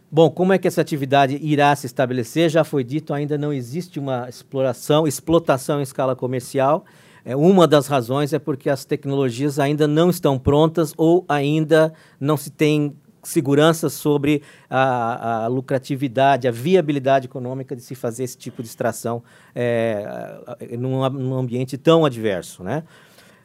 Bom, 0.09 0.29
como 0.29 0.53
é 0.53 0.57
que 0.57 0.65
essa 0.65 0.79
atividade 0.79 1.37
irá 1.41 1.75
se 1.75 1.85
estabelecer? 1.85 2.49
Já 2.49 2.63
foi 2.63 2.81
dito, 2.81 3.13
ainda 3.13 3.37
não 3.37 3.51
existe 3.51 3.99
uma 3.99 4.29
exploração, 4.29 5.05
explotação 5.05 5.81
em 5.81 5.83
escala 5.83 6.15
comercial. 6.15 6.85
É, 7.27 7.35
uma 7.35 7.67
das 7.67 7.87
razões 7.87 8.31
é 8.31 8.39
porque 8.39 8.69
as 8.69 8.85
tecnologias 8.85 9.59
ainda 9.59 9.85
não 9.85 10.09
estão 10.09 10.39
prontas 10.39 10.93
ou 10.95 11.25
ainda 11.27 11.93
não 12.21 12.37
se 12.37 12.49
tem 12.49 12.95
segurança 13.21 13.89
sobre 13.89 14.41
a, 14.69 15.43
a 15.43 15.47
lucratividade, 15.47 16.47
a 16.47 16.51
viabilidade 16.51 17.25
econômica 17.25 17.75
de 17.75 17.81
se 17.81 17.95
fazer 17.95 18.23
esse 18.23 18.37
tipo 18.37 18.63
de 18.63 18.69
extração 18.69 19.21
é, 19.53 20.37
num, 20.79 21.09
num 21.09 21.37
ambiente 21.37 21.77
tão 21.77 22.05
adverso, 22.05 22.63
né? 22.63 22.85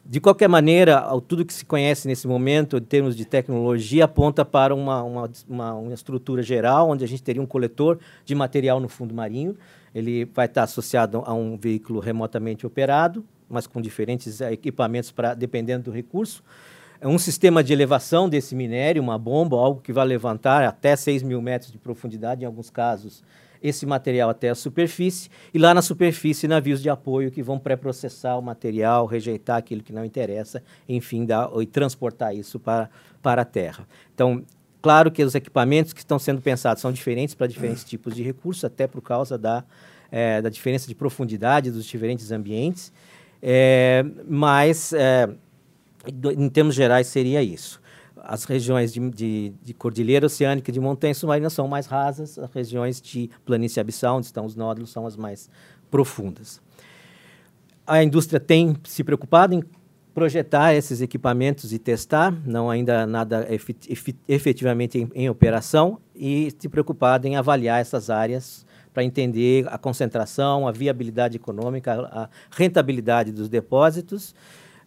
De 0.05 0.21
qualquer 0.21 0.47
maneira, 0.47 1.03
tudo 1.27 1.43
que 1.43 1.53
se 1.53 1.65
conhece 1.65 2.07
nesse 2.07 2.25
momento, 2.25 2.77
em 2.77 2.81
termos 2.81 3.17
de 3.17 3.25
tecnologia, 3.25 4.05
aponta 4.05 4.45
para 4.45 4.73
uma, 4.73 5.03
uma, 5.03 5.31
uma, 5.49 5.73
uma, 5.73 5.93
estrutura 5.93 6.41
geral, 6.41 6.89
onde 6.89 7.03
a 7.03 7.07
gente 7.07 7.21
teria 7.21 7.41
um 7.41 7.45
coletor 7.45 7.99
de 8.23 8.33
material 8.33 8.79
no 8.79 8.87
fundo 8.87 9.13
marinho. 9.13 9.57
Ele 9.93 10.23
vai 10.33 10.45
estar 10.45 10.63
associado 10.63 11.21
a 11.25 11.33
um 11.33 11.57
veículo 11.57 11.99
remotamente 11.99 12.65
operado, 12.65 13.25
mas 13.49 13.67
com 13.67 13.81
diferentes 13.81 14.41
eh, 14.41 14.53
equipamentos 14.53 15.11
para 15.11 15.33
dependendo 15.33 15.85
do 15.85 15.91
recurso. 15.91 16.43
É 16.99 17.07
um 17.07 17.19
sistema 17.19 17.63
de 17.63 17.73
elevação 17.73 18.29
desse 18.29 18.55
minério, 18.55 19.01
uma 19.01 19.17
bomba, 19.17 19.57
algo 19.57 19.81
que 19.81 19.91
vai 19.91 20.05
levantar 20.05 20.63
até 20.63 20.95
6 20.95 21.21
mil 21.21 21.41
metros 21.41 21.69
de 21.71 21.77
profundidade, 21.77 22.43
em 22.43 22.45
alguns 22.45 22.69
casos, 22.69 23.21
esse 23.61 23.85
material 23.85 24.29
até 24.29 24.49
a 24.49 24.55
superfície. 24.55 25.29
E 25.53 25.57
lá 25.57 25.73
na 25.73 25.81
superfície, 25.81 26.47
navios 26.47 26.81
de 26.81 26.89
apoio 26.89 27.31
que 27.31 27.41
vão 27.41 27.57
pré-processar 27.57 28.37
o 28.37 28.41
material, 28.41 29.05
rejeitar 29.05 29.57
aquilo 29.57 29.81
que 29.81 29.93
não 29.93 30.03
interessa, 30.03 30.61
enfim, 30.87 31.25
dar, 31.25 31.49
e 31.61 31.65
transportar 31.65 32.35
isso 32.35 32.59
para, 32.59 32.89
para 33.21 33.41
a 33.41 33.45
terra. 33.45 33.87
Então, 34.13 34.43
claro 34.81 35.09
que 35.09 35.23
os 35.23 35.33
equipamentos 35.33 35.93
que 35.93 35.99
estão 35.99 36.19
sendo 36.19 36.41
pensados 36.41 36.81
são 36.81 36.91
diferentes 36.91 37.35
para 37.35 37.47
diferentes 37.47 37.85
tipos 37.85 38.13
de 38.15 38.21
recursos, 38.21 38.65
até 38.65 38.85
por 38.85 39.01
causa 39.01 39.37
da, 39.37 39.63
é, 40.11 40.41
da 40.41 40.49
diferença 40.49 40.87
de 40.87 40.95
profundidade 40.95 41.71
dos 41.71 41.85
diferentes 41.85 42.31
ambientes. 42.31 42.91
É, 43.45 44.05
mas, 44.25 44.93
é, 44.93 45.29
em 46.37 46.47
termos 46.47 46.73
gerais, 46.73 47.07
seria 47.07 47.43
isso. 47.43 47.81
As 48.15 48.45
regiões 48.45 48.93
de, 48.93 49.09
de, 49.09 49.53
de 49.61 49.73
cordilheira 49.73 50.27
oceânica 50.27 50.71
e 50.71 50.73
de 50.73 50.79
montanha 50.79 51.13
submarina 51.13 51.49
são 51.49 51.67
mais 51.67 51.85
rasas, 51.85 52.39
as 52.39 52.49
regiões 52.53 53.01
de 53.01 53.29
planície 53.43 53.81
abissal, 53.81 54.15
onde 54.15 54.27
estão 54.27 54.45
os 54.45 54.55
nódulos, 54.55 54.91
são 54.91 55.05
as 55.05 55.17
mais 55.17 55.49
profundas. 55.91 56.61
A 57.85 58.01
indústria 58.01 58.39
tem 58.39 58.77
se 58.85 59.03
preocupado 59.03 59.53
em 59.53 59.61
projetar 60.13 60.73
esses 60.73 61.01
equipamentos 61.01 61.73
e 61.73 61.79
testar, 61.79 62.31
não 62.45 62.69
ainda 62.69 63.05
nada 63.05 63.45
efetivamente 64.25 64.99
em, 64.99 65.09
em 65.13 65.29
operação, 65.29 65.99
e 66.15 66.49
se 66.57 66.69
preocupado 66.69 67.27
em 67.27 67.35
avaliar 67.35 67.81
essas 67.81 68.09
áreas 68.09 68.65
para 68.93 69.03
entender 69.03 69.65
a 69.69 69.77
concentração, 69.77 70.67
a 70.67 70.71
viabilidade 70.71 71.37
econômica, 71.37 71.93
a 72.11 72.29
rentabilidade 72.51 73.31
dos 73.31 73.49
depósitos, 73.49 74.35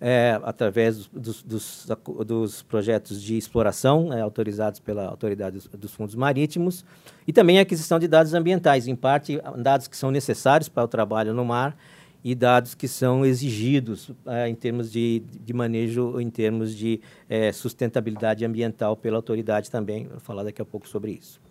é, 0.01 0.39
através 0.43 1.07
dos, 1.07 1.43
dos, 1.43 1.89
dos, 2.27 2.63
projetos 2.63 3.23
de 3.23 3.37
exploração 3.37 4.13
é, 4.13 4.21
autorizados 4.21 4.79
pela 4.79 5.07
autoridade 5.07 5.57
dos, 5.57 5.67
dos, 5.69 5.95
fundos 5.95 6.15
marítimos 6.15 6.85
e 7.27 7.33
também 7.33 7.59
a 7.59 7.63
aquisição 7.63 7.99
de 7.99 8.07
dados 8.07 8.35
ambientais, 8.35 8.87
em 8.87 8.95
parte 8.95 9.41
dados 9.57 9.89
que 9.89 9.97
são 9.97 10.11
necessários 10.11 10.69
para 10.69 10.85
o 10.85 10.89
trabalho 10.89 11.33
no 11.33 11.45
mar 11.45 11.77
e 12.23 12.35
dados 12.35 12.75
que 12.75 12.89
são 12.89 13.25
exigidos 13.25 14.11
é, 14.27 14.49
em 14.49 14.55
termos 14.55 14.91
de, 14.91 15.23
de, 15.45 15.53
manejo, 15.53 16.21
em 16.21 16.29
termos 16.29 16.77
de 16.77 17.01
é, 17.29 17.53
sustentabilidade 17.53 18.45
ambiental 18.45 18.97
pela 18.97 19.17
autoridade 19.17 19.71
também. 19.71 20.09
Vou 20.09 20.21
falar 20.21 20.43
daqui 20.43 20.61
a 20.61 20.65
pouco 20.65 20.89
sobre 20.89 21.13
isso. 21.13 21.46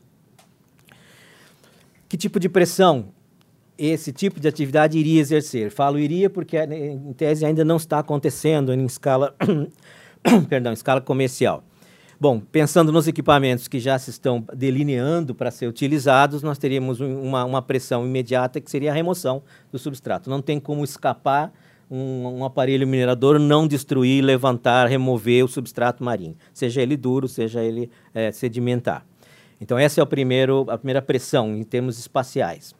Que 2.07 2.17
tipo 2.17 2.39
de 2.39 2.47
pressão 2.47 3.09
esse 3.77 4.13
tipo 4.13 4.39
de 4.39 4.47
atividade 4.47 4.97
iria 4.97 5.19
exercer? 5.19 5.71
Falo 5.71 5.99
iria 5.99 6.29
porque, 6.29 6.57
em 6.57 7.13
tese, 7.13 7.45
ainda 7.45 7.65
não 7.65 7.77
está 7.77 7.99
acontecendo 7.99 8.73
em 8.73 8.85
escala, 8.85 9.35
perdão, 10.49 10.71
escala 10.71 11.01
comercial. 11.01 11.63
Bom, 12.17 12.39
pensando 12.39 12.93
nos 12.93 13.07
equipamentos 13.07 13.67
que 13.67 13.77
já 13.77 13.99
se 13.99 14.09
estão 14.09 14.45
delineando 14.53 15.35
para 15.35 15.51
ser 15.51 15.67
utilizados, 15.67 16.41
nós 16.41 16.57
teríamos 16.57 17.01
uma, 17.01 17.43
uma, 17.43 17.61
pressão 17.61 18.05
imediata 18.05 18.61
que 18.61 18.71
seria 18.71 18.91
a 18.91 18.93
remoção 18.93 19.43
do 19.69 19.77
substrato. 19.77 20.29
Não 20.29 20.41
tem 20.41 20.57
como 20.57 20.81
escapar 20.83 21.51
um, 21.91 22.39
um, 22.39 22.45
aparelho 22.45 22.87
minerador 22.87 23.37
não 23.37 23.67
destruir, 23.67 24.23
levantar, 24.23 24.87
remover 24.87 25.43
o 25.43 25.47
substrato 25.47 26.03
marinho, 26.03 26.35
seja 26.53 26.81
ele 26.81 26.95
duro, 26.95 27.27
seja 27.27 27.61
ele 27.61 27.89
é, 28.13 28.31
sedimentar. 28.31 29.05
Então, 29.59 29.77
essa 29.77 29.99
é 29.99 30.03
o 30.03 30.07
primeiro, 30.07 30.65
a 30.69 30.77
primeira 30.77 31.01
pressão 31.01 31.55
em 31.55 31.63
termos 31.63 31.97
espaciais. 31.97 32.75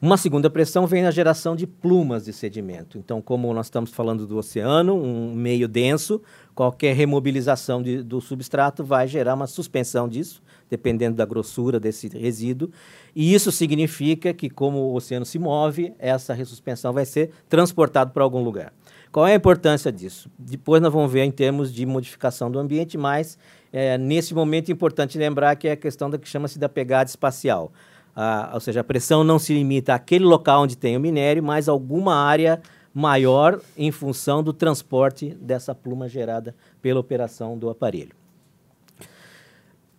Uma 0.00 0.16
segunda 0.16 0.48
pressão 0.48 0.86
vem 0.86 1.02
na 1.02 1.10
geração 1.10 1.56
de 1.56 1.66
plumas 1.66 2.24
de 2.24 2.32
sedimento. 2.32 2.96
Então, 2.96 3.20
como 3.20 3.52
nós 3.52 3.66
estamos 3.66 3.90
falando 3.90 4.28
do 4.28 4.36
oceano, 4.36 4.94
um 4.94 5.34
meio 5.34 5.66
denso, 5.66 6.22
qualquer 6.54 6.94
remobilização 6.94 7.82
de, 7.82 8.00
do 8.00 8.20
substrato 8.20 8.84
vai 8.84 9.08
gerar 9.08 9.34
uma 9.34 9.48
suspensão 9.48 10.08
disso, 10.08 10.40
dependendo 10.70 11.16
da 11.16 11.26
grossura 11.26 11.80
desse 11.80 12.06
resíduo. 12.16 12.70
E 13.12 13.34
isso 13.34 13.50
significa 13.50 14.32
que, 14.32 14.48
como 14.48 14.78
o 14.78 14.94
oceano 14.94 15.26
se 15.26 15.36
move, 15.36 15.92
essa 15.98 16.32
ressuspensão 16.32 16.92
vai 16.92 17.04
ser 17.04 17.32
transportada 17.48 18.12
para 18.12 18.22
algum 18.22 18.44
lugar. 18.44 18.72
Qual 19.10 19.26
é 19.26 19.32
a 19.32 19.36
importância 19.36 19.90
disso? 19.90 20.30
Depois 20.38 20.82
nós 20.82 20.92
vamos 20.92 21.10
ver 21.10 21.22
em 21.22 21.30
termos 21.30 21.72
de 21.72 21.86
modificação 21.86 22.50
do 22.50 22.58
ambiente, 22.58 22.98
mas 22.98 23.38
é, 23.72 23.96
nesse 23.96 24.34
momento 24.34 24.68
é 24.68 24.72
importante 24.72 25.16
lembrar 25.18 25.56
que 25.56 25.68
é 25.68 25.72
a 25.72 25.76
questão 25.76 26.10
da 26.10 26.18
que 26.18 26.28
chama-se 26.28 26.58
da 26.58 26.68
pegada 26.68 27.08
espacial. 27.08 27.72
Ah, 28.14 28.50
ou 28.52 28.60
seja, 28.60 28.80
a 28.80 28.84
pressão 28.84 29.22
não 29.22 29.38
se 29.38 29.54
limita 29.54 29.94
àquele 29.94 30.24
local 30.24 30.62
onde 30.62 30.76
tem 30.76 30.96
o 30.96 31.00
minério, 31.00 31.42
mas 31.42 31.68
alguma 31.68 32.16
área 32.16 32.60
maior 32.92 33.60
em 33.76 33.92
função 33.92 34.42
do 34.42 34.52
transporte 34.52 35.36
dessa 35.40 35.74
pluma 35.74 36.08
gerada 36.08 36.54
pela 36.82 36.98
operação 36.98 37.56
do 37.56 37.70
aparelho. 37.70 38.17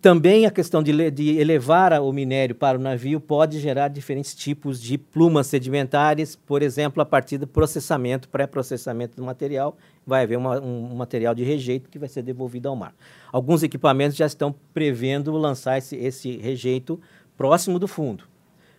Também 0.01 0.45
a 0.45 0.51
questão 0.51 0.81
de, 0.81 1.11
de, 1.11 1.38
elevar 1.38 1.91
o 2.01 2.13
minério 2.13 2.55
para 2.55 2.77
o 2.77 2.81
navio 2.81 3.19
pode 3.19 3.59
gerar 3.59 3.89
diferentes 3.89 4.34
tipos 4.34 4.81
de 4.81 4.97
plumas 4.97 5.47
sedimentares, 5.47 6.38
por 6.38 6.61
exemplo, 6.61 7.01
a 7.01 7.05
partir 7.05 7.38
do 7.38 7.45
processamento, 7.45 8.30
pré-processamento 8.30 9.17
do 9.17 9.26
material, 9.26 9.76
vai 10.07 10.23
haver 10.23 10.38
uma, 10.38 10.57
um 10.61 10.95
material 10.95 11.35
de 11.35 11.43
rejeito 11.43 11.89
que 11.89 11.99
vai 11.99 12.07
ser 12.07 12.21
devolvido 12.21 12.69
ao 12.69 12.77
mar. 12.77 12.95
Alguns 13.30 13.61
equipamentos 13.61 14.15
já 14.15 14.26
estão 14.26 14.55
prevendo 14.73 15.34
lançar 15.34 15.77
esse, 15.77 15.97
esse 15.97 16.38
rejeito 16.38 16.97
próximo 17.35 17.77
do 17.77 17.88
fundo, 17.88 18.23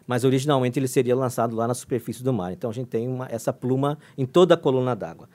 mas 0.06 0.24
originalmente 0.24 0.78
ele 0.78 0.88
seria 0.88 1.14
lançado 1.14 1.54
lá 1.54 1.68
na 1.68 1.74
superfície 1.74 2.24
do 2.24 2.32
mar. 2.32 2.50
Então 2.50 2.70
a 2.70 2.72
gente 2.72 2.88
tem 2.88 3.06
uma, 3.06 3.28
essa 3.30 3.52
pluma 3.52 3.98
em 4.16 4.24
toda 4.24 4.54
a 4.54 4.56
coluna 4.56 4.96
d'água 4.96 5.28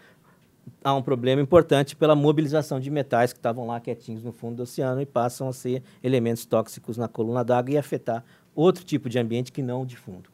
há 0.83 0.93
um 0.93 1.01
problema 1.01 1.41
importante 1.41 1.95
pela 1.95 2.15
mobilização 2.15 2.79
de 2.79 2.89
metais 2.89 3.33
que 3.33 3.39
estavam 3.39 3.67
lá 3.67 3.79
quietinhos 3.79 4.23
no 4.23 4.31
fundo 4.31 4.57
do 4.57 4.63
oceano 4.63 5.01
e 5.01 5.05
passam 5.05 5.47
a 5.47 5.53
ser 5.53 5.83
elementos 6.03 6.45
tóxicos 6.45 6.97
na 6.97 7.07
coluna 7.07 7.43
d'água 7.43 7.71
e 7.73 7.77
afetar 7.77 8.23
outro 8.53 8.83
tipo 8.83 9.09
de 9.09 9.19
ambiente 9.19 9.51
que 9.51 9.61
não 9.61 9.81
o 9.81 9.85
de 9.85 9.97
fundo. 9.97 10.29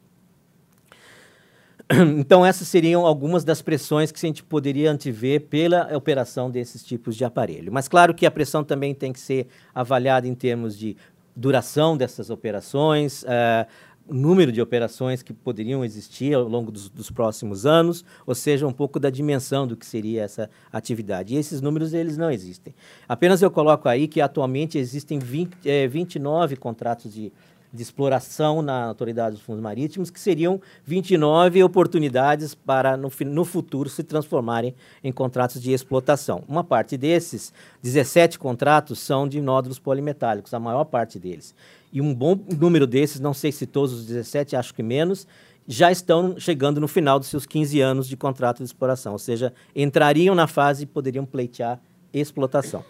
Então, 2.18 2.44
essas 2.46 2.68
seriam 2.68 3.04
algumas 3.06 3.44
das 3.44 3.60
pressões 3.60 4.10
que 4.10 4.18
a 4.18 4.26
gente 4.26 4.42
poderia 4.42 4.90
antever 4.90 5.40
pela 5.42 5.94
operação 5.94 6.50
desses 6.50 6.82
tipos 6.84 7.16
de 7.16 7.24
aparelho. 7.24 7.72
Mas, 7.72 7.88
claro 7.88 8.14
que 8.14 8.24
a 8.24 8.30
pressão 8.30 8.64
também 8.64 8.94
tem 8.94 9.12
que 9.12 9.20
ser 9.20 9.46
avaliada 9.74 10.26
em 10.26 10.34
termos 10.34 10.78
de 10.78 10.96
duração 11.34 11.96
dessas 11.96 12.30
operações, 12.30 13.22
uh, 13.22 13.66
número 14.12 14.52
de 14.52 14.60
operações 14.60 15.22
que 15.22 15.32
poderiam 15.32 15.84
existir 15.84 16.34
ao 16.34 16.48
longo 16.48 16.70
dos, 16.70 16.88
dos, 16.88 17.10
próximos 17.10 17.66
anos, 17.66 18.04
ou 18.26 18.34
seja, 18.34 18.66
um 18.66 18.72
pouco 18.72 19.00
da 19.00 19.10
dimensão 19.10 19.66
do 19.66 19.76
que 19.76 19.86
seria 19.86 20.22
essa 20.22 20.50
atividade. 20.72 21.34
E 21.34 21.38
esses 21.38 21.60
números 21.60 21.94
eles 21.94 22.16
não 22.16 22.30
existem. 22.30 22.74
Apenas 23.08 23.42
eu 23.42 23.50
coloco 23.50 23.88
aí 23.88 24.06
que 24.06 24.20
atualmente 24.20 24.78
existem 24.78 25.18
20, 25.18 25.56
é, 25.64 25.86
29 25.88 26.56
contratos 26.56 27.12
de 27.12 27.32
de 27.72 27.82
exploração 27.82 28.60
na 28.60 28.84
Autoridade 28.84 29.36
dos 29.36 29.44
Fundos 29.44 29.62
Marítimos, 29.62 30.10
que 30.10 30.20
seriam 30.20 30.60
29 30.84 31.62
oportunidades 31.62 32.54
para, 32.54 32.96
no, 32.96 33.10
no 33.24 33.44
futuro, 33.44 33.88
se 33.88 34.02
transformarem 34.02 34.74
em 35.02 35.10
contratos 35.10 35.60
de 35.60 35.72
explotação. 35.72 36.44
Uma 36.46 36.62
parte 36.62 36.98
desses, 36.98 37.52
17 37.82 38.38
contratos, 38.38 38.98
são 38.98 39.26
de 39.26 39.40
nódulos 39.40 39.78
polimetálicos, 39.78 40.52
a 40.52 40.60
maior 40.60 40.84
parte 40.84 41.18
deles. 41.18 41.54
E 41.92 42.00
um 42.00 42.14
bom 42.14 42.38
número 42.58 42.86
desses, 42.86 43.20
não 43.20 43.34
sei 43.34 43.52
se 43.52 43.66
todos 43.66 43.92
os 43.92 44.06
17, 44.06 44.56
acho 44.56 44.74
que 44.74 44.82
menos, 44.82 45.26
já 45.66 45.92
estão 45.92 46.38
chegando 46.38 46.80
no 46.80 46.88
final 46.88 47.18
dos 47.18 47.28
seus 47.28 47.46
15 47.46 47.80
anos 47.80 48.08
de 48.08 48.16
contrato 48.16 48.58
de 48.58 48.64
exploração, 48.64 49.12
ou 49.12 49.18
seja, 49.18 49.52
entrariam 49.76 50.34
na 50.34 50.46
fase 50.46 50.84
e 50.84 50.86
poderiam 50.86 51.24
pleitear 51.24 51.80
explotação 52.12 52.84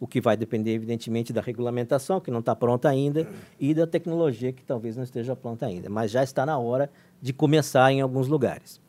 o 0.00 0.06
que 0.06 0.20
vai 0.20 0.36
depender, 0.36 0.74
evidentemente, 0.74 1.32
da 1.32 1.40
regulamentação, 1.40 2.20
que 2.20 2.30
não 2.30 2.40
está 2.40 2.54
pronta 2.54 2.88
ainda, 2.88 3.26
e 3.58 3.74
da 3.74 3.86
tecnologia, 3.86 4.52
que 4.52 4.64
talvez 4.64 4.96
não 4.96 5.02
esteja 5.02 5.34
pronta 5.34 5.66
ainda. 5.66 5.88
Mas 5.88 6.10
já 6.10 6.22
está 6.22 6.46
na 6.46 6.58
hora 6.58 6.90
de 7.20 7.32
começar 7.32 7.90
em 7.90 8.00
alguns 8.00 8.28
lugares. 8.28 8.80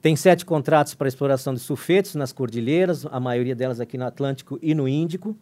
Tem 0.00 0.16
sete 0.16 0.44
contratos 0.44 0.94
para 0.94 1.08
exploração 1.08 1.54
de 1.54 1.60
sulfetos 1.60 2.14
nas 2.14 2.32
cordilheiras, 2.32 3.06
a 3.06 3.20
maioria 3.20 3.54
delas 3.54 3.80
aqui 3.80 3.96
no 3.96 4.04
Atlântico 4.04 4.58
e 4.62 4.74
no 4.74 4.88
Índico, 4.88 5.36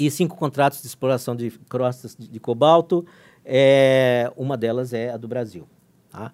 e 0.00 0.10
cinco 0.10 0.34
contratos 0.36 0.80
de 0.80 0.86
exploração 0.86 1.36
de 1.36 1.50
crostas 1.68 2.16
de, 2.18 2.26
de 2.26 2.40
cobalto, 2.40 3.04
é, 3.44 4.32
uma 4.34 4.56
delas 4.56 4.94
é 4.94 5.10
a 5.10 5.16
do 5.18 5.28
Brasil. 5.28 5.68
Tá? 6.10 6.32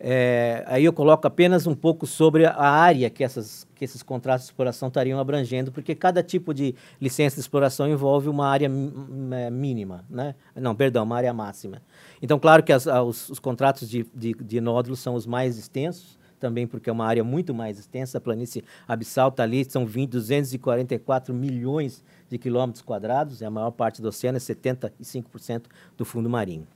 É, 0.00 0.64
aí 0.66 0.84
eu 0.84 0.92
coloco 0.92 1.26
apenas 1.28 1.66
um 1.66 1.74
pouco 1.74 2.06
sobre 2.06 2.44
a 2.46 2.58
área 2.58 3.08
que, 3.10 3.22
essas, 3.22 3.68
que 3.74 3.84
esses 3.84 4.02
contratos 4.02 4.46
de 4.46 4.50
exploração 4.50 4.88
estariam 4.88 5.20
abrangendo, 5.20 5.70
porque 5.70 5.94
cada 5.94 6.22
tipo 6.22 6.54
de 6.54 6.74
licença 7.00 7.36
de 7.36 7.40
exploração 7.42 7.86
envolve 7.86 8.28
uma 8.28 8.48
área 8.48 8.66
é, 8.66 9.50
mínima, 9.50 10.04
né? 10.10 10.34
não, 10.56 10.74
perdão, 10.74 11.04
uma 11.04 11.16
área 11.16 11.32
máxima. 11.32 11.82
Então, 12.20 12.38
claro 12.38 12.62
que 12.62 12.72
as, 12.72 12.86
os, 12.86 13.28
os, 13.28 13.38
contratos 13.38 13.88
de, 13.88 14.04
de, 14.14 14.32
de 14.34 14.60
nódulos 14.60 14.98
são 15.00 15.14
os 15.14 15.26
mais 15.26 15.56
extensos, 15.58 16.18
também 16.42 16.66
porque 16.66 16.90
é 16.90 16.92
uma 16.92 17.06
área 17.06 17.22
muito 17.22 17.54
mais 17.54 17.78
extensa, 17.78 18.18
a 18.18 18.20
planície 18.20 18.64
abissal 18.86 19.28
está 19.28 19.44
ali, 19.44 19.64
são 19.64 19.86
20, 19.86 20.10
244 20.10 21.32
milhões 21.32 22.04
de 22.28 22.36
quilômetros 22.36 22.82
quadrados, 22.82 23.40
é 23.40 23.46
a 23.46 23.50
maior 23.50 23.70
parte 23.70 24.02
do 24.02 24.08
oceano, 24.08 24.38
é 24.38 24.40
75% 24.40 25.66
do 25.96 26.04
fundo 26.04 26.28
marinho. 26.28 26.66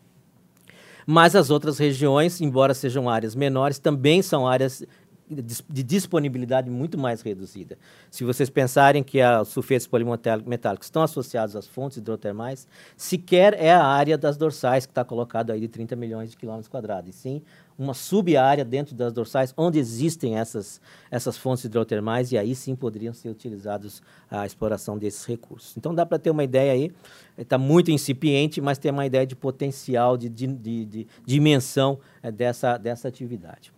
Mas 1.05 1.35
as 1.35 1.51
outras 1.51 1.79
regiões, 1.79 2.41
embora 2.41 2.75
sejam 2.75 3.11
áreas 3.11 3.35
menores, 3.35 3.81
também 3.81 4.23
são 4.23 4.47
áreas 4.47 4.85
de 5.29 5.83
disponibilidade 5.83 6.71
muito 6.71 6.97
mais 6.97 7.21
reduzida. 7.21 7.77
Se 8.09 8.23
vocês 8.23 8.49
pensarem 8.49 9.03
que 9.03 9.21
os 9.21 9.49
sulfetos 9.49 9.89
polimetálicos 9.89 10.87
estão 10.87 11.03
associados 11.03 11.57
às 11.57 11.67
fontes 11.67 11.99
hidrotermais, 11.99 12.69
sequer 12.97 13.55
é 13.55 13.73
a 13.73 13.85
área 13.85 14.17
das 14.17 14.37
dorsais 14.37 14.87
que 14.87 14.93
está 14.93 15.05
colocada 15.05 15.53
aí 15.53 15.59
de 15.59 15.67
30 15.67 15.97
milhões 15.97 16.31
de 16.31 16.37
quilômetros 16.37 16.69
quadrados, 16.69 17.11
e 17.11 17.13
sim 17.13 17.43
uma 17.79 17.95
sub-área 17.95 18.65
dentro 18.65 18.95
das 18.95 19.13
dorsais 19.13 19.53
onde 19.57 19.79
existem 19.79 20.39
essas, 20.39 20.81
essas 21.11 21.37
fontes 21.37 21.65
hidrotermais 21.65 22.33
e 22.33 22.39
aí 22.39 22.55
sim 22.55 22.75
poderiam 22.75 23.13
ser 23.13 23.29
utilizados 23.29 24.03
a 24.31 24.47
exploração 24.47 24.97
desses 24.97 25.25
recursos. 25.25 25.77
Então 25.77 25.95
dá 25.95 26.07
para 26.07 26.19
ter 26.19 26.31
uma 26.31 26.45
ideia 26.45 26.73
aí, 26.73 26.91
está 27.37 27.59
muito 27.59 27.91
incipiente, 27.91 28.61
mas 28.61 28.79
tem 28.79 28.91
uma 28.91 29.05
ideia 29.05 29.27
de 29.27 29.37
potencial, 29.37 30.17
de, 30.17 30.29
de, 30.29 30.47
de, 30.47 30.85
de 30.85 31.07
dimensão 31.25 31.99
é, 32.23 32.31
dessa, 32.31 32.79
dessa 32.79 33.09
atividade. 33.09 33.73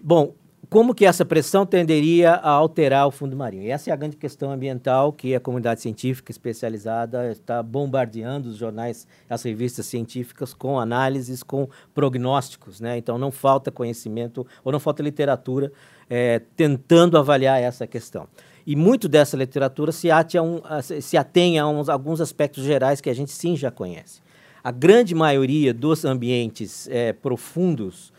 Bom, 0.00 0.32
como 0.70 0.94
que 0.94 1.06
essa 1.06 1.24
pressão 1.24 1.64
tenderia 1.64 2.32
a 2.32 2.50
alterar 2.50 3.06
o 3.06 3.10
fundo 3.10 3.34
marinho? 3.34 3.62
E 3.62 3.70
essa 3.70 3.88
é 3.88 3.92
a 3.92 3.96
grande 3.96 4.16
questão 4.16 4.50
ambiental 4.50 5.12
que 5.14 5.34
a 5.34 5.40
comunidade 5.40 5.80
científica 5.80 6.30
especializada 6.30 7.32
está 7.32 7.62
bombardeando 7.62 8.50
os 8.50 8.56
jornais, 8.56 9.06
as 9.30 9.42
revistas 9.42 9.86
científicas 9.86 10.52
com 10.52 10.78
análises, 10.78 11.42
com 11.42 11.68
prognósticos. 11.94 12.80
Né? 12.80 12.98
Então, 12.98 13.16
não 13.16 13.30
falta 13.30 13.70
conhecimento 13.70 14.46
ou 14.62 14.70
não 14.70 14.78
falta 14.78 15.02
literatura 15.02 15.72
é, 16.10 16.42
tentando 16.54 17.16
avaliar 17.16 17.58
essa 17.62 17.86
questão. 17.86 18.28
E 18.66 18.76
muito 18.76 19.08
dessa 19.08 19.38
literatura 19.38 19.90
se, 19.90 20.10
a 20.10 20.22
um, 20.42 20.60
se 20.82 21.16
atém 21.16 21.58
a 21.58 21.66
uns, 21.66 21.88
alguns 21.88 22.20
aspectos 22.20 22.62
gerais 22.62 23.00
que 23.00 23.08
a 23.08 23.14
gente 23.14 23.32
sim 23.32 23.56
já 23.56 23.70
conhece. 23.70 24.20
A 24.62 24.70
grande 24.70 25.14
maioria 25.14 25.72
dos 25.72 26.04
ambientes 26.04 26.86
é, 26.90 27.14
profundos 27.14 28.12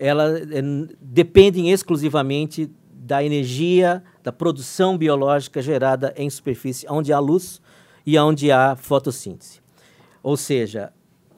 elas 0.00 0.50
é, 0.50 0.62
dependem 0.98 1.70
exclusivamente 1.70 2.70
da 2.90 3.22
energia, 3.22 4.02
da 4.22 4.32
produção 4.32 4.96
biológica 4.96 5.60
gerada 5.60 6.14
em 6.16 6.30
superfície, 6.30 6.86
onde 6.88 7.12
há 7.12 7.18
luz 7.18 7.60
e 8.06 8.18
onde 8.18 8.50
há 8.50 8.74
fotossíntese. 8.76 9.60
Ou 10.22 10.38
seja, 10.38 10.90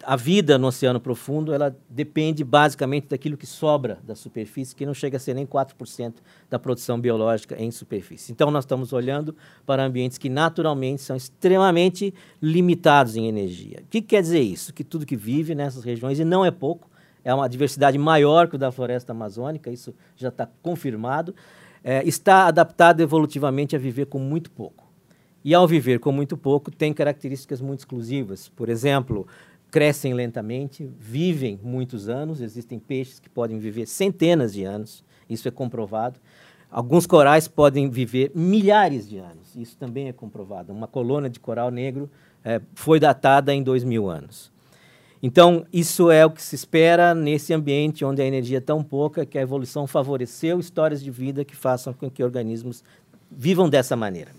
a 0.04 0.14
vida 0.14 0.58
no 0.58 0.68
oceano 0.68 1.00
profundo 1.00 1.52
ela 1.52 1.76
depende 1.88 2.44
basicamente 2.44 3.08
daquilo 3.08 3.36
que 3.36 3.46
sobra 3.46 3.98
da 4.04 4.14
superfície, 4.14 4.76
que 4.76 4.86
não 4.86 4.94
chega 4.94 5.16
a 5.16 5.20
ser 5.20 5.34
nem 5.34 5.46
4% 5.46 6.14
da 6.48 6.58
produção 6.58 7.00
biológica 7.00 7.60
em 7.60 7.70
superfície. 7.70 8.30
Então, 8.30 8.50
nós 8.50 8.64
estamos 8.64 8.92
olhando 8.92 9.34
para 9.66 9.84
ambientes 9.84 10.18
que 10.18 10.28
naturalmente 10.28 11.02
são 11.02 11.16
extremamente 11.16 12.14
limitados 12.40 13.16
em 13.16 13.26
energia. 13.26 13.80
O 13.82 13.88
que 13.88 14.02
quer 14.02 14.22
dizer 14.22 14.40
isso? 14.40 14.72
Que 14.72 14.84
tudo 14.84 15.06
que 15.06 15.16
vive 15.16 15.54
nessas 15.54 15.82
regiões, 15.82 16.20
e 16.20 16.24
não 16.24 16.44
é 16.44 16.50
pouco, 16.50 16.91
é 17.24 17.32
uma 17.34 17.48
diversidade 17.48 17.96
maior 17.98 18.48
que 18.48 18.56
o 18.56 18.58
da 18.58 18.72
floresta 18.72 19.12
amazônica, 19.12 19.70
isso 19.70 19.94
já 20.16 20.28
está 20.28 20.48
confirmado, 20.62 21.34
é, 21.84 22.06
está 22.06 22.46
adaptado 22.46 23.00
evolutivamente 23.00 23.74
a 23.74 23.78
viver 23.78 24.06
com 24.06 24.18
muito 24.18 24.50
pouco. 24.50 24.90
E 25.44 25.54
ao 25.54 25.66
viver 25.66 25.98
com 25.98 26.12
muito 26.12 26.36
pouco, 26.36 26.70
tem 26.70 26.92
características 26.92 27.60
muito 27.60 27.80
exclusivas. 27.80 28.48
Por 28.48 28.68
exemplo, 28.68 29.26
crescem 29.70 30.14
lentamente, 30.14 30.88
vivem 30.98 31.58
muitos 31.62 32.08
anos, 32.08 32.40
existem 32.40 32.78
peixes 32.78 33.18
que 33.18 33.28
podem 33.28 33.58
viver 33.58 33.86
centenas 33.86 34.52
de 34.52 34.64
anos, 34.64 35.02
isso 35.28 35.48
é 35.48 35.50
comprovado. 35.50 36.20
Alguns 36.70 37.06
corais 37.06 37.48
podem 37.48 37.90
viver 37.90 38.30
milhares 38.34 39.08
de 39.08 39.18
anos, 39.18 39.56
isso 39.56 39.76
também 39.76 40.08
é 40.08 40.12
comprovado. 40.12 40.72
Uma 40.72 40.86
colônia 40.86 41.28
de 41.28 41.40
coral 41.40 41.70
negro 41.70 42.08
é, 42.44 42.60
foi 42.74 43.00
datada 43.00 43.52
em 43.52 43.62
dois 43.62 43.82
mil 43.82 44.08
anos. 44.08 44.51
Então, 45.22 45.64
isso 45.72 46.10
é 46.10 46.26
o 46.26 46.30
que 46.30 46.42
se 46.42 46.56
espera 46.56 47.14
nesse 47.14 47.54
ambiente 47.54 48.04
onde 48.04 48.20
a 48.20 48.26
energia 48.26 48.58
é 48.58 48.60
tão 48.60 48.82
pouca 48.82 49.24
que 49.24 49.38
a 49.38 49.42
evolução 49.42 49.86
favoreceu 49.86 50.58
histórias 50.58 51.00
de 51.00 51.12
vida 51.12 51.44
que 51.44 51.54
façam 51.54 51.92
com 51.92 52.10
que 52.10 52.24
organismos 52.24 52.82
vivam 53.30 53.68
dessa 53.68 53.94
maneira. 53.94 54.32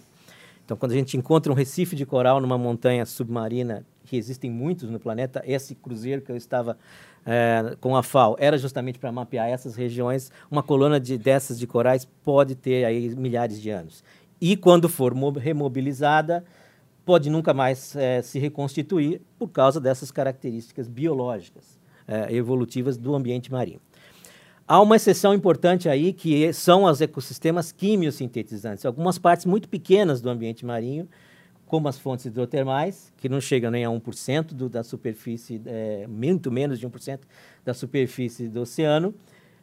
Então, 0.66 0.76
quando 0.76 0.92
a 0.92 0.96
gente 0.96 1.16
encontra 1.16 1.52
um 1.52 1.56
recife 1.56 1.96
de 1.96 2.06
coral 2.06 2.42
numa 2.42 2.58
montanha 2.58 3.06
submarina 3.06 3.86
que 4.06 4.18
existem 4.18 4.52
muitos 4.52 4.90
no 4.90 5.00
planeta, 5.00 5.42
esse 5.46 5.74
cruzeiro 5.74 6.22
que 6.22 6.32
eu 6.32 6.36
estava 6.36 6.78
é, 7.26 7.78
com 7.80 7.96
a 7.96 8.04
FAO 8.04 8.36
era 8.38 8.58
justamente 8.58 9.00
para 9.00 9.12
mapear 9.12 9.48
essas 9.48 9.76
regiões. 9.76 10.32
Uma 10.52 10.62
coluna 10.62 11.00
de, 11.00 11.18
dessas 11.18 11.58
de 11.58 11.66
corais 11.66 12.06
pode 12.26 12.56
ter 12.56 12.84
aí 12.84 13.16
milhares 13.16 13.62
de 13.62 13.70
anos. 13.70 14.04
E 14.40 14.58
quando 14.58 14.90
for 14.90 15.14
remobilizada, 15.38 16.44
pode 17.06 17.30
nunca 17.30 17.54
mais 17.54 17.96
é, 17.96 18.22
se 18.22 18.40
reconstituir 18.40 19.22
por 19.38 19.50
causa 19.50 19.80
dessas 19.80 20.12
características 20.12 20.88
biológicas 20.88 21.80
é, 22.08 22.34
evolutivas 22.34 22.98
do 22.98 23.16
ambiente 23.16 23.52
marinho. 23.52 23.80
Há 24.66 24.82
uma 24.82 24.96
exceção 24.96 25.34
importante 25.34 25.90
aí, 25.90 26.14
que 26.14 26.54
são 26.54 26.86
os 26.86 27.02
ecossistemas 27.02 27.72
quimiosintetizantes. 27.72 28.86
Algumas 28.86 29.18
partes 29.18 29.46
muito 29.46 29.68
pequenas 29.68 30.22
do 30.22 30.30
ambiente 30.30 30.66
marinho, 30.66 31.08
como 31.66 31.90
as 31.90 31.98
fontes 31.98 32.26
hidrotermais, 32.26 33.12
que 33.18 33.28
não 33.28 33.42
chegam 33.42 33.70
nem 33.70 33.84
a 33.84 33.90
1% 33.90 34.54
do, 34.54 34.70
da 34.70 34.84
superfície, 34.84 35.62
é, 35.66 36.08
muito 36.08 36.50
menos 36.50 36.80
de 36.80 36.88
1% 36.88 37.20
da 37.66 37.74
superfície 37.74 38.48
do 38.48 38.62
oceano, 38.62 39.14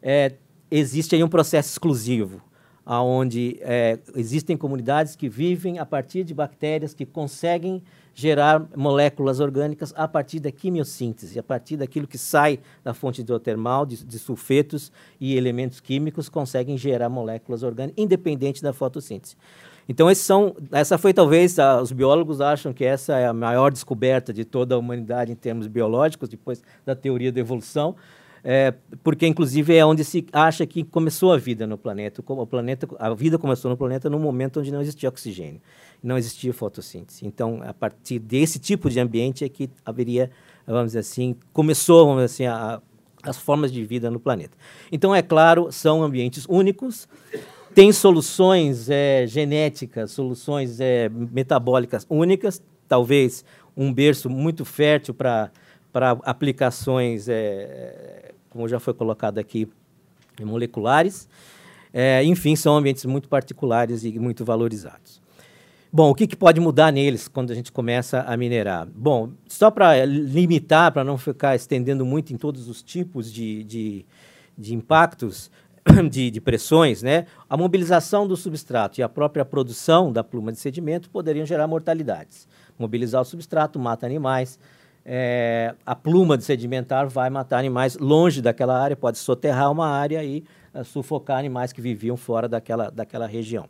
é, 0.02 0.34
existe 0.70 1.14
aí 1.14 1.24
um 1.24 1.28
processo 1.28 1.70
exclusivo 1.70 2.42
onde 2.86 3.58
é, 3.60 3.98
existem 4.16 4.56
comunidades 4.56 5.14
que 5.14 5.28
vivem 5.28 5.78
a 5.78 5.86
partir 5.86 6.24
de 6.24 6.34
bactérias 6.34 6.94
que 6.94 7.06
conseguem 7.06 7.82
gerar 8.14 8.66
moléculas 8.76 9.40
orgânicas 9.40 9.94
a 9.96 10.06
partir 10.06 10.40
da 10.40 10.50
quimiossíntese, 10.50 11.38
a 11.38 11.42
partir 11.42 11.76
daquilo 11.76 12.06
que 12.06 12.18
sai 12.18 12.58
da 12.82 12.92
fonte 12.92 13.20
hidrotermal, 13.20 13.86
de, 13.86 14.04
de 14.04 14.18
sulfetos 14.18 14.92
e 15.20 15.36
elementos 15.36 15.80
químicos, 15.80 16.28
conseguem 16.28 16.76
gerar 16.76 17.08
moléculas 17.08 17.62
orgânicas, 17.62 18.02
independente 18.02 18.62
da 18.62 18.72
fotossíntese. 18.72 19.36
Então, 19.88 20.12
são, 20.14 20.54
essa 20.70 20.96
foi 20.98 21.12
talvez, 21.12 21.58
a, 21.58 21.80
os 21.80 21.90
biólogos 21.90 22.40
acham 22.40 22.72
que 22.72 22.84
essa 22.84 23.16
é 23.16 23.26
a 23.26 23.32
maior 23.32 23.72
descoberta 23.72 24.32
de 24.32 24.44
toda 24.44 24.74
a 24.74 24.78
humanidade 24.78 25.32
em 25.32 25.34
termos 25.34 25.66
biológicos, 25.66 26.28
depois 26.28 26.62
da 26.84 26.94
teoria 26.94 27.32
da 27.32 27.40
evolução, 27.40 27.96
é, 28.42 28.74
porque 29.02 29.26
inclusive 29.26 29.74
é 29.74 29.84
onde 29.84 30.04
se 30.04 30.26
acha 30.32 30.66
que 30.66 30.82
começou 30.84 31.32
a 31.32 31.36
vida 31.36 31.66
no 31.66 31.76
planeta. 31.76 32.22
O 32.26 32.46
planeta, 32.46 32.88
a 32.98 33.12
vida 33.14 33.38
começou 33.38 33.70
no 33.70 33.76
planeta 33.76 34.08
no 34.08 34.18
momento 34.18 34.60
onde 34.60 34.72
não 34.72 34.80
existia 34.80 35.08
oxigênio, 35.08 35.60
não 36.02 36.16
existia 36.16 36.52
fotossíntese. 36.52 37.26
Então, 37.26 37.60
a 37.62 37.74
partir 37.74 38.18
desse 38.18 38.58
tipo 38.58 38.88
de 38.88 38.98
ambiente 38.98 39.44
é 39.44 39.48
que 39.48 39.68
haveria, 39.84 40.30
vamos 40.66 40.86
dizer 40.86 41.00
assim, 41.00 41.36
começou, 41.52 42.06
vamos 42.06 42.24
dizer 42.24 42.34
assim, 42.34 42.46
a, 42.46 42.80
as 43.22 43.36
formas 43.36 43.70
de 43.70 43.84
vida 43.84 44.10
no 44.10 44.18
planeta. 44.18 44.56
Então, 44.90 45.14
é 45.14 45.22
claro, 45.22 45.70
são 45.70 46.02
ambientes 46.02 46.46
únicos, 46.48 47.06
tem 47.74 47.92
soluções 47.92 48.88
é, 48.90 49.26
genéticas, 49.26 50.10
soluções 50.10 50.80
é, 50.80 51.08
metabólicas 51.08 52.06
únicas, 52.08 52.62
talvez 52.88 53.44
um 53.76 53.92
berço 53.92 54.28
muito 54.28 54.64
fértil 54.64 55.14
para 55.14 55.50
aplicações 56.24 57.28
é, 57.28 58.29
como 58.50 58.68
já 58.68 58.78
foi 58.78 58.92
colocado 58.92 59.38
aqui, 59.38 59.68
moleculares. 60.44 61.28
É, 61.92 62.22
enfim, 62.24 62.54
são 62.54 62.76
ambientes 62.76 63.04
muito 63.04 63.28
particulares 63.28 64.04
e 64.04 64.18
muito 64.18 64.44
valorizados. 64.44 65.20
Bom, 65.92 66.10
o 66.10 66.14
que, 66.14 66.26
que, 66.26 66.36
pode 66.36 66.60
mudar 66.60 66.92
neles 66.92 67.26
quando 67.26 67.50
a 67.50 67.54
gente 67.54 67.72
começa 67.72 68.20
a 68.20 68.36
minerar? 68.36 68.86
Bom, 68.94 69.30
só 69.48 69.72
para 69.72 70.04
limitar, 70.04 70.92
para 70.92 71.02
não 71.02 71.18
ficar 71.18 71.56
estendendo 71.56 72.06
muito 72.06 72.32
em 72.32 72.36
todos 72.36 72.68
os 72.68 72.80
tipos 72.80 73.32
de, 73.32 73.64
de, 73.64 74.06
de 74.56 74.72
impactos, 74.72 75.50
de, 76.08 76.30
de, 76.30 76.40
pressões, 76.40 77.02
né? 77.02 77.26
a 77.48 77.56
mobilização 77.56 78.24
do 78.24 78.36
substrato 78.36 79.00
e 79.00 79.02
a 79.02 79.08
própria 79.08 79.44
produção 79.44 80.12
da 80.12 80.22
pluma 80.22 80.52
de 80.52 80.58
sedimento 80.60 81.10
poderiam 81.10 81.44
gerar 81.44 81.66
mortalidades. 81.66 82.46
Mobilizar 82.78 83.22
o 83.22 83.24
substrato 83.24 83.76
mata 83.76 84.06
animais, 84.06 84.60
é, 85.12 85.74
a 85.84 85.96
pluma 85.96 86.38
de 86.38 86.44
sedimentar 86.44 87.08
vai 87.08 87.28
matar 87.30 87.58
animais 87.58 87.98
longe 87.98 88.40
daquela 88.40 88.80
área, 88.80 88.94
pode 88.94 89.18
soterrar 89.18 89.72
uma 89.72 89.88
área 89.88 90.22
e 90.22 90.44
uh, 90.72 90.84
sufocar 90.84 91.36
animais 91.36 91.72
que 91.72 91.80
viviam 91.80 92.16
fora 92.16 92.48
daquela, 92.48 92.90
daquela 92.90 93.26
região. 93.26 93.66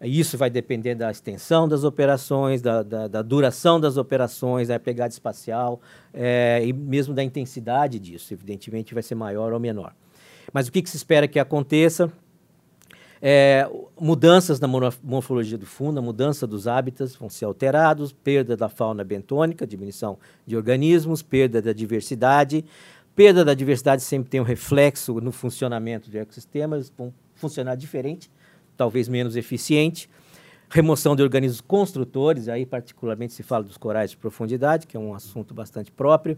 Isso 0.00 0.38
vai 0.38 0.48
depender 0.48 0.94
da 0.94 1.10
extensão 1.10 1.68
das 1.68 1.84
operações, 1.84 2.62
da, 2.62 2.82
da, 2.82 3.06
da 3.06 3.20
duração 3.20 3.78
das 3.78 3.98
operações, 3.98 4.68
da 4.68 4.80
pegada 4.80 5.12
espacial 5.12 5.78
é, 6.12 6.62
e 6.64 6.72
mesmo 6.72 7.12
da 7.12 7.22
intensidade 7.22 7.98
disso. 7.98 8.32
Evidentemente, 8.32 8.94
vai 8.94 9.02
ser 9.02 9.14
maior 9.14 9.52
ou 9.52 9.60
menor. 9.60 9.92
Mas 10.54 10.68
o 10.68 10.72
que, 10.72 10.80
que 10.80 10.88
se 10.88 10.96
espera 10.96 11.28
que 11.28 11.38
aconteça? 11.38 12.10
É, 13.24 13.70
mudanças 14.00 14.58
na 14.58 14.66
morfologia 14.66 15.56
do 15.56 15.64
fundo, 15.64 16.00
a 16.00 16.02
mudança 16.02 16.44
dos 16.44 16.66
hábitats 16.66 17.14
vão 17.14 17.30
ser 17.30 17.44
alterados, 17.44 18.12
perda 18.12 18.56
da 18.56 18.68
fauna 18.68 19.04
bentônica, 19.04 19.64
diminuição 19.64 20.18
de 20.44 20.56
organismos, 20.56 21.22
perda 21.22 21.62
da 21.62 21.72
diversidade. 21.72 22.64
Perda 23.14 23.44
da 23.44 23.54
diversidade 23.54 24.02
sempre 24.02 24.28
tem 24.28 24.40
um 24.40 24.44
reflexo 24.44 25.20
no 25.20 25.30
funcionamento 25.30 26.10
do 26.10 26.18
ecossistema, 26.18 26.74
eles 26.74 26.92
vão 26.98 27.14
funcionar 27.36 27.76
diferente, 27.76 28.28
talvez 28.76 29.08
menos 29.08 29.36
eficiente. 29.36 30.10
Remoção 30.68 31.14
de 31.14 31.22
organismos 31.22 31.60
construtores, 31.60 32.48
aí 32.48 32.66
particularmente 32.66 33.34
se 33.34 33.44
fala 33.44 33.62
dos 33.62 33.76
corais 33.76 34.10
de 34.10 34.16
profundidade, 34.16 34.84
que 34.84 34.96
é 34.96 35.00
um 35.00 35.14
assunto 35.14 35.54
bastante 35.54 35.92
próprio 35.92 36.36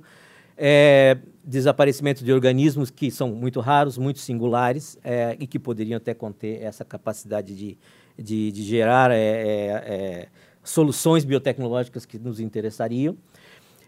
é, 0.56 1.18
desaparecimento 1.44 2.24
de 2.24 2.32
organismos 2.32 2.90
que 2.90 3.10
são 3.10 3.28
muito 3.30 3.60
raros, 3.60 3.98
muito 3.98 4.18
singulares 4.18 4.98
é, 5.02 5.36
e 5.38 5.46
que 5.46 5.58
poderiam 5.58 5.96
até 5.96 6.14
conter 6.14 6.62
essa 6.62 6.84
capacidade 6.84 7.54
de, 7.54 7.78
de, 8.18 8.52
de 8.52 8.62
gerar 8.62 9.10
é, 9.10 9.16
é, 9.16 9.68
é 9.70 10.28
soluções 10.62 11.24
biotecnológicas 11.24 12.06
que 12.06 12.18
nos 12.18 12.40
interessariam. 12.40 13.16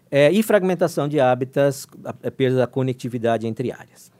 É, 0.09 0.31
e 0.31 0.41
fragmentação 0.41 1.07
de 1.07 1.19
hábitats, 1.19 1.87
a, 2.05 2.09
a 2.09 2.31
perda 2.31 2.59
da 2.59 2.67
conectividade 2.67 3.45
entre 3.45 3.71
áreas. 3.71 4.11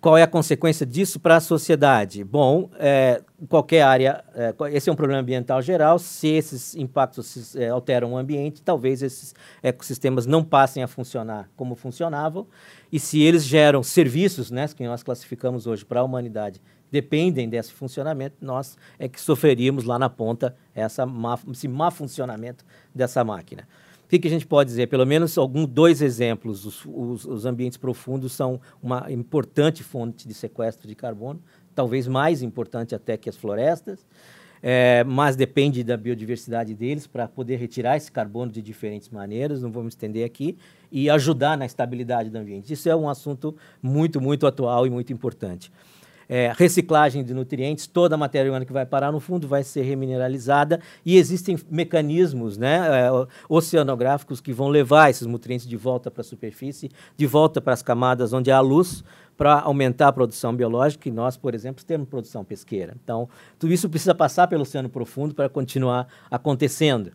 Qual 0.00 0.16
é 0.16 0.22
a 0.22 0.26
consequência 0.26 0.86
disso 0.86 1.18
para 1.18 1.36
a 1.36 1.40
sociedade? 1.40 2.22
Bom, 2.22 2.70
é, 2.78 3.20
qualquer 3.48 3.82
área, 3.82 4.24
é, 4.34 4.54
esse 4.72 4.88
é 4.88 4.92
um 4.92 4.96
problema 4.96 5.20
ambiental 5.20 5.60
geral. 5.60 5.98
Se 5.98 6.28
esses 6.28 6.76
impactos 6.76 7.56
é, 7.56 7.68
alteram 7.68 8.12
o 8.12 8.16
ambiente, 8.16 8.62
talvez 8.62 9.02
esses 9.02 9.34
ecossistemas 9.62 10.24
não 10.24 10.44
passem 10.44 10.82
a 10.82 10.86
funcionar 10.86 11.50
como 11.56 11.74
funcionavam. 11.74 12.46
E 12.92 13.00
se 13.00 13.20
eles 13.20 13.44
geram 13.44 13.82
serviços, 13.82 14.50
né, 14.50 14.68
que 14.68 14.84
nós 14.84 15.02
classificamos 15.02 15.66
hoje 15.66 15.84
para 15.84 16.00
a 16.00 16.04
humanidade, 16.04 16.60
dependem 16.90 17.48
desse 17.48 17.72
funcionamento, 17.72 18.36
nós 18.40 18.76
é 18.98 19.08
que 19.08 19.20
sofreríamos 19.20 19.84
lá 19.84 19.98
na 19.98 20.08
ponta 20.08 20.54
essa 20.74 21.04
má, 21.04 21.38
esse 21.50 21.66
má 21.66 21.90
funcionamento 21.90 22.64
dessa 22.94 23.24
máquina. 23.24 23.66
O 24.08 24.10
que, 24.10 24.18
que, 24.18 24.26
a 24.26 24.30
gente 24.30 24.46
pode 24.46 24.70
dizer? 24.70 24.86
Pelo 24.86 25.04
menos 25.04 25.36
algum, 25.36 25.66
dois 25.66 26.00
exemplos. 26.00 26.64
Os, 26.64 26.82
os, 26.86 27.26
os, 27.26 27.44
ambientes 27.44 27.76
profundos 27.76 28.32
são 28.32 28.58
uma 28.82 29.12
importante 29.12 29.84
fonte 29.84 30.26
de 30.26 30.32
sequestro 30.32 30.88
de 30.88 30.94
carbono, 30.94 31.42
talvez 31.74 32.08
mais 32.08 32.40
importante 32.40 32.94
até 32.94 33.18
que 33.18 33.28
as 33.28 33.36
florestas, 33.36 34.06
é, 34.62 35.04
mas 35.04 35.36
depende 35.36 35.84
da 35.84 35.94
biodiversidade 35.94 36.74
deles 36.74 37.06
para 37.06 37.28
poder 37.28 37.56
retirar 37.56 37.98
esse 37.98 38.10
carbono 38.10 38.50
de 38.50 38.62
diferentes 38.62 39.10
maneiras, 39.10 39.60
não 39.60 39.70
vamos 39.70 39.92
estender 39.92 40.24
aqui, 40.24 40.56
e 40.90 41.10
ajudar 41.10 41.58
na 41.58 41.66
estabilidade 41.66 42.30
do 42.30 42.38
ambiente. 42.38 42.72
Isso 42.72 42.88
é 42.88 42.96
um 42.96 43.10
assunto 43.10 43.54
muito, 43.82 44.22
muito 44.22 44.46
atual 44.46 44.86
e 44.86 44.90
muito 44.90 45.12
importante 45.12 45.70
é, 46.28 46.52
reciclagem 46.56 47.24
de 47.24 47.32
nutrientes, 47.32 47.86
toda 47.86 48.14
a 48.14 48.18
matéria 48.18 48.50
orgânica 48.50 48.68
que 48.68 48.72
vai 48.72 48.84
parar 48.84 49.10
no 49.10 49.20
fundo 49.20 49.48
vai 49.48 49.62
ser 49.62 49.82
remineralizada 49.82 50.80
e 51.04 51.16
existem 51.16 51.58
mecanismos 51.70 52.58
né, 52.58 52.80
é, 52.86 53.10
oceanográficos 53.48 54.40
que 54.40 54.52
vão 54.52 54.68
levar 54.68 55.08
esses 55.10 55.26
nutrientes 55.26 55.66
de 55.66 55.76
volta 55.76 56.10
para 56.10 56.20
a 56.20 56.24
superfície, 56.24 56.90
de 57.16 57.26
volta 57.26 57.60
para 57.60 57.72
as 57.72 57.82
camadas 57.82 58.32
onde 58.32 58.50
há 58.50 58.60
luz, 58.60 59.02
para 59.38 59.60
aumentar 59.60 60.08
a 60.08 60.12
produção 60.12 60.54
biológica 60.54 61.08
e 61.08 61.12
nós, 61.12 61.36
por 61.36 61.54
exemplo, 61.54 61.84
temos 61.84 62.08
produção 62.08 62.44
pesqueira. 62.44 62.96
Então, 63.02 63.28
tudo 63.56 63.72
isso 63.72 63.88
precisa 63.88 64.12
passar 64.12 64.48
pelo 64.48 64.62
oceano 64.62 64.88
profundo 64.88 65.32
para 65.32 65.48
continuar 65.48 66.08
acontecendo. 66.28 67.12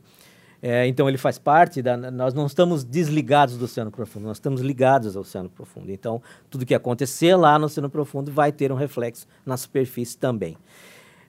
É, 0.66 0.88
então 0.88 1.10
ele 1.10 1.18
faz 1.18 1.38
parte 1.38 1.82
da. 1.82 1.98
Nós 1.98 2.34
não 2.34 2.46
estamos 2.46 2.86
desligados 2.86 3.58
do 3.58 3.66
oceano 3.66 3.92
profundo, 3.92 4.28
nós 4.28 4.38
estamos 4.38 4.62
ligados 4.62 5.14
ao 5.18 5.24
oceano 5.24 5.50
profundo. 5.50 5.92
Então 5.92 6.22
tudo 6.50 6.66
que 6.66 6.74
acontecer 6.74 7.36
lá 7.36 7.60
no 7.60 7.66
oceano 7.66 7.90
profundo 7.90 8.32
vai 8.32 8.50
ter 8.50 8.72
um 8.72 8.76
reflexo 8.76 9.28
na 9.46 9.58
superfície 9.58 10.18
também. 10.18 10.56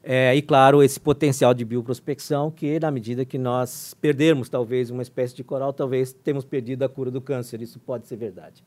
É, 0.05 0.37
e 0.37 0.41
claro, 0.41 0.85
esse 0.85 1.01
potencial 1.01 1.53
de 1.53 1.65
bioprospecção, 1.65 2.49
que 2.49 2.79
na 2.79 2.93
medida 2.93 3.25
que 3.25 3.37
nós 3.37 3.93
perdermos 4.01 4.49
talvez 4.49 4.89
uma 4.89 5.03
espécie 5.03 5.35
de 5.35 5.43
coral, 5.43 5.73
talvez 5.73 6.13
temos 6.13 6.45
perdido 6.45 6.85
a 6.85 6.89
cura 6.89 7.11
do 7.11 7.21
câncer. 7.21 7.61
Isso 7.61 7.81
pode 7.81 8.07
ser 8.07 8.15
verdade. 8.15 8.63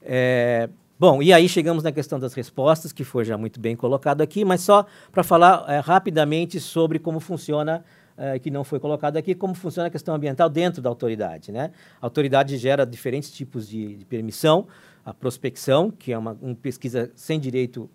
É, 0.00 0.68
bom, 0.96 1.20
e 1.20 1.32
aí 1.32 1.48
chegamos 1.48 1.82
na 1.82 1.90
questão 1.90 2.20
das 2.20 2.32
respostas, 2.32 2.92
que 2.92 3.02
foi 3.02 3.24
já 3.24 3.36
muito 3.36 3.58
bem 3.58 3.74
colocado 3.74 4.20
aqui, 4.20 4.44
mas 4.44 4.60
só 4.60 4.86
para 5.10 5.24
falar 5.24 5.64
é, 5.66 5.80
rapidamente 5.80 6.60
sobre 6.60 7.00
como 7.00 7.18
funciona 7.18 7.84
uh, 8.16 8.38
que 8.40 8.50
não 8.50 8.64
foi 8.64 8.80
colocado 8.80 9.16
aqui, 9.16 9.34
como 9.34 9.54
funciona 9.54 9.88
a 9.88 9.90
questão 9.90 10.14
ambiental 10.14 10.48
dentro 10.48 10.82
da 10.82 10.88
autoridade. 10.88 11.52
Né? 11.52 11.70
A 12.00 12.06
autoridade 12.06 12.56
gera 12.56 12.84
diferentes 12.84 13.30
tipos 13.30 13.68
de, 13.68 13.96
de 13.96 14.04
permissão, 14.04 14.66
a 15.04 15.12
prospecção, 15.12 15.90
que 15.90 16.12
é 16.12 16.18
uma, 16.18 16.36
uma 16.40 16.54
pesquisa 16.54 17.10
sem 17.14 17.38
direito 17.38 17.88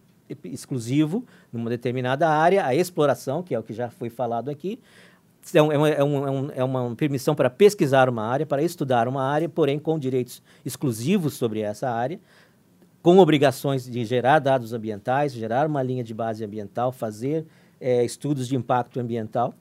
exclusivo 0.44 1.26
numa 1.52 1.70
determinada 1.70 2.30
área, 2.30 2.66
a 2.66 2.76
exploração, 2.76 3.42
que 3.42 3.56
é 3.56 3.60
o 3.60 3.64
que 3.64 3.74
já 3.74 3.90
foi 3.90 4.10
falado 4.10 4.50
aqui, 4.50 4.80
é, 5.54 5.62
um, 5.62 5.86
é, 5.86 6.04
um, 6.04 6.52
é, 6.52 6.64
uma 6.64 6.96
permissão 6.96 7.34
para 7.34 7.50
pesquisar 7.50 8.10
uma 8.10 8.24
área, 8.24 8.46
para 8.46 8.62
estudar 8.62 9.08
uma 9.08 9.24
área, 9.24 9.50
porém 9.50 9.80
com 9.80 9.98
direitos 9.98 10.44
exclusivos 10.64 11.34
sobre 11.34 11.62
essa 11.62 11.90
área, 11.90 12.20
com 13.02 13.18
obrigações 13.18 13.90
de 13.90 14.04
gerar 14.06 14.40
dados 14.40 14.74
ambientais, 14.74 15.32
gerar 15.32 15.66
uma 15.66 15.82
linha 15.82 16.04
de 16.04 16.14
base 16.14 16.44
ambiental, 16.44 16.92
fazer 16.92 17.46
é, 17.80 18.04
estudos 18.04 18.48
de 18.48 18.56
impacto 18.56 19.00
ambiental. 19.00 19.54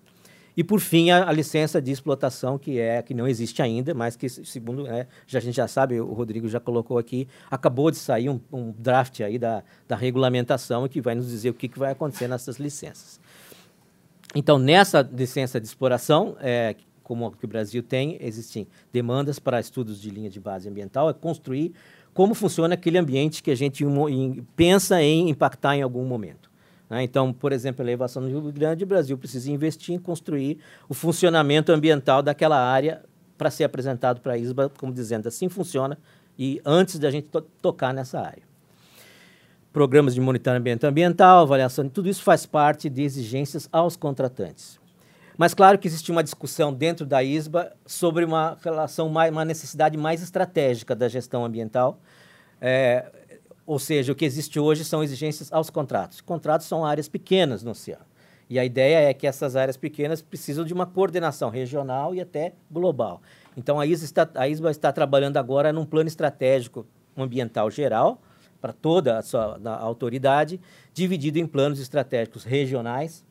E, 0.58 0.64
por 0.64 0.80
fim, 0.80 1.10
a, 1.10 1.28
a, 1.28 1.32
licença 1.32 1.80
de 1.80 1.92
explotação, 1.92 2.58
que 2.58 2.80
é 2.80 3.00
que 3.00 3.14
não 3.14 3.28
existe 3.28 3.62
ainda, 3.62 3.94
mas 3.94 4.16
que, 4.16 4.28
segundo 4.28 4.82
né, 4.82 5.06
já, 5.24 5.38
a 5.38 5.40
gente 5.40 5.54
já 5.54 5.68
sabe, 5.68 6.00
o 6.00 6.12
Rodrigo 6.12 6.48
já 6.48 6.58
colocou 6.58 6.98
aqui, 6.98 7.28
acabou 7.48 7.92
de 7.92 7.96
sair 7.96 8.28
um, 8.28 8.40
um 8.52 8.74
draft 8.76 9.20
aí 9.20 9.38
da, 9.38 9.62
da 9.86 9.94
regulamentação 9.94 10.88
que 10.88 11.00
vai 11.00 11.14
nos 11.14 11.28
dizer 11.28 11.50
o 11.50 11.54
que, 11.54 11.68
que 11.68 11.78
vai 11.78 11.92
acontecer 11.92 12.26
nessas 12.26 12.56
licenças. 12.56 13.20
Então, 14.34 14.58
nessa 14.58 15.00
licença 15.00 15.60
de 15.60 15.66
exploração, 15.68 16.36
é, 16.40 16.74
como 17.04 17.30
que 17.30 17.44
o 17.44 17.48
Brasil 17.48 17.80
tem, 17.80 18.18
existem 18.20 18.66
demandas 18.92 19.38
para 19.38 19.60
estudos 19.60 20.00
de 20.00 20.10
linha 20.10 20.28
de 20.28 20.40
base 20.40 20.68
ambiental, 20.68 21.08
é 21.08 21.12
construir 21.12 21.72
como 22.12 22.34
funciona 22.34 22.74
aquele 22.74 22.98
ambiente 22.98 23.44
que 23.44 23.52
a 23.52 23.56
gente 23.56 23.84
pensa 24.56 25.00
em 25.00 25.30
impactar 25.30 25.76
em 25.76 25.82
algum 25.82 26.04
momento. 26.04 26.47
Né? 26.88 27.02
Então, 27.02 27.32
por 27.32 27.52
exemplo, 27.52 27.82
a 27.82 27.84
elevação 27.84 28.22
do 28.22 28.28
Rio 28.28 28.52
Grande, 28.52 28.84
o 28.84 28.86
Brasil 28.86 29.16
precisa 29.18 29.50
investir 29.50 29.94
em 29.94 29.98
construir 29.98 30.58
o 30.88 30.94
funcionamento 30.94 31.72
ambiental 31.72 32.22
daquela 32.22 32.58
área 32.58 33.02
para 33.36 33.50
ser 33.50 33.64
apresentado 33.64 34.20
para 34.20 34.32
a 34.32 34.38
ISBA, 34.38 34.70
como 34.78 34.92
dizendo, 34.92 35.28
assim 35.28 35.48
funciona, 35.48 35.98
e 36.38 36.60
antes 36.64 36.98
da 36.98 37.10
gente 37.10 37.28
to 37.28 37.40
tocar 37.62 37.94
nessa 37.94 38.20
área. 38.20 38.42
Programas 39.72 40.14
de 40.14 40.20
monitoramento 40.20 40.86
ambiental, 40.86 41.42
avaliação, 41.42 41.88
tudo 41.88 42.08
isso 42.08 42.22
faz 42.22 42.46
parte 42.46 42.88
de 42.88 43.02
exigências 43.02 43.68
aos 43.70 43.96
contratantes. 43.96 44.80
Mas 45.36 45.54
claro 45.54 45.78
que 45.78 45.86
existe 45.86 46.10
uma 46.10 46.24
discussão 46.24 46.74
dentro 46.74 47.06
da 47.06 47.22
ISBA 47.22 47.72
sobre 47.86 48.24
uma 48.24 48.58
relação, 48.60 49.06
uma 49.06 49.44
necessidade 49.44 49.96
mais 49.96 50.20
estratégica 50.20 50.96
da 50.96 51.06
gestão 51.06 51.44
ambiental. 51.44 52.00
É, 52.60 53.06
ou 53.68 53.78
seja, 53.78 54.12
o 54.12 54.14
que 54.14 54.24
existe 54.24 54.58
hoje 54.58 54.82
são 54.82 55.04
exigências 55.04 55.52
aos 55.52 55.68
contratos. 55.68 56.22
Contratos 56.22 56.66
são 56.66 56.86
áreas 56.86 57.06
pequenas 57.06 57.62
no 57.62 57.72
oceano. 57.72 58.06
E 58.48 58.58
a 58.58 58.64
ideia 58.64 59.10
é 59.10 59.12
que 59.12 59.26
essas 59.26 59.56
áreas 59.56 59.76
pequenas 59.76 60.22
precisam 60.22 60.64
de 60.64 60.72
uma 60.72 60.86
coordenação 60.86 61.50
regional 61.50 62.14
e 62.14 62.20
até 62.22 62.54
global. 62.70 63.20
Então, 63.54 63.78
a 63.78 63.84
ISBA 63.84 64.04
está, 64.06 64.30
a 64.36 64.48
ISBA 64.48 64.70
está 64.70 64.90
trabalhando 64.90 65.36
agora 65.36 65.70
num 65.70 65.84
plano 65.84 66.08
estratégico 66.08 66.86
ambiental 67.14 67.70
geral 67.70 68.22
para 68.58 68.72
toda 68.72 69.18
a 69.18 69.22
sua 69.22 69.60
a 69.62 69.76
autoridade, 69.82 70.58
dividido 70.94 71.38
em 71.38 71.46
planos 71.46 71.78
estratégicos 71.78 72.44
regionais 72.44 73.22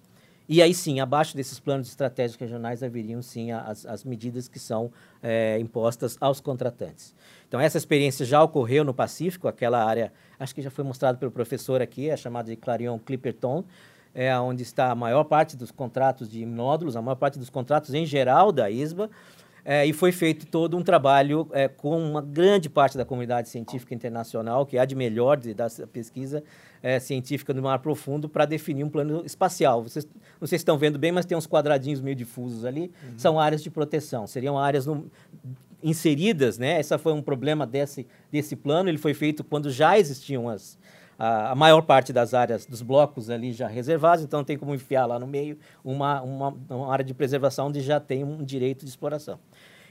e 0.49 0.61
aí 0.61 0.73
sim, 0.73 1.01
abaixo 1.01 1.35
desses 1.35 1.59
planos 1.59 1.89
estratégicos 1.89 2.39
regionais 2.39 2.81
haveriam 2.81 3.21
sim 3.21 3.51
as, 3.51 3.85
as 3.85 4.05
medidas 4.05 4.47
que 4.47 4.59
são 4.59 4.89
é, 5.21 5.59
impostas 5.59 6.15
aos 6.21 6.39
contratantes. 6.39 7.13
Então 7.47 7.59
essa 7.59 7.77
experiência 7.77 8.25
já 8.25 8.43
ocorreu 8.43 8.83
no 8.83 8.93
Pacífico, 8.93 9.47
aquela 9.47 9.83
área, 9.83 10.11
acho 10.39 10.53
que 10.53 10.61
já 10.61 10.69
foi 10.69 10.83
mostrado 10.83 11.17
pelo 11.17 11.31
professor 11.31 11.81
aqui, 11.81 12.09
é 12.09 12.17
chamada 12.17 12.49
de 12.49 12.57
Clarion 12.57 12.99
Clipperton, 12.99 13.63
é 14.13 14.37
onde 14.37 14.63
está 14.63 14.91
a 14.91 14.95
maior 14.95 15.23
parte 15.23 15.55
dos 15.55 15.71
contratos 15.71 16.29
de 16.29 16.45
nódulos, 16.45 16.95
a 16.95 17.01
maior 17.01 17.15
parte 17.15 17.39
dos 17.39 17.49
contratos 17.49 17.93
em 17.93 18.05
geral 18.05 18.51
da 18.51 18.69
ISBA, 18.69 19.09
é, 19.69 19.85
e 19.85 19.91
foi 19.91 20.13
feito 20.13 20.47
todo 20.47 20.77
um 20.77 20.81
trabalho 20.81 21.45
é, 21.51 21.67
com 21.67 21.99
uma 21.99 22.21
grande 22.21 22.69
parte 22.69 22.97
da 22.97 23.03
comunidade 23.03 23.49
científica 23.49 23.93
internacional, 23.93 24.65
que 24.65 24.77
há 24.77 24.85
de 24.85 24.95
melhor 24.95 25.35
de, 25.35 25.53
da 25.53 25.67
pesquisa 25.91 26.41
é, 26.81 26.99
científica 26.99 27.53
no 27.53 27.61
mar 27.61 27.79
profundo, 27.79 28.29
para 28.29 28.45
definir 28.45 28.85
um 28.85 28.89
plano 28.89 29.25
espacial. 29.25 29.83
Vocês, 29.83 30.07
não 30.39 30.47
sei 30.47 30.57
se 30.57 30.61
estão 30.61 30.77
vendo 30.77 30.97
bem, 30.97 31.11
mas 31.11 31.25
tem 31.25 31.37
uns 31.37 31.45
quadradinhos 31.45 31.99
meio 31.99 32.15
difusos 32.15 32.63
ali, 32.63 32.93
uhum. 33.03 33.19
são 33.19 33.37
áreas 33.37 33.61
de 33.61 33.69
proteção. 33.69 34.25
Seriam 34.25 34.57
áreas 34.57 34.85
no, 34.85 35.11
inseridas, 35.81 36.57
né? 36.57 36.79
Esse 36.79 36.97
foi 36.97 37.13
um 37.13 37.21
problema 37.21 37.65
desse, 37.65 38.07
desse 38.31 38.55
plano. 38.55 38.89
Ele 38.89 38.97
foi 38.97 39.13
feito 39.13 39.43
quando 39.43 39.69
já 39.69 39.97
existiam 39.97 40.49
as, 40.49 40.77
a, 41.17 41.51
a, 41.51 41.55
maior 41.55 41.81
parte 41.81 42.11
das 42.11 42.33
áreas 42.33 42.65
dos 42.65 42.81
blocos 42.81 43.29
ali 43.29 43.51
já 43.51 43.67
reservados, 43.67 44.23
então 44.23 44.43
tem 44.43 44.57
como 44.57 44.73
enfiar 44.73 45.05
lá 45.05 45.19
no 45.19 45.27
meio 45.27 45.57
uma, 45.83 46.21
uma, 46.21 46.57
uma 46.69 46.91
área 46.91 47.05
de 47.05 47.13
preservação 47.13 47.67
onde 47.67 47.81
já 47.81 47.99
tem 47.99 48.23
um 48.23 48.43
direito 48.43 48.83
de 48.85 48.89
exploração. 48.89 49.39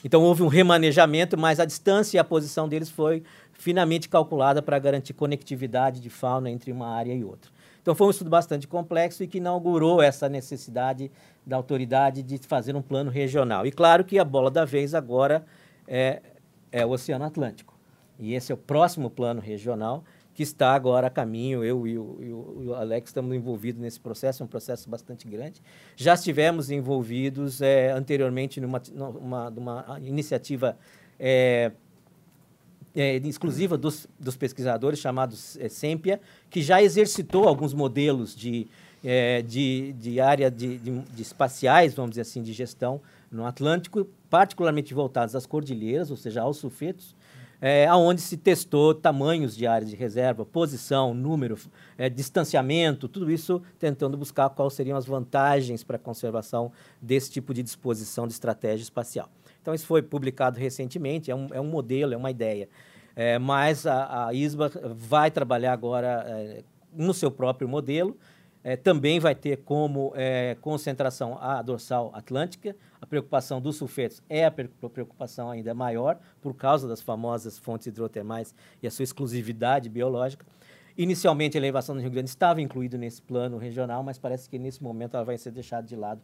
Então 0.04 0.22
houve 0.22 0.42
um 0.42 0.48
remanejamento, 0.48 1.36
mas 1.36 1.58
a 1.58 1.64
distância 1.64 2.16
e 2.16 2.20
a 2.20 2.24
posição 2.24 2.68
deles 2.68 2.90
foi 2.90 3.22
finamente 3.52 4.08
calculada 4.08 4.62
para 4.62 4.78
garantir 4.78 5.14
conectividade 5.14 6.00
de 6.00 6.10
fauna 6.10 6.50
entre 6.50 6.70
uma 6.70 6.88
área 6.88 7.12
e 7.12 7.24
outra. 7.24 7.50
Então 7.80 7.94
foi 7.94 8.06
um 8.08 8.10
estudo 8.10 8.28
bastante 8.28 8.66
complexo 8.68 9.22
e 9.22 9.26
que 9.26 9.38
inaugurou 9.38 10.02
essa 10.02 10.28
necessidade 10.28 11.10
da 11.46 11.56
autoridade 11.56 12.22
de 12.22 12.38
fazer 12.38 12.74
um 12.76 12.82
plano 12.82 13.10
regional. 13.10 13.66
E 13.66 13.70
claro 13.70 14.04
que 14.04 14.18
a 14.18 14.24
bola 14.24 14.50
da 14.50 14.64
vez 14.64 14.94
agora 14.94 15.44
é, 15.86 16.22
é 16.72 16.84
o 16.84 16.90
Oceano 16.90 17.24
Atlântico. 17.24 17.76
E 18.18 18.34
esse 18.34 18.50
é 18.50 18.54
o 18.54 18.58
próximo 18.58 19.10
plano 19.10 19.40
regional 19.40 20.04
que 20.34 20.42
está 20.42 20.74
agora 20.74 21.06
a 21.06 21.10
caminho. 21.10 21.64
Eu 21.64 21.86
e 21.86 21.98
o, 21.98 22.18
e 22.20 22.32
o, 22.68 22.74
Alex 22.74 23.08
estamos 23.08 23.34
envolvidos 23.34 23.80
nesse 23.80 23.98
processo, 23.98 24.42
é 24.42 24.44
um 24.44 24.48
processo 24.48 24.88
bastante 24.88 25.26
grande. 25.26 25.62
Já 25.96 26.14
estivemos 26.14 26.70
envolvidos 26.70 27.62
é, 27.62 27.90
anteriormente 27.90 28.60
numa, 28.60 28.82
numa, 28.94 29.50
numa 29.50 30.00
iniciativa 30.02 30.76
é, 31.18 31.72
é, 32.94 33.16
exclusiva 33.16 33.78
dos, 33.78 34.06
dos, 34.20 34.36
pesquisadores, 34.36 34.98
chamados 34.98 35.56
é, 35.58 35.70
SEMPIA, 35.70 36.20
que 36.50 36.60
já 36.60 36.82
exercitou 36.82 37.48
alguns 37.48 37.72
modelos 37.72 38.36
de, 38.36 38.66
é, 39.02 39.40
de, 39.40 39.94
de 39.94 40.20
área 40.20 40.50
de, 40.50 40.76
de, 40.76 40.98
de 40.98 41.22
espaciais, 41.22 41.94
vamos 41.94 42.10
dizer 42.10 42.22
assim, 42.22 42.42
de 42.42 42.52
gestão 42.52 43.00
no 43.30 43.44
Atlântico, 43.44 44.06
particularmente 44.30 44.94
voltados 44.94 45.34
às 45.34 45.46
cordilheiras, 45.46 46.10
ou 46.10 46.16
seja, 46.16 46.42
aos 46.42 46.58
sulfetos, 46.58 47.14
é, 47.60 47.90
onde 47.92 48.20
se 48.20 48.36
testou 48.36 48.94
tamanhos 48.94 49.56
de 49.56 49.66
áreas 49.66 49.90
de 49.90 49.96
reserva, 49.96 50.44
posição, 50.44 51.14
número, 51.14 51.58
é, 51.96 52.08
distanciamento, 52.08 53.08
tudo 53.08 53.30
isso 53.30 53.62
tentando 53.78 54.16
buscar 54.16 54.50
quais 54.50 54.74
seriam 54.74 54.96
as 54.96 55.06
vantagens 55.06 55.82
para 55.82 55.96
a 55.96 55.98
conservação 55.98 56.70
desse 57.00 57.30
tipo 57.30 57.54
de 57.54 57.62
disposição 57.62 58.26
de 58.26 58.34
estratégia 58.34 58.82
espacial. 58.82 59.30
Então, 59.62 59.74
isso 59.74 59.86
foi 59.86 60.02
publicado 60.02 60.58
recentemente, 60.60 61.30
é 61.30 61.34
um, 61.34 61.48
é 61.52 61.60
um 61.60 61.66
modelo, 61.66 62.14
é 62.14 62.16
uma 62.16 62.30
ideia. 62.30 62.68
É, 63.16 63.38
mas 63.38 63.86
a, 63.86 64.26
a, 64.26 64.34
ISBA 64.34 64.70
vai 64.94 65.30
trabalhar 65.30 65.72
agora 65.72 66.24
é, 66.28 66.62
no 66.94 67.14
seu 67.14 67.30
próprio 67.30 67.66
modelo, 67.66 68.16
é, 68.66 68.74
também 68.74 69.20
vai 69.20 69.32
ter 69.32 69.58
como 69.58 70.12
é, 70.16 70.56
concentração 70.60 71.38
a 71.40 71.62
dorsal 71.62 72.10
atlântica. 72.12 72.74
A 73.00 73.06
preocupação 73.06 73.60
dos 73.60 73.76
sulfetos 73.76 74.20
é 74.28 74.44
a 74.44 74.50
preocupação 74.50 75.48
ainda 75.48 75.72
maior, 75.72 76.18
por 76.42 76.52
causa 76.52 76.88
das 76.88 77.00
famosas 77.00 77.56
fontes 77.56 77.86
hidrotermais 77.86 78.52
e 78.82 78.86
a 78.88 78.90
sua 78.90 79.04
exclusividade 79.04 79.88
biológica. 79.88 80.44
Inicialmente, 80.98 81.56
a 81.56 81.60
elevação 81.60 81.94
do 81.94 82.00
Rio 82.00 82.10
Grande 82.10 82.28
estava 82.28 82.60
incluída 82.60 82.98
nesse 82.98 83.22
plano 83.22 83.56
regional, 83.56 84.02
mas 84.02 84.18
parece 84.18 84.50
que 84.50 84.58
nesse 84.58 84.82
momento 84.82 85.14
ela 85.14 85.24
vai 85.24 85.38
ser 85.38 85.52
deixada 85.52 85.86
de 85.86 85.94
lado, 85.94 86.20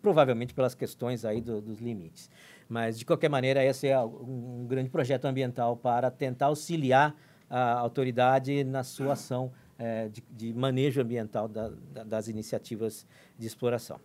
provavelmente 0.00 0.54
pelas 0.54 0.76
questões 0.76 1.24
aí 1.24 1.40
do, 1.40 1.60
dos 1.60 1.80
limites. 1.80 2.30
Mas, 2.68 3.00
de 3.00 3.04
qualquer 3.04 3.28
maneira, 3.28 3.64
esse 3.64 3.88
é 3.88 3.98
um 3.98 4.64
grande 4.68 4.90
projeto 4.90 5.24
ambiental 5.24 5.76
para 5.76 6.08
tentar 6.08 6.46
auxiliar 6.46 7.16
a 7.48 7.72
autoridade 7.80 8.62
na 8.62 8.84
sua 8.84 9.14
ação 9.14 9.50
é, 9.80 10.08
de, 10.10 10.22
de, 10.30 10.52
manejo 10.52 11.00
ambiental 11.00 11.48
da, 11.48 11.70
da, 11.90 12.04
das 12.04 12.28
iniciativas 12.28 13.06
de 13.38 13.46
exploração. 13.46 13.98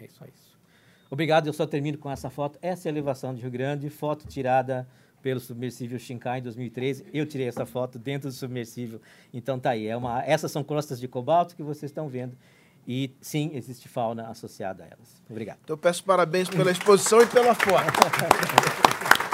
É 0.00 0.08
só 0.08 0.24
isso. 0.24 0.58
Obrigado, 1.08 1.46
eu 1.46 1.52
só 1.52 1.64
termino 1.64 1.96
com 1.98 2.10
essa 2.10 2.28
foto. 2.28 2.58
Essa 2.60 2.88
é 2.88 2.90
a 2.90 2.92
elevação 2.92 3.32
de 3.32 3.40
Rio 3.40 3.50
Grande, 3.50 3.88
foto 3.88 4.26
tirada 4.26 4.88
pelo 5.22 5.38
submersível 5.38 5.98
Shinkai 5.98 6.40
em 6.40 6.42
2013. 6.42 7.06
Eu 7.12 7.26
tirei 7.26 7.46
essa 7.46 7.64
foto 7.64 7.96
dentro 7.98 8.28
do 8.28 8.34
submersível, 8.34 9.00
então 9.32 9.58
tá 9.58 9.70
aí. 9.70 9.86
É 9.86 9.96
uma, 9.96 10.22
essas 10.24 10.50
são 10.50 10.64
crostas 10.64 10.98
de 10.98 11.06
cobalto 11.06 11.54
que 11.54 11.62
vocês 11.62 11.90
estão 11.90 12.08
vendo. 12.08 12.36
E 12.86 13.14
sim, 13.20 13.50
existe 13.54 13.88
fauna 13.88 14.28
associada 14.28 14.82
a 14.82 14.86
elas. 14.86 15.22
Obrigado. 15.30 15.58
Então 15.62 15.74
eu 15.74 15.78
peço 15.78 16.02
parabéns 16.02 16.48
pela 16.48 16.70
exposição 16.70 17.20
e 17.22 17.26
pela 17.26 17.54
foto. 17.54 17.84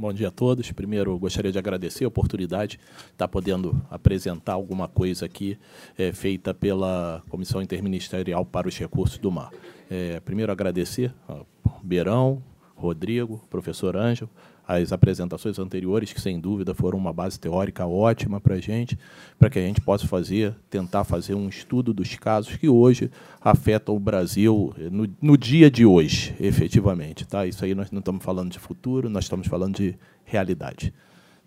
Bom 0.00 0.14
dia 0.14 0.28
a 0.28 0.30
todos. 0.30 0.72
Primeiro, 0.72 1.18
gostaria 1.18 1.52
de 1.52 1.58
agradecer 1.58 2.06
a 2.06 2.08
oportunidade 2.08 2.78
de 2.78 3.12
estar 3.12 3.28
podendo 3.28 3.78
apresentar 3.90 4.54
alguma 4.54 4.88
coisa 4.88 5.26
aqui 5.26 5.58
é, 5.98 6.10
feita 6.10 6.54
pela 6.54 7.22
Comissão 7.28 7.60
Interministerial 7.60 8.46
para 8.46 8.66
os 8.66 8.78
Recursos 8.78 9.18
do 9.18 9.30
Mar. 9.30 9.50
É, 9.90 10.18
primeiro, 10.20 10.50
agradecer 10.50 11.12
ao 11.28 11.46
Beirão, 11.82 12.42
Rodrigo, 12.74 13.44
professor 13.50 13.94
Ângelo, 13.94 14.30
as 14.78 14.92
apresentações 14.92 15.58
anteriores, 15.58 16.12
que 16.12 16.20
sem 16.20 16.38
dúvida 16.38 16.72
foram 16.74 16.96
uma 16.96 17.12
base 17.12 17.38
teórica 17.38 17.86
ótima 17.86 18.40
para 18.40 18.54
a 18.54 18.60
gente, 18.60 18.96
para 19.38 19.50
que 19.50 19.58
a 19.58 19.62
gente 19.62 19.80
possa 19.80 20.06
fazer, 20.06 20.54
tentar 20.68 21.02
fazer 21.02 21.34
um 21.34 21.48
estudo 21.48 21.92
dos 21.92 22.14
casos 22.14 22.56
que 22.56 22.68
hoje 22.68 23.10
afetam 23.40 23.96
o 23.96 24.00
Brasil 24.00 24.72
no, 24.92 25.08
no 25.20 25.36
dia 25.36 25.70
de 25.70 25.84
hoje, 25.84 26.34
efetivamente. 26.38 27.26
Tá? 27.26 27.46
Isso 27.46 27.64
aí 27.64 27.74
nós 27.74 27.90
não 27.90 27.98
estamos 27.98 28.22
falando 28.24 28.52
de 28.52 28.58
futuro, 28.60 29.10
nós 29.10 29.24
estamos 29.24 29.48
falando 29.48 29.76
de 29.76 29.96
realidade. 30.24 30.94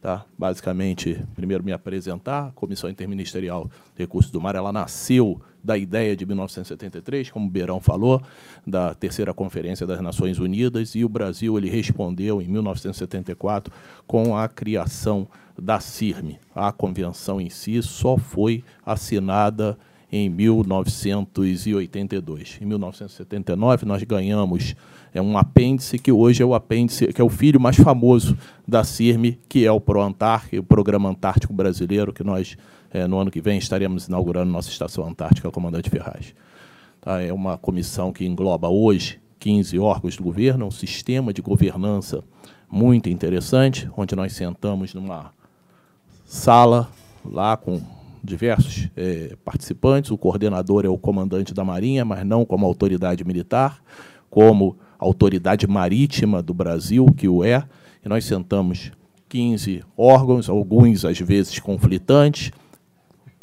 Tá? 0.04 0.24
Basicamente, 0.38 1.26
primeiro 1.34 1.64
me 1.64 1.72
apresentar, 1.72 2.48
a 2.48 2.52
Comissão 2.52 2.90
Interministerial 2.90 3.72
de 3.96 4.04
Recursos 4.04 4.30
do 4.30 4.42
Mar, 4.42 4.54
ela 4.54 4.70
nasceu 4.70 5.40
da 5.64 5.78
ideia 5.78 6.14
de 6.14 6.26
1973, 6.26 7.32
como 7.32 7.48
o 7.48 7.50
Beirão 7.50 7.80
falou, 7.80 8.22
da 8.68 8.94
terceira 8.94 9.34
conferência 9.34 9.88
das 9.88 10.02
Nações 10.02 10.40
Unidas, 10.40 10.94
e 10.94 11.06
o 11.06 11.10
Brasil 11.10 11.58
ele 11.58 11.70
respondeu 11.70 12.42
em 12.42 12.50
1974 12.50 13.74
com 14.06 14.36
a 14.36 14.50
criação 14.50 15.26
da 15.58 15.80
CIRME. 15.80 16.38
A 16.54 16.74
convenção 16.74 17.40
em 17.40 17.50
si 17.50 17.82
só 17.82 18.18
foi 18.18 18.62
assinada 18.86 19.80
em 20.12 20.30
1982. 20.30 22.60
Em 22.62 22.66
1979 22.66 23.86
nós 23.86 24.04
ganhamos 24.04 24.76
é 25.14 25.22
um 25.22 25.38
apêndice 25.38 26.00
que 26.00 26.12
hoje 26.12 26.42
é 26.42 26.46
o 26.46 26.54
apêndice 26.56 27.08
que 27.08 27.22
é 27.22 27.24
o 27.24 27.30
filho 27.30 27.60
mais 27.60 27.76
famoso 27.76 28.38
da 28.68 28.84
CIRME, 28.84 29.40
que 29.48 29.66
é 29.66 29.72
o 29.72 29.80
ProAntarc, 29.80 30.58
o 30.58 30.64
Programa 30.64 31.10
Antártico 31.10 31.54
Brasileiro, 31.54 32.12
que 32.12 32.24
nós 32.24 32.58
é, 32.92 33.08
no 33.08 33.18
ano 33.18 33.32
que 33.32 33.42
vem 33.42 33.58
estaremos 33.58 34.08
inaugurando 34.08 34.52
nossa 34.52 34.70
estação 34.70 35.06
antártica, 35.06 35.52
Comandante 35.52 35.90
Ferraz. 35.90 36.36
Tá? 37.02 37.22
É 37.22 37.34
uma 37.34 37.58
comissão 37.58 38.14
que 38.14 38.26
engloba 38.26 38.70
hoje 38.70 39.20
15 39.40 39.78
órgãos 39.80 40.16
do 40.16 40.24
governo, 40.24 40.68
um 40.68 40.72
sistema 40.72 41.34
de 41.34 41.42
governança 41.42 42.24
muito 42.72 43.10
interessante, 43.10 43.90
onde 43.98 44.16
nós 44.16 44.34
sentamos 44.34 44.94
numa 44.94 45.32
sala 46.26 46.90
lá 47.26 47.58
com 47.58 47.82
diversos 48.24 48.90
é, 48.96 49.36
participantes. 49.44 50.12
O 50.12 50.18
coordenador 50.18 50.86
é 50.86 50.90
o 50.90 50.98
comandante 50.98 51.54
da 51.54 51.64
Marinha, 51.64 52.06
mas 52.06 52.26
não 52.26 52.46
como 52.46 52.66
autoridade 52.66 53.24
militar, 53.26 53.82
como 54.30 54.78
autoridade 55.04 55.68
marítima 55.68 56.42
do 56.42 56.54
Brasil, 56.54 57.06
que 57.16 57.28
o 57.28 57.44
é, 57.44 57.64
e 58.04 58.10
nós 58.10 58.26
sentamos 58.26 58.92
15 59.30 59.84
órgãos, 59.98 60.50
alguns 60.50 61.06
às 61.06 61.20
vezes 61.20 61.60
conflitantes, 61.60 62.52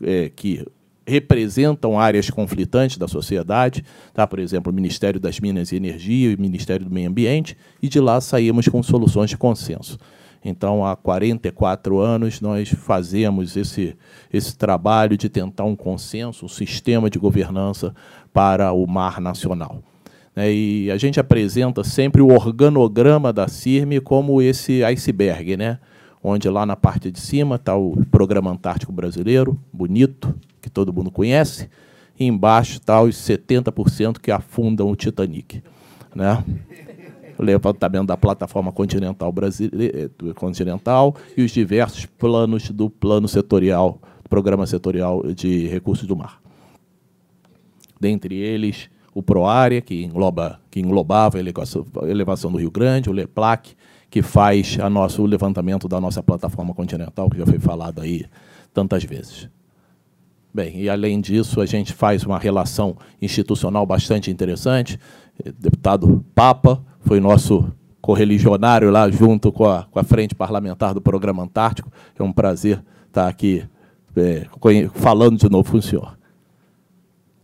é, 0.03 0.29
que 0.29 0.65
representam 1.07 1.99
áreas 1.99 2.31
conflitantes 2.31 2.97
da 2.97 3.09
sociedade, 3.09 3.85
tá? 4.15 4.27
por 4.27 4.39
exemplo, 4.39 4.71
o 4.71 4.75
Ministério 4.75 5.19
das 5.19 5.41
Minas 5.41 5.73
e 5.73 5.77
Energia 5.77 6.31
e 6.31 6.35
o 6.35 6.41
Ministério 6.41 6.87
do 6.87 6.93
Meio 6.93 7.09
Ambiente, 7.09 7.57
e 7.83 7.89
de 7.89 7.99
lá 7.99 8.21
saímos 8.21 8.69
com 8.69 8.83
soluções 8.83 9.31
de 9.31 9.37
consenso. 9.37 9.99
Então, 10.45 10.87
há 10.87 10.97
44 10.97 11.99
anos, 11.99 12.41
nós 12.41 12.71
fazemos 12.71 13.57
esse, 13.57 13.97
esse 14.33 14.57
trabalho 14.57 15.17
de 15.17 15.29
tentar 15.29 15.65
um 15.65 15.77
consenso, 15.77 16.47
um 16.47 16.49
sistema 16.49 17.11
de 17.11 17.19
governança 17.19 17.95
para 18.33 18.73
o 18.73 18.87
mar 18.87 19.21
nacional. 19.21 19.83
Né, 20.41 20.55
e 20.55 20.91
a 20.91 20.97
gente 20.97 21.21
apresenta 21.21 21.85
sempre 21.85 22.23
o 22.23 22.33
organograma 22.33 23.31
da 23.31 23.47
CIRME 23.47 24.01
como 24.01 24.41
esse 24.41 24.83
iceberg, 24.83 25.55
né? 25.55 25.79
onde 26.25 26.49
lá 26.49 26.65
na 26.65 26.75
parte 26.75 27.11
de 27.11 27.21
cima 27.21 27.57
está 27.57 27.77
o 27.77 28.03
Programa 28.07 28.51
Antártico 28.51 28.91
Brasileiro, 28.91 29.61
bonito, 29.71 30.35
que 30.63 30.71
todo 30.71 30.95
mundo 30.95 31.11
conhece, 31.11 31.69
e 32.19 32.25
embaixo 32.25 32.79
está 32.79 33.03
os 33.03 33.17
70% 33.17 34.19
que 34.19 34.31
afundam 34.31 34.91
o 34.91 34.97
Titanic. 34.97 35.63
Né? 36.15 36.43
O 37.39 37.43
levantamento 37.43 38.07
da 38.07 38.17
plataforma 38.17 38.73
continental, 38.73 39.31
brasileira, 39.31 40.11
continental 40.35 41.17
e 41.37 41.43
os 41.43 41.51
diversos 41.51 42.07
planos 42.07 42.71
do 42.71 42.89
plano 42.89 43.29
setorial, 43.29 44.01
programa 44.27 44.67
setorial 44.67 45.23
de 45.35 45.67
recursos 45.67 46.07
do 46.07 46.17
mar. 46.17 46.41
Dentre 48.01 48.37
eles, 48.37 48.89
o 49.21 49.23
ProArea, 49.23 49.81
que, 49.81 50.03
engloba, 50.03 50.61
que 50.71 50.81
englobava 50.81 51.37
a 51.37 51.41
elevação, 51.41 51.87
a 52.03 52.09
elevação 52.09 52.51
do 52.51 52.59
Rio 52.59 52.71
Grande, 52.71 53.09
o 53.09 53.13
LEPLAC, 53.13 53.77
que 54.11 54.23
faz 54.23 54.79
a 54.81 54.91
nosso, 54.91 55.23
o 55.23 55.27
levantamento 55.27 55.87
da 55.87 56.01
nossa 56.01 56.23
plataforma 56.23 56.75
continental, 56.75 57.31
que 57.31 57.39
já 57.39 57.47
foi 57.47 57.59
falado 57.59 58.01
aí 58.01 58.27
tantas 58.75 59.05
vezes. 59.05 59.49
Bem, 60.53 60.81
e 60.81 60.89
além 60.89 61.21
disso, 61.21 61.61
a 61.61 61.67
gente 61.67 61.93
faz 61.93 62.25
uma 62.25 62.39
relação 62.39 62.97
institucional 63.23 63.87
bastante 63.87 64.31
interessante. 64.31 64.99
Deputado 65.59 66.25
Papa 66.35 66.83
foi 67.01 67.21
nosso 67.21 67.71
correligionário 68.01 68.91
lá 68.91 69.09
junto 69.11 69.53
com 69.53 69.67
a, 69.67 69.85
com 69.85 70.01
a 70.01 70.03
frente 70.03 70.35
parlamentar 70.35 70.93
do 70.93 71.01
Programa 71.01 71.45
Antártico. 71.45 71.93
É 72.19 72.23
um 72.23 72.33
prazer 72.33 72.83
estar 73.07 73.29
aqui 73.29 73.65
é, 74.17 74.47
falando 74.95 75.39
de 75.39 75.49
novo 75.49 75.71
com 75.71 75.79
o 75.79 75.83
senhor. 75.83 76.19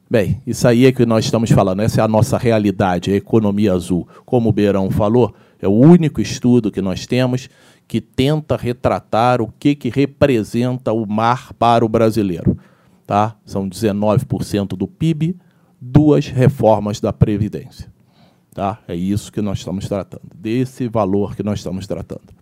Bem, 0.08 0.40
isso 0.46 0.68
aí 0.68 0.86
é 0.86 0.92
que 0.92 1.04
nós 1.04 1.24
estamos 1.24 1.50
falando, 1.50 1.80
essa 1.80 2.00
é 2.00 2.04
a 2.04 2.06
nossa 2.06 2.38
realidade, 2.38 3.10
a 3.10 3.16
economia 3.16 3.72
azul. 3.72 4.06
Como 4.24 4.48
o 4.48 4.52
Beirão 4.52 4.88
falou, 4.88 5.34
é 5.60 5.66
o 5.66 5.72
único 5.72 6.20
estudo 6.20 6.70
que 6.70 6.80
nós 6.80 7.06
temos 7.06 7.48
que 7.88 8.00
tenta 8.00 8.56
retratar 8.56 9.42
o 9.42 9.52
que, 9.58 9.74
que 9.74 9.88
representa 9.88 10.92
o 10.92 11.04
mar 11.06 11.52
para 11.54 11.84
o 11.84 11.88
brasileiro. 11.88 12.56
Tá? 13.04 13.36
São 13.44 13.68
19% 13.68 14.76
do 14.76 14.86
PIB, 14.86 15.36
duas 15.80 16.28
reformas 16.28 17.00
da 17.00 17.12
Previdência. 17.12 17.92
Tá? 18.54 18.78
É 18.86 18.94
isso 18.94 19.32
que 19.32 19.42
nós 19.42 19.58
estamos 19.58 19.88
tratando, 19.88 20.22
desse 20.34 20.86
valor 20.88 21.34
que 21.34 21.42
nós 21.42 21.58
estamos 21.58 21.84
tratando 21.86 22.32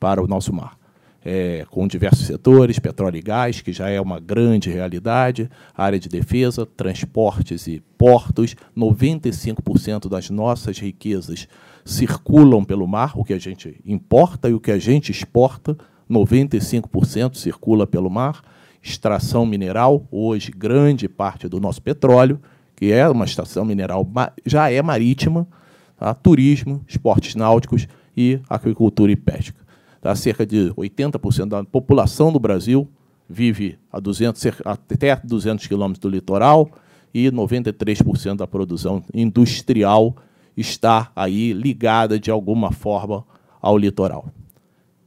para 0.00 0.22
o 0.22 0.26
nosso 0.26 0.52
mar 0.52 0.76
é, 1.24 1.64
com 1.70 1.88
diversos 1.88 2.26
setores, 2.26 2.78
petróleo 2.78 3.16
e 3.16 3.22
gás, 3.22 3.62
que 3.62 3.72
já 3.72 3.88
é 3.88 4.00
uma 4.00 4.20
grande 4.20 4.68
realidade, 4.68 5.48
área 5.74 5.98
de 5.98 6.08
defesa, 6.08 6.66
transportes 6.66 7.66
e 7.66 7.82
portos. 7.96 8.54
95% 8.76 10.08
das 10.08 10.28
nossas 10.28 10.78
riquezas 10.78 11.48
circulam 11.84 12.62
pelo 12.62 12.86
mar, 12.86 13.12
o 13.16 13.24
que 13.24 13.32
a 13.32 13.38
gente 13.38 13.80
importa 13.86 14.48
e 14.48 14.54
o 14.54 14.60
que 14.60 14.70
a 14.70 14.78
gente 14.78 15.10
exporta, 15.10 15.76
95% 16.10 17.36
circula 17.36 17.86
pelo 17.86 18.10
mar. 18.10 18.42
Extração 18.82 19.46
mineral, 19.46 20.06
hoje, 20.10 20.52
grande 20.52 21.08
parte 21.08 21.48
do 21.48 21.58
nosso 21.58 21.80
petróleo, 21.80 22.38
que 22.76 22.92
é 22.92 23.08
uma 23.08 23.24
extração 23.24 23.64
mineral, 23.64 24.06
já 24.44 24.70
é 24.70 24.82
marítima, 24.82 25.48
tá? 25.96 26.12
turismo, 26.12 26.84
esportes 26.86 27.34
náuticos 27.34 27.88
e 28.14 28.38
agricultura 28.46 29.10
e 29.10 29.16
pesca. 29.16 29.63
Tá? 30.04 30.14
Cerca 30.14 30.44
de 30.44 30.70
80% 30.76 31.46
da 31.46 31.64
população 31.64 32.30
do 32.30 32.38
Brasil 32.38 32.86
vive 33.26 33.78
a 33.90 33.98
200, 33.98 34.60
até 34.62 35.16
200 35.16 35.66
quilômetros 35.66 35.98
do 35.98 36.10
litoral 36.10 36.70
e 37.14 37.30
93% 37.30 38.36
da 38.36 38.46
produção 38.46 39.02
industrial 39.14 40.14
está 40.54 41.10
aí 41.16 41.54
ligada 41.54 42.20
de 42.20 42.30
alguma 42.30 42.70
forma 42.70 43.24
ao 43.62 43.78
litoral. 43.78 44.28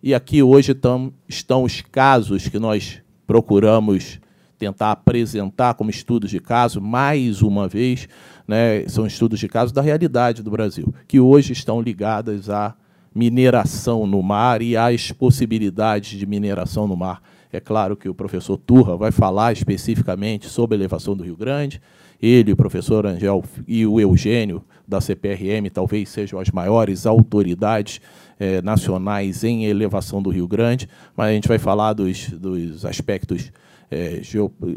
E 0.02 0.16
aqui 0.16 0.42
hoje 0.42 0.74
tam, 0.74 1.14
estão 1.30 1.64
os 1.64 1.80
casos 1.80 2.48
que 2.48 2.58
nós 2.58 3.00
procuramos 3.28 4.20
tentar 4.58 4.94
apresentar 4.94 5.76
como 5.76 5.92
estudos 5.92 6.32
de 6.32 6.40
caso, 6.40 6.82
mais 6.82 7.44
uma 7.44 7.68
vez, 7.68 8.10
né, 8.48 8.88
são 8.88 9.06
estudos 9.06 9.40
de 9.40 9.48
caso 9.48 9.72
da 9.72 9.84
realidade 9.84 10.42
do 10.42 10.50
Brasil, 10.50 10.92
que 11.08 11.20
hoje 11.20 11.54
estão 11.54 11.80
ligadas 11.80 12.50
a 12.50 12.74
mineração 13.18 14.06
no 14.06 14.22
mar 14.22 14.62
e 14.62 14.78
as 14.78 15.12
possibilidades 15.12 16.20
de 16.20 16.26
mineração 16.28 16.88
no 16.88 16.96
mar. 16.96 17.22
É 17.52 17.60
claro 17.60 17.98
que 17.98 18.08
o 18.08 18.14
professor 18.14 18.58
Turra 18.58 18.96
vai 18.96 19.12
falar 19.12 19.54
especificamente 19.54 20.48
sobre 20.48 20.76
a 20.76 20.80
elevação 20.80 21.16
do 21.16 21.24
Rio 21.24 21.36
Grande. 21.36 21.82
Ele, 22.22 22.52
o 22.52 22.56
professor 22.56 23.08
Angel 23.08 23.44
e 23.68 23.86
o 23.88 24.00
Eugênio, 24.00 24.64
da 24.88 25.02
CPRM, 25.02 25.70
talvez 25.74 26.10
sejam 26.10 26.40
as 26.40 26.52
maiores 26.52 27.06
autoridades 27.06 28.00
eh, 28.40 28.62
nacionais 28.62 29.44
em 29.44 29.66
elevação 29.66 30.22
do 30.22 30.30
Rio 30.30 30.48
Grande, 30.48 30.88
mas 31.16 31.30
a 31.30 31.34
gente 31.34 31.48
vai 31.48 31.58
falar 31.58 31.94
dos, 31.94 32.30
dos 32.30 32.86
aspectos 32.86 33.52
eh, 33.90 34.22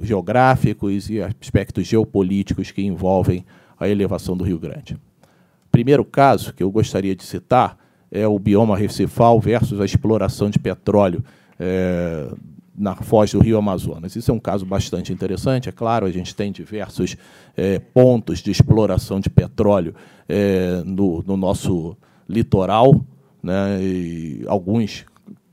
geográficos 0.02 1.10
e 1.10 1.20
aspectos 1.20 1.86
geopolíticos 1.86 2.70
que 2.70 2.82
envolvem 2.82 3.44
a 3.78 3.88
elevação 3.88 4.36
do 4.36 4.44
Rio 4.44 4.58
Grande. 4.58 4.96
Primeiro 5.70 6.04
caso 6.04 6.52
que 6.52 6.62
eu 6.62 6.70
gostaria 6.70 7.14
de 7.14 7.22
citar 7.22 7.79
é 8.10 8.26
o 8.26 8.38
bioma 8.38 8.76
recifal 8.76 9.38
versus 9.40 9.80
a 9.80 9.84
exploração 9.84 10.50
de 10.50 10.58
petróleo 10.58 11.24
é, 11.58 12.28
na 12.76 12.94
foz 12.96 13.32
do 13.32 13.40
Rio 13.40 13.58
Amazonas. 13.58 14.16
Isso 14.16 14.30
é 14.30 14.34
um 14.34 14.40
caso 14.40 14.64
bastante 14.64 15.12
interessante. 15.12 15.68
É 15.68 15.72
claro, 15.72 16.06
a 16.06 16.10
gente 16.10 16.34
tem 16.34 16.50
diversos 16.50 17.16
é, 17.56 17.78
pontos 17.78 18.40
de 18.40 18.50
exploração 18.50 19.20
de 19.20 19.28
petróleo 19.28 19.94
é, 20.28 20.82
no, 20.84 21.22
no, 21.26 21.36
nosso 21.36 21.96
litoral, 22.28 23.04
né, 23.42 23.78
alguns 24.46 25.04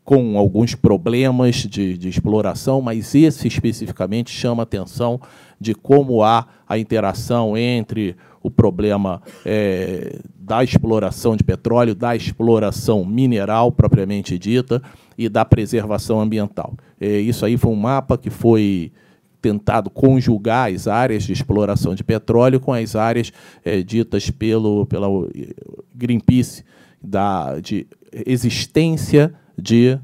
com 0.07 0.37
alguns 0.37 0.73
problemas 0.73 1.57
de, 1.57 1.97
de, 1.97 2.07
exploração, 2.07 2.81
mas 2.81 3.13
esse 3.13 3.45
especificamente 3.45 4.31
chama 4.31 4.61
a 4.61 4.63
atenção 4.63 5.19
de 5.59 5.75
como 5.75 6.23
há 6.23 6.47
a 6.65 6.79
interação 6.79 7.57
entre 7.57 8.15
o 8.41 8.49
problema 8.49 9.21
é, 9.45 10.19
da 10.37 10.63
exploração 10.63 11.35
de 11.35 11.43
petróleo, 11.43 11.93
da 11.93 12.15
exploração 12.15 13.03
mineral 13.05 13.71
propriamente 13.71 14.37
dita 14.37 14.81
e 15.17 15.27
da 15.27 15.43
preservação 15.43 16.21
ambiental. 16.21 16.73
É, 16.99 17.19
isso 17.19 17.45
aí 17.45 17.57
foi 17.57 17.71
um 17.71 17.75
mapa 17.75 18.17
que 18.17 18.29
foi 18.29 18.91
tentado 19.41 19.89
conjugar 19.89 20.71
as 20.71 20.87
áreas 20.87 21.23
de 21.23 21.33
exploração 21.33 21.93
de 21.93 22.03
petróleo 22.03 22.59
com 22.59 22.73
as 22.73 22.95
áreas 22.95 23.31
é, 23.63 23.81
ditas 23.81 24.29
pelo 24.29 24.85
pela 24.85 25.07
Greenpeace 25.95 26.63
da 27.01 27.59
de 27.59 27.85
existência 28.25 29.33
de 29.57 29.99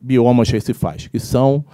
biomas 0.00 0.50
recifais, 0.50 1.08
que 1.08 1.18
são 1.18 1.64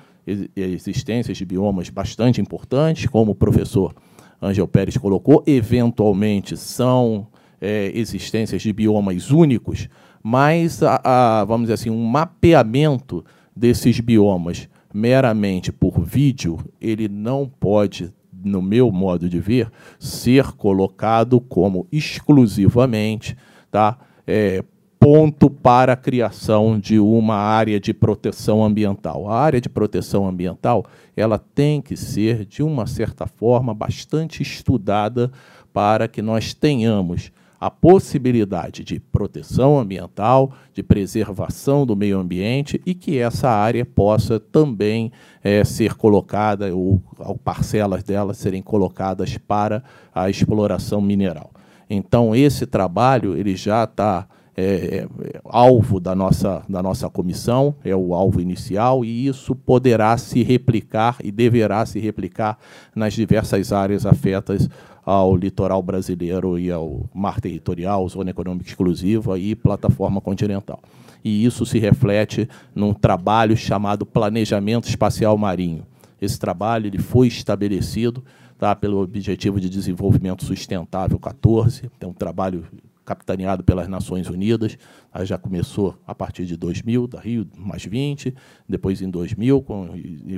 existências 0.57 1.37
de 1.37 1.45
biomas 1.45 1.89
bastante 1.89 2.41
importantes, 2.41 3.07
como 3.07 3.33
o 3.33 3.35
professor 3.35 3.95
Angel 4.41 4.67
Pérez 4.67 4.97
colocou, 4.97 5.43
eventualmente 5.47 6.57
são 6.57 7.27
é, 7.61 7.91
existências 7.95 8.63
de 8.63 8.73
biomas 8.73 9.31
únicos, 9.31 9.89
mas, 10.23 10.83
a, 10.83 11.01
a, 11.05 11.45
vamos 11.45 11.65
dizer 11.67 11.75
assim, 11.75 11.91
um 11.91 12.05
mapeamento 12.05 13.25
desses 13.55 14.01
biomas 14.01 14.69
meramente 14.93 15.71
por 15.71 16.01
vídeo, 16.01 16.59
ele 16.81 17.09
não 17.09 17.47
pode, 17.61 18.13
no 18.45 18.63
meu 18.63 18.91
modo 18.91 19.29
de 19.29 19.39
ver, 19.39 19.71
ser 19.99 20.53
colocado 20.53 21.41
como 21.41 21.87
exclusivamente 21.93 23.37
tá, 23.71 23.99
é, 24.27 24.65
ponto 24.99 25.49
para 25.49 25.93
a 25.93 25.97
criação 25.97 26.79
de 26.79 26.99
uma 26.99 27.37
área 27.37 27.79
de 27.79 27.95
proteção 27.95 28.65
ambiental. 28.65 29.29
A 29.29 29.39
área 29.39 29.61
de 29.61 29.69
proteção 29.69 30.27
ambiental 30.27 30.85
ela 31.17 31.39
tem 31.39 31.81
que 31.81 31.97
ser, 31.97 32.45
de 32.45 32.63
uma 32.63 32.87
certa 32.87 33.27
forma, 33.27 33.73
bastante 33.73 34.43
estudada 34.43 35.31
para 35.73 36.09
que 36.09 36.23
nós 36.23 36.55
tenhamos 36.55 37.31
a 37.61 37.71
possibilidade 37.71 38.85
de 38.85 39.01
proteção 39.01 39.79
ambiental, 39.79 40.53
de 40.75 40.83
preservação 40.83 41.87
do 41.87 41.97
meio 41.97 42.19
ambiente 42.19 42.81
e 42.85 42.95
que 42.95 43.19
essa 43.19 43.49
área 43.49 43.85
possa 43.85 44.39
também 44.39 45.11
é, 45.43 45.65
ser 45.65 45.95
colocada, 45.95 46.75
ou, 46.75 47.03
ou 47.19 47.37
parcelas 47.39 48.03
dela 48.03 48.35
serem 48.35 48.63
colocadas 48.63 49.39
para 49.39 49.83
a 50.15 50.29
exploração 50.29 51.01
mineral. 51.01 51.51
Então, 51.89 52.35
esse 52.35 52.67
trabalho 52.67 53.37
ele 53.37 53.57
já 53.57 53.85
está 53.85 54.27
é, 54.57 54.63
é, 54.63 55.41
alvo 55.45 56.01
da 56.01 56.15
nossa, 56.15 56.63
da 56.67 56.83
nossa 56.83 57.11
comissão, 57.11 57.75
é 57.85 57.95
o 57.95 58.15
alvo 58.15 58.41
inicial, 58.41 59.05
e 59.05 59.27
isso 59.27 59.55
poderá 59.55 60.17
se 60.17 60.43
replicar 60.43 61.19
e 61.23 61.31
deverá 61.31 61.85
se 61.85 61.99
replicar 61.99 62.59
nas 62.95 63.13
diversas 63.13 63.71
áreas 63.73 64.07
afetas 64.07 64.69
ao 65.05 65.37
litoral 65.37 65.83
brasileiro 65.83 66.59
e 66.59 66.73
ao 66.73 67.09
mar 67.15 67.41
territorial, 67.41 68.09
zona 68.09 68.31
econômica 68.31 68.69
exclusiva 68.69 69.39
e 69.39 69.55
plataforma 69.55 70.21
continental. 70.21 70.81
E 71.23 71.45
isso 71.45 71.67
se 71.67 71.79
reflete 71.79 72.49
num 72.75 72.95
trabalho 72.95 73.57
chamado 73.57 74.07
Planejamento 74.07 74.89
Espacial 74.89 75.37
Marinho. 75.37 75.87
Esse 76.21 76.39
trabalho 76.39 76.87
ele 76.87 76.99
foi 76.99 77.29
estabelecido 77.29 78.25
tá, 78.59 78.75
pelo 78.75 79.03
Objetivo 79.03 79.61
de 79.61 79.69
Desenvolvimento 79.69 80.45
Sustentável 80.45 81.19
14, 81.19 81.91
é 82.01 82.07
um 82.07 82.13
trabalho 82.13 82.65
capitaneado 83.07 83.65
pelas 83.65 83.89
Nações 83.89 84.29
Unidas. 84.29 84.77
Já 85.23 85.39
começou 85.39 85.97
a 86.07 86.15
partir 86.15 86.45
de 86.45 86.57
2000, 86.57 87.07
da 87.07 87.21
Rio 87.21 87.47
mais 87.57 87.85
20, 87.85 88.35
depois 88.69 89.01
em 89.01 89.09
2000 89.09 89.63
com 89.63 89.91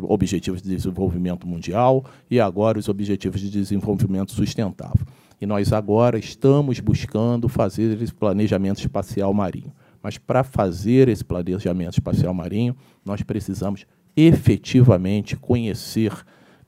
Objetivos 0.03 0.63
de 0.63 0.69
Desenvolvimento 0.69 1.47
Mundial 1.49 2.05
e 2.31 2.39
agora 2.39 2.79
os 2.79 2.89
Objetivos 2.89 3.41
de 3.41 3.51
Desenvolvimento 3.51 4.33
Sustentável. 4.33 5.07
E 5.41 5.47
nós 5.47 5.73
agora 5.73 6.19
estamos 6.19 6.79
buscando 6.81 7.49
fazer 7.49 8.01
esse 8.03 8.13
planejamento 8.13 8.81
espacial 8.81 9.33
marinho. 9.33 9.73
Mas 10.03 10.19
para 10.19 10.45
fazer 10.45 11.09
esse 11.09 11.25
planejamento 11.25 11.95
espacial 11.95 12.35
marinho, 12.35 12.77
nós 13.05 13.23
precisamos 13.23 13.87
efetivamente 14.17 15.37
conhecer, 15.37 16.13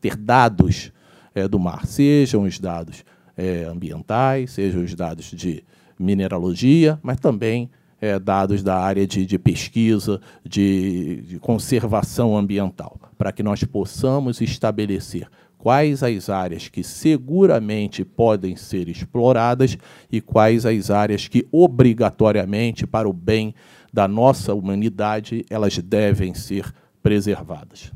ter 0.01 0.17
dados 0.17 0.93
é, 1.35 1.49
do 1.49 1.59
mar, 1.59 1.87
sejam 1.87 2.45
os 2.45 2.59
dados 2.59 3.05
é, 3.37 3.65
ambientais, 3.65 4.53
sejam 4.53 4.83
os 4.83 4.95
dados 4.95 5.27
de 5.33 5.65
mineralogia, 6.01 6.99
mas 7.03 7.19
também 7.19 7.71
é, 8.01 8.19
dados 8.19 8.63
da 8.63 8.79
área 8.79 9.07
de, 9.07 9.27
de 9.27 9.39
pesquisa, 9.39 10.21
de, 10.45 11.23
de 11.23 11.39
conservação 11.39 12.37
ambiental, 12.37 12.99
para 13.19 13.31
que 13.31 13.43
nós 13.43 13.63
possamos 13.65 14.41
estabelecer 14.41 15.29
quais 15.59 16.03
as 16.03 16.31
áreas 16.31 16.69
que 16.69 16.83
seguramente 16.83 18.03
podem 18.03 18.57
ser 18.57 18.89
exploradas 18.89 19.77
e 20.11 20.21
quais 20.21 20.65
as 20.65 20.91
áreas 20.91 21.29
que 21.29 21.47
obrigatoriamente 21.53 22.87
para 22.87 23.09
o 23.09 23.13
bem 23.13 23.55
da 23.93 24.09
nossa 24.09 24.55
humanidade 24.55 25.45
elas 25.51 25.77
devem 25.77 26.33
ser 26.33 26.73
preservadas. 27.03 27.93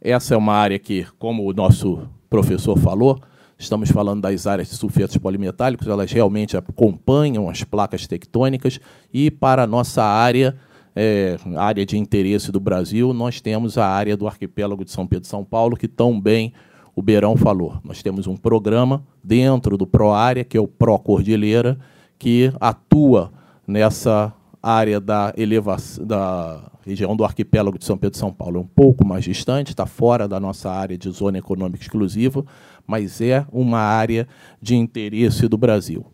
Essa 0.00 0.34
é 0.34 0.36
uma 0.36 0.52
área 0.52 0.78
que, 0.78 1.06
como 1.18 1.48
o 1.48 1.52
nosso 1.52 2.08
professor 2.28 2.78
falou, 2.78 3.20
Estamos 3.58 3.90
falando 3.90 4.20
das 4.20 4.46
áreas 4.46 4.68
de 4.68 4.76
sulfetos 4.76 5.16
polimetálicos, 5.16 5.88
elas 5.88 6.12
realmente 6.12 6.56
acompanham 6.56 7.50
as 7.50 7.64
placas 7.64 8.06
tectônicas 8.06 8.78
e 9.12 9.32
para 9.32 9.64
a 9.64 9.66
nossa 9.66 10.04
área, 10.04 10.56
é, 10.94 11.36
área 11.56 11.84
de 11.84 11.98
interesse 11.98 12.52
do 12.52 12.60
Brasil, 12.60 13.12
nós 13.12 13.40
temos 13.40 13.76
a 13.76 13.84
área 13.84 14.16
do 14.16 14.28
arquipélago 14.28 14.84
de 14.84 14.92
São 14.92 15.08
Pedro 15.08 15.26
e 15.26 15.28
São 15.28 15.44
Paulo, 15.44 15.76
que 15.76 15.88
tão 15.88 16.20
bem 16.20 16.52
o 16.94 17.02
Beirão 17.02 17.36
falou. 17.36 17.80
Nós 17.82 18.00
temos 18.00 18.28
um 18.28 18.36
programa 18.36 19.04
dentro 19.24 19.76
do 19.76 19.88
ProÁrea, 19.88 20.44
que 20.44 20.56
é 20.56 20.60
o 20.60 20.68
Pro 20.68 20.96
Cordilheira, 20.96 21.76
que 22.16 22.52
atua 22.60 23.32
nessa 23.66 24.32
área 24.62 25.00
da 25.00 25.32
elevação 25.36 26.06
da 26.06 26.62
região 26.88 27.14
do 27.14 27.22
arquipélago 27.22 27.78
de 27.78 27.84
São 27.84 27.98
Pedro 27.98 28.16
e 28.16 28.18
São 28.18 28.32
Paulo. 28.32 28.58
É 28.58 28.60
um 28.60 28.66
pouco 28.66 29.06
mais 29.06 29.24
distante, 29.24 29.70
está 29.70 29.84
fora 29.84 30.26
da 30.26 30.40
nossa 30.40 30.70
área 30.70 30.96
de 30.96 31.10
zona 31.10 31.38
econômica 31.38 31.82
exclusiva, 31.82 32.44
mas 32.88 33.20
é 33.20 33.46
uma 33.52 33.80
área 33.80 34.26
de 34.60 34.74
interesse 34.74 35.46
do 35.46 35.58
Brasil. 35.58 36.06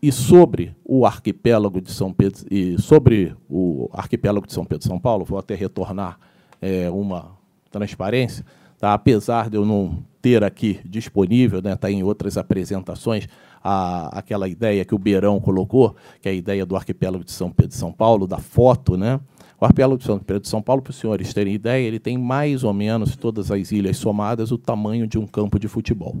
E 0.00 0.12
sobre 0.12 0.76
o 0.84 1.06
arquipélago 1.06 1.80
de 1.80 1.90
São 1.90 2.12
Pedro 2.12 2.44
e 2.50 2.78
sobre 2.78 3.34
o 3.48 3.88
arquipélago 3.92 4.46
de 4.46 4.52
São 4.52 4.64
Pedro 4.64 4.86
São 4.86 5.00
Paulo, 5.00 5.24
vou 5.24 5.38
até 5.38 5.54
retornar 5.54 6.18
é, 6.60 6.90
uma 6.90 7.32
transparência, 7.70 8.44
tá? 8.78 8.92
apesar 8.92 9.48
de 9.48 9.56
eu 9.56 9.64
não 9.64 10.04
ter 10.20 10.44
aqui 10.44 10.80
disponível, 10.84 11.62
né, 11.62 11.72
está 11.72 11.90
em 11.90 12.02
outras 12.02 12.36
apresentações, 12.36 13.26
a, 13.64 14.18
aquela 14.18 14.48
ideia 14.48 14.84
que 14.84 14.94
o 14.94 14.98
Beirão 14.98 15.40
colocou, 15.40 15.96
que 16.20 16.28
é 16.28 16.32
a 16.32 16.34
ideia 16.34 16.66
do 16.66 16.76
arquipélago 16.76 17.24
de 17.24 17.32
São 17.32 17.50
Pedro 17.50 17.74
e 17.74 17.78
São 17.78 17.92
Paulo, 17.92 18.26
da 18.26 18.38
foto, 18.38 18.96
né? 18.96 19.18
O 19.60 19.64
arquipélago 19.64 19.98
de 19.98 20.04
São 20.04 20.18
Pedro 20.18 20.42
de 20.42 20.48
São 20.48 20.62
Paulo, 20.62 20.82
para 20.82 20.90
os 20.90 20.96
senhores 20.96 21.34
terem 21.34 21.52
ideia, 21.54 21.84
ele 21.84 21.98
tem 21.98 22.16
mais 22.16 22.62
ou 22.62 22.72
menos, 22.72 23.16
todas 23.16 23.50
as 23.50 23.72
ilhas 23.72 23.96
somadas, 23.96 24.52
o 24.52 24.58
tamanho 24.58 25.06
de 25.06 25.18
um 25.18 25.26
campo 25.26 25.58
de 25.58 25.66
futebol. 25.66 26.16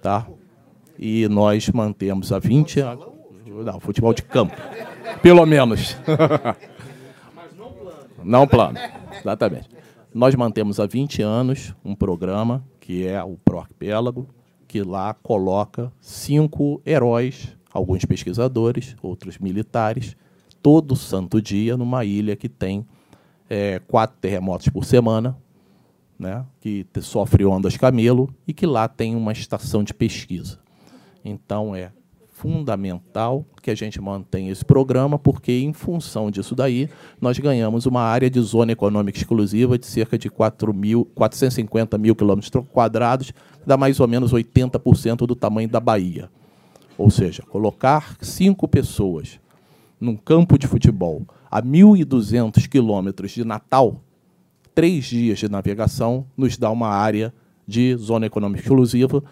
Tá? 0.00 0.26
E 0.98 1.28
nós 1.28 1.68
mantemos 1.68 2.32
há 2.32 2.38
20 2.38 2.80
anos. 2.80 3.06
Não, 3.46 3.78
futebol 3.78 4.14
de 4.14 4.22
campo. 4.22 4.56
Pelo 5.20 5.44
menos. 5.44 5.96
não 7.54 7.72
plano. 7.72 7.92
Não 8.24 8.46
plano, 8.46 8.78
exatamente. 9.20 9.68
Nós 10.14 10.34
mantemos 10.34 10.78
há 10.78 10.86
20 10.86 11.22
anos 11.22 11.74
um 11.84 11.94
programa 11.94 12.64
que 12.80 13.06
é 13.06 13.22
o 13.22 13.36
Pro 13.44 13.58
Arquipélago, 13.58 14.28
que 14.66 14.82
lá 14.82 15.14
coloca 15.14 15.92
cinco 16.00 16.80
heróis, 16.86 17.56
alguns 17.72 18.04
pesquisadores, 18.04 18.96
outros 19.02 19.38
militares, 19.38 20.16
todo 20.62 20.94
santo 20.94 21.42
dia 21.42 21.76
numa 21.76 22.04
ilha 22.04 22.36
que 22.36 22.48
tem 22.48 22.86
é, 23.50 23.80
quatro 23.80 24.16
terremotos 24.20 24.68
por 24.68 24.84
semana, 24.84 25.36
né, 26.18 26.46
que 26.60 26.86
sofre 27.00 27.44
ondas 27.44 27.76
camelo 27.76 28.32
e 28.46 28.52
que 28.52 28.64
lá 28.64 28.86
tem 28.86 29.16
uma 29.16 29.32
estação 29.32 29.82
de 29.82 29.92
pesquisa. 29.92 30.60
Então 31.24 31.74
é 31.74 31.90
fundamental 32.42 33.46
que 33.62 33.70
a 33.70 33.74
gente 33.74 34.00
mantenha 34.00 34.50
esse 34.50 34.64
programa, 34.64 35.16
porque 35.16 35.52
em 35.52 35.72
função 35.72 36.28
disso 36.28 36.56
daí, 36.56 36.88
nós 37.20 37.38
ganhamos 37.38 37.86
uma 37.86 38.02
área 38.02 38.28
de 38.28 38.40
zona 38.40 38.72
econômica 38.72 39.16
exclusiva 39.16 39.78
de 39.78 39.86
cerca 39.86 40.18
de 40.18 40.28
4 40.28 40.74
mil, 40.74 41.04
450 41.14 41.96
mil 41.98 42.16
quilômetros 42.16 42.50
quadrados, 42.72 43.32
dá 43.64 43.76
mais 43.76 44.00
ou 44.00 44.08
menos 44.08 44.32
80% 44.32 45.18
do 45.26 45.36
tamanho 45.36 45.68
da 45.68 45.78
Bahia. 45.78 46.28
Ou 46.98 47.10
seja, 47.10 47.44
colocar 47.44 48.16
cinco 48.20 48.66
pessoas 48.66 49.38
num 50.02 50.16
campo 50.16 50.58
de 50.58 50.66
futebol 50.66 51.24
a 51.50 51.62
1.200 51.62 52.68
quilômetros 52.68 53.30
de 53.30 53.44
Natal, 53.44 54.02
três 54.74 55.04
dias 55.04 55.38
de 55.38 55.48
navegação 55.48 56.26
nos 56.36 56.56
dá 56.56 56.70
uma 56.70 56.88
área 56.88 57.32
de 57.66 57.94
zona 57.96 58.26
econômica 58.26 58.62
exclusiva 58.62 59.22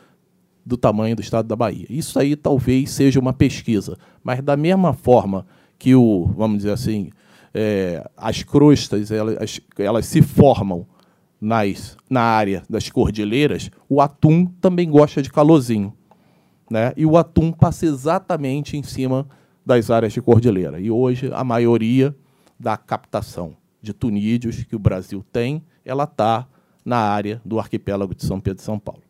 do 0.65 0.77
tamanho 0.77 1.17
do 1.17 1.23
estado 1.23 1.47
da 1.47 1.57
Bahia. 1.57 1.87
Isso 1.91 2.19
aí 2.19 2.37
talvez 2.37 2.91
seja 2.91 3.19
uma 3.19 3.33
pesquisa, 3.33 3.99
mas 4.23 4.41
da 4.43 4.57
mesma 4.57 4.93
forma 4.93 5.45
que 5.77 5.95
o, 5.95 6.31
vamos 6.37 6.59
dizer 6.59 6.73
assim, 6.73 7.11
é, 7.53 8.09
as 8.17 8.45
crostas 8.45 9.11
elas, 9.11 9.61
elas 9.77 10.07
se 10.07 10.23
formam 10.23 10.87
nas, 11.41 11.97
na 12.09 12.21
área 12.21 12.63
das 12.71 12.89
cordilheiras, 12.89 13.71
o 13.89 14.01
atum 14.01 14.47
também 14.61 14.89
gosta 14.89 15.21
de 15.21 15.33
calorzinho. 15.33 15.93
Né? 16.71 16.93
E 16.97 17.05
o 17.05 17.17
atum 17.17 17.51
passa 17.51 17.87
exatamente 17.87 18.77
em 18.77 18.83
cima 18.85 19.27
das 19.65 19.91
áreas 19.91 20.13
de 20.13 20.21
cordilheira. 20.21 20.81
E 20.81 20.91
hoje 20.91 21.31
a 21.33 21.45
maioria 21.45 22.15
da 22.59 22.77
captação 22.77 23.57
de 23.83 23.93
tunídeos 23.93 24.63
que 24.65 24.77
o 24.77 24.79
Brasil 24.79 25.25
tem, 25.33 25.63
ela 25.85 26.05
está 26.05 26.47
na 26.85 26.99
área 26.99 27.41
do 27.45 27.59
arquipélago 27.59 28.15
de 28.15 28.25
São 28.25 28.41
Pedro 28.41 28.63
e 28.63 28.65
São 28.65 28.79
Paulo. 28.79 29.03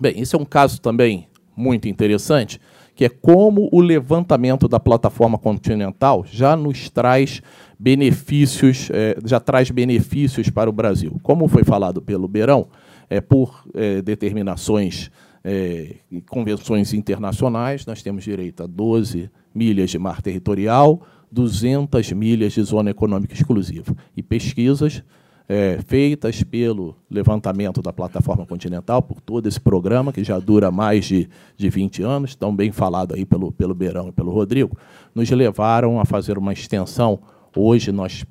Bem, 0.00 0.18
esse 0.20 0.34
é 0.34 0.38
um 0.38 0.44
caso 0.44 0.80
também 0.80 1.28
muito 1.54 1.88
interessante, 1.88 2.60
que 2.94 3.04
é 3.04 3.08
como 3.08 3.68
o 3.72 3.80
levantamento 3.80 4.66
da 4.66 4.80
plataforma 4.80 5.38
continental 5.38 6.24
já 6.26 6.56
nos 6.56 6.88
traz 6.88 7.42
benefícios, 7.78 8.88
é, 8.92 9.16
já 9.24 9.40
traz 9.40 9.70
benefícios 9.70 10.48
para 10.50 10.70
o 10.70 10.72
Brasil. 10.72 11.18
Como 11.22 11.48
foi 11.48 11.64
falado 11.64 12.00
pelo 12.00 12.28
Beirão, 12.28 12.68
é, 13.08 13.20
por 13.20 13.64
é, 13.74 14.00
determinações 14.00 15.10
é, 15.44 15.96
convenções 16.28 16.92
internacionais, 16.92 17.86
nós 17.86 18.02
temos 18.02 18.24
direito 18.24 18.62
a 18.62 18.66
12 18.66 19.30
milhas 19.54 19.90
de 19.90 19.98
mar 19.98 20.20
territorial, 20.22 21.02
200 21.30 22.12
milhas 22.12 22.52
de 22.52 22.62
zona 22.62 22.90
econômica 22.90 23.34
exclusiva. 23.34 23.94
E 24.16 24.22
pesquisas 24.22 25.02
é, 25.48 25.80
feitas 25.86 26.42
pelo 26.44 26.96
levantamento 27.10 27.82
da 27.82 27.92
plataforma 27.92 28.46
continental, 28.46 29.02
por 29.02 29.20
todo 29.20 29.48
esse 29.48 29.58
programa, 29.58 30.12
que 30.12 30.22
já 30.22 30.38
dura 30.38 30.70
mais 30.70 31.06
de, 31.06 31.28
de 31.56 31.68
20 31.68 32.02
anos, 32.02 32.36
tão 32.36 32.54
bem 32.54 32.70
falado 32.70 33.14
aí 33.14 33.24
pelo, 33.24 33.50
pelo 33.50 33.74
Beirão 33.74 34.08
e 34.08 34.12
pelo 34.12 34.30
Rodrigo, 34.30 34.76
nos 35.14 35.28
levaram 35.30 35.98
a 35.98 36.04
fazer 36.04 36.38
uma 36.38 36.52
extensão. 36.52 37.18
Hoje 37.56 37.90
nós 37.90 38.24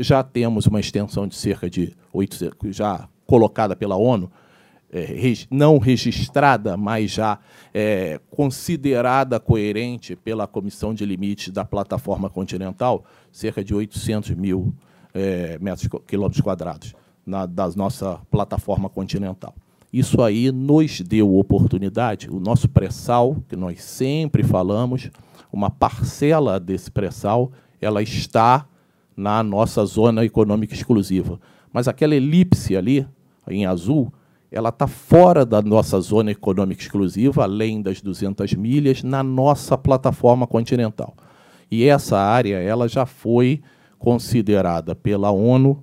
já 0.00 0.22
temos 0.22 0.66
uma 0.66 0.80
extensão 0.80 1.26
de 1.26 1.36
cerca 1.36 1.70
de 1.70 1.96
800, 2.12 2.76
já 2.76 3.08
colocada 3.24 3.74
pela 3.76 3.96
ONU, 3.96 4.30
não 5.50 5.78
registrada, 5.78 6.76
mas 6.76 7.10
já 7.10 7.38
é, 7.74 8.20
considerada 8.30 9.38
coerente 9.38 10.16
pela 10.16 10.46
Comissão 10.46 10.94
de 10.94 11.04
Limites 11.04 11.52
da 11.52 11.64
Plataforma 11.64 12.30
Continental, 12.30 13.04
cerca 13.30 13.62
de 13.62 13.74
800 13.74 14.30
mil 14.30 14.74
é, 15.12 15.58
metros 15.60 15.88
quilômetros 16.06 16.40
quadrados 16.40 16.94
na, 17.24 17.44
da 17.44 17.68
nossa 17.76 18.18
plataforma 18.30 18.88
continental. 18.88 19.54
Isso 19.92 20.22
aí 20.22 20.52
nos 20.52 21.00
deu 21.00 21.34
oportunidade, 21.36 22.28
o 22.30 22.38
nosso 22.38 22.68
pré-sal, 22.68 23.36
que 23.48 23.56
nós 23.56 23.82
sempre 23.82 24.42
falamos, 24.42 25.10
uma 25.52 25.70
parcela 25.70 26.60
desse 26.60 26.90
pré-sal, 26.90 27.50
ela 27.80 28.02
está 28.02 28.66
na 29.16 29.42
nossa 29.42 29.84
zona 29.84 30.24
econômica 30.24 30.74
exclusiva. 30.74 31.40
Mas 31.72 31.88
aquela 31.88 32.14
elipse 32.14 32.76
ali, 32.76 33.06
em 33.48 33.64
azul, 33.66 34.12
ela 34.50 34.70
está 34.70 34.86
fora 34.86 35.44
da 35.44 35.60
nossa 35.60 36.00
zona 36.00 36.30
econômica 36.30 36.82
exclusiva, 36.82 37.42
além 37.42 37.82
das 37.82 38.00
200 38.00 38.54
milhas, 38.54 39.02
na 39.02 39.22
nossa 39.22 39.76
plataforma 39.76 40.46
continental. 40.46 41.14
E 41.70 41.84
essa 41.84 42.18
área 42.18 42.56
ela 42.56 42.88
já 42.88 43.04
foi 43.04 43.60
considerada 43.98 44.94
pela 44.94 45.30
ONU, 45.30 45.82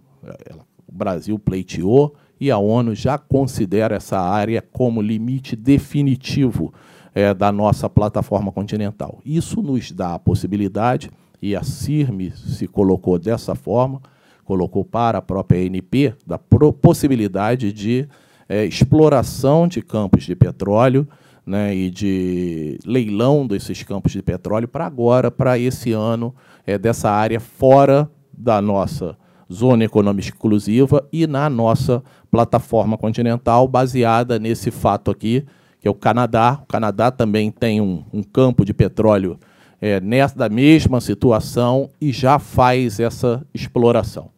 o 0.87 0.91
Brasil 0.91 1.37
pleiteou, 1.37 2.15
e 2.39 2.49
a 2.49 2.57
ONU 2.57 2.95
já 2.95 3.17
considera 3.17 3.95
essa 3.95 4.19
área 4.19 4.61
como 4.61 5.01
limite 5.01 5.55
definitivo 5.55 6.73
é, 7.13 7.33
da 7.33 7.51
nossa 7.51 7.89
plataforma 7.89 8.51
continental. 8.51 9.19
Isso 9.23 9.61
nos 9.61 9.91
dá 9.91 10.15
a 10.15 10.19
possibilidade, 10.19 11.11
e 11.41 11.55
a 11.55 11.63
CIRME 11.63 12.31
se 12.31 12.67
colocou 12.67 13.19
dessa 13.19 13.53
forma, 13.53 14.01
colocou 14.43 14.83
para 14.83 15.19
a 15.19 15.21
própria 15.21 15.59
ANP, 15.59 16.15
da 16.25 16.37
possibilidade 16.37 17.71
de 17.71 18.07
é, 18.47 18.65
exploração 18.65 19.67
de 19.67 19.81
campos 19.81 20.23
de 20.23 20.35
petróleo 20.35 21.07
né, 21.45 21.76
e 21.76 21.89
de 21.89 22.80
leilão 22.85 23.45
desses 23.45 23.84
campos 23.84 24.11
de 24.11 24.22
petróleo 24.22 24.67
para 24.67 24.85
agora, 24.85 25.30
para 25.30 25.59
esse 25.59 25.91
ano, 25.91 26.34
é, 26.65 26.77
dessa 26.77 27.09
área 27.09 27.39
fora 27.39 28.09
da 28.34 28.61
nossa 28.61 29.17
zona 29.51 29.84
econômica 29.84 30.27
exclusiva 30.27 31.07
e 31.13 31.27
na 31.27 31.49
nossa 31.49 32.03
plataforma 32.31 32.97
continental, 32.97 33.67
baseada 33.67 34.39
nesse 34.39 34.72
fato 34.72 35.11
aqui, 35.11 35.45
que 35.80 35.88
é 35.88 35.91
o 35.91 35.93
Canadá. 35.93 36.59
O 36.63 36.65
Canadá 36.65 37.11
também 37.11 37.51
tem 37.51 37.80
um, 37.80 38.03
um 38.11 38.23
campo 38.23 38.65
de 38.65 38.73
petróleo 38.73 39.39
é, 39.80 39.99
nessa 40.01 40.49
mesma 40.49 40.99
situação 40.99 41.89
e 42.01 42.11
já 42.11 42.39
faz 42.39 42.99
essa 42.99 43.45
exploração. 43.53 44.30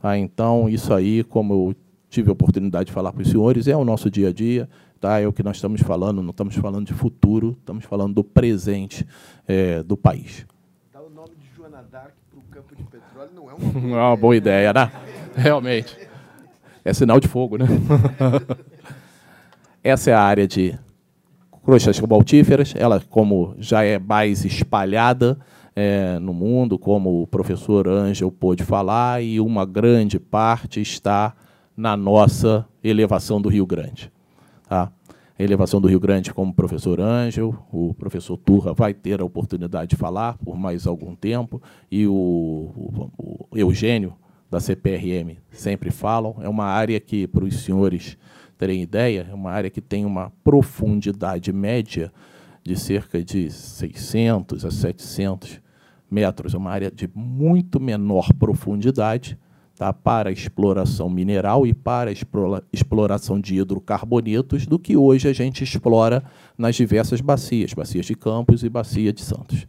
Tá? 0.00 0.16
Então, 0.16 0.68
isso 0.68 0.94
aí, 0.94 1.22
como 1.24 1.52
eu 1.52 1.74
tive 2.08 2.30
a 2.30 2.32
oportunidade 2.32 2.86
de 2.86 2.92
falar 2.92 3.12
para 3.12 3.22
os 3.22 3.30
senhores, 3.30 3.68
é 3.68 3.76
o 3.76 3.84
nosso 3.84 4.10
dia 4.10 4.28
a 4.28 4.32
dia, 4.32 4.68
tá? 5.00 5.20
é 5.20 5.26
o 5.26 5.32
que 5.32 5.42
nós 5.42 5.56
estamos 5.56 5.80
falando, 5.80 6.22
não 6.22 6.30
estamos 6.30 6.54
falando 6.56 6.86
de 6.86 6.94
futuro, 6.94 7.56
estamos 7.60 7.84
falando 7.84 8.14
do 8.14 8.24
presente 8.24 9.06
é, 9.46 9.82
do 9.82 9.96
país. 9.96 10.46
O 10.94 11.10
nome 11.10 11.30
de 11.36 11.56
Joana 11.56 11.84
Dark 11.90 12.12
para 12.30 12.38
o 12.38 12.42
campo 12.50 12.76
de 12.76 12.82
petróleo 12.84 13.30
não 13.34 13.50
é 13.50 13.54
uma 13.54 13.72
boa, 13.80 13.96
é 13.96 14.02
uma 14.02 14.16
boa 14.16 14.36
ideia, 14.36 14.72
né? 14.72 14.90
Realmente. 15.34 15.96
É 16.84 16.92
sinal 16.92 17.20
de 17.20 17.28
fogo, 17.28 17.58
né? 17.58 17.66
Essa 19.82 20.10
é 20.10 20.14
a 20.14 20.20
área 20.20 20.46
de 20.46 20.78
crochas 21.62 22.00
cobaltíferas, 22.00 22.74
ela, 22.76 23.00
como 23.10 23.54
já 23.58 23.84
é 23.84 23.98
mais 23.98 24.44
espalhada, 24.44 25.38
é, 25.76 26.18
no 26.18 26.32
mundo, 26.32 26.78
como 26.78 27.22
o 27.22 27.26
professor 27.26 27.86
Ângel 27.86 28.32
pôde 28.32 28.64
falar, 28.64 29.22
e 29.22 29.38
uma 29.38 29.64
grande 29.64 30.18
parte 30.18 30.80
está 30.80 31.34
na 31.78 31.96
nossa 31.96 32.66
elevação 32.82 33.40
do 33.40 33.48
Rio 33.48 33.64
Grande. 33.64 34.10
Tá? 34.68 34.90
A 35.38 35.42
elevação 35.42 35.80
do 35.80 35.86
Rio 35.86 36.00
Grande, 36.00 36.34
como 36.34 36.50
o 36.50 36.54
professor 36.54 37.00
Ângel, 37.00 37.54
o 37.72 37.94
professor 37.94 38.36
Turra 38.36 38.74
vai 38.74 38.92
ter 38.92 39.20
a 39.20 39.24
oportunidade 39.24 39.90
de 39.90 39.96
falar 39.96 40.36
por 40.38 40.58
mais 40.58 40.88
algum 40.88 41.14
tempo, 41.14 41.62
e 41.88 42.04
o, 42.04 42.12
o, 42.12 43.46
o 43.48 43.56
Eugênio, 43.56 44.12
da 44.50 44.58
CPRM, 44.58 45.36
sempre 45.52 45.90
falam. 45.90 46.36
É 46.40 46.48
uma 46.48 46.64
área 46.64 46.98
que, 46.98 47.28
para 47.28 47.44
os 47.44 47.62
senhores 47.62 48.16
terem 48.56 48.82
ideia, 48.82 49.28
é 49.30 49.34
uma 49.34 49.52
área 49.52 49.70
que 49.70 49.80
tem 49.80 50.04
uma 50.04 50.32
profundidade 50.42 51.52
média 51.52 52.12
de 52.64 52.74
cerca 52.74 53.22
de 53.22 53.50
600 53.52 54.64
a 54.64 54.70
700 54.70 55.60
metros, 56.10 56.54
é 56.54 56.56
uma 56.56 56.70
área 56.70 56.90
de 56.90 57.08
muito 57.14 57.78
menor 57.78 58.32
profundidade, 58.32 59.38
tá, 59.78 59.92
para 59.92 60.32
exploração 60.32 61.08
mineral 61.08 61.66
e 61.66 61.72
para 61.72 62.10
exploração 62.72 63.40
de 63.40 63.56
hidrocarbonetos 63.56 64.66
do 64.66 64.78
que 64.78 64.96
hoje 64.96 65.28
a 65.28 65.32
gente 65.32 65.62
explora 65.62 66.24
nas 66.56 66.74
diversas 66.74 67.20
bacias, 67.20 67.72
bacias 67.72 68.06
de 68.06 68.16
Campos 68.16 68.64
e 68.64 68.68
bacia 68.68 69.12
de 69.12 69.22
Santos. 69.22 69.66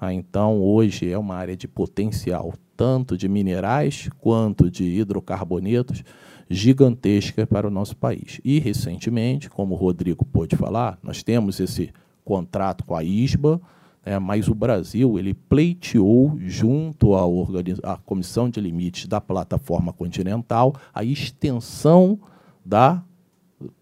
Ah, 0.00 0.12
então, 0.12 0.60
hoje 0.60 1.08
é 1.08 1.16
uma 1.16 1.36
área 1.36 1.56
de 1.56 1.68
potencial 1.68 2.52
tanto 2.76 3.16
de 3.16 3.28
minerais 3.28 4.10
quanto 4.18 4.68
de 4.68 4.84
hidrocarbonetos 4.84 6.02
gigantesca 6.50 7.46
para 7.46 7.68
o 7.68 7.70
nosso 7.70 7.96
país. 7.96 8.40
E, 8.44 8.58
recentemente, 8.58 9.48
como 9.48 9.74
o 9.74 9.78
Rodrigo 9.78 10.24
pôde 10.24 10.56
falar, 10.56 10.98
nós 11.02 11.22
temos 11.22 11.60
esse 11.60 11.92
contrato 12.24 12.84
com 12.84 12.96
a 12.96 13.04
ISBA, 13.04 13.60
é, 14.04 14.18
mas 14.18 14.48
o 14.48 14.54
Brasil 14.54 15.18
ele 15.18 15.32
pleiteou 15.32 16.36
junto 16.38 17.14
à, 17.14 17.22
à 17.92 17.96
Comissão 17.96 18.50
de 18.50 18.60
Limites 18.60 19.06
da 19.06 19.20
Plataforma 19.20 19.92
Continental 19.92 20.74
a 20.92 21.02
extensão 21.02 22.18
da 22.64 23.02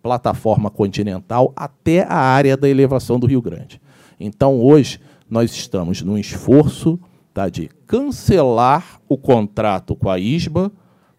plataforma 0.02 0.70
continental 0.70 1.52
até 1.56 2.04
a 2.04 2.16
área 2.16 2.56
da 2.56 2.68
elevação 2.68 3.18
do 3.18 3.26
Rio 3.26 3.42
Grande. 3.42 3.80
Então, 4.18 4.60
hoje, 4.60 5.00
nós 5.28 5.52
estamos 5.52 6.02
num 6.02 6.18
esforço 6.18 7.00
tá, 7.32 7.48
de 7.48 7.68
cancelar 7.86 9.00
o 9.08 9.16
contrato 9.16 9.96
com 9.96 10.08
a 10.08 10.18
ISBA 10.18 10.70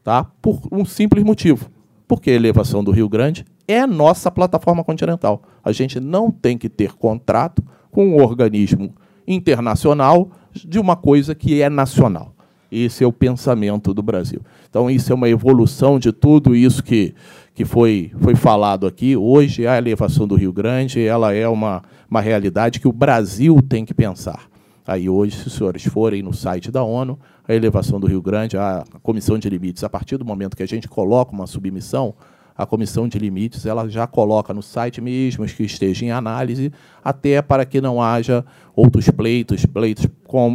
tá, 0.03 0.23
por 0.41 0.61
um 0.71 0.85
simples 0.85 1.23
motivo. 1.23 1.69
Porque 2.07 2.31
a 2.31 2.35
elevação 2.35 2.83
do 2.83 2.91
Rio 2.91 3.09
Grande 3.09 3.45
é 3.67 3.85
nossa 3.85 4.29
plataforma 4.29 4.83
continental. 4.83 5.41
A 5.63 5.71
gente 5.71 5.99
não 5.99 6.29
tem 6.29 6.57
que 6.57 6.69
ter 6.69 6.93
contrato 6.93 7.63
com 7.93 8.07
um 8.07 8.21
organismo 8.21 8.93
internacional 9.25 10.29
de 10.51 10.79
uma 10.79 10.95
coisa 10.95 11.33
que 11.33 11.61
é 11.61 11.69
nacional. 11.69 12.33
Esse 12.71 13.03
é 13.03 13.07
o 13.07 13.13
pensamento 13.13 13.93
do 13.93 14.01
Brasil. 14.01 14.41
Então, 14.67 14.89
isso 14.89 15.11
é 15.11 15.15
uma 15.15 15.29
evolução 15.29 15.99
de 15.99 16.11
tudo 16.11 16.55
isso 16.55 16.83
que, 16.83 17.13
que 17.53 17.63
foi, 17.63 18.11
foi 18.19 18.33
falado 18.33 18.87
aqui. 18.87 19.15
Hoje, 19.15 19.67
a 19.67 19.77
elevação 19.77 20.27
do 20.27 20.35
Rio 20.35 20.51
Grande 20.51 20.99
ela 21.05 21.33
é 21.33 21.47
uma, 21.47 21.83
uma 22.09 22.19
realidade 22.19 22.79
que 22.79 22.87
o 22.87 22.91
Brasil 22.91 23.61
tem 23.61 23.85
que 23.85 23.93
pensar. 23.93 24.49
Aí, 24.87 25.07
hoje, 25.07 25.37
se 25.37 25.47
os 25.47 25.53
senhores 25.53 25.85
forem 25.85 26.23
no 26.23 26.33
site 26.33 26.71
da 26.71 26.83
ONU, 26.83 27.19
a 27.47 27.53
elevação 27.53 27.99
do 27.99 28.07
Rio 28.07 28.23
Grande, 28.23 28.57
a 28.57 28.83
comissão 29.03 29.37
de 29.37 29.47
limites, 29.49 29.83
a 29.83 29.89
partir 29.89 30.17
do 30.17 30.25
momento 30.25 30.57
que 30.57 30.63
a 30.63 30.67
gente 30.67 30.89
coloca 30.89 31.31
uma 31.31 31.45
submissão, 31.45 32.15
a 32.55 32.65
comissão 32.65 33.07
de 33.07 33.17
limites 33.17 33.65
ela 33.65 33.89
já 33.89 34.05
coloca 34.05 34.53
no 34.53 34.61
site 34.61 35.01
mesmo 35.01 35.45
que 35.45 35.63
esteja 35.63 36.05
em 36.05 36.11
análise, 36.11 36.71
até 37.03 37.41
para 37.41 37.65
que 37.65 37.81
não 37.81 38.01
haja 38.01 38.45
outros 38.75 39.09
pleitos, 39.09 39.65
pleitos 39.65 40.07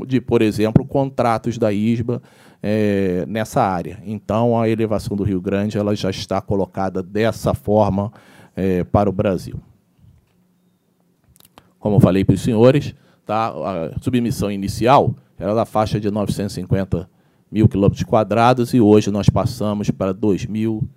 de, 0.07 0.21
por 0.21 0.43
exemplo, 0.43 0.85
contratos 0.85 1.59
da 1.59 1.73
ISBA 1.73 2.23
é, 2.63 3.25
nessa 3.27 3.63
área. 3.63 4.01
Então, 4.05 4.61
a 4.61 4.69
elevação 4.69 5.17
do 5.17 5.25
Rio 5.25 5.41
Grande 5.41 5.79
ela 5.79 5.95
já 5.95 6.11
está 6.11 6.41
colocada 6.41 7.03
dessa 7.03 7.55
forma 7.55 8.13
é, 8.55 8.85
para 8.85 9.09
o 9.09 9.13
Brasil. 9.13 9.61
Como 11.79 12.01
falei 12.01 12.25
para 12.25 12.35
os 12.35 12.41
senhores, 12.41 12.95
tá, 13.25 13.49
a 13.49 14.01
submissão 14.01 14.51
inicial 14.51 15.15
era 15.39 15.55
da 15.55 15.65
faixa 15.65 16.01
de 16.01 16.11
950 16.11 17.09
mil 17.51 17.69
quilômetros 17.69 18.03
quadrados 18.03 18.75
e 18.75 18.81
hoje 18.81 19.11
nós 19.11 19.29
passamos 19.29 19.91
para 19.91 20.13
2, 20.13 20.47
mil, 20.47 20.89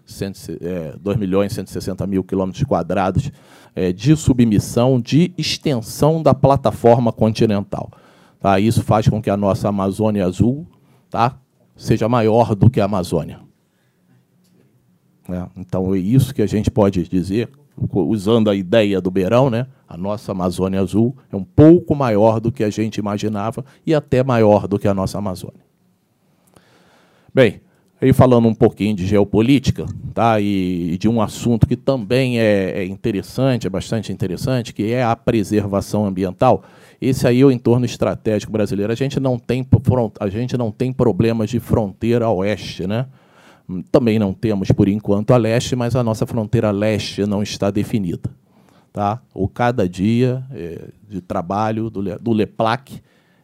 é, 0.60 0.96
2 1.00 1.18
milhões 1.18 1.52
e 1.52 1.56
160 1.56 2.06
mil 2.08 2.24
quilômetros 2.24 2.64
quadrados 2.64 3.32
é, 3.76 3.94
de 3.94 4.16
submissão, 4.16 5.00
de 5.00 5.34
extensão 5.38 6.22
da 6.22 6.34
plataforma 6.34 7.12
continental. 7.12 7.90
Tá? 8.40 8.60
Isso 8.60 8.84
faz 8.84 9.08
com 9.08 9.22
que 9.22 9.30
a 9.30 9.38
nossa 9.38 9.70
Amazônia 9.70 10.26
Azul 10.26 10.68
tá, 11.10 11.38
seja 11.76 12.10
maior 12.10 12.56
do 12.56 12.70
que 12.70 12.82
a 12.82 12.86
Amazônia. 12.86 13.40
É, 15.30 15.46
então, 15.56 15.94
é 15.96 15.98
isso 15.98 16.34
que 16.34 16.42
a 16.42 16.48
gente 16.48 16.70
pode 16.70 17.08
dizer, 17.08 17.50
usando 17.94 18.50
a 18.50 18.56
ideia 18.56 19.00
do 19.00 19.10
Beirão, 19.10 19.50
né? 19.50 19.68
a 19.88 19.98
nossa 19.98 20.32
Amazônia 20.32 20.80
Azul 20.80 21.16
é 21.32 21.36
um 21.36 21.44
pouco 21.44 21.96
maior 21.96 22.40
do 22.40 22.52
que 22.52 22.64
a 22.64 22.70
gente 22.70 22.98
imaginava 22.98 23.64
e 23.86 23.94
até 23.94 24.24
maior 24.24 24.68
do 24.68 24.80
que 24.80 24.88
a 24.88 24.94
nossa 24.94 25.18
Amazônia. 25.18 25.71
Bem, 27.34 27.62
aí 28.02 28.12
falando 28.12 28.46
um 28.50 28.54
pouquinho 28.54 28.94
de 28.94 29.06
geopolítica, 29.06 29.86
tá? 30.14 30.42
E, 30.42 30.98
de 30.98 31.08
um 31.08 31.22
assunto 31.22 31.66
que 31.66 31.78
também 31.78 32.40
é, 32.40 32.80
é 32.80 32.86
interessante, 32.86 33.66
é 33.66 33.70
bastante 33.70 34.12
interessante, 34.12 34.74
que 34.74 34.92
é 34.92 35.02
a 35.02 35.16
preservação 35.16 36.06
ambiental. 36.06 36.64
Esse 37.02 37.26
aí 37.26 37.40
é 37.40 37.46
o 37.46 37.50
entorno 37.50 37.86
estratégico 37.86 38.52
brasileiro. 38.52 38.92
A 38.92 38.96
gente 38.96 39.18
não 39.18 39.40
tem 39.40 39.66
a 40.20 40.30
gente 40.30 40.58
não 40.58 40.72
tem 40.72 40.92
problemas 40.92 41.50
de 41.50 41.60
fronteira 41.62 42.26
a 42.26 42.32
oeste, 42.32 42.86
né? 42.86 43.06
Também 43.90 44.20
não 44.20 44.34
temos 44.34 44.70
por 44.74 44.90
enquanto 44.90 45.34
a 45.34 45.38
leste, 45.38 45.74
mas 45.74 45.96
a 45.96 46.04
nossa 46.04 46.26
fronteira 46.26 46.70
leste 46.70 47.26
não 47.26 47.42
está 47.42 47.72
definida, 47.72 48.30
tá? 48.92 49.22
O 49.34 49.48
cada 49.48 49.88
dia 49.88 50.44
é, 50.52 50.90
de 51.08 51.22
trabalho 51.22 51.90
do, 51.90 52.20
do 52.20 52.34
LEPLAC 52.34 53.02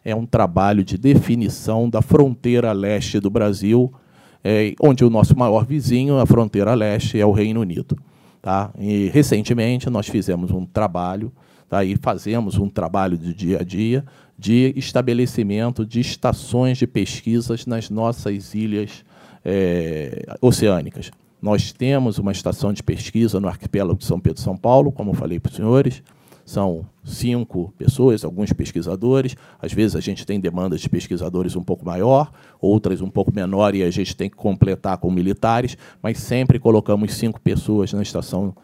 é 0.08 0.16
um 0.16 0.26
trabalho 0.26 0.86
de 0.86 0.98
definição 0.98 1.90
da 1.90 2.02
fronteira 2.02 2.72
leste 2.72 3.20
do 3.20 3.30
Brasil, 3.30 3.94
é, 4.42 4.74
onde 4.82 5.04
o 5.04 5.10
nosso 5.10 5.38
maior 5.38 5.66
vizinho, 5.66 6.18
a 6.18 6.26
fronteira 6.26 6.74
leste, 6.74 7.20
é 7.20 7.26
o 7.26 7.34
Reino 7.34 7.60
Unido. 7.60 7.98
Tá? 8.42 8.72
E, 8.80 9.10
recentemente, 9.10 9.90
nós 9.90 10.08
fizemos 10.08 10.50
um 10.50 10.66
trabalho, 10.66 11.30
tá? 11.68 11.84
e 11.84 11.98
fazemos 11.98 12.58
um 12.58 12.70
trabalho 12.70 13.18
de 13.18 13.34
dia 13.34 13.60
a 13.60 13.64
dia, 13.66 14.06
de 14.40 14.72
estabelecimento 14.78 15.86
de 15.86 16.00
estações 16.00 16.78
de 16.78 16.88
pesquisas 16.88 17.66
nas 17.66 17.90
nossas 17.90 18.56
ilhas 18.56 19.04
é, 19.44 20.26
oceânicas. 20.40 21.12
Nós 21.42 21.74
temos 21.74 22.18
uma 22.18 22.32
estação 22.32 22.72
de 22.72 22.82
pesquisa 22.82 23.42
no 23.42 23.50
arquipélago 23.50 24.00
de 24.00 24.06
São 24.06 24.22
Pedro 24.22 24.40
e 24.40 24.44
São 24.44 24.56
Paulo, 24.56 24.90
como 24.90 25.14
falei 25.14 25.38
para 25.38 25.50
os 25.50 25.58
senhores, 25.58 26.02
são 26.48 26.86
cinco 27.04 27.74
pessoas, 27.78 28.24
alguns 28.24 28.54
pesquisadores. 28.54 29.36
Às 29.62 29.74
vezes 29.74 29.98
a 29.98 30.00
gente 30.00 30.26
tem 30.26 30.40
demandas 30.40 30.80
de 30.80 30.88
pesquisadores 30.88 31.58
um 31.58 31.62
pouco 31.62 31.86
maior, 31.86 32.32
outras 32.62 33.02
um 33.02 33.10
pouco 33.10 33.36
menor 33.36 33.76
e 33.76 33.84
a 33.84 33.92
gente 33.92 34.16
tem 34.16 34.30
que 34.30 34.38
completar 34.38 34.98
com 34.98 35.12
militares, 35.12 35.78
mas 36.02 36.20
sempre 36.20 36.58
colocamos 36.58 37.14
cinco 37.16 37.42
pessoas 37.42 37.92
na 37.92 38.02
estação 38.02 38.56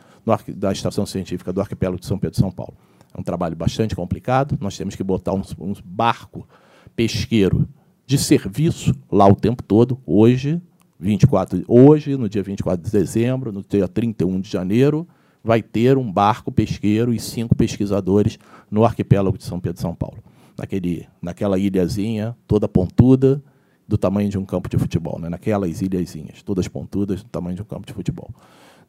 da 0.55 0.71
estação 0.71 1.05
científica 1.05 1.51
do 1.51 1.59
arquipélago 1.59 1.99
de 1.99 2.05
São 2.05 2.17
Pedro 2.17 2.37
e 2.37 2.39
São 2.39 2.49
Paulo. 2.49 2.73
É 3.13 3.19
um 3.19 3.23
trabalho 3.23 3.57
bastante 3.57 3.93
complicado. 3.93 4.57
Nós 4.61 4.77
temos 4.77 4.95
que 4.95 5.03
botar 5.03 5.33
uns, 5.33 5.53
uns 5.59 5.81
barco 5.81 6.47
pesqueiro 6.95 7.67
de 8.05 8.17
serviço 8.17 8.95
lá 9.11 9.27
o 9.27 9.35
tempo 9.35 9.61
todo. 9.61 9.99
Hoje, 10.05 10.61
24, 10.97 11.65
hoje, 11.67 12.15
no 12.15 12.29
dia 12.29 12.41
24 12.41 12.81
de 12.81 12.89
dezembro, 12.89 13.51
no 13.51 13.61
dia 13.61 13.89
31 13.89 14.39
de 14.39 14.49
janeiro, 14.49 15.05
vai 15.43 15.61
ter 15.61 15.97
um 15.97 16.11
barco 16.11 16.51
pesqueiro 16.51 17.13
e 17.13 17.19
cinco 17.19 17.55
pesquisadores 17.55 18.39
no 18.71 18.85
arquipélago 18.85 19.37
de 19.37 19.43
São 19.43 19.59
Pedro 19.59 19.79
e 19.79 19.81
São 19.81 19.93
Paulo, 19.93 20.23
naquele, 20.57 21.07
naquela 21.21 21.59
ilhazinha 21.59 22.35
toda 22.47 22.67
pontuda, 22.67 23.43
do 23.85 23.97
tamanho 23.97 24.29
de 24.29 24.37
um 24.37 24.45
campo 24.45 24.69
de 24.69 24.77
futebol, 24.77 25.19
né? 25.19 25.27
naquelas 25.27 25.81
ilhazinhas, 25.81 26.41
todas 26.41 26.67
pontudas, 26.67 27.21
do 27.21 27.29
tamanho 27.29 27.55
de 27.55 27.61
um 27.61 27.65
campo 27.65 27.85
de 27.85 27.93
futebol. 27.93 28.29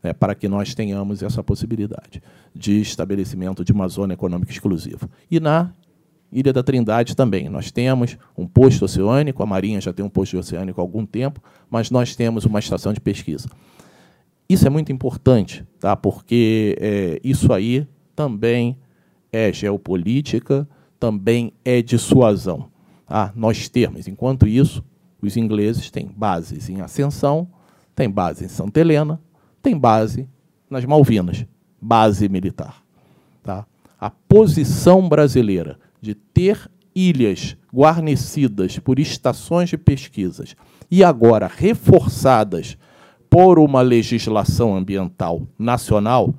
Né? 0.01 0.13
Para 0.13 0.37
que 0.37 0.49
nós 0.49 0.73
tenhamos 0.73 1.23
essa 1.23 1.43
possibilidade 1.43 2.23
de 2.55 2.81
estabelecimento 2.81 3.65
de 3.65 3.73
uma 3.73 3.89
zona 3.89 4.15
econômica 4.15 4.53
exclusiva. 4.53 5.11
E 5.29 5.41
na 5.41 5.73
Ilha 6.35 6.53
da 6.53 6.65
Trindade 6.65 7.15
também. 7.15 7.49
Nós 7.49 7.71
temos 7.71 8.19
um 8.37 8.45
posto 8.45 8.85
oceânico, 8.85 9.41
a 9.43 9.47
Marinha 9.47 9.81
já 9.81 9.93
tem 9.93 10.05
um 10.05 10.09
posto 10.09 10.37
oceânico 10.37 10.81
há 10.81 10.83
algum 10.83 11.07
tempo, 11.07 11.41
mas 11.71 11.93
nós 11.93 12.17
temos 12.17 12.45
uma 12.45 12.59
estação 12.59 12.93
de 12.93 13.01
pesquisa. 13.01 13.49
Isso 14.49 14.67
é 14.67 14.71
muito 14.71 14.93
importante, 14.93 15.65
tá? 15.81 15.97
porque 15.97 16.77
é, 16.81 17.21
isso 17.25 17.53
aí 17.53 17.87
também 18.15 18.79
é 19.33 19.53
geopolítica, 19.53 20.69
também 21.01 21.53
é 21.65 21.81
dissuasão. 21.81 22.69
Tá? 23.07 23.33
Nós 23.35 23.69
temos, 23.69 24.07
enquanto 24.07 24.47
isso, 24.47 24.85
os 25.21 25.37
ingleses 25.37 25.91
têm 25.91 26.07
bases 26.07 26.69
em 26.69 26.81
Ascensão, 26.81 27.49
têm 27.95 28.11
base 28.11 28.45
em 28.45 28.49
Santa 28.49 28.81
Helena, 28.81 29.21
têm 29.63 29.79
base 29.79 30.29
nas 30.69 30.85
Malvinas, 30.85 31.47
base 31.81 32.29
militar. 32.29 32.83
Tá? 33.43 33.67
A 33.99 34.11
posição 34.11 35.09
brasileira 35.09 35.79
de 36.01 36.15
ter 36.15 36.71
ilhas 36.95 37.57
guarnecidas 37.75 38.79
por 38.79 38.99
estações 38.99 39.71
de 39.71 39.79
pesquisas 39.79 40.55
e 40.91 41.03
agora 41.03 41.51
reforçadas 41.53 42.77
por 43.35 43.59
uma 43.59 43.81
legislação 43.81 44.77
ambiental 44.77 45.43
nacional, 45.59 46.33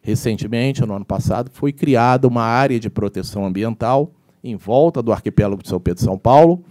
recentemente, 0.00 0.84
no 0.84 0.92
ano 0.92 1.04
passado, 1.04 1.48
foi 1.52 1.72
criada 1.72 2.26
uma 2.26 2.42
área 2.42 2.80
de 2.80 2.90
proteção 2.90 3.46
ambiental 3.46 4.10
em 4.42 4.56
volta 4.56 5.00
do 5.00 5.12
arquipélago 5.12 5.62
de 5.62 5.68
São 5.68 5.78
Pedro 5.78 6.02
e 6.02 6.04
São 6.04 6.18
Paulo 6.18 6.64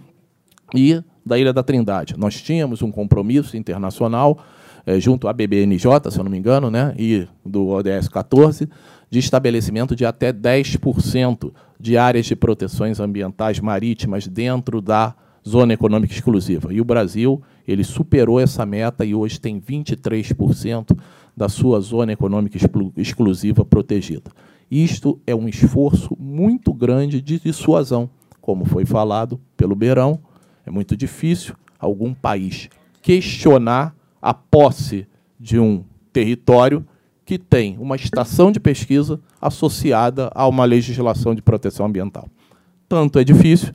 e 0.74 1.02
da 1.24 1.38
Ilha 1.38 1.54
da 1.54 1.62
Trindade. 1.62 2.18
Nós 2.18 2.38
tínhamos 2.42 2.82
um 2.82 2.92
compromisso 2.92 3.56
internacional 3.56 4.44
é, 4.84 5.00
junto 5.00 5.26
à 5.26 5.32
BBNJ, 5.32 6.10
se 6.10 6.18
eu 6.18 6.24
não 6.24 6.30
me 6.30 6.36
engano, 6.36 6.70
né, 6.70 6.94
e 6.98 7.26
do 7.42 7.68
ODS 7.68 8.08
14, 8.08 8.68
de 9.08 9.18
estabelecimento 9.18 9.96
de 9.96 10.04
até 10.04 10.34
10% 10.34 11.50
de 11.80 11.96
áreas 11.96 12.26
de 12.26 12.36
proteções 12.36 13.00
ambientais 13.00 13.58
marítimas 13.58 14.28
dentro 14.28 14.82
da 14.82 15.14
zona 15.46 15.72
econômica 15.72 16.12
exclusiva. 16.12 16.72
E 16.72 16.80
o 16.80 16.84
Brasil 16.84 17.42
ele 17.66 17.84
superou 17.84 18.40
essa 18.40 18.64
meta 18.64 19.04
e 19.04 19.14
hoje 19.14 19.40
tem 19.40 19.60
23% 19.60 20.96
da 21.36 21.48
sua 21.48 21.80
zona 21.80 22.12
econômica 22.12 22.58
exclusiva 22.96 23.64
protegida. 23.64 24.30
Isto 24.70 25.20
é 25.26 25.34
um 25.34 25.48
esforço 25.48 26.16
muito 26.18 26.72
grande 26.72 27.20
de 27.20 27.38
dissuasão. 27.38 28.08
Como 28.40 28.64
foi 28.64 28.84
falado 28.84 29.40
pelo 29.56 29.76
Beirão, 29.76 30.18
é 30.64 30.70
muito 30.70 30.96
difícil 30.96 31.54
algum 31.78 32.14
país 32.14 32.68
questionar 33.00 33.94
a 34.20 34.32
posse 34.32 35.06
de 35.38 35.58
um 35.58 35.84
território 36.12 36.86
que 37.24 37.38
tem 37.38 37.76
uma 37.78 37.96
estação 37.96 38.52
de 38.52 38.60
pesquisa 38.60 39.20
associada 39.40 40.30
a 40.34 40.46
uma 40.46 40.64
legislação 40.64 41.34
de 41.34 41.42
proteção 41.42 41.86
ambiental. 41.86 42.28
Tanto 42.88 43.18
é 43.18 43.24
difícil 43.24 43.72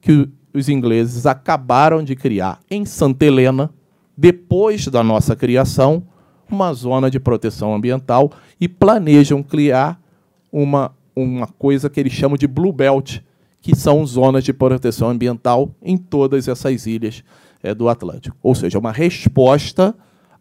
que 0.00 0.28
os 0.58 0.68
ingleses 0.68 1.26
acabaram 1.26 2.02
de 2.02 2.14
criar 2.14 2.60
em 2.70 2.84
Santa 2.84 3.24
Helena, 3.24 3.70
depois 4.16 4.86
da 4.88 5.02
nossa 5.02 5.36
criação, 5.36 6.02
uma 6.50 6.72
zona 6.72 7.10
de 7.10 7.20
proteção 7.20 7.74
ambiental 7.74 8.32
e 8.60 8.68
planejam 8.68 9.42
criar 9.42 10.00
uma, 10.50 10.92
uma 11.14 11.46
coisa 11.46 11.88
que 11.88 12.00
eles 12.00 12.12
chamam 12.12 12.36
de 12.36 12.46
Blue 12.46 12.72
Belt, 12.72 13.18
que 13.60 13.76
são 13.76 14.04
zonas 14.06 14.44
de 14.44 14.52
proteção 14.52 15.10
ambiental 15.10 15.70
em 15.82 15.96
todas 15.96 16.48
essas 16.48 16.86
ilhas 16.86 17.22
é, 17.62 17.74
do 17.74 17.88
Atlântico. 17.88 18.36
Ou 18.42 18.54
seja, 18.54 18.78
uma 18.78 18.92
resposta 18.92 19.94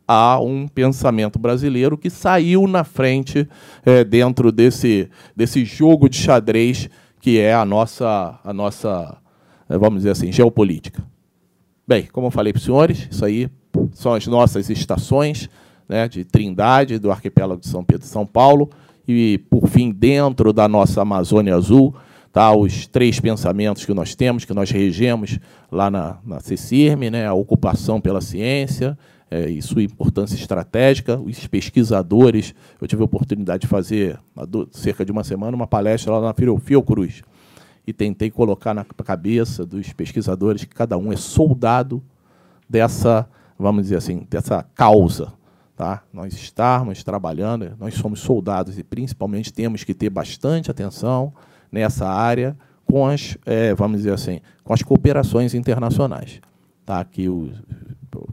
a 0.07 0.39
um 0.39 0.68
pensamento 0.68 1.38
brasileiro 1.38 1.98
que 1.98 2.10
saiu 2.10 2.65
na 2.68 2.84
frente 2.84 3.48
é, 3.85 4.03
dentro 4.03 4.52
desse, 4.52 5.10
desse 5.35 5.65
jogo 5.65 6.07
de 6.07 6.18
xadrez 6.18 6.89
que 7.19 7.39
é 7.39 7.53
a 7.53 7.65
nossa, 7.65 8.39
a 8.44 8.53
nossa 8.53 9.18
vamos 9.69 9.99
dizer 9.99 10.11
assim, 10.11 10.31
geopolítica. 10.31 11.03
Bem, 11.88 12.07
como 12.11 12.27
eu 12.27 12.31
falei 12.31 12.53
para 12.53 12.60
os 12.60 12.65
senhores, 12.65 13.07
isso 13.10 13.23
aí 13.23 13.49
são 13.94 14.14
as 14.14 14.27
nossas 14.27 14.69
estações 14.69 15.49
né, 15.88 16.07
de 16.07 16.26
Trindade, 16.26 16.99
do 16.99 17.11
arquipélago 17.11 17.61
de 17.61 17.68
São 17.68 17.84
Pedro 17.84 18.06
e 18.06 18.10
São 18.10 18.26
Paulo, 18.26 18.69
e, 19.07 19.38
por 19.49 19.68
fim, 19.68 19.91
dentro 19.91 20.52
da 20.52 20.68
nossa 20.68 21.02
Amazônia 21.02 21.56
Azul, 21.56 21.95
tá, 22.34 22.53
os 22.53 22.85
três 22.88 23.19
pensamentos 23.19 23.85
que 23.85 23.94
nós 23.94 24.15
temos, 24.15 24.44
que 24.44 24.53
nós 24.53 24.69
regemos 24.69 25.39
lá 25.72 25.89
na, 25.89 26.18
na 26.26 26.39
CECIRM, 26.39 27.10
né, 27.10 27.26
a 27.26 27.34
ocupação 27.34 28.02
pela 28.02 28.19
ciência 28.19 28.98
é, 29.31 29.49
e 29.49 29.61
sua 29.61 29.84
importância 29.84 30.35
estratégica, 30.35 31.18
os 31.18 31.48
pesquisadores, 31.48 32.53
eu 32.81 32.88
tive 32.88 33.02
a 33.02 33.06
oportunidade 33.06 33.61
de 33.61 33.68
fazer, 33.68 34.19
há 34.35 34.45
cerca 34.72 35.06
de 35.06 35.11
uma 35.11 35.23
semana, 35.23 35.56
uma 35.56 35.68
palestra 35.68 36.11
lá 36.14 36.22
na 36.22 36.60
Fiocruz, 36.60 37.22
e 37.88 37.94
tentei 37.94 38.30
colocar 38.30 38.74
na 38.74 38.84
cabeça 38.84 39.66
dos 39.66 39.94
pesquisadores 39.94 40.66
que 40.66 40.76
cada 40.76 40.98
um 40.98 41.12
é 41.12 41.16
soldado 41.16 42.04
dessa, 42.70 43.28
vamos 43.58 43.84
dizer 43.84 43.96
assim, 43.96 44.28
dessa 44.30 44.62
causa. 44.76 45.32
Tá? 45.74 46.04
Nós 46.12 46.34
estarmos 46.34 47.02
trabalhando, 47.02 47.74
nós 47.80 47.94
somos 47.94 48.20
soldados 48.20 48.78
e 48.78 48.84
principalmente 48.84 49.54
temos 49.54 49.86
que 49.86 49.94
ter 49.94 50.10
bastante 50.10 50.70
atenção 50.70 51.34
nessa 51.72 52.10
área 52.10 52.58
com 52.86 53.08
as, 53.08 53.38
é, 53.46 53.74
vamos 53.74 53.98
dizer 53.98 54.14
assim, 54.14 54.42
com 54.64 54.74
as 54.74 54.82
cooperações 54.82 55.54
internacionais. 55.54 56.42
tá? 56.86 57.04
que 57.06 57.30
o, 57.30 57.52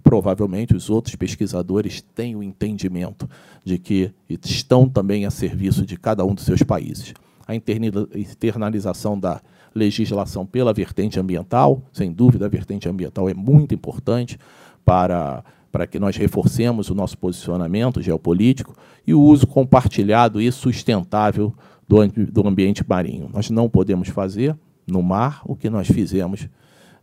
provavelmente 0.03 0.75
os 0.75 0.89
outros 0.91 1.15
pesquisadores 1.15 2.01
têm 2.01 2.35
o 2.35 2.43
entendimento 2.43 3.29
de 3.65 3.79
que 3.79 4.13
estão 4.45 4.89
também 4.89 5.27
a 5.27 5.31
serviço 5.31 5.85
de 5.85 5.97
cada 5.97 6.25
um 6.25 6.35
dos 6.35 6.45
seus 6.45 6.63
países. 6.63 7.13
A 7.47 7.55
internalização 7.55 9.19
da 9.19 9.41
legislação 9.75 10.47
pela 10.47 10.73
vertente 10.73 11.19
ambiental, 11.19 11.83
sem 11.93 12.13
dúvida, 12.13 12.47
a 12.47 12.49
vertente 12.49 12.89
ambiental 12.89 13.29
é 13.29 13.35
muito 13.35 13.75
importante 13.75 14.39
para, 14.85 15.45
para 15.71 15.87
que 15.87 15.99
nós 15.99 16.17
reforcemos 16.17 16.91
o 16.91 16.95
nosso 16.95 17.19
posicionamento 17.19 18.01
geopolítico 18.01 18.75
e 19.07 19.13
o 19.13 19.21
uso 19.21 19.47
compartilhado 19.47 20.41
e 20.41 20.51
sustentável 20.53 21.53
do, 21.89 22.07
do 22.09 22.47
ambiente 22.47 22.85
marinho. 22.87 23.29
Nós 23.33 23.51
não 23.51 23.69
podemos 23.69 24.09
fazer 24.09 24.57
no 24.87 25.03
mar 25.03 25.43
o 25.45 25.57
que 25.57 25.69
nós 25.69 25.89
fizemos 25.89 26.49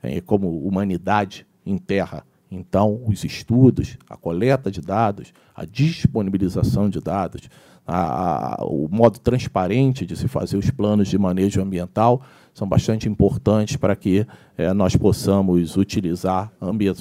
é, 0.02 0.22
como 0.22 0.66
humanidade 0.66 1.46
em 1.66 1.78
terra. 1.78 2.24
Então, 2.50 3.02
os 3.06 3.24
estudos, 3.24 3.98
a 4.10 4.18
coleta 4.18 4.70
de 4.70 4.82
dados, 4.82 5.34
a 5.56 5.64
disponibilização 5.64 6.90
de 6.90 7.00
dados, 7.00 7.50
a, 7.86 8.62
a, 8.62 8.66
o 8.66 8.88
modo 8.90 9.20
transparente 9.20 10.06
de 10.06 10.16
se 10.16 10.28
fazer 10.28 10.58
os 10.58 10.70
planos 10.70 11.08
de 11.08 11.18
manejo 11.18 11.62
ambiental 11.62 12.22
são 12.54 12.68
bastante 12.68 13.08
importantes 13.08 13.76
para 13.78 13.96
que 13.96 14.26
é, 14.58 14.74
nós 14.74 14.96
possamos 14.96 15.78
utilizar 15.78 16.52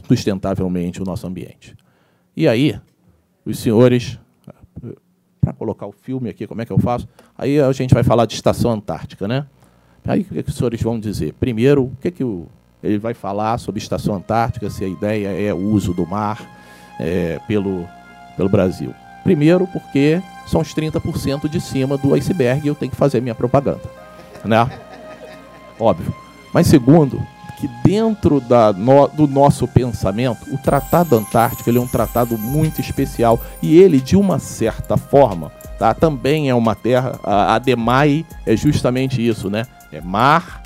sustentavelmente 0.06 1.02
o 1.02 1.04
nosso 1.04 1.26
ambiente. 1.26 1.76
E 2.36 2.46
aí, 2.46 2.78
os 3.44 3.58
senhores, 3.58 4.18
para 5.40 5.52
colocar 5.52 5.86
o 5.86 5.92
filme 5.92 6.30
aqui, 6.30 6.46
como 6.46 6.62
é 6.62 6.64
que 6.64 6.72
eu 6.72 6.78
faço? 6.78 7.08
Aí 7.36 7.60
a 7.60 7.72
gente 7.72 7.92
vai 7.92 8.02
falar 8.02 8.26
de 8.26 8.34
estação 8.34 8.70
antártica, 8.70 9.26
né? 9.26 9.46
Aí 10.06 10.22
o 10.22 10.24
que, 10.24 10.42
que 10.42 10.50
os 10.50 10.56
senhores 10.56 10.80
vão 10.80 10.98
dizer? 10.98 11.34
Primeiro, 11.34 11.84
o 11.84 11.96
que, 12.00 12.10
que 12.10 12.24
o, 12.24 12.46
ele 12.82 12.98
vai 12.98 13.12
falar 13.12 13.58
sobre 13.58 13.80
estação 13.80 14.14
antártica, 14.14 14.70
se 14.70 14.84
a 14.84 14.88
ideia 14.88 15.28
é 15.28 15.52
o 15.52 15.58
uso 15.58 15.92
do 15.92 16.06
mar 16.06 16.40
é, 16.98 17.38
pelo, 17.46 17.86
pelo 18.36 18.48
Brasil. 18.48 18.94
Primeiro, 19.22 19.66
porque 19.66 20.22
são 20.46 20.60
os 20.60 20.74
30% 20.74 21.48
de 21.48 21.60
cima 21.60 21.96
do 21.96 22.14
iceberg 22.14 22.64
e 22.64 22.68
eu 22.68 22.74
tenho 22.74 22.90
que 22.90 22.96
fazer 22.96 23.20
minha 23.20 23.34
propaganda. 23.34 23.82
Né? 24.44 24.68
Óbvio. 25.78 26.14
Mas 26.52 26.66
segundo, 26.66 27.20
que 27.60 27.68
dentro 27.84 28.40
da, 28.40 28.72
no, 28.72 29.06
do 29.08 29.26
nosso 29.28 29.68
pensamento, 29.68 30.52
o 30.52 30.58
Tratado 30.58 31.16
Antártico 31.16 31.68
ele 31.68 31.78
é 31.78 31.80
um 31.80 31.86
tratado 31.86 32.38
muito 32.38 32.80
especial 32.80 33.38
e 33.62 33.78
ele, 33.78 34.00
de 34.00 34.16
uma 34.16 34.38
certa 34.38 34.96
forma, 34.96 35.52
tá, 35.78 35.92
também 35.92 36.48
é 36.48 36.54
uma 36.54 36.74
terra. 36.74 37.20
A, 37.22 37.54
a 37.54 37.58
DEMAI 37.58 38.24
é 38.46 38.56
justamente 38.56 39.24
isso, 39.24 39.50
né? 39.50 39.66
É 39.92 40.00
mar, 40.00 40.62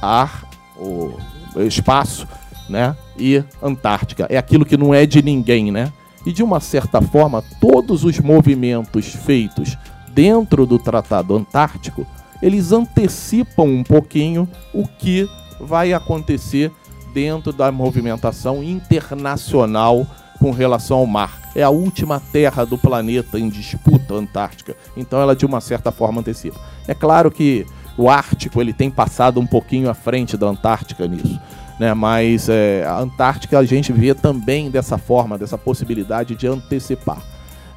ar, 0.00 0.44
o 0.76 1.16
espaço, 1.56 2.28
né? 2.68 2.96
E 3.18 3.42
Antártica. 3.60 4.26
É 4.30 4.36
aquilo 4.36 4.64
que 4.64 4.76
não 4.76 4.94
é 4.94 5.04
de 5.06 5.20
ninguém, 5.20 5.72
né? 5.72 5.92
E 6.24 6.32
de 6.32 6.42
uma 6.42 6.60
certa 6.60 7.00
forma, 7.00 7.42
todos 7.60 8.04
os 8.04 8.18
movimentos 8.18 9.06
feitos 9.06 9.76
dentro 10.08 10.64
do 10.64 10.78
Tratado 10.78 11.36
Antártico, 11.36 12.06
eles 12.40 12.72
antecipam 12.72 13.64
um 13.64 13.82
pouquinho 13.82 14.48
o 14.72 14.86
que 14.86 15.28
vai 15.60 15.92
acontecer 15.92 16.70
dentro 17.12 17.52
da 17.52 17.70
movimentação 17.70 18.62
internacional 18.62 20.06
com 20.38 20.50
relação 20.50 20.98
ao 20.98 21.06
mar. 21.06 21.40
É 21.54 21.62
a 21.62 21.70
última 21.70 22.20
terra 22.20 22.64
do 22.64 22.76
planeta 22.76 23.38
em 23.38 23.48
disputa 23.48 24.14
antártica. 24.14 24.76
Então 24.96 25.20
ela 25.20 25.36
de 25.36 25.46
uma 25.46 25.60
certa 25.60 25.92
forma 25.92 26.20
antecipa. 26.20 26.58
É 26.88 26.94
claro 26.94 27.30
que 27.30 27.64
o 27.96 28.10
Ártico 28.10 28.60
ele 28.60 28.72
tem 28.72 28.90
passado 28.90 29.40
um 29.40 29.46
pouquinho 29.46 29.88
à 29.88 29.94
frente 29.94 30.36
da 30.36 30.46
Antártica 30.46 31.06
nisso. 31.06 31.40
Né? 31.78 31.92
Mas 31.94 32.48
é, 32.48 32.84
a 32.86 32.98
Antártica 32.98 33.58
a 33.58 33.64
gente 33.64 33.92
vê 33.92 34.14
também 34.14 34.70
dessa 34.70 34.98
forma, 34.98 35.36
dessa 35.36 35.58
possibilidade 35.58 36.34
de 36.34 36.46
antecipar. 36.46 37.22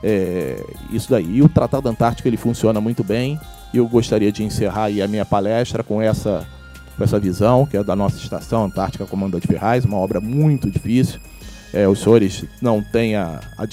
É, 0.03 0.63
isso 0.91 1.09
daí. 1.09 1.37
E 1.37 1.41
o 1.41 1.49
Tratado 1.49 1.89
Antártico 1.89 2.27
ele 2.27 2.37
funciona 2.37 2.79
muito 2.79 3.03
bem. 3.03 3.39
Eu 3.73 3.87
gostaria 3.87 4.31
de 4.31 4.43
encerrar 4.43 4.85
a 4.85 5.07
minha 5.07 5.25
palestra 5.25 5.83
com 5.83 6.01
essa, 6.01 6.45
com 6.95 7.03
essa 7.03 7.19
visão, 7.19 7.65
que 7.65 7.75
é 7.75 7.83
da 7.83 7.95
nossa 7.95 8.17
estação 8.17 8.65
Antártica 8.65 9.05
Comandante 9.05 9.47
Ferraz, 9.47 9.85
uma 9.85 9.97
obra 9.97 10.21
muito 10.21 10.69
difícil. 10.69 11.19
É, 11.73 11.87
os 11.87 11.99
senhores 11.99 12.45
não 12.61 12.81
têm 12.81 13.15
a, 13.15 13.41
a, 13.57 13.63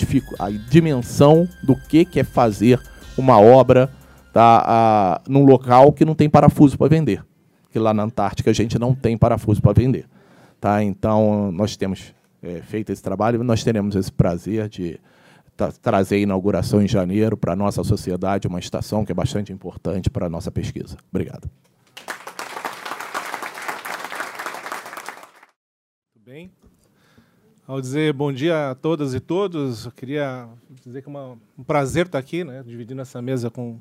a 0.46 0.50
dimensão 0.50 1.48
do 1.62 1.76
que, 1.76 2.04
que 2.04 2.20
é 2.20 2.24
fazer 2.24 2.80
uma 3.16 3.38
obra 3.38 3.88
tá, 4.32 4.64
a, 4.66 5.20
num 5.28 5.44
local 5.44 5.92
que 5.92 6.04
não 6.04 6.14
tem 6.14 6.28
parafuso 6.28 6.76
para 6.76 6.88
vender. 6.88 7.24
Que 7.74 7.78
lá 7.80 7.92
na 7.92 8.04
Antártica 8.04 8.52
a 8.52 8.54
gente 8.54 8.78
não 8.78 8.94
tem 8.94 9.18
parafuso 9.18 9.60
para 9.60 9.72
vender. 9.72 10.06
Tá? 10.60 10.80
Então, 10.80 11.50
nós 11.50 11.76
temos 11.76 12.14
é, 12.40 12.62
feito 12.62 12.92
esse 12.92 13.02
trabalho 13.02 13.42
e 13.42 13.44
nós 13.44 13.64
teremos 13.64 13.96
esse 13.96 14.12
prazer 14.12 14.68
de 14.68 15.00
trazer 15.82 16.14
a 16.14 16.18
inauguração 16.18 16.80
em 16.80 16.86
janeiro 16.86 17.36
para 17.36 17.54
a 17.54 17.56
nossa 17.56 17.82
sociedade, 17.82 18.46
uma 18.46 18.60
estação 18.60 19.04
que 19.04 19.10
é 19.10 19.14
bastante 19.14 19.52
importante 19.52 20.08
para 20.08 20.26
a 20.26 20.30
nossa 20.30 20.52
pesquisa. 20.52 20.96
Obrigado. 21.10 21.50
Muito 26.14 26.24
bem. 26.24 26.52
Ao 27.66 27.80
dizer 27.80 28.12
bom 28.12 28.32
dia 28.32 28.70
a 28.70 28.76
todas 28.76 29.14
e 29.14 29.18
todos, 29.18 29.86
eu 29.86 29.90
queria 29.90 30.46
dizer 30.84 31.02
que 31.02 31.10
é 31.10 31.12
um 31.58 31.64
prazer 31.66 32.06
estar 32.06 32.18
aqui, 32.18 32.44
né, 32.44 32.62
dividindo 32.64 33.02
essa 33.02 33.20
mesa 33.20 33.50
com 33.50 33.80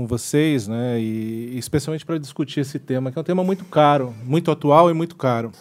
com 0.00 0.06
vocês, 0.06 0.66
né, 0.66 0.98
e, 0.98 1.58
especialmente 1.58 2.06
para 2.06 2.16
discutir 2.16 2.60
esse 2.60 2.78
tema, 2.78 3.12
que 3.12 3.18
é 3.18 3.20
um 3.20 3.24
tema 3.24 3.44
muito 3.44 3.66
caro, 3.66 4.14
muito 4.24 4.50
atual 4.50 4.90
e 4.90 4.94
muito 4.94 5.14
caro. 5.14 5.52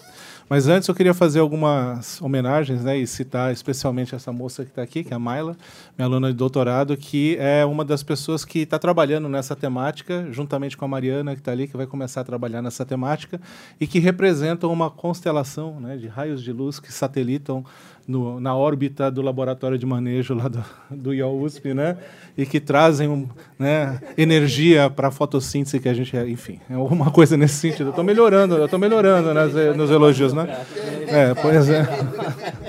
Mas 0.50 0.68
antes 0.68 0.88
eu 0.88 0.96
queria 0.96 1.14
fazer 1.14 1.40
algumas 1.40 2.20
homenagens 2.22 2.84
né, 2.84 2.98
e 2.98 3.06
citar 3.06 3.52
especialmente 3.52 4.16
essa 4.16 4.32
moça 4.32 4.64
que 4.64 4.72
está 4.72 4.82
aqui, 4.82 5.04
que 5.04 5.14
é 5.14 5.16
a 5.16 5.20
Maila, 5.20 5.56
minha 5.96 6.08
aluna 6.08 6.32
de 6.32 6.38
doutorado, 6.38 6.98
que 6.98 7.38
é 7.40 7.64
uma 7.66 7.86
das 7.86 8.02
pessoas 8.02 8.44
que 8.44 8.60
está 8.60 8.80
trabalhando 8.80 9.30
nessa 9.30 9.56
temática, 9.56 10.26
juntamente 10.32 10.76
com 10.76 10.86
a 10.86 10.88
Mariana, 10.88 11.36
que 11.36 11.42
está 11.42 11.52
ali, 11.52 11.68
que 11.68 11.78
vai 11.78 11.86
começar 11.86 12.22
a 12.22 12.24
trabalhar 12.24 12.64
nessa 12.64 12.84
temática, 12.84 13.40
e 13.80 13.86
que 13.86 14.00
representam 14.00 14.72
uma 14.72 14.90
constelação 14.90 15.80
né, 15.80 15.98
de 15.98 16.08
raios 16.08 16.42
de 16.42 16.52
luz 16.52 16.80
que 16.80 16.92
satelitam 16.92 17.64
no, 18.10 18.40
na 18.40 18.56
órbita 18.56 19.12
do 19.12 19.22
laboratório 19.22 19.78
de 19.78 19.86
manejo 19.86 20.34
lá 20.34 20.48
do, 20.48 20.66
do 20.90 21.14
IOUSP, 21.14 21.76
né? 21.76 21.96
E 22.36 22.44
que 22.44 22.60
trazem 22.60 23.08
um, 23.08 23.30
né, 23.58 24.02
energia 24.18 24.90
para 24.90 25.10
a 25.10 25.12
fotossíntese 25.12 25.80
que 25.80 25.88
a 25.88 25.94
gente, 25.94 26.18
enfim, 26.18 26.60
é 26.68 26.76
uma 26.76 27.12
coisa 27.12 27.38
nesse 27.38 27.54
sentido. 27.56 27.92
Estou 27.92 28.04
melhorando, 28.04 28.56
eu 28.56 28.66
estou 28.66 28.80
melhorando 28.80 29.32
nas, 29.32 29.54
nos 29.76 29.92
elogios, 29.92 30.34
né? 30.34 30.66
É, 31.08 31.36
pois 31.36 31.70
é. 31.70 31.88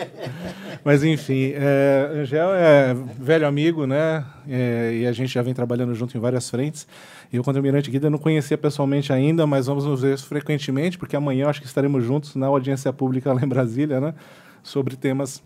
Mas 0.84 1.02
enfim, 1.02 1.52
é, 1.54 2.10
Angel 2.16 2.50
é 2.54 2.94
velho 3.18 3.46
amigo, 3.46 3.86
né? 3.86 4.22
É, 4.46 4.92
e 4.94 5.06
a 5.06 5.12
gente 5.12 5.32
já 5.32 5.40
vem 5.40 5.54
trabalhando 5.54 5.94
junto 5.94 6.16
em 6.18 6.20
várias 6.20 6.50
frentes. 6.50 6.86
E 7.32 7.36
eu, 7.36 7.42
quando 7.42 7.56
Almirante 7.56 7.90
Guida, 7.90 8.10
não 8.10 8.18
conhecia 8.18 8.58
pessoalmente 8.58 9.10
ainda, 9.10 9.46
mas 9.46 9.66
vamos 9.66 9.86
nos 9.86 10.02
ver 10.02 10.18
frequentemente, 10.18 10.98
porque 10.98 11.16
amanhã 11.16 11.48
acho 11.48 11.62
que 11.62 11.66
estaremos 11.66 12.04
juntos 12.04 12.34
na 12.34 12.46
audiência 12.46 12.92
pública 12.92 13.32
lá 13.32 13.42
em 13.42 13.48
Brasília, 13.48 14.00
né? 14.00 14.14
Sobre 14.62 14.96
temas 14.96 15.42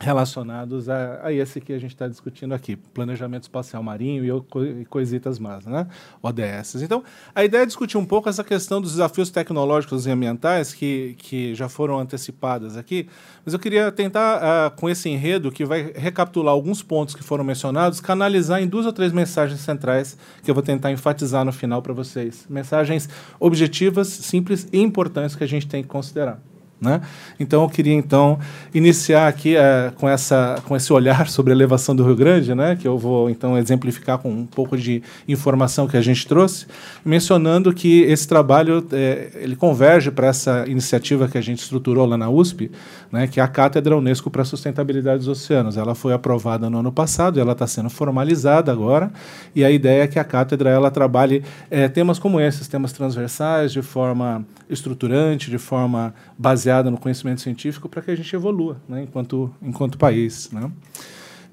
relacionados 0.00 0.88
a, 0.88 1.26
a, 1.26 1.32
esse 1.32 1.60
que 1.60 1.74
a 1.74 1.78
gente 1.78 1.90
está 1.90 2.08
discutindo 2.08 2.54
aqui, 2.54 2.74
planejamento 2.74 3.42
espacial 3.42 3.82
marinho 3.82 4.24
e, 4.24 4.80
e 4.80 4.84
coisitas 4.86 5.38
mais, 5.38 5.66
né? 5.66 5.86
ODS. 6.22 6.76
Então, 6.76 7.04
a 7.34 7.44
ideia 7.44 7.62
é 7.62 7.66
discutir 7.66 7.98
um 7.98 8.06
pouco 8.06 8.26
essa 8.26 8.42
questão 8.42 8.80
dos 8.80 8.92
desafios 8.92 9.28
tecnológicos 9.28 10.06
e 10.06 10.10
ambientais 10.10 10.72
que, 10.72 11.14
que 11.18 11.54
já 11.54 11.68
foram 11.68 11.98
antecipadas 11.98 12.78
aqui, 12.78 13.08
mas 13.44 13.52
eu 13.52 13.60
queria 13.60 13.92
tentar, 13.92 14.38
uh, 14.38 14.76
com 14.76 14.88
esse 14.88 15.08
enredo, 15.10 15.52
que 15.52 15.66
vai 15.66 15.92
recapitular 15.94 16.54
alguns 16.54 16.82
pontos 16.82 17.14
que 17.14 17.22
foram 17.22 17.44
mencionados, 17.44 18.00
canalizar 18.00 18.62
em 18.62 18.66
duas 18.66 18.86
ou 18.86 18.92
três 18.94 19.12
mensagens 19.12 19.60
centrais 19.60 20.16
que 20.42 20.50
eu 20.50 20.54
vou 20.54 20.62
tentar 20.62 20.90
enfatizar 20.90 21.44
no 21.44 21.52
final 21.52 21.82
para 21.82 21.92
vocês. 21.92 22.46
Mensagens 22.48 23.06
objetivas, 23.38 24.08
simples 24.08 24.66
e 24.72 24.80
importantes 24.80 25.36
que 25.36 25.44
a 25.44 25.48
gente 25.48 25.68
tem 25.68 25.82
que 25.82 25.88
considerar. 25.88 26.40
Né? 26.80 27.02
Então 27.38 27.62
eu 27.62 27.68
queria 27.68 27.92
então 27.92 28.38
iniciar 28.72 29.28
aqui 29.28 29.54
é, 29.54 29.92
com, 29.96 30.08
essa, 30.08 30.62
com 30.66 30.74
esse 30.74 30.90
olhar 30.92 31.28
sobre 31.30 31.52
a 31.52 31.54
elevação 31.54 31.94
do 31.94 32.02
Rio 32.02 32.16
Grande, 32.16 32.54
né? 32.54 32.74
que 32.74 32.88
eu 32.88 32.96
vou 32.96 33.28
então 33.28 33.58
exemplificar 33.58 34.18
com 34.18 34.30
um 34.30 34.46
pouco 34.46 34.78
de 34.78 35.02
informação 35.28 35.86
que 35.86 35.96
a 35.96 36.00
gente 36.00 36.26
trouxe, 36.26 36.66
mencionando 37.04 37.72
que 37.74 38.02
esse 38.02 38.26
trabalho 38.26 38.86
é, 38.92 39.30
ele 39.34 39.56
converge 39.56 40.10
para 40.10 40.28
essa 40.28 40.64
iniciativa 40.66 41.28
que 41.28 41.36
a 41.36 41.42
gente 41.42 41.58
estruturou 41.58 42.06
lá 42.06 42.16
na 42.16 42.30
USP, 42.30 42.70
né? 43.10 43.26
que 43.26 43.40
é 43.40 43.42
a 43.42 43.48
Cátedra 43.48 43.96
Unesco 43.96 44.30
para 44.30 44.42
a 44.42 44.44
Sustentabilidade 44.44 45.18
dos 45.18 45.28
Oceanos. 45.28 45.76
Ela 45.76 45.94
foi 45.94 46.12
aprovada 46.12 46.70
no 46.70 46.78
ano 46.78 46.92
passado, 46.92 47.40
ela 47.40 47.52
está 47.52 47.66
sendo 47.66 47.90
formalizada 47.90 48.70
agora, 48.70 49.12
e 49.54 49.64
a 49.64 49.70
ideia 49.70 50.04
é 50.04 50.06
que 50.06 50.18
a 50.18 50.24
cátedra 50.24 50.70
ela 50.70 50.90
trabalhe 50.90 51.42
é, 51.70 51.88
temas 51.88 52.18
como 52.18 52.40
esses, 52.40 52.68
temas 52.68 52.92
transversais, 52.92 53.72
de 53.72 53.82
forma 53.82 54.44
estruturante, 54.68 55.50
de 55.50 55.58
forma 55.58 56.14
baseada 56.38 56.90
no 56.90 56.98
conhecimento 56.98 57.40
científico, 57.40 57.88
para 57.88 58.02
que 58.02 58.10
a 58.10 58.16
gente 58.16 58.34
evolua 58.34 58.76
né, 58.88 59.02
enquanto, 59.02 59.52
enquanto 59.62 59.98
país. 59.98 60.50
Né? 60.52 60.70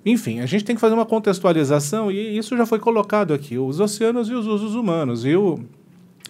Enfim, 0.05 0.39
a 0.39 0.45
gente 0.45 0.63
tem 0.63 0.75
que 0.75 0.81
fazer 0.81 0.93
uma 0.93 1.05
contextualização, 1.05 2.11
e 2.11 2.38
isso 2.38 2.55
já 2.55 2.65
foi 2.65 2.79
colocado 2.79 3.34
aqui: 3.34 3.57
os 3.57 3.79
oceanos 3.79 4.29
e 4.29 4.34
os 4.34 4.45
usos 4.45 4.73
humanos. 4.73 5.25
E 5.25 5.35
o 5.35 5.59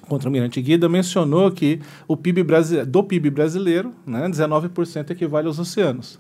contra-almirante 0.08 0.62
Guida, 0.62 0.88
mencionou 0.90 1.52
que 1.52 1.80
o 2.08 2.16
PIB 2.16 2.44
do 2.88 3.04
PIB 3.04 3.30
brasileiro, 3.30 3.94
né, 4.06 4.28
19% 4.28 5.12
equivale 5.12 5.48
aos 5.48 5.60
oceanos. 5.60 6.20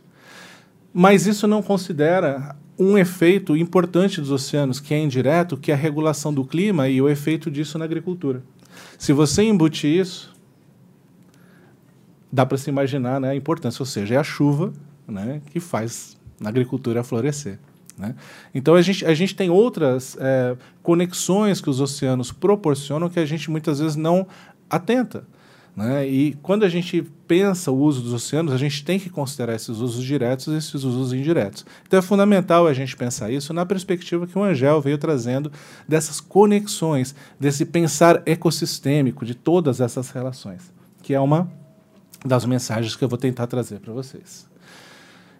Mas 0.93 1.27
isso 1.27 1.47
não 1.47 1.61
considera 1.61 2.55
um 2.77 2.97
efeito 2.97 3.55
importante 3.57 4.21
dos 4.21 4.31
oceanos, 4.31 4.79
que 4.79 4.93
é 4.93 4.99
indireto, 4.99 5.57
que 5.57 5.71
é 5.71 5.73
a 5.73 5.77
regulação 5.77 6.33
do 6.33 6.45
clima 6.45 6.87
e 6.87 7.01
o 7.01 7.09
efeito 7.09 7.49
disso 7.49 7.77
na 7.77 7.85
agricultura. 7.85 8.43
Se 8.97 9.13
você 9.13 9.43
embutir 9.43 9.99
isso, 9.99 10.35
dá 12.31 12.45
para 12.45 12.57
se 12.57 12.69
imaginar 12.69 13.19
né, 13.19 13.29
a 13.29 13.35
importância, 13.35 13.81
ou 13.81 13.85
seja, 13.85 14.15
é 14.15 14.17
a 14.17 14.23
chuva 14.23 14.71
né, 15.07 15.41
que 15.51 15.59
faz 15.59 16.17
na 16.39 16.49
agricultura 16.49 17.03
florescer. 17.03 17.59
Né? 17.97 18.15
Então 18.53 18.75
a 18.75 18.81
gente, 18.81 19.05
a 19.05 19.13
gente 19.13 19.35
tem 19.35 19.49
outras 19.49 20.15
é, 20.19 20.55
conexões 20.83 21.59
que 21.59 21.69
os 21.69 21.81
oceanos 21.81 22.31
proporcionam 22.31 23.09
que 23.09 23.19
a 23.19 23.25
gente 23.25 23.49
muitas 23.49 23.79
vezes 23.79 23.95
não 23.95 24.27
atenta. 24.69 25.25
Né? 25.75 26.07
E 26.07 26.33
quando 26.41 26.63
a 26.63 26.69
gente 26.69 27.03
pensa 27.27 27.71
o 27.71 27.77
uso 27.77 28.01
dos 28.01 28.11
oceanos, 28.11 28.51
a 28.51 28.57
gente 28.57 28.83
tem 28.83 28.99
que 28.99 29.11
considerar 29.11 29.53
esses 29.53 29.77
usos 29.77 30.03
diretos 30.03 30.47
e 30.47 30.55
esses 30.55 30.83
usos 30.83 31.13
indiretos. 31.13 31.65
Então 31.85 31.99
é 31.99 32.01
fundamental 32.01 32.65
a 32.65 32.73
gente 32.73 32.95
pensar 32.95 33.31
isso 33.31 33.53
na 33.53 33.65
perspectiva 33.65 34.25
que 34.25 34.37
o 34.37 34.43
Angel 34.43 34.81
veio 34.81 34.97
trazendo 34.97 35.51
dessas 35.87 36.19
conexões, 36.19 37.13
desse 37.39 37.63
pensar 37.63 38.23
ecossistêmico 38.25 39.23
de 39.23 39.35
todas 39.35 39.79
essas 39.79 40.09
relações, 40.09 40.73
que 41.03 41.13
é 41.13 41.19
uma 41.19 41.47
das 42.25 42.43
mensagens 42.45 42.95
que 42.95 43.03
eu 43.03 43.09
vou 43.09 43.17
tentar 43.17 43.45
trazer 43.45 43.79
para 43.79 43.93
vocês. 43.93 44.47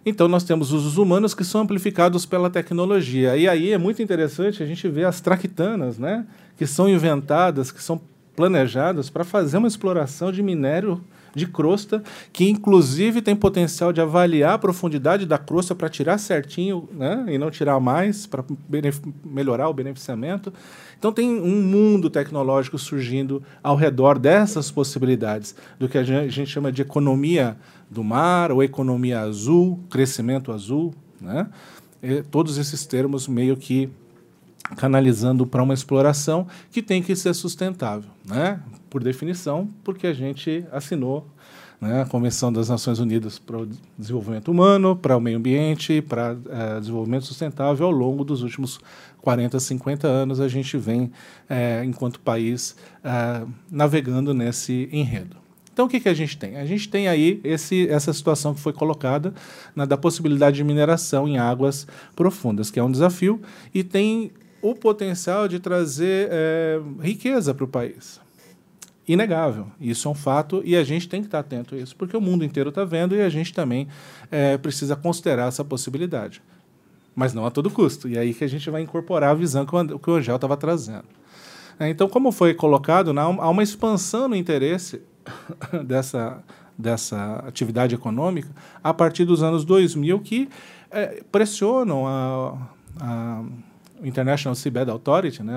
Então, 0.04 0.28
nós 0.28 0.44
temos 0.44 0.72
usos 0.72 0.96
humanos 0.96 1.34
que 1.34 1.44
são 1.44 1.62
amplificados 1.62 2.24
pela 2.24 2.48
tecnologia. 2.48 3.36
E 3.36 3.48
aí 3.48 3.72
é 3.72 3.78
muito 3.78 4.02
interessante 4.02 4.62
a 4.62 4.66
gente 4.66 4.88
ver 4.88 5.04
as 5.04 5.20
traquitanas, 5.20 5.98
né, 5.98 6.26
que 6.56 6.66
são 6.66 6.88
inventadas, 6.88 7.70
que 7.70 7.82
são 7.82 8.00
planejadas 8.34 9.10
para 9.10 9.24
fazer 9.24 9.58
uma 9.58 9.68
exploração 9.68 10.30
de 10.30 10.42
minério 10.42 11.00
de 11.34 11.46
crosta, 11.46 12.02
que 12.32 12.48
inclusive 12.48 13.22
tem 13.22 13.34
potencial 13.34 13.92
de 13.92 14.00
avaliar 14.00 14.54
a 14.54 14.58
profundidade 14.58 15.26
da 15.26 15.38
crosta 15.38 15.74
para 15.74 15.88
tirar 15.88 16.18
certinho 16.18 16.88
né, 16.92 17.26
e 17.28 17.38
não 17.38 17.50
tirar 17.50 17.78
mais, 17.80 18.26
para 18.26 18.44
melhorar 19.24 19.68
o 19.68 19.74
beneficiamento. 19.74 20.52
Então, 20.98 21.12
tem 21.12 21.28
um 21.40 21.62
mundo 21.62 22.10
tecnológico 22.10 22.76
surgindo 22.76 23.42
ao 23.62 23.76
redor 23.76 24.18
dessas 24.18 24.70
possibilidades, 24.70 25.54
do 25.78 25.88
que 25.88 25.96
a 25.96 26.02
gente 26.02 26.46
chama 26.46 26.72
de 26.72 26.82
economia 26.82 27.56
do 27.88 28.02
mar, 28.02 28.50
ou 28.50 28.62
economia 28.62 29.20
azul, 29.20 29.78
crescimento 29.88 30.50
azul. 30.50 30.92
Né? 31.20 31.48
E 32.02 32.22
todos 32.22 32.58
esses 32.58 32.84
termos 32.84 33.28
meio 33.28 33.56
que 33.56 33.88
canalizando 34.76 35.46
para 35.46 35.62
uma 35.62 35.74
exploração 35.74 36.46
que 36.70 36.82
tem 36.82 37.02
que 37.02 37.14
ser 37.16 37.34
sustentável, 37.34 38.10
né? 38.24 38.60
Por 38.88 39.02
definição, 39.02 39.68
porque 39.84 40.06
a 40.06 40.12
gente 40.12 40.64
assinou 40.72 41.26
né, 41.80 42.02
a 42.02 42.06
Convenção 42.06 42.52
das 42.52 42.68
Nações 42.68 42.98
Unidas 42.98 43.38
para 43.38 43.58
o 43.58 43.68
Desenvolvimento 43.96 44.50
Humano, 44.50 44.96
para 44.96 45.16
o 45.16 45.20
Meio 45.20 45.38
Ambiente, 45.38 46.02
para 46.02 46.34
uh, 46.34 46.80
desenvolvimento 46.80 47.24
sustentável. 47.24 47.86
Ao 47.86 47.92
longo 47.92 48.24
dos 48.24 48.42
últimos 48.42 48.80
40, 49.22 49.58
50 49.60 50.06
anos, 50.06 50.40
a 50.40 50.48
gente 50.48 50.76
vem, 50.76 51.04
uh, 51.04 51.84
enquanto 51.84 52.20
país, 52.20 52.76
uh, 53.04 53.48
navegando 53.70 54.34
nesse 54.34 54.88
enredo. 54.92 55.36
Então, 55.72 55.86
o 55.86 55.88
que, 55.88 56.00
que 56.00 56.08
a 56.08 56.14
gente 56.14 56.36
tem? 56.36 56.56
A 56.56 56.66
gente 56.66 56.88
tem 56.88 57.06
aí 57.06 57.40
esse, 57.44 57.88
essa 57.88 58.12
situação 58.12 58.52
que 58.52 58.60
foi 58.60 58.72
colocada 58.72 59.32
na, 59.76 59.84
da 59.84 59.96
possibilidade 59.96 60.56
de 60.56 60.64
mineração 60.64 61.28
em 61.28 61.38
águas 61.38 61.86
profundas, 62.16 62.68
que 62.68 62.80
é 62.80 62.82
um 62.82 62.90
desafio, 62.90 63.40
e 63.72 63.84
tem 63.84 64.32
o 64.60 64.74
potencial 64.74 65.46
de 65.46 65.60
trazer 65.60 66.28
riqueza 67.00 67.54
para 67.54 67.64
o 67.64 67.68
país. 67.68 68.20
Inegável. 69.08 69.68
Isso 69.80 70.06
é 70.06 70.10
um 70.10 70.14
fato 70.14 70.60
e 70.64 70.76
a 70.76 70.84
gente 70.84 71.08
tem 71.08 71.22
que 71.22 71.28
estar 71.28 71.38
atento 71.38 71.74
a 71.74 71.78
isso, 71.78 71.96
porque 71.96 72.14
o 72.14 72.20
mundo 72.20 72.44
inteiro 72.44 72.68
está 72.68 72.84
vendo 72.84 73.16
e 73.16 73.22
a 73.22 73.28
gente 73.30 73.54
também 73.54 73.88
é, 74.30 74.58
precisa 74.58 74.94
considerar 74.94 75.48
essa 75.48 75.64
possibilidade. 75.64 76.42
Mas 77.14 77.32
não 77.32 77.46
a 77.46 77.50
todo 77.50 77.70
custo. 77.70 78.06
E 78.06 78.16
é 78.16 78.20
aí 78.20 78.34
que 78.34 78.44
a 78.44 78.48
gente 78.48 78.68
vai 78.68 78.82
incorporar 78.82 79.30
a 79.30 79.34
visão 79.34 79.64
que 79.64 79.74
o, 79.74 79.98
que 79.98 80.10
o 80.10 80.14
Angel 80.14 80.36
estava 80.36 80.56
trazendo. 80.56 81.06
É, 81.80 81.88
então, 81.88 82.08
como 82.08 82.30
foi 82.30 82.52
colocado, 82.52 83.18
há 83.18 83.48
uma 83.48 83.62
expansão 83.62 84.28
no 84.28 84.36
interesse 84.36 85.00
dessa, 85.86 86.42
dessa 86.76 87.42
atividade 87.46 87.94
econômica 87.94 88.50
a 88.84 88.92
partir 88.92 89.24
dos 89.24 89.42
anos 89.42 89.64
2000 89.64 90.20
que 90.20 90.48
é, 90.90 91.22
pressionam 91.32 92.06
a, 92.06 92.68
a 93.00 93.44
International 94.02 94.54
Seabed 94.54 94.90
Authority, 94.90 95.42
né, 95.42 95.54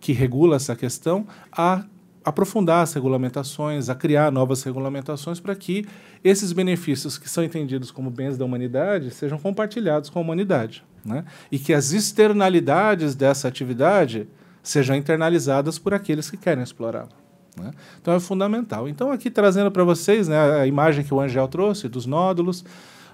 que 0.00 0.12
regula 0.12 0.56
essa 0.56 0.76
questão, 0.76 1.26
a 1.50 1.84
aprofundar 2.28 2.82
as 2.82 2.92
regulamentações, 2.92 3.88
a 3.88 3.94
criar 3.94 4.30
novas 4.30 4.62
regulamentações 4.62 5.40
para 5.40 5.54
que 5.54 5.86
esses 6.22 6.52
benefícios 6.52 7.18
que 7.18 7.28
são 7.28 7.42
entendidos 7.42 7.90
como 7.90 8.10
bens 8.10 8.36
da 8.36 8.44
humanidade 8.44 9.10
sejam 9.10 9.38
compartilhados 9.38 10.10
com 10.10 10.18
a 10.18 10.22
humanidade. 10.22 10.84
Né? 11.04 11.24
E 11.50 11.58
que 11.58 11.72
as 11.72 11.92
externalidades 11.92 13.14
dessa 13.14 13.48
atividade 13.48 14.28
sejam 14.62 14.94
internalizadas 14.96 15.78
por 15.78 15.94
aqueles 15.94 16.30
que 16.30 16.36
querem 16.36 16.62
explorá-la. 16.62 17.08
Né? 17.56 17.70
Então 18.00 18.14
é 18.14 18.20
fundamental. 18.20 18.88
Então, 18.88 19.10
aqui 19.10 19.30
trazendo 19.30 19.70
para 19.70 19.84
vocês 19.84 20.28
né, 20.28 20.60
a 20.60 20.66
imagem 20.66 21.04
que 21.04 21.12
o 21.12 21.20
Angel 21.20 21.48
trouxe 21.48 21.88
dos 21.88 22.06
nódulos, 22.06 22.64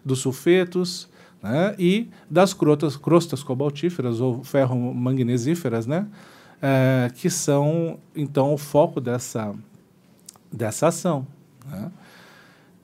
dos 0.05 0.19
sulfetos, 0.19 1.09
né? 1.43 1.75
e 1.79 2.09
das 2.29 2.53
crostas, 2.53 2.97
crostas 2.97 3.43
cobaltíferas 3.43 4.21
ou 4.21 4.43
ferro-magnesíferas, 4.43 5.87
né? 5.87 6.07
É, 6.63 7.11
que 7.15 7.29
são, 7.29 7.99
então, 8.17 8.55
o 8.55 8.59
foco 8.59 9.01
dessa, 9.01 9.55
dessa 10.51 10.89
ação. 10.89 11.27
Né? 11.67 11.91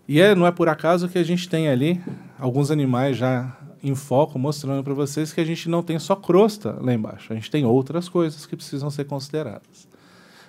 E 0.07 0.21
é, 0.21 0.35
não 0.35 0.47
é 0.47 0.51
por 0.51 0.69
acaso 0.69 1.09
que 1.09 1.19
a 1.19 1.23
gente 1.23 1.49
tem 1.49 1.69
ali 1.69 2.03
alguns 2.39 2.71
animais 2.71 3.17
já 3.17 3.57
em 3.83 3.95
foco, 3.95 4.39
mostrando 4.39 4.85
para 4.85 4.93
vocês 4.93 5.33
que 5.33 5.41
a 5.41 5.45
gente 5.45 5.69
não 5.69 5.83
tem 5.83 5.99
só 5.99 6.15
crosta 6.15 6.77
lá 6.81 6.93
embaixo, 6.93 7.33
a 7.33 7.37
gente 7.37 7.51
tem 7.51 7.65
outras 7.65 8.09
coisas 8.09 8.45
que 8.45 8.57
precisam 8.57 8.91
ser 8.91 9.05
consideradas. 9.05 9.89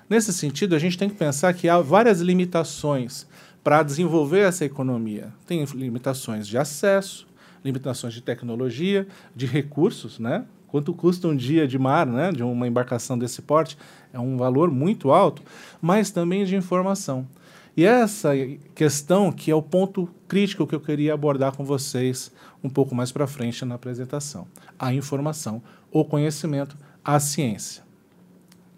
Nesse 0.10 0.34
sentido, 0.34 0.76
a 0.76 0.80
gente 0.80 0.98
tem 0.98 1.10
que 1.10 1.16
pensar 1.16 1.54
que 1.54 1.70
há 1.70 1.80
várias 1.80 2.20
limitações 2.20 3.26
para 3.64 3.84
desenvolver 3.84 4.42
essa 4.42 4.66
economia. 4.66 5.32
Tem 5.46 5.64
limitações 5.64 6.48
de 6.48 6.58
acesso, 6.58 7.28
limitações 7.64 8.14
de 8.14 8.22
tecnologia, 8.22 9.08
de 9.34 9.46
recursos, 9.46 10.20
né? 10.20 10.44
Quanto 10.72 10.94
custa 10.94 11.28
um 11.28 11.36
dia 11.36 11.68
de 11.68 11.78
mar, 11.78 12.08
né, 12.08 12.32
de 12.32 12.42
uma 12.44 12.66
embarcação 12.66 13.18
desse 13.18 13.42
porte? 13.42 13.78
É 14.14 14.18
um 14.18 14.38
valor 14.38 14.72
muito 14.72 15.12
alto, 15.12 15.42
mas 15.82 16.12
também 16.12 16.46
de 16.46 16.56
informação. 16.56 17.28
E 17.76 17.84
essa 17.84 18.30
questão 18.74 19.34
que 19.34 19.52
é 19.52 19.56
o 19.56 19.62
ponto 19.62 20.10
crítico 20.30 20.66
que 20.66 20.74
eu 20.74 20.80
queria 20.80 21.14
abordar 21.14 21.54
com 21.56 21.66
vocês 21.66 22.32
um 22.64 22.70
pouco 22.70 22.96
mais 22.96 23.12
para 23.12 23.28
frente 23.28 23.66
na 23.66 23.76
apresentação. 23.76 24.48
A 24.80 24.94
informação, 24.94 25.62
o 25.92 26.06
conhecimento, 26.06 26.78
a 27.04 27.20
ciência. 27.20 27.84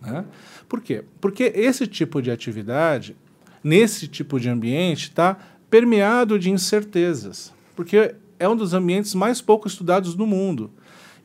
Né? 0.02 0.26
Por 0.68 0.82
quê? 0.82 1.04
Porque 1.22 1.52
esse 1.56 1.86
tipo 1.86 2.24
de 2.24 2.32
atividade, 2.32 3.16
nesse 3.64 4.08
tipo 4.08 4.40
de 4.40 4.50
ambiente, 4.50 5.10
está 5.10 5.38
permeado 5.70 6.40
de 6.40 6.50
incertezas. 6.50 7.54
Porque 7.76 8.16
é 8.40 8.50
um 8.50 8.56
dos 8.56 8.74
ambientes 8.74 9.14
mais 9.14 9.42
pouco 9.42 9.68
estudados 9.68 10.16
do 10.16 10.26
mundo. 10.26 10.72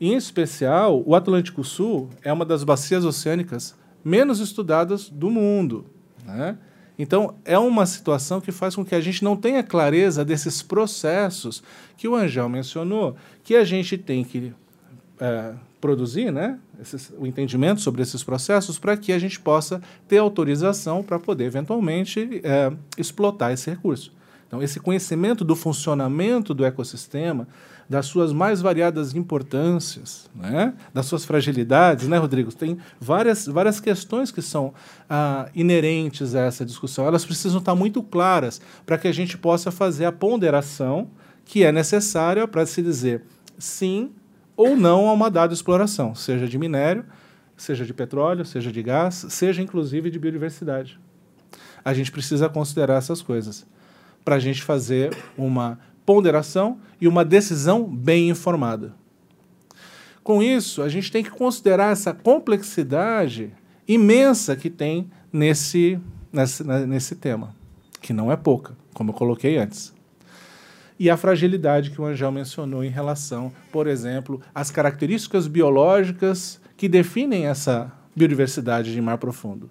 Em 0.01 0.15
especial, 0.15 1.03
o 1.05 1.15
Atlântico 1.15 1.65
Sul 1.65 2.09
é 2.23 2.33
uma 2.33 2.45
das 2.45 2.62
bacias 2.62 3.05
oceânicas 3.05 3.75
menos 4.05 4.39
estudadas 4.41 5.09
do 5.09 5.31
mundo. 5.31 5.87
Né? 6.25 6.57
Então, 6.99 7.37
é 7.45 7.59
uma 7.59 7.87
situação 7.87 8.41
que 8.41 8.53
faz 8.53 8.75
com 8.75 8.85
que 8.85 8.95
a 8.95 9.01
gente 9.01 9.23
não 9.23 9.37
tenha 9.37 9.62
clareza 9.62 10.25
desses 10.25 10.62
processos 10.62 11.62
que 11.97 12.09
o 12.09 12.15
Angel 12.15 12.49
mencionou, 12.49 13.16
que 13.43 13.55
a 13.57 13.65
gente 13.65 13.97
tem 13.99 14.25
que 14.25 14.53
é, 15.20 15.55
produzir 15.81 16.33
né, 16.33 16.59
esses, 16.81 17.12
o 17.19 17.27
entendimento 17.27 17.81
sobre 17.81 18.03
esses 18.03 18.23
processos 18.23 18.79
para 18.79 18.97
que 18.97 19.12
a 19.12 19.19
gente 19.19 19.39
possa 19.39 19.81
ter 20.07 20.19
autorização 20.19 21.03
para 21.03 21.19
poder, 21.19 21.45
eventualmente, 21.45 22.41
é, 22.43 22.73
explotar 22.97 23.53
esse 23.53 23.70
recurso. 23.70 24.12
Então, 24.49 24.62
esse 24.62 24.81
conhecimento 24.81 25.45
do 25.45 25.55
funcionamento 25.55 26.55
do 26.55 26.65
ecossistema, 26.65 27.47
das 27.89 28.06
suas 28.06 28.32
mais 28.32 28.60
variadas 28.60 29.15
importâncias, 29.15 30.28
né? 30.35 30.74
das 30.93 31.06
suas 31.06 31.24
fragilidades, 31.24 32.06
né, 32.06 32.19
Rodrigo? 32.19 32.52
Tem 32.52 32.78
várias, 33.01 33.47
várias 33.47 33.81
questões 33.81 34.31
que 34.31 34.43
são 34.43 34.74
ah, 35.09 35.48
inerentes 35.55 36.35
a 36.35 36.40
essa 36.40 36.66
discussão. 36.66 37.06
Elas 37.06 37.24
precisam 37.24 37.60
estar 37.60 37.74
muito 37.74 38.02
claras 38.02 38.60
para 38.85 38.98
que 38.98 39.09
a 39.09 39.12
gente 39.12 39.39
possa 39.39 39.70
fazer 39.70 40.05
a 40.05 40.12
ponderação 40.12 41.09
que 41.44 41.65
é 41.65 41.73
necessária 41.73 42.47
para 42.47 42.66
se 42.66 42.82
dizer 42.82 43.23
sim 43.59 44.12
ou 44.56 44.77
não 44.77 45.09
a 45.09 45.12
uma 45.12 45.31
dada 45.31 45.55
exploração, 45.55 46.15
seja 46.15 46.47
de 46.47 46.59
minério, 46.59 47.05
seja 47.56 47.86
de 47.86 47.94
petróleo, 47.94 48.44
seja 48.44 48.70
de 48.70 48.82
gás, 48.82 49.27
seja 49.31 49.62
inclusive 49.62 50.10
de 50.10 50.19
biodiversidade. 50.19 50.98
A 51.85 51.94
gente 51.94 52.12
precisa 52.12 52.48
considerar 52.48 52.97
essas 52.97 53.23
coisas 53.23 53.66
para 54.24 54.36
a 54.36 54.39
gente 54.39 54.62
fazer 54.62 55.16
uma 55.36 55.78
ponderação 56.09 56.79
e 56.99 57.07
uma 57.07 57.23
decisão 57.23 57.85
bem 57.85 58.31
informada. 58.31 58.95
Com 60.25 60.43
isso, 60.43 60.81
a 60.81 60.89
gente 60.89 61.13
tem 61.13 61.23
que 61.23 61.29
considerar 61.29 61.93
essa 61.93 62.15
complexidade 62.15 63.53
imensa 63.87 64.57
que 64.57 64.71
tem 64.71 65.11
nesse, 65.31 66.01
nesse, 66.33 66.65
nesse 66.65 67.15
tema, 67.15 67.55
que 68.01 68.15
não 68.15 68.33
é 68.33 68.37
pouca, 68.37 68.75
como 68.95 69.11
eu 69.11 69.15
coloquei 69.15 69.59
antes. 69.59 69.93
E 70.99 71.11
a 71.11 71.17
fragilidade 71.19 71.91
que 71.91 72.01
o 72.01 72.07
Angel 72.07 72.33
mencionou 72.33 72.83
em 72.83 72.89
relação, 72.89 73.53
por 73.71 73.87
exemplo, 73.87 74.41
às 74.55 74.71
características 74.71 75.47
biológicas 75.47 76.59
que 76.75 76.89
definem 76.89 77.45
essa 77.45 77.93
biodiversidade 78.17 78.95
de 78.95 79.01
mar 79.03 79.19
profundo. 79.19 79.69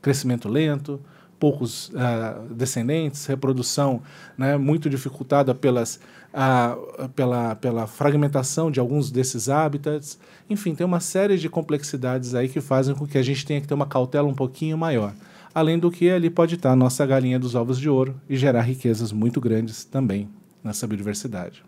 Crescimento 0.00 0.48
lento, 0.48 1.00
poucos 1.38 1.88
uh, 1.88 2.54
descendentes, 2.54 3.26
reprodução 3.26 4.02
né, 4.36 4.56
muito 4.56 4.88
dificultada 4.88 5.54
pelas, 5.54 6.00
uh, 6.32 7.08
pela, 7.10 7.54
pela 7.54 7.86
fragmentação 7.86 8.70
de 8.70 8.80
alguns 8.80 9.10
desses 9.10 9.48
hábitats. 9.48 10.18
Enfim, 10.48 10.74
tem 10.74 10.86
uma 10.86 11.00
série 11.00 11.36
de 11.36 11.48
complexidades 11.48 12.34
aí 12.34 12.48
que 12.48 12.60
fazem 12.60 12.94
com 12.94 13.06
que 13.06 13.18
a 13.18 13.22
gente 13.22 13.44
tenha 13.44 13.60
que 13.60 13.68
ter 13.68 13.74
uma 13.74 13.86
cautela 13.86 14.28
um 14.28 14.34
pouquinho 14.34 14.78
maior. 14.78 15.14
Além 15.54 15.78
do 15.78 15.90
que 15.90 16.10
ali 16.10 16.28
pode 16.28 16.56
estar 16.56 16.72
a 16.72 16.76
nossa 16.76 17.04
galinha 17.06 17.38
dos 17.38 17.54
ovos 17.54 17.78
de 17.78 17.88
ouro 17.88 18.20
e 18.28 18.36
gerar 18.36 18.62
riquezas 18.62 19.12
muito 19.12 19.40
grandes 19.40 19.84
também 19.84 20.28
nessa 20.62 20.86
biodiversidade 20.86 21.62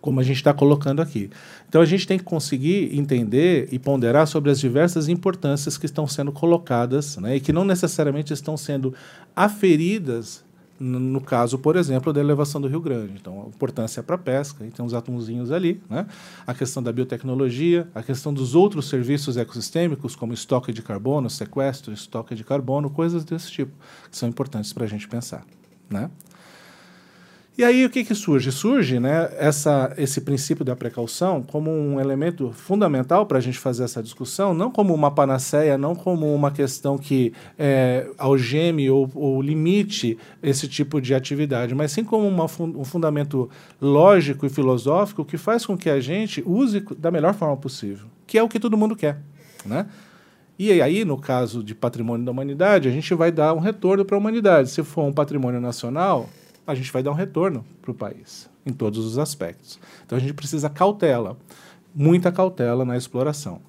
como 0.00 0.20
a 0.20 0.22
gente 0.22 0.36
está 0.36 0.52
colocando 0.52 1.02
aqui. 1.02 1.30
Então 1.68 1.80
a 1.80 1.84
gente 1.84 2.06
tem 2.06 2.18
que 2.18 2.24
conseguir 2.24 2.96
entender 2.96 3.68
e 3.70 3.78
ponderar 3.78 4.26
sobre 4.26 4.50
as 4.50 4.58
diversas 4.58 5.08
importâncias 5.08 5.76
que 5.76 5.86
estão 5.86 6.06
sendo 6.06 6.32
colocadas 6.32 7.16
né, 7.18 7.36
e 7.36 7.40
que 7.40 7.52
não 7.52 7.64
necessariamente 7.64 8.32
estão 8.32 8.56
sendo 8.56 8.94
aferidas 9.36 10.42
no 10.80 11.20
caso, 11.20 11.58
por 11.58 11.76
exemplo, 11.76 12.10
da 12.10 12.20
elevação 12.20 12.58
do 12.58 12.66
Rio 12.66 12.80
Grande. 12.80 13.12
Então, 13.20 13.42
a 13.44 13.48
importância 13.48 14.02
para 14.02 14.14
a 14.14 14.18
pesca, 14.18 14.64
e 14.64 14.70
tem 14.70 14.82
uns 14.82 14.94
atumzinhos 14.94 15.52
ali, 15.52 15.78
né? 15.90 16.06
a 16.46 16.54
questão 16.54 16.82
da 16.82 16.90
biotecnologia, 16.90 17.86
a 17.94 18.02
questão 18.02 18.32
dos 18.32 18.54
outros 18.54 18.88
serviços 18.88 19.36
ecossistêmicos, 19.36 20.16
como 20.16 20.32
estoque 20.32 20.72
de 20.72 20.80
carbono, 20.80 21.28
sequestro, 21.28 21.92
estoque 21.92 22.34
de 22.34 22.42
carbono, 22.42 22.88
coisas 22.88 23.24
desse 23.26 23.50
tipo, 23.50 23.72
que 24.10 24.16
são 24.16 24.26
importantes 24.26 24.72
para 24.72 24.84
a 24.84 24.88
gente 24.88 25.06
pensar. 25.06 25.44
Né? 25.90 26.10
E 27.60 27.64
aí 27.64 27.84
o 27.84 27.90
que, 27.90 28.02
que 28.02 28.14
surge? 28.14 28.50
Surge 28.50 28.98
né, 28.98 29.30
essa, 29.36 29.92
esse 29.98 30.22
princípio 30.22 30.64
da 30.64 30.74
precaução 30.74 31.42
como 31.42 31.70
um 31.70 32.00
elemento 32.00 32.50
fundamental 32.52 33.26
para 33.26 33.36
a 33.36 33.40
gente 33.42 33.58
fazer 33.58 33.84
essa 33.84 34.02
discussão, 34.02 34.54
não 34.54 34.70
como 34.70 34.94
uma 34.94 35.10
panaceia, 35.10 35.76
não 35.76 35.94
como 35.94 36.34
uma 36.34 36.50
questão 36.50 36.96
que 36.96 37.34
é, 37.58 38.08
algeme 38.16 38.88
ou, 38.88 39.10
ou 39.14 39.42
limite 39.42 40.16
esse 40.42 40.66
tipo 40.66 41.02
de 41.02 41.14
atividade, 41.14 41.74
mas 41.74 41.92
sim 41.92 42.02
como 42.02 42.26
uma, 42.26 42.46
um 42.46 42.82
fundamento 42.82 43.50
lógico 43.78 44.46
e 44.46 44.48
filosófico 44.48 45.22
que 45.22 45.36
faz 45.36 45.66
com 45.66 45.76
que 45.76 45.90
a 45.90 46.00
gente 46.00 46.42
use 46.46 46.82
da 46.96 47.10
melhor 47.10 47.34
forma 47.34 47.58
possível, 47.58 48.06
que 48.26 48.38
é 48.38 48.42
o 48.42 48.48
que 48.48 48.58
todo 48.58 48.74
mundo 48.74 48.96
quer. 48.96 49.18
Né? 49.66 49.84
E 50.58 50.80
aí, 50.80 51.04
no 51.04 51.18
caso 51.18 51.62
de 51.62 51.74
patrimônio 51.74 52.24
da 52.24 52.32
humanidade, 52.32 52.88
a 52.88 52.90
gente 52.90 53.12
vai 53.12 53.30
dar 53.30 53.52
um 53.52 53.58
retorno 53.58 54.02
para 54.02 54.16
a 54.16 54.18
humanidade. 54.18 54.70
Se 54.70 54.82
for 54.82 55.04
um 55.04 55.12
patrimônio 55.12 55.60
nacional, 55.60 56.26
a 56.66 56.74
gente 56.74 56.92
vai 56.92 57.02
dar 57.02 57.10
um 57.10 57.14
retorno 57.14 57.64
para 57.80 57.90
o 57.90 57.94
país, 57.94 58.48
em 58.64 58.72
todos 58.72 59.04
os 59.04 59.18
aspectos. 59.18 59.78
Então 60.04 60.16
a 60.16 60.20
gente 60.20 60.34
precisa 60.34 60.68
cautela, 60.68 61.36
muita 61.94 62.30
cautela 62.30 62.84
na 62.84 62.96
exploração 62.96 63.60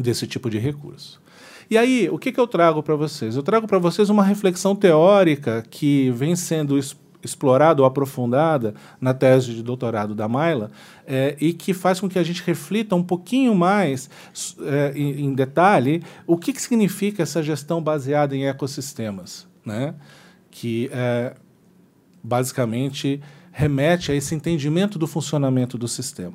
desse 0.00 0.26
tipo 0.26 0.50
de 0.50 0.58
recurso. 0.58 1.22
E 1.70 1.78
aí, 1.78 2.08
o 2.10 2.18
que, 2.18 2.30
que 2.30 2.38
eu 2.38 2.46
trago 2.46 2.82
para 2.82 2.94
vocês? 2.94 3.36
Eu 3.36 3.42
trago 3.42 3.66
para 3.66 3.78
vocês 3.78 4.10
uma 4.10 4.22
reflexão 4.22 4.76
teórica 4.76 5.64
que 5.70 6.10
vem 6.10 6.36
sendo 6.36 6.78
explorada 7.24 7.80
ou 7.80 7.86
aprofundada 7.86 8.74
na 9.00 9.14
tese 9.14 9.54
de 9.54 9.62
doutorado 9.62 10.14
da 10.14 10.28
Maila 10.28 10.70
é, 11.06 11.34
e 11.40 11.54
que 11.54 11.72
faz 11.72 11.98
com 11.98 12.08
que 12.08 12.18
a 12.18 12.22
gente 12.22 12.42
reflita 12.42 12.94
um 12.94 13.02
pouquinho 13.02 13.54
mais 13.54 14.10
é, 14.60 14.92
em, 14.94 15.24
em, 15.24 15.34
detalhe 15.34 16.02
o 16.26 16.36
que, 16.36 16.52
que 16.52 16.60
significa 16.60 17.22
essa 17.22 17.42
gestão 17.42 17.82
baseada 17.82 18.36
em 18.36 18.46
ecossistemas, 18.46 19.46
né? 19.64 19.94
que 20.50 20.90
é, 20.92 21.34
basicamente 22.24 23.20
remete 23.52 24.10
a 24.10 24.14
esse 24.14 24.34
entendimento 24.34 24.98
do 24.98 25.06
funcionamento 25.06 25.76
do 25.76 25.86
sistema. 25.86 26.34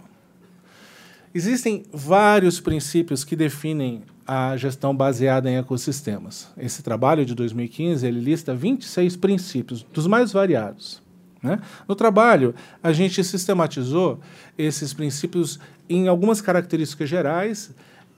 Existem 1.33 1.83
vários 1.91 2.59
princípios 2.59 3.23
que 3.23 3.35
definem 3.35 4.03
a 4.25 4.55
gestão 4.55 4.95
baseada 4.95 5.49
em 5.49 5.57
ecossistemas. 5.57 6.49
Esse 6.57 6.83
trabalho 6.83 7.25
de 7.25 7.33
2015 7.33 8.05
ele 8.05 8.19
lista 8.19 8.53
26 8.53 9.15
princípios, 9.17 9.83
dos 9.91 10.05
mais 10.05 10.31
variados. 10.31 11.01
Né? 11.41 11.59
No 11.87 11.95
trabalho, 11.95 12.53
a 12.81 12.91
gente 12.91 13.23
sistematizou 13.23 14.19
esses 14.57 14.93
princípios 14.93 15.59
em 15.89 16.07
algumas 16.07 16.41
características 16.41 17.09
gerais, 17.09 17.73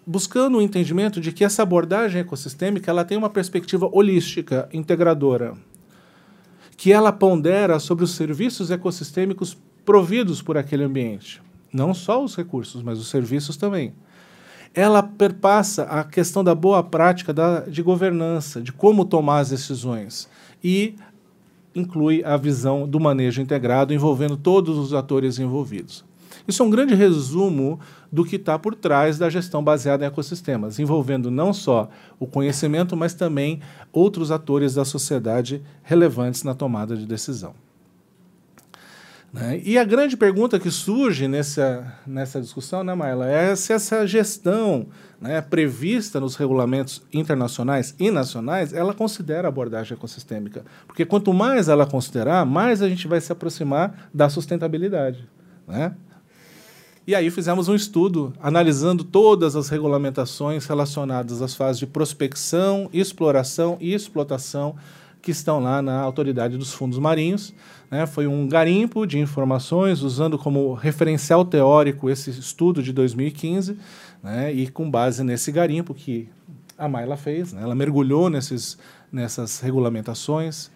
buscando 0.06 0.58
o 0.58 0.62
entendimento 0.62 1.22
de 1.22 1.32
que 1.32 1.44
essa 1.44 1.64
abordagem 1.64 2.22
ecossistêmica 2.22 2.92
ela 2.92 3.06
tem 3.06 3.18
uma 3.18 3.30
perspectiva 3.30 3.90
holística, 3.92 4.68
integradora 4.74 5.56
que 6.82 6.92
ela 6.92 7.12
pondera 7.12 7.78
sobre 7.78 8.04
os 8.04 8.16
serviços 8.16 8.72
ecossistêmicos 8.72 9.56
providos 9.86 10.42
por 10.42 10.58
aquele 10.58 10.84
ambiente. 10.84 11.40
Não 11.72 11.94
só 11.94 12.24
os 12.24 12.36
recursos, 12.36 12.82
mas 12.82 12.98
os 12.98 13.08
serviços 13.08 13.56
também. 13.56 13.94
Ela 14.74 15.04
perpassa 15.04 15.84
a 15.84 16.04
questão 16.04 16.44
da 16.44 16.56
boa 16.56 16.82
prática 16.82 17.32
da, 17.32 17.60
de 17.60 17.84
governança, 17.84 18.60
de 18.60 18.72
como 18.72 19.06
tomar 19.06 19.42
as 19.42 19.52
decisões. 19.52 20.28
E 20.64 20.96
inclui 21.76 22.24
a 22.26 22.36
visão 22.36 22.88
do 22.88 23.00
manejo 23.00 23.44
integrado 23.44 23.94
envolvendo 23.94 24.36
todos 24.36 24.76
os 24.76 24.92
atores 24.92 25.38
envolvidos. 25.38 26.04
Isso 26.48 26.64
é 26.64 26.66
um 26.66 26.72
grande 26.72 26.96
resumo 26.96 27.80
do 28.12 28.26
que 28.26 28.36
está 28.36 28.60
por 28.60 28.76
trás 28.76 29.18
da 29.18 29.30
gestão 29.30 29.64
baseada 29.64 30.04
em 30.04 30.08
ecossistemas, 30.08 30.80
envolvendo 30.80 31.32
não 31.32 31.54
só 31.54 31.90
o 32.20 32.28
conhecimento, 32.28 32.98
mas 32.98 33.14
também 33.14 33.62
outros 33.92 34.32
atores 34.32 34.74
da 34.74 34.84
sociedade 34.84 35.62
relevantes 35.82 36.44
na 36.44 36.54
tomada 36.54 36.98
de 36.98 37.06
decisão. 37.06 37.54
Né? 39.34 39.62
E 39.64 39.78
a 39.78 39.84
grande 39.86 40.18
pergunta 40.18 40.60
que 40.60 40.70
surge 40.70 41.26
nessa, 41.26 41.94
nessa 42.06 42.42
discussão, 42.42 42.84
né, 42.84 42.94
Maila, 42.94 43.30
é 43.30 43.56
se 43.56 43.72
essa 43.72 44.06
gestão 44.06 44.88
né, 45.22 45.40
prevista 45.40 46.20
nos 46.20 46.36
regulamentos 46.36 47.02
internacionais 47.14 47.96
e 47.98 48.12
nacionais, 48.12 48.74
ela 48.74 48.94
considera 48.94 49.48
a 49.48 49.50
abordagem 49.50 49.96
ecossistêmica. 49.96 50.66
Porque 50.86 51.06
quanto 51.06 51.34
mais 51.34 51.70
ela 51.70 51.86
considerar, 51.86 52.46
mais 52.46 52.82
a 52.82 52.90
gente 52.90 53.08
vai 53.08 53.22
se 53.22 53.32
aproximar 53.32 54.10
da 54.14 54.28
sustentabilidade. 54.28 55.26
Né? 55.66 55.94
E 57.12 57.16
aí 57.16 57.30
fizemos 57.30 57.68
um 57.68 57.76
estudo 57.76 58.32
analisando 58.42 59.04
todas 59.04 59.58
as 59.58 59.68
regulamentações 59.68 60.66
relacionadas 60.66 61.42
às 61.42 61.54
fases 61.54 61.78
de 61.78 61.86
prospecção, 61.86 62.90
exploração 62.94 63.78
e 63.82 63.94
explotação 63.94 64.78
que 65.22 65.30
estão 65.30 65.60
lá 65.60 65.82
na 65.82 66.00
Autoridade 66.00 66.58
dos 66.58 66.72
Fundos 66.72 66.98
Marinhos. 66.98 67.54
Né? 67.92 68.06
Foi 68.06 68.28
um 68.28 68.48
garimpo 68.48 69.06
de 69.06 69.20
informações, 69.20 70.02
usando 70.02 70.38
como 70.38 70.74
referencial 70.74 71.44
teórico 71.44 72.10
esse 72.10 72.30
estudo 72.30 72.82
de 72.82 72.94
2015, 72.94 73.78
né? 74.24 74.54
e 74.54 74.70
com 74.70 74.90
base 74.90 75.22
nesse 75.22 75.52
garimpo 75.52 75.94
que 75.94 76.30
a 76.78 76.88
Mayla 76.88 77.18
fez, 77.18 77.52
né? 77.52 77.62
ela 77.62 77.76
mergulhou 77.76 78.30
nesses, 78.30 78.78
nessas 79.12 79.60
regulamentações, 79.60 80.72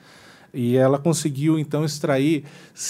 e 0.55 0.77
ela 0.77 0.97
conseguiu, 0.97 1.59
então, 1.59 1.83
extrair 1.83 2.45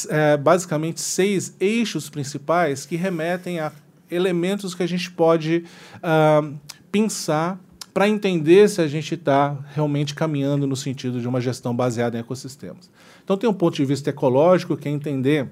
é, 0.10 0.38
basicamente 0.38 1.02
seis 1.02 1.56
eixos 1.60 2.10
principais 2.10 2.85
que 2.85 2.95
remetem 2.95 3.60
a 3.60 3.72
elementos 4.10 4.76
que 4.76 4.84
a 4.84 4.88
gente 4.88 5.10
pode 5.10 5.66
uh, 5.98 6.56
pensar 6.92 7.60
para 7.92 8.08
entender 8.08 8.69
se 8.69 8.82
a 8.82 8.88
gente 8.88 9.16
está 9.16 9.58
realmente 9.74 10.14
caminhando 10.14 10.68
no 10.68 10.76
sentido 10.76 11.19
de 11.19 11.27
uma 11.27 11.42
gestão 11.42 11.76
baseada 11.76 12.18
em 12.18 12.19
ecossistemas. 12.19 12.92
Então, 13.24 13.35
tem 13.35 13.50
um 13.50 13.53
ponto 13.53 13.76
de 13.76 13.85
vista 13.85 14.10
ecológico, 14.11 14.77
que 14.77 14.88
é 14.88 14.92
entender 14.92 15.50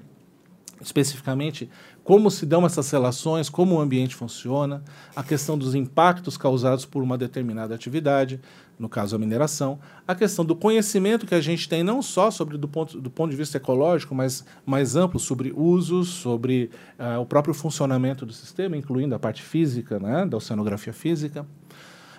especificamente 0.80 1.68
como 2.04 2.30
se 2.30 2.44
dão 2.44 2.66
essas 2.66 2.90
relações, 2.90 3.48
como 3.48 3.76
o 3.76 3.80
ambiente 3.80 4.14
funciona, 4.14 4.84
a 5.16 5.22
questão 5.22 5.56
dos 5.56 5.74
impactos 5.74 6.36
causados 6.36 6.84
por 6.84 7.02
uma 7.02 7.16
determinada 7.16 7.74
atividade, 7.74 8.38
no 8.78 8.88
caso 8.88 9.14
a 9.16 9.18
mineração, 9.18 9.78
a 10.06 10.14
questão 10.14 10.44
do 10.44 10.56
conhecimento 10.56 11.26
que 11.26 11.34
a 11.34 11.40
gente 11.40 11.68
tem 11.68 11.82
não 11.82 12.02
só 12.02 12.30
sobre 12.30 12.58
do 12.58 12.66
ponto, 12.66 13.00
do 13.00 13.10
ponto 13.10 13.30
de 13.30 13.36
vista 13.36 13.56
ecológico, 13.56 14.14
mas 14.14 14.44
mais 14.66 14.96
amplo 14.96 15.20
sobre 15.20 15.52
usos, 15.56 16.08
sobre 16.08 16.70
uh, 16.98 17.20
o 17.20 17.26
próprio 17.26 17.54
funcionamento 17.54 18.26
do 18.26 18.32
sistema, 18.32 18.76
incluindo 18.76 19.14
a 19.14 19.18
parte 19.18 19.42
física, 19.42 19.98
né, 19.98 20.26
da 20.26 20.36
oceanografia 20.36 20.92
física, 20.92 21.46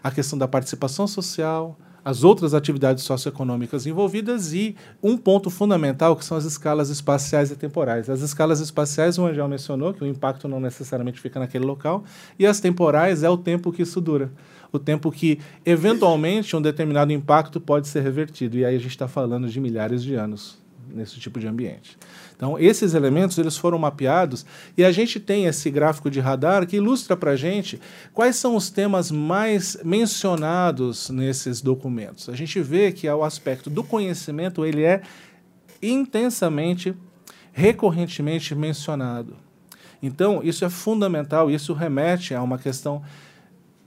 a 0.03 0.11
questão 0.11 0.37
da 0.37 0.47
participação 0.47 1.07
social, 1.07 1.77
as 2.05 2.23
outras 2.23 2.53
atividades 2.53 3.03
socioeconômicas 3.03 3.87
envolvidas 3.87 4.53
e 4.53 4.75
um 5.01 5.17
ponto 5.17 5.49
fundamental 5.49 6.15
que 6.15 6.23
são 6.23 6.37
as 6.37 6.45
escalas 6.45 6.91
espaciais 6.91 7.49
e 7.49 7.55
temporais. 7.55 8.07
As 8.11 8.21
escalas 8.21 8.59
espaciais, 8.59 9.17
o 9.17 9.25
Angel 9.25 9.47
mencionou 9.47 9.91
que 9.91 10.03
o 10.03 10.07
impacto 10.07 10.47
não 10.47 10.59
necessariamente 10.59 11.19
fica 11.19 11.39
naquele 11.39 11.65
local, 11.65 12.03
e 12.37 12.45
as 12.45 12.59
temporais 12.59 13.23
é 13.23 13.29
o 13.29 13.35
tempo 13.35 13.71
que 13.71 13.81
isso 13.81 13.99
dura. 13.99 14.31
O 14.75 14.79
tempo 14.79 15.11
que, 15.11 15.39
eventualmente, 15.65 16.55
um 16.55 16.61
determinado 16.61 17.11
impacto 17.11 17.59
pode 17.59 17.87
ser 17.87 18.01
revertido. 18.01 18.57
E 18.57 18.65
aí 18.65 18.75
a 18.75 18.79
gente 18.79 18.91
está 18.91 19.07
falando 19.07 19.47
de 19.47 19.59
milhares 19.59 20.03
de 20.03 20.15
anos 20.15 20.57
nesse 20.87 21.19
tipo 21.19 21.39
de 21.39 21.47
ambiente. 21.47 21.97
Então, 22.35 22.59
esses 22.59 22.93
elementos 22.93 23.37
eles 23.37 23.57
foram 23.57 23.77
mapeados 23.77 24.45
e 24.77 24.83
a 24.83 24.91
gente 24.91 25.19
tem 25.19 25.45
esse 25.45 25.69
gráfico 25.69 26.09
de 26.09 26.19
radar 26.19 26.67
que 26.67 26.77
ilustra 26.77 27.15
para 27.15 27.31
a 27.31 27.35
gente 27.35 27.79
quais 28.13 28.35
são 28.35 28.55
os 28.55 28.69
temas 28.69 29.09
mais 29.09 29.77
mencionados 29.83 31.09
nesses 31.09 31.61
documentos. 31.61 32.29
A 32.29 32.35
gente 32.35 32.59
vê 32.61 32.91
que 32.91 33.09
o 33.09 33.23
aspecto 33.23 33.69
do 33.69 33.83
conhecimento 33.83 34.65
ele 34.65 34.83
é 34.83 35.01
intensamente, 35.81 36.93
recorrentemente 37.51 38.53
mencionado. 38.53 39.35
Então, 40.01 40.41
isso 40.43 40.63
é 40.65 40.69
fundamental, 40.69 41.49
isso 41.49 41.73
remete 41.73 42.33
a 42.35 42.41
uma 42.41 42.57
questão 42.57 43.01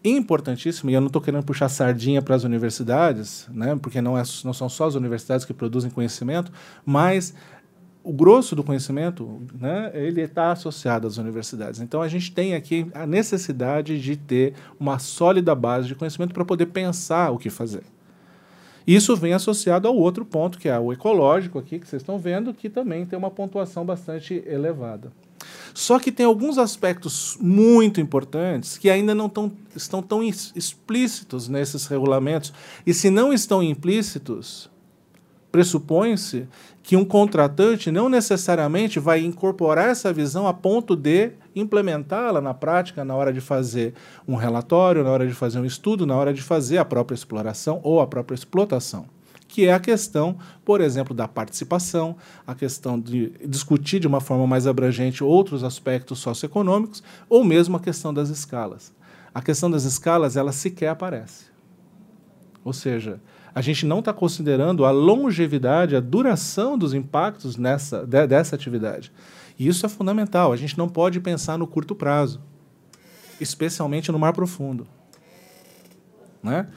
importantíssima, 0.05 0.91
e 0.91 0.95
eu 0.95 1.01
não 1.01 1.09
estou 1.09 1.21
querendo 1.21 1.45
puxar 1.45 1.69
sardinha 1.69 2.23
para 2.23 2.35
as 2.35 2.45
universidades, 2.45 3.49
né, 3.53 3.77
porque 3.81 4.01
não, 4.01 4.17
é, 4.17 4.23
não 4.45 4.53
são 4.53 4.69
só 4.69 4.87
as 4.87 4.95
universidades 4.95 5.45
que 5.45 5.53
produzem 5.53 5.91
conhecimento, 5.91 6.53
mas 6.85 7.35
o 8.03 8.13
grosso 8.13 8.57
do 8.57 8.65
conhecimento, 8.65 9.43
né, 9.61 9.91
ele 9.93 10.23
está 10.23 10.53
associado 10.53 11.07
às 11.07 11.19
universidades. 11.19 11.81
Então 11.81 12.01
a 12.01 12.09
gente 12.09 12.33
tem 12.33 12.55
aqui 12.55 12.87
a 12.95 13.07
necessidade 13.07 14.01
de 14.01 14.17
ter 14.17 14.55
uma 14.81 14.99
sólida 14.99 15.55
base 15.55 15.89
de 15.89 15.95
conhecimento 15.95 16.33
para 16.33 16.45
poder 16.45 16.67
pensar 16.67 17.31
o 17.31 17.39
que 17.39 17.51
fazer. 17.51 17.83
Isso 18.89 19.15
vem 19.15 19.35
associado 19.35 19.87
ao 19.87 19.95
outro 19.95 20.25
ponto, 20.25 20.59
que 20.59 20.67
é 20.67 20.79
o 20.79 20.91
ecológico 20.91 21.59
aqui, 21.59 21.79
que 21.79 21.87
vocês 21.87 22.01
estão 22.01 22.19
vendo, 22.19 22.55
que 22.55 22.71
também 22.71 23.05
tem 23.05 23.19
uma 23.19 23.31
pontuação 23.31 23.85
bastante 23.85 24.43
elevada. 24.47 25.13
Só 25.75 25.99
que 25.99 26.11
tem 26.11 26.25
alguns 26.25 26.57
aspectos 26.57 27.37
muito 27.39 28.01
importantes 28.01 28.79
que 28.79 28.89
ainda 28.89 29.15
não 29.15 29.29
tão, 29.29 29.53
estão 29.77 30.01
tão 30.01 30.23
explícitos 30.23 31.49
nesses 31.49 31.87
regulamentos. 31.87 32.51
E 32.87 32.95
se 32.95 33.11
não 33.11 33.31
estão 33.31 33.63
implícitos, 33.63 34.71
pressupõe-se 35.53 36.49
que 36.89 36.97
um 36.97 37.05
contratante 37.05 37.91
não 37.91 38.09
necessariamente 38.09 38.99
vai 38.99 39.21
incorporar 39.21 39.91
essa 39.91 40.11
visão 40.11 40.47
a 40.49 40.55
ponto 40.55 40.97
de 40.97 41.33
implementá-la 41.55 42.41
na 42.41 42.55
prática 42.55 43.05
na 43.05 43.15
hora 43.15 43.31
de 43.31 43.43
fazer 43.43 43.93
um 44.27 44.37
relatório, 44.37 45.05
na 45.05 45.11
hora 45.11 45.27
de 45.27 45.35
fazer 45.35 45.59
um 45.59 45.67
estudo, 45.67 46.07
na 46.07 46.17
hora 46.17 46.33
de 46.33 46.41
fazer 46.41 46.79
a 46.79 46.87
própria 46.87 47.15
exploração 47.15 47.79
ou 47.83 48.01
a 48.01 48.07
própria 48.07 48.35
explotação. 48.35 49.05
Que 49.47 49.67
é 49.67 49.75
a 49.75 49.79
questão, 49.79 50.39
por 50.65 50.81
exemplo, 50.81 51.15
da 51.15 51.29
participação, 51.29 52.17
a 52.47 52.55
questão 52.55 52.99
de 52.99 53.35
discutir 53.47 54.01
de 54.01 54.07
uma 54.07 54.23
forma 54.23 54.47
mais 54.47 54.67
abrangente 54.67 55.23
outros 55.23 55.63
aspectos 55.63 56.21
socioeconômicos, 56.21 57.03
ou 57.29 57.45
mesmo 57.45 57.77
a 57.77 57.81
questão 57.81 58.15
das 58.15 58.31
escalas. 58.31 58.95
A 59.35 59.43
questão 59.43 59.71
das 59.71 59.85
escalas, 59.85 60.39
ela 60.39 60.53
sequer 60.53 60.89
aparece. 60.89 61.49
Ou 62.65 62.73
seja, 62.73 63.21
a 63.59 63.61
gente 63.61 63.85
não 63.85 63.99
está 63.99 64.13
considerando 64.13 64.85
a 64.85 64.93
longevidade, 64.93 65.97
a 65.97 66.01
duração 66.01 66.79
dos 66.79 66.95
impactos 66.95 67.57
nessa, 67.57 68.07
de, 68.07 68.25
dessa 68.25 68.55
atividade. 68.55 69.11
E 69.59 69.67
isso 69.67 69.85
é 69.85 69.89
fundamental. 69.89 70.53
A 70.53 70.57
gente 70.57 70.79
não 70.79 70.89
pode 70.89 71.19
pensar 71.19 71.59
no 71.59 71.67
curto 71.67 71.93
prazo, 71.93 72.41
especialmente 73.41 74.13
no 74.13 74.19
mar 74.19 74.33
profundo. 74.33 74.87
Né? 76.41 76.69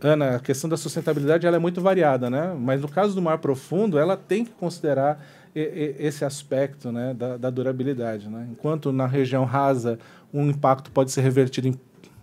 Ana, 0.00 0.36
a 0.36 0.38
questão 0.38 0.70
da 0.70 0.76
sustentabilidade 0.76 1.44
ela 1.44 1.56
é 1.56 1.58
muito 1.58 1.80
variada, 1.80 2.30
né? 2.30 2.56
mas 2.56 2.80
no 2.80 2.88
caso 2.88 3.12
do 3.12 3.20
mar 3.20 3.38
profundo, 3.38 3.98
ela 3.98 4.16
tem 4.16 4.44
que 4.44 4.52
considerar 4.52 5.26
esse 5.52 6.24
aspecto 6.24 6.92
né, 6.92 7.14
da, 7.14 7.36
da 7.36 7.50
durabilidade. 7.50 8.28
Né? 8.28 8.46
Enquanto 8.52 8.92
na 8.92 9.08
região 9.08 9.44
rasa 9.44 9.98
um 10.32 10.48
impacto 10.48 10.88
pode 10.92 11.10
ser 11.10 11.22
revertido 11.22 11.66
em 11.66 11.74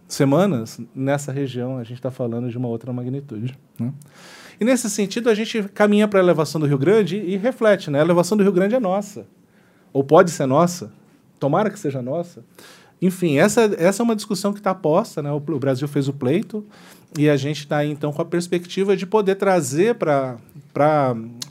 semanas, 0.07 0.79
nessa 0.93 1.31
região 1.31 1.77
a 1.77 1.83
gente 1.83 1.97
está 1.97 2.11
falando 2.11 2.49
de 2.49 2.57
uma 2.57 2.67
outra 2.67 2.91
magnitude. 2.93 3.57
Né? 3.79 3.91
E 4.59 4.65
nesse 4.65 4.89
sentido, 4.89 5.29
a 5.29 5.35
gente 5.35 5.63
caminha 5.73 6.07
para 6.07 6.19
a 6.19 6.23
elevação 6.23 6.59
do 6.59 6.67
Rio 6.67 6.77
Grande 6.77 7.17
e 7.17 7.35
reflete, 7.37 7.89
né? 7.89 7.99
A 7.99 8.03
elevação 8.03 8.37
do 8.37 8.43
Rio 8.43 8.51
Grande 8.51 8.75
é 8.75 8.79
nossa. 8.79 9.25
Ou 9.91 10.03
pode 10.03 10.31
ser 10.31 10.45
nossa. 10.45 10.91
Tomara 11.39 11.69
que 11.69 11.79
seja 11.79 12.01
nossa. 12.01 12.43
Enfim, 13.01 13.37
essa, 13.37 13.63
essa 13.77 14.01
é 14.01 14.03
uma 14.03 14.15
discussão 14.15 14.53
que 14.53 14.59
está 14.59 14.73
posta, 14.73 15.21
né? 15.21 15.31
O, 15.31 15.35
o, 15.35 15.59
Brasil 15.59 15.87
fez 15.87 16.07
o 16.07 16.13
pleito 16.13 16.65
e 17.17 17.29
a 17.29 17.35
gente 17.35 17.59
está 17.59 17.83
então, 17.83 18.13
com 18.13 18.21
a 18.21 18.25
perspectiva 18.25 18.95
de 18.95 19.05
poder 19.05 19.35
trazer 19.35 19.95
para 19.95 20.37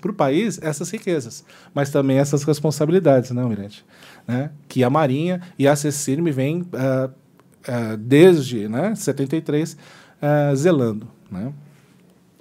o 0.02 0.12
país 0.14 0.58
essas 0.62 0.90
riquezas, 0.90 1.44
mas 1.74 1.90
também 1.90 2.16
essas 2.16 2.42
responsabilidades, 2.42 3.30
né, 3.32 3.42
Almirante? 3.42 3.84
Né? 4.26 4.50
Que 4.66 4.82
a 4.82 4.88
Marinha 4.88 5.42
e 5.58 5.68
a 5.68 5.76
CECIRME 5.76 6.32
vêm 6.32 6.62
uh, 6.62 7.12
uh, 7.68 7.96
desde 7.96 8.68
né, 8.68 8.94
73 8.94 9.74
uh, 9.74 10.56
zelando. 10.56 11.08
Né? 11.30 11.52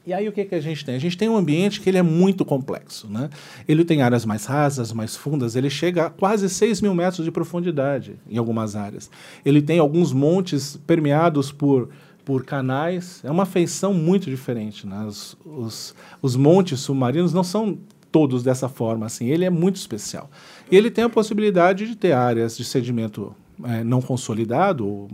E 0.06 0.14
aí 0.14 0.27
o 0.27 0.32
que, 0.32 0.43
que 0.45 0.56
a 0.56 0.59
gente 0.59 0.83
tem? 0.83 0.95
A 0.95 1.00
gente 1.00 1.17
tem 1.17 1.30
um 1.30 1.38
ambiente 1.38 1.80
que 1.80 1.90
ele 1.90 1.98
é 1.98 2.01
muito 2.01 2.43
complexo. 2.43 3.08
Né? 3.08 3.30
Ele 3.67 3.85
tem 3.85 4.01
áreas 4.01 4.25
mais 4.25 4.45
rasas, 4.45 4.91
mais 4.91 5.16
fundas, 5.16 5.56
ele 5.56 5.69
chega 5.69 6.08
a 6.08 6.09
quase 6.09 6.50
6 6.50 6.82
mil 6.82 6.93
metros 6.93 7.24
de 7.24 7.32
profundidade 7.32 8.16
em 8.27 8.38
algumas 8.38 8.75
áreas. 8.75 9.11
Ele 9.45 9.61
tem 9.61 9.80
alguns 9.80 10.11
montes 10.11 10.77
permeados 10.88 11.51
por, 11.51 11.90
por 12.25 12.43
canais. 12.43 13.22
É 13.24 13.30
uma 13.30 13.45
feição 13.45 13.93
muito 13.93 14.30
diferente. 14.30 14.88
Né? 14.88 15.06
Os, 15.08 15.38
os, 15.45 15.95
os 16.22 16.35
montes 16.35 16.80
submarinos 16.80 17.32
não 17.32 17.43
são 17.43 17.77
todos 18.11 18.43
dessa 18.43 18.67
forma. 18.67 19.06
assim. 19.06 19.27
Ele 19.27 19.45
é 19.45 19.50
muito 19.51 19.75
especial. 19.75 20.32
E 20.69 20.75
ele 20.75 20.90
tem 20.90 21.03
a 21.03 21.09
possibilidade 21.09 21.88
de 21.88 21.95
ter 21.95 22.14
áreas 22.14 22.58
de 22.58 22.66
sedimento 22.66 23.35
é, 23.65 23.83
não 23.83 24.01
consolidado, 24.01 25.07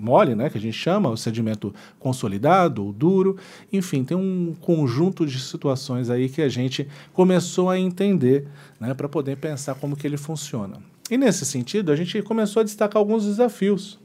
mole, 0.00 0.34
né, 0.34 0.48
que 0.48 0.56
a 0.56 0.60
gente 0.60 0.76
chama, 0.76 1.10
o 1.10 1.16
sedimento 1.16 1.74
consolidado 1.98 2.84
ou 2.84 2.92
duro. 2.92 3.36
Enfim, 3.72 4.02
tem 4.02 4.16
um 4.16 4.54
conjunto 4.60 5.26
de 5.26 5.38
situações 5.38 6.08
aí 6.08 6.28
que 6.28 6.40
a 6.40 6.48
gente 6.48 6.88
começou 7.12 7.68
a 7.68 7.78
entender 7.78 8.48
né, 8.80 8.94
para 8.94 9.08
poder 9.08 9.36
pensar 9.36 9.74
como 9.74 9.96
que 9.96 10.06
ele 10.06 10.16
funciona. 10.16 10.78
E 11.10 11.18
nesse 11.18 11.44
sentido, 11.44 11.92
a 11.92 11.96
gente 11.96 12.22
começou 12.22 12.60
a 12.60 12.64
destacar 12.64 12.98
alguns 12.98 13.24
desafios. 13.24 13.98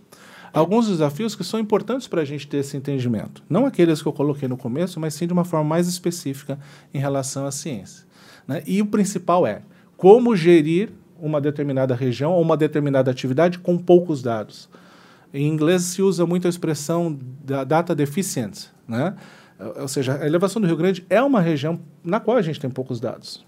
Alguns 0.52 0.88
desafios 0.88 1.36
que 1.36 1.44
são 1.44 1.60
importantes 1.60 2.08
para 2.08 2.22
a 2.22 2.26
gente 2.26 2.48
ter 2.48 2.58
esse 2.58 2.78
entendimento. 2.78 3.44
Não 3.50 3.66
aqueles 3.66 4.02
que 4.02 4.08
eu 4.08 4.14
coloquei 4.14 4.48
no 4.48 4.56
começo, 4.56 5.00
mas 5.00 5.14
sim 5.14 5.28
de 5.28 5.34
uma 5.34 5.44
forma 5.44 5.68
mais 5.68 5.88
específica 5.88 6.58
em 6.94 6.98
relação 6.98 7.46
à 7.46 7.52
ciência. 7.52 8.06
Né? 8.48 8.64
E 8.66 8.82
o 8.82 8.86
principal 8.86 9.46
é 9.46 9.62
como 9.98 10.36
gerir 10.36 10.92
uma 11.20 11.40
determinada 11.40 11.96
região 11.96 12.32
ou 12.32 12.42
uma 12.42 12.58
determinada 12.58 13.10
atividade 13.10 13.60
com 13.60 13.78
poucos 13.78 14.22
dados. 14.22 14.70
Em 15.34 15.48
inglês 15.48 15.84
se 15.84 16.02
usa 16.02 16.26
muito 16.26 16.48
a 16.48 16.50
expressão 16.50 17.18
da 17.44 17.64
data 17.64 17.94
deficient, 17.94 18.68
né? 18.88 19.16
Ou 19.80 19.88
seja, 19.88 20.20
a 20.22 20.28
elevação 20.28 20.62
do 20.62 20.68
Rio 20.68 20.78
Grande 20.78 21.06
é 21.10 21.22
uma 21.22 21.40
região 21.40 21.80
na 22.04 22.20
qual 22.20 22.38
a 22.38 22.42
gente 22.42 22.60
tem 22.60 22.70
poucos 22.70 23.00
dados. 23.00 23.46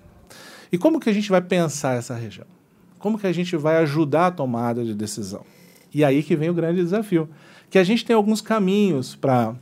E 0.71 0.77
como 0.77 0.99
que 0.99 1.09
a 1.09 1.13
gente 1.13 1.29
vai 1.29 1.41
pensar 1.41 1.97
essa 1.97 2.15
região? 2.15 2.47
Como 2.99 3.17
que 3.17 3.27
a 3.27 3.31
gente 3.31 3.55
vai 3.55 3.77
ajudar 3.77 4.27
a 4.27 4.31
tomada 4.31 4.83
de 4.83 4.93
decisão? 4.93 5.45
E 5.93 6.03
aí 6.03 6.23
que 6.23 6.35
vem 6.35 6.49
o 6.49 6.53
grande 6.53 6.81
desafio, 6.81 7.29
que 7.69 7.77
a 7.77 7.83
gente 7.83 8.05
tem 8.05 8.15
alguns 8.15 8.41
caminhos 8.41 9.15
para 9.15 9.55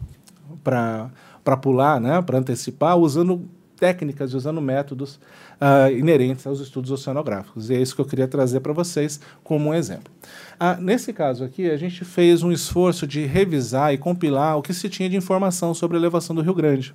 para 0.64 1.58
pular, 1.58 2.02
né, 2.02 2.22
para 2.24 2.40
antecipar, 2.40 2.98
usando 2.98 3.48
técnicas, 3.78 4.34
usando 4.34 4.60
métodos 4.60 5.20
uh, 5.66 5.92
inerentes 5.92 6.46
aos 6.46 6.60
estudos 6.60 6.92
oceanográficos. 6.92 7.70
E 7.70 7.74
é 7.74 7.82
isso 7.82 7.96
que 7.96 8.02
eu 8.02 8.06
queria 8.06 8.28
trazer 8.28 8.60
para 8.60 8.72
vocês 8.72 9.20
como 9.44 9.70
um 9.70 9.74
exemplo. 9.74 10.14
Uh, 10.60 10.80
nesse 10.82 11.12
caso 11.12 11.44
aqui, 11.44 11.70
a 11.70 11.78
gente 11.78 12.06
fez 12.06 12.44
um 12.44 12.52
esforço 12.52 13.08
de 13.08 13.26
revisar 13.26 13.94
e 13.94 13.98
compilar 13.98 14.58
o 14.58 14.62
que 14.62 14.74
se 14.74 14.88
tinha 14.88 15.10
de 15.10 15.18
informação 15.18 15.74
sobre 15.74 15.98
a 15.98 16.00
elevação 16.00 16.36
do 16.36 16.42
Rio 16.42 16.54
Grande. 16.54 16.94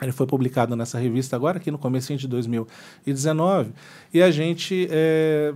Ele 0.00 0.12
foi 0.12 0.26
publicado 0.26 0.76
nessa 0.76 0.98
revista 0.98 1.34
agora, 1.34 1.56
aqui 1.56 1.70
no 1.70 1.78
começo 1.78 2.14
de 2.14 2.28
2019, 2.28 3.72
e 4.14 4.22
a 4.22 4.30
gente 4.30 4.86
é, 4.92 5.52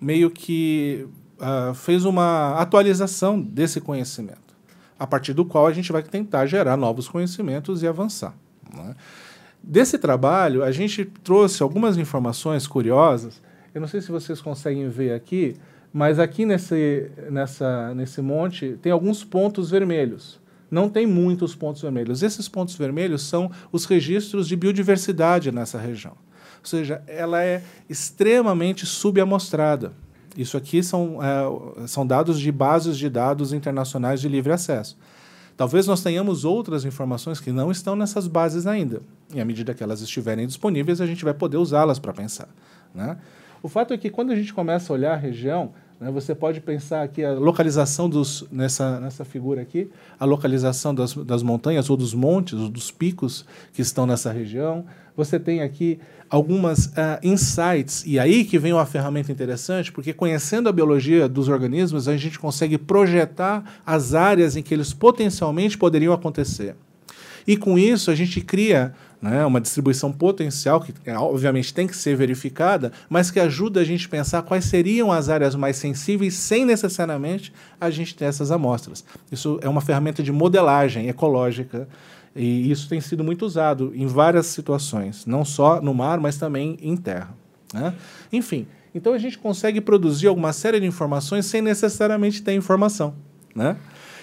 meio 0.00 0.30
que 0.30 1.06
uh, 1.38 1.74
fez 1.74 2.06
uma 2.06 2.54
atualização 2.54 3.38
desse 3.38 3.78
conhecimento, 3.78 4.56
a 4.98 5.06
partir 5.06 5.34
do 5.34 5.44
qual 5.44 5.66
a 5.66 5.72
gente 5.72 5.92
vai 5.92 6.02
tentar 6.02 6.46
gerar 6.46 6.78
novos 6.78 7.08
conhecimentos 7.08 7.82
e 7.82 7.86
avançar. 7.86 8.34
Né? 8.74 8.94
Desse 9.62 9.98
trabalho, 9.98 10.62
a 10.62 10.70
gente 10.70 11.04
trouxe 11.04 11.62
algumas 11.62 11.96
informações 11.96 12.66
curiosas. 12.66 13.42
Eu 13.74 13.80
não 13.80 13.88
sei 13.88 14.00
se 14.00 14.10
vocês 14.10 14.40
conseguem 14.40 14.88
ver 14.88 15.12
aqui, 15.12 15.56
mas 15.92 16.18
aqui 16.18 16.46
nesse, 16.46 17.10
nessa, 17.30 17.94
nesse 17.94 18.20
monte 18.20 18.78
tem 18.80 18.92
alguns 18.92 19.24
pontos 19.24 19.70
vermelhos. 19.70 20.40
Não 20.70 20.88
tem 20.88 21.06
muitos 21.06 21.54
pontos 21.54 21.80
vermelhos. 21.82 22.22
Esses 22.22 22.48
pontos 22.48 22.76
vermelhos 22.76 23.22
são 23.22 23.50
os 23.72 23.84
registros 23.84 24.46
de 24.46 24.56
biodiversidade 24.56 25.50
nessa 25.50 25.78
região. 25.78 26.12
Ou 26.60 26.66
seja, 26.66 27.02
ela 27.06 27.42
é 27.42 27.62
extremamente 27.88 28.84
subamostrada. 28.84 29.92
Isso 30.36 30.56
aqui 30.56 30.82
são, 30.82 31.18
é, 31.22 31.86
são 31.88 32.06
dados 32.06 32.38
de 32.38 32.52
bases 32.52 32.98
de 32.98 33.08
dados 33.08 33.52
internacionais 33.52 34.20
de 34.20 34.28
livre 34.28 34.52
acesso. 34.52 34.96
Talvez 35.58 35.88
nós 35.88 36.02
tenhamos 36.02 36.44
outras 36.44 36.84
informações 36.84 37.40
que 37.40 37.50
não 37.50 37.70
estão 37.70 37.96
nessas 37.96 38.28
bases 38.28 38.64
ainda. 38.64 39.02
E 39.34 39.40
à 39.40 39.44
medida 39.44 39.74
que 39.74 39.82
elas 39.82 40.00
estiverem 40.00 40.46
disponíveis, 40.46 41.00
a 41.00 41.06
gente 41.06 41.24
vai 41.24 41.34
poder 41.34 41.56
usá-las 41.56 41.98
para 41.98 42.12
pensar. 42.12 42.48
Né? 42.94 43.18
O 43.60 43.68
fato 43.68 43.92
é 43.92 43.98
que 43.98 44.08
quando 44.08 44.30
a 44.30 44.36
gente 44.36 44.54
começa 44.54 44.92
a 44.92 44.94
olhar 44.94 45.12
a 45.14 45.16
região, 45.16 45.72
Né? 46.00 46.10
Você 46.10 46.34
pode 46.34 46.60
pensar 46.60 47.02
aqui 47.02 47.24
a 47.24 47.32
localização 47.32 48.08
dos, 48.08 48.46
nessa, 48.50 49.00
nessa 49.00 49.24
figura 49.24 49.60
aqui, 49.60 49.90
a 50.18 50.24
localização 50.24 50.94
das, 50.94 51.14
das 51.14 51.42
montanhas 51.42 51.90
ou 51.90 51.96
dos 51.96 52.14
montes, 52.14 52.54
ou 52.58 52.68
dos 52.68 52.90
picos 52.90 53.44
que 53.72 53.82
estão 53.82 54.06
nessa 54.06 54.30
região. 54.32 54.84
Você 55.18 55.36
tem 55.36 55.62
aqui 55.62 55.98
algumas 56.30 56.86
uh, 56.86 57.18
insights, 57.24 58.04
e 58.06 58.20
aí 58.20 58.44
que 58.44 58.56
vem 58.56 58.72
uma 58.72 58.86
ferramenta 58.86 59.32
interessante, 59.32 59.90
porque 59.90 60.12
conhecendo 60.12 60.68
a 60.68 60.72
biologia 60.72 61.28
dos 61.28 61.48
organismos, 61.48 62.06
a 62.06 62.16
gente 62.16 62.38
consegue 62.38 62.78
projetar 62.78 63.80
as 63.84 64.14
áreas 64.14 64.54
em 64.54 64.62
que 64.62 64.72
eles 64.72 64.92
potencialmente 64.92 65.76
poderiam 65.76 66.14
acontecer. 66.14 66.76
E 67.48 67.56
com 67.56 67.76
isso 67.76 68.12
a 68.12 68.14
gente 68.14 68.40
cria 68.40 68.94
né, 69.20 69.44
uma 69.44 69.60
distribuição 69.60 70.12
potencial, 70.12 70.80
que 70.80 70.94
é, 71.04 71.18
obviamente 71.18 71.74
tem 71.74 71.88
que 71.88 71.96
ser 71.96 72.14
verificada, 72.14 72.92
mas 73.08 73.28
que 73.28 73.40
ajuda 73.40 73.80
a 73.80 73.84
gente 73.84 74.06
a 74.06 74.10
pensar 74.10 74.42
quais 74.42 74.66
seriam 74.66 75.10
as 75.10 75.28
áreas 75.28 75.56
mais 75.56 75.76
sensíveis 75.78 76.34
sem 76.34 76.64
necessariamente 76.64 77.52
a 77.80 77.90
gente 77.90 78.14
ter 78.14 78.26
essas 78.26 78.52
amostras. 78.52 79.04
Isso 79.32 79.58
é 79.62 79.68
uma 79.68 79.80
ferramenta 79.80 80.22
de 80.22 80.30
modelagem 80.30 81.08
ecológica 81.08 81.88
e 82.34 82.70
isso 82.70 82.88
tem 82.88 83.00
sido 83.00 83.24
muito 83.24 83.44
usado 83.44 83.92
em 83.94 84.06
várias 84.06 84.46
situações, 84.46 85.26
não 85.26 85.44
só 85.44 85.80
no 85.80 85.92
mar, 85.94 86.20
mas 86.20 86.36
também 86.36 86.78
em 86.80 86.96
terra. 86.96 87.34
Né? 87.72 87.94
Enfim, 88.32 88.66
então 88.94 89.12
a 89.12 89.18
gente 89.18 89.38
consegue 89.38 89.80
produzir 89.80 90.28
alguma 90.28 90.52
série 90.52 90.80
de 90.80 90.86
informações 90.86 91.46
sem 91.46 91.60
necessariamente 91.60 92.42
ter 92.42 92.54
informação. 92.54 93.14
Né? 93.54 93.76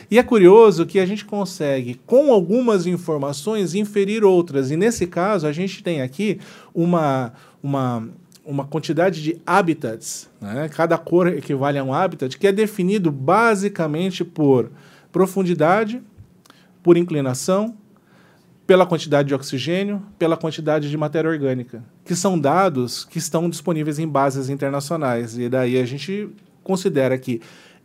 E 0.09 0.19
é 0.19 0.23
curioso 0.23 0.85
que 0.85 0.99
a 0.99 1.05
gente 1.05 1.25
consegue, 1.25 1.99
com 2.05 2.31
algumas 2.31 2.85
informações, 2.85 3.73
inferir 3.73 4.23
outras. 4.23 4.69
E 4.69 4.77
nesse 4.77 5.07
caso, 5.07 5.47
a 5.47 5.51
gente 5.51 5.81
tem 5.83 6.01
aqui 6.01 6.39
uma, 6.73 7.33
uma, 7.61 8.07
uma 8.45 8.65
quantidade 8.65 9.21
de 9.21 9.41
habitats. 9.45 10.29
Né? 10.39 10.69
Cada 10.69 10.97
cor 10.97 11.27
equivale 11.27 11.79
a 11.79 11.83
um 11.83 11.93
habitat, 11.93 12.37
que 12.37 12.47
é 12.47 12.51
definido 12.51 13.11
basicamente 13.11 14.23
por 14.23 14.71
profundidade, 15.11 16.01
por 16.83 16.97
inclinação, 16.97 17.75
pela 18.65 18.85
quantidade 18.85 19.27
de 19.27 19.35
oxigênio, 19.35 20.01
pela 20.17 20.35
quantidade 20.35 20.89
de 20.89 20.97
matéria 20.97 21.29
orgânica, 21.29 21.83
que 22.03 22.15
são 22.15 22.39
dados 22.39 23.05
que 23.05 23.19
estão 23.19 23.49
disponíveis 23.49 23.99
em 23.99 24.07
bases 24.07 24.49
internacionais. 24.49 25.37
E 25.37 25.47
daí 25.47 25.79
a 25.79 25.85
gente 25.85 26.29
considera 26.63 27.17
que 27.17 27.41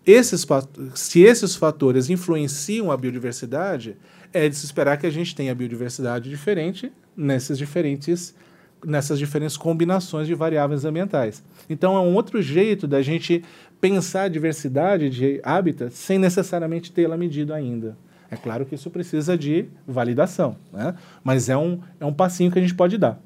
esses, 0.06 0.46
se 0.94 1.20
esses 1.20 1.54
fatores 1.54 2.08
influenciam 2.08 2.90
a 2.90 2.96
biodiversidade, 2.96 3.96
é 4.32 4.48
de 4.48 4.56
se 4.56 4.64
esperar 4.64 4.96
que 4.96 5.06
a 5.06 5.10
gente 5.10 5.34
tenha 5.34 5.54
biodiversidade 5.54 6.30
diferente 6.30 6.90
nessas 7.14 7.58
diferentes, 7.58 8.34
nessas 8.82 9.18
diferentes 9.18 9.58
combinações 9.58 10.26
de 10.26 10.34
variáveis 10.34 10.86
ambientais. 10.86 11.42
Então, 11.68 11.94
é 11.96 12.00
um 12.00 12.14
outro 12.14 12.40
jeito 12.40 12.86
da 12.86 13.02
gente 13.02 13.44
pensar 13.80 14.22
a 14.22 14.28
diversidade 14.28 15.10
de 15.10 15.40
hábitats 15.42 15.94
sem 15.94 16.18
necessariamente 16.18 16.90
tê-la 16.90 17.16
medido 17.16 17.52
ainda. 17.52 17.96
É 18.30 18.36
claro 18.36 18.64
que 18.64 18.76
isso 18.76 18.88
precisa 18.90 19.36
de 19.36 19.66
validação, 19.86 20.56
né? 20.72 20.94
mas 21.24 21.48
é 21.48 21.56
um, 21.56 21.80
é 21.98 22.06
um 22.06 22.12
passinho 22.12 22.50
que 22.50 22.58
a 22.58 22.62
gente 22.62 22.74
pode 22.74 22.96
dar 22.96 23.20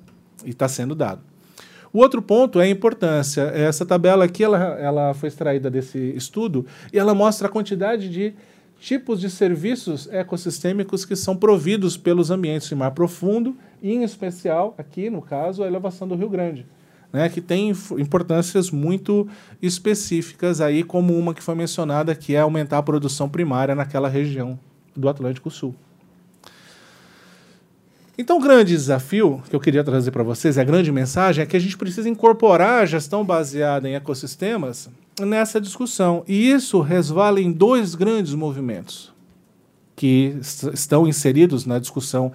e 0.44 0.50
está 0.50 0.66
sendo 0.66 0.94
dado. 0.94 1.20
O 1.92 1.98
outro 1.98 2.20
ponto 2.22 2.58
é 2.58 2.64
a 2.64 2.68
importância. 2.68 3.42
Essa 3.42 3.84
tabela 3.84 4.24
aqui 4.24 4.42
ela, 4.42 4.58
ela 4.80 5.14
foi 5.14 5.28
extraída 5.28 5.70
desse 5.70 5.98
estudo 6.16 6.66
e 6.92 6.98
ela 6.98 7.14
mostra 7.14 7.46
a 7.46 7.50
quantidade 7.50 8.08
de 8.08 8.34
tipos 8.80 9.20
de 9.20 9.30
serviços 9.30 10.08
ecossistêmicos 10.10 11.04
que 11.04 11.14
são 11.14 11.36
providos 11.36 11.96
pelos 11.96 12.30
ambientes 12.30 12.68
de 12.68 12.74
mar 12.74 12.90
profundo 12.90 13.56
e, 13.80 13.92
em 13.92 14.02
especial, 14.02 14.74
aqui 14.76 15.08
no 15.08 15.22
caso, 15.22 15.62
a 15.62 15.66
elevação 15.66 16.08
do 16.08 16.16
Rio 16.16 16.28
Grande. 16.28 16.66
Né, 17.12 17.28
que 17.28 17.40
tem 17.40 17.72
importâncias 17.96 18.72
muito 18.72 19.28
específicas 19.62 20.60
aí, 20.60 20.82
como 20.82 21.16
uma 21.16 21.32
que 21.32 21.40
foi 21.40 21.54
mencionada, 21.54 22.12
que 22.12 22.34
é 22.34 22.40
aumentar 22.40 22.78
a 22.78 22.82
produção 22.82 23.28
primária 23.28 23.72
naquela 23.72 24.08
região 24.08 24.58
do 24.96 25.08
Atlântico 25.08 25.50
Sul. 25.50 25.74
Então, 28.16 28.38
o 28.38 28.40
grande 28.40 28.72
desafio 28.72 29.42
que 29.50 29.56
eu 29.56 29.60
queria 29.60 29.82
trazer 29.82 30.12
para 30.12 30.22
vocês, 30.22 30.56
a 30.56 30.62
grande 30.62 30.92
mensagem, 30.92 31.42
é 31.42 31.46
que 31.46 31.56
a 31.56 31.60
gente 31.60 31.76
precisa 31.76 32.08
incorporar 32.08 32.82
a 32.82 32.86
gestão 32.86 33.24
baseada 33.24 33.88
em 33.88 33.96
ecossistemas 33.96 34.88
nessa 35.20 35.60
discussão. 35.60 36.22
E 36.28 36.48
isso 36.50 36.80
resvala 36.80 37.40
em 37.40 37.50
dois 37.50 37.96
grandes 37.96 38.34
movimentos 38.34 39.12
que 39.96 40.36
estão 40.72 41.06
inseridos 41.08 41.66
na 41.66 41.78
discussão 41.78 42.32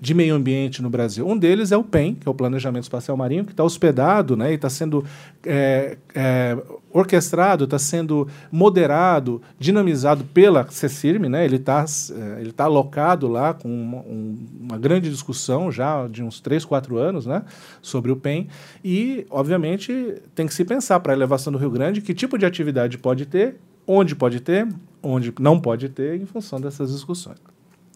de 0.00 0.14
meio 0.14 0.34
ambiente 0.34 0.80
no 0.80 0.88
Brasil. 0.88 1.26
Um 1.26 1.36
deles 1.36 1.72
é 1.72 1.76
o 1.76 1.82
PEN, 1.82 2.14
que 2.14 2.28
é 2.28 2.30
o 2.30 2.34
Planejamento 2.34 2.84
Espacial 2.84 3.16
Marinho, 3.16 3.44
que 3.44 3.50
está 3.50 3.64
hospedado 3.64 4.36
né, 4.36 4.52
e 4.52 4.54
está 4.54 4.70
sendo 4.70 5.04
é, 5.44 5.98
é, 6.14 6.56
orquestrado, 6.92 7.64
está 7.64 7.78
sendo 7.78 8.28
moderado, 8.50 9.42
dinamizado 9.58 10.22
pela 10.24 10.64
CECIRM. 10.70 11.28
Né, 11.28 11.44
ele 11.44 11.56
está 11.56 11.84
é, 12.12 12.40
ele 12.40 12.52
tá 12.52 12.64
alocado 12.64 13.26
lá 13.26 13.52
com 13.52 13.68
uma, 13.68 13.98
um, 13.98 14.38
uma, 14.60 14.78
grande 14.78 15.10
discussão 15.10 15.70
já 15.72 16.06
de 16.06 16.22
uns 16.22 16.40
3, 16.40 16.64
4 16.64 16.96
anos 16.96 17.26
né, 17.26 17.42
sobre 17.82 18.12
o 18.12 18.16
PEN. 18.16 18.46
E, 18.84 19.26
obviamente, 19.28 20.14
tem 20.32 20.46
que 20.46 20.54
se 20.54 20.64
pensar 20.64 21.00
para 21.00 21.12
a 21.12 21.16
elevação 21.16 21.52
do 21.52 21.58
Rio 21.58 21.70
Grande 21.70 22.00
que 22.00 22.14
tipo 22.14 22.38
de 22.38 22.46
atividade 22.46 22.98
pode 22.98 23.26
ter, 23.26 23.56
onde 23.84 24.14
pode 24.14 24.38
ter, 24.38 24.68
onde 25.02 25.34
não 25.40 25.58
pode 25.58 25.88
ter, 25.88 26.20
em 26.20 26.26
função 26.26 26.60
dessas 26.60 26.92
discussões. 26.92 27.38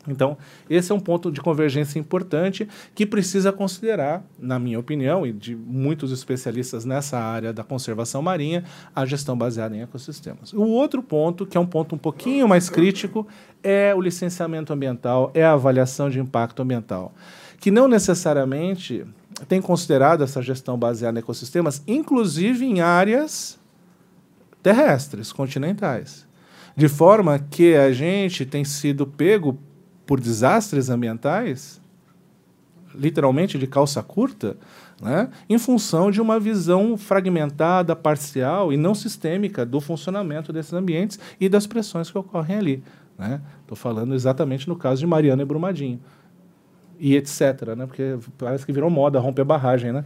Então, 0.07 0.37
esse 0.69 0.91
é 0.91 0.95
um 0.95 1.01
ponto 1.01 1.31
de 1.31 1.41
convergência 1.41 1.99
importante 1.99 2.69
que 2.95 3.07
precisa 3.07 3.53
considerar, 3.53 4.25
na 4.39 4.59
minha 4.59 4.79
opinião, 4.79 5.25
e 5.27 5.33
de 5.33 5.55
muitos 5.55 6.11
especialistas 6.11 6.85
nessa 6.85 7.19
área 7.19 7.53
da 7.53 7.63
conservação 7.63 8.21
marinha, 8.21 8.65
a 8.95 9.07
gestão 9.07 9.37
baseada 9.37 9.77
em 9.77 9.83
ecossistemas. 9.83 10.53
O 10.53 10.63
outro 10.63 11.03
ponto, 11.03 11.47
que 11.47 11.57
é 11.57 11.61
um 11.61 11.67
ponto 11.67 11.95
um 11.95 11.99
pouquinho 11.99 12.49
mais 12.49 12.69
crítico, 12.69 13.27
é 13.63 13.95
o 13.95 14.01
licenciamento 14.01 14.73
ambiental, 14.73 15.31
é 15.35 15.45
a 15.45 15.53
avaliação 15.53 16.11
de 16.11 16.19
impacto 16.19 16.63
ambiental, 16.63 17.15
que 17.61 17.71
não 17.71 17.87
necessariamente 17.87 19.07
tem 19.49 19.63
considerado 19.63 20.25
essa 20.25 20.43
gestão 20.43 20.77
baseada 20.77 21.19
em 21.19 21.23
ecossistemas, 21.23 21.83
inclusive 21.87 22.65
em 22.65 22.81
áreas 22.81 23.59
terrestres, 24.63 25.33
continentais. 25.33 26.27
De 26.77 26.89
forma 26.89 27.39
que 27.39 27.75
a 27.75 27.93
gente 27.93 28.47
tem 28.47 28.65
sido 28.65 29.07
pego 29.07 29.59
por 30.07 30.21
desastres 30.21 30.89
ambientais, 30.91 31.81
literalmente 32.95 33.59
de 33.59 33.67
calça 33.67 34.03
curta, 34.03 34.57
né, 35.01 35.31
em 35.49 35.59
função 35.59 36.11
de 36.11 36.21
uma 36.21 36.39
visão 36.39 36.97
fragmentada, 36.97 37.97
parcial 37.97 38.73
e 38.73 38.77
não 38.77 38.95
sistêmica 38.95 39.67
do 39.67 39.81
funcionamento 39.81 40.53
desses 40.53 40.73
ambientes 40.73 41.19
e 41.41 41.49
das 41.49 41.67
pressões 41.67 42.11
que 42.11 42.19
ocorrem 42.19 42.57
ali. 42.57 42.85
Estou 43.13 43.29
né? 43.29 43.41
falando 43.75 44.15
exatamente 44.15 44.69
no 44.69 44.77
caso 44.77 45.01
de 45.01 45.07
Mariana 45.07 45.43
e 45.43 45.45
Brumadinho. 45.45 46.01
E 46.99 47.17
etc., 47.17 47.75
né? 47.77 47.87
porque 47.87 48.17
parece 48.39 48.65
que 48.65 48.73
virou 48.73 48.91
moda 48.91 49.19
romper 49.19 49.45
barragem. 49.45 49.93
Né? 49.93 50.05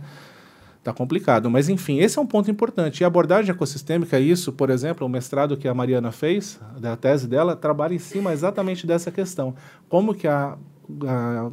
Está 0.87 0.95
complicado. 0.95 1.51
Mas, 1.51 1.69
enfim, 1.69 1.99
esse 1.99 2.17
é 2.17 2.23
um 2.23 2.27
ponto 2.27 2.49
importante. 2.49 3.01
E 3.01 3.05
a 3.05 3.09
abordagem 3.09 3.51
ecossistêmica, 3.51 4.21
isso, 4.21 4.53
por 4.53 4.71
exemplo, 4.71 5.05
o 5.05 5.11
mestrado 5.11 5.57
que 5.57 5.67
a 5.67 5.75
Mariana 5.75 6.13
fez, 6.13 6.61
da 6.79 6.97
tese 6.97 7.27
dela, 7.27 7.57
trabalha 7.57 7.93
em 7.93 7.99
cima 7.99 8.33
exatamente 8.33 8.87
dessa 8.87 9.11
questão. 9.11 9.53
Como 9.89 10.15
que 10.15 10.29
a, 10.29 10.57
a, 11.05 11.51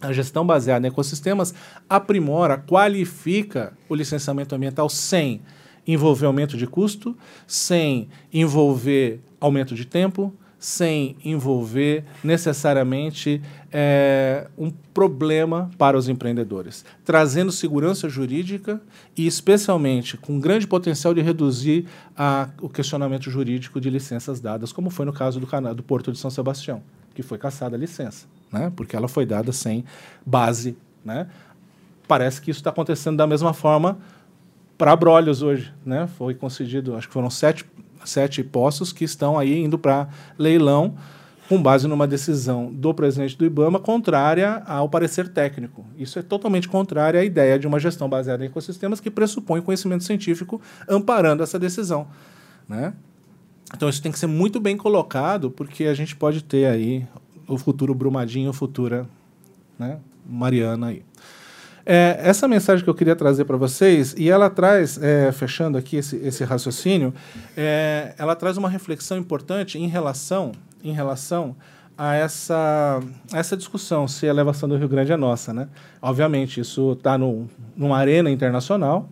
a 0.00 0.12
gestão 0.12 0.44
baseada 0.44 0.84
em 0.84 0.90
ecossistemas 0.90 1.54
aprimora, 1.88 2.58
qualifica 2.58 3.72
o 3.88 3.94
licenciamento 3.94 4.52
ambiental 4.52 4.88
sem 4.88 5.42
envolver 5.86 6.26
aumento 6.26 6.56
de 6.56 6.66
custo, 6.66 7.16
sem 7.46 8.08
envolver 8.32 9.20
aumento 9.40 9.76
de 9.76 9.84
tempo, 9.84 10.34
sem 10.60 11.16
envolver 11.24 12.04
necessariamente 12.22 13.40
é, 13.72 14.46
um 14.58 14.70
problema 14.70 15.70
para 15.78 15.96
os 15.96 16.06
empreendedores, 16.06 16.84
trazendo 17.02 17.50
segurança 17.50 18.10
jurídica 18.10 18.78
e, 19.16 19.26
especialmente, 19.26 20.18
com 20.18 20.38
grande 20.38 20.66
potencial 20.66 21.14
de 21.14 21.22
reduzir 21.22 21.86
a, 22.14 22.50
o 22.60 22.68
questionamento 22.68 23.30
jurídico 23.30 23.80
de 23.80 23.88
licenças 23.88 24.38
dadas, 24.38 24.70
como 24.70 24.90
foi 24.90 25.06
no 25.06 25.14
caso 25.14 25.40
do, 25.40 25.74
do 25.74 25.82
Porto 25.82 26.12
de 26.12 26.18
São 26.18 26.30
Sebastião, 26.30 26.82
que 27.14 27.22
foi 27.22 27.38
caçada 27.38 27.74
a 27.74 27.78
licença, 27.78 28.26
né, 28.52 28.70
porque 28.76 28.94
ela 28.94 29.08
foi 29.08 29.24
dada 29.24 29.52
sem 29.52 29.82
base. 30.26 30.76
Né. 31.02 31.26
Parece 32.06 32.42
que 32.42 32.50
isso 32.50 32.60
está 32.60 32.68
acontecendo 32.68 33.16
da 33.16 33.26
mesma 33.26 33.54
forma 33.54 33.98
para 34.76 34.92
Abrolhos 34.92 35.40
hoje. 35.40 35.72
Né, 35.86 36.06
foi 36.18 36.34
concedido, 36.34 36.94
acho 36.96 37.08
que 37.08 37.14
foram 37.14 37.30
sete 37.30 37.64
sete 38.04 38.42
postos 38.42 38.92
que 38.92 39.04
estão 39.04 39.38
aí 39.38 39.62
indo 39.62 39.78
para 39.78 40.08
leilão 40.38 40.94
com 41.50 41.60
base 41.60 41.88
numa 41.88 42.06
decisão 42.06 42.72
do 42.72 42.94
presidente 42.94 43.36
do 43.36 43.44
IBAMA 43.44 43.80
contrária 43.80 44.62
ao 44.66 44.88
parecer 44.88 45.28
técnico. 45.28 45.84
Isso 45.98 46.16
é 46.16 46.22
totalmente 46.22 46.68
contrário 46.68 47.18
à 47.18 47.24
ideia 47.24 47.58
de 47.58 47.66
uma 47.66 47.80
gestão 47.80 48.08
baseada 48.08 48.44
em 48.44 48.46
ecossistemas 48.46 49.00
que 49.00 49.10
pressupõe 49.10 49.60
conhecimento 49.60 50.04
científico 50.04 50.60
amparando 50.88 51.42
essa 51.42 51.58
decisão. 51.58 52.06
Né? 52.68 52.94
Então 53.74 53.88
isso 53.88 54.00
tem 54.00 54.12
que 54.12 54.18
ser 54.18 54.28
muito 54.28 54.60
bem 54.60 54.76
colocado, 54.76 55.50
porque 55.50 55.86
a 55.86 55.94
gente 55.94 56.14
pode 56.14 56.44
ter 56.44 56.66
aí 56.66 57.04
o 57.48 57.58
futuro 57.58 57.92
Brumadinho, 57.96 58.52
futura 58.52 59.08
né, 59.76 59.98
Mariana 60.24 60.86
aí. 60.86 61.02
É, 61.92 62.20
essa 62.22 62.46
mensagem 62.46 62.84
que 62.84 62.88
eu 62.88 62.94
queria 62.94 63.16
trazer 63.16 63.44
para 63.44 63.56
vocês, 63.56 64.14
e 64.16 64.30
ela 64.30 64.48
traz, 64.48 64.96
é, 65.02 65.32
fechando 65.32 65.76
aqui 65.76 65.96
esse, 65.96 66.14
esse 66.18 66.44
raciocínio, 66.44 67.12
é, 67.56 68.14
ela 68.16 68.36
traz 68.36 68.56
uma 68.56 68.68
reflexão 68.68 69.18
importante 69.18 69.76
em 69.76 69.88
relação, 69.88 70.52
em 70.84 70.92
relação 70.92 71.56
a 71.98 72.14
essa, 72.14 73.00
a 73.32 73.38
essa 73.40 73.56
discussão 73.56 74.06
se 74.06 74.24
a 74.24 74.28
elevação 74.28 74.68
do 74.68 74.76
Rio 74.76 74.88
Grande 74.88 75.10
é 75.10 75.16
nossa. 75.16 75.52
Né? 75.52 75.66
Obviamente, 76.00 76.60
isso 76.60 76.92
está 76.92 77.18
numa 77.18 77.98
arena 77.98 78.30
internacional, 78.30 79.08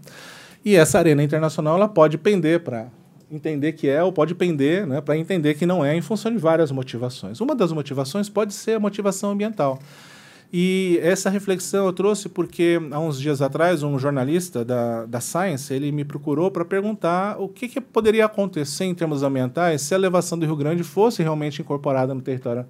e 0.64 0.76
essa 0.76 1.00
arena 1.00 1.20
internacional 1.20 1.74
ela 1.74 1.88
pode 1.88 2.16
pender 2.16 2.60
para 2.60 2.86
entender 3.28 3.72
que 3.72 3.88
é 3.88 4.04
ou 4.04 4.12
pode 4.12 4.36
pender 4.36 4.86
né, 4.86 5.00
para 5.00 5.16
entender 5.16 5.54
que 5.54 5.66
não 5.66 5.84
é 5.84 5.96
em 5.96 6.00
função 6.00 6.30
de 6.30 6.38
várias 6.38 6.70
motivações. 6.70 7.40
Uma 7.40 7.56
das 7.56 7.72
motivações 7.72 8.28
pode 8.28 8.54
ser 8.54 8.74
a 8.74 8.80
motivação 8.80 9.32
ambiental. 9.32 9.80
E 10.50 10.98
essa 11.02 11.28
reflexão 11.28 11.86
eu 11.86 11.92
trouxe 11.92 12.28
porque 12.28 12.80
há 12.90 12.98
uns 12.98 13.20
dias 13.20 13.42
atrás 13.42 13.82
um 13.82 13.98
jornalista 13.98 14.64
da, 14.64 15.04
da 15.04 15.20
Science 15.20 15.72
ele 15.72 15.92
me 15.92 16.04
procurou 16.04 16.50
para 16.50 16.64
perguntar 16.64 17.38
o 17.38 17.48
que, 17.48 17.68
que, 17.68 17.80
poderia 17.80 18.24
acontecer 18.24 18.84
em 18.84 18.94
termos 18.94 19.22
ambientais 19.22 19.82
se 19.82 19.92
a 19.92 19.98
elevação 19.98 20.38
do 20.38 20.46
Rio 20.46 20.56
Grande 20.56 20.82
fosse 20.82 21.22
realmente 21.22 21.60
incorporada 21.60 22.14
no 22.14 22.22
território 22.22 22.64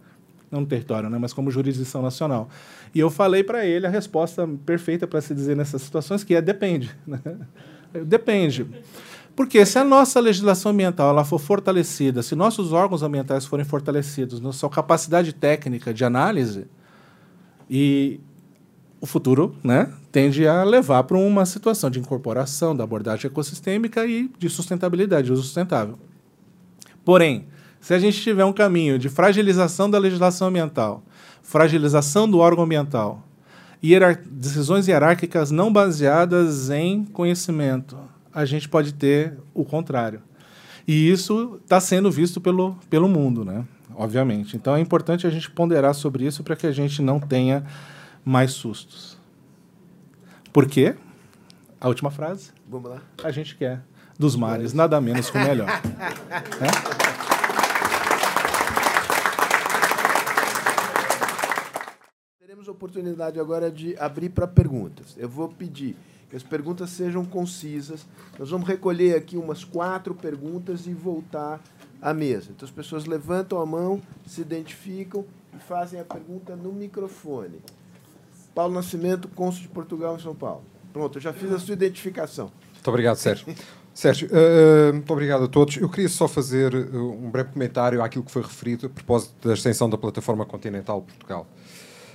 não 0.51 0.61
no 0.61 0.67
território, 0.67 1.11
né, 1.11 1.19
mas 1.19 1.33
como 1.33 1.51
jurisdição 1.51 2.03
nacional. 2.03 2.49
E 2.95 2.99
eu 2.99 3.11
falei 3.11 3.45
para 3.45 3.67
ele 3.67 3.87
a 3.87 3.91
resposta 3.91 4.49
perfeita 4.65 5.07
para 5.07 5.21
se 5.21 5.35
dizer 5.35 5.55
nessas 5.55 5.83
situações 5.83 6.25
que 6.25 6.35
é 6.35 6.43
depende. 6.43 6.91
Né? 7.07 7.21
Depende. 8.05 8.67
Porque 9.35 9.65
se 9.65 9.79
a 9.79 9.85
nossa 9.85 10.21
legislação 10.21 10.73
ambiental 10.73 11.09
ela 11.09 11.25
for 11.25 11.39
fortalecida, 11.39 12.23
se 12.23 12.35
nossos 12.35 12.71
órgãos 12.73 13.03
ambientais 13.03 13.47
forem 13.47 13.65
fortalecidos 13.65 14.41
na 14.41 14.53
sua 14.53 14.69
capacidade 14.69 15.33
técnica 15.33 15.95
de 15.95 16.05
análise, 16.05 16.67
e 17.71 18.21
o 19.01 19.07
futuro 19.07 19.55
né, 19.63 19.93
tende 20.11 20.47
a 20.47 20.65
levar 20.65 21.05
para 21.05 21.17
uma 21.17 21.47
situação 21.47 21.91
de 21.91 21.99
incorporação 21.99 22.75
da 22.75 22.85
abordagem 22.85 23.31
ecossistêmica 23.31 24.05
e 24.07 24.31
de 24.39 24.49
sustentabilidade, 24.49 25.33
uso 25.33 25.43
sustentável. 25.43 25.99
Porém, 27.05 27.47
se 27.81 27.95
a 27.95 27.99
gente 27.99 28.21
tiver 28.21 28.45
um 28.45 28.53
caminho 28.53 28.99
de 28.99 29.09
fragilização 29.09 29.89
da 29.89 29.99
legislação 29.99 30.49
ambiental, 30.49 31.03
fragilização 31.43 32.29
do 32.29 32.39
órgão 32.39 32.65
ambiental, 32.65 33.23
hierar 33.83 34.21
decisões 34.29 34.89
hierárquicas 34.89 35.51
não 35.51 35.73
baseadas 35.73 36.71
em 36.71 37.05
conhecimento, 37.05 37.97
a 38.35 38.45
gente 38.45 38.69
pode 38.69 38.93
ter 38.95 39.39
o 39.55 39.65
contrário. 39.65 40.21
E 40.87 41.11
isso 41.11 41.61
está 41.63 41.81
sendo 41.81 42.11
visto 42.11 42.41
pelo, 42.41 42.77
pelo 42.91 43.09
mundo, 43.09 43.45
né? 43.45 43.65
Obviamente. 43.99 44.57
Então 44.57 44.77
é 44.77 44.81
importante 44.81 45.27
a 45.27 45.31
gente 45.31 45.51
ponderar 45.51 45.93
sobre 45.93 46.25
isso 46.25 46.45
para 46.45 46.55
que 46.55 46.67
a 46.67 46.73
gente 46.73 47.03
não 47.03 47.19
tenha 47.19 47.67
mais 48.25 48.53
sustos. 48.53 49.19
Por 50.53 50.67
quê? 50.67 50.95
A 51.81 51.89
última 51.89 52.11
frase. 52.11 52.53
Vamos 52.67 52.91
lá. 52.91 53.03
A 53.23 53.31
gente 53.33 53.57
quer 53.57 53.83
dos 54.19 54.37
mares 54.37 54.73
nada 54.73 55.01
menos 55.01 55.29
que 55.29 55.37
o 55.37 55.41
melhor. 55.41 55.69
é? 55.69 55.81
Teremos 62.39 62.69
a 62.69 62.73
oportunidade 62.73 63.41
agora 63.41 63.71
de 63.71 63.97
abrir 63.99 64.31
para 64.31 64.47
perguntas. 64.47 65.17
Eu 65.19 65.29
vou 65.29 65.49
pedir 65.49 65.97
que 66.31 66.37
as 66.37 66.43
perguntas 66.43 66.91
sejam 66.91 67.25
concisas. 67.25 68.07
Nós 68.39 68.51
vamos 68.51 68.69
recolher 68.69 69.17
aqui 69.17 69.37
umas 69.37 69.65
quatro 69.65 70.15
perguntas 70.15 70.87
e 70.87 70.93
voltar 70.93 71.61
à 72.01 72.15
mesa. 72.15 72.51
Então 72.51 72.67
as 72.67 72.73
pessoas 72.73 73.05
levantam 73.05 73.61
a 73.61 73.67
mão, 73.67 74.01
se 74.27 74.41
identificam 74.41 75.25
e 75.55 75.59
fazem 75.59 76.01
a 76.01 76.05
pergunta 76.05 76.57
no 76.57 76.73
microfone. 76.73 77.61
Paulo 78.55 78.75
Nascimento, 78.75 79.29
cônsul 79.29 79.63
de 79.63 79.69
Portugal 79.69 80.17
em 80.17 80.21
São 80.21 80.35
Paulo. 80.35 80.63
Pronto, 80.93 81.19
eu 81.19 81.23
já 81.23 81.33
fiz 81.33 81.53
a 81.53 81.59
sua 81.59 81.75
identificação. 81.75 82.51
Muito 82.75 82.89
obrigado, 82.89 83.17
Sérgio. 83.17 83.55
Sérgio, 83.95 84.29
uh, 84.29 84.93
muito 84.93 85.13
obrigado 85.13 85.45
a 85.45 85.49
todos. 85.49 85.77
Eu 85.77 85.89
queria 85.89 86.09
só 86.09 86.29
fazer 86.29 86.73
um 86.95 87.29
breve 87.31 87.51
comentário 87.53 88.01
àquilo 88.01 88.25
que 88.25 88.31
foi 88.31 88.43
referido 88.43 88.87
a 88.87 88.89
propósito 88.89 89.49
da 89.49 89.55
extensão 89.55 89.91
da 89.91 89.99
plataforma 89.99 90.47
continental 90.47 91.03
Portugal. 91.03 91.49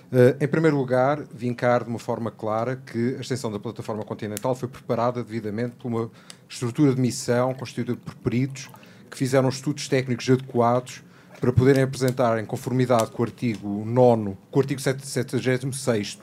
Uh, 0.10 0.42
em 0.42 0.48
primeiro 0.48 0.78
lugar, 0.78 1.22
vincar 1.34 1.84
de 1.84 1.90
uma 1.90 2.00
forma 2.00 2.32
clara 2.32 2.78
que 2.78 3.16
a 3.18 3.20
extensão 3.20 3.52
da 3.52 3.60
plataforma 3.60 4.06
continental 4.06 4.56
foi 4.56 4.70
preparada 4.70 5.22
devidamente 5.24 5.76
por 5.76 5.90
uma 5.90 6.12
estrutura 6.48 6.96
de 6.96 7.02
missão 7.02 7.54
constituída 7.54 7.96
por 7.98 8.16
peritos 8.16 8.70
que 9.14 9.20
fizeram 9.20 9.48
estudos 9.48 9.88
técnicos 9.88 10.28
adequados 10.28 11.04
para 11.40 11.54
poderem 11.54 11.84
apresentar 11.84 12.40
em 12.40 12.46
conformidade 12.46 13.12
com 13.12 13.22
o 13.22 13.26
artigo 13.26 13.86
9, 13.86 14.36
com 14.50 14.58
o 14.58 14.62
artigo 14.62 14.82
76, 14.82 16.18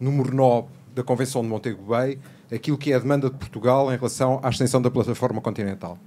número 0.00 0.34
9 0.34 0.68
da 0.94 1.02
Convenção 1.02 1.42
de 1.42 1.48
Montego 1.48 1.82
Bay, 1.82 2.18
aquilo 2.50 2.78
que 2.78 2.92
é 2.92 2.96
a 2.96 2.98
demanda 2.98 3.28
de 3.28 3.36
Portugal 3.36 3.92
em 3.92 3.96
relação 3.96 4.40
à 4.42 4.48
extensão 4.48 4.80
da 4.80 4.90
plataforma 4.90 5.38
continental. 5.42 5.98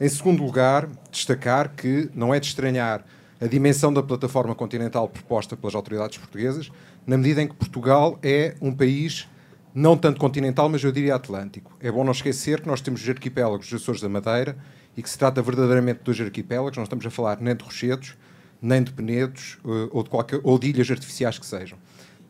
Em 0.00 0.08
segundo 0.08 0.42
lugar, 0.42 0.88
destacar 1.12 1.76
que 1.76 2.10
não 2.12 2.34
é 2.34 2.40
de 2.40 2.46
estranhar 2.46 3.04
a 3.40 3.46
dimensão 3.46 3.92
da 3.92 4.02
plataforma 4.02 4.56
continental 4.56 5.08
proposta 5.08 5.56
pelas 5.56 5.76
autoridades 5.76 6.18
portuguesas, 6.18 6.72
na 7.06 7.16
medida 7.16 7.40
em 7.40 7.46
que 7.46 7.54
Portugal 7.54 8.18
é 8.20 8.56
um 8.60 8.74
país 8.74 9.28
não 9.72 9.96
tanto 9.96 10.18
continental, 10.18 10.68
mas 10.68 10.82
eu 10.82 10.90
diria 10.90 11.14
atlântico. 11.14 11.72
É 11.80 11.90
bom 11.90 12.02
não 12.02 12.12
esquecer 12.12 12.60
que 12.60 12.66
nós 12.66 12.80
temos 12.80 13.00
os 13.00 13.08
arquipélagos 13.08 13.68
dos 13.68 13.80
Açores 13.80 14.00
da 14.00 14.08
Madeira 14.08 14.56
e 14.96 15.02
que 15.02 15.08
se 15.08 15.18
trata 15.18 15.40
verdadeiramente 15.40 15.98
de 15.98 16.04
dois 16.04 16.20
arquipélagos, 16.20 16.76
não 16.76 16.84
estamos 16.84 17.04
a 17.06 17.10
falar 17.10 17.40
nem 17.40 17.54
de 17.54 17.64
rochedos, 17.64 18.16
nem 18.60 18.82
de 18.82 18.92
penedos 18.92 19.58
eh, 19.64 19.88
ou 19.90 20.02
de, 20.02 20.10
qualquer, 20.10 20.40
ou 20.42 20.58
de 20.58 20.68
ilhas 20.68 20.90
artificiais 20.90 21.38
que 21.38 21.46
sejam. 21.46 21.78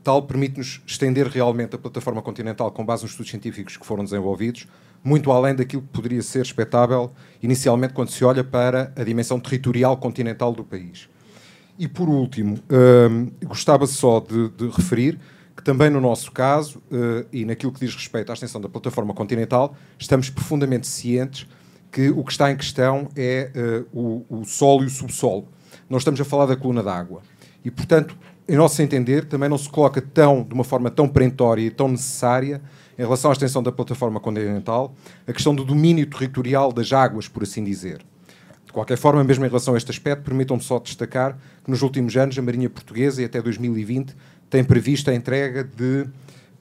Tal 0.02 0.22
permite-nos 0.22 0.80
estender 0.86 1.26
realmente 1.28 1.76
a 1.76 1.78
plataforma 1.78 2.22
continental 2.22 2.70
com 2.72 2.84
base 2.84 3.02
nos 3.02 3.12
estudos 3.12 3.30
científicos 3.30 3.76
que 3.76 3.86
foram 3.86 4.02
desenvolvidos, 4.02 4.66
muito 5.04 5.30
além 5.30 5.54
daquilo 5.54 5.82
que 5.82 5.88
poderia 5.88 6.22
ser 6.22 6.42
expectável 6.42 7.12
inicialmente 7.42 7.92
quando 7.92 8.10
se 8.10 8.24
olha 8.24 8.42
para 8.42 8.92
a 8.96 9.04
dimensão 9.04 9.38
territorial 9.38 9.96
continental 9.96 10.52
do 10.52 10.64
país. 10.64 11.08
E 11.78 11.88
por 11.88 12.08
último, 12.08 12.58
hum, 13.10 13.30
gostava 13.44 13.86
só 13.86 14.20
de, 14.20 14.48
de, 14.50 14.68
referir 14.68 15.18
que 15.56 15.62
também 15.62 15.90
no 15.90 16.00
nosso 16.00 16.32
caso, 16.32 16.78
uh, 16.90 17.26
e 17.32 17.44
naquilo 17.44 17.72
que 17.72 17.80
diz 17.80 17.94
respeito 17.94 18.30
à 18.30 18.32
extensão 18.32 18.60
da 18.60 18.68
plataforma 18.68 19.12
continental, 19.12 19.76
estamos 19.98 20.30
profundamente 20.30 20.86
cientes 20.86 21.46
que 21.92 22.08
o 22.10 22.24
que 22.24 22.32
está 22.32 22.50
em 22.50 22.56
questão 22.56 23.08
é 23.14 23.52
uh, 23.94 24.26
o, 24.30 24.40
o 24.40 24.44
solo 24.44 24.82
e 24.82 24.86
o 24.86 24.90
subsolo. 24.90 25.46
Nós 25.88 26.00
estamos 26.00 26.18
a 26.20 26.24
falar 26.24 26.46
da 26.46 26.56
coluna 26.56 26.82
d'água. 26.82 27.20
E, 27.62 27.70
portanto, 27.70 28.16
em 28.48 28.56
nosso 28.56 28.80
entender, 28.82 29.26
também 29.26 29.48
não 29.48 29.58
se 29.58 29.68
coloca 29.68 30.00
tão, 30.00 30.42
de 30.42 30.54
uma 30.54 30.64
forma 30.64 30.90
tão 30.90 31.06
perentória 31.06 31.62
e 31.62 31.70
tão 31.70 31.88
necessária 31.88 32.62
em 32.98 33.02
relação 33.02 33.30
à 33.30 33.32
extensão 33.32 33.62
da 33.62 33.70
plataforma 33.70 34.18
continental, 34.18 34.94
a 35.26 35.32
questão 35.32 35.54
do 35.54 35.64
domínio 35.64 36.06
territorial 36.06 36.72
das 36.72 36.92
águas, 36.92 37.28
por 37.28 37.42
assim 37.42 37.62
dizer. 37.62 37.98
De 38.64 38.72
qualquer 38.72 38.96
forma, 38.96 39.22
mesmo 39.22 39.44
em 39.44 39.48
relação 39.48 39.74
a 39.74 39.76
este 39.76 39.90
aspecto, 39.90 40.24
permitam-me 40.24 40.62
só 40.62 40.78
destacar 40.78 41.36
que 41.62 41.70
nos 41.70 41.82
últimos 41.82 42.16
anos 42.16 42.38
a 42.38 42.42
Marinha 42.42 42.70
Portuguesa, 42.70 43.20
e 43.20 43.24
até 43.24 43.40
2020, 43.40 44.16
tem 44.48 44.64
previsto 44.64 45.10
a 45.10 45.14
entrega 45.14 45.62
de. 45.62 46.06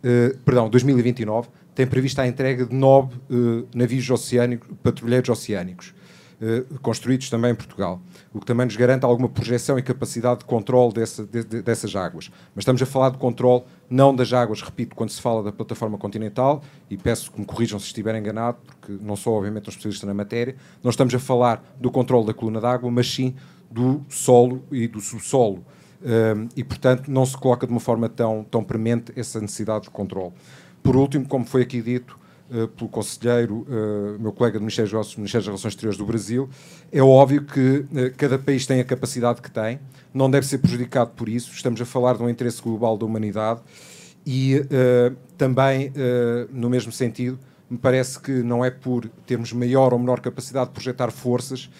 Uh, 0.03 0.37
perdão, 0.43 0.69
2029, 0.69 1.47
tem 1.73 1.87
previsto 1.87 2.19
a 2.19 2.27
entrega 2.27 2.65
de 2.65 2.73
nove 2.75 3.15
uh, 3.29 3.67
navios 3.73 4.09
oceânicos, 4.09 4.69
patrulheiros 4.83 5.29
oceânicos, 5.29 5.93
uh, 6.41 6.79
construídos 6.79 7.29
também 7.29 7.51
em 7.51 7.55
Portugal, 7.55 8.01
o 8.33 8.39
que 8.39 8.45
também 8.45 8.65
nos 8.65 8.75
garante 8.75 9.05
alguma 9.05 9.29
projeção 9.29 9.79
e 9.79 9.81
capacidade 9.81 10.39
de 10.39 10.45
controle 10.45 10.93
dessa, 10.93 11.25
de, 11.25 11.43
de, 11.43 11.61
dessas 11.61 11.95
águas. 11.95 12.29
Mas 12.53 12.63
estamos 12.63 12.81
a 12.81 12.85
falar 12.85 13.11
de 13.11 13.17
controle 13.17 13.63
não 13.89 14.15
das 14.15 14.33
águas, 14.33 14.61
repito, 14.61 14.95
quando 14.95 15.09
se 15.09 15.21
fala 15.21 15.43
da 15.43 15.51
plataforma 15.51 15.97
continental, 15.97 16.61
e 16.89 16.97
peço 16.97 17.31
que 17.31 17.39
me 17.39 17.45
corrijam 17.45 17.79
se 17.79 17.87
estiver 17.87 18.15
enganado, 18.15 18.57
porque 18.65 19.03
não 19.03 19.15
sou, 19.15 19.35
obviamente, 19.35 19.67
um 19.67 19.69
especialista 19.69 20.05
na 20.05 20.13
matéria, 20.13 20.55
não 20.83 20.89
estamos 20.89 21.13
a 21.13 21.19
falar 21.19 21.63
do 21.79 21.89
controle 21.89 22.25
da 22.25 22.33
coluna 22.33 22.59
d'água, 22.59 22.91
mas 22.91 23.11
sim 23.11 23.35
do 23.69 24.01
solo 24.09 24.63
e 24.71 24.87
do 24.87 24.99
subsolo. 24.99 25.63
Um, 26.03 26.49
e, 26.55 26.63
portanto, 26.63 27.09
não 27.09 27.25
se 27.25 27.37
coloca 27.37 27.67
de 27.67 27.71
uma 27.71 27.79
forma 27.79 28.09
tão, 28.09 28.43
tão 28.43 28.63
premente 28.63 29.13
essa 29.15 29.39
necessidade 29.39 29.83
de 29.83 29.91
controle. 29.91 30.33
Por 30.83 30.95
último, 30.95 31.27
como 31.27 31.45
foi 31.45 31.61
aqui 31.61 31.81
dito 31.81 32.17
uh, 32.49 32.67
pelo 32.69 32.89
conselheiro, 32.89 33.67
uh, 33.69 34.19
meu 34.19 34.31
colega 34.31 34.57
do 34.57 34.61
Ministério 34.61 34.91
dos, 34.91 35.15
Ministério 35.15 35.43
das 35.43 35.47
Relações 35.47 35.73
Exteriores 35.73 35.97
do 35.97 36.05
Brasil, 36.05 36.49
é 36.91 37.01
óbvio 37.01 37.43
que 37.45 37.59
uh, 37.59 38.13
cada 38.17 38.39
país 38.39 38.65
tem 38.65 38.79
a 38.79 38.83
capacidade 38.83 39.41
que 39.41 39.51
tem, 39.51 39.79
não 40.13 40.29
deve 40.29 40.45
ser 40.45 40.57
prejudicado 40.57 41.11
por 41.11 41.29
isso. 41.29 41.51
Estamos 41.53 41.79
a 41.81 41.85
falar 41.85 42.17
de 42.17 42.23
um 42.23 42.29
interesse 42.29 42.61
global 42.61 42.97
da 42.97 43.05
humanidade 43.05 43.61
e 44.25 44.61
também, 45.35 45.91
no 46.51 46.69
mesmo 46.69 46.91
sentido, 46.91 47.39
me 47.67 47.77
parece 47.77 48.19
que 48.19 48.31
não 48.43 48.63
é 48.63 48.69
por 48.69 49.07
termos 49.25 49.51
maior 49.51 49.93
ou 49.93 49.99
menor 49.99 50.19
capacidade 50.19 50.67
de 50.67 50.73
projetar 50.73 51.09
forças 51.09 51.71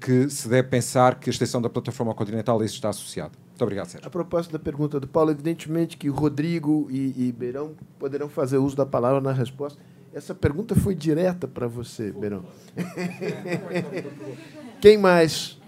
que 0.00 0.28
se 0.30 0.48
deve 0.48 0.68
pensar 0.68 1.18
que 1.18 1.28
a 1.28 1.32
extensão 1.32 1.60
da 1.60 1.68
plataforma 1.68 2.14
continental 2.14 2.60
a 2.60 2.64
isso 2.64 2.74
está 2.74 2.90
associada. 2.90 3.45
Muito 3.56 3.62
obrigado, 3.62 3.88
Sérgio. 3.88 4.06
A 4.06 4.10
propósito 4.10 4.52
da 4.52 4.58
pergunta 4.58 5.00
do 5.00 5.08
Paulo, 5.08 5.30
evidentemente 5.30 5.96
que 5.96 6.10
Rodrigo 6.10 6.88
e, 6.90 7.28
e 7.28 7.32
Beirão 7.32 7.74
poderão 7.98 8.28
fazer 8.28 8.58
uso 8.58 8.76
da 8.76 8.84
palavra 8.84 9.18
na 9.18 9.32
resposta. 9.32 9.80
Essa 10.12 10.34
pergunta 10.34 10.74
foi 10.74 10.94
direta 10.94 11.48
para 11.48 11.66
você, 11.66 12.12
Beirão. 12.12 12.44
Quem 14.78 14.98
mais? 14.98 15.58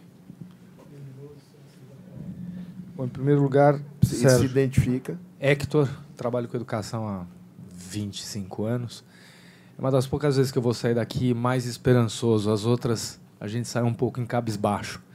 Bom, 2.94 3.06
em 3.06 3.08
primeiro 3.08 3.40
lugar, 3.40 3.80
se, 4.02 4.28
se 4.28 4.44
identifica. 4.44 5.18
Hector, 5.40 5.88
trabalho 6.14 6.46
com 6.46 6.58
educação 6.58 7.08
há 7.08 7.24
25 7.72 8.64
anos. 8.64 9.02
É 9.78 9.80
uma 9.80 9.90
das 9.90 10.06
poucas 10.06 10.36
vezes 10.36 10.52
que 10.52 10.58
eu 10.58 10.62
vou 10.62 10.74
sair 10.74 10.94
daqui 10.94 11.32
mais 11.32 11.64
esperançoso. 11.64 12.52
As 12.52 12.66
outras, 12.66 13.18
a 13.40 13.48
gente 13.48 13.66
sai 13.66 13.82
um 13.82 13.94
pouco 13.94 14.20
em 14.20 14.26
cabisbaixo. 14.26 15.07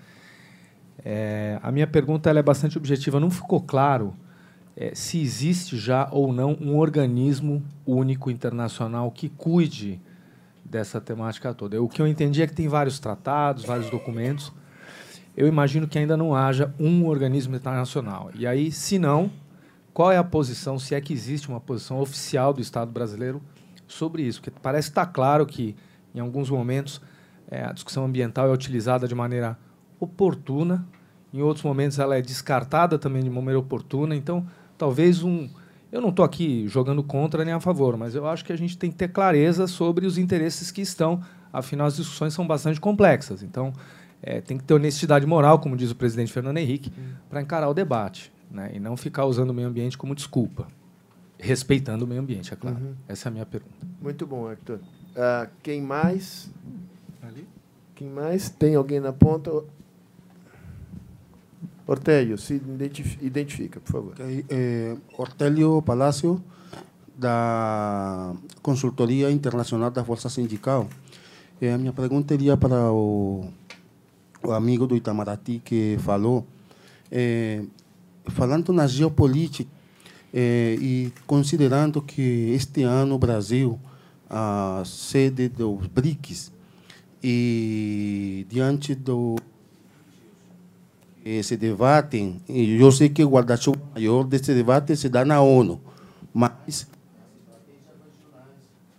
É, 1.06 1.60
a 1.62 1.72
minha 1.72 1.88
pergunta 1.88 2.30
é 2.30 2.42
bastante 2.42 2.78
objetiva. 2.78 3.20
Não 3.20 3.30
ficou 3.30 3.62
claro 3.62 4.16
é, 4.76 4.94
se 4.96 5.22
existe 5.22 5.78
já 5.78 6.08
ou 6.12 6.32
não 6.32 6.58
um 6.60 6.78
organismo 6.78 7.64
único 7.86 8.32
internacional 8.32 9.12
que 9.12 9.30
cuide 9.30 10.02
dessa 10.64 11.00
temática 11.00 11.54
toda. 11.54 11.82
O 11.82 11.88
que 11.88 12.02
eu 12.02 12.08
entendi 12.08 12.42
é 12.42 12.48
que 12.48 12.54
tem 12.54 12.68
vários 12.68 13.00
tratados, 13.00 13.66
vários 13.66 13.90
documentos. 13.90 14.52
Eu 15.36 15.48
imagino 15.48 15.88
que 15.88 15.98
ainda 15.98 16.16
não 16.16 16.36
haja 16.36 16.74
um 16.80 17.06
organismo 17.06 17.56
internacional. 17.56 18.32
E 18.34 18.48
aí, 18.48 18.72
se 18.72 18.98
não, 18.98 19.32
qual 19.94 20.12
é 20.12 20.18
a 20.18 20.24
posição, 20.24 20.80
se 20.80 20.96
é 20.96 21.02
que 21.02 21.14
existe 21.14 21.50
uma 21.50 21.60
posição 21.60 22.00
oficial 22.00 22.54
do 22.54 22.62
Estado 22.62 22.92
brasileiro 22.92 23.42
sobre 23.88 24.24
isso? 24.24 24.42
Porque 24.42 24.58
parece 24.62 24.90
estar 24.90 25.06
claro 25.08 25.46
que, 25.46 25.76
em 26.16 26.20
alguns 26.20 26.50
momentos, 26.50 27.02
é, 27.50 27.64
a 27.64 27.72
discussão 27.72 28.06
ambiental 28.06 28.48
é 28.48 28.52
utilizada 28.52 29.08
de 29.08 29.14
maneira 29.14 29.58
oportuna, 30.00 30.86
em 31.34 31.42
outros 31.42 31.64
momentos 31.64 32.00
ela 32.00 32.18
é 32.18 32.22
descartada 32.22 33.00
também 33.00 33.24
de 33.24 33.30
maneira 33.30 33.60
oportuna. 33.60 34.16
Então, 34.16 34.46
talvez 34.78 35.24
um. 35.24 35.50
Eu 35.92 36.02
não 36.02 36.10
estou 36.10 36.26
aqui 36.26 36.68
jogando 36.68 37.04
contra 37.04 37.46
nem 37.46 37.54
a 37.54 37.60
favor, 37.60 37.96
mas 37.98 38.16
eu 38.16 38.28
acho 38.28 38.44
que 38.44 38.52
a 38.52 38.58
gente 38.58 38.78
tem 38.78 38.90
que 38.90 38.98
ter 38.98 39.10
clareza 39.10 39.68
sobre 39.68 40.08
os 40.08 40.18
interesses 40.18 40.72
que 40.72 40.82
estão, 40.82 41.22
afinal, 41.52 41.86
as 41.86 41.96
discussões 41.96 42.34
são 42.34 42.48
bastante 42.48 42.80
complexas. 42.80 43.44
Então, 43.44 43.72
é, 44.22 44.42
tem 44.42 44.58
que 44.58 44.64
ter 44.64 44.74
honestidade 44.74 45.26
moral, 45.26 45.60
como 45.60 45.78
diz 45.78 45.92
o 45.92 45.96
presidente 45.96 46.34
Fernando 46.34 46.58
Henrique, 46.58 46.92
hum. 46.98 47.14
para 47.30 47.42
encarar 47.42 47.70
o 47.70 47.74
debate 47.76 48.32
né? 48.54 48.72
e 48.74 48.80
não 48.80 48.96
ficar 48.96 49.26
usando 49.26 49.50
o 49.50 49.54
meio 49.54 49.68
ambiente 49.68 49.98
como 49.98 50.16
desculpa. 50.16 50.68
Respeitando 51.38 52.06
o 52.06 52.08
meio 52.08 52.22
ambiente, 52.22 52.54
é 52.54 52.56
claro. 52.56 52.78
Uhum. 52.78 52.94
Essa 53.08 53.28
é 53.28 53.30
a 53.30 53.34
minha 53.34 53.46
pergunta. 53.46 53.86
Muito 54.02 54.26
bom, 54.26 54.48
Arthur. 54.48 54.76
Uh, 54.78 55.50
quem 55.62 55.82
mais? 55.82 56.50
Ali? 57.22 57.46
Quem 57.96 58.10
mais? 58.10 58.50
Tem 58.50 58.76
alguém 58.76 59.02
na 59.02 59.12
ponta? 59.12 59.52
Ortélio, 61.86 62.38
se 62.38 62.62
identifica, 63.22 63.80
por 63.80 63.92
favor. 63.92 64.14
Okay. 64.14 64.46
Eh, 64.50 64.96
Ortélio 65.18 65.82
Palácio, 65.82 66.42
da 67.16 68.34
Consultoria 68.62 69.30
Internacional 69.30 69.92
da 69.92 70.04
Força 70.04 70.30
Sindical. 70.30 70.88
Eh, 71.62 71.74
a 71.74 71.78
minha 71.78 71.92
pergunta 71.92 72.34
iria 72.34 72.56
para 72.56 72.92
o, 72.92 73.46
o 74.42 74.52
amigo 74.52 74.88
do 74.88 74.96
Itamaraty 74.96 75.62
que 75.64 75.98
falou. 76.00 76.46
Eh, 77.12 77.64
falando 78.28 78.72
na 78.72 78.88
geopolítica 78.88 79.70
e 80.34 81.12
considerando 81.28 82.02
que 82.02 82.52
este 82.56 82.82
ano 82.82 83.16
o 83.16 83.20
Brasil, 83.20 83.78
a 84.28 84.82
sede 84.86 85.48
dos 85.48 85.86
BRICS, 85.88 86.52
e 87.22 88.46
diante 88.50 88.96
do 88.96 89.36
esse 91.26 91.56
debate, 91.56 92.36
e 92.50 92.82
eu 92.82 92.92
sei 92.92 93.10
que 93.10 93.24
o 93.24 93.30
guarda-chuva 93.30 93.80
maior 93.96 94.24
desse 94.26 94.54
debate 94.54 94.96
se 94.96 95.08
dá 95.08 95.24
na 95.24 95.42
ONU, 95.42 95.80
mas 96.34 96.88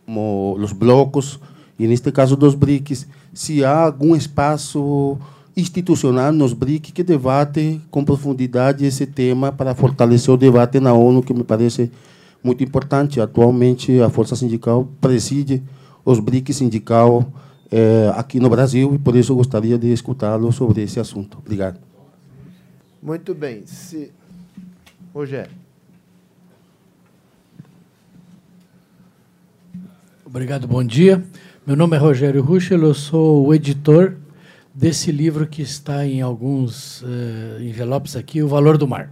como 0.07 0.57
os 0.59 0.73
blocos, 0.73 1.39
e 1.79 1.87
neste 1.87 2.11
caso 2.13 2.37
dos 2.37 2.55
BRICS, 2.55 3.07
se 3.33 3.65
há 3.65 3.85
algum 3.85 4.15
espaço 4.15 5.19
institucional 5.57 6.33
nos 6.33 6.53
BRICS 6.53 6.93
que 6.93 7.03
debate 7.03 7.81
com 7.91 8.05
profundidade 8.05 8.85
esse 8.85 9.07
tema 9.07 9.53
para 9.53 9.75
fortalecer 9.75 10.33
o 10.33 10.37
debate 10.37 10.81
na 10.81 10.93
ONU, 10.93 11.23
que 11.23 11.35
me 11.35 11.45
parece 11.45 11.91
muito 12.43 12.63
importante. 12.63 13.21
Atualmente, 13.21 14.01
a 14.01 14.11
Força 14.11 14.37
Sindical 14.37 14.89
preside 15.01 15.63
os 16.05 16.21
BRICS 16.21 16.57
sindical 16.57 17.25
eh, 17.71 18.13
aqui 18.15 18.39
no 18.39 18.51
Brasil 18.51 18.95
e 18.95 18.99
por 18.99 19.17
isso 19.17 19.35
gostaria 19.35 19.79
de 19.79 19.93
escutá-lo 19.93 20.53
sobre 20.53 20.83
esse 20.83 21.01
assunto. 21.01 21.39
Obrigado. 21.39 21.94
Muito 23.05 23.35
bem. 23.35 23.67
Se... 23.67 24.11
Rogério. 25.13 25.53
Obrigado, 30.25 30.67
bom 30.67 30.83
dia. 30.83 31.23
Meu 31.67 31.77
nome 31.77 31.97
é 31.97 31.99
Rogério 31.99 32.43
Ruschel, 32.43 32.83
eu 32.83 32.95
sou 32.95 33.47
o 33.47 33.55
editor 33.55 34.17
desse 34.75 35.13
livro 35.13 35.47
que 35.47 35.61
está 35.61 36.07
em 36.07 36.23
alguns 36.23 37.03
uh, 37.03 37.61
envelopes 37.61 38.17
aqui, 38.17 38.43
O 38.43 38.49
Valor 38.49 38.79
do 38.79 38.89
Mar. 38.89 39.11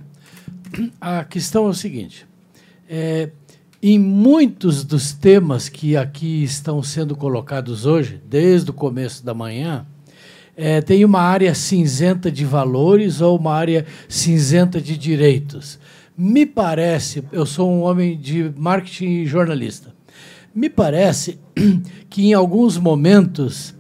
A 0.99 1.23
questão 1.23 1.67
é 1.67 1.69
o 1.69 1.75
seguinte: 1.75 2.27
é, 2.89 3.29
em 3.83 3.99
muitos 3.99 4.85
dos 4.85 5.13
temas 5.13 5.69
que 5.69 5.99
aqui 5.99 6.43
estão 6.43 6.83
sendo 6.83 7.15
colocados 7.15 7.85
hoje, 7.85 8.23
desde 8.27 8.71
o 8.71 8.75
começo 8.75 9.23
da 9.23 9.35
manhã, 9.35 9.87
é, 10.57 10.81
tem 10.81 11.05
uma 11.05 11.21
área 11.21 11.55
cinzenta 11.55 12.31
de 12.31 12.45
valores 12.45 13.21
ou 13.21 13.39
uma 13.39 13.55
área 13.55 13.87
cinzenta 14.09 14.81
de 14.81 14.97
direitos. 14.97 15.79
Me 16.17 16.45
parece, 16.45 17.25
eu 17.33 17.47
sou 17.47 17.71
um 17.71 17.83
homem 17.83 18.19
de 18.19 18.53
marketing 18.57 19.23
e 19.23 19.27
jornalista, 19.27 19.95
me 20.55 20.69
parece 20.69 21.39
que 22.11 22.27
em 22.27 22.35
alguns 22.35 22.77
momentos 22.77 23.75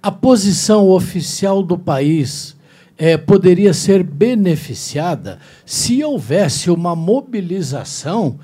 a 0.00 0.12
posição 0.12 0.88
oficial 0.88 1.62
do 1.62 1.76
país 1.76 2.56
é, 2.96 3.16
poderia 3.16 3.72
ser 3.72 4.02
beneficiada 4.02 5.38
se 5.66 6.02
houvesse 6.02 6.70
uma 6.70 6.94
mobilização 6.94 8.38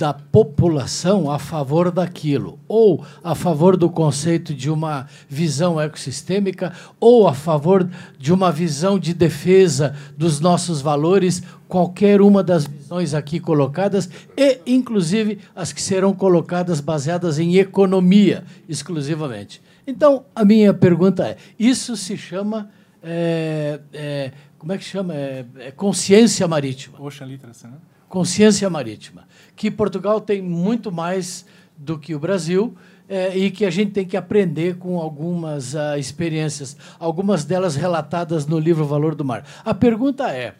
da 0.00 0.14
população 0.14 1.30
a 1.30 1.38
favor 1.38 1.90
daquilo, 1.90 2.58
ou 2.66 3.04
a 3.22 3.34
favor 3.34 3.76
do 3.76 3.90
conceito 3.90 4.54
de 4.54 4.70
uma 4.70 5.06
visão 5.28 5.78
ecossistêmica, 5.78 6.72
ou 6.98 7.28
a 7.28 7.34
favor 7.34 7.86
de 8.18 8.32
uma 8.32 8.50
visão 8.50 8.98
de 8.98 9.12
defesa 9.12 9.94
dos 10.16 10.40
nossos 10.40 10.80
valores, 10.80 11.42
qualquer 11.68 12.22
uma 12.22 12.42
das 12.42 12.64
visões 12.64 13.12
aqui 13.12 13.38
colocadas, 13.38 14.08
e 14.34 14.58
inclusive 14.66 15.38
as 15.54 15.70
que 15.70 15.82
serão 15.82 16.14
colocadas 16.14 16.80
baseadas 16.80 17.38
em 17.38 17.58
economia 17.58 18.42
exclusivamente. 18.66 19.60
Então, 19.86 20.24
a 20.34 20.46
minha 20.46 20.72
pergunta 20.72 21.28
é: 21.28 21.36
isso 21.58 21.94
se 21.94 22.16
chama. 22.16 22.70
É, 23.02 23.80
é, 23.92 24.32
como 24.58 24.72
é 24.72 24.78
que 24.78 24.84
chama? 24.84 25.14
É, 25.14 25.44
é 25.58 25.70
consciência 25.70 26.48
marítima. 26.48 26.98
Ocean 27.02 27.26
Literacy, 27.26 27.66
né? 27.66 27.76
Consciência 28.08 28.68
marítima. 28.70 29.28
Que 29.60 29.70
Portugal 29.70 30.22
tem 30.22 30.40
muito 30.40 30.90
mais 30.90 31.44
do 31.76 31.98
que 31.98 32.14
o 32.14 32.18
Brasil. 32.18 32.74
É, 33.06 33.36
e 33.36 33.50
que 33.50 33.66
a 33.66 33.70
gente 33.70 33.90
tem 33.90 34.06
que 34.06 34.16
aprender 34.16 34.78
com 34.78 34.98
algumas 34.98 35.74
uh, 35.74 35.98
experiências, 35.98 36.76
algumas 36.98 37.44
delas 37.44 37.76
relatadas 37.76 38.46
no 38.46 38.58
livro 38.58 38.86
Valor 38.86 39.14
do 39.14 39.22
Mar. 39.22 39.44
A 39.64 39.74
pergunta 39.74 40.32
é: 40.32 40.54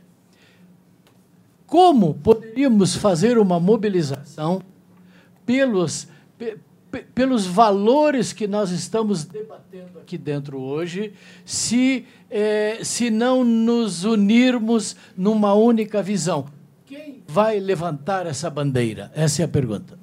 como 1.65 2.13
poderíamos 2.15 2.95
fazer 2.95 3.39
uma 3.39 3.59
mobilização 3.59 4.61
pelos, 5.47 6.07
pelos 7.15 7.47
valores 7.47 8.35
que 8.35 8.47
nós 8.47 8.71
estamos 8.71 9.25
debatendo 9.25 9.99
aqui 9.99 10.19
dentro 10.19 10.61
hoje, 10.61 11.15
se, 11.45 12.05
eh, 12.29 12.81
se 12.83 13.09
não 13.09 13.45
nos 13.45 14.05
unirmos 14.05 14.95
numa 15.17 15.55
única 15.55 16.03
visão. 16.03 16.60
Quem 16.91 17.23
vai 17.25 17.61
levantar 17.61 18.27
essa 18.27 18.51
bandeira? 18.51 19.13
Essa 19.15 19.43
é 19.43 19.45
a 19.45 19.49
pergunta. 19.49 19.97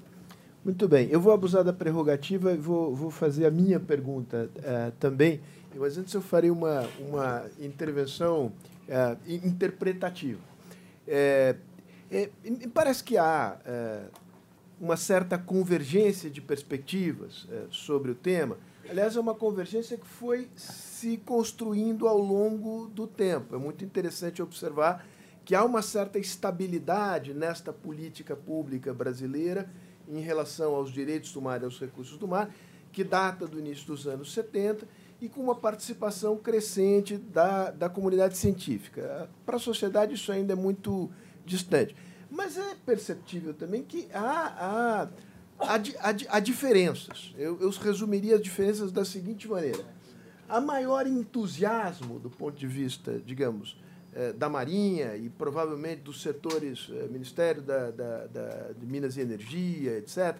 Muito 0.63 0.87
bem. 0.87 1.09
Eu 1.11 1.19
vou 1.19 1.33
abusar 1.33 1.61
da 1.61 1.73
prerrogativa 1.73 2.53
e 2.53 2.55
vou, 2.55 2.95
vou 2.95 3.11
fazer 3.11 3.45
a 3.45 3.51
minha 3.51 3.77
pergunta 3.77 4.49
uh, 4.55 4.91
também. 4.97 5.41
Mas 5.75 5.97
antes 5.97 6.13
eu 6.13 6.21
farei 6.21 6.49
uma, 6.49 6.87
uma 6.97 7.43
intervenção 7.59 8.53
uh, 8.87 9.17
interpretativa. 9.27 10.39
É, 11.05 11.57
é, 12.09 12.29
parece 12.73 13.03
que 13.03 13.17
há 13.17 13.57
uma 14.79 14.95
certa 14.95 15.37
convergência 15.37 16.29
de 16.29 16.39
perspectivas 16.39 17.47
sobre 17.69 18.11
o 18.11 18.15
tema. 18.15 18.57
Aliás, 18.89 19.17
é 19.17 19.19
uma 19.19 19.35
convergência 19.35 19.97
que 19.97 20.07
foi 20.07 20.47
se 20.55 21.17
construindo 21.17 22.07
ao 22.07 22.17
longo 22.17 22.87
do 22.87 23.05
tempo. 23.05 23.55
É 23.55 23.57
muito 23.57 23.83
interessante 23.83 24.41
observar 24.41 25.05
que 25.47 25.55
há 25.55 25.63
uma 25.63 25.81
certa 25.81 26.19
estabilidade 26.19 27.33
nesta 27.33 27.71
política 27.71 28.35
pública 28.35 28.93
brasileira 28.93 29.71
em 30.05 30.19
relação 30.19 30.75
aos 30.75 30.91
direitos 30.91 31.31
do 31.31 31.41
mar 31.41 31.61
e 31.61 31.63
aos 31.63 31.79
recursos 31.79 32.17
do 32.17 32.27
mar, 32.27 32.53
que 32.91 33.01
data 33.01 33.47
do 33.47 33.57
início 33.57 33.87
dos 33.87 34.05
anos 34.07 34.33
70 34.33 34.85
e 35.21 35.29
com 35.29 35.39
uma 35.39 35.55
participação 35.55 36.35
crescente 36.35 37.15
da, 37.15 37.71
da 37.71 37.87
comunidade 37.87 38.37
científica. 38.37 39.29
Para 39.45 39.55
a 39.55 39.59
sociedade, 39.59 40.15
isso 40.15 40.33
ainda 40.33 40.51
é 40.51 40.55
muito 40.55 41.09
distante. 41.45 41.95
Mas 42.29 42.57
é 42.57 42.75
perceptível 42.85 43.53
também 43.53 43.83
que 43.83 44.09
há, 44.13 44.19
há, 44.19 45.09
há, 45.59 45.75
há, 45.75 46.15
há 46.27 46.39
diferenças. 46.41 47.33
Eu, 47.37 47.57
eu 47.61 47.69
resumiria 47.69 48.35
as 48.35 48.41
diferenças 48.41 48.91
da 48.91 49.05
seguinte 49.05 49.47
maneira. 49.47 49.85
Há 50.49 50.59
maior 50.59 51.07
entusiasmo 51.07 52.19
do 52.19 52.29
ponto 52.29 52.57
de 52.57 52.67
vista, 52.67 53.17
digamos, 53.25 53.77
da 54.35 54.49
Marinha 54.49 55.15
e 55.15 55.29
provavelmente 55.29 56.01
dos 56.01 56.21
setores 56.21 56.89
eh, 56.91 57.07
Ministério 57.07 57.61
da, 57.61 57.91
da, 57.91 58.27
da, 58.27 58.71
de 58.71 58.85
Minas 58.85 59.15
e 59.17 59.21
Energia, 59.21 59.97
etc., 59.97 60.35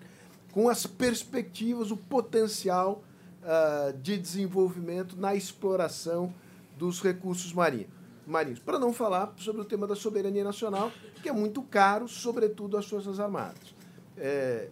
com 0.51 0.67
as 0.67 0.87
perspectivas, 0.87 1.91
o 1.91 1.97
potencial 1.97 3.03
uh, 3.43 3.95
de 3.97 4.17
desenvolvimento 4.17 5.15
na 5.15 5.35
exploração 5.35 6.33
dos 6.75 7.01
recursos 7.01 7.53
marinhos. 7.53 7.89
marinhos. 8.25 8.59
Para 8.59 8.79
não 8.79 8.91
falar 8.91 9.33
sobre 9.37 9.61
o 9.61 9.65
tema 9.65 9.85
da 9.85 9.95
soberania 9.95 10.43
nacional, 10.43 10.91
que 11.21 11.29
é 11.29 11.31
muito 11.31 11.61
caro, 11.61 12.07
sobretudo 12.07 12.77
às 12.77 12.87
Forças 12.87 13.19
Armadas. 13.19 13.75
É, 14.17 14.69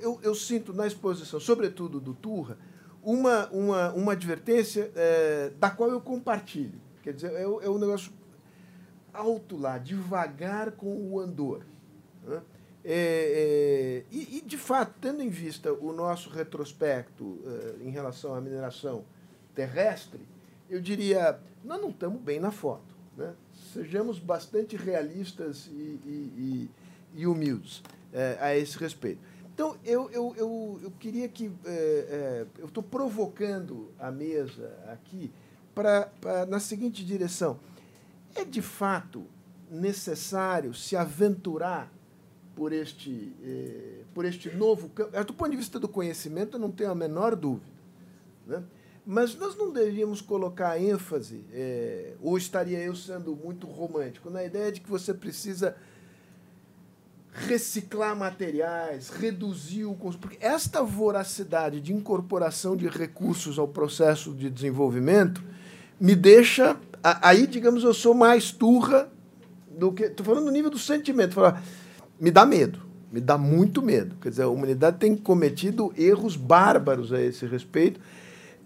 eu, 0.00 0.18
eu, 0.22 0.34
sinto 0.34 0.72
na 0.72 0.86
exposição, 0.86 1.38
sobretudo 1.38 2.00
do 2.00 2.14
Turra, 2.14 2.56
uma, 3.02 3.48
uma, 3.50 3.92
uma 3.92 4.12
advertência 4.12 4.90
é, 4.94 5.52
da 5.58 5.70
qual 5.70 5.90
eu 5.90 6.00
compartilho. 6.00 6.80
Quer 7.04 7.12
dizer, 7.12 7.32
é, 7.34 7.42
é 7.42 7.68
um 7.68 7.76
negócio 7.76 8.10
alto 9.12 9.58
lá, 9.58 9.76
devagar 9.76 10.72
com 10.72 11.12
o 11.12 11.20
andor. 11.20 11.66
Né? 12.26 12.40
É, 12.82 14.02
é, 14.02 14.04
e, 14.10 14.38
e, 14.38 14.40
de 14.40 14.56
fato, 14.56 14.94
tendo 15.02 15.22
em 15.22 15.28
vista 15.28 15.70
o 15.70 15.92
nosso 15.92 16.30
retrospecto 16.30 17.38
é, 17.44 17.84
em 17.86 17.90
relação 17.90 18.34
à 18.34 18.40
mineração 18.40 19.04
terrestre, 19.54 20.20
eu 20.70 20.80
diria, 20.80 21.38
nós 21.62 21.78
não 21.78 21.90
estamos 21.90 22.22
bem 22.22 22.40
na 22.40 22.50
foto. 22.50 22.94
Né? 23.18 23.34
Sejamos 23.74 24.18
bastante 24.18 24.74
realistas 24.74 25.66
e, 25.66 26.00
e, 26.06 26.70
e 27.16 27.26
humildes 27.26 27.82
é, 28.14 28.38
a 28.40 28.56
esse 28.56 28.78
respeito. 28.78 29.20
Então, 29.52 29.76
eu, 29.84 30.10
eu, 30.10 30.34
eu, 30.38 30.80
eu 30.82 30.90
queria 30.98 31.28
que. 31.28 31.52
É, 31.66 32.46
eu 32.58 32.66
estou 32.66 32.82
provocando 32.82 33.92
a 34.00 34.10
mesa 34.10 34.74
aqui 34.90 35.30
para 35.74 36.10
na 36.48 36.60
seguinte 36.60 37.04
direção. 37.04 37.58
É 38.34 38.44
de 38.44 38.62
fato 38.62 39.24
necessário 39.70 40.74
se 40.74 40.96
aventurar 40.96 41.92
por 42.54 42.72
este, 42.72 43.32
eh, 43.42 44.02
por 44.14 44.24
este 44.24 44.50
novo 44.50 44.88
campo? 44.88 45.24
Do 45.24 45.34
ponto 45.34 45.50
de 45.50 45.56
vista 45.56 45.78
do 45.78 45.88
conhecimento, 45.88 46.56
eu 46.56 46.60
não 46.60 46.70
tenho 46.70 46.90
a 46.90 46.94
menor 46.94 47.34
dúvida. 47.34 47.66
Né? 48.46 48.62
Mas 49.06 49.34
nós 49.34 49.56
não 49.56 49.70
deveríamos 49.70 50.20
colocar 50.20 50.80
ênfase, 50.80 51.44
eh, 51.52 52.14
ou 52.22 52.38
estaria 52.38 52.78
eu 52.78 52.94
sendo 52.96 53.36
muito 53.36 53.66
romântico, 53.66 54.30
na 54.30 54.42
ideia 54.42 54.72
de 54.72 54.80
que 54.80 54.88
você 54.88 55.12
precisa 55.12 55.76
reciclar 57.32 58.16
materiais, 58.16 59.10
reduzir 59.10 59.84
o 59.84 59.94
consumo. 59.94 60.22
Porque 60.22 60.38
esta 60.40 60.82
voracidade 60.82 61.80
de 61.80 61.92
incorporação 61.92 62.76
de 62.76 62.88
recursos 62.88 63.58
ao 63.58 63.66
processo 63.66 64.32
de 64.32 64.48
desenvolvimento 64.48 65.42
me 66.00 66.14
deixa. 66.14 66.76
Aí, 67.02 67.46
digamos, 67.46 67.84
eu 67.84 67.94
sou 67.94 68.14
mais 68.14 68.50
turra 68.50 69.08
do 69.70 69.92
que. 69.92 70.04
Estou 70.04 70.24
falando 70.24 70.46
no 70.46 70.50
nível 70.50 70.70
do 70.70 70.78
sentimento. 70.78 71.34
Falar, 71.34 71.62
me 72.18 72.30
dá 72.30 72.46
medo, 72.46 72.80
me 73.12 73.20
dá 73.20 73.36
muito 73.36 73.82
medo. 73.82 74.16
Quer 74.20 74.30
dizer, 74.30 74.42
a 74.42 74.48
humanidade 74.48 74.98
tem 74.98 75.16
cometido 75.16 75.92
erros 75.96 76.36
bárbaros 76.36 77.12
a 77.12 77.20
esse 77.20 77.46
respeito, 77.46 78.00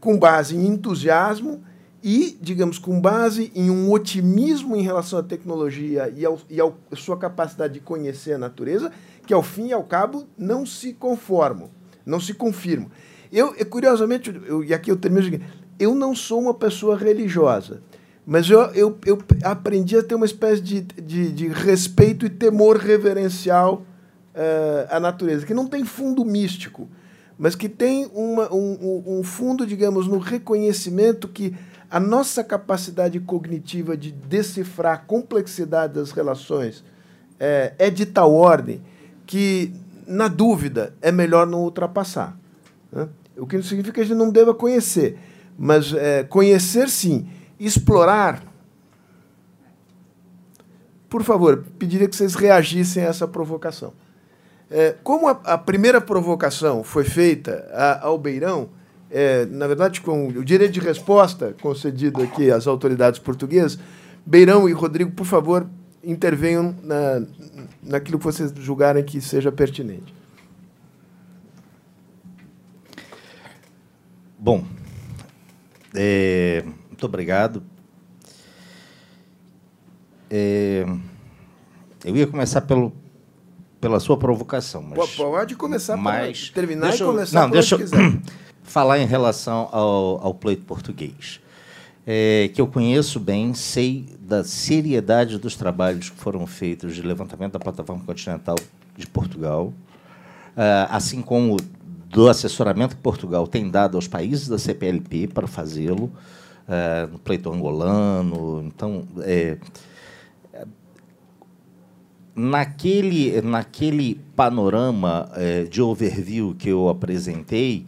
com 0.01 0.19
base 0.19 0.57
em 0.57 0.67
entusiasmo 0.67 1.63
e, 2.03 2.39
digamos, 2.41 2.79
com 2.79 3.01
base 3.01 3.51
em 3.55 3.71
um 3.71 3.91
otimismo 3.91 4.77
em 4.77 4.83
relação 4.83 5.19
à 5.19 5.23
tecnologia 5.23 6.13
e, 6.17 6.25
ao, 6.25 6.39
e 6.49 6.61
à 6.61 6.97
sua 6.97 7.17
capacidade 7.17 7.75
de 7.75 7.81
conhecer 7.81 8.35
a 8.35 8.39
natureza, 8.39 8.93
que 9.27 9.35
ao 9.35 9.43
fim 9.43 9.69
e 9.69 9.73
ao 9.73 9.83
cabo 9.83 10.27
não 10.37 10.65
se 10.65 10.93
conformam, 10.93 11.71
não 12.07 12.21
se 12.21 12.33
confirmam. 12.35 12.91
Eu, 13.31 13.53
curiosamente, 13.67 14.33
eu, 14.47 14.65
e 14.65 14.73
aqui 14.73 14.91
eu 14.91 14.97
termino, 14.97 15.45
eu 15.79 15.95
não 15.95 16.15
sou 16.15 16.41
uma 16.41 16.55
pessoa 16.55 16.97
religiosa, 16.97 17.83
mas 18.27 18.49
eu, 18.51 18.61
eu, 18.75 18.99
eu 19.07 19.19
aprendi 19.43 19.97
a 19.97 20.03
ter 20.03 20.15
uma 20.15 20.27
espécie 20.27 20.61
de, 20.61 20.81
de, 20.83 21.33
de 21.33 21.49
respeito 21.49 22.27
e 22.27 22.31
temor 22.31 22.77
reverencial 22.77 23.83
uh, 24.35 24.87
à 24.91 25.01
natureza, 25.01 25.47
que 25.47 25.55
não 25.55 25.67
tem 25.67 25.85
fundo 25.85 26.25
místico, 26.25 26.89
mas 27.39 27.55
que 27.55 27.69
tem 27.69 28.11
uma, 28.13 28.53
um, 28.53 29.19
um 29.19 29.23
fundo, 29.23 29.67
digamos, 29.67 30.07
no 30.07 30.19
reconhecimento 30.19 31.29
que 31.29 31.55
a 31.91 31.99
nossa 31.99 32.45
capacidade 32.45 33.19
cognitiva 33.21 33.97
de 33.97 34.13
decifrar 34.13 34.95
a 34.95 34.99
complexidade 34.99 35.95
das 35.95 36.11
relações 36.11 36.85
é, 37.41 37.73
é 37.79 37.91
de 37.91 38.05
tal 38.05 38.35
ordem 38.35 38.83
que, 39.27 39.73
na 40.07 40.29
dúvida, 40.29 40.95
é 41.01 41.11
melhor 41.11 41.47
não 41.47 41.63
ultrapassar. 41.63 42.37
Né? 42.93 43.09
O 43.37 43.47
que 43.47 43.57
não 43.57 43.63
significa 43.63 43.95
que 43.95 44.01
a 44.01 44.05
gente 44.05 44.17
não 44.17 44.31
deva 44.31 44.53
conhecer, 44.53 45.19
mas 45.59 45.93
é, 45.93 46.23
conhecer 46.23 46.89
sim 46.89 47.29
explorar. 47.59 48.45
Por 51.09 51.25
favor, 51.25 51.65
pediria 51.79 52.07
que 52.07 52.15
vocês 52.15 52.37
reagissem 52.37 53.03
a 53.03 53.09
essa 53.09 53.27
provocação. 53.27 53.93
É, 54.71 54.95
como 55.03 55.27
a, 55.27 55.33
a, 55.45 55.59
primeira 55.59 56.01
provocação 56.01 56.85
foi 56.85 57.03
feita 57.03 57.69
a, 57.73 58.07
ao 58.07 58.19
Beirão, 58.19 58.69
é, 59.11 59.47
na 59.47 59.67
verdade, 59.67 60.01
com 60.03 60.29
o 60.29 60.45
direito 60.45 60.73
de 60.73 60.81
resposta 60.81 61.57
concedido 61.61 62.23
aqui 62.23 62.51
às 62.51 62.67
autoridades 62.67 63.19
portuguesas, 63.19 63.79
Beirão 64.25 64.69
e 64.69 64.73
Rodrigo, 64.73 65.11
por 65.11 65.25
favor, 65.25 65.67
intervenham 66.05 66.77
na, 66.83 67.23
naquilo 67.83 68.19
que 68.19 68.25
vocês 68.25 68.53
julgarem 68.59 69.03
que 69.03 69.21
seja 69.23 69.51
pertinente. 69.51 70.15
Bom, 74.39 74.65
é, 76.01 76.63
muito 76.87 77.05
obrigado. 77.05 77.61
É, 80.31 80.87
eu 82.05 82.17
ia 82.17 82.27
começar 82.29 82.61
pelo, 82.61 82.93
pela 83.81 83.99
sua 83.99 84.17
provocação, 84.17 84.81
mas 84.81 85.17
pode 85.17 85.57
começar, 85.57 85.97
mas 85.97 86.51
terminar 86.51 86.95
e 86.95 86.99
começar. 86.99 87.41
Não, 87.41 87.51
deixa 87.51 87.75
eu 87.75 87.81
falar 88.63 89.01
em 89.01 89.07
relação 89.07 89.69
ao, 89.73 90.25
ao 90.25 90.35
pleito 90.35 90.63
português, 90.65 91.41
é, 92.07 92.49
que 92.55 92.61
eu 92.61 92.69
conheço 92.69 93.19
bem, 93.19 93.53
sei 93.53 94.07
da 94.21 94.45
seriedade 94.45 95.37
dos 95.37 95.57
trabalhos 95.57 96.11
que 96.11 96.17
foram 96.17 96.47
feitos 96.47 96.95
de 96.95 97.03
levantamento 97.03 97.55
da 97.55 97.59
plataforma 97.59 98.05
continental 98.05 98.57
de 98.97 99.07
Portugal, 99.09 99.75
é, 100.57 100.87
assim 100.91 101.21
como 101.23 101.57
do 102.09 102.29
assessoramento 102.29 102.97
que 102.97 103.03
Portugal 103.03 103.47
tem 103.47 103.69
dado 103.71 103.97
aos 103.97 104.09
países 104.09 104.49
da 104.49 104.59
CPLP 104.59 105.29
para 105.29 105.47
fazê-lo 105.47 106.11
é, 106.67 107.07
no 107.11 107.19
pleito 107.19 107.53
angolano. 107.53 108.63
Então, 108.67 109.07
é, 109.21 109.59
naquele, 112.35 113.41
naquele 113.43 114.21
panorama 114.35 115.31
é, 115.35 115.65
de 115.65 115.83
overview 115.83 116.55
que 116.59 116.71
eu 116.71 116.89
apresentei, 116.89 117.85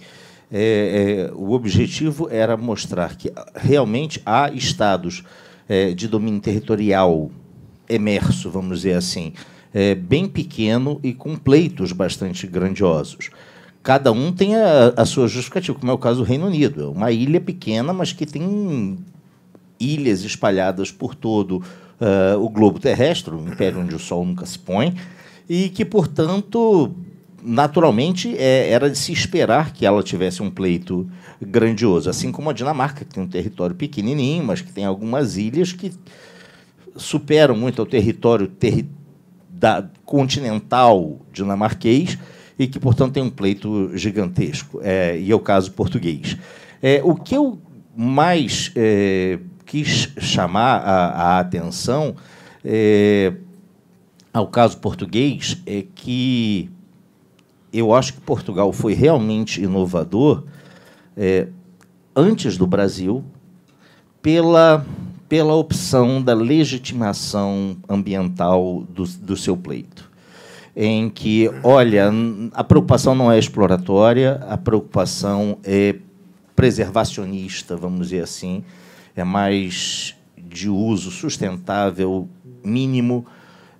é, 0.52 1.30
o 1.34 1.52
objetivo 1.52 2.28
era 2.30 2.56
mostrar 2.56 3.16
que 3.16 3.32
realmente 3.54 4.20
há 4.26 4.50
estados 4.50 5.22
de 5.94 6.08
domínio 6.08 6.40
territorial 6.40 7.30
emerso, 7.88 8.50
vamos 8.50 8.78
dizer 8.78 8.94
assim, 8.94 9.32
bem 10.02 10.26
pequeno 10.26 10.98
e 11.00 11.14
com 11.14 11.36
pleitos 11.36 11.92
bastante 11.92 12.44
grandiosos 12.44 13.30
cada 13.82 14.12
um 14.12 14.32
tem 14.32 14.56
a, 14.56 14.92
a, 14.96 15.04
sua 15.04 15.26
justificativa, 15.26 15.78
como 15.78 15.90
é 15.90 15.94
o 15.94 15.98
caso 15.98 16.20
do 16.20 16.24
Reino 16.24 16.46
Unido. 16.46 16.82
É 16.82 16.86
uma 16.86 17.10
ilha 17.10 17.40
pequena, 17.40 17.92
mas 17.92 18.12
que 18.12 18.26
tem 18.26 18.98
ilhas 19.78 20.22
espalhadas 20.22 20.90
por 20.90 21.14
todo 21.14 21.62
uh, 22.00 22.38
o 22.38 22.48
globo 22.48 22.78
terrestre, 22.78 23.34
um 23.34 23.48
império 23.48 23.80
onde 23.80 23.94
o 23.94 23.98
Sol 23.98 24.24
nunca 24.24 24.44
se 24.44 24.58
põe, 24.58 24.94
e 25.48 25.70
que, 25.70 25.84
portanto, 25.84 26.94
naturalmente, 27.42 28.36
é, 28.36 28.70
era 28.70 28.90
de 28.90 28.98
se 28.98 29.12
esperar 29.12 29.72
que 29.72 29.86
ela 29.86 30.02
tivesse 30.02 30.42
um 30.42 30.50
pleito 30.50 31.10
grandioso, 31.40 32.10
assim 32.10 32.30
como 32.30 32.50
a 32.50 32.52
Dinamarca, 32.52 33.04
que 33.04 33.14
tem 33.14 33.22
um 33.22 33.28
território 33.28 33.74
pequenininho, 33.74 34.44
mas 34.44 34.60
que 34.60 34.72
tem 34.72 34.84
algumas 34.84 35.36
ilhas 35.36 35.72
que 35.72 35.92
superam 36.96 37.56
muito 37.56 37.80
o 37.80 37.86
território 37.86 38.46
terri 38.46 38.88
da, 39.48 39.88
continental 40.04 41.20
dinamarquês, 41.32 42.18
e 42.60 42.66
que, 42.66 42.78
portanto, 42.78 43.14
tem 43.14 43.22
um 43.22 43.30
pleito 43.30 43.90
gigantesco, 43.96 44.80
é, 44.82 45.18
e 45.18 45.32
é 45.32 45.34
o 45.34 45.40
caso 45.40 45.72
português. 45.72 46.36
É, 46.82 47.00
o 47.02 47.14
que 47.14 47.34
eu 47.34 47.58
mais 47.96 48.70
é, 48.76 49.38
quis 49.64 50.12
chamar 50.18 50.82
a, 50.82 51.06
a 51.06 51.38
atenção 51.38 52.14
é, 52.62 53.32
ao 54.30 54.46
caso 54.48 54.76
português 54.76 55.56
é 55.64 55.86
que 55.94 56.70
eu 57.72 57.94
acho 57.94 58.12
que 58.12 58.20
Portugal 58.20 58.74
foi 58.74 58.92
realmente 58.92 59.62
inovador 59.62 60.44
é, 61.16 61.48
antes 62.14 62.58
do 62.58 62.66
Brasil 62.66 63.24
pela, 64.20 64.84
pela 65.30 65.54
opção 65.54 66.22
da 66.22 66.34
legitimação 66.34 67.78
ambiental 67.88 68.84
do, 68.90 69.04
do 69.04 69.34
seu 69.34 69.56
pleito 69.56 70.09
em 70.82 71.10
que, 71.10 71.46
olha, 71.62 72.10
a 72.54 72.64
preocupação 72.64 73.14
não 73.14 73.30
é 73.30 73.38
exploratória, 73.38 74.40
a 74.48 74.56
preocupação 74.56 75.58
é 75.62 75.96
preservacionista, 76.56 77.76
vamos 77.76 78.08
dizer 78.08 78.22
assim, 78.22 78.64
é 79.14 79.22
mais 79.22 80.16
de 80.38 80.70
uso 80.70 81.10
sustentável 81.10 82.26
mínimo, 82.64 83.26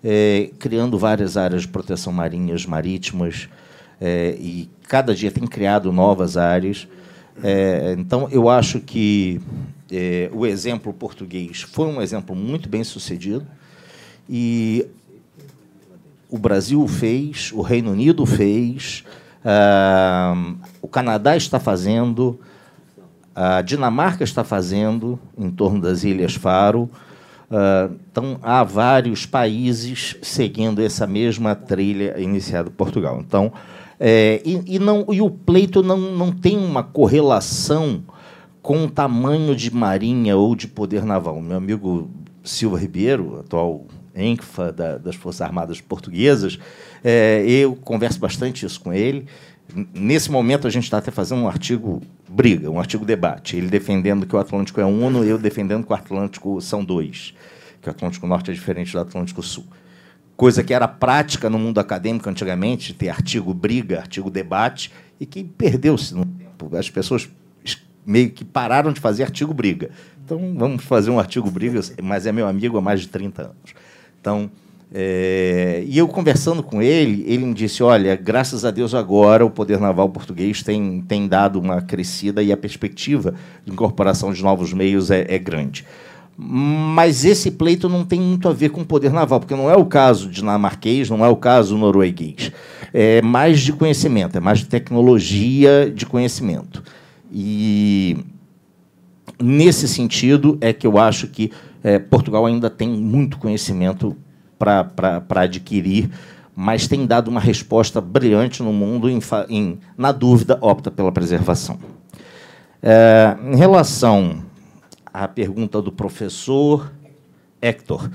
é, 0.05 0.51
criando 0.59 0.99
várias 0.99 1.39
áreas 1.39 1.63
de 1.63 1.69
proteção 1.69 2.13
marinhas, 2.13 2.67
marítimas, 2.67 3.49
é, 3.99 4.37
e 4.39 4.69
cada 4.87 5.15
dia 5.15 5.31
tem 5.31 5.47
criado 5.47 5.91
novas 5.91 6.37
áreas. 6.37 6.87
É, 7.43 7.95
então, 7.99 8.29
eu 8.31 8.47
acho 8.47 8.79
que 8.79 9.41
é, 9.91 10.29
o 10.35 10.45
exemplo 10.45 10.93
português 10.93 11.63
foi 11.63 11.87
um 11.87 12.03
exemplo 12.03 12.37
muito 12.37 12.69
bem 12.69 12.85
sucedido 12.85 13.47
e 14.29 14.87
o 16.31 16.39
Brasil 16.39 16.87
fez, 16.87 17.51
o 17.53 17.61
Reino 17.61 17.91
Unido 17.91 18.25
fez, 18.25 19.05
ah, 19.45 20.35
o 20.81 20.89
Canadá 20.89 21.37
está 21.37 21.59
fazendo, 21.59 22.39
a 23.35 23.63
Dinamarca 23.63 24.25
está 24.25 24.45
fazendo 24.45 25.19
em 25.37 25.51
torno 25.51 25.81
das 25.81 26.05
Ilhas 26.05 26.35
Faro. 26.35 26.91
Uh, 27.51 27.97
então, 28.13 28.39
há 28.43 28.63
vários 28.63 29.27
países 29.27 30.17
seguindo 30.23 30.81
essa 30.81 31.05
mesma 31.05 31.53
trilha 31.57 32.15
iniciada 32.21 32.71
por 32.71 32.77
Portugal. 32.77 33.19
Então, 33.19 33.53
é, 33.99 34.41
e, 34.45 34.77
e, 34.77 34.79
não, 34.79 35.05
e 35.11 35.21
o 35.21 35.29
pleito 35.29 35.83
não, 35.83 35.99
não 35.99 36.31
tem 36.31 36.57
uma 36.57 36.85
correlação 36.85 38.05
com 38.63 38.85
o 38.85 38.91
tamanho 38.91 39.57
de 39.57 39.75
marinha 39.75 40.37
ou 40.37 40.55
de 40.55 40.69
poder 40.69 41.05
naval. 41.05 41.41
Meu 41.43 41.57
amigo 41.57 42.09
Silva 42.45 42.79
Ribeiro, 42.79 43.41
atual 43.41 43.85
ENCFA 44.15 44.73
da, 44.73 44.99
das 44.99 45.15
Forças 45.15 45.43
Armadas 45.43 45.81
Portuguesas, 45.81 46.59
é, 47.03 47.45
eu 47.47 47.75
converso 47.77 48.19
bastante 48.19 48.65
isso 48.67 48.81
com 48.81 48.93
ele. 48.93 49.27
Nesse 49.95 50.31
momento, 50.31 50.67
a 50.67 50.71
gente 50.71 50.85
está 50.85 50.99
até 50.99 51.11
fazendo 51.11 51.43
um 51.43 51.49
artigo 51.49 52.03
briga, 52.29 52.71
um 52.71 52.81
artigo 52.81 53.05
debate. 53.05 53.57
Ele 53.57 53.69
defendendo 53.69 54.27
que 54.27 54.35
o 54.35 54.39
Atlântico 54.39 54.81
é 54.81 54.85
uno, 54.85 55.25
eu 55.25 55.39
defendendo 55.39 55.85
que 55.85 55.93
o 55.93 55.95
Atlântico 55.95 56.61
são 56.61 56.85
dois, 56.85 57.35
que 57.81 57.89
o 57.89 57.91
Atlântico 57.91 58.27
Norte 58.27 58.51
é 58.51 58.55
diferente 58.55 58.93
do 58.93 58.99
Atlântico 58.99 59.43
Sul. 59.43 59.65
Coisa 60.37 60.65
que 60.65 60.73
era 60.75 60.89
prática 60.89 61.51
no 61.51 61.59
mundo 61.59 61.79
acadêmico 61.79 62.29
antigamente, 62.29 62.95
ter 62.95 63.11
artigo 63.11 63.53
briga, 63.55 63.99
artigo 63.99 64.31
debate, 64.31 64.91
e 65.21 65.27
que 65.27 65.45
perdeu-se 65.45 66.15
no 66.15 66.25
tempo. 66.25 66.75
As 66.77 66.89
pessoas 66.89 67.29
meio 68.05 68.31
que 68.31 68.45
pararam 68.45 68.93
de 68.93 69.01
fazer 69.01 69.23
artigo 69.23 69.53
briga. 69.53 69.91
Então, 70.25 70.55
vamos 70.57 70.85
fazer 70.85 71.11
um 71.11 71.19
artigo 71.19 71.51
briga, 71.51 71.81
mas 72.03 72.27
é 72.27 72.33
meu 72.33 72.47
amigo 72.47 72.79
há 72.79 72.81
mais 72.81 73.01
de 73.01 73.09
30 73.09 73.43
anos. 73.43 73.75
Então, 74.21 74.51
é, 74.93 75.85
e 75.87 75.97
eu 75.97 76.09
conversando 76.09 76.63
com 76.63 76.83
ele, 76.83 77.25
ele 77.27 77.47
me 77.47 77.55
disse: 77.55 77.83
Olha, 77.83 78.17
graças 78.17 78.65
a 78.65 78.71
Deus 78.71 78.95
agora 78.95 79.47
o 79.47 79.51
poder 79.51 79.79
naval 79.79 80.09
português 80.09 80.63
tem, 80.63 81.01
tem 81.07 81.29
dado 81.29 81.61
uma 81.61 81.81
crescida 81.81 82.43
e 82.43 82.53
a 82.53 82.57
perspectiva 82.57 83.35
de 83.65 83.73
incorporação 83.73 84.33
de 84.33 84.43
novos 84.43 84.73
meios 84.73 85.11
é, 85.11 85.27
é 85.29 85.39
grande. 85.39 85.85
Mas 86.37 87.25
esse 87.25 87.51
pleito 87.51 87.89
não 87.89 88.05
tem 88.05 88.19
muito 88.19 88.49
a 88.49 88.53
ver 88.53 88.71
com 88.71 88.81
o 88.81 88.85
poder 88.85 89.13
naval, 89.13 89.41
porque 89.41 89.55
não 89.55 89.71
é 89.71 89.77
o 89.77 89.85
caso 89.85 90.29
dinamarquês, 90.29 91.11
não 91.11 91.25
é 91.25 91.29
o 91.29 91.37
caso 91.37 91.77
norueguês. 91.77 92.51
É 92.93 93.21
mais 93.21 93.61
de 93.61 93.73
conhecimento, 93.73 94.39
é 94.39 94.41
mais 94.41 94.61
de 94.61 94.67
tecnologia 94.67 95.93
de 95.95 96.07
conhecimento. 96.07 96.83
E 97.31 98.17
nesse 99.39 99.87
sentido 99.87 100.57
é 100.61 100.73
que 100.73 100.87
eu 100.87 100.99
acho 100.99 101.29
que 101.29 101.53
é, 101.83 101.99
Portugal 101.99 102.47
ainda 102.47 102.69
tem 102.69 102.89
muito 102.89 103.39
conhecimento 103.39 104.17
para 104.59 105.43
adquirir, 105.43 106.11
mas 106.55 106.87
tem 106.87 107.07
dado 107.07 107.29
uma 107.29 107.41
resposta 107.41 108.01
brilhante 108.01 108.63
no 108.63 108.73
mundo, 108.73 109.09
em, 109.09 109.19
em, 109.49 109.79
na 109.97 110.13
dúvida, 110.13 110.59
opta 110.61 110.91
pela 110.91 111.11
preservação. 111.11 111.79
É, 112.83 113.37
em 113.43 113.57
relação 113.57 114.43
à 115.07 115.27
pergunta 115.27 115.81
do 115.81 115.91
professor 115.91 116.93
Hector, 117.61 118.11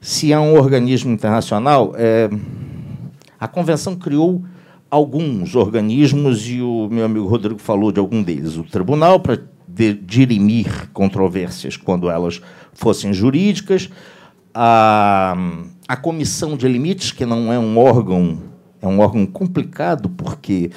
se 0.00 0.32
é 0.32 0.38
um 0.38 0.56
organismo 0.56 1.12
internacional, 1.12 1.92
é, 1.96 2.28
a 3.38 3.46
convenção 3.48 3.96
criou 3.96 4.42
alguns 4.90 5.54
organismos 5.54 6.46
e 6.48 6.60
o 6.60 6.88
meu 6.90 7.04
amigo 7.04 7.26
Rodrigo 7.26 7.60
falou 7.60 7.92
de 7.92 8.00
algum 8.00 8.22
deles. 8.22 8.56
O 8.56 8.64
tribunal 8.64 9.20
para 9.20 9.38
dirimir 10.02 10.90
controvérsias 10.92 11.76
quando 11.76 12.10
elas 12.10 12.42
fossem 12.72 13.12
jurídicas, 13.12 13.90
a, 14.54 15.36
a 15.86 15.96
comissão 15.96 16.56
de 16.56 16.66
limites, 16.68 17.12
que 17.12 17.24
não 17.24 17.52
é 17.52 17.58
um 17.58 17.78
órgão, 17.78 18.38
é 18.80 18.86
um 18.86 19.00
órgão 19.00 19.26
complicado, 19.26 20.08
porque 20.08 20.70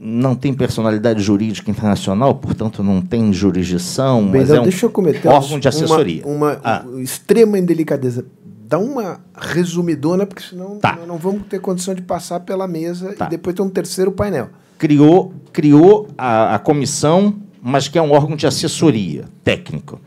não 0.00 0.34
tem 0.34 0.54
personalidade 0.54 1.22
jurídica 1.22 1.70
internacional, 1.70 2.34
portanto 2.34 2.82
não 2.82 3.02
tem 3.02 3.32
jurisdição, 3.32 4.26
Bem, 4.26 4.40
mas 4.40 4.50
é 4.50 4.60
um 4.60 4.62
deixa 4.62 4.86
eu 4.86 4.90
cometer 4.90 5.28
órgão 5.28 5.58
de 5.58 5.68
assessoria. 5.68 6.22
Uma, 6.24 6.54
uma 6.54 6.60
ah. 6.64 6.84
extrema 6.98 7.58
indelicadeza. 7.58 8.24
Dá 8.68 8.78
uma 8.78 9.20
resumidona, 9.36 10.26
porque 10.26 10.42
senão 10.42 10.78
tá. 10.78 10.98
não 11.06 11.18
vamos 11.18 11.42
ter 11.48 11.60
condição 11.60 11.94
de 11.94 12.02
passar 12.02 12.40
pela 12.40 12.66
mesa 12.66 13.12
tá. 13.12 13.26
e 13.26 13.30
depois 13.30 13.54
ter 13.54 13.62
um 13.62 13.68
terceiro 13.68 14.10
painel. 14.10 14.48
Criou, 14.76 15.32
criou 15.52 16.08
a, 16.18 16.56
a 16.56 16.58
comissão, 16.58 17.34
mas 17.62 17.86
que 17.86 17.96
é 17.96 18.02
um 18.02 18.10
órgão 18.10 18.34
de 18.34 18.46
assessoria 18.46 19.26
técnico 19.44 20.00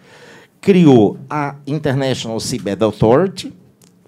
criou 0.62 1.18
a 1.30 1.56
International 1.66 2.40
Seabed 2.40 2.84
Authority 2.84 3.54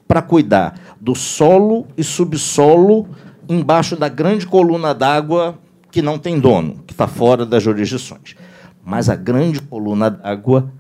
para 0.08 0.22
cuidar 0.22 0.80
do 1.00 1.16
solo 1.16 1.88
e 1.98 2.04
subsolo 2.04 3.08
embaixo 3.48 3.96
da 3.96 4.10
grande 4.10 4.46
coluna 4.46 4.94
d'água 4.94 5.58
que 5.90 6.02
não 6.02 6.18
tem 6.18 6.40
dono, 6.40 6.84
que 6.86 6.94
está 6.94 7.08
fora 7.08 7.46
das 7.46 7.64
jurisdições. 7.64 8.36
Mas 8.84 9.10
a 9.10 9.16
grande 9.16 9.62
coluna 9.62 10.10
d'água 10.10 10.72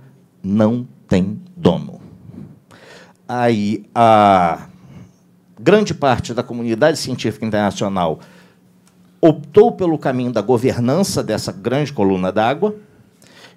não 0.44 0.88
tem 1.08 1.40
dono. 1.56 2.02
Aí 3.28 3.86
a 3.94 4.68
grande 5.60 5.94
parte 5.94 6.34
da 6.34 6.44
comunidade 6.44 6.98
científica 6.98 7.46
internacional 7.46 8.20
optou 9.22 9.72
pelo 9.72 9.98
caminho 9.98 10.32
da 10.32 10.42
governança 10.42 11.22
dessa 11.24 11.52
grande 11.52 11.94
coluna 11.94 12.32
d'água 12.32 12.76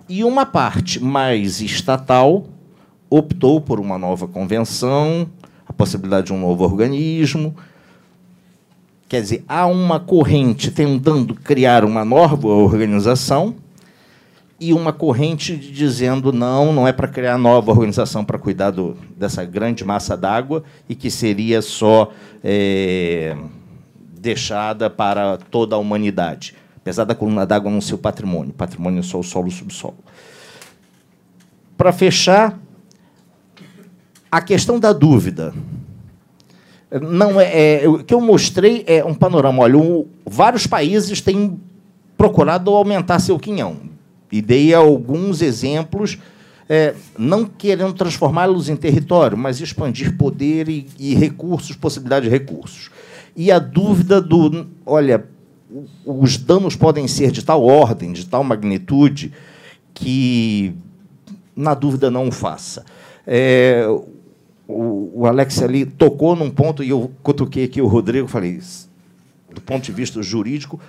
e 0.08 0.23
uma 0.24 0.44
parte 0.44 1.02
mais 1.02 1.60
estatal 1.60 2.44
optou 3.08 3.60
por 3.60 3.78
uma 3.78 3.99
nova 3.99 4.26
convenção, 4.26 5.28
a 5.66 5.73
possibilidade 5.73 6.26
de 6.26 6.33
um 6.33 6.41
novo 6.41 6.65
organismo. 6.65 7.55
Quer 9.08 9.20
dizer, 9.20 9.44
há 9.49 9.66
uma 9.66 10.00
corrente 10.00 10.70
tentando 10.70 11.34
criar 11.34 11.84
uma 11.84 12.05
nova 12.05 12.49
organização 12.49 13.55
e 14.58 14.73
uma 14.73 14.92
corrente 14.92 15.57
dizendo 15.57 16.33
não, 16.33 16.73
não 16.73 16.89
é 16.89 16.92
para 16.92 17.08
criar 17.08 17.36
nova 17.39 17.70
organização 17.70 18.24
para 18.24 18.39
cuidar 18.39 18.70
do, 18.70 18.97
dessa 19.16 19.44
grande 19.44 19.84
massa 19.84 20.16
d'água 20.16 20.65
e 20.89 20.94
que 20.94 21.10
seria 21.10 21.60
só 21.60 22.10
é, 22.42 23.36
deixada 24.18 24.89
para 24.89 25.36
toda 25.36 25.76
a 25.76 25.78
humanidade 25.78 26.55
apesar 26.84 27.04
da 27.04 27.14
coluna 27.14 27.46
d'água 27.46 27.70
não 27.70 27.80
ser 27.80 27.94
o 27.94 27.98
patrimônio. 27.98 28.52
Patrimônio 28.52 29.00
é 29.00 29.02
só 29.02 29.18
o 29.18 29.22
solo 29.22 29.46
e 29.46 29.48
o 29.48 29.52
subsolo. 29.52 29.96
Para 31.78 31.94
fechar, 31.94 32.60
a 34.30 34.42
questão 34.42 34.78
da 34.78 34.92
dúvida. 34.92 35.54
Não 37.00 37.40
é, 37.40 37.84
é, 37.84 37.88
o 37.88 38.04
que 38.04 38.12
eu 38.12 38.20
mostrei 38.20 38.84
é 38.86 39.02
um 39.02 39.14
panorama. 39.14 39.62
Olha, 39.62 39.78
o, 39.78 40.06
vários 40.26 40.66
países 40.66 41.22
têm 41.22 41.58
procurado 42.18 42.70
aumentar 42.70 43.18
seu 43.18 43.38
quinhão. 43.38 43.76
E 44.30 44.42
dei 44.42 44.74
alguns 44.74 45.40
exemplos, 45.40 46.18
é, 46.68 46.94
não 47.16 47.46
querendo 47.46 47.94
transformá-los 47.94 48.68
em 48.68 48.76
território, 48.76 49.38
mas 49.38 49.58
expandir 49.58 50.18
poder 50.18 50.68
e, 50.68 50.86
e 50.98 51.14
recursos, 51.14 51.74
possibilidade 51.74 52.26
de 52.26 52.30
recursos. 52.30 52.90
E 53.34 53.50
a 53.50 53.58
dúvida 53.58 54.20
do, 54.20 54.66
olha, 54.84 55.32
os 56.05 56.36
danos 56.36 56.76
podem 56.76 57.09
ser 57.09 57.31
de 57.31 57.44
tal 57.44 57.65
ordem, 57.65 58.12
de 58.12 58.26
tal 58.26 58.44
magnitude, 58.44 59.33
que, 59.93 60.75
na 61.57 61.75
dúvida, 61.75 62.10
não 62.10 62.28
o 62.28 62.33
faça. 62.33 62.84
É, 63.26 63.86
o, 64.68 65.10
o, 65.15 65.26
Alex 65.26 65.62
ali 65.62 65.86
tocou 65.86 66.36
num 66.36 66.51
ponto, 66.51 66.83
e 66.83 66.91
eu 66.91 67.10
cutuquei 67.23 67.65
aqui 67.65 67.81
o 67.81 67.86
Rodrigo, 67.86 68.28
falei, 68.28 68.60
do 69.52 69.60
ponto 69.60 69.84
de 69.84 69.93
vista 69.93 70.23
jurídico, 70.23 70.81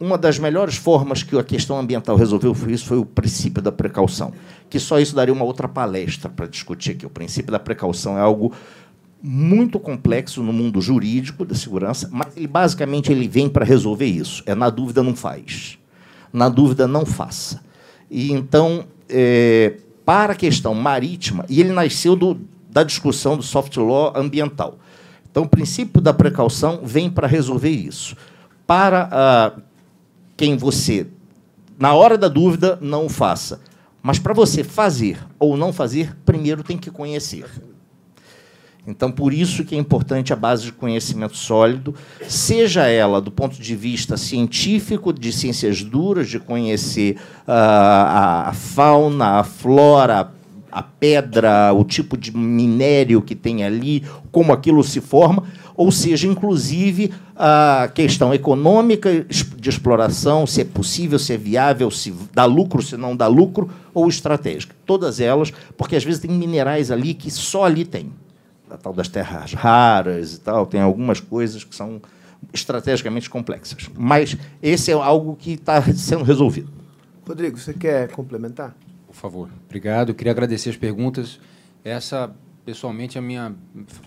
uma 0.00 0.18
das 0.18 0.38
melhores 0.38 0.76
formas 0.76 1.22
que 1.22 1.38
a 1.38 1.44
questão 1.44 1.78
ambiental 1.78 2.16
resolveu 2.16 2.52
foi 2.54 2.72
isso, 2.72 2.86
foi 2.86 2.98
o 2.98 3.04
princípio 3.04 3.62
da 3.62 3.70
precaução. 3.70 4.32
Que 4.68 4.78
só 4.78 4.98
isso 4.98 5.14
daria 5.14 5.32
uma 5.32 5.44
outra 5.44 5.68
palestra 5.68 6.28
para 6.28 6.46
discutir 6.46 6.92
aqui. 6.92 7.06
O 7.06 7.10
princípio 7.10 7.52
da 7.52 7.60
precaução 7.60 8.18
é 8.18 8.20
algo 8.20 8.52
muito 9.26 9.80
complexo 9.80 10.42
no 10.42 10.52
mundo 10.52 10.82
jurídico 10.82 11.46
da 11.46 11.54
segurança, 11.54 12.10
mas 12.12 12.36
ele 12.36 12.46
basicamente 12.46 13.10
ele 13.10 13.26
vem 13.26 13.48
para 13.48 13.64
resolver 13.64 14.04
isso. 14.04 14.42
É 14.44 14.54
na 14.54 14.68
dúvida 14.68 15.02
não 15.02 15.16
faz, 15.16 15.78
na 16.30 16.50
dúvida 16.50 16.86
não 16.86 17.06
faça. 17.06 17.64
E 18.10 18.30
então 18.30 18.84
é, 19.08 19.78
para 20.04 20.34
a 20.34 20.36
questão 20.36 20.74
marítima 20.74 21.46
e 21.48 21.58
ele 21.58 21.72
nasceu 21.72 22.14
do, 22.14 22.38
da 22.68 22.84
discussão 22.84 23.34
do 23.34 23.42
soft 23.42 23.74
law 23.78 24.12
ambiental. 24.14 24.78
Então 25.30 25.44
o 25.44 25.48
princípio 25.48 26.02
da 26.02 26.12
precaução 26.12 26.80
vem 26.84 27.08
para 27.08 27.26
resolver 27.26 27.70
isso. 27.70 28.14
Para 28.66 29.08
ah, 29.10 29.52
quem 30.36 30.54
você 30.54 31.06
na 31.78 31.94
hora 31.94 32.18
da 32.18 32.28
dúvida 32.28 32.78
não 32.80 33.08
faça, 33.08 33.58
Mas 34.02 34.18
para 34.18 34.34
você 34.34 34.62
fazer 34.62 35.18
ou 35.38 35.56
não 35.56 35.72
fazer, 35.72 36.14
primeiro 36.26 36.62
tem 36.62 36.76
que 36.76 36.90
conhecer. 36.90 37.46
Então, 38.86 39.10
por 39.10 39.32
isso 39.32 39.64
que 39.64 39.74
é 39.74 39.78
importante 39.78 40.32
a 40.32 40.36
base 40.36 40.64
de 40.64 40.72
conhecimento 40.72 41.36
sólido, 41.36 41.94
seja 42.28 42.86
ela 42.86 43.20
do 43.20 43.30
ponto 43.30 43.60
de 43.60 43.74
vista 43.74 44.16
científico, 44.16 45.12
de 45.12 45.32
ciências 45.32 45.82
duras, 45.82 46.28
de 46.28 46.38
conhecer 46.38 47.16
uh, 47.48 47.50
a, 47.50 48.52
fauna, 48.54 49.40
a 49.40 49.44
flora, 49.44 50.30
a 50.70 50.82
pedra, 50.82 51.72
o 51.72 51.82
tipo 51.82 52.14
de 52.16 52.36
minério 52.36 53.22
que 53.22 53.34
tem 53.34 53.64
ali, 53.64 54.04
como 54.30 54.52
aquilo 54.52 54.84
se 54.84 55.00
forma, 55.00 55.44
ou 55.74 55.90
seja, 55.90 56.26
inclusive 56.26 57.10
a 57.34 57.90
questão 57.94 58.34
econômica 58.34 59.24
de 59.24 59.68
exploração, 59.68 60.46
se 60.46 60.60
é 60.60 60.64
possível, 60.64 61.18
se 61.18 61.32
é 61.32 61.36
viável, 61.38 61.90
se 61.90 62.12
dá 62.34 62.44
lucro, 62.44 62.82
se 62.82 62.96
não 62.98 63.16
dá 63.16 63.26
lucro, 63.26 63.70
ou 63.94 64.08
estratégica. 64.08 64.74
Todas 64.84 65.20
elas, 65.20 65.52
porque 65.76 65.96
às 65.96 66.04
vezes 66.04 66.20
tem 66.20 66.30
minerais 66.30 66.90
ali 66.90 67.14
que 67.14 67.30
só 67.30 67.64
ali 67.64 67.84
tem 67.84 68.12
a 68.74 68.78
tal 68.78 68.92
das 68.92 69.08
terras 69.08 69.52
raras 69.52 70.34
e 70.34 70.40
tal, 70.40 70.66
tem 70.66 70.80
algumas 70.80 71.20
coisas 71.20 71.64
que 71.64 71.74
são 71.74 72.00
estrategicamente 72.52 73.30
complexas. 73.30 73.88
Mas 73.96 74.36
esse 74.62 74.90
é 74.90 74.94
algo 74.94 75.36
que 75.36 75.52
está 75.52 75.80
sendo 75.94 76.24
resolvido. 76.24 76.70
Rodrigo, 77.26 77.58
você 77.58 77.72
quer 77.72 78.08
complementar? 78.08 78.76
Por 79.06 79.14
favor. 79.14 79.48
Obrigado. 79.66 80.10
Eu 80.10 80.14
queria 80.14 80.32
agradecer 80.32 80.70
as 80.70 80.76
perguntas. 80.76 81.40
Essa, 81.82 82.34
pessoalmente, 82.64 83.16
é 83.16 83.20
a 83.20 83.22
minha 83.22 83.54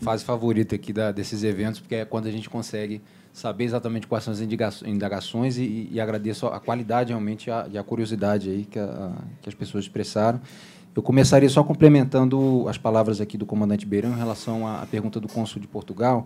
fase 0.02 0.24
favorita 0.24 0.76
aqui 0.76 0.94
da, 0.94 1.12
desses 1.12 1.44
eventos, 1.44 1.80
porque 1.80 1.96
é 1.96 2.06
quando 2.06 2.28
a 2.28 2.32
gente 2.32 2.50
consegue 2.50 3.02
saber 3.34 3.66
exatamente 3.66 4.08
quais 4.08 4.24
são 4.24 4.34
as 4.34 4.42
indagações 4.42 5.58
e, 5.58 5.90
e 5.92 6.02
agradeço 6.02 6.48
a 6.48 6.60
qualidade 6.60 7.10
realmente 7.10 7.52
e 7.72 7.78
a, 7.78 7.84
curiosidade 7.84 8.50
aí 8.50 8.66
que, 8.66 8.80
a, 8.80 9.12
que 9.42 9.48
as 9.48 9.54
pessoas 9.54 9.84
expressaram. 9.84 10.42
Eu 10.98 11.04
começaria 11.04 11.48
só 11.48 11.64
complementando 11.64 12.66
as 12.68 12.76
palavras 12.76 13.22
aqui 13.22 13.38
do 13.38 13.46
comandante 13.46 13.86
Beirão 13.86 14.14
em 14.14 14.18
relação 14.18 14.68
à 14.68 14.84
pergunta 14.84 15.20
do 15.20 15.28
cônsul 15.28 15.62
de 15.62 15.68
Portugal. 15.68 16.26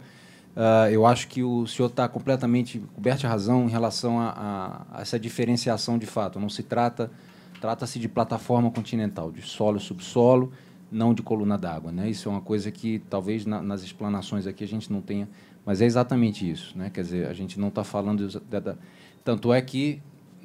Uh, 0.56 0.90
eu 0.90 1.06
acho 1.06 1.28
que 1.28 1.44
o 1.44 1.68
senhor 1.68 1.90
está 1.90 2.08
completamente 2.08 2.80
coberto 2.96 3.20
de 3.20 3.28
razão 3.28 3.66
em 3.66 3.70
relação 3.70 4.18
a, 4.18 4.86
a, 4.94 5.02
essa 5.02 5.20
diferenciação 5.20 5.98
de 5.98 6.06
fato. 6.06 6.40
Não 6.40 6.48
se 6.48 6.64
trata, 6.64 7.12
trata-se 7.60 8.00
de 8.00 8.08
plataforma 8.08 8.72
continental, 8.72 9.30
de 9.30 9.42
solo 9.42 9.78
subsolo, 9.78 10.54
não 10.90 11.14
de 11.14 11.22
coluna 11.22 11.58
d'água. 11.58 11.92
Né? 11.92 12.10
Isso 12.10 12.30
é 12.30 12.32
uma 12.32 12.40
coisa 12.40 12.72
que 12.72 13.00
talvez 13.10 13.46
na, 13.46 13.62
nas 13.62 13.84
explanações 13.84 14.48
aqui 14.48 14.64
a 14.64 14.68
gente 14.68 14.90
não 14.90 15.02
tenha, 15.02 15.28
mas 15.66 15.82
é 15.82 15.86
exatamente 15.86 16.50
isso. 16.50 16.78
Né? 16.78 16.90
Quer 16.90 17.02
dizer, 17.02 17.28
a 17.28 17.34
gente 17.34 17.60
não 17.60 17.68
está 17.68 17.84
falando... 17.84 18.26
Da, 18.50 18.78
tanto 19.22 19.52
é 19.52 19.62
que 19.62 20.02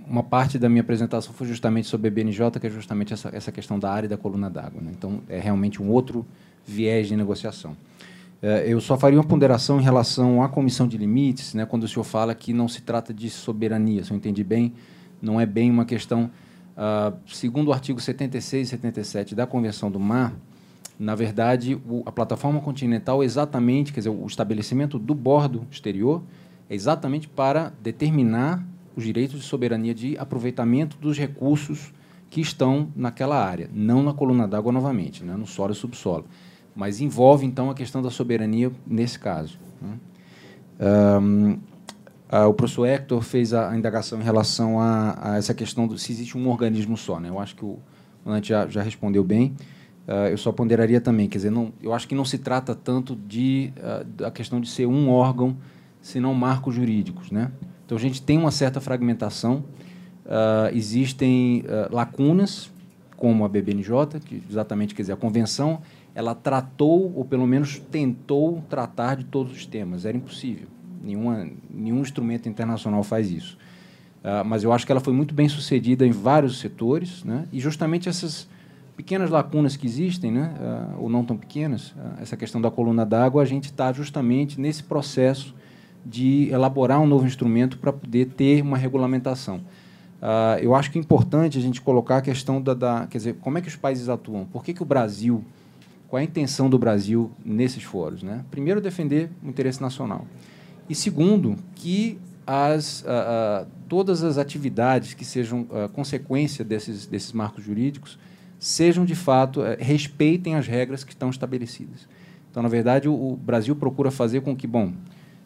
uma 0.09 0.23
parte 0.23 0.59
da 0.59 0.69
minha 0.69 0.83
apresentação 0.83 1.33
foi 1.33 1.47
justamente 1.47 1.89
sobre 1.89 2.09
BNJ, 2.11 2.51
que 2.61 2.67
é 2.67 2.71
justamente 2.71 3.13
essa, 3.13 3.31
essa 3.35 3.51
questão 3.51 3.79
da 3.79 3.91
área 3.91 4.09
da 4.09 4.17
coluna 4.17 4.49
d'água. 4.49 4.81
Né? 4.81 4.93
Então, 4.97 5.21
é 5.29 5.39
realmente 5.39 5.83
um 5.83 5.91
outro 5.91 6.25
viés 6.65 7.09
de 7.09 7.17
negociação. 7.17 7.77
É, 8.41 8.65
eu 8.67 8.81
só 8.81 8.99
faria 8.99 9.19
uma 9.19 9.25
ponderação 9.25 9.81
em 9.81 9.83
relação 9.83 10.43
à 10.43 10.49
comissão 10.49 10.87
de 10.87 10.97
limites, 10.97 11.55
né, 11.55 11.65
quando 11.65 11.85
o 11.85 11.89
senhor 11.89 12.05
fala 12.05 12.35
que 12.35 12.53
não 12.53 12.69
se 12.69 12.83
trata 12.83 13.13
de 13.13 13.31
soberania, 13.31 14.05
se 14.05 14.11
eu 14.11 14.17
entendi 14.17 14.45
bem, 14.45 14.75
não 15.21 15.41
é 15.41 15.47
bem 15.47 15.71
uma 15.71 15.85
questão. 15.85 16.31
Uh, 16.77 17.17
segundo 17.27 17.69
o 17.69 17.73
artigo 17.73 17.99
76 17.99 18.69
e 18.69 18.71
77 18.71 19.35
da 19.35 19.47
Convenção 19.47 19.91
do 19.91 19.99
Mar, 19.99 20.35
na 20.99 21.15
verdade, 21.15 21.75
o, 21.75 22.03
a 22.05 22.13
plataforma 22.13 22.61
continental 22.61 23.25
exatamente, 23.25 23.93
quer 23.93 24.01
dizer, 24.01 24.11
o 24.11 24.27
estabelecimento 24.27 24.99
do 24.99 25.15
bordo 25.15 25.67
exterior 25.71 26.23
é 26.69 26.75
exatamente 26.75 27.29
para 27.29 27.73
determinar 27.83 28.65
os 28.97 29.05
direitos 29.05 29.39
de 29.41 29.47
soberania 29.47 29.95
de 29.95 30.17
aproveitamento 30.19 30.97
dos 30.97 31.19
recursos 31.19 31.93
que 32.31 32.41
estão 32.41 32.89
naquela 32.97 33.43
área, 33.43 33.71
não 33.73 34.03
na 34.03 34.13
coluna 34.13 34.49
d'água 34.49 34.73
novamente, 34.73 35.23
né, 35.23 35.37
no 35.37 35.47
solo 35.47 35.73
e 35.73 35.77
subsolo. 35.77 36.25
Mas 36.75 37.01
envolve, 37.01 37.47
então, 37.47 37.71
a 37.71 37.75
questão 37.75 38.03
da 38.03 38.11
soberania 38.11 38.73
nesse 38.87 39.19
caso. 39.19 39.59
Né. 39.81 39.99
Um, 41.21 41.59
o 42.49 42.53
professor 42.53 42.87
Hector 42.87 43.23
fez 43.23 43.55
a, 43.55 43.75
indagação 43.77 44.21
em 44.21 44.25
relação 44.25 44.81
a, 44.81 45.17
a, 45.21 45.37
essa 45.39 45.55
questão 45.55 45.87
do 45.87 45.97
se 45.97 46.13
existe 46.13 46.37
um 46.37 46.49
organismo 46.49 46.97
só. 46.97 47.21
Né? 47.21 47.29
Eu 47.29 47.39
acho 47.39 47.55
que 47.55 47.65
o 47.65 47.79
Nante 48.25 48.49
já, 48.49 48.67
já 48.67 48.83
respondeu 48.83 49.23
bem. 49.23 49.55
Uh, 50.07 50.29
eu 50.31 50.39
só 50.39 50.53
ponderaria 50.53 51.01
também, 51.01 51.29
quer 51.29 51.39
dizer, 51.39 51.51
não, 51.51 51.73
eu 51.83 51.93
acho 51.93 52.07
que 52.07 52.15
não 52.15 52.25
se 52.25 52.39
trata 52.39 52.75
tanto 52.75 53.17
de 53.17 53.73
uh, 53.79 54.05
da 54.05 54.31
questão 54.31 54.61
de 54.61 54.69
ser 54.69 54.87
um 54.87 55.09
órgão, 55.11 55.57
senão 56.01 56.33
marcos 56.33 56.75
jurídicos, 56.75 57.31
né? 57.33 57.51
Então 57.87 57.97
a 57.97 58.01
gente 58.01 58.21
tem 58.21 58.37
uma 58.37 58.51
certa 58.51 58.81
fragmentação, 58.81 59.65
uh, 60.25 60.75
existem 60.75 61.63
uh, 61.63 61.95
lacunas, 61.95 62.71
como 63.17 63.45
a 63.45 63.49
BBNJ, 63.49 64.21
que 64.25 64.43
exatamente 64.51 64.93
quer 64.93 65.03
dizer, 65.03 65.13
a 65.13 65.17
convenção, 65.17 65.81
ela 66.13 66.35
tratou, 66.35 67.13
ou 67.15 67.25
pelo 67.25 67.47
menos 67.47 67.79
tentou 67.79 68.63
tratar 68.69 69.15
de 69.15 69.25
todos 69.25 69.53
os 69.53 69.65
temas. 69.65 70.05
Era 70.05 70.17
impossível. 70.17 70.67
Nenhuma, 71.01 71.49
nenhum 71.71 72.01
instrumento 72.01 72.49
internacional 72.49 73.05
faz 73.05 73.31
isso. 73.31 73.57
Uh, 74.25 74.45
mas 74.45 74.65
eu 74.65 74.73
acho 74.73 74.85
que 74.85 74.91
ela 74.91 75.01
foi 75.01 75.13
muito 75.13 75.33
bem 75.33 75.49
sucedida 75.49 76.05
em 76.05 76.11
vários 76.11 76.59
setores, 76.59 77.23
né? 77.23 77.47
e 77.53 77.61
justamente 77.61 78.09
essas 78.09 78.49
pequenas 78.97 79.31
lacunas 79.31 79.77
que 79.77 79.87
existem, 79.87 80.33
né? 80.33 80.55
ou 80.99 81.09
não 81.09 81.23
tão 81.23 81.37
pequenas, 81.37 81.95
essa 82.19 82.35
questão 82.35 82.61
da 82.63 82.71
coluna 82.71 83.05
d'água, 83.05 83.43
a 83.43 83.45
gente 83.45 83.67
está 83.67 83.93
justamente 83.93 84.59
nesse 84.59 84.83
processo 84.83 85.55
de 86.07 86.49
elaborar 86.51 87.01
um 87.01 87.07
novo 87.07 87.27
instrumento 87.27 87.79
para 87.79 87.93
poder 87.93 88.27
ter 88.27 88.63
uma 88.63 88.79
regulamentação. 88.79 89.61
Uh, 90.17 90.59
eu 90.61 90.75
acho 90.75 90.91
que 90.91 90.99
é 90.99 91.01
importante 91.01 91.59
a 91.59 91.61
gente 91.61 91.81
colocar 91.81 92.19
a 92.19 92.23
questão 92.23 92.63
da, 92.63 92.75
da, 92.75 93.07
quer 93.07 93.19
dizer, 93.19 93.35
como 93.41 93.59
é 93.59 93.61
que 93.61 93.69
os 93.69 93.77
países 93.77 94.09
atuam? 94.09 94.47
Por 94.47 94.65
que, 94.65 94.73
que 94.73 94.83
o 94.83 94.87
Brasil, 94.87 95.45
qual 96.09 96.19
é 96.19 96.23
a 96.23 96.25
intenção 96.25 96.71
do 96.71 96.79
Brasil 96.79 97.31
nesses 97.45 97.83
fóruns? 97.83 98.23
Né? 98.23 98.45
Primeiro, 98.51 98.81
defender 98.81 99.31
o 99.45 99.49
interesse 99.49 99.81
nacional. 99.83 100.25
E 100.89 100.95
segundo, 100.95 101.57
que 101.75 102.19
as, 102.47 103.03
uh, 103.03 103.05
uh, 103.05 103.67
todas 103.89 104.23
as 104.23 104.39
atividades 104.39 105.13
que 105.13 105.25
sejam 105.25 105.67
consequência 105.93 106.65
desses, 106.65 107.07
desses 107.07 107.33
marcos 107.33 107.65
jurídicos 107.65 108.19
sejam, 108.59 109.05
de 109.05 109.15
fato, 109.15 109.63
eh, 109.63 109.77
respeitem 109.79 110.55
as 110.55 110.67
regras 110.67 111.05
que 111.05 111.13
estão 111.13 111.29
estabelecidas. 111.29 112.09
Então, 112.51 112.63
na 112.63 112.69
verdade, 112.69 113.09
o, 113.09 113.13
o 113.13 113.37
Brasil 113.37 113.77
procura 113.77 114.11
fazer 114.11 114.41
com 114.41 114.57
que, 114.57 114.67
bom, 114.67 114.93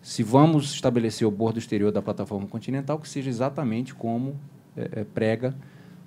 se 0.03 0.23
vamos 0.23 0.73
estabelecer 0.73 1.27
o 1.27 1.31
bordo 1.31 1.59
exterior 1.59 1.93
da 1.93 2.01
plataforma 2.01 2.47
continental, 2.47 2.99
que 2.99 3.09
seja 3.09 3.29
exatamente 3.29 3.95
como 3.95 4.37
é, 4.77 5.01
é, 5.01 5.05
prega 5.05 5.55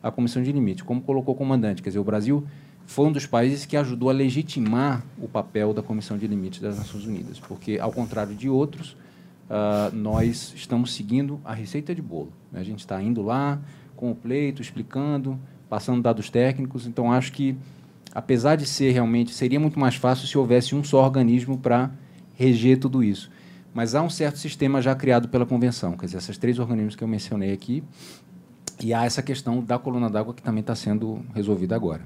a 0.02 0.12
Comissão 0.12 0.42
de 0.42 0.52
Limite, 0.52 0.84
como 0.84 1.02
colocou 1.02 1.36
o 1.36 1.38
comandante. 1.38 1.82
Quer 1.82 1.90
dizer, 1.90 2.00
o 2.00 2.04
Brasil 2.04 2.46
foi 2.86 3.06
um 3.08 3.12
dos 3.12 3.26
países 3.26 3.66
que 3.66 3.78
ajudou 3.78 4.10
a 4.10 4.14
legitimar 4.14 5.04
o 5.18 5.28
papel 5.28 5.74
da 5.74 5.82
Comissão 5.82 6.18
de 6.18 6.28
Limites 6.28 6.60
das 6.60 6.78
Nações 6.78 7.06
Unidas, 7.06 7.40
porque, 7.40 7.78
ao 7.80 7.92
contrário 7.92 8.36
de 8.36 8.50
outros, 8.50 8.98
uh, 9.50 9.96
nós 9.96 10.54
estamos 10.56 10.94
seguindo 10.94 11.40
a 11.46 11.54
receita 11.54 11.96
de 11.96 12.02
bolo. 12.02 12.34
Né? 12.52 12.60
A 12.60 12.64
gente 12.64 12.80
está 12.80 13.02
indo 13.02 13.22
lá 13.22 13.60
com 13.96 14.12
o 14.12 14.16
pleito, 14.16 14.62
explicando, 14.62 15.40
passando 15.70 16.02
dados 16.02 16.30
técnicos. 16.30 16.86
Então, 16.86 17.12
acho 17.12 17.32
que, 17.32 17.56
apesar 18.14 18.56
de 18.58 18.66
ser 18.66 18.92
realmente, 18.92 19.32
seria 19.32 19.60
muito 19.60 19.80
mais 19.80 19.96
fácil 19.96 20.28
se 20.28 20.38
houvesse 20.38 20.76
um 20.76 20.84
só 20.84 21.04
organismo 21.04 21.58
para 21.58 21.92
reger 22.36 22.80
tudo 22.80 23.04
isso. 23.04 23.32
Mas 23.74 23.95
há 23.95 24.02
um 24.02 24.10
certo 24.10 24.38
sistema 24.38 24.82
já 24.82 24.93
criado 24.93 25.27
pela 25.27 25.45
convenção, 25.45 25.93
quer 25.93 26.06
dizer, 26.06 26.18
esses 26.18 26.38
três 26.38 26.60
organismos 26.60 26.95
que 26.95 27.03
eu 27.03 27.08
mencionei 27.08 27.52
aqui, 27.52 27.84
e 28.82 28.93
há 28.93 29.06
essa 29.06 29.22
questão 29.22 29.61
da 29.64 29.80
coluna 29.80 30.10
d'água 30.10 30.34
que 30.34 30.42
também 30.42 30.61
está 30.61 30.76
sendo 30.76 31.22
resolvida 31.34 31.76
agora. 31.76 32.02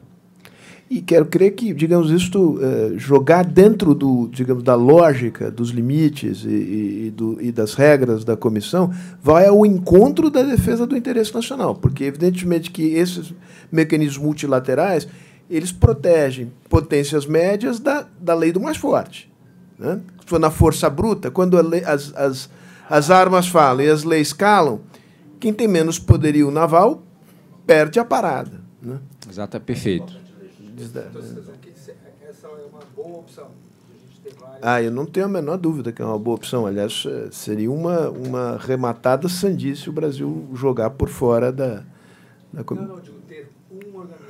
E 0.89 1.01
quero 1.01 1.25
crer 1.25 1.51
que, 1.51 1.73
digamos, 1.73 2.09
isto 2.11 2.59
uh, 2.59 2.97
jogar 2.97 3.43
dentro 3.43 3.93
do, 3.93 4.29
digamos, 4.31 4.63
da 4.63 4.73
lógica 4.73 5.51
dos 5.51 5.69
limites 5.71 6.45
e, 6.45 7.07
e, 7.07 7.13
do, 7.13 7.37
e, 7.41 7.51
das 7.51 7.73
regras 7.73 8.23
da 8.23 8.37
comissão 8.37 8.93
vai 9.21 9.47
ao 9.47 9.65
encontro 9.65 10.29
da 10.29 10.43
defesa 10.43 10.87
do 10.87 10.95
interesse 10.95 11.33
nacional, 11.33 11.75
porque 11.75 12.05
evidentemente 12.05 12.71
que 12.71 12.83
esses 12.83 13.33
mecanismos 13.69 14.17
multilaterais 14.17 15.07
eles 15.49 15.73
protegem 15.73 16.51
potências 16.69 17.25
médias 17.25 17.79
da, 17.79 18.07
da 18.19 18.33
lei 18.33 18.53
do 18.53 18.61
mais 18.61 18.77
forte. 18.77 19.26
Né? 19.77 20.01
Se 20.21 20.27
for 20.27 20.39
na 20.39 20.49
força 20.49 20.89
bruta, 20.89 21.29
quando 21.29 21.57
as, 21.57 22.13
as, 22.15 22.49
as 22.89 23.11
armas 23.11 23.47
falam 23.47 23.85
e 23.85 23.89
as 23.89 24.03
leis 24.03 24.33
calam, 24.33 24.81
quem 25.39 25.53
tem 25.53 25.67
menos 25.67 25.99
poderio 25.99 26.49
naval 26.49 27.03
perde 27.65 27.99
a 27.99 28.05
parada. 28.05 28.61
Né? 28.81 28.99
Exato, 29.29 29.57
é 29.57 29.59
perfeito. 29.59 30.15
Essa 32.27 32.47
é 32.47 32.49
uma 32.71 32.81
boa 32.95 33.19
opção. 33.19 33.47
Ah, 34.61 34.81
eu 34.81 34.91
não 34.91 35.05
tenho 35.05 35.25
a 35.25 35.29
menor 35.29 35.57
dúvida 35.57 35.91
que 35.91 36.01
é 36.01 36.05
uma 36.05 36.17
boa 36.17 36.35
opção. 36.35 36.65
Aliás, 36.65 37.03
eh, 37.07 37.29
seria 37.31 37.71
uma, 37.71 38.09
uma 38.09 38.57
rematada 38.57 39.29
sandice 39.29 39.89
o 39.89 39.93
Brasil 39.93 40.49
jogar 40.53 40.89
por 40.91 41.09
fora 41.09 41.51
da, 41.51 41.83
da 42.51 42.63
Não, 42.71 42.87
não, 42.87 42.99
digo 42.99 43.19
ter 43.27 43.49
um 43.71 43.97
organismo. 43.97 44.27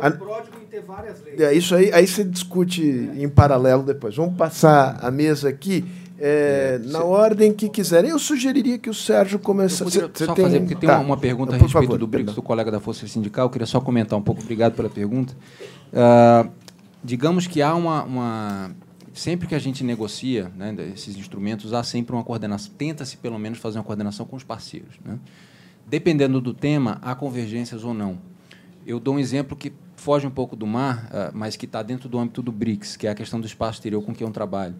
É 0.00 0.10
pródigo 0.10 0.56
em 0.62 0.66
ter 0.66 0.82
várias 0.82 1.22
leis. 1.22 1.40
É, 1.40 1.54
isso 1.54 1.74
aí, 1.74 1.92
aí 1.92 2.06
você 2.06 2.24
discute 2.24 2.82
em 2.82 3.28
paralelo 3.28 3.82
depois. 3.82 4.16
Vamos 4.16 4.36
passar 4.36 4.98
a 5.02 5.10
mesa 5.10 5.48
aqui. 5.48 5.84
É, 6.18 6.80
na 6.84 7.04
ordem 7.04 7.52
que 7.52 7.68
quiserem. 7.68 8.10
Eu 8.10 8.18
sugeriria 8.18 8.78
que 8.78 8.88
o 8.88 8.94
Sérgio 8.94 9.38
começasse. 9.38 9.98
Eu 9.98 10.10
só 10.14 10.32
tem... 10.32 10.44
fazer, 10.44 10.60
porque 10.60 10.74
tem 10.74 10.88
tá. 10.88 10.98
uma, 10.98 11.16
pergunta 11.16 11.54
a 11.54 11.58
respeito 11.58 11.84
favor, 11.84 11.98
do 11.98 12.06
BRICS 12.06 12.34
do 12.34 12.42
colega 12.42 12.70
da 12.70 12.80
Força 12.80 13.06
Sindical. 13.06 13.46
Eu 13.46 13.50
queria 13.50 13.66
só 13.66 13.80
comentar 13.80 14.18
um 14.18 14.22
pouco. 14.22 14.40
Obrigado 14.40 14.74
pela 14.74 14.88
pergunta. 14.88 15.34
Uh, 15.92 16.50
digamos 17.04 17.46
que 17.46 17.60
há 17.60 17.74
uma, 17.74 18.02
uma, 18.04 18.70
Sempre 19.16 19.48
que 19.48 19.54
a 19.54 19.58
gente 19.58 19.82
negocia 19.82 20.52
né, 20.54 20.76
esses 20.94 21.16
instrumentos, 21.16 21.72
há 21.72 21.82
sempre 21.82 22.14
uma 22.14 22.22
coordenação. 22.22 22.70
Tenta-se, 22.76 23.16
pelo 23.16 23.38
menos, 23.38 23.58
fazer 23.58 23.78
uma 23.78 23.84
coordenação 23.84 24.26
com 24.26 24.36
os 24.36 24.44
parceiros. 24.44 24.96
Né? 25.02 25.18
Dependendo 25.86 26.38
do 26.38 26.52
tema, 26.52 26.98
há 27.00 27.14
convergências 27.14 27.82
ou 27.82 27.94
não. 27.94 28.18
Eu 28.86 29.00
dou 29.00 29.14
um 29.14 29.18
exemplo 29.18 29.56
que 29.56 29.72
foge 30.06 30.26
um 30.26 30.30
pouco 30.30 30.54
do 30.54 30.66
mar, 30.66 31.10
uh, 31.10 31.36
mas 31.36 31.56
que 31.56 31.66
está 31.66 31.82
dentro 31.82 32.08
do 32.08 32.16
âmbito 32.16 32.40
do 32.40 32.52
BRICS, 32.52 32.96
que 32.96 33.08
é 33.08 33.10
a 33.10 33.14
questão 33.14 33.40
do 33.40 33.46
espaço 33.46 33.78
exterior 33.78 34.02
com 34.04 34.14
quem 34.14 34.26
eu 34.26 34.32
trabalho 34.32 34.76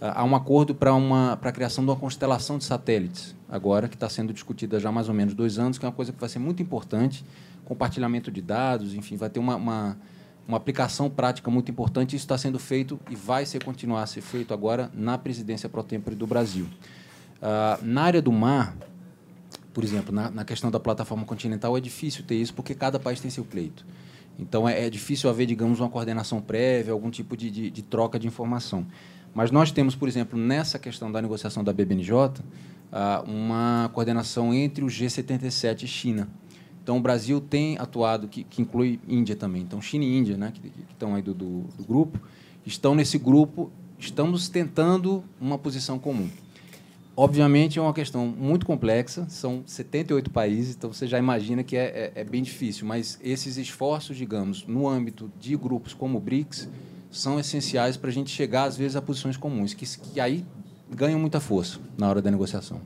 há 0.00 0.24
um 0.24 0.34
acordo 0.34 0.74
para 0.74 0.92
a 0.92 1.52
criação 1.52 1.84
de 1.84 1.90
uma 1.90 1.96
constelação 1.96 2.58
de 2.58 2.64
satélites, 2.64 3.34
agora, 3.48 3.88
que 3.88 3.94
está 3.94 4.08
sendo 4.08 4.32
discutida 4.32 4.78
já 4.78 4.88
há 4.88 4.92
mais 4.92 5.08
ou 5.08 5.14
menos 5.14 5.34
dois 5.34 5.58
anos, 5.58 5.78
que 5.78 5.84
é 5.84 5.88
uma 5.88 5.94
coisa 5.94 6.12
que 6.12 6.20
vai 6.20 6.28
ser 6.28 6.38
muito 6.38 6.62
importante, 6.62 7.24
compartilhamento 7.64 8.30
de 8.30 8.40
dados, 8.40 8.94
enfim, 8.94 9.16
vai 9.16 9.28
ter 9.28 9.40
uma, 9.40 9.56
uma, 9.56 9.98
uma 10.46 10.56
aplicação 10.56 11.10
prática 11.10 11.50
muito 11.50 11.70
importante. 11.70 12.16
Isso 12.16 12.24
está 12.24 12.38
sendo 12.38 12.58
feito 12.58 12.98
e 13.10 13.16
vai 13.16 13.44
ser 13.44 13.62
continuar 13.62 14.02
a 14.02 14.06
ser 14.06 14.20
feito 14.20 14.54
agora 14.54 14.90
na 14.94 15.18
presidência 15.18 15.68
pro 15.68 15.82
tempore 15.82 16.16
do 16.16 16.26
Brasil. 16.26 16.66
Uh, 17.42 17.84
na 17.84 18.02
área 18.02 18.22
do 18.22 18.32
mar, 18.32 18.74
por 19.74 19.84
exemplo, 19.84 20.14
na, 20.14 20.30
na, 20.30 20.44
questão 20.44 20.70
da 20.70 20.80
plataforma 20.80 21.24
continental, 21.24 21.76
é 21.76 21.80
difícil 21.80 22.24
ter 22.24 22.36
isso, 22.36 22.54
porque 22.54 22.74
cada 22.74 22.98
país 22.98 23.20
tem 23.20 23.30
seu 23.30 23.44
pleito. 23.44 23.84
Então, 24.38 24.68
é, 24.68 24.86
é 24.86 24.90
difícil 24.90 25.28
haver, 25.28 25.46
digamos, 25.46 25.80
uma 25.80 25.88
coordenação 25.88 26.40
prévia, 26.40 26.92
algum 26.92 27.10
tipo 27.10 27.36
de, 27.36 27.50
de, 27.50 27.70
de 27.70 27.82
troca 27.82 28.18
de 28.18 28.26
informação. 28.26 28.86
Mas 29.34 29.50
nós 29.50 29.72
temos, 29.72 29.94
por 29.94 30.08
exemplo, 30.08 30.38
nessa 30.38 30.78
questão 30.78 31.10
da 31.10 31.20
negociação 31.20 31.64
da 31.64 31.72
BBNJ, 31.72 32.42
ah, 32.92 33.22
uma 33.26 33.90
coordenação 33.92 34.54
entre 34.54 34.84
o 34.84 34.86
G77 34.86 35.82
e 35.82 35.86
China. 35.86 36.28
Então, 36.82 36.96
o 36.96 37.00
Brasil 37.00 37.40
tem 37.40 37.76
atuado, 37.78 38.28
que, 38.28 38.44
que 38.44 38.62
inclui 38.62 38.98
Índia 39.06 39.36
também. 39.36 39.62
Então, 39.62 39.80
China 39.82 40.04
e 40.04 40.16
Índia, 40.16 40.36
né, 40.36 40.52
que, 40.54 40.60
que 40.60 40.92
estão 40.92 41.14
aí 41.14 41.22
do, 41.22 41.34
do, 41.34 41.60
do 41.76 41.84
grupo, 41.84 42.18
estão 42.64 42.94
nesse 42.94 43.18
grupo, 43.18 43.70
estamos 43.98 44.48
tentando 44.48 45.22
uma 45.40 45.58
posição 45.58 45.98
comum. 45.98 46.30
Obviamente, 47.20 47.80
é 47.80 47.82
uma 47.82 47.92
questão 47.92 48.28
muito 48.28 48.64
complexa, 48.64 49.26
são 49.28 49.64
78 49.66 50.30
países, 50.30 50.76
então 50.76 50.92
você 50.92 51.04
já 51.04 51.18
imagina 51.18 51.64
que 51.64 51.76
é, 51.76 52.12
é, 52.14 52.20
é 52.20 52.22
bem 52.22 52.40
difícil, 52.40 52.86
mas 52.86 53.18
esses 53.20 53.56
esforços, 53.56 54.16
digamos, 54.16 54.64
no 54.68 54.88
âmbito 54.88 55.28
de 55.36 55.56
grupos 55.56 55.92
como 55.92 56.18
o 56.18 56.20
BRICS, 56.20 56.68
são 57.10 57.40
essenciais 57.40 57.96
para 57.96 58.08
a 58.08 58.12
gente 58.12 58.30
chegar, 58.30 58.66
às 58.66 58.76
vezes, 58.76 58.94
a 58.94 59.02
posições 59.02 59.36
comuns, 59.36 59.74
que, 59.74 59.84
que 59.84 60.20
aí 60.20 60.46
ganham 60.88 61.18
muita 61.18 61.40
força 61.40 61.80
na 61.98 62.08
hora 62.08 62.22
da 62.22 62.30
negociação. 62.30 62.80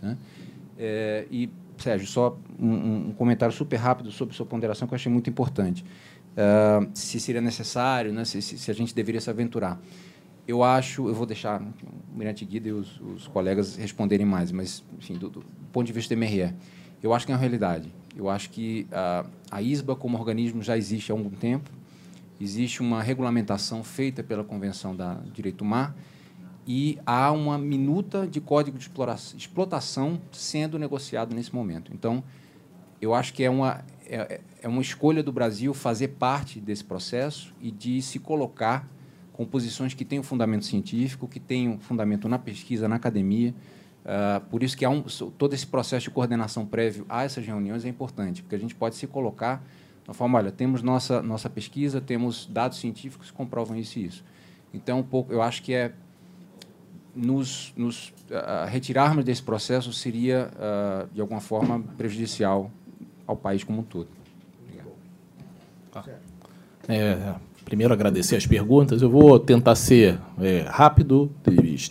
Né? 0.00 0.16
É, 0.78 1.26
e, 1.28 1.50
Sérgio, 1.76 2.06
só 2.06 2.38
um, 2.60 3.08
um, 3.08 3.14
comentário 3.18 3.52
super 3.52 3.78
rápido 3.78 4.12
sobre 4.12 4.32
sua 4.32 4.46
ponderação 4.46 4.86
que 4.86 4.94
eu 4.94 4.96
achei 4.96 5.10
muito 5.10 5.28
importante. 5.28 5.84
Uh, 6.34 6.88
se 6.94 7.18
seria 7.18 7.40
necessário, 7.40 8.12
né, 8.12 8.24
se, 8.24 8.40
se, 8.40 8.56
se, 8.56 8.70
a 8.70 8.74
gente 8.74 8.94
deveria 8.94 9.20
se 9.20 9.28
aventurar. 9.28 9.76
Eu 10.46 10.62
acho, 10.62 11.08
eu 11.08 11.14
vou 11.14 11.24
deixar 11.24 11.60
o 11.62 12.18
Mirante 12.18 12.44
Guida 12.44 12.68
e 12.68 12.72
os, 12.72 13.00
os 13.00 13.28
colegas 13.28 13.76
responderem 13.76 14.26
mais, 14.26 14.50
mas, 14.50 14.82
enfim, 14.98 15.14
do, 15.14 15.30
do, 15.30 15.44
ponto 15.72 15.86
de 15.86 15.92
vista 15.92 16.14
do 16.14 16.18
MRE, 16.18 16.52
eu 17.02 17.14
acho 17.14 17.24
que 17.24 17.32
é 17.32 17.34
uma 17.34 17.40
realidade. 17.40 17.92
Eu 18.16 18.28
acho 18.28 18.50
que 18.50 18.86
uh, 18.90 19.28
a 19.50 19.62
ISBA, 19.62 19.94
como 19.94 20.18
organismo, 20.18 20.62
já 20.62 20.76
existe 20.76 21.12
há 21.12 21.14
algum 21.14 21.30
tempo, 21.30 21.70
existe 22.40 22.80
uma 22.80 23.02
regulamentação 23.02 23.84
feita 23.84 24.22
pela 24.22 24.42
Convenção 24.42 24.94
da 24.96 25.14
Direito 25.32 25.64
Mar 25.64 25.94
e 26.66 26.98
há 27.06 27.30
uma 27.32 27.56
minuta 27.56 28.26
de 28.26 28.40
código 28.40 28.78
de 28.78 28.90
explotação 29.36 30.20
sendo 30.32 30.78
negociado 30.78 31.34
nesse 31.34 31.54
momento. 31.54 31.92
Então, 31.94 32.22
eu 33.00 33.14
acho 33.14 33.32
que 33.32 33.42
é 33.42 33.50
uma, 33.50 33.84
é, 34.06 34.40
é 34.62 34.68
uma 34.68 34.82
escolha 34.82 35.22
do 35.22 35.32
Brasil 35.32 35.74
fazer 35.74 36.08
parte 36.08 36.60
desse 36.60 36.84
processo 36.84 37.52
e 37.60 37.70
de 37.70 38.00
se 38.00 38.18
colocar 38.18 38.88
com 39.32 39.44
posições 39.46 39.94
que 39.94 40.04
tenham 40.04 40.22
fundamento 40.22 40.64
científico, 40.64 41.26
que 41.26 41.40
tenham 41.40 41.78
fundamento 41.78 42.28
na 42.28 42.38
pesquisa, 42.38 42.88
na 42.88 42.96
academia. 42.96 43.54
Uh, 44.04 44.40
por 44.48 44.62
isso 44.62 44.76
que 44.76 44.84
há 44.84 44.90
um, 44.90 45.02
todo 45.02 45.54
esse 45.54 45.66
processo 45.66 46.04
de 46.04 46.10
coordenação 46.10 46.66
prévio 46.66 47.06
a 47.08 47.22
essas 47.22 47.46
reuniões 47.46 47.84
é 47.84 47.88
importante, 47.88 48.42
porque 48.42 48.56
a 48.56 48.58
gente 48.58 48.74
pode 48.74 48.96
se 48.96 49.06
colocar 49.06 49.64
na 50.06 50.12
forma, 50.12 50.38
olha, 50.38 50.50
temos 50.50 50.82
nossa, 50.82 51.22
nossa 51.22 51.48
pesquisa, 51.48 52.00
temos 52.00 52.46
dados 52.46 52.78
científicos 52.78 53.30
que 53.30 53.36
comprovam 53.36 53.76
isso 53.76 53.98
e 53.98 54.06
isso. 54.06 54.24
Então, 54.74 54.98
um 54.98 55.02
pouco, 55.02 55.32
eu 55.32 55.40
acho 55.40 55.62
que 55.62 55.72
é 55.72 55.92
nos, 57.14 57.72
nos 57.76 58.08
uh, 58.08 58.66
retirarmos 58.68 59.24
desse 59.24 59.42
processo 59.42 59.92
seria, 59.92 60.50
uh, 60.54 61.14
de 61.14 61.20
alguma 61.20 61.40
forma, 61.40 61.80
prejudicial 61.96 62.70
ao 63.26 63.36
país 63.36 63.62
como 63.62 63.80
um 63.80 63.84
todo. 63.84 64.08
É, 66.88 67.34
primeiro, 67.64 67.92
agradecer 67.92 68.36
as 68.36 68.46
perguntas. 68.46 69.02
Eu 69.02 69.10
vou 69.10 69.38
tentar 69.38 69.74
ser 69.74 70.18
é, 70.40 70.64
rápido, 70.68 71.30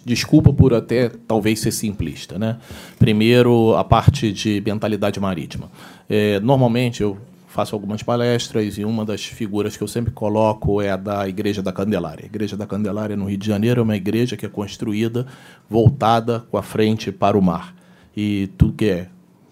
desculpa 0.06 0.54
por 0.54 0.74
até 0.74 1.10
talvez 1.10 1.60
ser 1.60 1.72
simplista. 1.72 2.38
Né? 2.38 2.58
Primeiro, 3.00 3.76
a 3.76 3.84
parte 3.84 4.32
de 4.32 4.62
mentalidade 4.66 5.20
marítima. 5.20 5.72
É, 6.10 6.40
normalmente, 6.40 7.02
eu 7.02 7.18
faço 7.48 7.76
algumas 7.76 8.02
palestras 8.02 8.78
e 8.78 8.86
uma 8.86 9.04
das 9.04 9.26
figuras 9.26 9.76
que 9.76 9.84
eu 9.84 9.88
sempre 9.88 10.12
coloco 10.12 10.82
é 10.82 10.90
a 10.90 10.96
da 10.96 11.28
Igreja 11.28 11.62
da 11.62 11.74
Candelária. 11.74 12.24
A 12.24 12.26
Igreja 12.26 12.56
da 12.56 12.66
Candelária, 12.66 13.18
no 13.18 13.26
Rio 13.26 13.38
de 13.38 13.46
Janeiro, 13.46 13.82
é 13.82 13.84
uma 13.84 13.98
igreja 13.98 14.38
que 14.38 14.46
é 14.46 14.50
construída 14.50 15.28
voltada 15.70 16.46
com 16.50 16.58
a 16.58 16.64
frente 16.64 17.12
para 17.12 17.38
o 17.38 17.42
mar. 17.42 17.76
E 18.16 18.48
tudo 18.58 18.74
que 18.74 18.86
é 18.86 19.08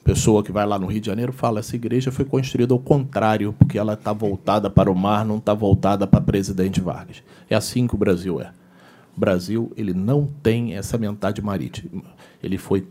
pessoa 0.09 0.41
que 0.41 0.51
vai 0.51 0.65
lá 0.65 0.79
no 0.79 0.87
Rio 0.87 0.99
de 0.99 1.05
Janeiro 1.05 1.31
fala 1.31 1.59
essa 1.59 1.75
igreja 1.75 2.11
foi 2.11 2.25
construída 2.25 2.73
ao 2.73 2.79
contrário, 2.79 3.53
porque 3.59 3.77
ela 3.77 3.93
está 3.93 4.11
voltada 4.11 4.67
para 4.67 4.91
o 4.91 4.95
mar, 4.95 5.23
não 5.23 5.37
está 5.37 5.53
voltada 5.53 6.07
para 6.07 6.19
Presidente 6.19 6.81
Vargas. 6.81 7.21
É 7.47 7.55
assim 7.55 7.85
que 7.85 7.93
o 7.93 7.97
Brasil 7.97 8.41
é. 8.41 8.49
O 9.15 9.19
Brasil 9.19 9.71
ele 9.77 9.93
não 9.93 10.27
tem 10.41 10.73
essa 10.75 10.97
mentalidade 10.97 11.43
marítima. 11.43 12.01
Ele 12.41 12.57
foi 12.57 12.87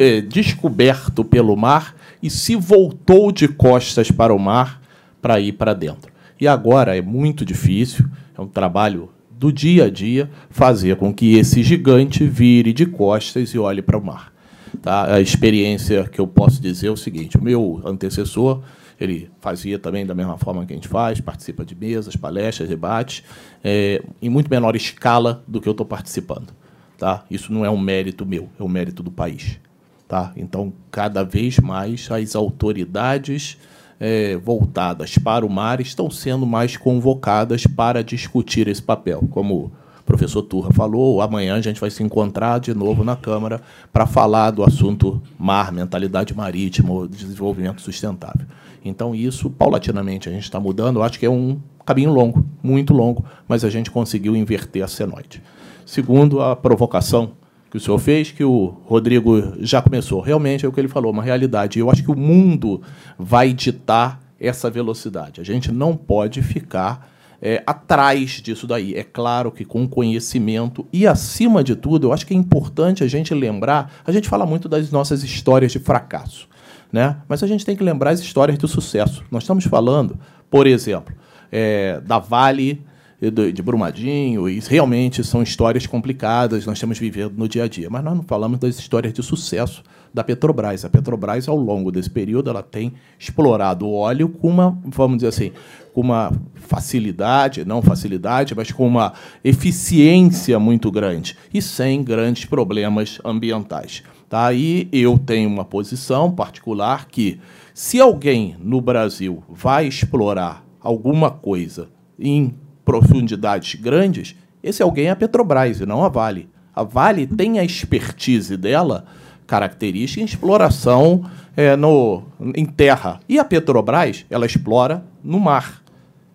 eh, 0.00 0.22
descoberto 0.22 1.22
pelo 1.22 1.54
mar 1.54 1.94
e 2.22 2.30
se 2.30 2.56
voltou 2.56 3.30
de 3.30 3.46
costas 3.46 4.10
para 4.10 4.32
o 4.32 4.38
mar 4.38 4.80
para 5.20 5.38
ir 5.38 5.52
para 5.52 5.74
dentro. 5.74 6.10
E 6.40 6.48
agora 6.48 6.96
é 6.96 7.02
muito 7.02 7.44
difícil, 7.44 8.06
é 8.34 8.40
um 8.40 8.48
trabalho 8.48 9.10
do 9.30 9.52
dia 9.52 9.84
a 9.84 9.90
dia, 9.90 10.30
fazer 10.48 10.96
com 10.96 11.12
que 11.12 11.34
esse 11.34 11.62
gigante 11.62 12.26
vire 12.26 12.72
de 12.72 12.86
costas 12.86 13.50
e 13.50 13.58
olhe 13.58 13.82
para 13.82 13.98
o 13.98 14.02
mar. 14.02 14.31
Tá? 14.80 15.14
A 15.14 15.20
experiência 15.20 16.04
que 16.04 16.20
eu 16.20 16.26
posso 16.26 16.60
dizer 16.60 16.86
é 16.86 16.90
o 16.90 16.96
seguinte: 16.96 17.36
o 17.36 17.42
meu 17.42 17.80
antecessor 17.84 18.62
ele 19.00 19.30
fazia 19.40 19.78
também 19.78 20.06
da 20.06 20.14
mesma 20.14 20.38
forma 20.38 20.64
que 20.64 20.72
a 20.72 20.76
gente 20.76 20.88
faz, 20.88 21.20
participa 21.20 21.64
de 21.64 21.74
mesas, 21.74 22.14
palestras, 22.14 22.68
debates, 22.68 23.24
é, 23.62 24.02
em 24.20 24.28
muito 24.28 24.48
menor 24.48 24.76
escala 24.76 25.42
do 25.46 25.60
que 25.60 25.68
eu 25.68 25.72
estou 25.72 25.86
participando. 25.86 26.52
Tá? 26.96 27.24
Isso 27.28 27.52
não 27.52 27.64
é 27.64 27.70
um 27.70 27.78
mérito 27.78 28.24
meu, 28.24 28.48
é 28.58 28.62
um 28.62 28.68
mérito 28.68 29.02
do 29.02 29.10
país. 29.10 29.58
Tá? 30.06 30.32
Então, 30.36 30.72
cada 30.90 31.24
vez 31.24 31.58
mais 31.58 32.08
as 32.10 32.36
autoridades 32.36 33.58
é, 33.98 34.36
voltadas 34.36 35.18
para 35.18 35.44
o 35.44 35.50
mar 35.50 35.80
estão 35.80 36.10
sendo 36.10 36.46
mais 36.46 36.76
convocadas 36.76 37.66
para 37.66 38.04
discutir 38.04 38.68
esse 38.68 38.82
papel. 38.82 39.26
Como 39.30 39.72
professor 40.12 40.42
Turra 40.42 40.70
falou, 40.70 41.22
amanhã 41.22 41.54
a 41.54 41.60
gente 41.62 41.80
vai 41.80 41.90
se 41.90 42.02
encontrar 42.02 42.60
de 42.60 42.74
novo 42.74 43.02
na 43.02 43.16
Câmara 43.16 43.62
para 43.90 44.04
falar 44.04 44.50
do 44.50 44.62
assunto 44.62 45.22
mar, 45.38 45.72
mentalidade 45.72 46.34
marítima, 46.34 47.08
desenvolvimento 47.08 47.80
sustentável. 47.80 48.46
Então, 48.84 49.14
isso, 49.14 49.48
paulatinamente, 49.48 50.28
a 50.28 50.32
gente 50.32 50.42
está 50.42 50.60
mudando. 50.60 50.96
Eu 50.96 51.02
acho 51.02 51.18
que 51.18 51.24
é 51.24 51.30
um 51.30 51.58
caminho 51.86 52.12
longo, 52.12 52.44
muito 52.62 52.92
longo, 52.92 53.24
mas 53.48 53.64
a 53.64 53.70
gente 53.70 53.90
conseguiu 53.90 54.36
inverter 54.36 54.84
a 54.84 54.88
senoide. 54.88 55.42
Segundo, 55.86 56.42
a 56.42 56.54
provocação 56.54 57.32
que 57.70 57.78
o 57.78 57.80
senhor 57.80 57.98
fez, 57.98 58.30
que 58.30 58.44
o 58.44 58.66
Rodrigo 58.84 59.54
já 59.60 59.80
começou. 59.80 60.20
Realmente 60.20 60.66
é 60.66 60.68
o 60.68 60.72
que 60.72 60.78
ele 60.78 60.88
falou, 60.88 61.10
uma 61.10 61.22
realidade. 61.22 61.78
Eu 61.78 61.90
acho 61.90 62.02
que 62.02 62.10
o 62.10 62.16
mundo 62.16 62.82
vai 63.18 63.54
ditar 63.54 64.20
essa 64.38 64.68
velocidade. 64.68 65.40
A 65.40 65.44
gente 65.44 65.72
não 65.72 65.96
pode 65.96 66.42
ficar 66.42 67.11
é, 67.42 67.60
atrás 67.66 68.40
disso 68.40 68.68
daí. 68.68 68.94
É 68.94 69.02
claro 69.02 69.50
que 69.50 69.64
com 69.64 69.86
conhecimento 69.88 70.86
e, 70.92 71.06
acima 71.06 71.64
de 71.64 71.74
tudo, 71.74 72.06
eu 72.06 72.12
acho 72.12 72.24
que 72.24 72.32
é 72.32 72.36
importante 72.36 73.02
a 73.02 73.08
gente 73.08 73.34
lembrar. 73.34 73.92
A 74.06 74.12
gente 74.12 74.28
fala 74.28 74.46
muito 74.46 74.68
das 74.68 74.92
nossas 74.92 75.24
histórias 75.24 75.72
de 75.72 75.80
fracasso, 75.80 76.48
né? 76.92 77.16
mas 77.28 77.42
a 77.42 77.46
gente 77.48 77.66
tem 77.66 77.74
que 77.74 77.82
lembrar 77.82 78.10
as 78.10 78.20
histórias 78.20 78.56
do 78.56 78.68
sucesso. 78.68 79.24
Nós 79.30 79.42
estamos 79.42 79.64
falando, 79.64 80.16
por 80.48 80.68
exemplo, 80.68 81.12
é, 81.50 82.00
da 82.00 82.20
Vale 82.20 82.84
de, 83.30 83.62
Brumadinho, 83.62 84.48
e 84.48 84.58
realmente 84.58 85.22
são 85.22 85.42
histórias 85.42 85.86
complicadas, 85.86 86.66
nós 86.66 86.76
estamos 86.76 86.98
vivendo 86.98 87.34
no 87.36 87.48
dia 87.48 87.64
a 87.64 87.68
dia. 87.68 87.88
Mas 87.88 88.02
nós 88.02 88.16
não 88.16 88.24
falamos 88.24 88.58
das 88.58 88.78
histórias 88.78 89.12
de 89.12 89.22
sucesso 89.22 89.82
da 90.12 90.24
Petrobras. 90.24 90.84
A 90.84 90.90
Petrobras, 90.90 91.48
ao 91.48 91.56
longo 91.56 91.92
desse 91.92 92.10
período, 92.10 92.50
ela 92.50 92.62
tem 92.62 92.92
explorado 93.18 93.86
o 93.86 93.94
óleo 93.94 94.28
com 94.28 94.48
uma, 94.48 94.76
vamos 94.84 95.18
dizer 95.18 95.28
assim, 95.28 95.52
com 95.92 96.00
uma 96.00 96.32
facilidade, 96.54 97.64
não 97.64 97.82
facilidade, 97.82 98.54
mas 98.54 98.72
com 98.72 98.86
uma 98.86 99.12
eficiência 99.44 100.58
muito 100.58 100.90
grande 100.90 101.36
e 101.52 101.60
sem 101.60 102.02
grandes 102.02 102.44
problemas 102.44 103.18
ambientais. 103.24 104.02
Tá? 104.28 104.52
E 104.52 104.88
eu 104.90 105.18
tenho 105.18 105.50
uma 105.50 105.64
posição 105.64 106.30
particular 106.30 107.06
que, 107.06 107.38
se 107.74 108.00
alguém 108.00 108.56
no 108.58 108.80
Brasil 108.80 109.42
vai 109.48 109.86
explorar 109.86 110.64
alguma 110.80 111.30
coisa 111.30 111.88
em 112.18 112.54
profundidades 112.84 113.78
grandes, 113.80 114.34
esse 114.62 114.82
alguém 114.82 115.06
é 115.06 115.10
a 115.10 115.16
Petrobras 115.16 115.80
e 115.80 115.86
não 115.86 116.04
a 116.04 116.08
Vale. 116.08 116.48
A 116.74 116.82
Vale 116.82 117.26
tem 117.26 117.58
a 117.58 117.64
expertise 117.64 118.56
dela 118.56 119.04
característica 119.46 120.22
em 120.22 120.24
exploração 120.24 121.24
é, 121.56 121.76
no, 121.76 122.22
em 122.54 122.64
terra. 122.64 123.20
E 123.28 123.38
a 123.38 123.44
Petrobras, 123.44 124.24
ela 124.30 124.46
explora 124.46 125.04
no 125.22 125.38
mar. 125.38 125.81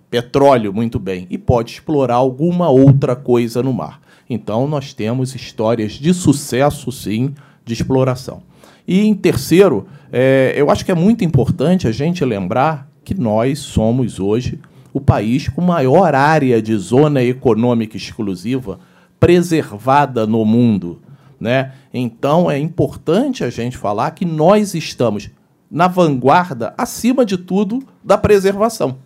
Petróleo, 0.09 0.73
muito 0.73 0.99
bem. 0.99 1.27
E 1.29 1.37
pode 1.37 1.71
explorar 1.71 2.15
alguma 2.15 2.69
outra 2.69 3.15
coisa 3.15 3.61
no 3.61 3.73
mar. 3.73 4.01
Então, 4.29 4.67
nós 4.67 4.93
temos 4.93 5.35
histórias 5.35 5.93
de 5.93 6.13
sucesso, 6.13 6.91
sim, 6.91 7.33
de 7.65 7.73
exploração. 7.73 8.41
E, 8.87 9.05
em 9.05 9.13
terceiro, 9.13 9.87
é, 10.11 10.53
eu 10.55 10.69
acho 10.69 10.85
que 10.85 10.91
é 10.91 10.95
muito 10.95 11.23
importante 11.25 11.87
a 11.87 11.91
gente 11.91 12.23
lembrar 12.23 12.89
que 13.03 13.13
nós 13.13 13.59
somos 13.59 14.19
hoje 14.19 14.59
o 14.93 15.01
país 15.01 15.47
com 15.47 15.61
maior 15.61 16.15
área 16.15 16.61
de 16.61 16.75
zona 16.77 17.21
econômica 17.21 17.95
exclusiva 17.95 18.79
preservada 19.19 20.25
no 20.25 20.43
mundo. 20.43 21.01
Né? 21.39 21.71
Então 21.93 22.49
é 22.49 22.57
importante 22.57 23.43
a 23.43 23.49
gente 23.49 23.77
falar 23.77 24.11
que 24.11 24.25
nós 24.25 24.73
estamos 24.73 25.29
na 25.69 25.87
vanguarda, 25.87 26.73
acima 26.77 27.25
de 27.25 27.37
tudo, 27.37 27.83
da 28.03 28.17
preservação. 28.17 28.97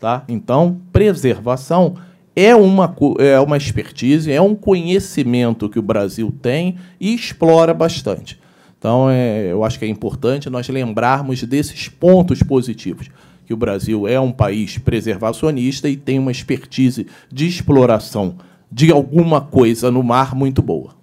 Tá? 0.00 0.24
Então, 0.28 0.80
preservação 0.92 1.96
é 2.36 2.54
uma, 2.54 2.94
é 3.18 3.40
uma 3.40 3.56
expertise, 3.56 4.30
é 4.30 4.40
um 4.40 4.54
conhecimento 4.54 5.68
que 5.68 5.78
o 5.78 5.82
Brasil 5.82 6.32
tem 6.40 6.78
e 7.00 7.12
explora 7.12 7.74
bastante. 7.74 8.38
Então, 8.78 9.10
é, 9.10 9.50
eu 9.50 9.64
acho 9.64 9.76
que 9.76 9.84
é 9.84 9.88
importante 9.88 10.48
nós 10.48 10.68
lembrarmos 10.68 11.42
desses 11.42 11.88
pontos 11.88 12.40
positivos, 12.40 13.10
que 13.44 13.52
o 13.52 13.56
Brasil 13.56 14.06
é 14.06 14.20
um 14.20 14.30
país 14.30 14.78
preservacionista 14.78 15.88
e 15.88 15.96
tem 15.96 16.18
uma 16.18 16.30
expertise 16.30 17.08
de 17.28 17.48
exploração 17.48 18.36
de 18.70 18.92
alguma 18.92 19.40
coisa 19.40 19.90
no 19.90 20.02
mar 20.04 20.32
muito 20.32 20.62
boa. 20.62 20.94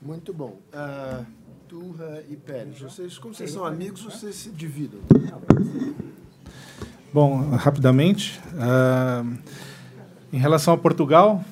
Muito 0.00 0.32
bom. 0.32 0.56
Uh, 0.72 1.26
Turra 1.68 2.22
e 2.30 2.36
Pérez, 2.36 2.80
vocês, 2.80 3.18
como 3.18 3.34
vocês 3.34 3.50
são 3.50 3.62
amigos, 3.62 4.02
vocês 4.02 4.34
se 4.36 4.50
dividem. 4.50 5.00
Bom, 7.12 7.50
rapidamente, 7.56 8.38
uh, 8.54 9.26
em 10.32 10.38
relação 10.38 10.74
a 10.74 10.76
Portugal, 10.76 11.42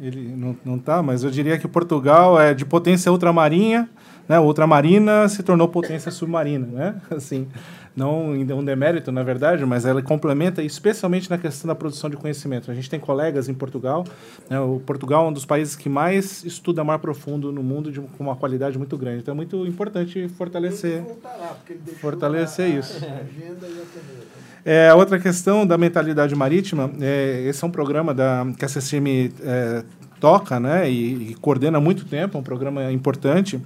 ele 0.00 0.34
não 0.64 0.76
está, 0.76 1.02
mas 1.02 1.24
eu 1.24 1.30
diria 1.30 1.58
que 1.58 1.66
Portugal 1.66 2.40
é 2.40 2.52
de 2.52 2.64
potência 2.64 3.10
ultramarinha, 3.10 3.88
né? 4.28 4.38
Ultramarina 4.38 5.26
se 5.28 5.42
tornou 5.42 5.66
potência 5.66 6.10
submarina, 6.12 6.66
né? 6.66 7.00
Assim, 7.10 7.48
não 7.96 8.32
um 8.32 8.64
demérito, 8.64 9.10
na 9.10 9.22
verdade, 9.22 9.64
mas 9.64 9.84
ela 9.84 10.00
complementa, 10.02 10.62
especialmente 10.62 11.28
na 11.28 11.38
questão 11.38 11.66
da 11.66 11.74
produção 11.74 12.08
de 12.08 12.16
conhecimento. 12.16 12.70
A 12.70 12.74
gente 12.74 12.88
tem 12.88 13.00
colegas 13.00 13.48
em 13.48 13.54
Portugal, 13.54 14.04
né, 14.48 14.60
o 14.60 14.78
Portugal 14.78 15.24
é 15.24 15.28
um 15.30 15.32
dos 15.32 15.44
países 15.44 15.74
que 15.74 15.88
mais 15.88 16.44
estuda 16.44 16.84
mar 16.84 16.98
profundo 16.98 17.50
no 17.50 17.62
mundo 17.62 17.90
de, 17.90 18.00
com 18.00 18.22
uma 18.22 18.36
qualidade 18.36 18.78
muito 18.78 18.96
grande. 18.96 19.22
Então 19.22 19.32
é 19.32 19.36
muito 19.36 19.66
importante 19.66 20.28
fortalecer, 20.28 21.04
lá, 21.24 21.56
fortalecer 22.00 22.66
a, 22.66 22.68
isso. 22.68 23.00
É, 24.70 24.92
outra 24.92 25.18
questão 25.18 25.66
da 25.66 25.78
mentalidade 25.78 26.34
marítima, 26.34 26.90
é, 27.00 27.42
esse 27.46 27.64
é 27.64 27.66
um 27.66 27.70
programa 27.70 28.12
da, 28.12 28.46
que 28.54 28.66
a 28.66 28.68
CCM 28.68 29.32
é, 29.40 29.82
toca 30.20 30.60
né, 30.60 30.90
e, 30.90 31.30
e 31.30 31.34
coordena 31.36 31.78
há 31.78 31.80
muito 31.80 32.04
tempo, 32.04 32.36
é 32.36 32.40
um 32.40 32.42
programa 32.42 32.92
importante. 32.92 33.58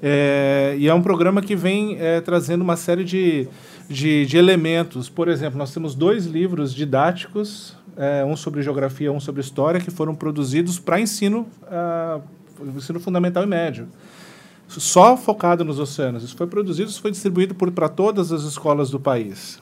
É, 0.00 0.74
e 0.78 0.88
é 0.88 0.94
um 0.94 1.02
programa 1.02 1.42
que 1.42 1.54
vem 1.54 1.98
é, 2.00 2.22
trazendo 2.22 2.62
uma 2.62 2.74
série 2.74 3.04
de, 3.04 3.46
de, 3.86 4.24
de, 4.24 4.38
elementos. 4.38 5.10
Por 5.10 5.28
exemplo, 5.28 5.58
nós 5.58 5.74
temos 5.74 5.94
dois 5.94 6.24
livros 6.24 6.74
didáticos, 6.74 7.76
é, 7.94 8.24
um 8.24 8.34
sobre 8.34 8.62
geografia, 8.62 9.12
um 9.12 9.20
sobre 9.20 9.42
história, 9.42 9.78
que 9.78 9.90
foram 9.90 10.14
produzidos 10.14 10.78
para 10.78 10.98
ensino, 10.98 11.46
uh, 11.64 12.22
ensino 12.74 12.98
fundamental 12.98 13.42
e 13.42 13.46
médio. 13.46 13.88
Só 14.68 15.18
focado 15.18 15.66
nos 15.66 15.78
oceanos. 15.78 16.24
Isso 16.24 16.34
foi 16.34 16.46
produzido, 16.46 16.88
isso 16.88 17.02
foi 17.02 17.10
distribuído 17.10 17.54
para 17.54 17.90
todas 17.90 18.32
as 18.32 18.42
escolas 18.44 18.88
do 18.88 18.98
país. 18.98 19.60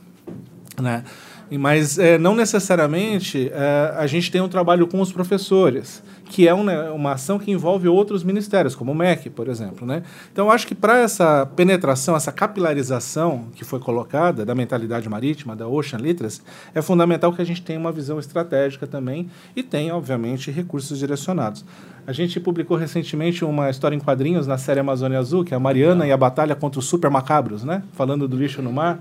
Né? 0.80 1.04
Mas 1.50 1.98
é, 1.98 2.18
não 2.18 2.34
necessariamente 2.34 3.50
é, 3.52 3.94
a 3.96 4.06
gente 4.06 4.30
tem 4.30 4.40
um 4.40 4.48
trabalho 4.48 4.86
com 4.86 5.00
os 5.00 5.12
professores 5.12 6.02
que 6.24 6.48
é 6.48 6.54
uma, 6.54 6.90
uma 6.90 7.12
ação 7.12 7.38
que 7.38 7.50
envolve 7.50 7.86
outros 7.86 8.24
ministérios, 8.24 8.74
como 8.74 8.92
o 8.92 8.94
MEC, 8.94 9.30
por 9.30 9.48
exemplo. 9.48 9.86
Né? 9.86 10.02
Então, 10.32 10.46
eu 10.46 10.50
acho 10.50 10.66
que 10.66 10.74
para 10.74 10.98
essa 10.98 11.46
penetração, 11.54 12.16
essa 12.16 12.32
capilarização 12.32 13.46
que 13.54 13.64
foi 13.64 13.78
colocada 13.78 14.44
da 14.44 14.54
mentalidade 14.54 15.08
marítima, 15.08 15.54
da 15.54 15.68
Ocean 15.68 15.98
Literacy, 15.98 16.42
é 16.74 16.82
fundamental 16.82 17.32
que 17.32 17.42
a 17.42 17.44
gente 17.44 17.62
tenha 17.62 17.78
uma 17.78 17.92
visão 17.92 18.18
estratégica 18.18 18.86
também 18.86 19.28
e 19.54 19.62
tenha, 19.62 19.94
obviamente, 19.94 20.50
recursos 20.50 20.98
direcionados. 20.98 21.64
A 22.06 22.12
gente 22.12 22.40
publicou 22.40 22.76
recentemente 22.76 23.44
uma 23.44 23.70
história 23.70 23.94
em 23.94 24.00
quadrinhos 24.00 24.46
na 24.46 24.58
série 24.58 24.80
Amazônia 24.80 25.18
Azul, 25.18 25.44
que 25.44 25.54
é 25.54 25.56
a 25.56 25.60
Mariana 25.60 26.06
e 26.06 26.12
a 26.12 26.16
batalha 26.16 26.54
contra 26.54 26.78
os 26.78 26.86
super 26.86 27.10
macabros, 27.10 27.64
né? 27.64 27.82
falando 27.92 28.26
do 28.26 28.36
lixo 28.36 28.60
no 28.60 28.72
mar. 28.72 29.00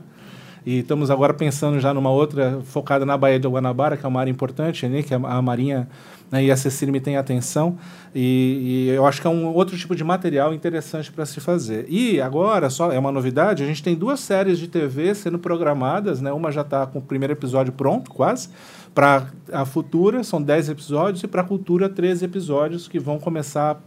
E 0.65 0.79
estamos 0.79 1.11
agora 1.11 1.33
pensando 1.33 1.79
já 1.79 1.93
numa 1.93 2.09
outra 2.09 2.61
focada 2.63 3.05
na 3.05 3.17
Baía 3.17 3.39
de 3.39 3.47
Guanabara, 3.47 3.97
que 3.97 4.05
é 4.05 4.09
uma 4.09 4.19
área 4.19 4.31
importante, 4.31 4.87
né, 4.87 5.03
que 5.03 5.13
a, 5.13 5.17
a 5.17 5.41
Marinha 5.41 5.87
né, 6.31 6.43
e 6.43 6.49
a 6.49 6.57
Cecília 6.57 6.91
me 6.91 6.99
tem 6.99 7.17
atenção. 7.17 7.77
E, 8.15 8.87
e, 8.87 8.89
eu 8.89 9.05
acho 9.05 9.21
que 9.21 9.27
é 9.27 9.29
um 9.29 9.53
outro 9.53 9.77
tipo 9.77 9.95
de 9.95 10.03
material 10.03 10.53
interessante 10.53 11.11
para 11.11 11.25
se 11.25 11.39
fazer. 11.39 11.85
E 11.89 12.19
agora, 12.21 12.69
só 12.69 12.91
é 12.91 12.97
uma 12.97 13.11
novidade, 13.11 13.61
a 13.61 13.65
gente 13.65 13.83
tem 13.83 13.95
duas 13.95 14.19
séries 14.19 14.57
de 14.57 14.67
TV 14.67 15.13
sendo 15.13 15.37
programadas, 15.37 16.21
né? 16.21 16.31
Uma 16.31 16.51
já 16.51 16.61
está 16.61 16.87
com 16.87 16.99
o 16.99 17.01
primeiro 17.01 17.33
episódio 17.33 17.73
pronto, 17.73 18.09
quase. 18.09 18.49
Para 18.95 19.27
a 19.51 19.65
futura, 19.65 20.23
são 20.23 20.41
10 20.41 20.69
episódios, 20.69 21.23
e 21.23 21.27
para 21.27 21.41
a 21.41 21.45
cultura, 21.45 21.89
13 21.89 22.25
episódios 22.25 22.87
que 22.87 22.99
vão 22.99 23.19
começar 23.19 23.81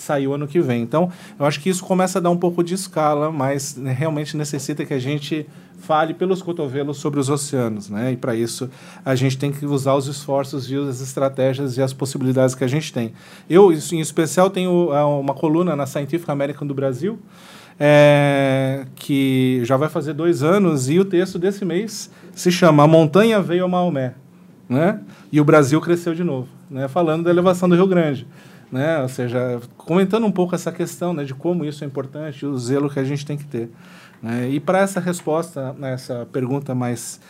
sair 0.00 0.28
o 0.28 0.34
ano 0.34 0.46
que 0.46 0.60
vem. 0.60 0.82
Então, 0.82 1.10
eu 1.38 1.46
acho 1.46 1.60
que 1.60 1.68
isso 1.68 1.84
começa 1.84 2.18
a 2.18 2.22
dar 2.22 2.30
um 2.30 2.36
pouco 2.36 2.62
de 2.62 2.74
escala, 2.74 3.32
mas 3.32 3.76
né, 3.76 3.92
realmente 3.92 4.36
necessita 4.36 4.84
que 4.84 4.94
a 4.94 4.98
gente 4.98 5.46
fale 5.78 6.14
pelos 6.14 6.42
cotovelos 6.42 6.98
sobre 6.98 7.20
os 7.20 7.28
oceanos, 7.28 7.88
né? 7.88 8.12
E 8.12 8.16
para 8.16 8.34
isso 8.34 8.68
a 9.04 9.14
gente 9.14 9.38
tem 9.38 9.52
que 9.52 9.64
usar 9.64 9.94
os 9.94 10.06
esforços 10.06 10.70
e 10.70 10.76
as 10.76 11.00
estratégias 11.00 11.76
e 11.76 11.82
as 11.82 11.92
possibilidades 11.92 12.54
que 12.54 12.64
a 12.64 12.66
gente 12.66 12.92
tem. 12.92 13.12
Eu, 13.48 13.72
em 13.72 14.00
especial, 14.00 14.50
tenho 14.50 14.92
é, 14.92 15.04
uma 15.04 15.34
coluna 15.34 15.76
na 15.76 15.86
Scientific 15.86 16.28
American 16.30 16.66
do 16.66 16.74
Brasil, 16.74 17.18
é, 17.78 18.86
que 18.96 19.60
já 19.64 19.76
vai 19.76 19.88
fazer 19.88 20.14
dois 20.14 20.42
anos, 20.42 20.88
e 20.88 20.98
o 20.98 21.04
texto 21.04 21.38
desse 21.38 21.64
mês 21.64 22.10
se 22.34 22.50
chama 22.50 22.82
A 22.82 22.86
Montanha 22.86 23.40
Veio 23.40 23.64
a 23.64 23.68
Maomé, 23.68 24.14
né? 24.68 25.00
E 25.30 25.40
o 25.40 25.44
Brasil 25.44 25.80
cresceu 25.80 26.14
de 26.14 26.24
novo, 26.24 26.48
né? 26.70 26.88
Falando 26.88 27.24
da 27.24 27.30
elevação 27.30 27.68
do 27.68 27.74
Rio 27.74 27.86
Grande. 27.86 28.26
Né? 28.70 29.00
Ou 29.00 29.08
seja, 29.08 29.60
comentando 29.76 30.26
um 30.26 30.32
pouco 30.32 30.54
essa 30.54 30.72
questão 30.72 31.12
né, 31.12 31.24
de 31.24 31.34
como 31.34 31.64
isso 31.64 31.84
é 31.84 31.86
importante, 31.86 32.44
o 32.44 32.58
zelo 32.58 32.90
que 32.90 32.98
a 32.98 33.04
gente 33.04 33.24
tem 33.24 33.36
que 33.36 33.44
ter. 33.44 33.70
Né? 34.22 34.48
E 34.50 34.60
para 34.60 34.80
essa 34.80 34.98
resposta, 34.98 35.72
né, 35.74 35.96
pergunta 36.32 36.74
mais 36.74 37.20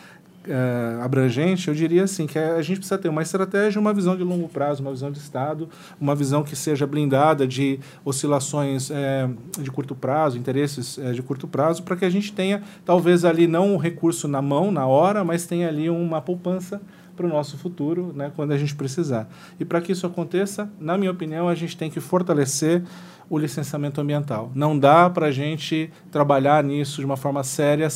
uh, 0.46 1.02
abrangente, 1.02 1.68
eu 1.68 1.74
diria 1.74 2.04
assim 2.04 2.26
que 2.26 2.38
a 2.38 2.62
gente 2.62 2.78
precisa 2.78 2.98
ter 2.98 3.08
uma 3.08 3.22
estratégia, 3.22 3.80
uma 3.80 3.92
visão 3.92 4.16
de 4.16 4.22
longo 4.22 4.48
prazo, 4.48 4.82
uma 4.82 4.92
visão 4.92 5.10
de 5.10 5.18
Estado, 5.18 5.68
uma 6.00 6.14
visão 6.14 6.42
que 6.42 6.54
seja 6.54 6.86
blindada 6.86 7.46
de 7.46 7.80
oscilações 8.04 8.90
é, 8.90 9.28
de 9.58 9.70
curto 9.70 9.94
prazo, 9.94 10.38
interesses 10.38 10.98
é, 10.98 11.12
de 11.12 11.22
curto 11.22 11.46
prazo, 11.46 11.82
para 11.82 11.96
que 11.96 12.04
a 12.04 12.10
gente 12.10 12.32
tenha, 12.32 12.62
talvez 12.84 13.24
ali 13.24 13.46
não 13.46 13.74
um 13.74 13.76
recurso 13.76 14.28
na 14.28 14.40
mão, 14.40 14.70
na 14.70 14.86
hora, 14.86 15.24
mas 15.24 15.46
tenha 15.46 15.68
ali 15.68 15.90
uma 15.90 16.20
poupança 16.20 16.80
para 17.16 17.26
o 17.26 17.28
nosso 17.28 17.56
futuro, 17.56 18.12
né, 18.14 18.30
quando 18.36 18.52
a 18.52 18.58
gente 18.58 18.74
precisar. 18.74 19.28
E 19.58 19.64
para 19.64 19.80
que 19.80 19.92
isso 19.92 20.06
aconteça, 20.06 20.70
na 20.78 20.98
minha 20.98 21.10
opinião, 21.10 21.48
a 21.48 21.54
gente 21.54 21.76
tem 21.76 21.90
que 21.90 22.00
fortalecer 22.00 22.82
o 23.28 23.38
licenciamento 23.38 24.00
ambiental. 24.00 24.52
Não 24.54 24.78
dá 24.78 25.10
para 25.10 25.26
a 25.26 25.32
gente 25.32 25.90
trabalhar 26.12 26.62
nisso 26.62 27.00
de 27.00 27.04
uma 27.04 27.16
forma 27.16 27.42
séria 27.42 27.88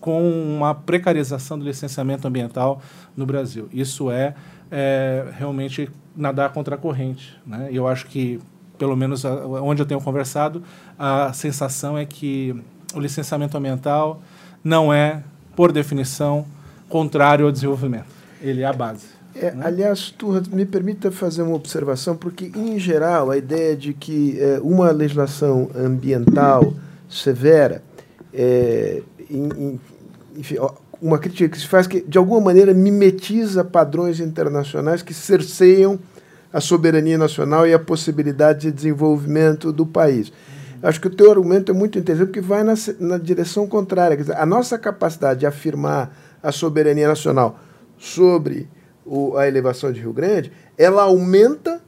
com 0.00 0.30
uma 0.56 0.74
precarização 0.74 1.58
do 1.58 1.64
licenciamento 1.64 2.26
ambiental 2.26 2.80
no 3.16 3.26
Brasil. 3.26 3.68
Isso 3.72 4.10
é, 4.10 4.34
é 4.70 5.26
realmente 5.36 5.90
nadar 6.16 6.52
contra 6.52 6.74
a 6.76 6.78
corrente. 6.78 7.38
Né? 7.46 7.68
Eu 7.70 7.86
acho 7.86 8.06
que, 8.06 8.40
pelo 8.78 8.96
menos 8.96 9.24
onde 9.24 9.82
eu 9.82 9.86
tenho 9.86 10.00
conversado, 10.00 10.62
a 10.98 11.32
sensação 11.32 11.98
é 11.98 12.06
que 12.06 12.56
o 12.94 13.00
licenciamento 13.00 13.56
ambiental 13.58 14.22
não 14.64 14.92
é, 14.92 15.22
por 15.54 15.70
definição, 15.70 16.46
contrário 16.88 17.44
ao 17.44 17.52
desenvolvimento. 17.52 18.17
Ele 18.42 18.62
é 18.62 18.66
a 18.66 18.72
base. 18.72 19.18
É, 19.34 19.52
né? 19.52 19.66
Aliás, 19.66 20.10
tu 20.16 20.42
me 20.50 20.64
permita 20.64 21.10
fazer 21.10 21.42
uma 21.42 21.54
observação, 21.54 22.16
porque, 22.16 22.50
em 22.54 22.78
geral, 22.78 23.30
a 23.30 23.36
ideia 23.36 23.76
de 23.76 23.92
que 23.92 24.38
é, 24.40 24.58
uma 24.62 24.90
legislação 24.90 25.70
ambiental 25.74 26.74
severa, 27.08 27.82
é, 28.32 29.02
em, 29.30 29.48
em, 29.48 29.80
enfim, 30.36 30.56
uma 31.00 31.18
crítica 31.18 31.48
que 31.48 31.58
se 31.58 31.66
faz 31.66 31.86
que, 31.86 32.00
de 32.00 32.18
alguma 32.18 32.40
maneira, 32.40 32.74
mimetiza 32.74 33.64
padrões 33.64 34.20
internacionais 34.20 35.02
que 35.02 35.14
cerceiam 35.14 35.98
a 36.52 36.60
soberania 36.60 37.18
nacional 37.18 37.66
e 37.66 37.74
a 37.74 37.78
possibilidade 37.78 38.62
de 38.62 38.72
desenvolvimento 38.72 39.72
do 39.72 39.86
país. 39.86 40.32
Acho 40.82 41.00
que 41.00 41.08
o 41.08 41.10
teu 41.10 41.30
argumento 41.30 41.70
é 41.70 41.74
muito 41.74 41.98
interessante, 41.98 42.28
porque 42.28 42.40
vai 42.40 42.62
na, 42.62 42.74
na 43.00 43.18
direção 43.18 43.66
contrária. 43.66 44.16
Quer 44.16 44.22
dizer, 44.22 44.36
a 44.36 44.46
nossa 44.46 44.78
capacidade 44.78 45.40
de 45.40 45.46
afirmar 45.46 46.16
a 46.42 46.52
soberania 46.52 47.08
nacional 47.08 47.58
sobre 47.98 48.68
o, 49.04 49.36
a 49.36 49.46
elevação 49.46 49.92
de 49.92 50.00
Rio 50.00 50.12
Grande, 50.12 50.52
ela 50.76 51.02
aumenta 51.02 51.82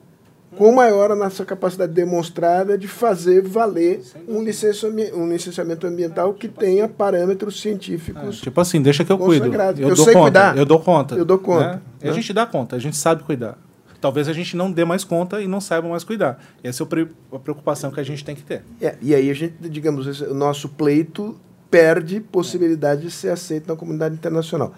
com 0.57 0.73
maior 0.73 1.13
a 1.13 1.15
nossa 1.15 1.45
capacidade 1.45 1.93
demonstrada 1.93 2.77
de 2.77 2.89
fazer 2.89 3.41
valer 3.43 4.03
um 4.29 4.43
licenciamento, 4.43 5.17
um 5.17 5.29
licenciamento 5.29 5.87
ambiental 5.87 6.35
que 6.35 6.49
tenha 6.49 6.89
parâmetros 6.89 7.61
científicos. 7.61 8.39
É, 8.39 8.43
tipo 8.43 8.61
assim, 8.61 8.83
deixa 8.83 9.05
que 9.05 9.13
eu 9.13 9.19
cuido. 9.19 9.47
Eu, 9.47 9.89
eu 9.89 9.95
dou 9.95 10.05
sei 10.05 10.13
conta, 10.13 10.25
cuidar. 10.25 10.57
Eu 10.57 10.67
dou 10.67 10.81
conta. 10.81 11.15
Eu 11.15 11.25
dou 11.25 11.39
conta. 11.39 11.67
Né? 11.67 11.81
Né? 12.03 12.11
A 12.11 12.13
gente 12.13 12.33
dá 12.33 12.47
conta, 12.47 12.77
a 12.77 12.79
gente 12.79 12.97
sabe 12.97 13.23
cuidar. 13.23 13.57
Talvez 14.01 14.29
a 14.29 14.33
gente 14.33 14.57
não 14.57 14.73
dê 14.73 14.85
mais 14.85 15.05
conta 15.05 15.43
e 15.43 15.47
não 15.47 15.61
saiba 15.61 15.87
mais 15.87 16.03
cuidar. 16.03 16.43
Essa 16.65 16.83
é 16.83 16.87
a 17.33 17.39
preocupação 17.39 17.91
que 17.91 18.01
a 18.01 18.03
gente 18.03 18.25
tem 18.25 18.35
que 18.35 18.43
ter. 18.43 18.63
É, 18.81 18.97
e 19.01 19.15
aí 19.15 19.31
a 19.31 19.35
gente, 19.35 19.55
digamos, 19.69 20.23
o 20.23 20.35
nosso 20.35 20.71
pleito 20.71 21.39
perde 21.71 22.19
possibilidade 22.19 23.03
de 23.03 23.11
ser 23.11 23.29
aceito 23.29 23.69
na 23.69 23.77
comunidade 23.77 24.15
internacional. 24.15 24.75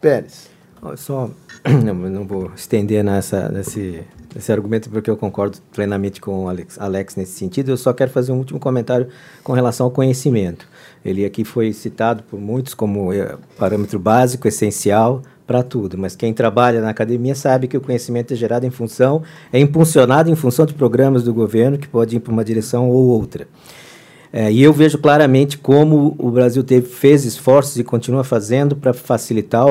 Pérez. 0.00 0.48
Só, 0.96 1.30
não, 1.84 1.94
não 1.94 2.24
vou 2.24 2.50
estender 2.56 3.04
nessa, 3.04 3.50
nesse, 3.50 4.02
nesse 4.34 4.50
argumento 4.50 4.88
porque 4.88 5.10
eu 5.10 5.16
concordo 5.16 5.58
plenamente 5.72 6.20
com 6.20 6.44
o 6.44 6.48
Alex, 6.48 6.80
Alex 6.80 7.16
nesse 7.16 7.32
sentido. 7.32 7.70
Eu 7.70 7.76
só 7.76 7.92
quero 7.92 8.10
fazer 8.10 8.32
um 8.32 8.38
último 8.38 8.58
comentário 8.58 9.08
com 9.44 9.52
relação 9.52 9.84
ao 9.84 9.90
conhecimento. 9.90 10.66
Ele 11.04 11.24
aqui 11.24 11.44
foi 11.44 11.72
citado 11.72 12.22
por 12.22 12.40
muitos 12.40 12.72
como 12.72 13.12
é, 13.12 13.36
parâmetro 13.58 13.98
básico, 13.98 14.48
essencial 14.48 15.22
para 15.46 15.62
tudo, 15.62 15.98
mas 15.98 16.14
quem 16.14 16.32
trabalha 16.32 16.80
na 16.80 16.90
academia 16.90 17.34
sabe 17.34 17.66
que 17.66 17.76
o 17.76 17.80
conhecimento 17.80 18.32
é 18.32 18.36
gerado 18.36 18.64
em 18.64 18.70
função, 18.70 19.22
é 19.52 19.58
impulsionado 19.58 20.30
em 20.30 20.36
função 20.36 20.64
de 20.64 20.72
programas 20.72 21.24
do 21.24 21.34
governo 21.34 21.76
que 21.76 21.88
pode 21.88 22.16
ir 22.16 22.20
para 22.20 22.32
uma 22.32 22.44
direção 22.44 22.88
ou 22.88 23.08
outra. 23.08 23.48
É, 24.32 24.50
e 24.50 24.62
eu 24.62 24.72
vejo 24.72 24.96
claramente 24.98 25.58
como 25.58 26.14
o 26.16 26.30
Brasil 26.30 26.62
teve, 26.62 26.86
fez 26.86 27.24
esforços 27.24 27.76
e 27.78 27.84
continua 27.84 28.22
fazendo 28.22 28.76
para 28.76 28.92
facilitar, 28.92 29.66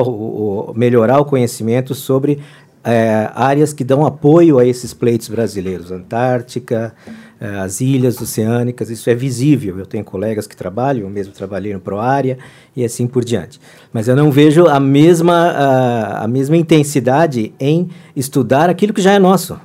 melhorar 0.74 1.18
o 1.18 1.24
conhecimento 1.24 1.94
sobre 1.94 2.40
é, 2.84 3.30
áreas 3.34 3.72
que 3.72 3.84
dão 3.84 4.04
apoio 4.04 4.58
a 4.58 4.66
esses 4.66 4.92
pleitos 4.92 5.28
brasileiros, 5.28 5.90
Antártica, 5.90 6.94
é, 7.40 7.46
as 7.58 7.80
ilhas 7.80 8.20
oceânicas, 8.20 8.90
isso 8.90 9.08
é 9.08 9.14
visível. 9.14 9.78
Eu 9.78 9.86
tenho 9.86 10.04
colegas 10.04 10.46
que 10.46 10.56
trabalham, 10.56 11.04
eu 11.04 11.10
mesmo 11.10 11.32
trabalhei 11.32 11.72
no 11.72 11.80
Proárea 11.80 12.38
e 12.76 12.84
assim 12.84 13.06
por 13.06 13.24
diante. 13.24 13.58
Mas 13.92 14.08
eu 14.08 14.16
não 14.16 14.30
vejo 14.30 14.66
a 14.66 14.78
mesma, 14.78 15.34
a, 15.34 16.24
a 16.24 16.28
mesma 16.28 16.56
intensidade 16.56 17.54
em 17.58 17.88
estudar 18.14 18.68
aquilo 18.68 18.92
que 18.92 19.00
já 19.00 19.12
é 19.12 19.18
nosso. 19.18 19.58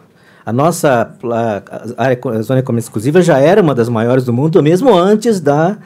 A 0.46 0.54
nossa 0.54 1.16
a 1.98 2.04
área 2.04 2.20
a 2.24 2.42
zona 2.44 2.60
econômica 2.60 2.86
exclusiva 2.86 3.22
já 3.22 3.40
era 3.40 3.62
uma 3.62 3.74
das 3.74 3.90
maiores 3.90 4.24
do 4.24 4.32
mundo, 4.32 4.62
mesmo 4.62 4.96
antes 4.96 5.40
da, 5.40 5.78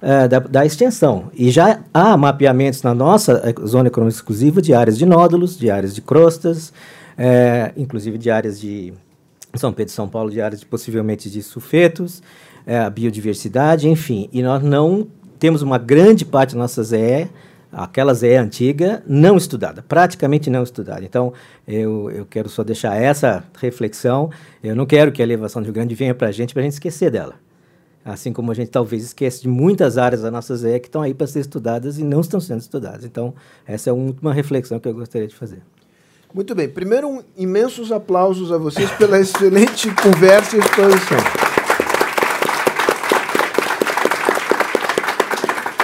uh, 0.00 0.28
da, 0.28 0.38
da, 0.38 0.64
extensão. 0.64 1.24
E 1.34 1.50
já 1.50 1.80
há 1.92 2.16
mapeamentos 2.16 2.82
na 2.82 2.94
nossa 2.94 3.42
eh, 3.44 3.66
zona 3.66 3.88
econômica 3.88 4.16
exclusiva 4.16 4.62
de 4.62 4.72
áreas 4.72 4.96
de 4.96 5.04
nódulos, 5.04 5.58
de 5.58 5.68
áreas 5.68 5.94
de 5.94 6.00
crostas, 6.00 6.72
é, 7.18 7.72
inclusive 7.76 8.16
de 8.16 8.30
áreas 8.30 8.60
de 8.60 8.92
São 9.54 9.72
Pedro 9.72 9.92
e 9.92 9.94
São 9.94 10.08
Paulo, 10.08 10.30
de 10.30 10.40
áreas 10.40 10.60
de, 10.60 10.66
possivelmente 10.66 11.28
de 11.28 11.42
sulfetos, 11.42 12.22
é, 12.64 12.78
a 12.78 12.90
biodiversidade, 12.90 13.88
enfim. 13.88 14.28
E 14.32 14.42
nós 14.42 14.62
não 14.62 15.08
temos 15.38 15.60
uma 15.60 15.78
grande 15.78 16.24
parte 16.24 16.54
da 16.54 16.60
nossa 16.60 16.82
ZE 16.82 17.28
aquela 17.74 18.14
ZE 18.14 18.34
antiga 18.34 19.02
não 19.06 19.36
estudada, 19.36 19.84
praticamente 19.86 20.48
não 20.48 20.62
estudada. 20.62 21.04
Então, 21.04 21.32
eu, 21.66 22.10
eu 22.10 22.26
quero 22.26 22.48
só 22.48 22.62
deixar 22.62 22.96
essa 22.96 23.44
reflexão. 23.60 24.30
Eu 24.62 24.76
não 24.76 24.86
quero 24.86 25.12
que 25.12 25.20
a 25.20 25.24
elevação 25.24 25.60
do 25.60 25.66
Rio 25.66 25.74
Grande 25.74 25.94
venha 25.94 26.14
para 26.14 26.28
a 26.28 26.32
gente 26.32 26.54
para 26.54 26.60
a 26.60 26.64
gente 26.64 26.74
esquecer 26.74 27.10
dela. 27.10 27.34
Assim 28.04 28.32
como 28.32 28.52
a 28.52 28.54
gente 28.54 28.70
talvez 28.70 29.02
esquece 29.02 29.42
de 29.42 29.48
muitas 29.48 29.96
áreas 29.96 30.22
da 30.22 30.30
nossa 30.30 30.54
ZE 30.54 30.78
que 30.78 30.88
estão 30.88 31.02
aí 31.02 31.14
para 31.14 31.26
ser 31.26 31.40
estudadas 31.40 31.98
e 31.98 32.04
não 32.04 32.20
estão 32.20 32.38
sendo 32.38 32.60
estudadas. 32.60 33.04
Então, 33.04 33.34
essa 33.66 33.90
é 33.90 33.92
uma 33.92 34.32
reflexão 34.32 34.78
que 34.78 34.86
eu 34.86 34.94
gostaria 34.94 35.26
de 35.26 35.34
fazer. 35.34 35.62
Muito 36.34 36.54
bem. 36.54 36.68
Primeiro, 36.68 37.08
um 37.08 37.22
imensos 37.36 37.92
aplausos 37.92 38.50
a 38.50 38.58
vocês 38.58 38.90
pela 38.92 39.18
excelente 39.20 39.88
conversa 39.94 40.56
e 40.56 40.58
exposição. 40.58 41.18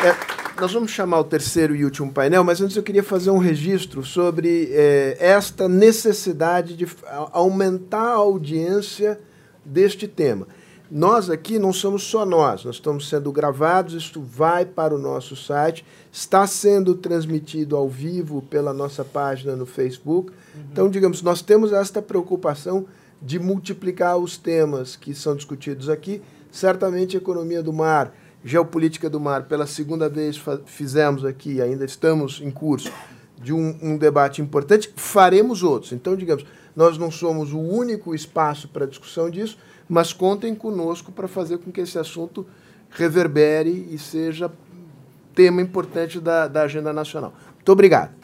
É, 0.04 0.49
nós 0.60 0.74
vamos 0.74 0.90
chamar 0.90 1.20
o 1.20 1.24
terceiro 1.24 1.74
e 1.74 1.84
último 1.84 2.12
painel, 2.12 2.44
mas 2.44 2.60
antes 2.60 2.76
eu 2.76 2.82
queria 2.82 3.02
fazer 3.02 3.30
um 3.30 3.38
registro 3.38 4.04
sobre 4.04 4.68
eh, 4.72 5.16
esta 5.18 5.66
necessidade 5.66 6.76
de 6.76 6.86
aumentar 7.32 8.12
a 8.12 8.16
audiência 8.16 9.18
deste 9.64 10.06
tema. 10.06 10.46
Nós 10.90 11.30
aqui 11.30 11.58
não 11.58 11.72
somos 11.72 12.02
só 12.02 12.26
nós, 12.26 12.64
nós 12.64 12.74
estamos 12.74 13.08
sendo 13.08 13.32
gravados, 13.32 13.94
isto 13.94 14.20
vai 14.20 14.66
para 14.66 14.94
o 14.94 14.98
nosso 14.98 15.34
site, 15.34 15.84
está 16.12 16.46
sendo 16.46 16.94
transmitido 16.94 17.74
ao 17.74 17.88
vivo 17.88 18.42
pela 18.42 18.74
nossa 18.74 19.02
página 19.02 19.56
no 19.56 19.64
Facebook. 19.64 20.30
Uhum. 20.30 20.62
Então, 20.70 20.90
digamos, 20.90 21.22
nós 21.22 21.40
temos 21.40 21.72
esta 21.72 22.02
preocupação 22.02 22.84
de 23.22 23.38
multiplicar 23.38 24.18
os 24.18 24.36
temas 24.36 24.94
que 24.94 25.14
são 25.14 25.34
discutidos 25.34 25.88
aqui. 25.88 26.20
Certamente, 26.50 27.16
economia 27.16 27.62
do 27.62 27.72
mar 27.72 28.12
Geopolítica 28.44 29.10
do 29.10 29.20
Mar, 29.20 29.44
pela 29.44 29.66
segunda 29.66 30.08
vez 30.08 30.40
fizemos 30.66 31.24
aqui, 31.24 31.60
ainda 31.60 31.84
estamos 31.84 32.40
em 32.42 32.50
curso, 32.50 32.90
de 33.42 33.52
um, 33.52 33.78
um, 33.82 33.96
debate 33.96 34.42
importante, 34.42 34.92
faremos 34.96 35.62
outros. 35.62 35.92
Então, 35.92 36.16
digamos, 36.16 36.44
nós 36.74 36.98
não 36.98 37.10
somos 37.10 37.52
o 37.52 37.58
único 37.58 38.14
espaço 38.14 38.68
para 38.68 38.86
discussão 38.86 39.30
disso, 39.30 39.58
mas 39.88 40.12
contem 40.12 40.54
conosco 40.54 41.10
para 41.10 41.26
fazer 41.26 41.58
com 41.58 41.72
que 41.72 41.80
esse 41.80 41.98
assunto 41.98 42.46
reverbere 42.90 43.88
e 43.90 43.98
seja 43.98 44.50
tema 45.34 45.62
importante 45.62 46.20
da, 46.20 46.48
da 46.48 46.62
agenda 46.62 46.92
nacional. 46.92 47.32
Muito 47.56 47.72
obrigado. 47.72 48.19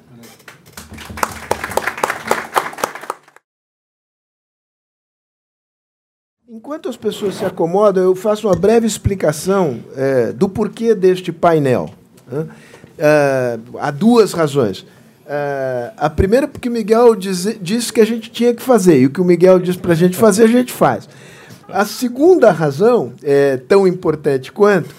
Enquanto 6.48 6.88
as 6.88 6.96
pessoas 6.96 7.34
se 7.34 7.44
acomodam, 7.44 8.04
eu 8.04 8.14
faço 8.14 8.46
uma 8.46 8.54
breve 8.54 8.86
explicação 8.86 9.80
é, 9.96 10.30
do 10.30 10.48
porquê 10.48 10.94
deste 10.94 11.32
painel. 11.32 11.90
Né? 12.30 12.46
É, 12.96 13.58
há 13.80 13.90
duas 13.90 14.32
razões. 14.32 14.86
É, 15.26 15.90
a 15.96 16.08
primeira, 16.08 16.46
porque 16.46 16.68
o 16.68 16.72
Miguel 16.72 17.16
disse 17.16 17.92
que 17.92 18.00
a 18.00 18.04
gente 18.06 18.30
tinha 18.30 18.54
que 18.54 18.62
fazer, 18.62 19.00
e 19.00 19.06
o 19.06 19.10
que 19.10 19.20
o 19.20 19.24
Miguel 19.24 19.58
disse 19.58 19.78
para 19.78 19.90
a 19.90 19.96
gente 19.96 20.16
fazer, 20.16 20.44
a 20.44 20.46
gente 20.46 20.72
faz. 20.72 21.08
A 21.68 21.84
segunda 21.84 22.52
razão, 22.52 23.12
é, 23.24 23.56
tão 23.56 23.84
importante 23.84 24.52
quanto, 24.52 24.94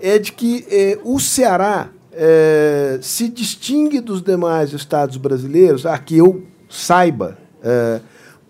é 0.00 0.20
de 0.20 0.30
que 0.30 0.64
é, 0.70 0.98
o 1.02 1.18
Ceará 1.18 1.88
é, 2.12 3.00
se 3.02 3.28
distingue 3.28 4.00
dos 4.00 4.22
demais 4.22 4.72
estados 4.72 5.16
brasileiros, 5.16 5.84
a 5.84 5.98
que 5.98 6.16
eu 6.16 6.44
saiba, 6.70 7.36
é, 7.60 8.00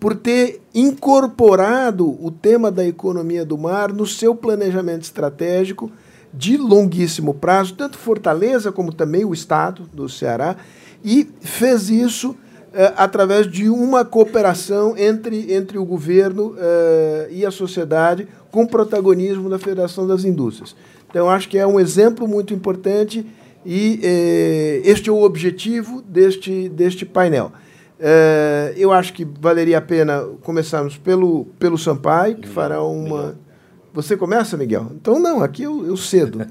por 0.03 0.15
ter 0.15 0.59
incorporado 0.75 2.05
o 2.21 2.29
tema 2.29 2.69
da 2.69 2.85
economia 2.85 3.45
do 3.45 3.57
mar 3.57 3.93
no 3.93 4.05
seu 4.05 4.35
planejamento 4.35 5.03
estratégico 5.03 5.89
de 6.33 6.57
longuíssimo 6.57 7.33
prazo, 7.33 7.73
tanto 7.75 7.97
Fortaleza 7.97 8.69
como 8.69 8.91
também 8.91 9.23
o 9.23 9.33
Estado 9.33 9.83
do 9.93 10.09
Ceará, 10.09 10.57
e 11.05 11.29
fez 11.39 11.89
isso 11.89 12.35
eh, 12.73 12.91
através 12.97 13.49
de 13.49 13.69
uma 13.69 14.03
cooperação 14.03 14.93
entre, 14.97 15.53
entre 15.53 15.77
o 15.77 15.85
governo 15.85 16.53
eh, 16.57 17.29
e 17.31 17.45
a 17.45 17.51
sociedade, 17.51 18.27
com 18.51 18.67
protagonismo 18.67 19.49
da 19.49 19.57
Federação 19.57 20.05
das 20.05 20.25
Indústrias. 20.25 20.75
Então, 21.09 21.29
acho 21.29 21.47
que 21.47 21.57
é 21.57 21.65
um 21.65 21.79
exemplo 21.79 22.27
muito 22.27 22.53
importante 22.53 23.25
e 23.65 24.01
eh, 24.03 24.81
este 24.83 25.09
é 25.09 25.13
o 25.13 25.23
objetivo 25.23 26.01
deste, 26.01 26.67
deste 26.67 27.05
painel. 27.05 27.53
É, 28.05 28.73
eu 28.75 28.91
acho 28.91 29.13
que 29.13 29.23
valeria 29.23 29.77
a 29.77 29.81
pena 29.81 30.25
começarmos 30.41 30.97
pelo, 30.97 31.45
pelo 31.57 31.77
Sampaio, 31.77 32.35
que 32.35 32.49
fará 32.49 32.83
uma. 32.83 33.39
Você 33.93 34.17
começa, 34.17 34.57
Miguel? 34.57 34.91
Então, 34.93 35.21
não, 35.21 35.41
aqui 35.41 35.63
eu, 35.63 35.85
eu 35.85 35.95
cedo, 35.95 36.45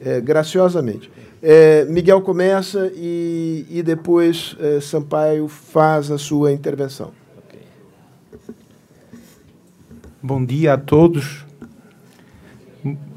é, 0.00 0.18
graciosamente. 0.20 1.08
É, 1.40 1.84
Miguel 1.84 2.20
começa 2.22 2.90
e, 2.96 3.64
e 3.70 3.80
depois 3.80 4.56
é, 4.58 4.80
Sampaio 4.80 5.46
faz 5.46 6.10
a 6.10 6.18
sua 6.18 6.50
intervenção. 6.50 7.12
Bom 10.20 10.44
dia 10.44 10.74
a 10.74 10.76
todos. 10.76 11.46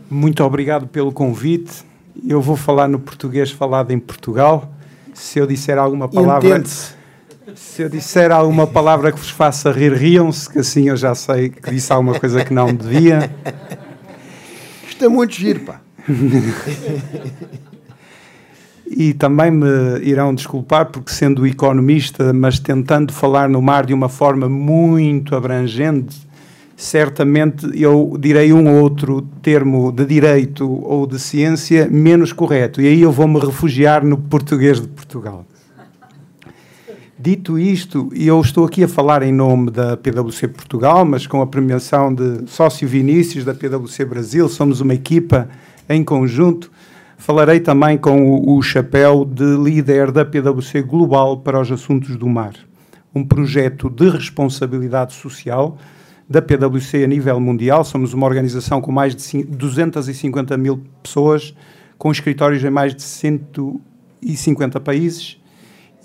Muito 0.07 0.43
obrigado 0.43 0.85
pelo 0.85 1.11
convite. 1.11 1.83
Eu 2.29 2.43
vou 2.43 2.55
falar 2.55 2.87
no 2.87 2.99
português 2.99 3.49
falado 3.49 3.89
em 3.89 3.97
Portugal. 3.97 4.71
Se 5.15 5.39
eu 5.39 5.47
disser 5.47 5.79
alguma 5.79 6.07
palavra. 6.07 6.47
Entende-se 6.47 7.00
Se 7.55 7.83
eu 7.83 7.89
disser 7.89 8.31
alguma 8.31 8.67
palavra 8.67 9.11
que 9.11 9.19
vos 9.19 9.29
faça 9.29 9.71
rir, 9.71 9.93
riam-se, 9.93 10.49
que 10.49 10.59
assim 10.59 10.89
eu 10.89 10.97
já 10.97 11.15
sei 11.15 11.49
que 11.49 11.71
disse 11.71 11.91
alguma 11.91 12.19
coisa 12.19 12.43
que 12.43 12.53
não 12.53 12.73
devia. 12.73 13.29
Isto 14.87 15.05
é 15.05 15.09
muito 15.09 15.33
giro, 15.33 15.61
pá. 15.61 15.81
E 18.85 19.13
também 19.13 19.49
me 19.49 19.99
irão 20.01 20.35
desculpar 20.35 20.87
porque, 20.87 21.11
sendo 21.11 21.47
economista, 21.47 22.33
mas 22.33 22.59
tentando 22.59 23.13
falar 23.13 23.47
no 23.47 23.61
mar 23.61 23.85
de 23.85 23.93
uma 23.93 24.09
forma 24.09 24.49
muito 24.49 25.33
abrangente, 25.33 26.27
certamente 26.75 27.67
eu 27.73 28.17
direi 28.19 28.51
um 28.51 28.67
ou 28.67 28.81
outro 28.81 29.21
termo 29.41 29.91
de 29.91 30.05
direito 30.05 30.69
ou 30.69 31.07
de 31.07 31.19
ciência 31.19 31.87
menos 31.89 32.33
correto. 32.33 32.81
E 32.81 32.87
aí 32.87 33.01
eu 33.01 33.11
vou-me 33.11 33.39
refugiar 33.39 34.03
no 34.03 34.17
português 34.17 34.81
de 34.81 34.87
Portugal. 34.89 35.45
Dito 37.23 37.59
isto, 37.59 38.09
e 38.15 38.25
eu 38.25 38.41
estou 38.41 38.65
aqui 38.65 38.83
a 38.83 38.87
falar 38.87 39.21
em 39.21 39.31
nome 39.31 39.69
da 39.69 39.95
PwC 39.95 40.47
Portugal, 40.47 41.05
mas 41.05 41.27
com 41.27 41.39
a 41.39 41.45
premiação 41.45 42.11
de 42.11 42.49
sócio 42.49 42.87
Vinícius 42.87 43.45
da 43.45 43.53
PwC 43.53 44.03
Brasil, 44.05 44.49
somos 44.49 44.81
uma 44.81 44.95
equipa 44.95 45.47
em 45.87 46.03
conjunto. 46.03 46.71
Falarei 47.19 47.59
também 47.59 47.95
com 47.95 48.41
o, 48.51 48.59
chapéu 48.63 49.23
de 49.23 49.55
líder 49.55 50.11
da 50.11 50.25
PwC 50.25 50.81
Global 50.81 51.37
para 51.37 51.61
os 51.61 51.71
Assuntos 51.71 52.17
do 52.17 52.27
Mar, 52.27 52.53
um 53.13 53.23
projeto 53.23 53.87
de 53.87 54.09
responsabilidade 54.09 55.13
social 55.13 55.77
da 56.27 56.41
PwC 56.41 57.03
a 57.03 57.07
nível 57.07 57.39
mundial. 57.39 57.83
Somos 57.83 58.15
uma 58.15 58.25
organização 58.25 58.81
com 58.81 58.91
mais 58.91 59.15
de 59.15 59.43
250 59.43 60.57
mil 60.57 60.81
pessoas, 61.03 61.53
com 61.99 62.11
escritórios 62.11 62.63
em 62.63 62.71
mais 62.71 62.95
de 62.95 63.03
150 63.03 64.79
países 64.79 65.39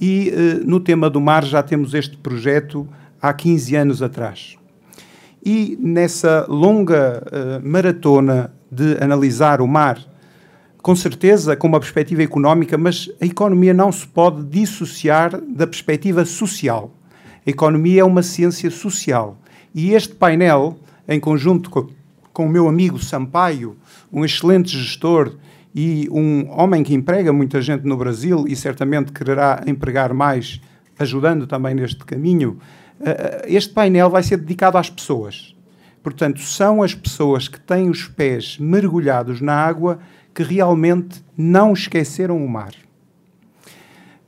e 0.00 0.30
uh, 0.30 0.66
no 0.66 0.80
tema 0.80 1.08
do 1.08 1.20
mar 1.20 1.44
já 1.44 1.62
temos 1.62 1.94
este 1.94 2.16
projeto 2.16 2.88
há 3.20 3.32
15 3.32 3.76
anos 3.76 4.02
atrás. 4.02 4.56
E 5.44 5.78
nessa 5.80 6.46
longa 6.48 7.22
uh, 7.26 7.66
maratona 7.66 8.52
de 8.70 8.96
analisar 9.00 9.60
o 9.60 9.66
mar, 9.66 9.98
com 10.82 10.94
certeza 10.94 11.56
com 11.56 11.66
uma 11.66 11.80
perspectiva 11.80 12.22
económica, 12.22 12.76
mas 12.76 13.10
a 13.20 13.26
economia 13.26 13.74
não 13.74 13.90
se 13.90 14.06
pode 14.06 14.44
dissociar 14.44 15.40
da 15.40 15.66
perspectiva 15.66 16.24
social. 16.24 16.92
A 17.46 17.50
economia 17.50 18.02
é 18.02 18.04
uma 18.04 18.22
ciência 18.22 18.70
social. 18.70 19.36
E 19.74 19.94
este 19.94 20.14
painel, 20.14 20.78
em 21.08 21.18
conjunto 21.18 21.70
com, 21.70 21.88
com 22.32 22.46
o 22.46 22.48
meu 22.48 22.68
amigo 22.68 22.98
Sampaio, 22.98 23.76
um 24.12 24.24
excelente 24.24 24.76
gestor 24.76 25.34
e 25.78 26.08
um 26.10 26.48
homem 26.58 26.82
que 26.82 26.94
emprega 26.94 27.30
muita 27.34 27.60
gente 27.60 27.84
no 27.84 27.98
Brasil 27.98 28.46
e 28.48 28.56
certamente 28.56 29.12
quererá 29.12 29.62
empregar 29.66 30.14
mais, 30.14 30.58
ajudando 30.98 31.46
também 31.46 31.74
neste 31.74 32.02
caminho, 32.02 32.58
eh, 32.98 33.10
eh, 33.44 33.44
este 33.46 33.74
painel 33.74 34.08
vai 34.08 34.22
ser 34.22 34.38
dedicado 34.38 34.78
às 34.78 34.88
pessoas. 34.88 35.54
Portanto, 36.02 36.40
são 36.40 36.82
as 36.82 36.94
pessoas 36.94 37.46
que 37.46 37.60
têm 37.60 37.90
os 37.90 38.08
pés 38.08 38.56
mergulhados 38.58 39.42
na 39.42 39.52
água 39.52 39.98
que 40.34 40.42
realmente 40.42 41.22
não 41.36 41.74
esqueceram 41.74 42.42
o 42.42 42.48
mar. 42.48 42.72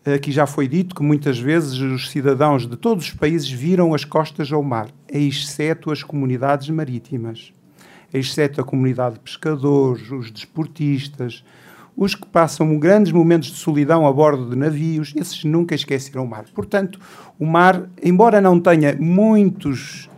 Aqui 0.04 0.30
já 0.30 0.46
foi 0.46 0.68
dito 0.68 0.94
que 0.94 1.02
muitas 1.02 1.38
vezes 1.38 1.78
os 1.78 2.10
cidadãos 2.10 2.66
de 2.66 2.76
todos 2.76 3.06
os 3.06 3.14
países 3.14 3.50
viram 3.50 3.94
as 3.94 4.04
costas 4.04 4.52
ao 4.52 4.62
mar, 4.62 4.88
exceto 5.10 5.90
as 5.90 6.02
comunidades 6.02 6.68
marítimas 6.68 7.54
exceto 8.12 8.60
a 8.60 8.64
comunidade 8.64 9.14
de 9.14 9.20
pescadores, 9.20 10.10
os 10.10 10.30
desportistas, 10.30 11.44
os 11.96 12.14
que 12.14 12.26
passam 12.26 12.78
grandes 12.78 13.10
momentos 13.10 13.48
de 13.48 13.56
solidão 13.56 14.06
a 14.06 14.12
bordo 14.12 14.50
de 14.50 14.56
navios, 14.56 15.12
esses 15.16 15.42
nunca 15.42 15.74
esqueceram 15.74 16.24
o 16.24 16.28
mar. 16.28 16.44
Portanto, 16.54 17.00
o 17.38 17.44
mar, 17.44 17.88
embora 18.00 18.40
não 18.40 18.60
tenha 18.60 18.96
muitos 18.96 20.08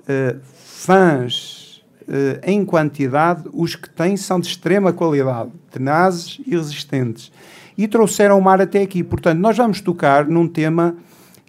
uh, 0.00 0.40
fãs 0.42 1.84
uh, 2.08 2.40
em 2.42 2.64
quantidade, 2.64 3.44
os 3.52 3.74
que 3.76 3.90
tem 3.90 4.16
são 4.16 4.40
de 4.40 4.46
extrema 4.46 4.94
qualidade, 4.94 5.50
tenazes 5.70 6.40
e 6.46 6.56
resistentes. 6.56 7.30
E 7.76 7.86
trouxeram 7.86 8.38
o 8.38 8.42
mar 8.42 8.60
até 8.60 8.80
aqui. 8.80 9.04
Portanto, 9.04 9.38
nós 9.38 9.56
vamos 9.56 9.82
tocar 9.82 10.26
num 10.26 10.48
tema 10.48 10.96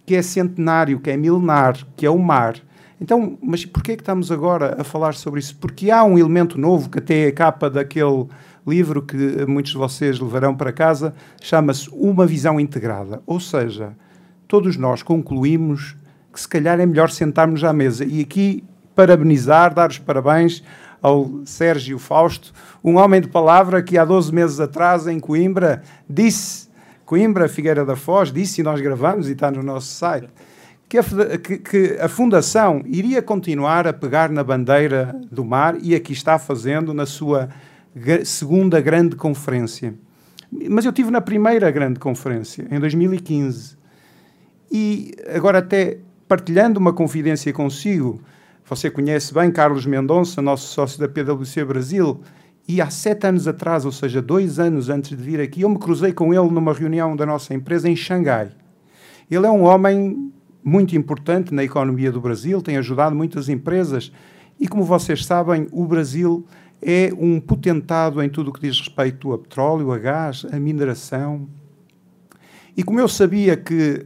que 0.05 0.15
é 0.15 0.21
centenário, 0.21 0.99
que 0.99 1.09
é 1.09 1.15
milenar, 1.15 1.77
que 1.95 2.05
é 2.05 2.09
o 2.09 2.19
mar. 2.19 2.55
Então, 3.01 3.35
mas 3.41 3.65
porquê 3.65 3.93
é 3.93 3.95
que 3.95 4.03
estamos 4.03 4.31
agora 4.31 4.75
a 4.79 4.83
falar 4.83 5.15
sobre 5.15 5.39
isso? 5.39 5.55
Porque 5.55 5.89
há 5.89 6.03
um 6.03 6.19
elemento 6.19 6.55
novo 6.59 6.87
que 6.87 6.99
até 6.99 7.25
é 7.25 7.27
a 7.29 7.33
capa 7.33 7.67
daquele 7.67 8.27
livro 8.65 9.01
que 9.01 9.17
muitos 9.47 9.71
de 9.71 9.77
vocês 9.79 10.19
levarão 10.19 10.55
para 10.55 10.71
casa, 10.71 11.15
chama-se 11.41 11.89
Uma 11.91 12.27
Visão 12.27 12.59
Integrada. 12.59 13.19
Ou 13.25 13.39
seja, 13.39 13.97
todos 14.47 14.77
nós 14.77 15.01
concluímos 15.01 15.97
que 16.31 16.39
se 16.39 16.47
calhar 16.47 16.79
é 16.79 16.85
melhor 16.85 17.09
sentarmos 17.09 17.63
à 17.63 17.73
mesa. 17.73 18.05
E 18.05 18.21
aqui 18.21 18.63
parabenizar, 18.93 19.73
dar 19.73 19.89
os 19.89 19.97
parabéns 19.97 20.63
ao 21.01 21.41
Sérgio 21.43 21.97
Fausto, 21.97 22.53
um 22.83 22.97
homem 22.97 23.19
de 23.19 23.29
palavra 23.29 23.81
que 23.81 23.97
há 23.97 24.05
12 24.05 24.31
meses 24.31 24.59
atrás, 24.59 25.07
em 25.07 25.19
Coimbra, 25.19 25.81
disse, 26.07 26.69
Coimbra, 27.03 27.49
Figueira 27.49 27.83
da 27.83 27.95
Foz, 27.95 28.31
disse, 28.31 28.61
e 28.61 28.63
nós 28.63 28.79
gravamos 28.79 29.27
e 29.27 29.31
está 29.31 29.49
no 29.49 29.63
nosso 29.63 29.87
site, 29.87 30.29
que 30.91 30.97
a, 30.97 31.03
que, 31.37 31.57
que 31.57 31.97
a, 32.01 32.09
Fundação 32.09 32.81
iria 32.85 33.21
continuar 33.21 33.87
a 33.87 33.93
pegar 33.93 34.29
na 34.29 34.43
bandeira 34.43 35.17
do 35.31 35.45
mar 35.45 35.77
e 35.81 35.95
aqui 35.95 36.11
está 36.11 36.37
fazendo 36.37 36.93
na 36.93 37.05
sua 37.05 37.47
segunda 38.25 38.81
grande 38.81 39.15
conferência. 39.15 39.95
Mas 40.69 40.83
eu 40.83 40.91
tive 40.91 41.09
na 41.09 41.21
primeira 41.21 41.71
grande 41.71 41.97
conferência, 41.97 42.67
em 42.69 42.77
2015. 42.77 43.77
E 44.69 45.13
agora, 45.33 45.59
até 45.59 45.99
partilhando 46.27 46.77
uma 46.77 46.91
confidência 46.91 47.53
consigo, 47.53 48.21
você 48.65 48.91
conhece 48.91 49.33
bem 49.33 49.49
Carlos 49.49 49.85
Mendonça, 49.85 50.41
nosso 50.41 50.73
sócio 50.73 50.99
da 50.99 51.07
PwC 51.07 51.63
Brasil, 51.63 52.19
e 52.67 52.81
há 52.81 52.89
sete 52.89 53.27
anos 53.27 53.47
atrás, 53.47 53.85
ou 53.85 53.93
seja, 53.93 54.21
dois 54.21 54.59
anos 54.59 54.89
antes 54.89 55.11
de 55.11 55.23
vir 55.23 55.39
aqui, 55.39 55.61
eu 55.61 55.69
me 55.69 55.79
cruzei 55.79 56.11
com 56.11 56.33
ele 56.33 56.51
numa 56.51 56.73
reunião 56.73 57.15
da 57.15 57.25
nossa 57.25 57.53
empresa 57.53 57.87
em 57.87 57.95
Xangai. 57.95 58.51
Ele 59.29 59.45
é 59.45 59.49
um 59.49 59.63
homem 59.63 60.33
muito 60.63 60.95
importante 60.95 61.53
na 61.53 61.63
economia 61.63 62.11
do 62.11 62.21
Brasil, 62.21 62.61
tem 62.61 62.77
ajudado 62.77 63.15
muitas 63.15 63.49
empresas 63.49 64.11
e, 64.59 64.67
como 64.67 64.83
vocês 64.83 65.25
sabem, 65.25 65.67
o 65.71 65.85
Brasil 65.85 66.45
é 66.81 67.11
um 67.17 67.39
potentado 67.39 68.21
em 68.21 68.29
tudo 68.29 68.49
o 68.49 68.53
que 68.53 68.61
diz 68.61 68.79
respeito 68.79 69.33
a 69.33 69.37
petróleo, 69.39 69.91
a 69.91 69.97
gás, 69.97 70.45
a 70.51 70.59
mineração. 70.59 71.47
E 72.77 72.83
como 72.83 72.99
eu 72.99 73.07
sabia 73.07 73.57
que, 73.57 74.05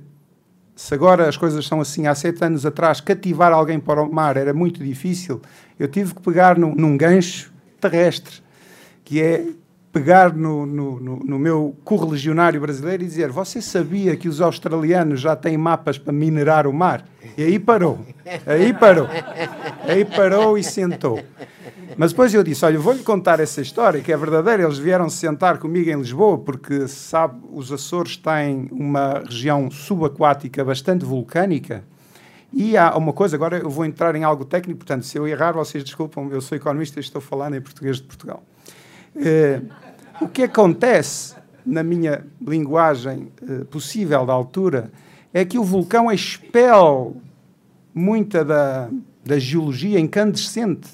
se 0.75 0.93
agora 0.93 1.27
as 1.27 1.37
coisas 1.37 1.65
são 1.65 1.79
assim, 1.81 2.07
há 2.07 2.15
sete 2.15 2.43
anos 2.43 2.65
atrás, 2.65 2.99
cativar 2.99 3.51
alguém 3.51 3.79
para 3.79 4.01
o 4.01 4.11
mar 4.11 4.37
era 4.37 4.53
muito 4.53 4.83
difícil, 4.83 5.41
eu 5.77 5.87
tive 5.87 6.15
que 6.15 6.21
pegar 6.21 6.57
num, 6.57 6.73
num 6.73 6.97
gancho 6.97 7.53
terrestre, 7.79 8.41
que 9.03 9.21
é 9.21 9.45
pegar 9.95 10.33
no, 10.33 10.65
no, 10.65 10.99
no, 10.99 11.39
meu 11.39 11.73
correligionário 11.85 12.59
brasileiro 12.59 13.01
e 13.01 13.05
dizer: 13.05 13.31
Você 13.31 13.61
sabia 13.61 14.17
que 14.17 14.27
os 14.27 14.41
australianos 14.41 15.21
já 15.21 15.37
têm 15.37 15.57
mapas 15.57 15.97
para 15.97 16.11
minerar 16.11 16.67
o 16.67 16.73
mar? 16.73 17.05
E 17.37 17.43
aí 17.43 17.57
parou. 17.57 17.99
Aí 18.45 18.73
parou. 18.73 19.07
Aí 19.87 20.03
parou 20.03 20.57
e 20.57 20.63
sentou. 20.65 21.23
Mas 21.95 22.11
depois 22.11 22.33
eu 22.33 22.43
disse: 22.43 22.65
Olha, 22.65 22.77
vou-lhe 22.77 23.03
contar 23.03 23.39
essa 23.39 23.61
história, 23.61 24.01
que 24.01 24.11
é 24.11 24.17
verdadeira. 24.17 24.63
Eles 24.63 24.77
vieram 24.77 25.09
se 25.09 25.15
sentar 25.15 25.59
comigo 25.59 25.89
em 25.89 25.95
Lisboa, 25.95 26.39
porque, 26.39 26.89
sabe, 26.89 27.39
os 27.53 27.71
Açores 27.71 28.17
têm 28.17 28.67
uma 28.73 29.23
região 29.25 29.71
subaquática 29.71 30.65
bastante 30.65 31.05
vulcânica. 31.05 31.85
E 32.51 32.75
há 32.75 32.97
uma 32.97 33.13
coisa, 33.13 33.37
agora 33.37 33.59
eu 33.59 33.69
vou 33.69 33.85
entrar 33.85 34.13
em 34.13 34.25
algo 34.25 34.43
técnico, 34.43 34.79
portanto, 34.79 35.05
se 35.05 35.17
eu 35.17 35.25
errar, 35.25 35.53
vocês 35.53 35.85
desculpam, 35.85 36.29
eu 36.31 36.41
sou 36.41 36.57
economista 36.57 36.99
e 36.99 37.01
estou 37.01 37.21
falando 37.21 37.55
em 37.55 37.61
português 37.61 37.97
de 37.97 38.03
Portugal. 38.03 38.43
É, 39.15 39.61
o 40.21 40.27
que 40.27 40.43
acontece, 40.43 41.35
na 41.65 41.83
minha 41.83 42.25
linguagem 42.41 43.31
uh, 43.41 43.65
possível 43.65 44.25
da 44.25 44.33
altura, 44.33 44.91
é 45.33 45.43
que 45.43 45.57
o 45.57 45.63
vulcão 45.63 46.11
expel 46.11 47.15
muita 47.93 48.43
da, 48.45 48.89
da 49.25 49.39
geologia 49.39 49.99
incandescente 49.99 50.89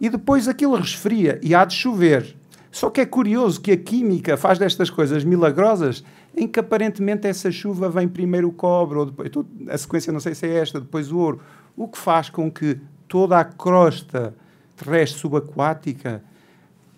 e 0.00 0.08
depois 0.08 0.48
aquilo 0.48 0.76
resfria 0.76 1.38
e 1.42 1.54
há 1.54 1.64
de 1.64 1.74
chover. 1.74 2.36
Só 2.70 2.90
que 2.90 3.00
é 3.00 3.06
curioso 3.06 3.60
que 3.60 3.72
a 3.72 3.76
química 3.76 4.36
faz 4.36 4.58
destas 4.58 4.90
coisas 4.90 5.24
milagrosas 5.24 6.04
em 6.36 6.46
que 6.46 6.60
aparentemente 6.60 7.26
essa 7.26 7.50
chuva 7.50 7.88
vem 7.88 8.06
primeiro 8.06 8.48
o 8.48 8.52
cobre, 8.52 8.98
ou 8.98 9.06
depois, 9.06 9.30
a 9.68 9.78
sequência 9.78 10.12
não 10.12 10.20
sei 10.20 10.34
se 10.34 10.46
é 10.46 10.58
esta, 10.58 10.80
depois 10.80 11.10
o 11.10 11.18
ouro, 11.18 11.40
o 11.76 11.88
que 11.88 11.98
faz 11.98 12.28
com 12.28 12.50
que 12.50 12.78
toda 13.08 13.38
a 13.38 13.44
crosta 13.44 14.34
terrestre 14.76 15.18
subaquática 15.18 16.22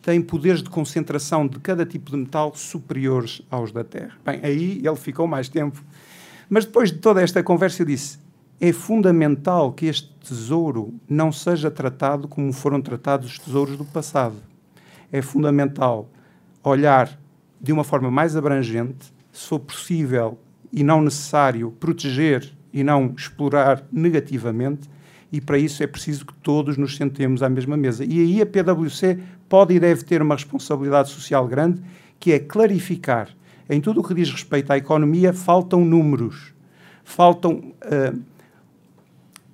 tem 0.02 0.20
poderes 0.20 0.62
de 0.62 0.70
concentração 0.70 1.46
de 1.46 1.58
cada 1.60 1.84
tipo 1.84 2.10
de 2.10 2.16
metal 2.16 2.52
superiores 2.54 3.42
aos 3.50 3.72
da 3.72 3.84
Terra. 3.84 4.16
Bem, 4.24 4.40
aí 4.42 4.80
ele 4.84 4.96
ficou 4.96 5.26
mais 5.26 5.48
tempo. 5.48 5.82
Mas 6.48 6.64
depois 6.64 6.90
de 6.90 6.98
toda 6.98 7.22
esta 7.22 7.42
conversa, 7.42 7.82
eu 7.82 7.86
disse: 7.86 8.18
é 8.60 8.72
fundamental 8.72 9.72
que 9.72 9.86
este 9.86 10.12
tesouro 10.20 10.92
não 11.08 11.32
seja 11.32 11.70
tratado 11.70 12.28
como 12.28 12.52
foram 12.52 12.80
tratados 12.80 13.32
os 13.32 13.38
tesouros 13.38 13.76
do 13.76 13.84
passado. 13.84 14.36
É 15.10 15.22
fundamental 15.22 16.10
olhar 16.62 17.18
de 17.60 17.72
uma 17.72 17.84
forma 17.84 18.10
mais 18.10 18.36
abrangente, 18.36 19.12
se 19.32 19.48
for 19.48 19.60
possível, 19.60 20.38
e 20.72 20.82
não 20.82 21.02
necessário 21.02 21.72
proteger 21.80 22.52
e 22.72 22.84
não 22.84 23.14
explorar 23.16 23.82
negativamente, 23.90 24.88
e 25.32 25.40
para 25.40 25.58
isso 25.58 25.82
é 25.82 25.86
preciso 25.86 26.26
que 26.26 26.34
todos 26.34 26.76
nos 26.76 26.96
sentemos 26.96 27.42
à 27.42 27.48
mesma 27.48 27.76
mesa. 27.76 28.04
E 28.04 28.20
aí 28.20 28.42
a 28.42 28.46
PwC 28.46 29.18
pode 29.48 29.74
e 29.74 29.80
deve 29.80 30.04
ter 30.04 30.20
uma 30.20 30.34
responsabilidade 30.34 31.10
social 31.10 31.46
grande, 31.46 31.80
que 32.18 32.32
é 32.32 32.38
clarificar. 32.38 33.28
Em 33.68 33.80
tudo 33.80 34.00
o 34.00 34.04
que 34.04 34.14
diz 34.14 34.30
respeito 34.30 34.72
à 34.72 34.76
economia, 34.76 35.32
faltam 35.32 35.84
números. 35.84 36.52
Faltam, 37.04 37.72
uh, 37.84 38.20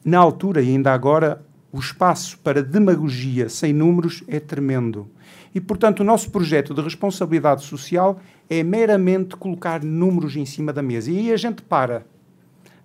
na 0.05 0.18
altura 0.18 0.62
e 0.62 0.68
ainda 0.68 0.92
agora, 0.92 1.44
o 1.70 1.78
espaço 1.78 2.38
para 2.38 2.62
demagogia 2.62 3.48
sem 3.48 3.72
números 3.72 4.24
é 4.26 4.40
tremendo. 4.40 5.06
E, 5.55 5.60
portanto, 5.60 6.00
o 6.00 6.05
nosso 6.05 6.30
projeto 6.30 6.72
de 6.72 6.80
responsabilidade 6.80 7.64
social 7.64 8.20
é 8.48 8.62
meramente 8.62 9.36
colocar 9.36 9.82
números 9.82 10.36
em 10.36 10.46
cima 10.46 10.72
da 10.72 10.82
mesa. 10.82 11.10
E 11.10 11.18
aí 11.18 11.32
a 11.32 11.36
gente 11.36 11.62
para. 11.62 12.06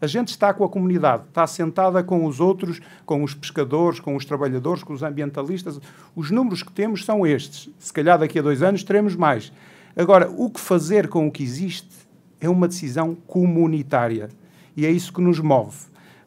A 0.01 0.07
gente 0.07 0.29
está 0.29 0.53
com 0.53 0.63
a 0.63 0.69
comunidade, 0.69 1.23
está 1.27 1.45
sentada 1.45 2.03
com 2.03 2.25
os 2.25 2.39
outros, 2.39 2.81
com 3.05 3.23
os 3.23 3.33
pescadores, 3.33 3.99
com 3.99 4.15
os 4.15 4.25
trabalhadores, 4.25 4.83
com 4.83 4.93
os 4.93 5.03
ambientalistas. 5.03 5.79
Os 6.15 6.31
números 6.31 6.63
que 6.63 6.71
temos 6.71 7.05
são 7.05 7.25
estes. 7.25 7.69
Se 7.77 7.93
calhar 7.93 8.17
daqui 8.17 8.39
a 8.39 8.41
dois 8.41 8.63
anos 8.63 8.83
teremos 8.83 9.15
mais. 9.15 9.53
Agora, 9.95 10.29
o 10.35 10.49
que 10.49 10.59
fazer 10.59 11.07
com 11.07 11.27
o 11.27 11.31
que 11.31 11.43
existe 11.43 11.95
é 12.39 12.49
uma 12.49 12.67
decisão 12.67 13.15
comunitária. 13.27 14.29
E 14.75 14.85
é 14.85 14.89
isso 14.89 15.13
que 15.13 15.21
nos 15.21 15.39
move. 15.39 15.77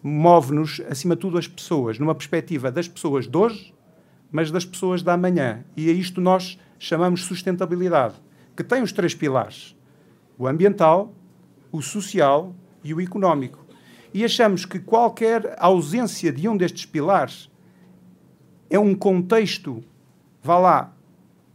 Move-nos, 0.02 0.80
acima 0.88 1.16
de 1.16 1.22
tudo, 1.22 1.36
as 1.36 1.48
pessoas, 1.48 1.98
numa 1.98 2.14
perspectiva 2.14 2.70
das 2.70 2.86
pessoas 2.86 3.26
de 3.26 3.36
hoje 3.36 3.74
mas 4.34 4.50
das 4.50 4.64
pessoas 4.64 5.00
da 5.00 5.12
amanhã. 5.12 5.64
E 5.76 5.88
a 5.88 5.92
isto 5.92 6.20
nós 6.20 6.58
chamamos 6.76 7.22
sustentabilidade, 7.22 8.16
que 8.56 8.64
tem 8.64 8.82
os 8.82 8.90
três 8.90 9.14
pilares: 9.14 9.76
o 10.36 10.48
ambiental, 10.48 11.14
o 11.70 11.80
social 11.80 12.52
e 12.82 12.92
o 12.92 13.00
económico. 13.00 13.63
E 14.14 14.24
achamos 14.24 14.64
que 14.64 14.78
qualquer 14.78 15.56
ausência 15.58 16.32
de 16.32 16.48
um 16.48 16.56
destes 16.56 16.86
pilares 16.86 17.50
é 18.70 18.78
um 18.78 18.94
contexto, 18.94 19.82
vá 20.40 20.56
lá, 20.56 20.92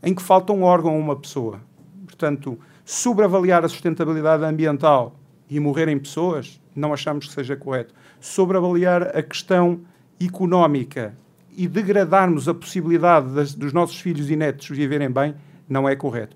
em 0.03 0.13
que 0.13 0.21
falta 0.21 0.51
um 0.51 0.63
órgão 0.63 0.93
ou 0.93 0.99
uma 0.99 1.15
pessoa. 1.15 1.61
Portanto, 2.05 2.59
sobreavaliar 2.83 3.63
a 3.63 3.69
sustentabilidade 3.69 4.43
ambiental 4.43 5.17
e 5.49 5.57
morrerem 5.57 5.97
pessoas, 5.97 6.61
não 6.75 6.93
achamos 6.93 7.27
que 7.27 7.33
seja 7.33 7.55
correto. 7.55 7.95
Sobreavaliar 8.19 9.03
a 9.17 9.23
questão 9.23 9.79
económica 10.19 11.15
e 11.55 11.65
degradarmos 11.65 12.49
a 12.49 12.53
possibilidade 12.53 13.33
das, 13.33 13.53
dos 13.53 13.71
nossos 13.71 14.01
filhos 14.01 14.29
e 14.29 14.35
netos 14.35 14.67
viverem 14.67 15.09
bem, 15.09 15.33
não 15.67 15.88
é 15.88 15.95
correto. 15.95 16.35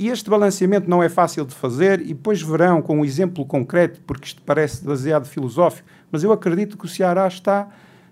E 0.00 0.08
este 0.08 0.30
balanceamento 0.30 0.88
não 0.88 1.02
é 1.02 1.10
fácil 1.10 1.44
de 1.44 1.54
fazer, 1.54 2.00
e 2.00 2.14
depois 2.14 2.40
verão 2.40 2.80
com 2.80 3.00
um 3.00 3.04
exemplo 3.04 3.44
concreto, 3.44 4.00
porque 4.06 4.28
isto 4.28 4.40
parece 4.40 4.82
baseado 4.82 5.26
filosófico, 5.26 5.86
mas 6.10 6.24
eu 6.24 6.32
acredito 6.32 6.78
que 6.78 6.86
o 6.86 6.88
Ceará 6.88 7.28
está 7.28 7.68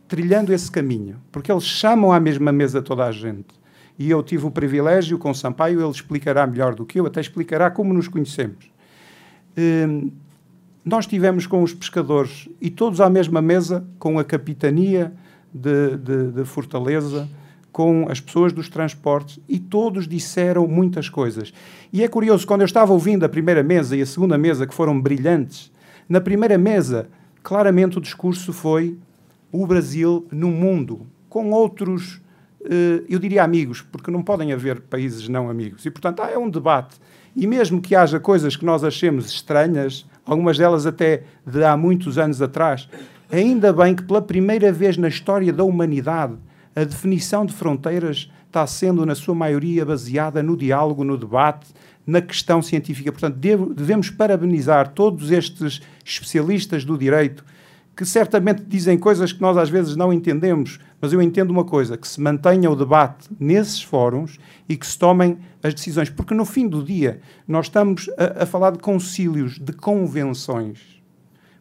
trilhando 0.07 0.53
esse 0.53 0.71
caminho, 0.71 1.17
porque 1.33 1.51
eles 1.51 1.65
chamam 1.65 2.13
à 2.13 2.21
mesma 2.21 2.53
mesa 2.53 2.83
toda 2.83 3.07
a 3.07 3.11
gente. 3.11 3.59
E 3.99 4.11
eu 4.11 4.23
tive 4.23 4.45
o 4.45 4.51
privilégio 4.51 5.17
com 5.17 5.33
Sampaio, 5.33 5.81
ele 5.81 5.91
explicará 5.91 6.47
melhor 6.47 6.75
do 6.75 6.85
que 6.85 7.01
eu, 7.01 7.07
até 7.07 7.23
explicará 7.23 7.71
como 7.71 7.95
nos 7.95 8.07
conhecemos. 8.07 8.71
Hum, 9.57 10.11
nós 10.85 11.07
tivemos 11.07 11.47
com 11.47 11.63
os 11.63 11.73
pescadores 11.73 12.51
e 12.61 12.69
todos 12.69 13.01
à 13.01 13.09
mesma 13.09 13.41
mesa, 13.41 13.83
com 13.99 14.19
a 14.19 14.25
capitania, 14.25 15.15
de, 15.55 15.97
de, 15.97 16.33
de 16.33 16.45
Fortaleza, 16.45 17.27
com 17.79 18.09
as 18.11 18.19
pessoas 18.19 18.53
dos 18.53 18.69
transportes 18.69 19.39
e 19.49 19.57
todos 19.57 20.09
disseram 20.09 20.67
muitas 20.67 21.09
coisas. 21.09 21.55
E 21.93 22.03
é 22.03 22.09
curioso, 22.09 22.45
quando 22.45 22.63
eu 22.63 22.65
estava 22.65 22.93
ouvindo 22.93 23.25
a 23.25 23.29
primeira 23.29 23.63
mesa 23.63 23.97
e 23.97 24.03
a 24.03 24.07
segunda 24.07 24.37
mesa, 24.37 24.67
que 24.67 24.75
foram 24.75 25.01
brilhantes, 25.01 25.71
na 26.09 26.21
primeira 26.21 26.59
mesa, 26.59 27.09
claramente 27.41 27.97
o 27.97 28.01
discurso 28.01 28.53
foi 28.53 28.99
o 29.53 29.65
Brasil 29.65 30.27
no 30.33 30.49
mundo, 30.49 31.07
com 31.29 31.53
outros, 31.53 32.21
eh, 32.65 33.05
eu 33.09 33.21
diria 33.21 33.45
amigos, 33.45 33.81
porque 33.81 34.11
não 34.11 34.25
podem 34.25 34.53
haver 34.53 34.81
países 34.81 35.29
não 35.29 35.49
amigos. 35.49 35.87
E, 35.87 35.91
portanto, 35.93 36.21
é 36.23 36.37
um 36.37 36.51
debate. 36.51 36.97
E 37.37 37.47
mesmo 37.47 37.81
que 37.81 37.95
haja 37.95 38.19
coisas 38.19 38.57
que 38.57 38.65
nós 38.65 38.83
achemos 38.83 39.27
estranhas, 39.27 40.05
algumas 40.27 40.59
delas 40.59 40.85
até 40.85 41.23
de 41.47 41.63
há 41.63 41.77
muitos 41.77 42.19
anos 42.19 42.43
atrás, 42.43 42.89
Ainda 43.31 43.75
bem 43.75 43.95
que 43.95 44.03
pela 44.03 44.23
primeira 44.23 44.73
vez 44.73 44.97
na 44.97 45.09
história 45.09 45.53
da 45.53 45.63
humanidade 45.63 46.35
a 46.81 46.85
definição 46.85 47.45
de 47.45 47.53
fronteiras 47.53 48.31
está 48.47 48.67
sendo, 48.67 49.05
na 49.05 49.15
sua 49.15 49.35
maioria, 49.35 49.85
baseada 49.85 50.43
no 50.43 50.57
diálogo, 50.57 51.05
no 51.05 51.17
debate, 51.17 51.69
na 52.07 52.21
questão 52.21 52.63
científica. 52.63 53.13
Portanto, 53.13 53.37
devemos 53.37 54.11
parabenizar 54.11 54.93
todos 54.93 55.31
estes 55.31 55.81
especialistas 56.05 56.85
do 56.85 56.97
direito 56.97 57.45
que 57.95 58.05
certamente 58.05 58.63
dizem 58.63 58.97
coisas 58.97 59.33
que 59.33 59.41
nós 59.41 59.57
às 59.57 59.69
vezes 59.69 59.97
não 59.97 60.13
entendemos, 60.13 60.79
mas 61.01 61.13
eu 61.13 61.21
entendo 61.21 61.51
uma 61.51 61.65
coisa: 61.65 61.97
que 61.97 62.07
se 62.07 62.21
mantenha 62.21 62.71
o 62.71 62.77
debate 62.77 63.29
nesses 63.39 63.83
fóruns 63.83 64.39
e 64.69 64.77
que 64.77 64.87
se 64.87 64.99
tomem 64.99 65.37
as 65.63 65.75
decisões. 65.75 66.09
Porque 66.09 66.33
no 66.33 66.45
fim 66.45 66.69
do 66.69 66.83
dia 66.83 67.21
nós 67.47 67.67
estamos 67.67 68.09
a, 68.17 68.45
a 68.45 68.47
falar 68.47 68.71
de 68.71 68.79
concílios, 68.79 69.59
de 69.59 69.73
convenções 69.73 70.99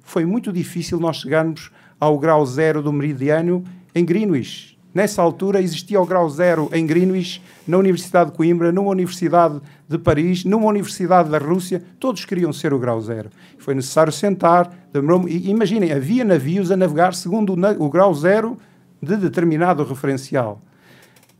foi 0.07 0.25
muito 0.25 0.53
difícil 0.53 1.01
nós 1.01 1.17
chegarmos 1.17 1.69
ao 1.99 2.17
grau 2.17 2.45
zero 2.45 2.81
do 2.81 2.93
meridiano 2.93 3.65
em 3.93 4.05
Greenwich. 4.05 4.76
Nessa 4.97 5.21
altura 5.21 5.61
existia 5.61 6.01
o 6.01 6.05
grau 6.07 6.27
zero 6.27 6.71
em 6.73 6.83
Greenwich, 6.83 7.39
na 7.67 7.77
Universidade 7.77 8.31
de 8.31 8.35
Coimbra, 8.35 8.71
numa 8.71 8.89
Universidade 8.89 9.61
de 9.87 9.95
Paris, 9.99 10.43
numa 10.43 10.65
Universidade 10.65 11.29
da 11.29 11.37
Rússia, 11.37 11.83
todos 11.99 12.25
queriam 12.25 12.51
ser 12.51 12.73
o 12.73 12.79
grau 12.79 12.99
zero. 12.99 13.29
Foi 13.59 13.75
necessário 13.75 14.11
sentar, 14.11 14.73
demorou 14.91 15.29
imaginem, 15.29 15.91
havia 15.91 16.25
navios 16.25 16.71
a 16.71 16.75
navegar 16.75 17.13
segundo 17.13 17.53
o, 17.53 17.85
o 17.85 17.89
grau 17.91 18.11
zero 18.11 18.57
de 18.99 19.15
determinado 19.17 19.83
referencial. 19.83 20.63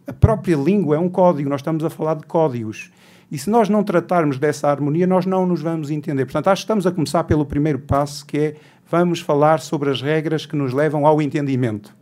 A 0.06 0.14
própria 0.14 0.56
língua 0.56 0.96
é 0.96 1.00
um 1.00 1.10
código, 1.10 1.50
nós 1.50 1.62
estamos 1.62 1.84
a 1.84 1.90
falar 1.90 2.14
de 2.14 2.28
códigos. 2.28 2.92
E 3.32 3.40
se 3.40 3.50
nós 3.50 3.70
não 3.70 3.84
tratarmos 3.84 4.38
dessa 4.38 4.70
harmonia, 4.70 5.08
nós 5.08 5.26
não 5.26 5.48
nos 5.48 5.64
vamos 5.64 5.90
entender. 5.90 6.26
Portanto, 6.26 6.50
acho 6.50 6.62
que 6.62 6.66
estamos 6.66 6.86
a 6.86 6.92
começar 6.92 7.24
pelo 7.24 7.44
primeiro 7.44 7.80
passo, 7.80 8.24
que 8.24 8.38
é 8.38 8.56
vamos 8.88 9.20
falar 9.20 9.62
sobre 9.62 9.90
as 9.90 10.00
regras 10.00 10.46
que 10.46 10.56
nos 10.56 10.74
levam 10.74 11.08
ao 11.08 11.20
entendimento. 11.20 11.97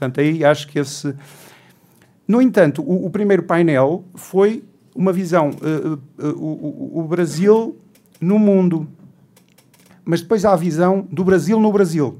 Portanto, 0.00 0.20
aí 0.20 0.42
acho 0.42 0.66
que 0.66 0.78
esse. 0.78 1.14
No 2.26 2.40
entanto, 2.40 2.80
o, 2.80 3.04
o 3.04 3.10
primeiro 3.10 3.42
painel 3.42 4.02
foi 4.14 4.64
uma 4.94 5.12
visão, 5.12 5.50
uh, 5.50 6.00
uh, 6.18 6.26
uh, 6.26 6.42
o, 6.42 7.00
o 7.00 7.02
Brasil 7.02 7.76
no 8.18 8.38
mundo. 8.38 8.88
Mas 10.02 10.22
depois 10.22 10.46
há 10.46 10.54
a 10.54 10.56
visão 10.56 11.06
do 11.12 11.22
Brasil 11.22 11.60
no 11.60 11.70
Brasil. 11.70 12.18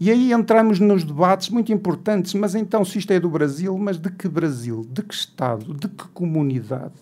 E 0.00 0.10
aí 0.10 0.32
entramos 0.32 0.80
nos 0.80 1.04
debates 1.04 1.50
muito 1.50 1.72
importantes, 1.72 2.34
mas 2.34 2.56
então 2.56 2.84
se 2.84 2.98
isto 2.98 3.12
é 3.12 3.20
do 3.20 3.30
Brasil, 3.30 3.76
mas 3.78 3.96
de 3.96 4.10
que 4.10 4.28
Brasil? 4.28 4.84
De 4.90 5.02
que 5.02 5.14
Estado? 5.14 5.72
De 5.72 5.88
que 5.88 6.08
comunidade? 6.08 6.94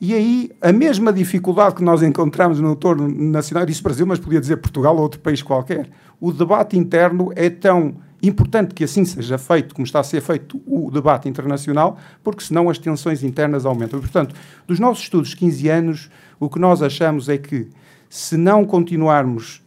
E 0.00 0.14
aí, 0.14 0.50
a 0.62 0.72
mesma 0.72 1.12
dificuldade 1.12 1.74
que 1.74 1.84
nós 1.84 2.02
encontramos 2.02 2.58
no 2.58 2.72
entorno 2.72 3.08
nacional, 3.08 3.66
disse 3.66 3.82
Brasil, 3.82 4.06
mas 4.06 4.18
podia 4.18 4.40
dizer 4.40 4.56
Portugal 4.56 4.96
ou 4.96 5.02
outro 5.02 5.20
país 5.20 5.42
qualquer, 5.42 5.90
o 6.20 6.32
debate 6.32 6.78
interno 6.78 7.32
é 7.36 7.50
tão 7.50 7.96
importante 8.26 8.74
que 8.74 8.84
assim 8.84 9.04
seja 9.04 9.38
feito, 9.38 9.74
como 9.74 9.84
está 9.84 10.00
a 10.00 10.04
ser 10.04 10.20
feito 10.20 10.60
o 10.66 10.90
debate 10.90 11.28
internacional, 11.28 11.98
porque 12.22 12.42
senão 12.42 12.70
as 12.70 12.78
tensões 12.78 13.22
internas 13.22 13.66
aumentam. 13.66 14.00
portanto, 14.00 14.34
dos 14.66 14.78
nossos 14.78 15.04
estudos 15.04 15.30
de 15.30 15.36
15 15.36 15.68
anos, 15.68 16.10
o 16.38 16.48
que 16.48 16.58
nós 16.58 16.82
achamos 16.82 17.28
é 17.28 17.38
que, 17.38 17.68
se 18.08 18.36
não 18.36 18.64
continuarmos 18.64 19.62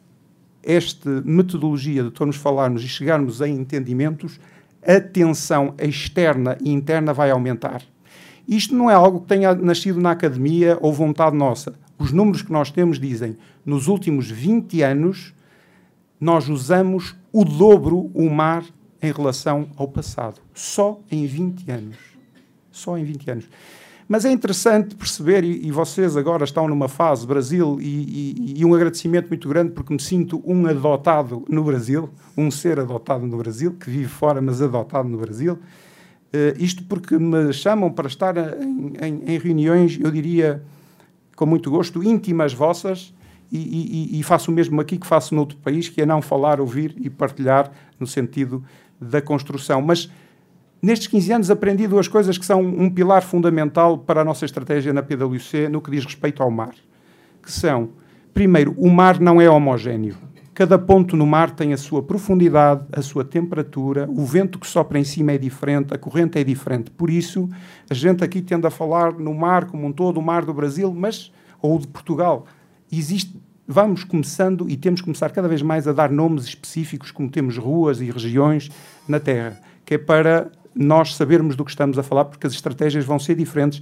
esta 0.64 1.22
metodologia 1.24 2.04
de 2.04 2.12
todos 2.12 2.36
falarmos 2.36 2.84
e 2.84 2.88
chegarmos 2.88 3.42
a 3.42 3.48
entendimentos, 3.48 4.40
a 4.86 5.00
tensão 5.00 5.74
externa 5.78 6.58
e 6.62 6.72
interna 6.72 7.14
vai 7.14 7.32
aumentar. 7.32 7.82
Isto 8.48 8.76
não 8.76 8.90
é 8.90 8.94
algo 8.94 9.22
que 9.22 9.28
tenha 9.28 9.54
nascido 9.54 10.00
na 10.00 10.12
academia 10.12 10.78
ou 10.82 10.94
vontade 10.94 11.36
nossa. 11.36 11.74
Os 11.98 12.12
números 12.12 12.42
que 12.42 12.52
nós 12.52 12.72
temos 12.72 13.00
dizem, 13.00 13.38
nos 13.66 13.88
últimos 13.88 14.30
20 14.30 14.82
anos, 14.82 15.34
nós 16.20 16.50
usamos 16.50 17.16
o 17.32 17.46
dobro 17.46 18.12
o 18.14 18.30
mar 18.30 18.64
em 19.02 19.12
relação 19.12 19.70
ao 19.76 19.88
passado. 19.88 20.42
Só 20.54 21.00
em 21.12 21.26
20 21.26 21.72
anos. 21.72 21.98
Só 22.72 22.98
em 22.98 23.04
20 23.04 23.32
anos. 23.32 23.50
Mas 24.08 24.24
é 24.24 24.32
interessante 24.32 24.96
perceber, 24.96 25.44
e, 25.44 25.68
e 25.68 25.72
vocês 25.72 26.16
agora 26.16 26.46
estão 26.46 26.68
numa 26.68 26.88
fase 26.88 27.28
Brasil, 27.28 27.78
e, 27.82 27.86
e, 27.86 28.62
e, 28.62 28.66
um 28.66 28.74
agradecimento 28.74 29.28
muito 29.28 29.50
grande, 29.50 29.72
porque 29.72 29.92
me 29.92 30.00
sinto 30.00 30.42
um 30.46 30.66
adotado 30.66 31.44
no 31.50 31.62
Brasil, 31.62 32.10
um 32.38 32.50
ser 32.50 32.80
adotado 32.80 33.28
no 33.28 33.38
Brasil, 33.38 33.74
que 33.74 33.90
vive 33.90 34.08
fora, 34.08 34.42
mas 34.42 34.62
adotado 34.62 35.10
no 35.10 35.18
Brasil. 35.18 35.60
Uh, 36.28 36.56
isto 36.58 36.84
porque 36.86 37.18
me 37.18 37.52
chamam 37.52 37.92
para 37.92 38.08
estar 38.08 38.38
em, 38.38 38.94
em, 39.02 39.24
em, 39.34 39.40
reuniões, 39.40 40.00
eu 40.02 40.10
diria, 40.10 40.64
com 41.36 41.46
muito 41.46 41.70
gosto, 41.70 42.02
íntimas 42.02 42.54
vossas, 42.54 43.14
e, 43.52 44.16
e, 44.16 44.20
e, 44.20 44.24
faço 44.24 44.52
o 44.52 44.54
mesmo 44.54 44.80
aqui 44.82 44.98
que 44.98 45.08
faço 45.08 45.34
noutro 45.34 45.58
país, 45.58 45.90
que 45.90 46.02
é 46.02 46.06
não 46.06 46.22
falar, 46.22 46.60
ouvir 46.60 46.96
e 46.98 47.10
partilhar 47.10 47.72
no 48.00 48.06
sentido 48.06 48.64
da 49.00 49.22
construção. 49.22 49.82
Mas 49.82 50.12
nestes 50.82 51.08
15 51.08 51.32
anos 51.34 51.52
aprendi 51.52 51.88
duas 51.88 52.08
coisas 52.08 52.38
que 52.38 52.46
são 52.46 52.62
um 52.62 52.90
pilar 52.90 53.22
fundamental 53.22 53.98
para 53.98 54.22
a 54.22 54.26
nossa 54.26 54.46
estratégia 54.46 54.92
na 54.92 55.02
PwC 55.02 55.70
no 55.70 55.82
que 55.82 55.92
diz 55.92 56.04
respeito 56.04 56.44
ao 56.44 56.52
mar, 56.52 56.76
que 57.42 57.52
são, 57.52 57.92
Primeiro, 58.38 58.76
o 58.78 58.88
mar 58.88 59.20
não 59.20 59.42
é 59.42 59.50
homogéneo. 59.50 60.16
Cada 60.54 60.78
ponto 60.78 61.18
no 61.18 61.26
mar 61.26 61.50
tem 61.50 61.74
a 61.74 61.78
sua 61.78 62.04
profundidade, 62.04 62.86
a 62.94 63.02
sua 63.02 63.26
temperatura, 63.26 64.08
o 64.08 64.24
vento 64.24 64.60
que 64.60 64.68
sopra 64.68 65.00
em 65.00 65.04
cima 65.04 65.32
é 65.32 65.40
diferente, 65.40 65.92
a 65.92 65.98
corrente 65.98 66.38
é 66.38 66.44
diferente. 66.44 66.92
Por 66.92 67.10
isso, 67.10 67.50
a 67.90 67.96
gente 67.96 68.24
aqui 68.24 68.44
tende 68.44 68.68
a 68.68 68.70
falar 68.70 69.14
no 69.14 69.34
mar 69.34 69.66
como 69.66 69.88
um 69.88 69.92
todo, 69.92 70.20
o 70.20 70.22
mar 70.22 70.46
do 70.46 70.54
Brasil, 70.54 70.94
mas 70.94 71.32
ou 71.60 71.80
de 71.80 71.88
Portugal. 71.88 72.46
Existe, 72.92 73.36
vamos 73.68 74.04
começando 74.04 74.70
e 74.70 74.78
temos 74.78 75.02
que 75.02 75.06
começar 75.06 75.30
cada 75.30 75.48
vez 75.48 75.62
mais 75.62 75.88
a 75.88 75.94
dar 75.94 76.10
nomes 76.10 76.46
específicos, 76.46 77.12
como 77.12 77.30
temos 77.30 77.58
ruas 77.58 78.00
e 78.02 78.10
regiões 78.10 78.70
na 79.08 79.20
Terra, 79.20 79.60
que 79.86 79.96
é 79.96 79.98
para 79.98 80.52
nós 80.74 81.16
sabermos 81.16 81.56
do 81.56 81.66
que 81.66 81.72
estamos 81.72 81.98
a 81.98 82.04
falar, 82.04 82.26
porque 82.26 82.48
as 82.48 82.54
estratégias 82.54 83.04
vão 83.04 83.20
ser 83.20 83.36
diferentes, 83.36 83.82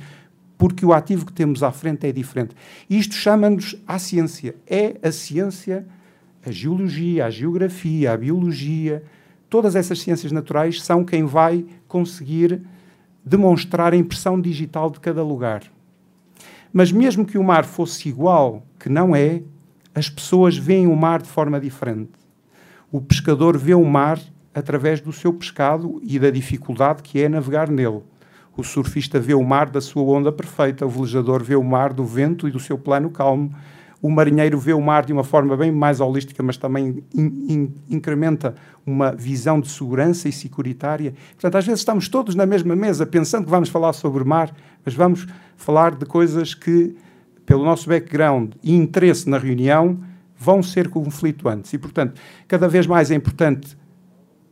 porque 0.58 0.86
o 0.86 0.94
ativo 0.94 1.26
que 1.26 1.34
temos 1.34 1.62
à 1.62 1.72
frente 1.72 2.08
é 2.08 2.12
diferente. 2.12 2.56
Isto 2.90 3.16
chama-nos 3.16 3.76
à 3.86 4.00
ciência. 4.00 4.56
É 4.66 4.96
a 5.04 5.12
ciência 5.12 5.86
a 6.46 6.52
geologia, 6.52 7.26
a 7.26 7.30
geografia, 7.30 8.12
a 8.12 8.18
biologia, 8.18 9.04
todas 9.50 9.76
essas 9.76 10.00
ciências 10.00 10.32
naturais 10.32 10.82
são 10.82 11.04
quem 11.04 11.26
vai 11.26 11.66
conseguir 11.88 12.62
demonstrar 13.24 13.94
a 13.94 13.98
impressão 13.98 14.40
digital 14.40 14.92
de 14.92 15.00
cada 15.00 15.24
lugar. 15.24 15.64
Mas 16.78 16.92
mesmo 16.92 17.26
que 17.26 17.38
o 17.38 17.44
mar 17.44 17.64
fosse 17.64 18.10
igual, 18.10 18.62
que 18.78 18.90
não 18.90 19.16
é, 19.16 19.42
as 19.96 20.10
pessoas 20.10 20.58
veem 20.58 20.88
o 20.88 20.94
mar 20.94 21.22
de 21.22 21.30
forma 21.30 21.58
diferente. 21.58 22.12
O 22.92 23.00
pescador 23.00 23.58
vê 23.58 23.74
o 23.74 23.86
mar 23.86 24.20
através 24.54 25.00
do 25.00 25.14
seu 25.14 25.32
pescado 25.32 26.02
e 26.04 26.20
da 26.20 26.30
dificuldade 26.30 27.02
que 27.02 27.22
é 27.22 27.30
navegar 27.30 27.70
nele. 27.70 28.02
O 28.58 28.62
surfista 28.62 29.22
vê 29.22 29.34
o 29.34 29.42
mar 29.42 29.70
da 29.70 29.80
sua 29.80 30.04
onda 30.04 30.34
perfeita, 30.34 30.86
o 30.86 30.90
velejador 30.90 31.42
vê 31.42 31.56
o 31.56 31.64
mar 31.64 31.94
do 31.94 32.04
vento 32.04 32.46
e 32.46 32.52
do 32.52 32.60
seu 32.60 32.78
plano 32.78 33.10
calmo, 33.10 33.56
o 34.06 34.10
marinheiro 34.12 34.60
vê 34.60 34.72
o 34.72 34.80
mar 34.82 35.04
de 35.04 35.12
uma 35.12 35.24
forma 35.24 35.58
bem 35.58 35.72
mais 35.72 36.00
holística, 36.00 36.44
mas 36.44 36.58
também 36.58 37.04
in, 37.12 37.46
in, 37.50 37.74
incrementa 37.90 38.54
uma 38.86 39.12
visão 39.12 39.60
de 39.60 39.68
segurança 39.68 40.30
e 40.30 40.32
securitária. 40.32 41.16
Portanto, 41.32 41.56
às 41.56 41.66
vezes 41.66 41.82
estamos 41.82 42.08
todos 42.08 42.36
na 42.36 42.46
mesma 42.46 42.76
mesa 42.76 43.04
pensando 43.04 43.46
que 43.46 43.50
vamos 43.50 43.70
falar 43.70 43.94
sobre 43.94 44.24
mar, 44.24 44.54
mas 44.86 44.94
vamos 44.94 45.28
falar 45.58 45.96
de 45.96 46.06
coisas 46.06 46.54
que, 46.54 46.96
pelo 47.46 47.66
nosso 47.66 47.90
background 47.90 48.54
e 48.64 48.74
interesse 48.76 49.28
na 49.28 49.38
reunião, 49.38 50.00
vão 50.38 50.62
ser 50.62 50.90
conflituantes. 50.90 51.74
E, 51.74 51.78
portanto, 51.78 52.22
cada 52.48 52.68
vez 52.68 52.86
mais 52.86 53.10
é 53.10 53.16
importante 53.16 53.76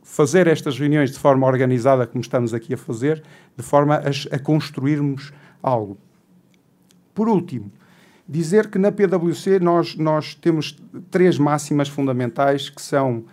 fazer 0.02 0.46
estas 0.46 0.78
reuniões 0.78 1.12
de 1.12 1.18
forma 1.18 1.46
organizada, 1.46 2.06
como 2.06 2.20
estamos 2.20 2.52
aqui 2.52 2.74
a 2.74 2.76
fazer, 2.76 3.22
de 3.56 3.62
forma 3.62 3.96
a, 3.96 4.36
a 4.36 4.38
construirmos 4.38 5.32
algo. 5.62 5.96
Por 7.14 7.28
último, 7.28 7.70
dizer 8.28 8.68
que 8.68 8.78
na 8.78 8.90
PwC 8.90 9.60
nós, 9.60 9.96
nós 9.96 10.34
temos 10.34 10.76
três 11.10 11.38
máximas 11.38 11.88
fundamentais 11.88 12.68
que 12.68 12.82
são 12.82 13.24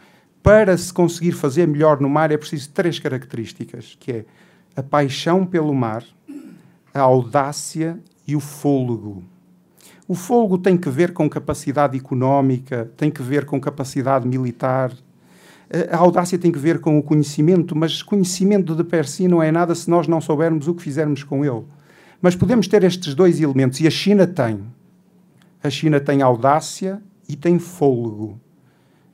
para 0.44 0.78
se 0.78 0.92
conseguir 0.94 1.34
fazer 1.34 1.68
melhor 1.68 2.00
no 2.00 2.10
mar 2.10 2.32
é 2.32 2.38
preciso 2.38 2.70
três 2.72 3.00
características, 3.00 3.96
que 4.00 4.12
é 4.12 4.26
a 4.76 4.82
paixão 4.82 5.46
pelo 5.46 5.74
mar, 5.74 6.04
a 6.94 7.02
audácia 7.02 8.00
e 8.28 8.36
o 8.36 8.40
fôlego. 8.40 9.24
O 10.08 10.16
fôlego 10.16 10.58
tem 10.58 10.78
que 10.78 10.90
ver 10.90 11.14
com 11.14 11.30
capacidade 11.30 11.98
económica, 11.98 12.92
tem 12.98 13.10
que 13.10 13.22
ver 13.22 13.45
com 13.45 13.60
capacidade 13.60 14.28
militar. 14.28 14.92
A 15.90 15.98
audácia 15.98 16.38
tem 16.38 16.52
que 16.52 16.60
ver 16.60 16.80
com 16.80 17.00
o 17.00 17.03
conhecimento, 17.03 17.76
mas 17.76 18.03
conhecimento 18.03 18.76
de 18.76 18.84
per 18.84 19.08
si 19.08 19.28
não 19.28 19.42
é 19.42 19.52
nada 19.52 19.74
se 19.74 19.90
nós 19.90 20.08
não 20.08 20.20
soubermos 20.20 20.68
o 20.68 20.76
que 20.76 20.84
fizermos 20.84 21.24
com 21.24 21.45
ele. 21.45 21.64
Mas 22.22 22.36
podemos 22.36 22.68
ter 22.68 22.84
estes 22.84 23.16
dois 23.16 23.40
elementos 23.40 23.80
e 23.80 23.88
a 23.88 23.92
China 23.92 24.28
tem 24.28 24.61
a 25.64 25.70
China 25.70 26.00
tem 26.00 26.22
audácia 26.22 27.02
e 27.30 27.36
tem 27.36 27.60
fôlego. 27.60 28.40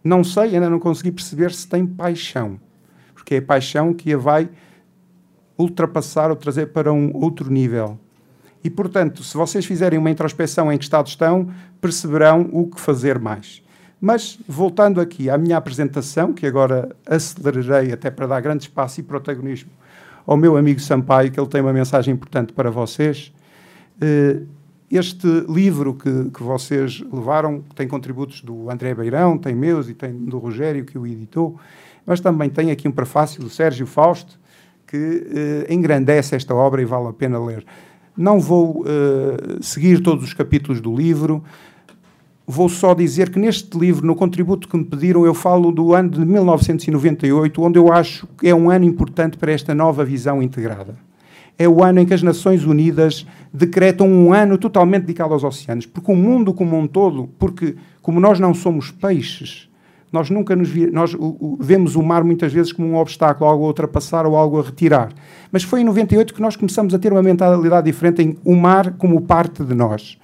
Não 0.04 0.24
sei, 0.24 0.56
ainda 0.56 0.70
não 0.70 0.80
consegui 0.80 1.12
perceber 1.12 1.52
se 1.52 1.68
tem 1.68 1.86
paixão, 1.86 2.60
porque 3.14 3.36
é 3.36 3.38
a 3.40 3.42
paixão 3.42 3.94
que 3.94 4.14
a 4.14 4.18
vai 4.18 4.50
ultrapassar 5.58 6.30
ou 6.30 6.36
trazer 6.36 6.68
para 6.68 6.92
um 6.92 7.12
outro 7.16 7.52
nível. 7.52 7.98
E, 8.64 8.70
portanto, 8.70 9.24
se 9.24 9.36
vocês 9.36 9.66
fizerem 9.66 9.98
uma 9.98 10.10
introspeção 10.10 10.72
em 10.72 10.78
que 10.78 10.84
estado 10.84 11.08
estão, 11.08 11.50
perceberão 11.80 12.50
o 12.52 12.68
que 12.68 12.80
fazer 12.80 13.20
mais. 13.20 13.62
Mas, 14.00 14.38
voltando 14.48 15.02
aqui 15.02 15.30
à 15.30 15.38
minha 15.38 15.58
apresentação, 15.58 16.34
que 16.34 16.46
agora 16.46 16.96
acelerarei 17.06 17.92
até 17.92 18.12
para 18.12 18.28
dar 18.28 18.42
grande 18.42 18.64
espaço 18.64 19.00
e 19.00 19.04
protagonismo 19.04 19.72
ao 20.26 20.36
meu 20.36 20.58
amigo 20.58 20.80
Sampaio, 20.80 21.32
que 21.32 21.40
ele 21.40 21.48
tem 21.48 21.62
uma 21.62 21.74
mensagem 21.74 22.14
importante 22.14 22.52
para 22.52 22.70
vocês. 22.70 23.34
Eh, 24.02 24.42
este 24.92 25.28
livro 25.50 25.94
que, 25.94 26.30
que 26.30 26.44
vocês 26.44 27.02
levaram 27.12 27.62
tem 27.76 27.88
contributos 27.88 28.42
do 28.42 28.70
André 28.70 28.94
Beirão, 28.94 29.38
tem 29.38 29.56
meus 29.56 29.90
e 29.90 29.94
tem 29.94 30.14
do 30.14 30.38
Rogério, 30.38 30.86
que 30.86 30.98
o 30.98 31.08
editou, 31.08 31.58
mas 32.06 32.20
também 32.20 32.50
tem 32.50 32.72
aqui 32.72 32.88
um 32.88 32.92
prefácio 32.92 33.42
do 33.42 33.50
Sérgio 33.50 33.88
Fausto, 33.88 34.40
que 34.88 35.66
eh, 35.68 35.74
engrandece 35.74 36.36
esta 36.36 36.56
obra 36.56 36.82
e 36.82 36.86
vale 36.86 37.10
a 37.10 37.14
pena 37.14 37.38
ler. 37.44 37.66
Não 38.16 38.40
vou 38.40 38.84
eh, 38.88 39.58
seguir 39.62 40.02
todos 40.02 40.24
os 40.24 40.34
capítulos 40.34 40.82
do 40.82 40.96
livro, 40.96 41.44
vou 42.48 42.70
só 42.70 42.94
dizer 42.94 43.30
que 43.30 43.38
neste 43.38 43.78
livro, 43.78 44.08
no 44.08 44.16
contributo 44.16 44.68
que 44.68 44.78
me 44.78 44.86
pediram, 44.86 45.26
eu 45.26 45.34
falo 45.34 45.72
do 45.72 45.94
ano 45.94 46.10
de 46.10 46.26
1998, 46.26 47.62
onde 47.62 47.78
eu 47.78 47.92
acho 47.92 48.26
que 48.40 48.48
é 48.48 48.56
um 48.56 48.72
ano 48.72 48.86
importante 48.86 49.38
para 49.38 49.52
esta 49.52 49.76
nova 49.76 50.06
visão 50.06 50.42
integrada 50.42 50.96
é 51.58 51.68
o 51.68 51.84
ano 51.84 52.00
em 52.00 52.06
que 52.06 52.14
as 52.14 52.22
Nações 52.22 52.64
Unidas 52.66 53.26
decretam 53.52 54.08
um 54.08 54.32
ano 54.32 54.58
totalmente 54.58 55.02
dedicado 55.02 55.34
aos 55.34 55.44
oceanos, 55.44 55.86
porque 55.86 56.12
o 56.12 56.16
mundo 56.16 56.54
como 56.54 56.78
um 56.78 56.86
todo, 56.86 57.30
porque 57.40 57.76
como 58.02 58.20
nós 58.20 58.40
não 58.40 58.54
somos 58.54 58.92
peixes, 58.92 59.67
nós 60.12 60.30
nunca 60.30 60.56
nos 60.56 60.70
vi, 60.70 60.90
nós 60.90 61.14
o, 61.14 61.36
o, 61.40 61.58
vemos 61.60 61.96
o 61.96 62.02
mar 62.02 62.24
muitas 62.24 62.54
vezes 62.54 62.72
como 62.72 62.88
um 62.88 62.96
obstáculo, 62.96 63.50
algo 63.50 63.66
a 63.66 63.68
ultrapassar 63.68 64.26
ou 64.26 64.36
algo 64.36 64.60
a 64.60 64.64
retirar. 64.64 65.12
Mas 65.52 65.64
foi 65.64 65.82
em 65.82 65.84
98 65.84 66.34
que 66.34 66.42
nós 66.42 66.56
começamos 66.56 66.94
a 66.94 67.00
ter 67.00 67.12
uma 67.12 67.24
mentalidade 67.24 67.86
diferente 67.86 68.22
em 68.22 68.38
o 68.44 68.56
mar 68.56 68.94
como 68.94 69.22
parte 69.22 69.64
de 69.64 69.76
nós. 69.76 70.18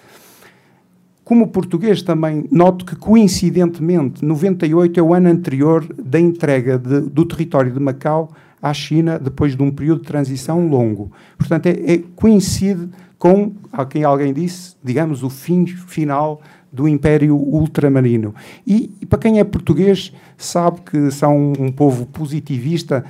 Como 1.23 1.47
português 1.47 2.01
também 2.01 2.47
noto 2.51 2.85
que 2.85 2.95
coincidentemente 2.95 4.23
98 4.23 4.99
é 4.99 5.03
o 5.03 5.13
ano 5.13 5.29
anterior 5.29 5.85
da 5.97 6.19
entrega 6.19 6.77
de, 6.77 7.01
do 7.01 7.25
território 7.25 7.71
de 7.71 7.79
Macau 7.79 8.31
à 8.61 8.73
China 8.73 9.19
depois 9.19 9.55
de 9.55 9.63
um 9.63 9.71
período 9.71 10.01
de 10.01 10.07
transição 10.07 10.67
longo. 10.67 11.11
Portanto, 11.37 11.67
é, 11.67 11.93
é, 11.93 12.03
coincide 12.15 12.89
com, 13.17 13.53
a 13.71 13.85
quem 13.85 14.03
alguém 14.03 14.33
disse, 14.33 14.75
digamos, 14.83 15.23
o 15.23 15.29
fim 15.29 15.65
final 15.65 16.41
do 16.73 16.87
Império 16.87 17.35
Ultramarino. 17.35 18.33
E, 18.65 18.91
e, 18.99 19.05
para 19.05 19.19
quem 19.19 19.39
é 19.39 19.43
português, 19.43 20.11
sabe 20.35 20.81
que 20.81 21.11
são 21.11 21.53
um 21.59 21.71
povo 21.71 22.07
positivista. 22.07 23.05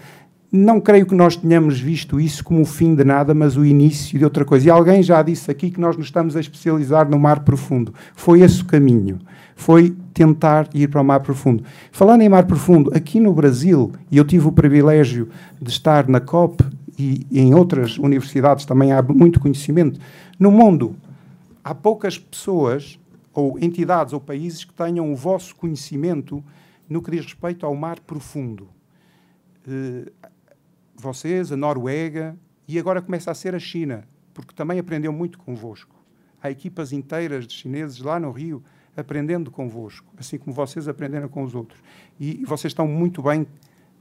Não 0.51 0.82
creio 0.82 1.06
que 1.06 1.16
nós 1.16 1.38
tenhamos 1.38 1.80
visto 1.80 2.19
isso 2.19 2.43
como 2.43 2.61
o 2.61 2.66
fim 2.66 2.93
de 2.93 3.03
nada, 3.03 3.33
mas 3.33 3.56
o 3.56 3.66
início 3.66 4.19
de 4.19 4.25
outra 4.25 4.43
coisa. 4.43 4.67
E 4.67 4.69
alguém 4.69 5.01
já 5.01 5.24
disse 5.24 5.50
aqui 5.50 5.72
que 5.72 5.80
nós 5.80 5.95
nos 5.95 6.08
estamos 6.08 6.35
a 6.35 6.42
especializar 6.42 7.09
no 7.09 7.17
mar 7.17 7.40
profundo. 7.40 7.93
Foi 8.14 8.42
esse 8.42 8.61
o 8.61 8.66
caminho 8.66 9.19
foi 9.56 9.95
tentar 10.14 10.67
ir 10.74 10.90
para 10.90 11.01
o 11.01 11.06
mar 11.06 11.19
profundo. 11.19 11.64
Falando 11.92 12.22
em 12.22 12.30
mar 12.30 12.45
profundo, 12.45 12.92
aqui 12.93 13.19
no 13.19 13.33
Brasil, 13.33 13.92
e 14.11 14.17
eu 14.17 14.25
tive 14.25 14.48
o 14.48 14.51
privilégio 14.51 15.30
de 15.61 15.69
estar 15.69 16.08
na 16.08 16.19
COP 16.19 16.64
e 16.98 17.25
em 17.32 17.53
outras 17.53 17.98
universidades 17.98 18.66
também 18.66 18.92
há 18.92 19.01
muito 19.01 19.40
conhecimento, 19.40 20.00
no 20.40 20.51
mundo 20.51 20.95
há 21.64 21.74
poucas 21.74 22.17
pessoas 22.17 23.00
ou 23.33 23.57
entidades 23.59 24.13
ou 24.13 24.19
países 24.19 24.63
que 24.63 24.73
tenham 24.73 25.11
o 25.11 25.15
vosso 25.15 25.55
conhecimento 25.55 26.43
no 26.87 27.01
que 27.01 27.11
diz 27.11 27.25
respeito 27.25 27.65
ao 27.65 27.75
mar 27.75 27.99
profundo. 27.99 28.69
Eh, 29.67 30.11
vocês, 30.95 31.51
a 31.51 31.57
Noruega, 31.57 32.37
e 32.67 32.77
agora 32.79 33.01
começa 33.01 33.31
a 33.31 33.33
ser 33.33 33.55
a 33.55 33.59
China, 33.59 34.07
porque 34.33 34.53
também 34.53 34.79
aprendeu 34.79 35.11
muito 35.11 35.37
convosco. 35.37 35.95
Há 36.41 36.51
equipas 36.51 36.91
inteiras 36.91 37.47
de 37.47 37.53
chineses 37.53 37.99
lá 37.99 38.19
no 38.19 38.31
Rio 38.31 38.63
aprendendo 38.95 39.49
convosco, 39.49 40.05
assim 40.17 40.37
como 40.37 40.53
vocês 40.53 40.87
aprenderam 40.87 41.27
com 41.27 41.43
os 41.43 41.55
outros. 41.55 41.81
E, 42.19 42.43
vocês 42.45 42.71
estão 42.71 42.87
muito 42.87 43.23
bem, 43.23 43.47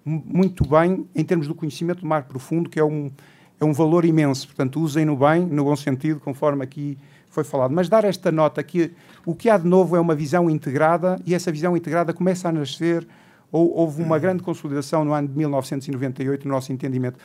muito 0.05 0.67
bem 0.67 1.09
em 1.15 1.25
termos 1.25 1.49
do 1.49 1.55
conhecimento 1.55 2.01
do 2.01 2.07
mar 2.07 2.25
profundo, 2.25 2.69
que 2.69 2.79
é 2.79 2.85
um, 2.85 3.11
é 3.59 3.65
um 3.65 3.73
valor 3.73 4.05
imenso. 4.05 4.47
Portanto, 4.47 4.81
usem-no 4.81 5.17
bem, 5.17 5.47
no 5.47 5.65
bom 5.65 5.77
sentido, 5.77 6.21
conforme 6.21 6.63
aqui 6.63 6.99
foi 7.29 7.45
falado. 7.45 7.73
Mas 7.73 7.89
dar 7.89 8.05
esta 8.05 8.31
nota 8.31 8.63
que 8.63 8.93
o 9.25 9.35
que 9.35 9.49
há 9.49 9.57
de 9.57 9.67
novo 9.67 9.97
é 9.97 10.01
uma 10.01 10.15
visão 10.15 10.51
integrada 10.51 11.21
e 11.25 11.35
essa 11.35 11.53
visão 11.53 11.77
integrada 11.77 12.13
começa 12.13 12.49
a 12.49 12.53
nascer. 12.53 13.07
Ou, 13.51 13.77
houve 13.77 14.03
uma 14.03 14.19
grande 14.19 14.43
consolidação 14.43 15.05
no 15.05 15.13
ano 15.13 15.29
de 15.29 15.37
1998, 15.37 16.49
no 16.49 16.55
nosso 16.55 16.73
entendimento. 16.73 17.19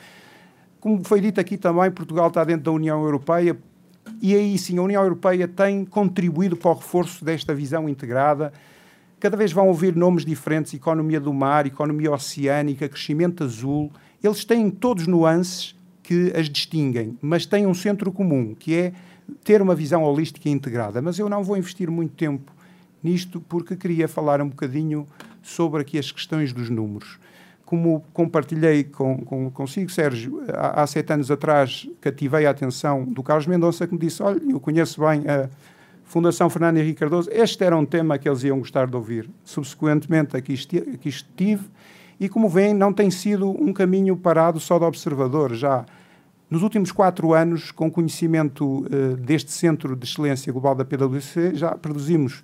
Como 0.78 1.02
foi 1.02 1.20
dito 1.20 1.40
aqui 1.40 1.56
também, 1.56 1.90
Portugal 1.90 2.28
está 2.28 2.44
dentro 2.44 2.64
da 2.64 2.70
União 2.70 3.02
Europeia 3.02 3.56
e 4.20 4.34
aí 4.34 4.56
sim 4.58 4.78
a 4.78 4.82
União 4.82 5.02
Europeia 5.02 5.46
tem 5.46 5.84
contribuído 5.84 6.56
para 6.56 6.70
o 6.70 6.74
reforço 6.74 7.24
desta 7.24 7.54
visão 7.54 7.88
integrada. 7.88 8.52
Cada 9.20 9.36
vez 9.36 9.52
vão 9.52 9.68
ouvir 9.68 9.94
nomes 9.96 10.24
diferentes: 10.24 10.72
economia 10.74 11.20
do 11.20 11.32
mar, 11.32 11.66
economia 11.66 12.12
oceânica, 12.12 12.88
crescimento 12.88 13.44
azul. 13.44 13.90
Eles 14.22 14.44
têm 14.44 14.70
todos 14.70 15.06
nuances 15.06 15.76
que 16.02 16.32
as 16.34 16.48
distinguem, 16.48 17.18
mas 17.20 17.44
têm 17.44 17.66
um 17.66 17.74
centro 17.74 18.10
comum, 18.10 18.54
que 18.54 18.74
é 18.74 18.92
ter 19.44 19.62
uma 19.62 19.74
visão 19.74 20.02
holística 20.02 20.48
e 20.48 20.52
integrada. 20.52 21.00
Mas 21.02 21.18
eu 21.18 21.28
não 21.28 21.42
vou 21.42 21.56
investir 21.56 21.90
muito 21.90 22.14
tempo 22.14 22.52
nisto 23.02 23.40
porque 23.40 23.76
queria 23.76 24.08
falar 24.08 24.40
um 24.40 24.48
bocadinho 24.48 25.06
sobre 25.42 25.82
aqui 25.82 25.98
as 25.98 26.10
questões 26.10 26.52
dos 26.52 26.68
números. 26.68 27.18
Como 27.64 28.02
compartilhei 28.12 28.84
com, 28.84 29.18
com, 29.18 29.50
consigo, 29.50 29.90
Sérgio, 29.90 30.42
há, 30.52 30.82
há, 30.82 30.86
sete 30.86 31.12
anos 31.12 31.30
atrás 31.30 31.88
cativei 32.00 32.46
a 32.46 32.50
atenção 32.50 33.04
do 33.04 33.22
Carlos 33.22 33.46
Mendonça 33.46 33.86
que 33.86 33.92
me 33.92 34.00
disse, 34.00 34.22
olha, 34.22 34.40
eu 34.48 34.58
conheço 34.58 35.00
bem 35.00 35.22
a 35.28 35.48
Fundação 36.04 36.48
Fernando 36.48 36.78
Henrique 36.78 37.00
Cardoso, 37.00 37.28
este 37.30 37.62
era 37.62 37.76
um 37.76 37.84
tema 37.84 38.18
que 38.18 38.26
eles 38.26 38.42
iam 38.42 38.58
gostar 38.58 38.86
de 38.86 38.96
ouvir. 38.96 39.28
Subsequentemente 39.44 40.34
aqui, 40.34 40.54
estive, 40.54 40.92
aqui 40.92 41.10
estive 41.10 41.64
e, 42.18 42.28
como 42.28 42.48
veem, 42.48 42.72
não 42.72 42.92
tem 42.92 43.10
sido 43.10 43.50
um 43.50 43.72
caminho 43.72 44.16
parado 44.16 44.58
só 44.58 44.78
de 44.78 44.84
observador, 44.84 45.54
já 45.54 45.84
nos 46.50 46.62
últimos 46.62 46.90
quatro 46.90 47.34
anos, 47.34 47.70
com 47.70 47.90
conhecimento 47.90 48.86
uh, 48.86 49.16
deste 49.16 49.52
Centro 49.52 49.94
de 49.94 50.06
Excelência 50.06 50.52
Global 50.52 50.74
da 50.74 50.84
PwC, 50.84 51.54
já 51.54 51.72
produzimos 51.72 52.42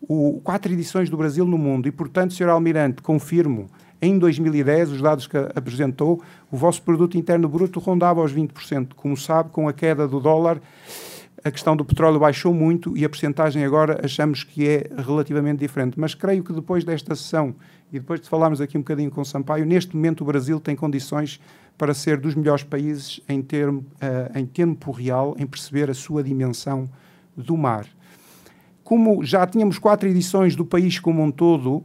o, 0.00 0.40
quatro 0.44 0.72
edições 0.72 1.08
do 1.08 1.16
Brasil 1.16 1.46
no 1.46 1.56
mundo 1.56 1.88
e, 1.88 1.90
portanto, 1.90 2.34
Sr. 2.34 2.48
Almirante, 2.48 3.00
confirmo, 3.00 3.68
em 4.00 4.18
2010, 4.18 4.92
os 4.92 5.00
dados 5.00 5.26
que 5.26 5.36
apresentou, 5.54 6.22
o 6.50 6.56
vosso 6.56 6.82
produto 6.82 7.16
interno 7.16 7.48
bruto 7.48 7.80
rondava 7.80 8.20
aos 8.20 8.34
20%. 8.34 8.88
Como 8.94 9.16
sabe, 9.16 9.50
com 9.50 9.68
a 9.68 9.72
queda 9.72 10.06
do 10.06 10.20
dólar, 10.20 10.60
a 11.42 11.50
questão 11.50 11.74
do 11.74 11.84
petróleo 11.84 12.18
baixou 12.18 12.52
muito 12.52 12.96
e 12.96 13.04
a 13.04 13.08
percentagem 13.08 13.64
agora 13.64 14.00
achamos 14.04 14.44
que 14.44 14.68
é 14.68 14.90
relativamente 14.98 15.60
diferente. 15.60 15.98
Mas 15.98 16.14
creio 16.14 16.44
que 16.44 16.52
depois 16.52 16.84
desta 16.84 17.14
sessão 17.14 17.54
e 17.90 17.98
depois 17.98 18.20
de 18.20 18.28
falarmos 18.28 18.60
aqui 18.60 18.76
um 18.76 18.80
bocadinho 18.80 19.10
com 19.10 19.22
o 19.22 19.24
Sampaio, 19.24 19.64
neste 19.64 19.96
momento 19.96 20.22
o 20.22 20.24
Brasil 20.24 20.60
tem 20.60 20.76
condições 20.76 21.40
para 21.78 21.92
ser 21.92 22.18
dos 22.18 22.34
melhores 22.34 22.64
países 22.64 23.20
em 23.28 23.42
termo, 23.42 23.84
uh, 23.96 24.38
em 24.38 24.46
tempo 24.46 24.90
real, 24.90 25.34
em 25.38 25.46
perceber 25.46 25.90
a 25.90 25.94
sua 25.94 26.22
dimensão 26.22 26.88
do 27.36 27.56
mar. 27.56 27.86
Como 28.82 29.24
já 29.24 29.46
tínhamos 29.46 29.78
quatro 29.78 30.08
edições 30.08 30.56
do 30.56 30.64
país 30.64 30.98
como 30.98 31.22
um 31.22 31.30
todo, 31.30 31.76
uh, 31.76 31.84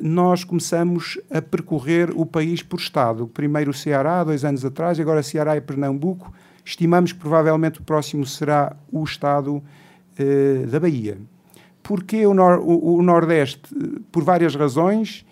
nós 0.00 0.44
começamos 0.44 1.18
a 1.30 1.42
percorrer 1.42 2.10
o 2.14 2.24
país 2.24 2.62
por 2.62 2.78
estado. 2.78 3.26
Primeiro 3.26 3.70
o 3.70 3.74
Ceará, 3.74 4.22
dois 4.22 4.44
anos 4.44 4.64
atrás, 4.64 5.00
agora 5.00 5.22
Ceará 5.22 5.56
e 5.56 5.60
Pernambuco. 5.60 6.32
Estimamos 6.64 7.12
que 7.12 7.18
provavelmente 7.18 7.80
o 7.80 7.82
próximo 7.82 8.24
será 8.24 8.76
o 8.92 9.02
estado 9.02 9.56
uh, 9.56 10.66
da 10.68 10.78
Bahia. 10.78 11.18
Porquê 11.82 12.26
o, 12.26 12.32
nor 12.32 12.60
o, 12.60 12.96
o 12.96 13.02
Nordeste? 13.02 13.74
Por 14.10 14.22
várias 14.22 14.54
razões 14.54 15.26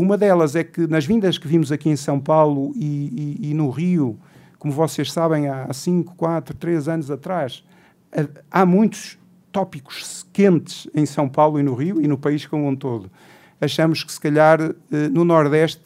uma 0.00 0.16
delas 0.16 0.56
é 0.56 0.64
que 0.64 0.86
nas 0.86 1.04
vindas 1.04 1.36
que 1.36 1.46
vimos 1.46 1.70
aqui 1.70 1.88
em 1.88 1.96
São 1.96 2.18
Paulo 2.18 2.72
e, 2.74 3.38
e, 3.40 3.50
e 3.50 3.54
no 3.54 3.70
Rio, 3.70 4.18
como 4.58 4.72
vocês 4.72 5.12
sabem, 5.12 5.48
há 5.48 5.72
5, 5.72 6.14
4, 6.16 6.56
3 6.56 6.88
anos 6.88 7.10
atrás, 7.10 7.64
há 8.50 8.64
muitos 8.64 9.18
tópicos 9.52 10.26
quentes 10.32 10.88
em 10.94 11.04
São 11.04 11.28
Paulo 11.28 11.58
e 11.58 11.62
no 11.62 11.74
Rio 11.74 12.00
e 12.00 12.06
no 12.06 12.16
país 12.16 12.46
como 12.46 12.66
um 12.66 12.74
todo. 12.74 13.10
Achamos 13.60 14.02
que, 14.02 14.12
se 14.12 14.20
calhar, 14.20 14.60
eh, 14.60 15.08
no 15.10 15.24
Nordeste 15.24 15.82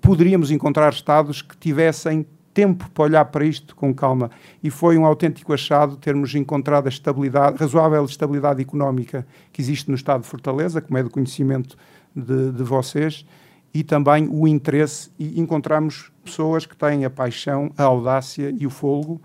poderíamos 0.00 0.50
encontrar 0.50 0.92
Estados 0.92 1.40
que 1.40 1.56
tivessem 1.56 2.26
tempo 2.52 2.90
para 2.90 3.04
olhar 3.04 3.24
para 3.26 3.44
isto 3.44 3.74
com 3.76 3.94
calma. 3.94 4.30
E 4.62 4.68
foi 4.68 4.98
um 4.98 5.06
autêntico 5.06 5.52
achado 5.52 5.96
termos 5.96 6.34
encontrado 6.34 6.86
a 6.86 6.88
estabilidade, 6.88 7.56
razoável 7.56 8.04
estabilidade 8.04 8.60
económica 8.60 9.26
que 9.52 9.62
existe 9.62 9.88
no 9.88 9.94
Estado 9.94 10.22
de 10.22 10.26
Fortaleza, 10.26 10.80
como 10.80 10.98
é 10.98 11.02
do 11.02 11.08
conhecimento 11.08 11.76
de, 12.14 12.52
de 12.52 12.62
vocês 12.62 13.24
e 13.72 13.82
também 13.84 14.28
o 14.30 14.46
interesse 14.46 15.10
e 15.18 15.40
encontramos 15.40 16.10
pessoas 16.24 16.66
que 16.66 16.76
têm 16.76 17.04
a 17.04 17.10
paixão, 17.10 17.70
a 17.76 17.84
audácia 17.84 18.54
e 18.58 18.66
o 18.66 18.70
fogo. 18.70 19.20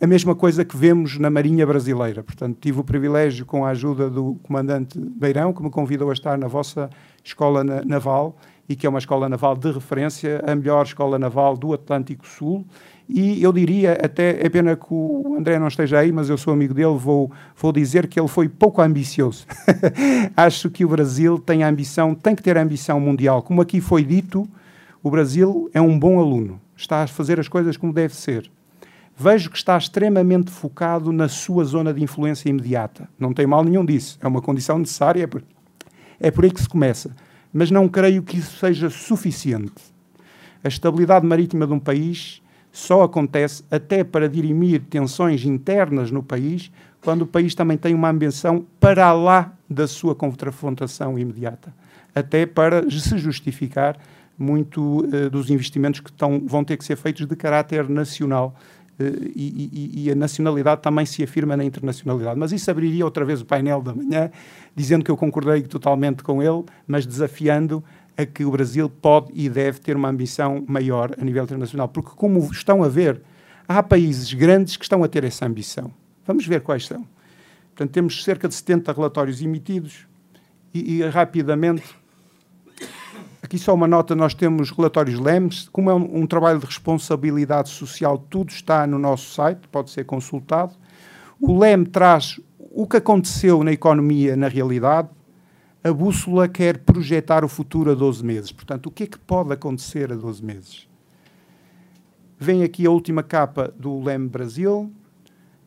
A 0.00 0.06
mesma 0.06 0.34
coisa 0.34 0.64
que 0.64 0.76
vemos 0.76 1.18
na 1.18 1.30
Marinha 1.30 1.66
Brasileira. 1.66 2.22
Portanto, 2.22 2.58
tive 2.60 2.80
o 2.80 2.84
privilégio, 2.84 3.46
com 3.46 3.64
a 3.64 3.70
ajuda 3.70 4.10
do 4.10 4.34
comandante 4.42 4.98
Beirão, 4.98 5.52
que 5.54 5.62
me 5.62 5.70
convidou 5.70 6.10
a 6.10 6.12
estar 6.12 6.36
na 6.36 6.48
vossa 6.48 6.90
escola 7.24 7.64
naval, 7.64 8.36
e 8.68 8.76
que 8.76 8.86
é 8.86 8.90
uma 8.90 8.98
escola 8.98 9.28
naval 9.28 9.56
de 9.56 9.70
referência, 9.70 10.42
a 10.46 10.54
melhor 10.54 10.84
escola 10.84 11.18
naval 11.18 11.56
do 11.56 11.72
Atlântico 11.72 12.26
Sul, 12.26 12.66
e 13.08 13.40
eu 13.40 13.52
diria, 13.52 13.92
até 13.92 14.44
é 14.44 14.48
pena 14.48 14.74
que 14.74 14.86
o 14.90 15.36
André 15.38 15.58
não 15.58 15.68
esteja 15.68 16.00
aí, 16.00 16.10
mas 16.10 16.28
eu 16.28 16.36
sou 16.36 16.52
amigo 16.52 16.74
dele, 16.74 16.96
vou, 16.96 17.30
vou 17.56 17.72
dizer 17.72 18.08
que 18.08 18.18
ele 18.18 18.28
foi 18.28 18.48
pouco 18.48 18.82
ambicioso. 18.82 19.46
Acho 20.36 20.68
que 20.68 20.84
o 20.84 20.88
Brasil 20.88 21.38
tem 21.38 21.62
a 21.62 21.68
ambição, 21.68 22.14
tem 22.14 22.34
que 22.34 22.42
ter 22.42 22.58
a 22.58 22.62
ambição 22.62 22.98
mundial. 22.98 23.42
Como 23.42 23.62
aqui 23.62 23.80
foi 23.80 24.02
dito, 24.02 24.48
o 25.02 25.10
Brasil 25.10 25.70
é 25.72 25.80
um 25.80 25.96
bom 25.96 26.18
aluno, 26.18 26.60
está 26.76 27.04
a 27.04 27.06
fazer 27.06 27.38
as 27.38 27.46
coisas 27.46 27.76
como 27.76 27.92
deve 27.92 28.14
ser. 28.14 28.50
Vejo 29.16 29.50
que 29.50 29.56
está 29.56 29.78
extremamente 29.78 30.50
focado 30.50 31.12
na 31.12 31.28
sua 31.28 31.64
zona 31.64 31.94
de 31.94 32.02
influência 32.02 32.48
imediata. 32.48 33.08
Não 33.18 33.32
tem 33.32 33.46
mal 33.46 33.62
nenhum 33.62 33.84
disso, 33.84 34.18
é 34.20 34.26
uma 34.26 34.42
condição 34.42 34.78
necessária, 34.78 35.22
é 35.22 35.56
é 36.18 36.30
por 36.30 36.44
aí 36.44 36.50
que 36.50 36.60
se 36.60 36.68
começa. 36.68 37.14
Mas 37.52 37.70
não 37.70 37.88
creio 37.88 38.22
que 38.22 38.38
isso 38.38 38.58
seja 38.58 38.90
suficiente. 38.90 39.72
A 40.64 40.68
estabilidade 40.68 41.26
marítima 41.26 41.66
de 41.66 41.72
um 41.72 41.78
país 41.78 42.42
só 42.76 43.04
acontece 43.04 43.64
até 43.70 44.04
para 44.04 44.28
dirimir 44.28 44.82
tensões 44.90 45.46
internas 45.46 46.10
no 46.10 46.22
país, 46.22 46.70
quando 47.00 47.22
o 47.22 47.26
país 47.26 47.54
também 47.54 47.78
tem 47.78 47.94
uma 47.94 48.10
ambição 48.10 48.66
para 48.78 49.10
lá 49.14 49.54
da 49.68 49.88
sua 49.88 50.14
confrontação 50.14 51.18
imediata, 51.18 51.74
até 52.14 52.44
para 52.44 52.82
se 52.90 53.16
justificar 53.16 53.96
muito 54.38 55.06
uh, 55.06 55.30
dos 55.30 55.48
investimentos 55.48 56.00
que 56.00 56.12
tão, 56.12 56.42
vão 56.46 56.62
ter 56.62 56.76
que 56.76 56.84
ser 56.84 56.96
feitos 56.96 57.26
de 57.26 57.34
caráter 57.34 57.88
nacional. 57.88 58.54
Uh, 59.00 59.32
e, 59.34 59.70
e, 59.72 60.04
e, 60.04 60.10
a 60.10 60.14
nacionalidade 60.14 60.82
também 60.82 61.06
se 61.06 61.22
afirma 61.22 61.56
na 61.56 61.64
internacionalidade. 61.64 62.38
Mas 62.38 62.52
isso 62.52 62.70
abriria 62.70 63.06
outra 63.06 63.24
vez 63.24 63.40
o 63.40 63.46
painel 63.46 63.80
da 63.80 63.94
manhã, 63.94 64.30
dizendo 64.74 65.02
que 65.02 65.10
eu 65.10 65.16
concordei 65.16 65.62
totalmente 65.62 66.22
com 66.22 66.42
ele, 66.42 66.64
mas 66.86 67.06
desafiando 67.06 67.82
a 68.16 68.24
que 68.24 68.44
o 68.44 68.50
Brasil 68.50 68.88
pode 68.88 69.30
e 69.34 69.48
deve 69.48 69.80
ter 69.80 69.96
uma 69.96 70.08
ambição 70.08 70.64
maior 70.66 71.14
a 71.18 71.24
nível 71.24 71.44
internacional. 71.44 71.88
Porque, 71.88 72.10
como 72.16 72.40
estão 72.50 72.82
a 72.82 72.88
ver, 72.88 73.20
há 73.68 73.82
países 73.82 74.32
grandes 74.32 74.76
que 74.76 74.84
estão 74.84 75.04
a 75.04 75.08
ter 75.08 75.24
essa 75.24 75.44
ambição. 75.44 75.92
Vamos 76.26 76.46
ver 76.46 76.62
quais 76.62 76.86
são. 76.86 77.06
Portanto, 77.74 77.92
temos 77.92 78.24
cerca 78.24 78.48
de 78.48 78.54
70 78.54 78.92
relatórios 78.92 79.42
emitidos 79.42 80.06
e, 80.72 80.94
e 80.96 81.08
rapidamente. 81.08 81.84
Aqui 83.42 83.58
só 83.58 83.74
uma 83.74 83.86
nota: 83.86 84.14
nós 84.14 84.34
temos 84.34 84.70
relatórios 84.70 85.20
LEMS. 85.20 85.68
Como 85.70 85.90
é 85.90 85.94
um, 85.94 86.22
um 86.22 86.26
trabalho 86.26 86.58
de 86.58 86.66
responsabilidade 86.66 87.68
social, 87.68 88.18
tudo 88.18 88.50
está 88.50 88.86
no 88.86 88.98
nosso 88.98 89.34
site, 89.34 89.68
pode 89.68 89.90
ser 89.90 90.04
consultado. 90.04 90.74
O 91.40 91.58
LEM 91.58 91.84
traz 91.84 92.40
o 92.58 92.86
que 92.86 92.96
aconteceu 92.96 93.62
na 93.62 93.72
economia 93.72 94.36
na 94.36 94.48
realidade, 94.48 95.08
a 95.86 95.92
bússola 95.92 96.48
quer 96.48 96.78
projetar 96.78 97.44
o 97.44 97.48
futuro 97.48 97.92
a 97.92 97.94
12 97.94 98.24
meses. 98.24 98.50
Portanto, 98.50 98.86
o 98.86 98.90
que 98.90 99.04
é 99.04 99.06
que 99.06 99.18
pode 99.20 99.52
acontecer 99.52 100.12
a 100.12 100.16
12 100.16 100.44
meses? 100.44 100.88
Vem 102.36 102.64
aqui 102.64 102.84
a 102.84 102.90
última 102.90 103.22
capa 103.22 103.72
do 103.78 104.02
LEM 104.02 104.26
Brasil. 104.26 104.90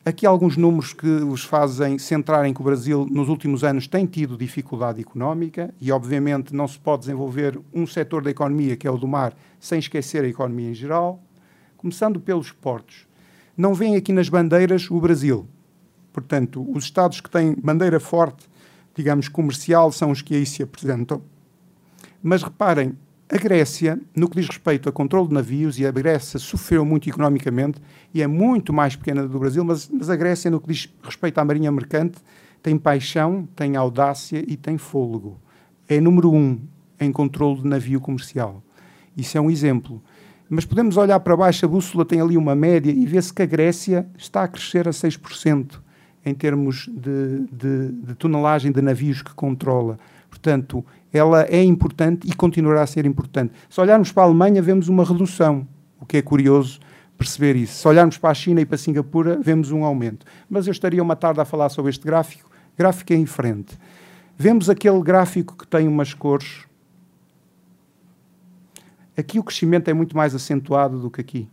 Aqui 0.04 0.26
alguns 0.26 0.58
números 0.58 0.92
que 0.92 1.06
os 1.06 1.42
fazem 1.42 1.98
centrarem 1.98 2.52
que 2.52 2.60
o 2.60 2.64
Brasil, 2.64 3.06
nos 3.10 3.30
últimos 3.30 3.64
anos, 3.64 3.86
tem 3.86 4.04
tido 4.04 4.36
dificuldade 4.36 5.00
económica 5.00 5.72
e, 5.80 5.90
obviamente, 5.90 6.54
não 6.54 6.68
se 6.68 6.78
pode 6.78 7.00
desenvolver 7.00 7.58
um 7.72 7.86
setor 7.86 8.22
da 8.22 8.30
economia, 8.30 8.76
que 8.76 8.86
é 8.86 8.90
o 8.90 8.98
do 8.98 9.08
mar, 9.08 9.34
sem 9.58 9.78
esquecer 9.78 10.22
a 10.22 10.28
economia 10.28 10.68
em 10.68 10.74
geral. 10.74 11.18
Começando 11.78 12.20
pelos 12.20 12.52
portos. 12.52 13.06
Não 13.56 13.72
vem 13.72 13.96
aqui 13.96 14.12
nas 14.12 14.28
bandeiras 14.28 14.90
o 14.90 15.00
Brasil. 15.00 15.48
Portanto, 16.12 16.66
os 16.70 16.84
Estados 16.84 17.22
que 17.22 17.30
têm 17.30 17.54
bandeira 17.54 17.98
forte 17.98 18.50
digamos, 18.94 19.28
comercial 19.28 19.92
são 19.92 20.10
os 20.10 20.22
que 20.22 20.34
aí 20.34 20.46
se 20.46 20.62
apresentam. 20.62 21.22
Mas 22.22 22.42
reparem, 22.42 22.94
a 23.32 23.36
Grécia, 23.36 23.98
no 24.14 24.28
que 24.28 24.40
diz 24.40 24.48
respeito 24.48 24.88
a 24.88 24.92
controle 24.92 25.28
de 25.28 25.34
navios, 25.34 25.78
e 25.78 25.86
a 25.86 25.90
Grécia 25.92 26.38
sofreu 26.38 26.84
muito 26.84 27.08
economicamente 27.08 27.80
e 28.12 28.22
é 28.22 28.26
muito 28.26 28.72
mais 28.72 28.96
pequena 28.96 29.26
do 29.26 29.38
Brasil, 29.38 29.64
mas, 29.64 29.88
mas 29.88 30.10
a 30.10 30.16
Grécia, 30.16 30.50
no 30.50 30.60
que 30.60 30.66
diz 30.66 30.92
respeito 31.02 31.38
à 31.38 31.44
marinha 31.44 31.70
mercante, 31.70 32.18
tem 32.60 32.76
paixão, 32.76 33.48
tem 33.54 33.76
audácia 33.76 34.44
e 34.46 34.56
tem 34.56 34.76
fôlego. 34.76 35.38
É 35.88 36.00
número 36.00 36.32
um 36.32 36.60
em 36.98 37.12
controle 37.12 37.62
de 37.62 37.68
navio 37.68 38.00
comercial. 38.00 38.62
Isso 39.16 39.38
é 39.38 39.40
um 39.40 39.50
exemplo. 39.50 40.02
Mas 40.48 40.64
podemos 40.64 40.96
olhar 40.96 41.20
para 41.20 41.36
baixo, 41.36 41.64
a 41.64 41.68
bússola 41.68 42.04
tem 42.04 42.20
ali 42.20 42.36
uma 42.36 42.56
média 42.56 42.90
e 42.90 43.06
vê-se 43.06 43.32
que 43.32 43.42
a 43.42 43.46
Grécia 43.46 44.06
está 44.18 44.42
a 44.42 44.48
crescer 44.48 44.88
a 44.88 44.90
6% 44.90 45.80
em 46.24 46.34
termos 46.34 46.88
de, 46.92 47.46
de, 47.50 47.92
de 47.92 48.14
tonelagem 48.14 48.70
de 48.72 48.82
navios 48.82 49.22
que 49.22 49.34
controla. 49.34 49.98
Portanto, 50.28 50.84
ela 51.12 51.44
é 51.44 51.62
importante 51.62 52.28
e 52.28 52.34
continuará 52.34 52.82
a 52.82 52.86
ser 52.86 53.04
importante. 53.04 53.52
Se 53.68 53.80
olharmos 53.80 54.12
para 54.12 54.22
a 54.22 54.26
Alemanha, 54.26 54.62
vemos 54.62 54.88
uma 54.88 55.04
redução, 55.04 55.66
o 56.00 56.06
que 56.06 56.18
é 56.18 56.22
curioso 56.22 56.80
perceber 57.18 57.54
isso. 57.56 57.74
Se 57.74 57.86
olharmos 57.86 58.16
para 58.16 58.30
a 58.30 58.34
China 58.34 58.60
e 58.62 58.64
para 58.64 58.76
a 58.76 58.78
Singapura, 58.78 59.38
vemos 59.38 59.70
um 59.70 59.84
aumento. 59.84 60.24
Mas 60.48 60.66
eu 60.66 60.70
estaria 60.70 61.02
uma 61.02 61.14
tarde 61.14 61.40
a 61.40 61.44
falar 61.44 61.68
sobre 61.68 61.90
este 61.90 62.04
gráfico. 62.04 62.50
Gráfico 62.78 63.12
em 63.12 63.26
frente. 63.26 63.78
Vemos 64.38 64.70
aquele 64.70 65.02
gráfico 65.02 65.54
que 65.54 65.66
tem 65.66 65.86
umas 65.86 66.14
cores. 66.14 66.64
Aqui 69.14 69.38
o 69.38 69.44
crescimento 69.44 69.88
é 69.88 69.92
muito 69.92 70.16
mais 70.16 70.34
acentuado 70.34 70.98
do 70.98 71.10
que 71.10 71.20
aqui. 71.20 71.48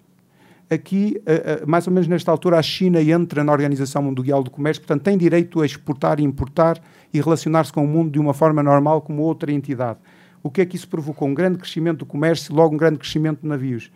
Aqui, 0.70 1.22
uh, 1.22 1.64
uh, 1.64 1.70
mais 1.70 1.88
ou 1.88 1.94
menos 1.94 2.08
nesta 2.08 2.32
altura, 2.32 2.58
a 2.58 2.62
China 2.62 3.02
entra 3.02 3.44
na 3.44 3.52
Organização 3.52 4.02
Mundial 4.02 4.44
do 4.44 4.52
Comércio, 4.52 4.82
portanto, 4.82 5.04
tem 5.04 5.18
direito 5.18 5.62
a 5.62 5.66
exportar 5.66 6.20
e 6.20 6.24
importar 6.24 6.80
e 7.14 7.22
relacionar-se 7.22 7.72
com 7.72 7.84
o 7.84 7.88
mundo 7.88 8.12
de 8.12 8.20
uma 8.20 8.34
forma 8.34 8.62
normal 8.62 9.02
como 9.02 9.22
outra 9.22 9.52
entidade. 9.52 10.00
O 10.44 10.50
que 10.50 10.62
é 10.62 10.66
que 10.66 10.76
isso 10.76 10.88
provocou? 10.88 11.28
Um 11.28 11.34
grande 11.34 11.58
crescimento 11.58 12.00
do 12.00 12.06
comércio, 12.06 12.54
logo 12.54 12.76
um 12.76 12.78
grande 12.78 13.00
crescimento 13.00 13.42
de 13.42 13.48
navios. 13.48 13.92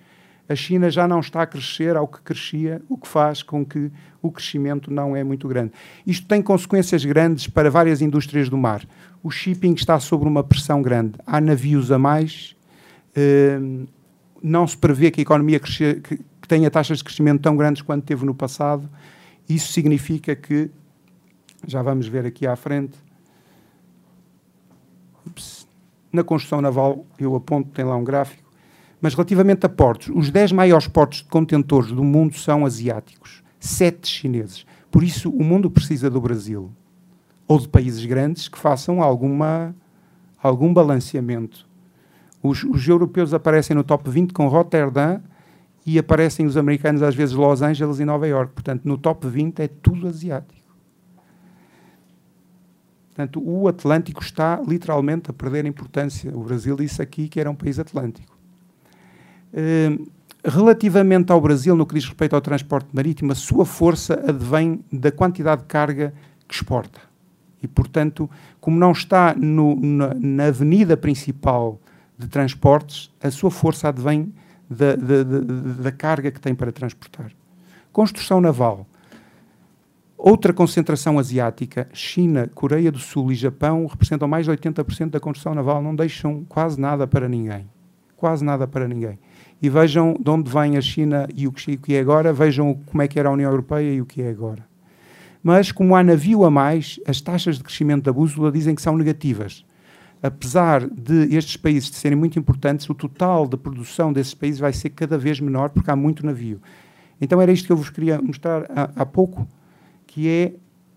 A 0.50 0.56
China 0.56 0.90
já 0.90 1.08
não 1.08 1.20
está 1.20 1.44
a 1.44 1.48
crescer 1.48 1.96
ao 1.96 2.08
que 2.08 2.22
crescia, 2.22 2.82
o 2.90 2.98
que 2.98 3.08
faz 3.08 3.42
com 3.42 3.66
que 3.66 3.90
o 4.22 4.30
crescimento 4.30 4.92
não 4.92 5.16
é 5.16 5.24
muito 5.24 5.48
grande. 5.48 5.72
Isto 6.06 6.28
tem 6.28 6.42
consequências 6.42 7.06
grandes 7.06 7.48
para 7.48 7.70
várias 7.70 8.02
indústrias 8.02 8.50
do 8.50 8.58
mar. 8.58 8.86
O 9.24 9.32
shipping 9.32 9.74
está 9.74 9.98
sob 10.00 10.26
uma 10.26 10.44
pressão 10.44 10.82
grande. 10.82 11.14
Há 11.26 11.40
navios 11.40 11.92
a 11.92 11.98
mais. 11.98 12.56
Uh, 13.16 13.88
não 14.44 14.68
se 14.68 14.76
prevê 14.76 15.12
que 15.12 15.22
a 15.22 15.24
economia 15.24 15.60
que 15.60 16.20
tenha 16.52 16.70
taxas 16.70 16.98
de 16.98 17.06
crescimento 17.06 17.44
tão 17.44 17.56
grandes 17.56 17.82
quanto 17.82 18.04
teve 18.04 18.26
no 18.26 18.36
passado. 18.36 18.90
Isso 19.48 19.72
significa 19.72 20.36
que, 20.36 20.70
já 21.66 21.82
vamos 21.82 22.10
ver 22.10 22.26
aqui 22.26 22.46
à 22.46 22.58
frente, 22.58 22.98
ups, 25.26 25.66
na 26.12 26.26
construção 26.26 26.60
naval, 26.60 27.06
eu 27.18 27.34
aponto, 27.38 27.70
tem 27.70 27.86
lá 27.86 27.96
um 27.96 28.04
gráfico, 28.04 28.44
mas 29.00 29.14
relativamente 29.14 29.66
a 29.66 29.70
portos, 29.70 30.12
os 30.14 30.30
10 30.30 30.52
maiores 30.52 30.90
portos 30.90 31.20
de 31.20 31.30
contentores 31.30 31.94
do 31.94 32.04
mundo 32.04 32.36
são 32.38 32.66
asiáticos, 32.66 33.42
7 33.58 34.06
chineses. 34.06 34.66
Por 34.92 35.04
isso, 35.04 35.30
o 35.30 35.46
mundo 35.46 35.72
precisa 35.72 36.10
do 36.10 36.20
Brasil 36.20 36.70
ou 37.48 37.58
de 37.60 37.70
países 37.70 38.04
grandes 38.04 38.50
que 38.50 38.60
façam 38.60 39.02
alguma, 39.02 39.74
algum 40.44 40.74
balanceamento 40.74 41.66
os, 42.44 42.64
os, 42.64 42.88
europeus 42.88 43.34
aparecem 43.34 43.76
no 43.76 43.84
top 43.84 44.10
20 44.10 44.34
com 44.34 44.48
Rotterdam 44.48 45.22
e 45.86 45.98
aparecem 45.98 46.46
os 46.46 46.58
americanos 46.58 47.02
às 47.02 47.16
vezes 47.16 47.34
Los 47.34 47.62
Angeles 47.62 48.00
e 48.00 48.06
Nova 48.06 48.28
York. 48.28 48.54
Portanto, 48.54 48.84
no 48.86 48.98
top 48.98 49.28
20 49.28 49.60
é 49.60 49.68
tudo 49.68 50.08
asiático. 50.08 50.62
Portanto, 53.10 53.42
o 53.44 53.68
Atlântico 53.68 54.22
está 54.22 54.62
literalmente 54.66 55.30
a 55.30 55.34
perder 55.34 55.66
importância. 55.66 56.36
O 56.36 56.44
Brasil 56.44 56.76
disse 56.76 57.02
aqui 57.02 57.28
que 57.28 57.40
era 57.40 57.52
um 57.52 57.56
país 57.56 57.78
atlântico. 57.78 58.38
Uh, 59.54 60.10
relativamente 60.46 61.32
ao 61.32 61.42
Brasil, 61.42 61.76
no 61.76 61.86
que 61.86 61.94
diz 61.94 62.06
respeito 62.06 62.36
ao 62.36 62.42
transporte 62.42 62.88
marítimo, 62.94 63.32
a 63.32 63.36
sua 63.36 63.66
força 63.66 64.14
advém 64.28 64.84
da 64.92 65.12
quantidade 65.12 65.62
de 65.62 65.68
carga 65.68 66.14
que 66.48 66.56
exporta. 66.56 67.00
E, 67.62 67.68
portanto, 67.68 68.30
como 68.60 68.80
não 68.80 68.92
está 68.92 69.36
no, 69.36 69.76
na, 69.80 70.14
na 70.16 70.46
avenida 70.46 70.96
principal 70.96 71.80
de 72.18 72.28
transportes, 72.28 73.12
a 73.22 73.30
sua 73.30 73.52
força 73.52 73.90
advém 73.90 74.34
da, 74.72 74.96
da, 74.96 75.24
da, 75.84 75.92
carga 75.92 76.32
que 76.32 76.40
tem 76.40 76.56
para 76.56 76.72
transportar. 76.72 77.30
Construção 77.92 78.40
naval. 78.40 78.88
Outra 80.18 80.54
concentração 80.54 81.20
asiática, 81.20 81.90
China, 81.92 82.50
Coreia 82.56 82.90
do 82.90 83.00
Sul 83.00 83.34
e 83.34 83.36
Japão, 83.36 83.86
representam 83.86 84.30
mais 84.30 84.46
de 84.46 84.52
80% 84.52 85.10
da 85.10 85.20
construção 85.20 85.54
naval, 85.54 85.82
não 85.82 85.94
deixam 85.94 86.46
quase 86.48 86.80
nada 86.80 87.06
para 87.06 87.28
ninguém. 87.28 87.68
Quase 88.16 88.46
nada 88.46 88.66
para 88.66 88.88
ninguém. 88.88 89.20
E 89.62 89.70
vejam 89.70 90.16
de 90.18 90.30
onde 90.30 90.50
vem 90.50 90.78
a 90.78 90.82
China 90.82 91.28
e 91.36 91.48
o 91.48 91.52
que 91.52 91.96
é 91.96 92.00
agora, 92.00 92.32
vejam 92.32 92.80
como 92.86 93.02
é 93.02 93.08
que 93.08 93.20
era 93.20 93.28
a 93.28 93.32
União 93.34 93.50
Europeia 93.50 93.94
e 93.94 94.02
o 94.02 94.06
que 94.06 94.22
é 94.22 94.30
agora. 94.30 94.66
Mas, 95.44 95.72
como 95.72 95.96
há 95.96 96.04
navio 96.04 96.46
a 96.46 96.52
mais, 96.52 97.00
as 97.06 97.20
taxas 97.20 97.58
de 97.58 97.64
crescimento 97.64 98.04
da 98.04 98.14
bússola 98.14 98.52
dizem 98.52 98.76
que 98.76 98.82
são 98.82 98.96
negativas 98.96 99.66
apesar 100.22 100.88
de 100.88 101.36
estes 101.36 101.58
países 101.58 101.90
serem 101.90 102.18
muito 102.18 102.38
importantes, 102.38 102.90
o 102.90 102.94
total 102.94 103.48
da 103.48 103.58
produção 103.58 104.14
desses 104.14 104.34
países 104.34 104.60
vai 104.60 104.72
ser 104.72 104.92
cada 104.92 105.18
vez 105.18 105.40
menor 105.40 105.70
porque 105.70 105.90
há 105.90 105.96
muito 105.96 106.26
navio. 106.26 106.62
Então 107.20 107.42
era 107.42 107.52
isto 107.52 107.66
que 107.66 107.72
eu 107.72 107.78
vos 107.78 107.90
queria 107.90 108.22
mostrar 108.22 108.66
há, 108.70 108.92
há 108.96 109.06
pouco, 109.06 109.48
que 110.06 110.28
é 110.28 110.54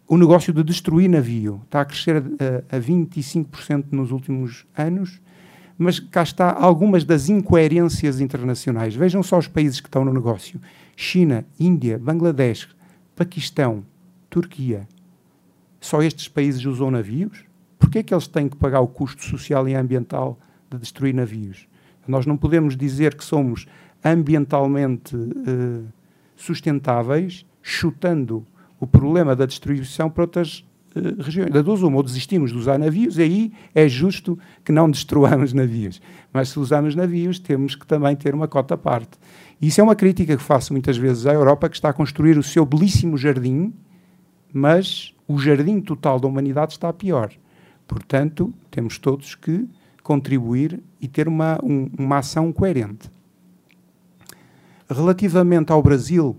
o 0.07 0.17
negócio 0.17 0.53
de 0.53 0.63
destruir 0.63 1.09
navio. 1.09 1.61
Está 1.65 1.81
a 1.81 1.85
crescer 1.85 2.17
a, 2.17 2.77
a 2.77 2.81
25% 2.81 3.87
nos 3.93 4.11
últimos 4.11 4.67
anos, 4.77 5.21
mas 5.77 5.99
cá 5.99 6.23
está 6.23 6.53
algumas 6.53 7.05
das 7.05 7.29
incoerências 7.29 8.21
internacionais. 8.21 8.95
Vejam 8.95 9.23
só 9.23 9.39
os 9.39 9.49
países 9.49 9.81
que 9.81 9.89
estão 9.89 10.05
no 10.05 10.13
negócio: 10.13 10.61
China, 10.97 11.45
Índia, 11.59 11.99
Bangladesh, 11.99 12.69
Paquistão, 13.17 13.85
Turquia. 14.29 14.87
Só 15.81 16.03
estes 16.03 16.29
países 16.29 16.65
usam 16.65 16.91
navios? 16.91 17.44
Porquê 17.85 17.99
é 17.99 18.03
que 18.03 18.15
eles 18.15 18.27
têm 18.27 18.49
que 18.49 18.57
pagar 18.57 18.81
o 18.81 18.89
custo 18.89 19.23
social 19.23 19.69
e 19.69 19.75
ambiental 19.75 20.39
de 20.71 20.79
destruir 20.79 21.13
navios? 21.13 21.69
Nós 22.09 22.25
não 22.25 22.35
podemos 22.35 22.79
dizer 22.79 23.15
que 23.15 23.23
somos 23.23 23.67
ambientalmente 24.03 25.15
uh, 25.15 25.85
sustentáveis, 26.35 27.45
chutando 27.63 28.47
o 28.81 28.87
problema 28.87 29.37
da 29.37 29.45
destruição 29.45 30.09
para 30.09 30.23
outras 30.23 30.65
uh, 30.97 31.23
regiões. 31.23 31.51
Da 31.51 31.61
duas 31.61 31.83
uma, 31.83 31.99
ou 31.99 32.03
desistimos 32.03 32.53
de 32.53 32.57
usar 32.57 32.79
navios, 32.79 33.19
e 33.19 33.23
aí 33.23 33.53
é 33.75 33.87
justo 33.87 34.39
que 34.65 34.73
não 34.73 34.89
destruamos 34.91 35.53
navios. 35.53 36.01
Mas 36.33 36.49
se 36.49 36.59
usamos 36.59 36.95
navios, 36.95 37.39
temos 37.39 37.75
que 37.75 37.87
também 37.87 38.17
ter 38.17 38.35
uma 38.35 38.49
cota 38.49 38.75
à 38.75 38.79
parte. 38.79 39.19
Isso 39.61 39.79
é 39.79 39.85
uma 39.85 39.95
crítica 39.95 40.35
que 40.39 40.43
faço 40.43 40.73
muitas 40.73 40.97
vezes 40.97 41.27
à 41.27 41.35
Europa, 41.35 41.69
que 41.69 41.77
está 41.77 41.91
a 41.91 41.93
construir 41.93 42.39
o 42.39 42.43
seu 42.43 42.65
belíssimo 42.65 43.19
jardim, 43.19 43.75
mas 44.51 45.15
o 45.29 45.39
jardim 45.39 45.83
total 45.83 46.19
da 46.19 46.27
humanidade 46.27 46.73
está 46.73 46.91
pior. 46.91 47.31
Portanto, 47.87 48.53
temos 48.71 48.99
todos 48.99 49.35
que 49.35 49.69
contribuir 50.03 50.83
e 51.01 51.09
ter 51.09 51.29
uma, 51.29 51.59
um, 51.63 51.89
uma 51.99 52.19
ação 52.19 52.53
coerente. 52.53 53.11
Relativamente 54.89 55.73
ao 55.73 55.83
Brasil, 55.83 56.37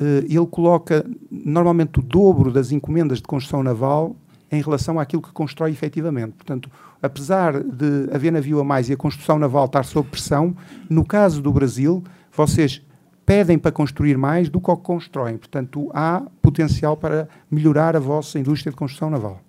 eh, 0.00 0.24
ele 0.28 0.46
coloca 0.46 1.04
normalmente 1.30 1.98
o 1.98 2.02
dobro 2.02 2.50
das 2.52 2.72
encomendas 2.72 3.18
de 3.18 3.24
construção 3.24 3.62
naval 3.62 4.16
em 4.50 4.60
relação 4.62 5.00
àquilo 5.00 5.22
que 5.22 5.32
constrói 5.32 5.70
efetivamente. 5.70 6.32
Portanto, 6.32 6.70
apesar 7.02 7.62
de 7.62 8.08
haver 8.12 8.30
navio 8.30 8.60
a 8.60 8.64
mais 8.64 8.88
e 8.88 8.92
a 8.92 8.96
construção 8.96 9.38
naval 9.38 9.64
estar 9.64 9.84
sob 9.84 10.08
pressão, 10.08 10.54
no 10.88 11.04
caso 11.04 11.42
do 11.42 11.52
Brasil, 11.52 12.04
vocês 12.30 12.82
pedem 13.24 13.58
para 13.58 13.72
construir 13.72 14.16
mais 14.16 14.48
do 14.48 14.60
que 14.60 14.70
o 14.70 14.76
que 14.76 14.82
constroem. 14.82 15.36
Portanto, 15.38 15.90
há 15.94 16.22
potencial 16.40 16.96
para 16.96 17.28
melhorar 17.50 17.96
a 17.96 18.00
vossa 18.00 18.38
indústria 18.38 18.70
de 18.70 18.76
construção 18.76 19.10
naval. 19.10 19.40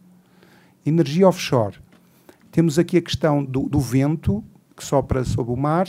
Energia 0.86 1.28
offshore. 1.28 1.78
Temos 2.52 2.78
aqui 2.78 2.98
a 2.98 3.02
questão 3.02 3.44
do, 3.44 3.70
do 3.70 3.80
vento, 3.80 4.44
que 4.76 4.84
sopra 4.84 5.24
sobre 5.24 5.54
o 5.54 5.58
mar, 5.58 5.88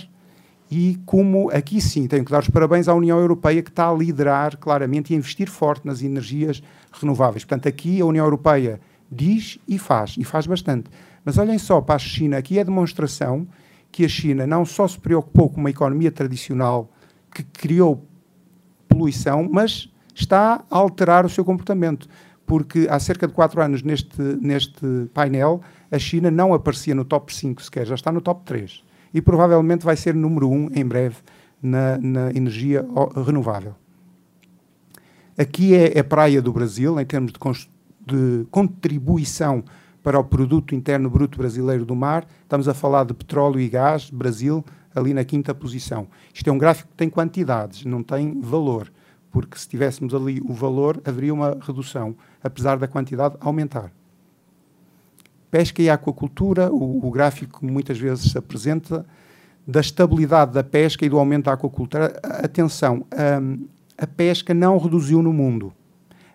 e 0.71 0.99
como 1.05 1.51
aqui 1.51 1.81
sim 1.81 2.07
tenho 2.07 2.25
que 2.25 2.31
dar 2.31 2.43
os 2.43 2.49
parabéns 2.49 2.89
à 2.89 2.95
União 2.95 3.19
Europeia 3.19 3.63
que 3.63 3.71
está 3.71 3.89
a 3.89 3.95
liderar 3.95 4.57
claramente 4.57 5.13
e 5.13 5.15
a 5.15 5.19
investir 5.19 5.49
forte 5.49 5.87
nas 5.87 6.03
energias 6.03 6.63
renováveis. 6.93 7.45
Portanto, 7.45 7.69
aqui 7.69 8.01
a 8.01 8.07
União 8.07 8.25
Europeia 8.25 8.81
diz 9.11 9.59
e 9.69 9.79
faz, 9.79 10.17
e 10.19 10.25
faz 10.25 10.47
bastante. 10.47 10.91
Mas 11.25 11.39
olhem 11.39 11.59
só 11.59 11.81
para 11.81 11.97
a 11.97 11.99
China, 11.99 12.39
aqui 12.39 12.59
é 12.59 12.65
demonstração 12.65 13.47
que 13.93 14.05
a 14.05 14.09
China 14.09 14.47
não 14.47 14.65
só 14.65 14.89
se 14.89 14.99
preocupou 14.99 15.51
com 15.51 15.61
uma 15.61 15.71
economia 15.71 16.11
tradicional 16.11 16.91
que 17.33 17.43
criou 17.43 18.05
poluição, 18.89 19.49
mas 19.51 19.89
está 20.15 20.65
a 20.71 20.77
alterar 20.77 21.25
o 21.25 21.29
seu 21.29 21.45
comportamento 21.45 22.09
porque 22.47 22.87
há 22.91 22.99
cerca 22.99 23.27
de 23.27 23.33
quatro 23.33 23.61
anos 23.63 23.83
neste, 23.83 24.21
neste 24.41 25.09
painel 25.13 25.63
a 25.91 25.99
China 25.99 26.31
não 26.31 26.53
aparecia 26.53 26.95
no 26.95 27.05
top 27.05 27.35
5 27.35 27.63
sequer, 27.63 27.87
já 27.87 27.95
está 27.95 28.11
no 28.11 28.21
top 28.21 28.43
3. 28.45 28.83
E 29.13 29.23
provavelmente 29.23 29.85
vai 29.85 29.97
ser 29.97 30.15
número 30.15 30.51
1 30.51 30.71
em 30.75 30.85
breve 30.85 31.17
na, 31.63 31.97
na 31.99 32.31
energia 32.31 32.85
renovável. 33.25 33.75
Aqui 35.39 35.75
é 35.75 35.99
a 35.99 36.05
praia 36.05 36.43
do 36.43 36.53
Brasil, 36.53 36.99
em 37.01 37.05
termos 37.05 37.33
de, 37.33 37.39
de 38.07 38.47
contribuição 38.51 39.65
para 40.03 40.19
o 40.19 40.25
produto 40.25 40.75
interno 40.75 41.09
bruto 41.09 41.39
brasileiro 41.39 41.85
do 41.85 41.97
mar. 41.97 42.27
Estamos 42.43 42.69
a 42.69 42.75
falar 42.75 43.05
de 43.05 43.15
petróleo 43.15 43.59
e 43.59 43.69
gás, 43.69 44.11
Brasil, 44.11 44.65
ali 44.95 45.15
na 45.15 45.25
quinta 45.25 45.55
posição. 45.55 46.07
Isto 46.33 46.51
é 46.51 46.53
um 46.53 46.59
gráfico 46.59 46.91
que 46.91 46.97
tem 46.97 47.09
quantidades, 47.09 47.85
não 47.85 48.03
tem 48.03 48.41
valor 48.41 48.93
porque 49.35 49.59
se 49.59 49.69
tivéssemos 49.69 50.15
ali 50.15 50.41
o 50.45 50.53
valor, 50.53 51.03
haveria 51.05 51.35
uma 51.35 51.59
redução, 51.61 52.15
apesar 52.41 52.79
da 52.79 52.87
quantidade 52.87 53.35
aumentar. 53.41 53.91
Pesca 55.51 55.83
e 55.83 55.91
aquacultura, 55.91 56.73
o, 56.73 57.05
o 57.05 57.11
gráfico 57.11 57.67
muitas 57.67 57.99
vezes 57.99 58.31
se 58.31 58.39
apresenta, 58.39 59.05
da 59.67 59.81
estabilidade 59.81 60.53
da 60.53 60.63
pesca 60.63 61.05
e 61.05 61.09
do 61.09 61.19
aumento 61.19 61.47
da 61.47 61.55
aquacultura. 61.55 62.17
Atenção, 62.23 63.05
a, 63.11 64.05
a 64.05 64.07
pesca 64.07 64.55
não 64.55 64.79
reduziu 64.79 65.21
no 65.21 65.33
mundo. 65.33 65.73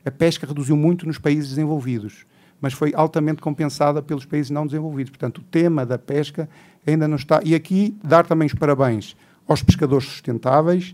A 0.04 0.12
pesca 0.12 0.46
reduziu 0.46 0.76
muito 0.76 1.08
nos 1.08 1.18
países 1.18 1.52
desenvolvidos, 1.52 2.26
mas 2.60 2.74
foi 2.74 2.92
altamente 2.94 3.42
compensada 3.42 4.02
pelos 4.02 4.26
países 4.26 4.50
não 4.50 4.66
desenvolvidos. 4.66 5.12
Portanto, 5.12 5.38
o 5.38 5.44
tema 5.44 5.86
da 5.86 5.98
pesca 5.98 6.50
ainda 6.86 7.08
não 7.08 7.16
está. 7.16 7.40
E 7.46 7.56
aqui 7.56 7.98
dar 8.04 8.28
também 8.28 8.48
os 8.48 8.54
parabéns 8.54 9.16
aos 9.48 9.64
pescadores 9.64 10.06
sustentáveis 10.06 10.94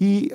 e 0.00 0.30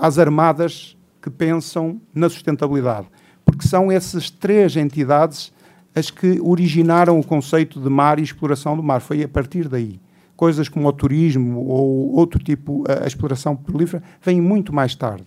às 0.00 0.18
armadas 0.18 0.96
que 1.20 1.30
pensam 1.30 2.00
na 2.14 2.28
sustentabilidade, 2.28 3.06
porque 3.44 3.66
são 3.66 3.90
essas 3.90 4.30
três 4.30 4.76
entidades 4.76 5.52
as 5.94 6.10
que 6.10 6.40
originaram 6.40 7.20
o 7.20 7.24
conceito 7.24 7.80
de 7.80 7.88
mar 7.88 8.18
e 8.18 8.22
exploração 8.22 8.76
do 8.76 8.82
mar. 8.82 9.00
Foi 9.00 9.22
a 9.22 9.28
partir 9.28 9.68
daí. 9.68 10.00
coisas 10.34 10.68
como 10.68 10.88
o 10.88 10.92
turismo 10.92 11.60
ou 11.66 12.14
outro 12.16 12.42
tipo, 12.42 12.82
a, 12.88 13.04
a 13.04 13.06
exploração 13.06 13.54
petrolífera, 13.54 14.02
vêm 14.22 14.40
muito 14.40 14.74
mais 14.74 14.94
tarde. 14.94 15.24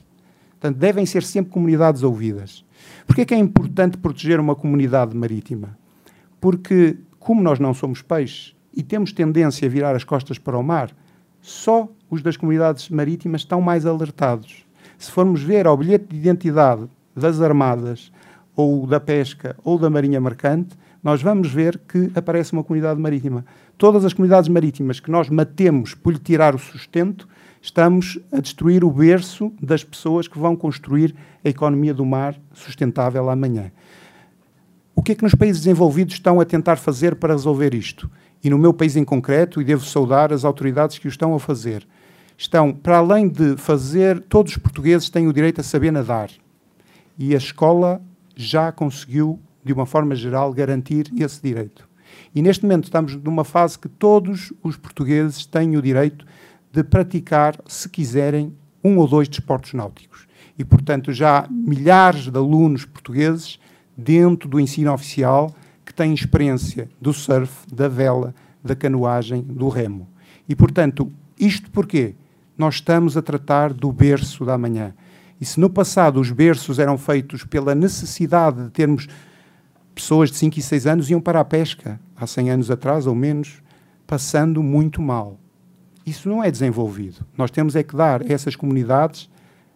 Portanto, 0.51 0.77
devem 0.77 1.05
ser 1.05 1.23
sempre 1.23 1.51
comunidades 1.51 2.03
ouvidas. 2.03 2.65
Porquê 3.05 3.21
é 3.21 3.25
que 3.25 3.33
é 3.33 3.37
importante 3.37 3.97
proteger 3.97 4.39
uma 4.39 4.55
comunidade 4.55 5.15
marítima? 5.15 5.77
Porque, 6.41 6.97
como 7.19 7.41
nós 7.41 7.59
não 7.59 7.73
somos 7.73 8.01
peixes 8.01 8.55
e 8.73 8.83
temos 8.83 9.13
tendência 9.13 9.67
a 9.67 9.69
virar 9.69 9.95
as 9.95 10.03
costas 10.03 10.37
para 10.37 10.57
o 10.57 10.63
mar, 10.63 10.91
só 11.39 11.87
os 12.15 12.23
das 12.23 12.37
comunidades 12.37 12.89
marítimas 12.89 13.41
estão 13.41 13.61
mais 13.61 13.85
alertados. 13.85 14.65
Se 14.97 15.11
formos 15.11 15.43
ver 15.43 15.67
ao 15.67 15.77
bilhete 15.77 16.07
de 16.09 16.17
identidade 16.17 16.87
das 17.15 17.41
armadas, 17.41 18.11
ou 18.55 18.87
da 18.87 18.99
pesca, 18.99 19.55
ou 19.63 19.77
da 19.77 19.89
marinha 19.89 20.19
mercante, 20.19 20.75
nós 21.03 21.21
vamos 21.21 21.51
ver 21.51 21.79
que 21.87 22.09
aparece 22.15 22.53
uma 22.53 22.63
comunidade 22.63 22.99
marítima. 22.99 23.45
Todas 23.77 24.05
as 24.05 24.13
comunidades 24.13 24.49
marítimas 24.49 24.99
que 24.99 25.11
nós 25.11 25.29
matemos 25.29 25.93
por 25.93 26.13
lhe 26.13 26.19
tirar 26.19 26.55
o 26.55 26.59
sustento, 26.59 27.27
estamos 27.61 28.17
a 28.31 28.39
destruir 28.39 28.83
o 28.83 28.89
berço 28.89 29.51
das 29.61 29.83
pessoas 29.83 30.27
que 30.27 30.39
vão 30.39 30.55
construir 30.55 31.13
a 31.43 31.49
economia 31.49 31.93
do 31.93 32.05
mar 32.05 32.35
sustentável 32.53 33.29
amanhã. 33.29 33.71
O 34.95 35.03
que 35.03 35.11
é 35.11 35.15
que 35.15 35.23
nos 35.23 35.35
países 35.35 35.61
desenvolvidos 35.61 36.15
estão 36.15 36.39
a 36.39 36.45
tentar 36.45 36.77
fazer 36.77 37.15
para 37.15 37.33
resolver 37.33 37.73
isto? 37.73 38.09
E 38.43 38.49
no 38.49 38.57
meu 38.57 38.73
país 38.73 38.95
em 38.95 39.03
concreto, 39.03 39.61
e 39.61 39.65
devo 39.65 39.83
saudar 39.83 40.31
as 40.31 40.45
autoridades 40.45 40.97
que 40.97 41.07
o 41.07 41.09
estão 41.09 41.35
a 41.35 41.39
fazer, 41.39 41.85
estão, 42.37 42.73
para 42.73 42.97
além 42.97 43.27
de 43.27 43.55
fazer, 43.57 44.19
todos 44.21 44.53
os 44.53 44.57
portugueses 44.57 45.09
têm 45.09 45.27
o 45.27 45.33
direito 45.33 45.61
a 45.61 45.63
saber 45.63 45.91
nadar. 45.91 46.29
E 47.17 47.33
a 47.33 47.37
escola 47.37 48.01
já 48.35 48.71
conseguiu, 48.71 49.39
de 49.63 49.73
uma 49.73 49.85
forma 49.85 50.15
geral, 50.15 50.53
garantir 50.53 51.11
esse 51.17 51.41
direito. 51.41 51.87
E 52.33 52.41
neste 52.41 52.63
momento 52.63 52.85
estamos 52.85 53.15
numa 53.15 53.43
fase 53.43 53.79
que 53.79 53.87
todos 53.87 54.53
os 54.61 54.75
portugueses 54.77 55.45
têm 55.45 55.77
o 55.77 55.81
direito 55.81 56.25
de 56.71 56.83
praticar, 56.83 57.55
se 57.65 57.87
quiserem, 57.87 58.53
um 58.83 58.97
ou 58.97 59.07
dois 59.07 59.27
desportos 59.27 59.73
náuticos. 59.73 60.27
E, 60.57 60.63
portanto, 60.63 61.11
já 61.11 61.39
há 61.39 61.47
milhares 61.49 62.29
de 62.29 62.37
alunos 62.37 62.85
portugueses 62.85 63.59
dentro 63.97 64.47
do 64.47 64.59
ensino 64.59 64.93
oficial 64.93 65.53
que 65.85 65.93
têm 65.93 66.13
experiência 66.13 66.89
do 66.99 67.13
surf, 67.13 67.65
da 67.73 67.87
vela, 67.87 68.35
da 68.63 68.75
canoagem, 68.75 69.41
do 69.41 69.69
remo. 69.69 70.07
E, 70.47 70.55
portanto, 70.55 71.11
isto 71.39 71.69
porquê? 71.71 72.15
Nós 72.57 72.75
estamos 72.75 73.17
a 73.17 73.21
tratar 73.21 73.73
do 73.73 73.91
berço 73.91 74.45
da 74.45 74.57
manhã. 74.57 74.93
E 75.39 75.45
se 75.45 75.59
no 75.59 75.69
passado 75.69 76.19
os 76.19 76.31
berços 76.31 76.79
eram 76.79 76.97
feitos 76.97 77.43
pela 77.43 77.75
necessidade 77.75 78.63
de 78.63 78.69
termos 78.69 79.07
pessoas 79.93 80.31
de 80.31 80.37
5 80.37 80.59
e 80.59 80.61
6 80.61 80.87
anos 80.87 81.09
iam 81.09 81.19
para 81.19 81.39
a 81.39 81.45
pesca, 81.45 81.99
há 82.15 82.25
100 82.25 82.51
anos 82.51 82.71
atrás 82.71 83.07
ou 83.07 83.15
menos, 83.15 83.61
passando 84.07 84.63
muito 84.63 85.01
mal. 85.01 85.37
Isso 86.05 86.29
não 86.29 86.43
é 86.43 86.49
desenvolvido. 86.49 87.25
Nós 87.37 87.51
temos 87.51 87.75
é 87.75 87.83
que 87.83 87.95
dar 87.95 88.21
a 88.21 88.31
essas 88.31 88.55
comunidades, 88.55 89.29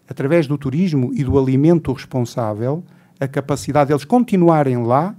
através 0.08 0.48
do 0.48 0.58
turismo 0.58 1.11
e 1.14 1.24
do 1.24 1.38
alimento 1.38 1.91
responsável, 1.91 2.83
a 3.19 3.27
capacidade 3.27 3.90
deles 3.90 4.06
continuarem 4.06 4.83
lá, 4.83 5.16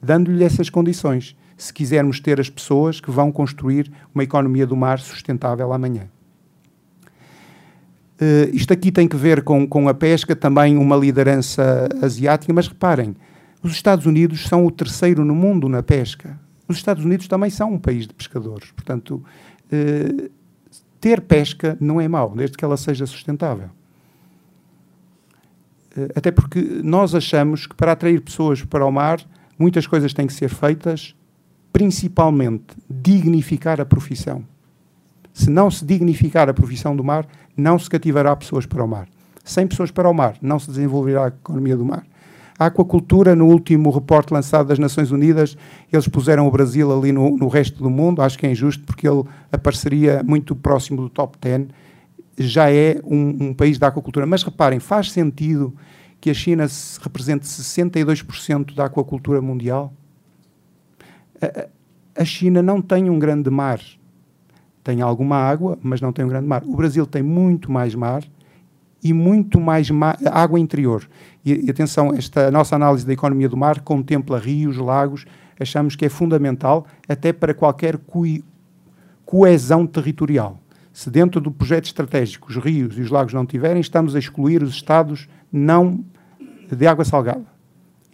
dando-lhe 0.00 0.44
essas 0.44 0.70
condições, 0.70 1.36
se 1.56 1.72
quisermos 1.72 2.20
ter 2.20 2.40
as 2.40 2.48
pessoas 2.48 3.00
que 3.00 3.10
vão 3.10 3.32
construir 3.32 3.90
uma 4.14 4.22
economia 4.22 4.66
do 4.66 4.76
mar 4.76 4.98
sustentável 5.00 5.72
amanhã. 5.72 6.08
Uh, 8.20 8.54
isto 8.54 8.70
aqui 8.70 8.92
tem 8.92 9.08
que 9.08 9.16
ver 9.16 9.42
com, 9.42 9.66
com 9.66 9.88
a 9.88 9.94
pesca, 9.94 10.36
também 10.36 10.76
uma 10.76 10.94
liderança 10.94 11.88
asiática, 12.02 12.52
mas 12.52 12.68
reparem, 12.68 13.16
os 13.62 13.72
Estados 13.72 14.04
Unidos 14.04 14.46
são 14.46 14.66
o 14.66 14.70
terceiro 14.70 15.24
no 15.24 15.34
mundo 15.34 15.70
na 15.70 15.82
pesca. 15.82 16.38
Os 16.68 16.76
Estados 16.76 17.02
Unidos 17.02 17.26
também 17.28 17.48
são 17.48 17.72
um 17.72 17.78
país 17.78 18.06
de 18.06 18.12
pescadores. 18.12 18.70
Portanto, 18.72 19.24
uh, 19.72 20.30
ter 21.00 21.22
pesca 21.22 21.78
não 21.80 21.98
é 21.98 22.06
mau, 22.06 22.34
desde 22.36 22.58
que 22.58 22.64
ela 22.64 22.76
seja 22.76 23.06
sustentável. 23.06 23.70
Uh, 25.96 26.12
até 26.14 26.30
porque 26.30 26.60
nós 26.84 27.14
achamos 27.14 27.66
que 27.66 27.74
para 27.74 27.92
atrair 27.92 28.20
pessoas 28.20 28.62
para 28.62 28.84
o 28.84 28.90
mar, 28.92 29.18
muitas 29.58 29.86
coisas 29.86 30.12
têm 30.12 30.26
que 30.26 30.34
ser 30.34 30.50
feitas, 30.50 31.14
principalmente 31.72 32.76
dignificar 32.88 33.80
a 33.80 33.86
profissão. 33.86 34.44
Se 35.32 35.48
não 35.48 35.70
se 35.70 35.84
dignificar 35.84 36.48
a 36.48 36.54
profissão 36.54 36.94
do 36.94 37.02
mar, 37.02 37.26
não 37.56 37.78
se 37.78 37.88
cativará 37.88 38.34
pessoas 38.36 38.66
para 38.66 38.84
o 38.84 38.88
mar. 38.88 39.08
Sem 39.44 39.66
pessoas 39.66 39.90
para 39.90 40.08
o 40.08 40.14
mar, 40.14 40.36
não 40.40 40.58
se 40.58 40.68
desenvolverá 40.68 41.24
a 41.24 41.28
economia 41.28 41.76
do 41.76 41.84
mar. 41.84 42.04
A 42.58 42.66
aquacultura, 42.66 43.34
no 43.34 43.46
último 43.46 43.90
reporte 43.90 44.34
lançado 44.34 44.68
das 44.68 44.78
Nações 44.78 45.10
Unidas, 45.10 45.56
eles 45.90 46.06
puseram 46.06 46.46
o 46.46 46.50
Brasil 46.50 46.92
ali 46.92 47.10
no, 47.10 47.36
no 47.36 47.48
resto 47.48 47.82
do 47.82 47.88
mundo. 47.88 48.20
Acho 48.20 48.38
que 48.38 48.46
é 48.46 48.50
injusto 48.50 48.84
porque 48.84 49.08
ele 49.08 49.24
apareceria 49.50 50.22
muito 50.22 50.54
próximo 50.54 51.00
do 51.00 51.08
top 51.08 51.38
10. 51.40 51.68
Já 52.36 52.70
é 52.70 53.00
um, 53.02 53.48
um 53.48 53.54
país 53.54 53.78
da 53.78 53.86
aquacultura. 53.86 54.26
Mas 54.26 54.42
reparem, 54.42 54.78
faz 54.78 55.10
sentido 55.10 55.74
que 56.20 56.28
a 56.28 56.34
China 56.34 56.66
represente 57.02 57.46
62% 57.46 58.74
da 58.74 58.84
aquacultura 58.84 59.40
mundial? 59.40 59.90
A, 61.40 62.20
a 62.20 62.24
China 62.26 62.62
não 62.62 62.82
tem 62.82 63.08
um 63.08 63.18
grande 63.18 63.48
mar 63.48 63.80
tem 64.82 65.02
alguma 65.02 65.36
água, 65.36 65.78
mas 65.82 66.00
não 66.00 66.12
tem 66.12 66.24
um 66.24 66.28
grande 66.28 66.46
mar. 66.46 66.62
O 66.64 66.76
Brasil 66.76 67.06
tem 67.06 67.22
muito 67.22 67.70
mais 67.70 67.94
mar 67.94 68.22
e 69.02 69.12
muito 69.12 69.60
mais 69.60 69.88
água 70.30 70.58
interior. 70.58 71.08
E, 71.44 71.66
e, 71.66 71.70
atenção, 71.70 72.14
esta 72.14 72.50
nossa 72.50 72.76
análise 72.76 73.06
da 73.06 73.12
economia 73.12 73.48
do 73.48 73.56
mar 73.56 73.80
contempla 73.80 74.38
rios, 74.38 74.76
lagos, 74.76 75.24
achamos 75.58 75.96
que 75.96 76.04
é 76.04 76.08
fundamental 76.08 76.86
até 77.08 77.32
para 77.32 77.54
qualquer 77.54 77.98
coesão 79.24 79.86
territorial. 79.86 80.58
Se 80.92 81.10
dentro 81.10 81.40
do 81.40 81.50
projeto 81.50 81.84
estratégico 81.84 82.50
os 82.50 82.56
rios 82.56 82.98
e 82.98 83.00
os 83.00 83.10
lagos 83.10 83.32
não 83.32 83.46
tiverem, 83.46 83.80
estamos 83.80 84.14
a 84.16 84.18
excluir 84.18 84.62
os 84.62 84.70
estados 84.70 85.28
não 85.52 86.04
de 86.70 86.86
água 86.86 87.04
salgada. 87.04 87.44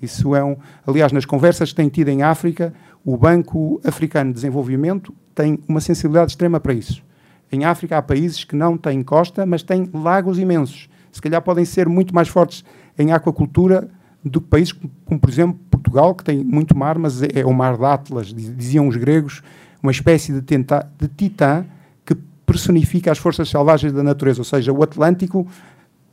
Isso 0.01 0.35
é 0.35 0.45
um, 0.45 0.57
aliás, 0.87 1.11
nas 1.11 1.25
conversas 1.25 1.71
que 1.71 1.77
têm 1.77 1.89
tido 1.89 2.09
em 2.09 2.23
África, 2.23 2.75
o 3.07 3.17
Banco 3.17 3.81
Africano 3.85 4.31
de 4.31 4.35
Desenvolvimento 4.35 5.15
tem 5.33 5.61
uma 5.69 5.81
sensibilidade 5.81 6.33
extrema 6.33 6.59
para 6.59 6.75
isso. 6.75 7.05
Em 7.53 7.65
África 7.65 7.97
há 7.97 8.03
países 8.03 8.43
que 8.43 8.57
não 8.57 8.77
têm 8.77 9.01
costa, 9.05 9.47
mas 9.47 9.63
têm 9.63 9.89
lagos 9.95 10.41
imensos. 10.41 10.89
Se 11.13 11.23
calhar 11.23 11.41
podem 11.41 11.65
ser 11.65 11.89
muito 11.89 12.13
mais 12.13 12.27
fortes 12.27 12.65
em 12.99 13.13
aquacultura 13.13 13.89
do 14.25 14.41
que 14.41 14.49
países 14.49 14.73
como, 14.73 15.21
por 15.21 15.31
exemplo, 15.31 15.57
Portugal, 15.71 16.17
que 16.17 16.25
tem 16.25 16.43
muito 16.43 16.77
mar, 16.77 16.99
mas 16.99 17.23
é, 17.23 17.29
é 17.37 17.47
o 17.47 17.55
mar 17.55 17.79
de 17.79 17.85
Atlas, 17.85 18.35
diziam 18.35 18.89
os 18.89 18.97
gregos, 18.97 19.41
uma 19.81 19.93
espécie 19.93 20.33
de, 20.33 20.43
tenta, 20.43 20.91
de 20.99 21.07
titã 21.07 21.65
que 22.05 22.17
personifica 22.45 23.13
as 23.13 23.19
forças 23.19 23.49
selvagens 23.49 23.93
da 23.93 24.03
natureza. 24.03 24.41
Ou 24.41 24.45
seja, 24.45 24.73
o 24.73 24.83
Atlântico 24.83 25.47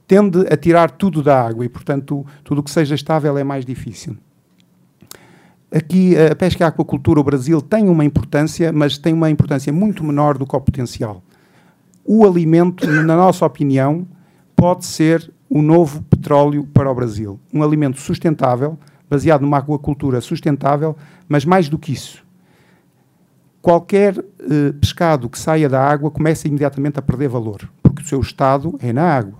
tende 0.06 0.46
a 0.48 0.56
tirar 0.56 0.92
tudo 0.92 1.24
da 1.24 1.44
água 1.44 1.66
e, 1.66 1.70
portanto, 1.70 2.24
tudo 2.44 2.60
o 2.60 2.64
que 2.64 2.70
seja 2.70 2.94
estável 2.94 3.36
é 3.36 3.44
mais 3.44 3.66
difícil. 3.66 4.16
Aqui 5.76 6.16
a 6.16 6.36
pesca 6.36 6.64
e 6.64 6.66
a 6.66 6.68
aquacultura, 6.68 7.20
o 7.20 7.24
Brasil 7.24 7.60
tem 7.60 7.90
uma 7.90 8.06
importância, 8.06 8.72
mas 8.72 9.00
tem 9.00 9.12
uma 9.12 9.32
importância 9.32 9.74
muito 9.74 10.04
menor 10.04 10.38
do 10.38 10.46
que 10.46 10.56
o 10.56 10.62
potencial. 10.62 11.24
O 12.06 12.28
alimento, 12.28 12.86
na 12.86 13.18
nossa 13.18 13.44
opinião, 13.44 14.06
pode 14.56 14.86
ser 14.86 15.34
o 15.50 15.64
novo 15.64 16.04
petróleo 16.04 16.64
para 16.72 16.92
o 16.92 16.94
Brasil. 16.94 17.40
Um 17.52 17.64
alimento 17.64 18.00
sustentável, 18.00 18.78
baseado 19.10 19.42
numa 19.42 19.58
aquacultura 19.58 20.22
sustentável, 20.22 20.96
mas 21.28 21.44
mais 21.44 21.68
do 21.68 21.80
que 21.80 21.92
isso. 21.92 22.24
Qualquer 23.60 24.16
eh, 24.18 24.74
pescado 24.80 25.28
que 25.28 25.40
saia 25.40 25.68
da 25.68 25.82
água 25.82 26.12
começa 26.12 26.48
imediatamente 26.48 27.00
a 27.00 27.02
perder 27.02 27.30
valor, 27.30 27.68
porque 27.82 28.04
o 28.04 28.06
seu 28.06 28.22
estado 28.22 28.78
é 28.80 28.94
na 28.94 29.04
água. 29.04 29.40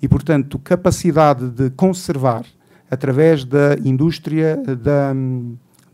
E, 0.00 0.06
portanto, 0.06 0.56
capacidade 0.58 1.48
de 1.48 1.70
conservar 1.70 2.44
através 2.90 3.44
da 3.44 3.76
indústria 3.84 4.56
da, 4.56 5.12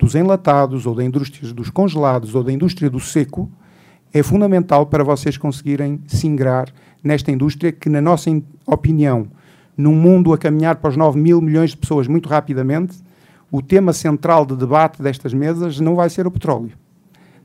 dos 0.01 0.15
enlatados, 0.15 0.87
ou 0.87 0.95
da 0.95 1.05
indústria 1.05 1.53
dos 1.53 1.69
congelados, 1.69 2.35
ou 2.35 2.43
da 2.43 2.51
indústria 2.51 2.89
do 2.89 2.99
seco, 2.99 3.51
é 4.13 4.23
fundamental 4.23 4.87
para 4.87 5.05
vocês 5.05 5.37
conseguirem 5.37 6.01
se 6.07 6.27
ingrar 6.27 6.73
nesta 7.05 7.31
indústria 7.31 7.71
que, 7.71 7.91
na 7.91 8.01
nossa 8.01 8.31
opinião, 8.67 9.29
num 9.77 9.95
mundo 9.95 10.33
a 10.33 10.39
caminhar 10.39 10.77
para 10.77 10.89
os 10.89 10.97
9 10.97 11.21
mil 11.21 11.41
milhões 11.41 11.71
de 11.71 11.77
pessoas 11.77 12.09
muito 12.09 12.29
rapidamente, 12.29 12.97
o 13.53 13.61
tema 13.61 13.93
central 13.93 14.47
de 14.47 14.57
debate 14.57 15.03
destas 15.03 15.35
mesas 15.35 15.79
não 15.79 15.95
vai 15.95 16.09
ser 16.09 16.27
o 16.27 16.31
petróleo, 16.31 16.73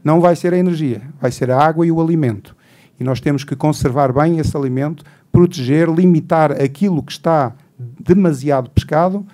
não 0.03 0.21
vai 0.21 0.35
ser 0.35 0.53
a 0.53 0.57
energia, 0.57 1.01
vai 1.19 1.31
ser 1.31 1.51
a 1.51 1.59
água 1.59 1.85
e 1.85 1.91
o 1.91 2.01
alimento. 2.01 2.55
E 2.97 3.03
nós 3.03 3.19
temos 3.19 3.43
que 3.43 3.55
conservar 3.55 4.13
bem 4.13 4.39
esse 4.39 4.55
alimento, 4.55 5.03
proteger, 5.29 5.89
limitar 5.89 6.53
aquilo 6.53 7.03
que 7.03 7.11
está 7.11 7.53
demasiado 7.99 8.69
pescado 8.69 9.25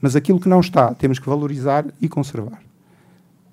mas 0.00 0.16
aquilo 0.16 0.40
que 0.40 0.48
não 0.48 0.60
está, 0.60 0.94
temos 0.94 1.18
que 1.18 1.28
valorizar 1.28 1.84
e 2.00 2.08
conservar. 2.08 2.60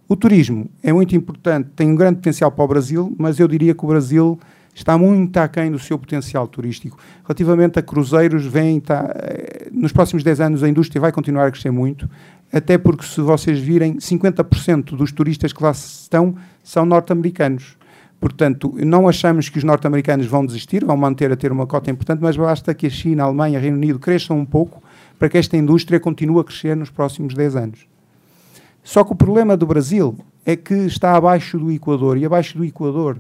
O 0.07 0.15
turismo 0.15 0.69
é 0.83 0.91
muito 0.91 1.15
importante, 1.15 1.69
tem 1.75 1.89
um 1.89 1.95
grande 1.95 2.17
potencial 2.17 2.51
para 2.51 2.63
o 2.63 2.67
Brasil, 2.67 3.15
mas 3.17 3.39
eu 3.39 3.47
diria 3.47 3.73
que 3.73 3.83
o 3.83 3.87
Brasil 3.87 4.39
está 4.75 4.97
muito 4.97 5.37
aquém 5.37 5.71
do 5.71 5.79
seu 5.79 5.97
potencial 5.97 6.47
turístico. 6.47 6.97
Relativamente 7.23 7.79
a 7.79 7.81
cruzeiros, 7.81 8.45
vem, 8.45 8.77
está, 8.77 9.13
eh, 9.15 9.69
nos 9.71 9.91
próximos 9.91 10.23
10 10.23 10.41
anos 10.41 10.63
a 10.63 10.69
indústria 10.69 10.99
vai 10.99 11.11
continuar 11.11 11.47
a 11.47 11.51
crescer 11.51 11.71
muito, 11.71 12.09
até 12.51 12.77
porque 12.77 13.05
se 13.05 13.21
vocês 13.21 13.59
virem, 13.59 13.97
50% 13.99 14.95
dos 14.95 15.11
turistas 15.11 15.53
que 15.53 15.63
lá 15.63 15.71
estão 15.71 16.35
são 16.63 16.85
norte-americanos. 16.85 17.77
Portanto, 18.19 18.73
não 18.85 19.07
achamos 19.07 19.49
que 19.49 19.57
os 19.57 19.63
norte-americanos 19.63 20.25
vão 20.27 20.45
desistir, 20.45 20.85
vão 20.85 20.95
manter 20.95 21.31
a 21.31 21.35
ter 21.35 21.51
uma 21.51 21.67
cota 21.67 21.91
importante, 21.91 22.19
mas 22.21 22.37
basta 22.37 22.73
que 22.73 22.87
a 22.87 22.89
China, 22.89 23.23
a 23.23 23.25
Alemanha, 23.25 23.59
Reino 23.59 23.77
Unido 23.77 23.99
cresçam 23.99 24.39
um 24.39 24.45
pouco 24.45 24.81
para 25.17 25.29
que 25.29 25.37
esta 25.37 25.57
indústria 25.57 25.99
continue 25.99 26.39
a 26.39 26.43
crescer 26.43 26.75
nos 26.75 26.89
próximos 26.89 27.33
10 27.33 27.55
anos. 27.55 27.87
Só 28.83 29.03
que 29.03 29.13
o 29.13 29.15
problema 29.15 29.55
do 29.55 29.65
Brasil 29.65 30.17
é 30.45 30.55
que 30.55 30.73
está 30.73 31.15
abaixo 31.15 31.57
do 31.57 31.71
Equador 31.71 32.17
e 32.17 32.25
abaixo 32.25 32.57
do 32.57 32.65
Equador 32.65 33.17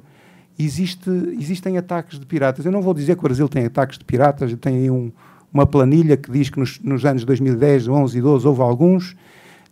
existe, 0.59 1.09
existem 1.39 1.77
ataques 1.77 2.19
de 2.19 2.25
piratas. 2.25 2.65
Eu 2.65 2.71
não 2.71 2.81
vou 2.81 2.93
dizer 2.93 3.15
que 3.15 3.21
o 3.21 3.23
Brasil 3.23 3.47
tem 3.47 3.65
ataques 3.65 3.97
de 3.97 4.05
piratas, 4.05 4.53
tem 4.55 4.75
aí 4.75 4.89
um, 4.89 5.11
uma 5.53 5.65
planilha 5.65 6.17
que 6.17 6.31
diz 6.31 6.49
que 6.49 6.59
nos, 6.59 6.79
nos, 6.81 7.05
anos 7.05 7.23
2010, 7.23 7.87
11 7.87 8.17
e 8.17 8.21
12 8.21 8.47
houve 8.47 8.61
alguns. 8.61 9.15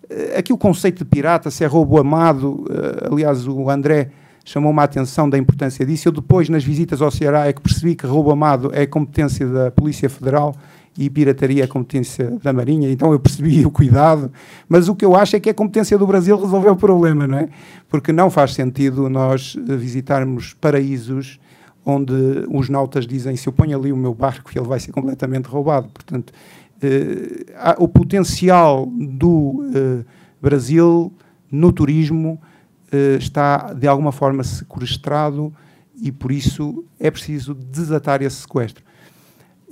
Eh, 0.09 0.37
aqui 0.37 0.53
o 0.53 0.57
conceito 0.57 0.99
de 0.99 1.05
pirata, 1.05 1.51
se 1.51 1.63
é 1.63 1.67
roubo 1.67 1.99
amado, 1.99 2.65
uh, 2.69 3.13
aliás, 3.13 3.47
o 3.47 3.69
André 3.69 4.09
chamou-me 4.45 4.79
a 4.79 4.83
atenção 4.83 5.29
da 5.29 5.37
importância 5.37 5.85
disso. 5.85 6.07
Eu 6.07 6.11
depois, 6.11 6.49
nas 6.49 6.63
visitas 6.63 7.01
ao 7.01 7.11
Ceará, 7.11 7.47
é 7.47 7.53
que 7.53 7.61
percebi 7.61 7.95
que 7.95 8.05
roubo 8.05 8.31
amado 8.31 8.71
é 8.73 8.85
competência 8.85 9.47
da 9.47 9.71
Polícia 9.71 10.09
Federal 10.09 10.55
e 11.01 11.09
pirataria 11.09 11.63
é 11.63 11.67
competência 11.67 12.37
da 12.43 12.53
Marinha, 12.53 12.91
então 12.91 13.11
eu 13.11 13.19
percebi 13.19 13.65
o 13.65 13.71
cuidado, 13.71 14.31
mas 14.69 14.87
o 14.87 14.95
que 14.95 15.03
eu 15.03 15.15
acho 15.15 15.35
é 15.35 15.39
que 15.39 15.49
é 15.49 15.53
competência 15.53 15.97
do 15.97 16.05
Brasil 16.05 16.39
resolver 16.39 16.69
o 16.69 16.75
problema, 16.75 17.27
não 17.27 17.39
é? 17.39 17.49
Porque 17.89 18.13
não 18.13 18.29
faz 18.29 18.53
sentido 18.53 19.09
nós 19.09 19.57
eh, 19.57 19.75
visitarmos 19.75 20.53
paraísos 20.53 21.39
onde 21.83 22.13
os 22.49 22.69
nautas 22.69 23.07
dizem 23.07 23.35
se 23.35 23.49
eu 23.49 23.53
ponho 23.53 23.75
ali 23.75 23.91
o 23.91 23.97
meu 23.97 24.13
barco 24.13 24.51
ele 24.55 24.67
vai 24.67 24.79
ser 24.79 24.91
completamente 24.91 25.45
roubado. 25.45 25.89
Portanto, 25.89 26.31
eh, 26.79 27.45
o 27.79 27.87
potencial 27.87 28.85
do 28.85 29.71
eh, 29.73 30.05
Brasil 30.39 31.11
no 31.51 31.71
turismo 31.71 32.39
eh, 32.91 33.17
está 33.19 33.73
de 33.73 33.87
alguma 33.87 34.11
forma 34.11 34.43
sequestrado 34.43 35.51
e 35.99 36.11
por 36.11 36.31
isso 36.31 36.85
é 36.99 37.09
preciso 37.09 37.55
desatar 37.55 38.21
esse 38.21 38.41
sequestro. 38.41 38.83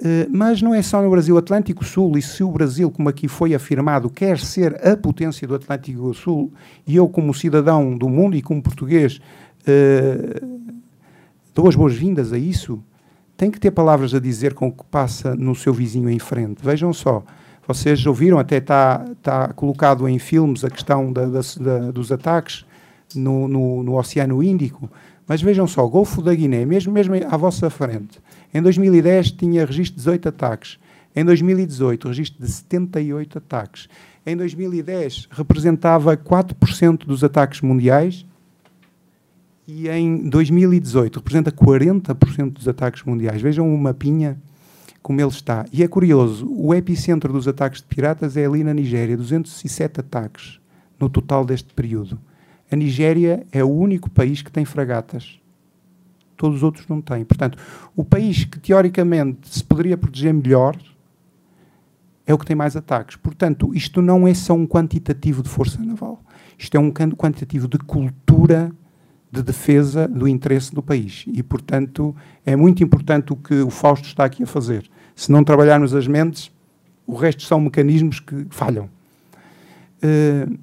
Eh, 0.02 0.28
mas 0.30 0.62
não 0.62 0.74
é 0.74 0.82
só 0.82 1.02
no 1.02 1.10
Brasil 1.10 1.38
Atlântico 1.38 1.84
Sul, 1.84 2.18
e 2.18 2.22
se 2.22 2.42
o 2.44 2.52
Brasil, 2.52 2.90
como 2.90 3.10
aqui 3.10 3.28
foi 3.28 3.54
afirmado, 3.54 4.10
quer 4.10 4.40
ser 4.40 4.76
a 4.88 4.96
potência 4.96 5.46
do 5.46 5.56
Atlântico 5.56 6.14
Sul, 6.14 6.54
e 6.88 6.96
eu, 6.96 7.10
como 7.10 7.34
cidadão 7.34 7.98
do 7.98 8.08
mundo 8.08 8.36
e 8.38 8.42
como 8.42 8.62
português, 8.62 9.20
uh, 9.68 10.70
dou 11.54 11.68
as 11.68 11.76
boas-vindas 11.76 12.32
a 12.32 12.38
isso, 12.38 12.82
tem 13.36 13.52
que 13.52 13.60
ter 13.60 13.72
palavras 13.72 14.14
a 14.14 14.20
dizer 14.20 14.54
com 14.54 14.68
o 14.68 14.72
que 14.72 14.86
passa 14.86 15.36
no 15.36 15.54
seu 15.54 15.74
vizinho 15.74 16.10
em 16.10 16.20
frente. 16.20 16.64
Vejam 16.64 16.94
só, 16.94 17.24
vocês 17.68 18.06
ouviram, 18.06 18.40
até 18.40 18.58
está 18.58 19.06
tá 19.22 19.54
colocado 19.54 20.08
em 20.08 20.18
filmes 20.18 20.64
a 20.64 20.70
questão 20.70 21.12
da, 21.12 21.26
da, 21.26 21.42
da, 21.60 21.92
dos 21.92 22.12
ataques 22.12 22.66
no, 23.16 23.48
no, 23.50 23.84
no, 23.84 23.98
Oceano 23.98 24.42
Índico, 24.42 24.90
mas 25.28 25.42
vejam 25.42 25.68
só, 25.68 25.86
o 25.86 25.90
Golfo 25.90 26.22
da 26.22 26.34
Guiné, 26.34 26.66
mesmo, 26.66 26.94
mesmo 26.94 27.16
à 27.30 27.38
vossa 27.38 27.70
frente, 27.70 28.20
em 28.54 28.62
2010 28.62 29.32
tinha 29.32 29.66
registro 29.66 29.96
de 29.96 30.06
18 30.06 30.30
ataques. 30.30 30.80
Em 31.16 31.24
2018, 31.24 32.08
registro 32.08 32.46
de 32.46 32.52
78 32.52 33.38
ataques. 33.38 33.88
Em 34.26 34.36
2010, 34.36 35.28
representava 35.32 36.16
4% 36.16 37.06
dos 37.06 37.24
ataques 37.24 37.62
mundiais. 37.62 38.26
E 39.68 39.88
em 39.88 40.28
2018, 40.30 41.18
representa 41.18 41.52
40% 41.52 42.54
dos 42.54 42.68
ataques 42.68 43.04
mundiais. 43.04 43.42
Vejam 43.42 43.72
o 43.74 43.78
mapinha 43.78 44.38
como 45.02 45.22
ele 45.22 45.30
está. 45.30 45.66
E 45.72 45.84
é 45.84 45.88
curioso, 45.88 46.48
o 46.52 46.74
epicentro 46.74 47.32
dos 47.32 47.48
ataques 47.48 47.82
de 47.82 47.88
piratas 47.88 48.36
é 48.36 48.46
ali 48.46 48.64
na 48.64 48.74
Nigéria, 48.74 49.16
207 49.16 50.02
ataques 50.02 50.60
no 51.00 51.10
total 51.10 51.46
deste 51.46 51.74
período. 51.74 52.20
A 52.72 52.76
Nigéria 52.76 53.46
é 53.52 53.64
o 53.64 53.70
único 53.70 54.10
país 54.10 54.42
que 54.42 54.52
tem 54.52 54.66
fragatas 54.66 55.39
todos 56.40 56.58
os 56.58 56.64
outros 56.64 56.88
não 56.88 57.02
têm. 57.02 57.26
Portanto, 57.26 57.58
o 57.94 58.04
país 58.04 58.46
que 58.46 58.58
teoricamente 58.58 59.50
se 59.50 59.62
poderia 59.62 59.98
proteger 59.98 60.34
melhor 60.34 60.78
é 62.26 62.34
o 62.34 62.38
que 62.38 62.46
tem 62.46 62.56
mais 62.56 62.78
ataques. 62.78 63.18
Portanto, 63.18 63.76
isto 63.76 64.02
não 64.02 64.26
é 64.26 64.34
só 64.34 64.54
um 64.54 64.66
quantitativo 64.66 65.44
de 65.44 65.50
força 65.50 65.84
naval. 65.84 66.24
Isto 66.58 66.78
é 66.78 66.80
um 66.80 66.92
quantitativo 66.92 67.68
de 67.68 67.78
cultura 67.78 68.72
de 69.30 69.44
defesa 69.44 70.08
do 70.08 70.28
interesse 70.28 70.74
do 70.74 70.82
país. 70.82 71.26
E, 71.28 71.44
portanto, 71.44 72.16
é 72.46 72.56
muito 72.56 72.82
importante 72.84 73.34
o 73.34 73.36
que 73.36 73.56
o 73.56 73.70
Fausto 73.70 74.08
está 74.08 74.24
aqui 74.24 74.44
a 74.44 74.48
fazer. 74.48 74.90
Se 75.16 75.32
não 75.32 75.44
trabalharmos 75.44 75.94
as 75.94 76.08
mentes, 76.08 76.50
o 77.06 77.16
resto 77.16 77.44
são 77.44 77.60
mecanismos 77.60 78.22
que 78.22 78.48
falham. 78.50 78.90
Uh, 80.02 80.58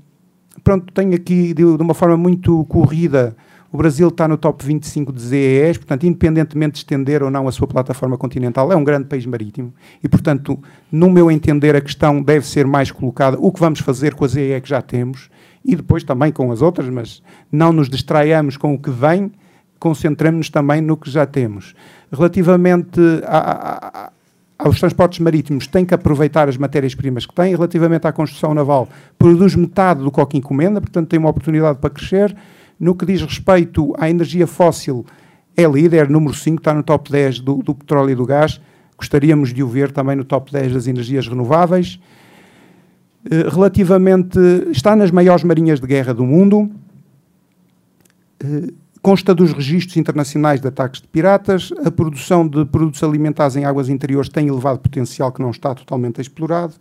pronto, 0.64 0.90
tenho 0.92 1.14
aqui, 1.14 1.52
de, 1.52 1.76
de 1.76 1.82
uma 1.82 1.94
forma 1.94 2.16
muito 2.16 2.64
corrida, 2.64 3.36
o 3.72 3.76
Brasil 3.76 4.08
está 4.08 4.28
no 4.28 4.36
top 4.36 4.64
25 4.64 5.12
de 5.12 5.20
ZES, 5.20 5.78
portanto, 5.78 6.06
independentemente 6.06 6.72
de 6.72 6.78
estender 6.78 7.22
ou 7.22 7.30
não 7.30 7.48
a 7.48 7.52
sua 7.52 7.66
plataforma 7.66 8.16
continental, 8.16 8.72
é 8.72 8.76
um 8.76 8.84
grande 8.84 9.06
país 9.06 9.26
marítimo 9.26 9.72
e, 10.02 10.08
portanto, 10.08 10.58
no 10.90 11.10
meu 11.10 11.30
entender, 11.30 11.74
a 11.74 11.80
questão 11.80 12.22
deve 12.22 12.46
ser 12.46 12.66
mais 12.66 12.90
colocada 12.90 13.36
o 13.40 13.52
que 13.52 13.60
vamos 13.60 13.80
fazer 13.80 14.14
com 14.14 14.24
a 14.24 14.28
ZEE 14.28 14.60
que 14.60 14.68
já 14.68 14.80
temos 14.80 15.28
e 15.64 15.74
depois 15.74 16.04
também 16.04 16.30
com 16.30 16.52
as 16.52 16.62
outras, 16.62 16.88
mas 16.88 17.22
não 17.50 17.72
nos 17.72 17.88
distraiamos 17.88 18.56
com 18.56 18.72
o 18.72 18.78
que 18.78 18.90
vem, 18.90 19.32
concentremos-nos 19.78 20.48
também 20.48 20.80
no 20.80 20.96
que 20.96 21.10
já 21.10 21.26
temos. 21.26 21.74
Relativamente 22.12 23.00
a, 23.26 24.08
a, 24.08 24.10
aos 24.58 24.80
transportes 24.80 25.18
marítimos, 25.18 25.66
tem 25.66 25.84
que 25.84 25.94
aproveitar 25.94 26.48
as 26.48 26.56
matérias-primas 26.56 27.26
que 27.26 27.34
tem. 27.34 27.54
Relativamente 27.54 28.06
à 28.06 28.12
construção 28.12 28.54
naval, 28.54 28.88
produz 29.18 29.54
metade 29.54 30.02
do 30.02 30.10
que 30.10 30.38
encomenda, 30.38 30.80
portanto, 30.80 31.08
tem 31.08 31.18
uma 31.18 31.28
oportunidade 31.28 31.78
para 31.78 31.90
crescer. 31.90 32.34
No 32.78 32.94
que 32.94 33.06
diz 33.06 33.22
respeito 33.22 33.94
à 33.98 34.10
energia 34.10 34.46
fóssil, 34.46 35.04
é 35.56 35.64
líder, 35.64 36.10
número 36.10 36.34
5, 36.34 36.60
está 36.60 36.74
no 36.74 36.82
top 36.82 37.10
10 37.10 37.40
do, 37.40 37.62
do 37.62 37.74
petróleo 37.74 38.10
e 38.10 38.14
do 38.14 38.26
gás. 38.26 38.60
Gostaríamos 38.98 39.54
de 39.54 39.62
o 39.62 39.68
ver 39.68 39.90
também 39.90 40.14
no 40.14 40.24
top 40.24 40.52
10 40.52 40.74
das 40.74 40.86
energias 40.86 41.26
renováveis. 41.26 41.98
Eh, 43.30 43.48
relativamente, 43.48 44.38
está 44.70 44.94
nas 44.94 45.10
maiores 45.10 45.44
marinhas 45.44 45.80
de 45.80 45.86
guerra 45.86 46.12
do 46.12 46.24
mundo. 46.24 46.70
Eh, 48.42 48.72
consta 49.00 49.34
dos 49.34 49.52
registros 49.52 49.96
internacionais 49.96 50.60
de 50.60 50.68
ataques 50.68 51.00
de 51.00 51.08
piratas. 51.08 51.72
A 51.84 51.90
produção 51.90 52.46
de 52.46 52.64
produtos 52.66 53.02
alimentares 53.02 53.56
em 53.56 53.64
águas 53.64 53.88
interiores 53.88 54.28
tem 54.28 54.48
elevado 54.48 54.78
potencial 54.78 55.32
que 55.32 55.40
não 55.40 55.50
está 55.50 55.74
totalmente 55.74 56.20
explorado. 56.20 56.74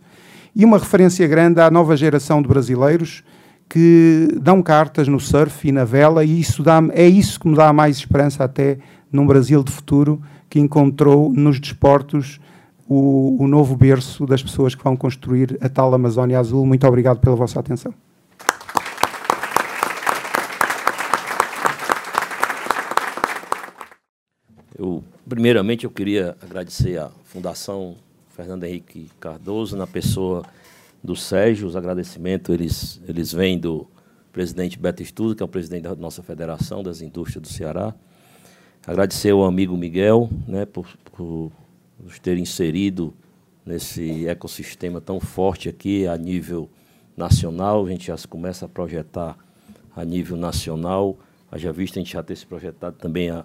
E 0.54 0.64
uma 0.64 0.78
referência 0.78 1.26
grande 1.26 1.60
à 1.60 1.70
nova 1.70 1.96
geração 1.96 2.42
de 2.42 2.48
brasileiros 2.48 3.22
que 3.68 4.28
dão 4.40 4.62
cartas 4.62 5.08
no 5.08 5.18
surf 5.18 5.66
e 5.66 5.72
na 5.72 5.84
vela, 5.84 6.24
e 6.24 6.40
isso 6.40 6.62
dá, 6.62 6.80
é 6.92 7.06
isso 7.06 7.40
que 7.40 7.48
me 7.48 7.56
dá 7.56 7.72
mais 7.72 7.96
esperança 7.96 8.44
até 8.44 8.78
num 9.10 9.26
Brasil 9.26 9.62
de 9.62 9.72
futuro 9.72 10.20
que 10.48 10.60
encontrou 10.60 11.32
nos 11.32 11.58
desportos 11.58 12.40
o, 12.88 13.42
o 13.42 13.48
novo 13.48 13.76
berço 13.76 14.26
das 14.26 14.42
pessoas 14.42 14.74
que 14.74 14.84
vão 14.84 14.96
construir 14.96 15.58
a 15.60 15.68
tal 15.68 15.92
Amazónia 15.92 16.38
Azul. 16.38 16.64
Muito 16.64 16.86
obrigado 16.86 17.18
pela 17.18 17.34
vossa 17.34 17.58
atenção. 17.58 17.92
Eu, 24.78 25.02
primeiramente, 25.28 25.84
eu 25.84 25.90
queria 25.90 26.36
agradecer 26.40 26.98
à 26.98 27.10
Fundação 27.24 27.96
Fernando 28.36 28.64
Henrique 28.64 29.10
Cardoso, 29.18 29.76
na 29.76 29.86
pessoa 29.86 30.44
do 31.06 31.16
Sérgio, 31.16 31.66
os 31.66 31.76
agradecimentos 31.76 32.52
eles, 32.52 33.00
eles 33.08 33.32
vêm 33.32 33.58
do 33.58 33.86
presidente 34.32 34.78
Beto 34.78 35.02
Estudo, 35.02 35.34
que 35.34 35.42
é 35.42 35.46
o 35.46 35.48
presidente 35.48 35.84
da 35.84 35.94
nossa 35.94 36.22
Federação 36.22 36.82
das 36.82 37.00
Indústrias 37.00 37.40
do 37.40 37.48
Ceará. 37.48 37.94
Agradecer 38.86 39.30
ao 39.30 39.44
amigo 39.44 39.76
Miguel 39.76 40.28
né, 40.46 40.66
por, 40.66 40.86
por 41.10 41.50
nos 41.98 42.18
ter 42.18 42.36
inserido 42.36 43.14
nesse 43.64 44.28
ecossistema 44.28 45.00
tão 45.00 45.18
forte 45.18 45.68
aqui 45.68 46.06
a 46.06 46.16
nível 46.16 46.68
nacional. 47.16 47.86
A 47.86 47.88
gente 47.88 48.08
já 48.08 48.16
começa 48.28 48.66
a 48.66 48.68
projetar 48.68 49.36
a 49.94 50.04
nível 50.04 50.36
nacional. 50.36 51.16
Haja 51.50 51.72
visto 51.72 51.98
a 51.98 52.02
gente 52.02 52.12
já 52.12 52.22
ter 52.22 52.36
se 52.36 52.46
projetado 52.46 52.96
também 52.96 53.30
a, 53.30 53.44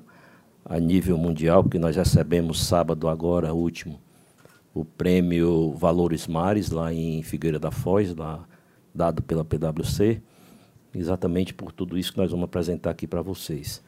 a 0.65 0.79
nível 0.79 1.17
mundial, 1.17 1.63
porque 1.63 1.79
nós 1.79 1.95
recebemos 1.95 2.61
sábado 2.63 3.07
agora, 3.07 3.53
último, 3.53 3.99
o 4.73 4.85
prêmio 4.85 5.73
Valores 5.73 6.27
Mares, 6.27 6.71
lá 6.71 6.93
em 6.93 7.21
Figueira 7.23 7.59
da 7.59 7.71
Foz, 7.71 8.15
lá, 8.15 8.45
dado 8.93 9.21
pela 9.21 9.43
PwC, 9.43 10.21
exatamente 10.93 11.53
por 11.53 11.71
tudo 11.71 11.97
isso 11.97 12.11
que 12.13 12.17
nós 12.17 12.31
vamos 12.31 12.45
apresentar 12.45 12.91
aqui 12.91 13.07
para 13.07 13.21
vocês. 13.21 13.81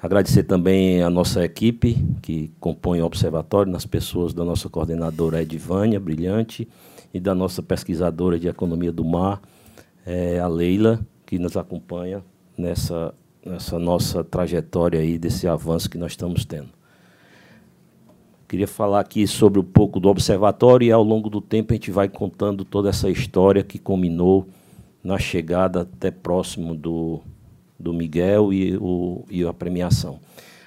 Agradecer 0.00 0.44
também 0.44 1.02
a 1.02 1.10
nossa 1.10 1.44
equipe, 1.44 1.96
que 2.22 2.52
compõe 2.60 3.00
o 3.00 3.04
Observatório, 3.04 3.72
nas 3.72 3.84
pessoas 3.84 4.32
da 4.32 4.44
nossa 4.44 4.68
coordenadora 4.68 5.42
Edvânia, 5.42 5.98
brilhante, 5.98 6.68
e 7.12 7.18
da 7.18 7.34
nossa 7.34 7.62
pesquisadora 7.62 8.38
de 8.38 8.48
Economia 8.48 8.92
do 8.92 9.04
Mar, 9.04 9.40
é, 10.06 10.38
a 10.38 10.46
Leila, 10.46 11.00
que 11.26 11.38
nos 11.38 11.56
acompanha 11.56 12.22
nessa, 12.56 13.12
nessa 13.44 13.78
nossa 13.78 14.22
trajetória 14.22 15.00
aí, 15.00 15.18
desse 15.18 15.48
avanço 15.48 15.90
que 15.90 15.98
nós 15.98 16.12
estamos 16.12 16.44
tendo. 16.44 16.77
Queria 18.48 18.66
falar 18.66 19.00
aqui 19.00 19.26
sobre 19.26 19.60
um 19.60 19.62
pouco 19.62 20.00
do 20.00 20.08
observatório 20.08 20.86
e 20.86 20.90
ao 20.90 21.04
longo 21.04 21.28
do 21.28 21.38
tempo 21.38 21.74
a 21.74 21.76
gente 21.76 21.90
vai 21.90 22.08
contando 22.08 22.64
toda 22.64 22.88
essa 22.88 23.10
história 23.10 23.62
que 23.62 23.78
culminou 23.78 24.48
na 25.04 25.18
chegada 25.18 25.82
até 25.82 26.10
próximo 26.10 26.74
do, 26.74 27.20
do 27.78 27.92
Miguel 27.92 28.50
e, 28.50 28.74
o, 28.78 29.22
e 29.28 29.44
a 29.44 29.52
premiação. 29.52 30.18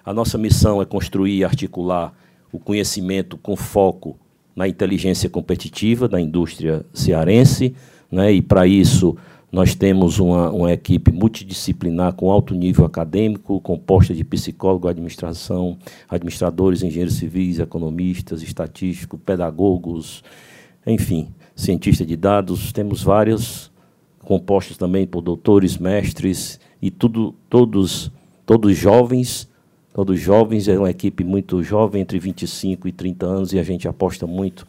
A 0.05 0.13
nossa 0.13 0.37
missão 0.37 0.79
é 0.79 0.85
construir 0.85 1.37
e 1.37 1.43
articular 1.43 2.13
o 2.51 2.59
conhecimento 2.59 3.35
com 3.35 3.55
foco 3.55 4.15
na 4.55 4.67
inteligência 4.67 5.27
competitiva 5.27 6.07
da 6.07 6.21
indústria 6.21 6.85
cearense, 6.93 7.75
né? 8.11 8.31
e 8.31 8.43
para 8.43 8.67
isso 8.67 9.17
nós 9.51 9.75
temos 9.75 10.17
uma, 10.17 10.49
uma 10.49 10.71
equipe 10.71 11.11
multidisciplinar 11.11 12.13
com 12.13 12.31
alto 12.31 12.55
nível 12.55 12.85
acadêmico, 12.85 13.59
composta 13.59 14.13
de 14.13 14.23
psicólogo, 14.23 14.87
administração, 14.87 15.77
administradores, 16.07 16.81
engenheiros 16.81 17.15
civis, 17.15 17.59
economistas, 17.59 18.41
estatísticos, 18.41 19.19
pedagogos, 19.25 20.23
enfim, 20.87 21.27
cientistas 21.53 22.07
de 22.07 22.15
dados. 22.15 22.71
Temos 22.71 23.03
vários 23.03 23.69
compostos 24.19 24.77
também 24.77 25.05
por 25.05 25.21
doutores, 25.21 25.77
mestres 25.77 26.57
e 26.81 26.89
tudo, 26.89 27.35
todos, 27.49 28.09
todos 28.45 28.77
jovens. 28.77 29.49
Todos 29.93 30.21
jovens, 30.21 30.69
é 30.69 30.79
uma 30.79 30.89
equipe 30.89 31.21
muito 31.21 31.61
jovem, 31.61 32.01
entre 32.01 32.17
25 32.17 32.87
e 32.87 32.93
30 32.93 33.25
anos, 33.25 33.51
e 33.51 33.59
a 33.59 33.63
gente 33.63 33.89
aposta 33.89 34.25
muito 34.25 34.65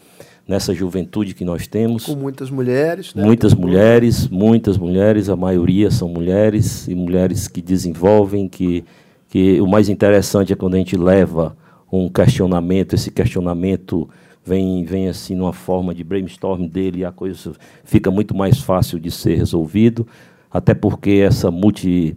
nessa 0.52 0.74
juventude 0.74 1.32
que 1.32 1.46
nós 1.46 1.66
temos. 1.66 2.04
Com 2.04 2.14
muitas 2.14 2.50
mulheres. 2.50 3.14
Né? 3.14 3.24
Muitas 3.24 3.54
mulheres, 3.54 4.28
muitas 4.28 4.76
mulheres, 4.76 5.30
a 5.30 5.36
maioria 5.36 5.90
são 5.90 6.10
mulheres, 6.10 6.86
e 6.86 6.94
mulheres 6.94 7.48
que 7.48 7.62
desenvolvem, 7.62 8.46
que, 8.48 8.84
que 9.30 9.58
o 9.62 9.66
mais 9.66 9.88
interessante 9.88 10.52
é 10.52 10.56
quando 10.56 10.74
a 10.74 10.78
gente 10.78 10.94
leva 10.94 11.56
um 11.90 12.06
questionamento, 12.06 12.94
esse 12.94 13.10
questionamento 13.10 14.06
vem, 14.44 14.84
vem 14.84 15.08
assim 15.08 15.34
numa 15.34 15.54
forma 15.54 15.94
de 15.94 16.04
brainstorm 16.04 16.66
dele 16.66 17.00
e 17.00 17.04
a 17.04 17.12
coisa 17.12 17.52
fica 17.82 18.10
muito 18.10 18.34
mais 18.34 18.58
fácil 18.60 19.00
de 19.00 19.10
ser 19.10 19.36
resolvido, 19.36 20.06
até 20.50 20.74
porque 20.74 21.22
essa 21.26 21.50
multi, 21.50 22.14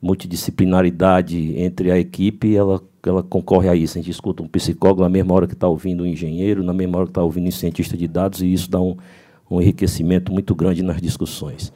multidisciplinaridade 0.00 1.58
entre 1.58 1.90
a 1.90 1.98
equipe, 1.98 2.54
ela 2.54 2.80
ela 3.08 3.22
concorre 3.22 3.68
a 3.68 3.74
isso. 3.74 3.98
A 3.98 4.00
gente 4.00 4.10
escuta 4.10 4.42
um 4.42 4.48
psicólogo 4.48 5.02
na 5.02 5.08
mesma 5.08 5.34
hora 5.34 5.46
que 5.46 5.54
está 5.54 5.68
ouvindo 5.68 6.02
um 6.02 6.06
engenheiro, 6.06 6.62
na 6.62 6.72
mesma 6.72 6.98
hora 6.98 7.06
que 7.06 7.10
está 7.10 7.22
ouvindo 7.22 7.48
um 7.48 7.52
cientista 7.52 7.96
de 7.96 8.08
dados, 8.08 8.42
e 8.42 8.52
isso 8.52 8.70
dá 8.70 8.80
um, 8.80 8.96
um 9.50 9.60
enriquecimento 9.60 10.32
muito 10.32 10.54
grande 10.54 10.82
nas 10.82 11.00
discussões. 11.00 11.72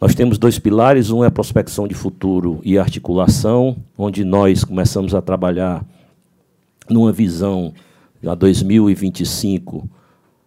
Nós 0.00 0.14
temos 0.14 0.38
dois 0.38 0.58
pilares, 0.58 1.10
um 1.10 1.22
é 1.22 1.26
a 1.26 1.30
prospecção 1.30 1.86
de 1.86 1.94
futuro 1.94 2.60
e 2.64 2.78
articulação, 2.78 3.76
onde 3.98 4.24
nós 4.24 4.64
começamos 4.64 5.14
a 5.14 5.20
trabalhar 5.20 5.84
numa 6.88 7.12
visão 7.12 7.74
a 8.26 8.34
2025 8.34 9.88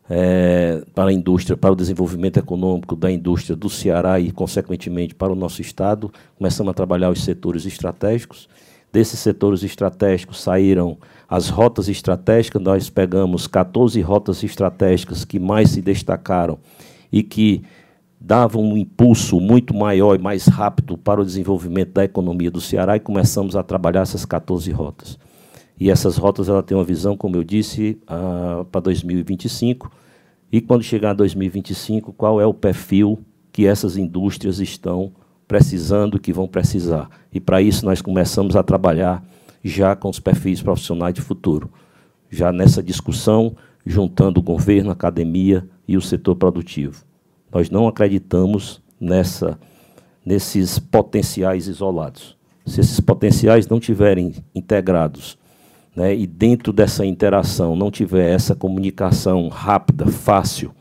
é, 0.09 0.83
para 0.93 1.09
a 1.09 1.13
indústria, 1.13 1.55
para 1.55 1.71
o 1.71 1.75
desenvolvimento 1.75 2.37
econômico 2.37 2.95
da 2.95 3.11
indústria 3.11 3.55
do 3.55 3.69
Ceará 3.69 4.19
e, 4.19 4.31
consequentemente, 4.31 5.15
para 5.15 5.31
o 5.31 5.35
nosso 5.35 5.61
Estado. 5.61 6.11
Começamos 6.37 6.71
a 6.71 6.73
trabalhar 6.73 7.09
os 7.09 7.23
setores 7.23 7.65
estratégicos. 7.65 8.49
Desses 8.93 9.19
setores 9.19 9.63
estratégicos 9.63 10.39
saíram 10.39 10.99
as 11.27 11.49
rotas 11.49 11.89
estratégicas, 11.89 12.61
nós 12.61 12.91
pegamos 12.91 13.47
14 13.47 13.99
rotas 14.01 14.43
estratégicas 14.43 15.25
que 15.25 15.39
mais 15.39 15.71
se 15.71 15.81
destacaram 15.81 16.59
e 17.11 17.23
que 17.23 17.63
davam 18.21 18.61
um 18.61 18.77
impulso 18.77 19.39
muito 19.39 19.73
maior 19.73 20.13
e 20.13 20.21
mais 20.21 20.45
rápido 20.45 20.95
para 20.95 21.19
o 21.19 21.25
desenvolvimento 21.25 21.91
da 21.91 22.03
economia 22.03 22.51
do 22.51 22.61
Ceará 22.61 22.95
e 22.95 22.99
começamos 22.99 23.55
a 23.55 23.63
trabalhar 23.63 24.01
essas 24.01 24.25
14 24.25 24.71
rotas. 24.71 25.17
E 25.79 25.89
essas 25.89 26.15
rotas 26.15 26.47
ela 26.47 26.61
têm 26.61 26.77
uma 26.77 26.83
visão, 26.83 27.17
como 27.17 27.35
eu 27.35 27.43
disse, 27.43 27.97
uh, 28.03 28.63
para 28.65 28.81
2025. 28.81 29.91
E 30.51 30.61
quando 30.61 30.83
chegar 30.83 31.09
a 31.09 31.15
2025, 31.15 32.13
qual 32.13 32.39
é 32.39 32.45
o 32.45 32.53
perfil 32.53 33.25
que 33.51 33.65
essas 33.65 33.97
indústrias 33.97 34.59
estão 34.59 35.13
precisando, 35.47 36.19
que 36.19 36.33
vão 36.33 36.47
precisar. 36.47 37.09
E 37.31 37.39
para 37.39 37.61
isso 37.61 37.85
nós 37.85 38.01
começamos 38.01 38.55
a 38.55 38.63
trabalhar 38.63 39.23
já 39.63 39.95
com 39.95 40.09
os 40.09 40.19
perfis 40.19 40.61
profissionais 40.61 41.13
de 41.13 41.21
futuro. 41.21 41.69
Já 42.29 42.51
nessa 42.51 42.81
discussão, 42.81 43.55
juntando 43.85 44.39
o 44.39 44.43
governo, 44.43 44.89
a 44.89 44.93
academia 44.93 45.67
e 45.87 45.97
o 45.97 46.01
setor 46.01 46.35
produtivo. 46.35 47.03
Nós 47.51 47.69
não 47.69 47.87
acreditamos 47.87 48.81
nessa, 48.99 49.59
nesses 50.25 50.79
potenciais 50.79 51.67
isolados. 51.67 52.35
Se 52.65 52.79
esses 52.79 52.99
potenciais 52.99 53.67
não 53.67 53.79
tiverem 53.79 54.33
integrados 54.55 55.37
né, 55.95 56.15
e 56.15 56.25
dentro 56.25 56.73
dessa 56.73 57.05
interação 57.05 57.75
não 57.75 57.91
tiver 57.91 58.33
essa 58.33 58.55
comunicação 58.55 59.47
rápida, 59.49 60.07
fácil, 60.07 60.73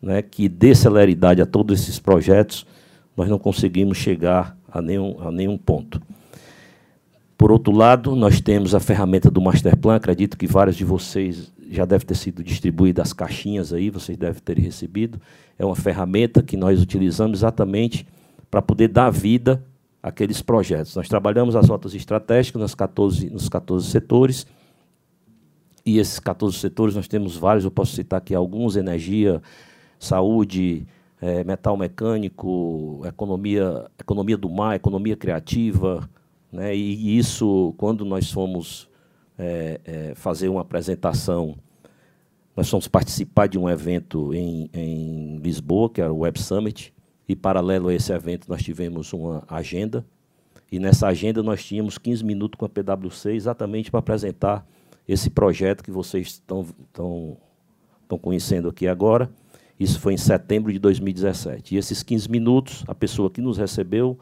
né, 0.00 0.22
que 0.22 0.48
dê 0.48 0.74
celeridade 0.74 1.42
a 1.42 1.46
todos 1.46 1.80
esses 1.80 1.98
projetos, 1.98 2.66
nós 3.18 3.28
não 3.28 3.38
conseguimos 3.38 3.98
chegar 3.98 4.56
a 4.70 4.80
nenhum, 4.80 5.16
a 5.20 5.32
nenhum 5.32 5.58
ponto. 5.58 6.00
Por 7.36 7.50
outro 7.50 7.72
lado, 7.72 8.14
nós 8.14 8.40
temos 8.40 8.76
a 8.76 8.80
ferramenta 8.80 9.28
do 9.28 9.40
Masterplan, 9.40 9.96
acredito 9.96 10.38
que 10.38 10.46
vários 10.46 10.76
de 10.76 10.84
vocês 10.84 11.52
já 11.68 11.84
devem 11.84 12.06
ter 12.06 12.14
sido 12.14 12.44
distribuídas 12.44 13.08
as 13.08 13.12
caixinhas 13.12 13.72
aí, 13.72 13.90
vocês 13.90 14.16
devem 14.16 14.40
ter 14.40 14.56
recebido. 14.56 15.20
É 15.58 15.64
uma 15.64 15.74
ferramenta 15.74 16.42
que 16.44 16.56
nós 16.56 16.80
utilizamos 16.80 17.40
exatamente 17.40 18.06
para 18.48 18.62
poder 18.62 18.86
dar 18.86 19.10
vida 19.10 19.64
àqueles 20.00 20.40
projetos. 20.40 20.94
Nós 20.94 21.08
trabalhamos 21.08 21.56
as 21.56 21.68
rotas 21.68 21.94
estratégicas 21.94 22.62
nas 22.62 22.74
14, 22.74 23.30
nos 23.30 23.48
14 23.48 23.90
setores, 23.90 24.46
e 25.84 25.98
esses 25.98 26.20
14 26.20 26.56
setores 26.56 26.94
nós 26.94 27.08
temos 27.08 27.36
vários, 27.36 27.64
eu 27.64 27.70
posso 27.70 27.96
citar 27.96 28.18
aqui 28.18 28.32
alguns, 28.32 28.76
energia, 28.76 29.42
saúde, 29.98 30.86
é, 31.20 31.42
metal 31.44 31.76
mecânico, 31.76 33.02
economia, 33.04 33.90
economia 33.98 34.36
do 34.36 34.48
mar, 34.48 34.76
economia 34.76 35.16
criativa. 35.16 36.08
Né? 36.52 36.74
E 36.74 37.18
isso, 37.18 37.74
quando 37.76 38.04
nós 38.04 38.30
fomos 38.30 38.88
é, 39.38 39.80
é, 39.84 40.14
fazer 40.14 40.48
uma 40.48 40.60
apresentação, 40.60 41.56
nós 42.56 42.68
fomos 42.68 42.88
participar 42.88 43.46
de 43.46 43.58
um 43.58 43.68
evento 43.68 44.34
em, 44.34 44.68
em 44.72 45.36
Lisboa, 45.38 45.88
que 45.90 46.00
era 46.00 46.12
o 46.12 46.18
Web 46.18 46.40
Summit, 46.40 46.92
e 47.28 47.36
paralelo 47.36 47.88
a 47.88 47.94
esse 47.94 48.12
evento 48.12 48.48
nós 48.48 48.62
tivemos 48.62 49.12
uma 49.12 49.44
agenda, 49.48 50.04
e 50.70 50.78
nessa 50.78 51.06
agenda 51.06 51.42
nós 51.42 51.64
tínhamos 51.64 51.98
15 51.98 52.24
minutos 52.24 52.58
com 52.58 52.64
a 52.64 52.68
PwC 52.68 53.32
exatamente 53.32 53.90
para 53.90 54.00
apresentar 54.00 54.66
esse 55.06 55.30
projeto 55.30 55.82
que 55.82 55.90
vocês 55.90 56.26
estão, 56.28 56.62
estão, 56.62 57.36
estão 58.02 58.18
conhecendo 58.18 58.68
aqui 58.68 58.86
agora, 58.86 59.30
isso 59.78 60.00
foi 60.00 60.14
em 60.14 60.18
setembro 60.18 60.72
de 60.72 60.78
2017. 60.78 61.74
E 61.74 61.78
esses 61.78 62.02
15 62.02 62.30
minutos, 62.30 62.84
a 62.88 62.94
pessoa 62.94 63.30
que 63.30 63.40
nos 63.40 63.56
recebeu 63.56 64.18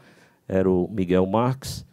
era 0.47 0.69
o 0.69 0.87
Miguel 0.87 1.25
Marques, 1.25 1.85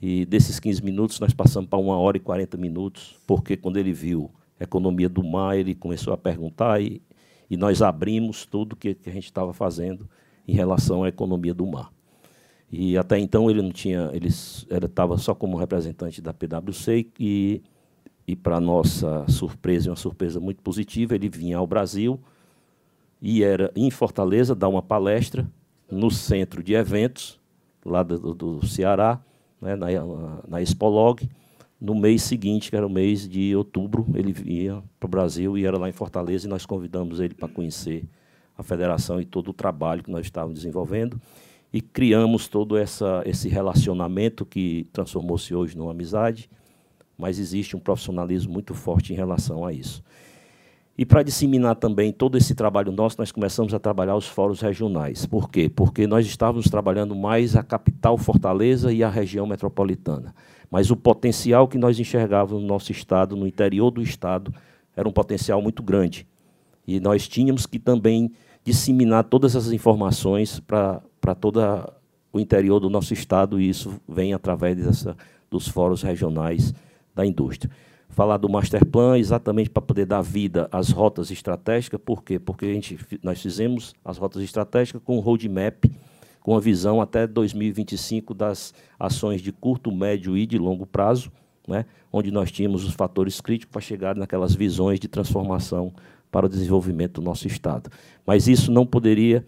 e 0.00 0.24
desses 0.24 0.58
15 0.58 0.82
minutos 0.82 1.20
nós 1.20 1.34
passamos 1.34 1.68
para 1.68 1.78
uma 1.78 1.98
hora 1.98 2.16
e 2.16 2.20
40 2.20 2.56
minutos, 2.56 3.18
porque 3.26 3.56
quando 3.56 3.76
ele 3.76 3.92
viu 3.92 4.30
a 4.58 4.64
economia 4.64 5.08
do 5.08 5.22
mar, 5.22 5.58
ele 5.58 5.74
começou 5.74 6.14
a 6.14 6.16
perguntar 6.16 6.80
e, 6.80 7.02
e 7.50 7.56
nós 7.56 7.82
abrimos 7.82 8.46
tudo 8.46 8.76
que, 8.76 8.94
que 8.94 9.10
a 9.10 9.12
gente 9.12 9.24
estava 9.24 9.52
fazendo 9.52 10.08
em 10.48 10.52
relação 10.52 11.04
à 11.04 11.08
economia 11.08 11.52
do 11.52 11.66
mar. 11.66 11.92
E 12.72 12.96
até 12.96 13.18
então 13.18 13.50
ele 13.50 13.60
não 13.60 13.72
tinha, 13.72 14.10
ele 14.14 14.28
estava 14.28 15.18
só 15.18 15.34
como 15.34 15.56
representante 15.58 16.22
da 16.22 16.32
PwC 16.32 17.06
e, 17.18 17.62
e 18.26 18.36
para 18.36 18.60
nossa 18.60 19.26
surpresa, 19.28 19.90
uma 19.90 19.96
surpresa 19.96 20.40
muito 20.40 20.62
positiva, 20.62 21.14
ele 21.14 21.28
vinha 21.28 21.58
ao 21.58 21.66
Brasil 21.66 22.18
e 23.20 23.42
era 23.42 23.70
em 23.76 23.90
Fortaleza 23.90 24.54
dar 24.54 24.68
uma 24.68 24.82
palestra 24.82 25.46
no 25.90 26.10
centro 26.10 26.62
de 26.62 26.74
eventos, 26.74 27.38
lá 27.84 28.02
do, 28.02 28.34
do 28.34 28.66
Ceará, 28.66 29.20
né, 29.60 29.76
na, 29.76 29.88
na 30.48 30.62
Expolog. 30.62 31.28
No 31.80 31.94
mês 31.94 32.22
seguinte, 32.22 32.70
que 32.70 32.76
era 32.76 32.86
o 32.86 32.90
mês 32.90 33.28
de 33.28 33.56
outubro, 33.56 34.06
ele 34.14 34.34
ia 34.44 34.82
para 34.98 35.06
o 35.06 35.10
Brasil 35.10 35.56
e 35.56 35.64
era 35.64 35.78
lá 35.78 35.88
em 35.88 35.92
Fortaleza, 35.92 36.46
e 36.46 36.50
nós 36.50 36.66
convidamos 36.66 37.20
ele 37.20 37.34
para 37.34 37.48
conhecer 37.48 38.04
a 38.56 38.62
federação 38.62 39.20
e 39.20 39.24
todo 39.24 39.48
o 39.48 39.54
trabalho 39.54 40.02
que 40.02 40.10
nós 40.10 40.26
estávamos 40.26 40.54
desenvolvendo. 40.54 41.20
E 41.72 41.80
criamos 41.80 42.48
todo 42.48 42.76
essa, 42.76 43.22
esse 43.24 43.48
relacionamento 43.48 44.44
que 44.44 44.86
transformou-se 44.92 45.54
hoje 45.54 45.76
numa 45.76 45.92
amizade, 45.92 46.50
mas 47.16 47.38
existe 47.38 47.76
um 47.76 47.80
profissionalismo 47.80 48.52
muito 48.52 48.74
forte 48.74 49.12
em 49.12 49.16
relação 49.16 49.64
a 49.64 49.72
isso. 49.72 50.02
E 51.00 51.06
para 51.06 51.22
disseminar 51.22 51.76
também 51.76 52.12
todo 52.12 52.36
esse 52.36 52.54
trabalho 52.54 52.92
nosso, 52.92 53.16
nós 53.18 53.32
começamos 53.32 53.72
a 53.72 53.78
trabalhar 53.78 54.14
os 54.16 54.26
fóruns 54.26 54.60
regionais. 54.60 55.24
Por 55.24 55.50
quê? 55.50 55.66
Porque 55.66 56.06
nós 56.06 56.26
estávamos 56.26 56.68
trabalhando 56.68 57.16
mais 57.16 57.56
a 57.56 57.62
capital 57.62 58.18
Fortaleza 58.18 58.92
e 58.92 59.02
a 59.02 59.08
região 59.08 59.46
metropolitana. 59.46 60.34
Mas 60.70 60.90
o 60.90 60.96
potencial 60.96 61.66
que 61.66 61.78
nós 61.78 61.98
enxergávamos 61.98 62.60
no 62.60 62.68
nosso 62.68 62.92
estado, 62.92 63.34
no 63.34 63.46
interior 63.46 63.90
do 63.90 64.02
estado, 64.02 64.52
era 64.94 65.08
um 65.08 65.10
potencial 65.10 65.62
muito 65.62 65.82
grande. 65.82 66.26
E 66.86 67.00
nós 67.00 67.26
tínhamos 67.26 67.64
que 67.64 67.78
também 67.78 68.30
disseminar 68.62 69.24
todas 69.24 69.56
essas 69.56 69.72
informações 69.72 70.60
para 70.60 71.34
todo 71.40 71.62
o 72.30 72.38
interior 72.38 72.78
do 72.78 72.90
nosso 72.90 73.14
estado, 73.14 73.58
e 73.58 73.70
isso 73.70 73.98
vem 74.06 74.34
através 74.34 74.76
dessa, 74.76 75.16
dos 75.50 75.66
fóruns 75.66 76.02
regionais 76.02 76.74
da 77.14 77.24
indústria 77.24 77.70
falar 78.20 78.36
do 78.36 78.50
master 78.50 78.84
plan 78.84 79.16
exatamente 79.18 79.70
para 79.70 79.80
poder 79.80 80.04
dar 80.04 80.20
vida 80.20 80.68
às 80.70 80.90
rotas 80.90 81.30
estratégicas. 81.30 81.98
Por 82.04 82.22
quê? 82.22 82.38
Porque 82.38 82.66
a 82.66 82.74
gente, 82.74 82.98
nós 83.22 83.40
fizemos 83.40 83.94
as 84.04 84.18
rotas 84.18 84.42
estratégicas 84.42 85.00
com 85.02 85.16
um 85.16 85.20
roadmap 85.20 85.86
com 86.42 86.54
a 86.54 86.60
visão 86.60 87.00
até 87.00 87.26
2025 87.26 88.34
das 88.34 88.74
ações 88.98 89.40
de 89.40 89.50
curto, 89.50 89.90
médio 89.90 90.36
e 90.36 90.44
de 90.44 90.58
longo 90.58 90.84
prazo, 90.84 91.32
né, 91.66 91.86
onde 92.12 92.30
nós 92.30 92.52
tínhamos 92.52 92.84
os 92.84 92.92
fatores 92.92 93.40
críticos 93.40 93.72
para 93.72 93.80
chegar 93.80 94.14
naquelas 94.14 94.54
visões 94.54 95.00
de 95.00 95.08
transformação 95.08 95.90
para 96.30 96.44
o 96.44 96.48
desenvolvimento 96.48 97.22
do 97.22 97.24
nosso 97.24 97.46
Estado. 97.46 97.88
Mas 98.26 98.46
isso 98.46 98.70
não 98.70 98.84
poderia 98.84 99.46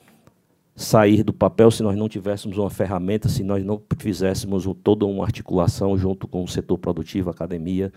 sair 0.74 1.22
do 1.22 1.34
papel 1.34 1.70
se 1.70 1.82
nós 1.82 1.94
não 1.94 2.08
tivéssemos 2.08 2.56
uma 2.56 2.70
ferramenta, 2.70 3.28
se 3.28 3.42
nós 3.42 3.62
não 3.62 3.82
fizéssemos 3.98 4.66
toda 4.82 5.04
uma 5.04 5.24
articulação 5.24 5.94
junto 5.98 6.26
com 6.26 6.42
o 6.42 6.48
setor 6.48 6.78
produtivo, 6.78 7.28
academia 7.28 7.92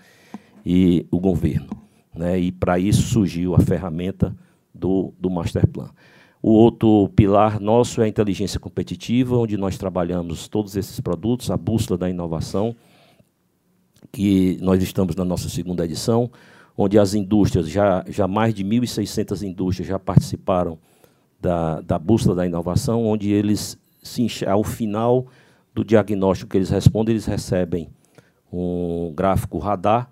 e 0.66 1.06
o 1.12 1.20
governo. 1.20 1.70
Né? 2.16 2.40
E 2.40 2.52
para 2.52 2.80
isso 2.80 3.04
surgiu 3.04 3.54
a 3.56 3.60
ferramenta 3.60 4.36
do, 4.74 5.14
do 5.20 5.30
Master 5.30 5.68
Plan. 5.68 5.90
O 6.42 6.52
outro 6.52 7.10
pilar 7.16 7.60
nosso 7.60 8.02
é 8.02 8.06
a 8.06 8.08
inteligência 8.08 8.60
competitiva, 8.60 9.38
onde 9.38 9.58
nós 9.58 9.78
trabalhamos 9.78 10.48
todos 10.48 10.76
esses 10.76 11.00
produtos, 11.00 11.50
a 11.50 11.58
bússola 11.58 11.98
da 11.98 12.10
inovação, 12.10 12.76
que 14.12 14.58
nós 14.62 14.82
estamos 14.82 15.16
na 15.16 15.26
nossa 15.26 15.50
segunda 15.50 15.84
edição, 15.84 16.30
onde 16.78 17.00
as 17.00 17.14
indústrias, 17.14 17.70
já, 17.70 18.04
já 18.08 18.28
mais 18.28 18.54
de 18.54 18.64
1.600 18.64 19.42
indústrias 19.42 19.88
já 19.88 19.98
participaram 19.98 20.78
da, 21.42 21.82
da 21.82 21.98
bússola 21.98 22.36
da 22.36 22.46
inovação, 22.46 23.04
onde 23.06 23.32
eles, 23.32 23.78
ao 24.46 24.64
final 24.64 25.26
do 25.74 25.84
diagnóstico 25.84 26.52
que 26.52 26.58
eles 26.58 26.70
respondem, 26.70 27.14
eles 27.14 27.26
recebem 27.26 27.90
um 28.52 29.12
gráfico 29.16 29.58
radar 29.58 30.10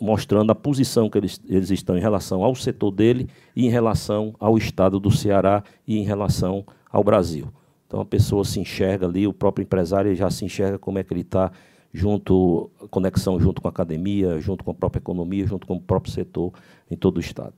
mostrando 0.00 0.50
a 0.50 0.54
posição 0.54 1.08
que 1.08 1.18
eles, 1.18 1.40
eles 1.48 1.70
estão 1.70 1.96
em 1.96 2.00
relação 2.00 2.42
ao 2.42 2.54
setor 2.54 2.90
dele 2.90 3.28
e 3.54 3.66
em 3.66 3.70
relação 3.70 4.34
ao 4.38 4.58
estado 4.58 4.98
do 4.98 5.10
Ceará 5.10 5.62
e 5.86 5.98
em 5.98 6.04
relação 6.04 6.64
ao 6.90 7.04
Brasil. 7.04 7.48
Então 7.86 8.00
a 8.00 8.04
pessoa 8.04 8.44
se 8.44 8.60
enxerga 8.60 9.06
ali, 9.06 9.26
o 9.26 9.32
próprio 9.32 9.62
empresário 9.62 10.14
já 10.14 10.30
se 10.30 10.44
enxerga 10.44 10.78
como 10.78 10.98
é 10.98 11.04
que 11.04 11.12
ele 11.12 11.22
está 11.22 11.50
junto, 11.92 12.70
conexão 12.90 13.40
junto 13.40 13.62
com 13.62 13.68
a 13.68 13.70
academia, 13.70 14.38
junto 14.40 14.62
com 14.62 14.70
a 14.70 14.74
própria 14.74 15.00
economia, 15.00 15.46
junto 15.46 15.66
com 15.66 15.76
o 15.76 15.80
próprio 15.80 16.12
setor 16.12 16.52
em 16.90 16.96
todo 16.96 17.16
o 17.16 17.20
estado. 17.20 17.54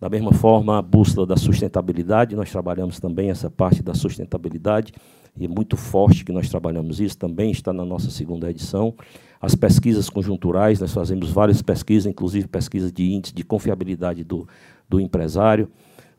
Da 0.00 0.08
mesma 0.08 0.32
forma, 0.32 0.78
a 0.78 0.82
bússola 0.82 1.24
da 1.24 1.36
sustentabilidade, 1.36 2.34
nós 2.34 2.50
trabalhamos 2.50 2.98
também 2.98 3.30
essa 3.30 3.48
parte 3.48 3.82
da 3.82 3.94
sustentabilidade, 3.94 4.92
e 5.38 5.44
é 5.44 5.48
muito 5.48 5.76
forte 5.76 6.24
que 6.24 6.32
nós 6.32 6.48
trabalhamos 6.48 7.00
isso, 7.00 7.16
também 7.16 7.50
está 7.50 7.72
na 7.72 7.84
nossa 7.84 8.10
segunda 8.10 8.50
edição. 8.50 8.94
As 9.42 9.56
pesquisas 9.56 10.08
conjunturais, 10.08 10.78
nós 10.78 10.92
fazemos 10.92 11.28
várias 11.30 11.60
pesquisas, 11.60 12.06
inclusive 12.06 12.46
pesquisas 12.46 12.92
de 12.92 13.12
índice 13.12 13.34
de 13.34 13.42
confiabilidade 13.42 14.22
do, 14.22 14.46
do 14.88 15.00
empresário, 15.00 15.68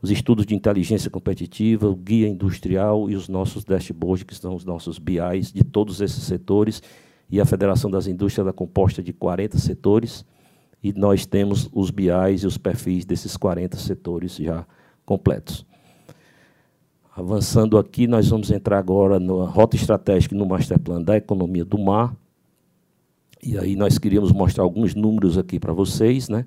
os 0.02 0.10
estudos 0.10 0.44
de 0.44 0.54
inteligência 0.54 1.10
competitiva, 1.10 1.88
o 1.88 1.96
guia 1.96 2.28
industrial 2.28 3.08
e 3.08 3.16
os 3.16 3.26
nossos 3.26 3.64
dashboards, 3.64 4.24
que 4.24 4.34
são 4.34 4.54
os 4.54 4.62
nossos 4.62 4.98
BIs 4.98 5.50
de 5.50 5.64
todos 5.64 6.02
esses 6.02 6.22
setores, 6.24 6.82
e 7.30 7.40
a 7.40 7.46
Federação 7.46 7.90
das 7.90 8.06
Indústrias 8.06 8.46
é 8.46 8.52
composta 8.52 9.02
de 9.02 9.14
40 9.14 9.56
setores, 9.56 10.22
e 10.82 10.92
nós 10.92 11.24
temos 11.24 11.70
os 11.72 11.90
BIs 11.90 12.42
e 12.42 12.46
os 12.46 12.58
perfis 12.58 13.06
desses 13.06 13.38
40 13.38 13.78
setores 13.78 14.36
já 14.36 14.66
completos. 15.06 15.64
Avançando 17.16 17.78
aqui, 17.78 18.06
nós 18.06 18.28
vamos 18.28 18.50
entrar 18.50 18.76
agora 18.76 19.18
na 19.18 19.46
rota 19.46 19.76
estratégica 19.76 20.36
no 20.36 20.44
master 20.44 20.78
plan 20.78 21.00
da 21.00 21.16
economia 21.16 21.64
do 21.64 21.78
mar. 21.78 22.14
E 23.44 23.58
aí 23.58 23.76
nós 23.76 23.98
queríamos 23.98 24.32
mostrar 24.32 24.64
alguns 24.64 24.94
números 24.94 25.36
aqui 25.36 25.60
para 25.60 25.72
vocês, 25.72 26.28
né? 26.28 26.46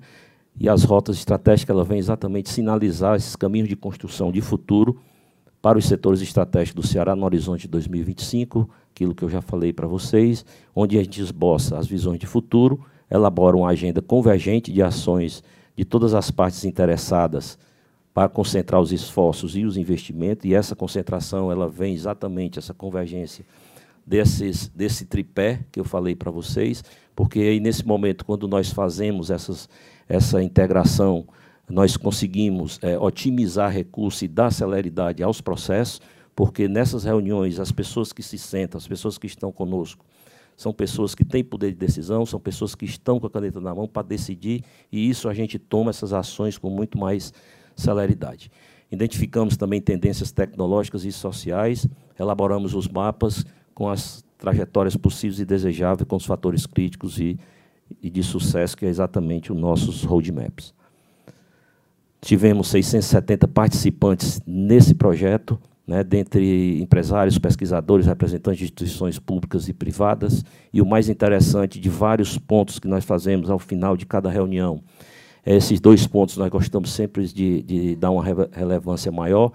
E 0.58 0.68
as 0.68 0.82
rotas 0.82 1.16
estratégicas 1.16 1.74
ela 1.74 1.84
vem 1.84 1.98
exatamente 1.98 2.50
sinalizar 2.50 3.14
esses 3.14 3.36
caminhos 3.36 3.68
de 3.68 3.76
construção 3.76 4.32
de 4.32 4.40
futuro 4.40 4.98
para 5.62 5.78
os 5.78 5.86
setores 5.86 6.20
estratégicos 6.20 6.82
do 6.82 6.86
Ceará 6.86 7.14
no 7.14 7.24
horizonte 7.24 7.62
de 7.62 7.68
2025, 7.68 8.68
aquilo 8.90 9.14
que 9.14 9.22
eu 9.22 9.28
já 9.28 9.40
falei 9.40 9.72
para 9.72 9.86
vocês, 9.86 10.44
onde 10.74 10.98
a 10.98 11.02
gente 11.02 11.20
esboça 11.20 11.78
as 11.78 11.86
visões 11.86 12.18
de 12.18 12.26
futuro 12.26 12.80
elabora 13.10 13.56
uma 13.56 13.68
agenda 13.68 14.02
convergente 14.02 14.72
de 14.72 14.82
ações 14.82 15.42
de 15.76 15.84
todas 15.84 16.14
as 16.14 16.30
partes 16.30 16.64
interessadas 16.64 17.58
para 18.12 18.28
concentrar 18.28 18.80
os 18.80 18.92
esforços 18.92 19.56
e 19.56 19.64
os 19.64 19.76
investimentos, 19.76 20.44
e 20.44 20.54
essa 20.54 20.74
concentração 20.74 21.52
ela 21.52 21.68
vem 21.68 21.94
exatamente, 21.94 22.58
essa 22.58 22.74
convergência 22.74 23.44
desses, 24.08 24.68
desse 24.68 25.04
tripé 25.04 25.60
que 25.70 25.78
eu 25.78 25.84
falei 25.84 26.16
para 26.16 26.30
vocês, 26.30 26.82
porque 27.14 27.40
aí 27.40 27.60
nesse 27.60 27.86
momento, 27.86 28.24
quando 28.24 28.48
nós 28.48 28.70
fazemos 28.70 29.30
essas, 29.30 29.68
essa 30.08 30.42
integração, 30.42 31.26
nós 31.68 31.94
conseguimos 31.96 32.78
é, 32.80 32.98
otimizar 32.98 33.70
recursos 33.70 34.22
e 34.22 34.28
dar 34.28 34.50
celeridade 34.50 35.22
aos 35.22 35.42
processos, 35.42 36.00
porque 36.34 36.66
nessas 36.66 37.04
reuniões, 37.04 37.60
as 37.60 37.70
pessoas 37.70 38.10
que 38.10 38.22
se 38.22 38.38
sentam, 38.38 38.78
as 38.78 38.88
pessoas 38.88 39.18
que 39.18 39.26
estão 39.26 39.52
conosco, 39.52 40.06
são 40.56 40.72
pessoas 40.72 41.14
que 41.14 41.24
têm 41.24 41.44
poder 41.44 41.72
de 41.72 41.76
decisão, 41.76 42.24
são 42.24 42.40
pessoas 42.40 42.74
que 42.74 42.86
estão 42.86 43.20
com 43.20 43.26
a 43.26 43.30
caneta 43.30 43.60
na 43.60 43.74
mão 43.74 43.86
para 43.86 44.06
decidir, 44.06 44.64
e 44.90 45.08
isso 45.10 45.28
a 45.28 45.34
gente 45.34 45.58
toma 45.58 45.90
essas 45.90 46.14
ações 46.14 46.56
com 46.56 46.70
muito 46.70 46.96
mais 46.98 47.32
celeridade. 47.76 48.50
Identificamos 48.90 49.56
também 49.56 49.82
tendências 49.82 50.32
tecnológicas 50.32 51.04
e 51.04 51.12
sociais, 51.12 51.86
elaboramos 52.18 52.74
os 52.74 52.88
mapas 52.88 53.44
com 53.78 53.88
as 53.88 54.24
trajetórias 54.36 54.96
possíveis 54.96 55.38
e 55.38 55.44
desejáveis, 55.44 56.08
com 56.08 56.16
os 56.16 56.26
fatores 56.26 56.66
críticos 56.66 57.20
e, 57.20 57.38
e 58.02 58.10
de 58.10 58.24
sucesso, 58.24 58.76
que 58.76 58.84
é 58.84 58.88
exatamente 58.88 59.52
os 59.52 59.56
nossos 59.56 60.02
roadmaps. 60.02 60.74
Tivemos 62.20 62.66
670 62.70 63.46
participantes 63.46 64.42
nesse 64.44 64.96
projeto, 64.96 65.56
né, 65.86 66.02
dentre 66.02 66.82
empresários, 66.82 67.38
pesquisadores, 67.38 68.08
representantes 68.08 68.58
de 68.58 68.64
instituições 68.64 69.16
públicas 69.20 69.68
e 69.68 69.72
privadas, 69.72 70.44
e 70.72 70.82
o 70.82 70.86
mais 70.86 71.08
interessante 71.08 71.78
de 71.78 71.88
vários 71.88 72.36
pontos 72.36 72.80
que 72.80 72.88
nós 72.88 73.04
fazemos 73.04 73.48
ao 73.48 73.60
final 73.60 73.96
de 73.96 74.06
cada 74.06 74.28
reunião, 74.28 74.82
é 75.46 75.54
esses 75.54 75.78
dois 75.78 76.04
pontos 76.04 76.36
nós 76.36 76.50
gostamos 76.50 76.90
sempre 76.90 77.28
de, 77.28 77.62
de 77.62 77.94
dar 77.94 78.10
uma 78.10 78.24
relevância 78.50 79.12
maior, 79.12 79.52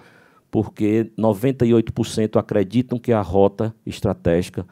porque 0.53 1.11
98% 1.17 2.40
acreditam 2.40 2.99
que 2.99 3.11
a 3.11 3.23
rota 3.23 3.73
estratégica 3.83 4.67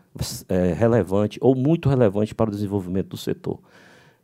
é 0.48 0.74
relevante 0.74 1.40
ou 1.42 1.56
muito 1.56 1.90
relevante 1.90 2.36
para 2.36 2.52
o 2.52 2.54
desenvolvimento 2.54 3.08
do 3.08 3.18
setor. 3.18 3.58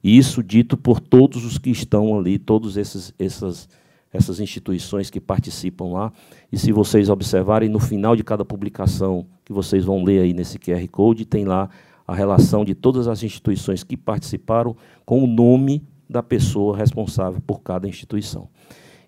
Isso 0.04 0.44
dito 0.44 0.78
por 0.78 1.00
todos 1.00 1.44
os 1.44 1.58
que 1.58 1.72
estão 1.72 2.16
ali, 2.16 2.40
esses, 2.78 3.12
essas 3.18 3.68
essas 4.14 4.40
instituições 4.40 5.10
que 5.10 5.20
participam 5.20 5.86
lá. 5.86 6.14
E 6.52 6.60
se 6.60 6.72
vocês 6.72 7.10
observarem, 7.10 7.68
no 7.68 7.80
final 7.80 8.16
de 8.16 8.24
cada 8.24 8.46
publicação 8.46 9.26
que 9.44 9.52
vocês 9.52 9.84
vão 9.84 10.04
ler 10.04 10.22
aí 10.22 10.34
nesse 10.34 10.60
QR 10.60 10.88
Code, 10.90 11.26
tem 11.26 11.44
lá 11.44 11.72
a 12.08 12.14
relação 12.14 12.64
de 12.64 12.76
todas 12.76 13.08
as 13.08 13.24
instituições 13.24 13.84
que 13.84 13.98
participaram 13.98 14.76
com 15.04 15.24
o 15.24 15.28
nome 15.28 15.84
da 16.08 16.22
pessoa 16.22 16.78
responsável 16.78 17.42
por 17.42 17.62
cada 17.62 17.88
instituição. 17.88 18.48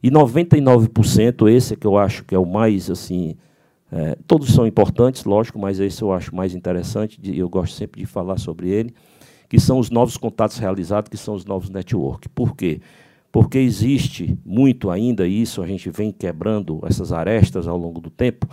E 0.02 0.10
99%, 0.10 1.50
esse 1.50 1.74
é 1.74 1.78
que 1.78 1.86
eu 1.86 1.98
acho 1.98 2.24
que 2.24 2.34
é 2.34 2.40
o 2.40 2.45
mais, 2.45 2.90
assim, 2.90 3.36
é, 3.92 4.18
todos 4.26 4.53
são 4.53 4.66
importantes, 4.66 5.26
lógico, 5.26 5.60
mas 5.60 5.80
esse 5.80 6.02
eu 6.02 6.14
acho 6.14 6.36
mais 6.36 6.56
interessante, 6.56 7.19
e 7.22 7.40
eu 7.40 7.50
gosto 7.50 7.74
sempre 7.76 8.02
de 8.02 8.06
falar 8.06 8.38
sobre 8.38 8.69
ele, 8.69 8.94
que 9.50 9.60
são 9.60 9.80
os 9.80 9.90
novos 9.90 10.16
contatos 10.16 10.58
realizados, 10.58 11.10
que 11.10 11.18
são 11.18 11.34
os 11.34 11.45
novos 11.45 11.69
network. 11.69 12.30
Por 12.30 12.56
quê? 12.56 12.80
porque 13.32 13.58
existe 13.58 14.38
muito 14.45 14.90
ainda 14.90 15.28
isso, 15.28 15.61
a 15.61 15.68
gente 15.68 15.90
vem 15.90 16.11
quebrando 16.11 16.80
essas 16.84 17.11
arestas 17.11 17.68
ao 17.68 17.78
longo 17.78 18.02
do 18.02 18.10
tempo, 18.10 18.48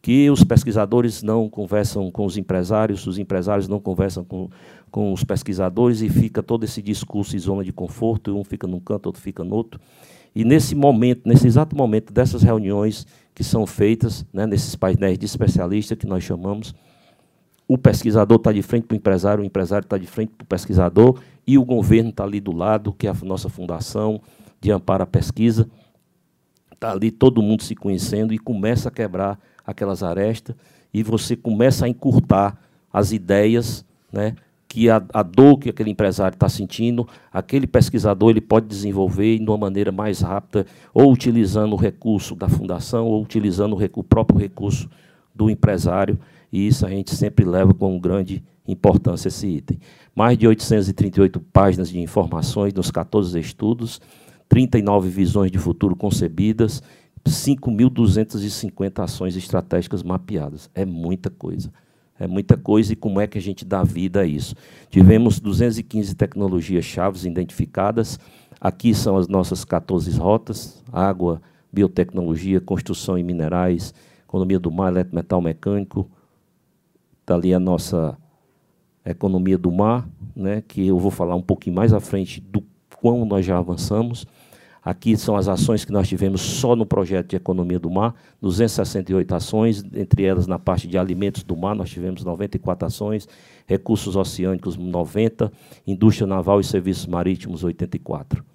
que 0.00 0.28
os 0.30 0.42
pesquisadores 0.42 1.22
não 1.22 1.48
conversam 1.48 2.10
com 2.10 2.24
os 2.24 2.36
empresários, 2.36 3.06
os 3.06 3.18
empresários 3.18 3.68
não 3.68 3.78
conversam 3.78 4.24
com, 4.24 4.48
com 4.90 5.12
os 5.12 5.22
pesquisadores 5.22 6.00
e 6.02 6.08
fica 6.08 6.42
todo 6.42 6.64
esse 6.64 6.82
discurso 6.82 7.36
em 7.36 7.38
zona 7.38 7.62
de 7.62 7.72
conforto, 7.72 8.36
um 8.36 8.42
fica 8.42 8.66
num 8.66 8.80
canto, 8.80 9.06
outro 9.06 9.22
fica 9.22 9.44
no 9.44 9.54
outro. 9.54 9.80
E 10.34 10.44
nesse 10.44 10.74
momento, 10.74 11.22
nesse 11.26 11.46
exato 11.46 11.76
momento 11.76 12.12
dessas 12.12 12.42
reuniões 12.42 13.06
que 13.34 13.44
são 13.44 13.66
feitas, 13.66 14.24
né, 14.32 14.46
nesses 14.46 14.74
painéis 14.74 15.18
de 15.18 15.26
especialistas 15.26 15.96
que 15.96 16.06
nós 16.06 16.24
chamamos, 16.24 16.74
o 17.68 17.78
pesquisador 17.78 18.36
está 18.36 18.52
de 18.52 18.62
frente 18.62 18.86
para 18.86 18.94
o 18.94 18.96
empresário, 18.96 19.42
o 19.42 19.46
empresário 19.46 19.84
está 19.84 19.96
de 19.96 20.06
frente 20.06 20.32
para 20.36 20.44
o 20.44 20.46
pesquisador, 20.46 21.20
e 21.46 21.58
o 21.58 21.64
governo 21.64 22.10
está 22.10 22.24
ali 22.24 22.40
do 22.40 22.52
lado, 22.52 22.92
que 22.92 23.06
é 23.06 23.10
a 23.10 23.16
nossa 23.22 23.48
fundação 23.48 24.20
de 24.60 24.70
amparo 24.70 25.02
à 25.02 25.06
pesquisa. 25.06 25.68
Está 26.70 26.92
ali 26.92 27.10
todo 27.10 27.42
mundo 27.42 27.62
se 27.62 27.74
conhecendo 27.74 28.34
e 28.34 28.38
começa 28.38 28.88
a 28.88 28.92
quebrar 28.92 29.38
aquelas 29.64 30.02
arestas, 30.02 30.56
e 30.92 31.02
você 31.02 31.36
começa 31.36 31.86
a 31.86 31.88
encurtar 31.88 32.58
as 32.92 33.12
ideias, 33.12 33.84
né, 34.12 34.34
que 34.72 34.88
a, 34.88 35.04
a 35.12 35.22
dor 35.22 35.58
que 35.58 35.68
aquele 35.68 35.90
empresário 35.90 36.34
está 36.34 36.48
sentindo, 36.48 37.06
aquele 37.30 37.66
pesquisador 37.66 38.30
ele 38.30 38.40
pode 38.40 38.66
desenvolver 38.66 39.38
de 39.38 39.44
uma 39.44 39.58
maneira 39.58 39.92
mais 39.92 40.22
rápida, 40.22 40.64
ou 40.94 41.12
utilizando 41.12 41.74
o 41.74 41.76
recurso 41.76 42.34
da 42.34 42.48
fundação, 42.48 43.06
ou 43.06 43.22
utilizando 43.22 43.76
o, 43.76 44.00
o 44.00 44.02
próprio 44.02 44.40
recurso 44.40 44.88
do 45.34 45.50
empresário, 45.50 46.18
e 46.50 46.66
isso 46.66 46.86
a 46.86 46.88
gente 46.88 47.14
sempre 47.14 47.44
leva 47.44 47.74
com 47.74 48.00
grande 48.00 48.42
importância 48.66 49.28
esse 49.28 49.46
item. 49.46 49.78
Mais 50.14 50.38
de 50.38 50.48
838 50.48 51.38
páginas 51.52 51.90
de 51.90 52.00
informações 52.00 52.72
nos 52.72 52.90
14 52.90 53.38
estudos, 53.38 54.00
39 54.48 55.10
visões 55.10 55.50
de 55.50 55.58
futuro 55.58 55.94
concebidas, 55.94 56.82
5.250 57.28 59.04
ações 59.04 59.36
estratégicas 59.36 60.02
mapeadas. 60.02 60.70
É 60.74 60.86
muita 60.86 61.28
coisa. 61.28 61.70
É 62.22 62.26
muita 62.28 62.56
coisa 62.56 62.92
e 62.92 62.96
como 62.96 63.20
é 63.20 63.26
que 63.26 63.36
a 63.36 63.40
gente 63.40 63.64
dá 63.64 63.82
vida 63.82 64.20
a 64.20 64.24
isso. 64.24 64.54
Tivemos 64.88 65.40
215 65.40 66.14
tecnologias 66.14 66.84
chaves 66.84 67.24
identificadas. 67.24 68.16
Aqui 68.60 68.94
são 68.94 69.16
as 69.16 69.26
nossas 69.26 69.64
14 69.64 70.16
rotas: 70.18 70.80
água, 70.92 71.42
biotecnologia, 71.72 72.60
construção 72.60 73.18
e 73.18 73.24
minerais, 73.24 73.92
economia 74.22 74.60
do 74.60 74.70
mar, 74.70 74.92
eletrometal 74.92 75.40
mecânico. 75.40 76.08
Está 77.22 77.34
ali 77.34 77.52
a 77.52 77.58
nossa 77.58 78.16
economia 79.04 79.58
do 79.58 79.72
mar, 79.72 80.08
né, 80.36 80.62
que 80.62 80.86
eu 80.86 81.00
vou 81.00 81.10
falar 81.10 81.34
um 81.34 81.42
pouquinho 81.42 81.74
mais 81.74 81.92
à 81.92 81.98
frente 81.98 82.40
do 82.40 82.62
quão 83.00 83.24
nós 83.24 83.44
já 83.44 83.58
avançamos. 83.58 84.28
Aqui 84.84 85.16
são 85.16 85.36
as 85.36 85.46
ações 85.46 85.84
que 85.84 85.92
nós 85.92 86.08
tivemos 86.08 86.40
só 86.40 86.74
no 86.74 86.84
projeto 86.84 87.30
de 87.30 87.36
economia 87.36 87.78
do 87.78 87.88
mar, 87.88 88.14
268 88.40 89.34
ações, 89.34 89.84
entre 89.94 90.24
elas 90.24 90.48
na 90.48 90.58
parte 90.58 90.88
de 90.88 90.98
alimentos 90.98 91.44
do 91.44 91.56
mar, 91.56 91.74
nós 91.74 91.88
tivemos 91.88 92.24
94 92.24 92.86
ações, 92.86 93.28
recursos 93.64 94.16
oceânicos 94.16 94.76
90, 94.76 95.52
indústria 95.86 96.26
naval 96.26 96.58
e 96.58 96.64
serviços 96.64 97.06
marítimos 97.06 97.62
84. 97.62 98.51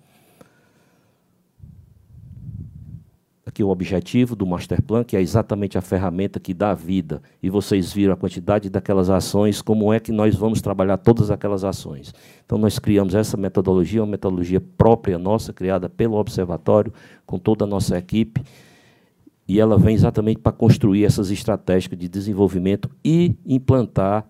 Aqui 3.58 3.64
o 3.64 3.70
objetivo 3.70 4.36
do 4.36 4.46
Master 4.46 4.82
Plan, 4.84 5.04
que 5.04 5.18
é 5.18 5.22
exatamente 5.22 5.80
a 5.80 5.82
ferramenta 5.82 6.40
que 6.40 6.54
dá 6.54 6.76
vida. 6.76 7.24
E 7.42 7.50
vocês 7.50 7.92
viram 7.92 8.14
a 8.14 8.16
quantidade 8.16 8.70
daquelas 8.70 9.10
ações, 9.10 9.64
como 9.64 9.92
é 9.92 10.00
que 10.00 10.12
nós 10.12 10.36
vamos 10.36 10.62
trabalhar 10.62 10.98
todas 10.98 11.32
aquelas 11.32 11.64
ações. 11.64 12.14
Então, 12.46 12.60
nós 12.60 12.78
criamos 12.78 13.16
essa 13.16 13.36
metodologia, 13.36 14.02
uma 14.02 14.12
metodologia 14.12 14.62
própria 14.62 15.18
nossa, 15.18 15.52
criada 15.52 15.90
pelo 15.90 16.18
Observatório, 16.18 16.94
com 17.26 17.40
toda 17.40 17.66
a 17.66 17.68
nossa 17.68 17.98
equipe, 17.98 18.44
e 19.48 19.60
ela 19.60 19.78
vem 19.78 19.96
exatamente 19.96 20.40
para 20.40 20.52
construir 20.52 21.06
essas 21.06 21.32
estratégias 21.32 21.98
de 21.98 22.08
desenvolvimento 22.08 22.90
e 23.04 23.36
implantar, 23.46 24.28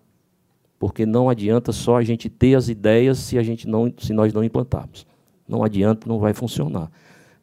porque 0.80 1.06
não 1.06 1.28
adianta 1.28 1.74
só 1.74 1.98
a 1.98 2.04
gente 2.04 2.30
ter 2.30 2.56
as 2.56 2.70
ideias 2.70 3.18
se, 3.18 3.38
a 3.38 3.44
gente 3.44 3.68
não, 3.68 3.92
se 3.98 4.14
nós 4.14 4.32
não 4.32 4.44
implantarmos. 4.44 5.06
Não 5.46 5.64
adianta, 5.64 6.08
não 6.08 6.20
vai 6.20 6.34
funcionar. 6.34 6.90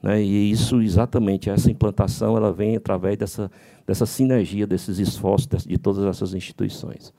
Né? 0.04 0.22
E 0.22 0.50
isso, 0.50 0.82
exatamente, 0.82 1.48
essa 1.48 1.70
implantação, 1.70 2.36
ela 2.36 2.52
vem 2.52 2.76
através 2.76 3.16
dessa, 3.16 3.50
dessa 3.86 4.04
sinergia, 4.04 4.66
desses 4.66 4.98
esforços 4.98 5.64
de 5.64 5.78
todas 5.78 6.04
essas 6.04 6.34
instituições. 6.34 7.10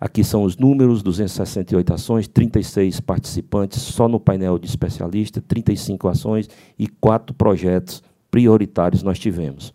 Aqui 0.00 0.22
são 0.22 0.44
os 0.44 0.56
números, 0.56 1.02
268 1.02 1.92
ações, 1.92 2.28
36 2.28 3.00
participantes 3.00 3.82
só 3.82 4.06
no 4.06 4.20
painel 4.20 4.56
de 4.56 4.68
especialista, 4.68 5.42
35 5.42 6.06
ações 6.06 6.48
e 6.78 6.86
quatro 6.86 7.34
projetos 7.34 8.04
prioritários 8.30 9.02
nós 9.02 9.18
tivemos. 9.18 9.74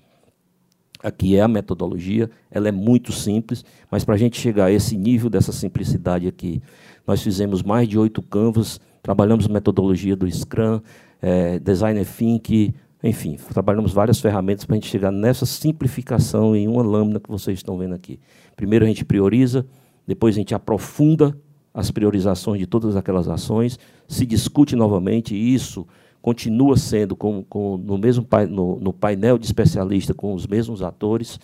Aqui 1.04 1.36
é 1.36 1.42
a 1.42 1.50
metodologia, 1.50 2.32
ela 2.50 2.70
é 2.70 2.72
muito 2.72 3.12
simples, 3.12 3.66
mas 3.92 4.06
para 4.06 4.16
a 4.16 4.18
gente 4.18 4.40
chegar 4.40 4.66
a 4.66 4.72
esse 4.72 4.98
nível 4.98 5.30
dessa 5.30 5.52
simplicidade 5.52 6.28
aqui, 6.28 6.64
nós 7.06 7.22
fizemos 7.22 7.62
mais 7.62 7.90
de 7.90 8.00
oito 8.00 8.22
canvas, 8.22 8.80
trabalhamos 9.04 9.48
metodologia 9.48 10.16
do 10.16 10.32
Scrum, 10.32 10.82
é, 11.22 11.60
designer 11.60 12.06
think, 12.06 12.74
enfim, 13.04 13.38
trabalhamos 13.54 13.94
várias 13.94 14.20
ferramentas 14.20 14.66
para 14.66 14.76
a 14.76 14.78
gente 14.78 14.90
chegar 14.90 15.12
nessa 15.12 15.46
simplificação 15.46 16.56
em 16.56 16.68
uma 16.68 16.82
lâmina 16.82 17.20
que 17.20 17.30
vocês 17.30 17.60
estão 17.60 17.78
vendo 17.78 17.94
aqui. 17.94 18.20
Primeiro 18.56 18.86
a 18.86 18.88
gente 18.88 19.06
prioriza, 19.06 19.66
depois 20.08 20.36
a 20.36 20.40
gente 20.40 20.56
aprofunda 20.56 21.38
as 21.74 21.92
priorizações 21.92 22.60
de 22.60 22.66
todas 22.66 22.96
aquelas 22.96 23.28
ações, 23.28 23.78
se 24.08 24.26
discute 24.26 24.76
novamente, 24.76 25.36
e 25.36 25.54
isso 25.54 25.86
continua 26.22 26.78
sendo 26.78 27.16
com, 27.16 27.44
com, 27.44 27.78
no 27.78 27.98
mesmo 27.98 28.26
no, 28.50 28.80
no 28.80 28.92
painel 28.92 29.38
de 29.38 29.46
especialista 29.46 30.14
com 30.14 30.34
os 30.34 30.48
mesmos 30.48 30.82
atores. 30.82 31.40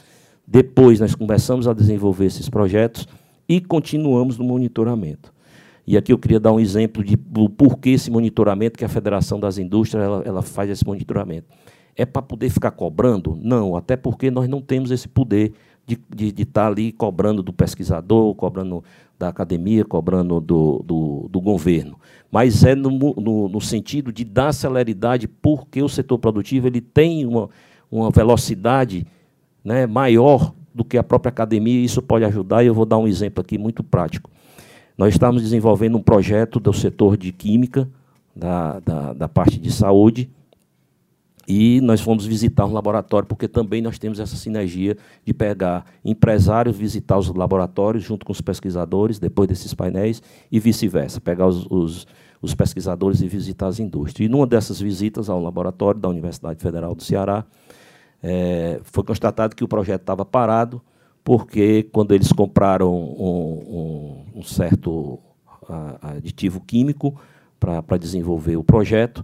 Depois 0.47 0.99
nós 0.99 1.13
começamos 1.13 1.67
a 1.67 1.73
desenvolver 1.73 2.25
esses 2.25 2.49
projetos 2.49 3.07
e 3.47 3.61
continuamos 3.61 4.39
no 4.39 4.45
monitoramento. 4.45 5.31
E 5.91 5.97
aqui 5.97 6.13
eu 6.13 6.17
queria 6.17 6.39
dar 6.39 6.53
um 6.53 6.59
exemplo 6.61 7.03
de 7.03 7.17
do 7.17 7.49
porquê 7.49 7.89
esse 7.89 8.09
monitoramento, 8.09 8.79
que 8.79 8.85
a 8.85 8.87
Federação 8.87 9.37
das 9.37 9.57
Indústrias 9.57 10.05
ela, 10.05 10.23
ela 10.25 10.41
faz 10.41 10.69
esse 10.69 10.85
monitoramento. 10.87 11.47
É 11.97 12.05
para 12.05 12.21
poder 12.21 12.49
ficar 12.49 12.71
cobrando? 12.71 13.37
Não, 13.41 13.75
até 13.75 13.97
porque 13.97 14.31
nós 14.31 14.47
não 14.47 14.61
temos 14.61 14.89
esse 14.89 15.05
poder 15.09 15.51
de, 15.85 15.99
de, 16.09 16.31
de 16.31 16.43
estar 16.43 16.61
tá 16.61 16.67
ali 16.67 16.93
cobrando 16.93 17.43
do 17.43 17.51
pesquisador, 17.51 18.33
cobrando 18.35 18.81
da 19.19 19.27
academia, 19.27 19.83
cobrando 19.83 20.39
do, 20.39 20.81
do, 20.81 21.27
do 21.29 21.41
governo. 21.41 21.99
Mas 22.31 22.63
é 22.63 22.73
no, 22.73 22.89
no, 22.89 23.49
no, 23.49 23.59
sentido 23.59 24.13
de 24.13 24.23
dar 24.23 24.53
celeridade, 24.53 25.27
porque 25.27 25.83
o 25.83 25.89
setor 25.89 26.19
produtivo 26.19 26.67
ele 26.67 26.79
tem 26.79 27.25
uma, 27.25 27.49
uma 27.91 28.09
velocidade 28.11 29.05
né, 29.61 29.85
maior 29.85 30.53
do 30.73 30.85
que 30.85 30.97
a 30.97 31.03
própria 31.03 31.31
academia, 31.31 31.81
e 31.81 31.83
isso 31.83 32.01
pode 32.01 32.23
ajudar, 32.23 32.63
e 32.63 32.67
eu 32.67 32.73
vou 32.73 32.85
dar 32.85 32.97
um 32.97 33.09
exemplo 33.09 33.41
aqui 33.41 33.57
muito 33.57 33.83
prático. 33.83 34.31
Nós 34.97 35.13
estamos 35.13 35.41
desenvolvendo 35.41 35.97
um 35.97 36.01
projeto 36.01 36.59
do 36.59 36.73
setor 36.73 37.17
de 37.17 37.31
química, 37.31 37.89
da, 38.35 38.79
da, 38.79 39.13
da 39.13 39.27
parte 39.27 39.59
de 39.59 39.71
saúde, 39.71 40.29
e 41.47 41.81
nós 41.81 41.99
fomos 42.01 42.25
visitar 42.25 42.65
um 42.65 42.73
laboratório, 42.73 43.27
porque 43.27 43.47
também 43.47 43.81
nós 43.81 43.97
temos 43.97 44.19
essa 44.19 44.35
sinergia 44.35 44.95
de 45.25 45.33
pegar 45.33 45.85
empresários, 46.05 46.77
visitar 46.77 47.17
os 47.17 47.27
laboratórios 47.33 48.03
junto 48.03 48.25
com 48.25 48.31
os 48.31 48.41
pesquisadores, 48.41 49.19
depois 49.19 49.49
desses 49.49 49.73
painéis, 49.73 50.21
e 50.51 50.59
vice-versa, 50.59 51.19
pegar 51.19 51.47
os, 51.47 51.65
os, 51.69 52.07
os, 52.41 52.53
pesquisadores 52.53 53.21
e 53.21 53.27
visitar 53.27 53.67
as 53.67 53.79
indústrias. 53.79 54.29
E 54.29 54.31
numa 54.31 54.45
dessas 54.45 54.79
visitas 54.79 55.29
ao 55.29 55.41
laboratório 55.41 55.99
da 55.99 56.07
Universidade 56.07 56.61
Federal 56.61 56.93
do 56.93 57.03
Ceará, 57.03 57.43
é, 58.21 58.79
foi 58.83 59.03
constatado 59.03 59.55
que 59.55 59.63
o 59.63 59.67
projeto 59.67 60.01
estava 60.01 60.23
parado, 60.23 60.81
porque 61.23 61.83
quando 61.91 62.13
eles 62.13 62.31
compraram 62.31 62.93
um, 62.93 64.23
um, 64.35 64.39
um 64.39 64.43
certo 64.43 65.19
aditivo 66.01 66.59
químico 66.61 67.15
para 67.59 67.97
desenvolver 67.97 68.57
o 68.57 68.63
projeto, 68.63 69.23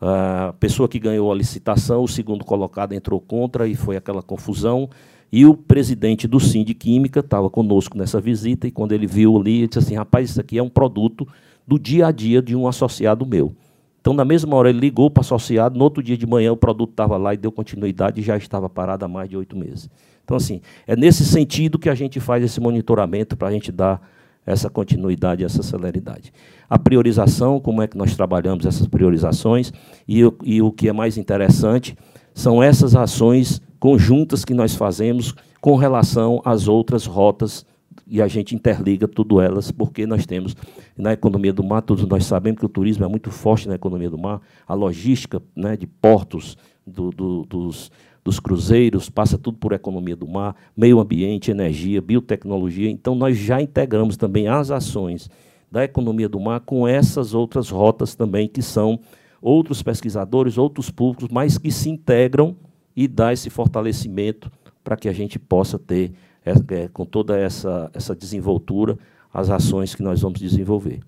a 0.00 0.54
pessoa 0.60 0.88
que 0.88 0.98
ganhou 0.98 1.32
a 1.32 1.34
licitação, 1.34 2.04
o 2.04 2.08
segundo 2.08 2.44
colocado 2.44 2.92
entrou 2.92 3.20
contra 3.20 3.66
e 3.66 3.74
foi 3.74 3.96
aquela 3.96 4.22
confusão. 4.22 4.88
E 5.30 5.44
o 5.44 5.54
presidente 5.54 6.26
do 6.26 6.40
Sim 6.40 6.64
de 6.64 6.72
Química 6.72 7.20
estava 7.20 7.50
conosco 7.50 7.98
nessa 7.98 8.20
visita 8.20 8.66
e 8.66 8.70
quando 8.70 8.92
ele 8.92 9.06
viu 9.06 9.36
ali, 9.36 9.58
ele 9.58 9.68
disse 9.68 9.78
assim, 9.78 9.94
rapaz, 9.94 10.30
isso 10.30 10.40
aqui 10.40 10.56
é 10.56 10.62
um 10.62 10.70
produto 10.70 11.26
do 11.66 11.78
dia 11.78 12.06
a 12.06 12.12
dia 12.12 12.40
de 12.40 12.56
um 12.56 12.66
associado 12.66 13.26
meu. 13.26 13.52
Então, 14.00 14.14
na 14.14 14.24
mesma 14.24 14.56
hora, 14.56 14.70
ele 14.70 14.78
ligou 14.78 15.10
para 15.10 15.20
o 15.20 15.24
associado, 15.24 15.76
no 15.76 15.84
outro 15.84 16.02
dia 16.02 16.16
de 16.16 16.26
manhã 16.26 16.52
o 16.52 16.56
produto 16.56 16.92
estava 16.92 17.18
lá 17.18 17.34
e 17.34 17.36
deu 17.36 17.52
continuidade 17.52 18.20
e 18.20 18.24
já 18.24 18.38
estava 18.38 18.70
parado 18.70 19.04
há 19.04 19.08
mais 19.08 19.28
de 19.28 19.36
oito 19.36 19.54
meses. 19.54 19.90
Então, 20.28 20.36
assim, 20.36 20.60
é 20.86 20.94
nesse 20.94 21.24
sentido 21.24 21.78
que 21.78 21.88
a 21.88 21.94
gente 21.94 22.20
faz 22.20 22.44
esse 22.44 22.60
monitoramento 22.60 23.34
para 23.34 23.48
a 23.48 23.50
gente 23.50 23.72
dar 23.72 23.98
essa 24.44 24.68
continuidade, 24.68 25.42
essa 25.42 25.62
celeridade. 25.62 26.34
A 26.68 26.78
priorização, 26.78 27.58
como 27.58 27.80
é 27.80 27.86
que 27.86 27.96
nós 27.96 28.14
trabalhamos 28.14 28.66
essas 28.66 28.86
priorizações, 28.86 29.72
e, 30.06 30.20
e 30.44 30.60
o 30.60 30.70
que 30.70 30.86
é 30.86 30.92
mais 30.92 31.16
interessante 31.16 31.96
são 32.34 32.62
essas 32.62 32.94
ações 32.94 33.62
conjuntas 33.80 34.44
que 34.44 34.52
nós 34.52 34.74
fazemos 34.74 35.34
com 35.62 35.76
relação 35.76 36.42
às 36.44 36.68
outras 36.68 37.06
rotas 37.06 37.64
e 38.06 38.20
a 38.20 38.28
gente 38.28 38.54
interliga 38.54 39.08
tudo 39.08 39.40
elas, 39.40 39.70
porque 39.70 40.06
nós 40.06 40.26
temos 40.26 40.54
na 40.94 41.14
economia 41.14 41.54
do 41.54 41.64
mar, 41.64 41.80
todos 41.80 42.06
nós 42.06 42.26
sabemos 42.26 42.60
que 42.60 42.66
o 42.66 42.68
turismo 42.68 43.02
é 43.02 43.08
muito 43.08 43.30
forte 43.30 43.66
na 43.66 43.76
economia 43.76 44.10
do 44.10 44.18
mar, 44.18 44.42
a 44.66 44.74
logística 44.74 45.40
né, 45.56 45.74
de 45.74 45.86
portos, 45.86 46.54
do, 46.86 47.10
do, 47.10 47.44
dos, 47.44 47.90
dos 48.24 48.38
cruzeiros, 48.38 49.08
passa 49.08 49.38
tudo 49.38 49.58
por 49.58 49.72
economia 49.72 50.16
do 50.16 50.26
mar, 50.26 50.54
meio 50.76 51.00
ambiente, 51.00 51.50
energia, 51.50 52.00
biotecnologia. 52.00 52.90
Então, 52.90 53.14
nós 53.14 53.36
já 53.36 53.60
integramos 53.60 54.16
também 54.16 54.48
as 54.48 54.70
ações 54.70 55.30
da 55.70 55.84
economia 55.84 56.28
do 56.28 56.40
mar 56.40 56.60
com 56.60 56.86
essas 56.86 57.34
outras 57.34 57.70
rotas 57.70 58.14
também, 58.14 58.48
que 58.48 58.62
são 58.62 59.00
outros 59.40 59.82
pesquisadores, 59.82 60.58
outros 60.58 60.90
públicos, 60.90 61.28
mas 61.30 61.58
que 61.58 61.70
se 61.70 61.88
integram 61.88 62.56
e 62.96 63.06
dá 63.06 63.32
esse 63.32 63.50
fortalecimento 63.50 64.50
para 64.82 64.96
que 64.96 65.08
a 65.08 65.12
gente 65.12 65.38
possa 65.38 65.78
ter, 65.78 66.12
é, 66.44 66.88
com 66.88 67.04
toda 67.04 67.38
essa, 67.38 67.90
essa 67.92 68.14
desenvoltura, 68.14 68.98
as 69.32 69.50
ações 69.50 69.94
que 69.94 70.02
nós 70.02 70.20
vamos 70.22 70.40
desenvolver. 70.40 71.00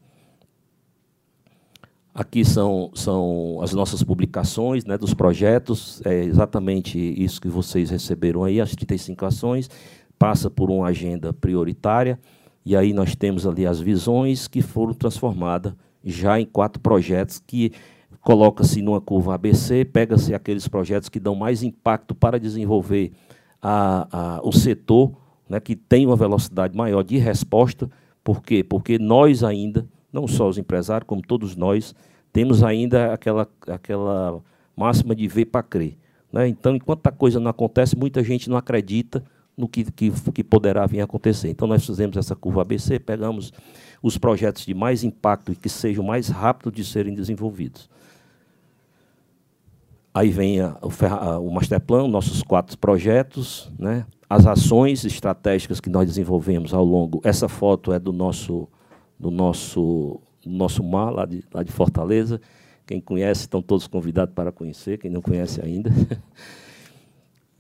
Aqui 2.12 2.44
são, 2.44 2.90
são 2.94 3.60
as 3.62 3.72
nossas 3.72 4.02
publicações 4.02 4.84
né, 4.84 4.98
dos 4.98 5.14
projetos, 5.14 6.02
é 6.04 6.24
exatamente 6.24 6.98
isso 6.98 7.40
que 7.40 7.48
vocês 7.48 7.88
receberam 7.88 8.42
aí, 8.42 8.60
as 8.60 8.74
35 8.74 9.24
ações, 9.26 9.70
passa 10.18 10.50
por 10.50 10.70
uma 10.70 10.88
agenda 10.88 11.32
prioritária, 11.32 12.18
e 12.64 12.76
aí 12.76 12.92
nós 12.92 13.14
temos 13.14 13.46
ali 13.46 13.64
as 13.64 13.80
visões 13.80 14.48
que 14.48 14.60
foram 14.60 14.92
transformadas 14.92 15.72
já 16.04 16.40
em 16.40 16.44
quatro 16.44 16.80
projetos 16.80 17.42
que 17.46 17.72
coloca-se 18.20 18.82
numa 18.82 19.00
curva 19.00 19.34
ABC, 19.34 19.84
pega-se 19.84 20.34
aqueles 20.34 20.66
projetos 20.66 21.08
que 21.08 21.20
dão 21.20 21.34
mais 21.34 21.62
impacto 21.62 22.14
para 22.14 22.40
desenvolver 22.40 23.12
a, 23.62 24.08
a, 24.36 24.40
o 24.42 24.52
setor, 24.52 25.12
né, 25.48 25.60
que 25.60 25.76
tem 25.76 26.06
uma 26.06 26.16
velocidade 26.16 26.76
maior 26.76 27.02
de 27.02 27.18
resposta. 27.18 27.88
Por 28.22 28.42
quê? 28.42 28.62
Porque 28.62 28.98
nós 28.98 29.42
ainda 29.42 29.88
não 30.12 30.26
só 30.26 30.48
os 30.48 30.58
empresários, 30.58 31.06
como 31.06 31.22
todos 31.22 31.56
nós, 31.56 31.94
temos 32.32 32.62
ainda 32.62 33.12
aquela, 33.12 33.48
aquela 33.66 34.40
máxima 34.76 35.14
de 35.14 35.26
ver 35.26 35.46
para 35.46 35.62
crer. 35.62 35.96
Né? 36.32 36.48
Então, 36.48 36.74
enquanto 36.74 37.06
a 37.06 37.12
coisa 37.12 37.40
não 37.40 37.50
acontece, 37.50 37.96
muita 37.96 38.22
gente 38.22 38.48
não 38.48 38.56
acredita 38.56 39.22
no 39.56 39.68
que, 39.68 39.84
que, 39.90 40.10
que 40.32 40.44
poderá 40.44 40.86
vir 40.86 41.00
a 41.00 41.04
acontecer. 41.04 41.50
Então, 41.50 41.68
nós 41.68 41.84
fizemos 41.84 42.16
essa 42.16 42.34
curva 42.34 42.62
ABC, 42.62 42.98
pegamos 42.98 43.52
os 44.02 44.16
projetos 44.16 44.64
de 44.64 44.74
mais 44.74 45.04
impacto 45.04 45.52
e 45.52 45.56
que 45.56 45.68
sejam 45.68 46.04
mais 46.04 46.28
rápidos 46.28 46.72
de 46.72 46.84
serem 46.84 47.14
desenvolvidos. 47.14 47.90
Aí 50.12 50.30
vem 50.30 50.60
a, 50.60 50.76
o, 50.82 51.46
o 51.46 51.52
Masterplan, 51.52 52.08
nossos 52.08 52.42
quatro 52.42 52.76
projetos, 52.78 53.70
né? 53.78 54.06
as 54.28 54.46
ações 54.46 55.04
estratégicas 55.04 55.80
que 55.80 55.90
nós 55.90 56.06
desenvolvemos 56.06 56.72
ao 56.72 56.84
longo. 56.84 57.20
Essa 57.24 57.48
foto 57.48 57.92
é 57.92 57.98
do 57.98 58.12
nosso, 58.12 58.68
do 59.20 59.30
nosso, 59.30 60.20
do 60.42 60.50
nosso 60.50 60.82
mar, 60.82 61.10
lá 61.10 61.26
de, 61.26 61.44
lá 61.52 61.62
de 61.62 61.70
Fortaleza. 61.70 62.40
Quem 62.86 63.00
conhece, 63.00 63.42
estão 63.42 63.60
todos 63.60 63.86
convidados 63.86 64.34
para 64.34 64.50
conhecer, 64.50 64.98
quem 64.98 65.10
não 65.10 65.20
conhece 65.20 65.60
ainda. 65.64 65.90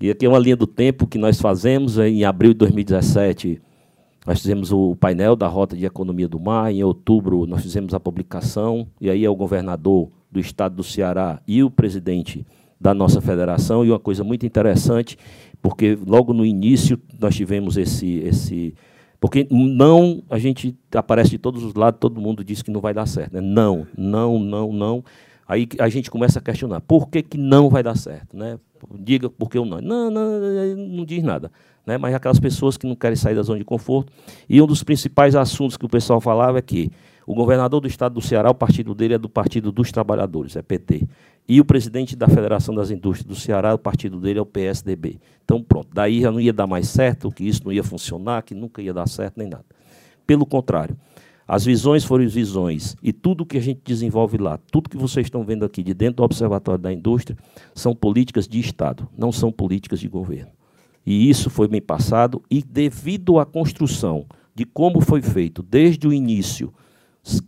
E 0.02 0.10
aqui 0.10 0.24
é 0.24 0.28
uma 0.30 0.38
linha 0.38 0.56
do 0.56 0.66
tempo 0.66 1.06
que 1.06 1.18
nós 1.18 1.38
fazemos. 1.38 1.98
Em 1.98 2.24
abril 2.24 2.54
de 2.54 2.60
2017, 2.60 3.60
nós 4.26 4.40
fizemos 4.40 4.72
o 4.72 4.96
painel 4.96 5.36
da 5.36 5.46
Rota 5.46 5.76
de 5.76 5.84
Economia 5.84 6.26
do 6.26 6.40
Mar. 6.40 6.72
Em 6.72 6.82
outubro, 6.82 7.44
nós 7.44 7.62
fizemos 7.62 7.92
a 7.92 8.00
publicação. 8.00 8.88
E 8.98 9.10
aí 9.10 9.26
é 9.26 9.28
o 9.28 9.36
governador 9.36 10.08
do 10.32 10.40
estado 10.40 10.76
do 10.76 10.82
Ceará 10.82 11.42
e 11.46 11.62
o 11.62 11.70
presidente 11.70 12.46
da 12.80 12.94
nossa 12.94 13.20
federação. 13.20 13.84
E 13.84 13.90
uma 13.90 13.98
coisa 13.98 14.24
muito 14.24 14.46
interessante, 14.46 15.18
porque 15.60 15.98
logo 16.06 16.32
no 16.32 16.46
início 16.46 16.98
nós 17.20 17.36
tivemos 17.36 17.76
esse. 17.76 18.20
esse 18.20 18.74
porque 19.20 19.46
não, 19.50 20.22
a 20.30 20.38
gente 20.38 20.74
aparece 20.94 21.30
de 21.30 21.38
todos 21.38 21.62
os 21.62 21.74
lados, 21.74 22.00
todo 22.00 22.20
mundo 22.20 22.42
diz 22.42 22.62
que 22.62 22.70
não 22.70 22.80
vai 22.80 22.94
dar 22.94 23.06
certo. 23.06 23.34
Né? 23.34 23.40
Não, 23.42 23.86
não, 23.96 24.38
não, 24.38 24.72
não. 24.72 25.04
Aí 25.46 25.68
a 25.78 25.88
gente 25.88 26.10
começa 26.10 26.38
a 26.38 26.42
questionar, 26.42 26.80
por 26.80 27.08
que, 27.08 27.22
que 27.22 27.36
não 27.36 27.68
vai 27.68 27.82
dar 27.82 27.96
certo? 27.96 28.34
Né? 28.36 28.58
Diga 28.98 29.28
por 29.28 29.50
que 29.50 29.58
ou 29.58 29.66
não. 29.66 29.80
Não, 29.80 30.10
não, 30.10 30.40
não 30.76 31.04
diz 31.04 31.22
nada. 31.22 31.52
Né? 31.86 31.98
Mas 31.98 32.14
aquelas 32.14 32.40
pessoas 32.40 32.78
que 32.78 32.86
não 32.86 32.94
querem 32.94 33.16
sair 33.16 33.34
da 33.34 33.42
zona 33.42 33.58
de 33.58 33.64
conforto. 33.64 34.10
E 34.48 34.62
um 34.62 34.66
dos 34.66 34.82
principais 34.82 35.36
assuntos 35.36 35.76
que 35.76 35.84
o 35.84 35.88
pessoal 35.88 36.20
falava 36.20 36.58
é 36.58 36.62
que 36.62 36.90
o 37.26 37.34
governador 37.34 37.80
do 37.80 37.88
estado 37.88 38.14
do 38.14 38.20
Ceará, 38.20 38.50
o 38.50 38.54
partido 38.54 38.94
dele 38.94 39.14
é 39.14 39.18
do 39.18 39.28
Partido 39.28 39.70
dos 39.70 39.92
Trabalhadores, 39.92 40.56
é 40.56 40.62
PT. 40.62 41.06
E 41.52 41.60
o 41.60 41.64
presidente 41.64 42.14
da 42.14 42.28
Federação 42.28 42.72
das 42.72 42.92
Indústrias 42.92 43.26
do 43.26 43.34
Ceará, 43.34 43.74
o 43.74 43.78
partido 43.78 44.20
dele 44.20 44.38
é 44.38 44.42
o 44.42 44.46
PSDB. 44.46 45.18
Então, 45.44 45.60
pronto, 45.60 45.88
daí 45.92 46.20
já 46.20 46.30
não 46.30 46.38
ia 46.38 46.52
dar 46.52 46.68
mais 46.68 46.88
certo, 46.88 47.28
que 47.28 47.42
isso 47.42 47.62
não 47.64 47.72
ia 47.72 47.82
funcionar, 47.82 48.44
que 48.44 48.54
nunca 48.54 48.80
ia 48.80 48.94
dar 48.94 49.08
certo 49.08 49.36
nem 49.36 49.48
nada. 49.48 49.64
Pelo 50.24 50.46
contrário, 50.46 50.96
as 51.48 51.64
visões 51.64 52.04
foram 52.04 52.24
as 52.24 52.32
visões, 52.32 52.94
e 53.02 53.12
tudo 53.12 53.44
que 53.44 53.58
a 53.58 53.60
gente 53.60 53.80
desenvolve 53.84 54.38
lá, 54.38 54.60
tudo 54.70 54.88
que 54.88 54.96
vocês 54.96 55.26
estão 55.26 55.42
vendo 55.42 55.64
aqui 55.64 55.82
de 55.82 55.92
dentro 55.92 56.18
do 56.18 56.22
Observatório 56.22 56.80
da 56.80 56.92
Indústria, 56.92 57.36
são 57.74 57.96
políticas 57.96 58.46
de 58.46 58.60
Estado, 58.60 59.08
não 59.18 59.32
são 59.32 59.50
políticas 59.50 59.98
de 59.98 60.06
governo. 60.06 60.52
E 61.04 61.28
isso 61.28 61.50
foi 61.50 61.66
bem 61.66 61.82
passado, 61.82 62.40
e 62.48 62.62
devido 62.62 63.40
à 63.40 63.44
construção 63.44 64.24
de 64.54 64.64
como 64.64 65.00
foi 65.00 65.20
feito 65.20 65.64
desde 65.64 66.06
o 66.06 66.12
início, 66.12 66.72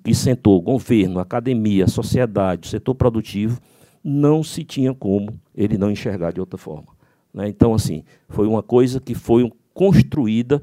que 0.02 0.12
sentou 0.12 0.60
governo, 0.60 1.20
academia, 1.20 1.86
sociedade, 1.86 2.66
setor 2.66 2.96
produtivo, 2.96 3.60
não 4.02 4.42
se 4.42 4.64
tinha 4.64 4.92
como 4.94 5.40
ele 5.54 5.78
não 5.78 5.90
enxergar 5.90 6.32
de 6.32 6.40
outra 6.40 6.58
forma. 6.58 6.88
Né? 7.32 7.48
Então, 7.48 7.74
assim, 7.74 8.04
foi 8.28 8.46
uma 8.46 8.62
coisa 8.62 9.00
que 9.00 9.14
foi 9.14 9.50
construída 9.72 10.62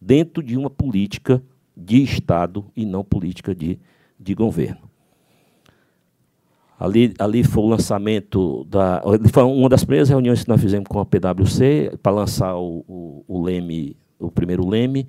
dentro 0.00 0.42
de 0.42 0.56
uma 0.56 0.70
política 0.70 1.42
de 1.76 2.02
Estado 2.02 2.64
e 2.76 2.84
não 2.84 3.04
política 3.04 3.54
de, 3.54 3.78
de 4.18 4.34
governo. 4.34 4.88
Ali, 6.78 7.12
ali 7.18 7.42
foi 7.42 7.64
o 7.64 7.68
lançamento 7.68 8.64
da. 8.64 9.02
Foi 9.32 9.42
uma 9.42 9.68
das 9.68 9.82
primeiras 9.82 10.08
reuniões 10.08 10.44
que 10.44 10.48
nós 10.48 10.60
fizemos 10.60 10.86
com 10.88 11.00
a 11.00 11.04
PwC 11.04 11.98
para 12.00 12.12
lançar 12.12 12.54
o, 12.56 12.84
o, 12.86 13.24
o 13.26 13.42
leme, 13.42 13.96
o 14.16 14.30
primeiro 14.30 14.64
leme. 14.66 15.08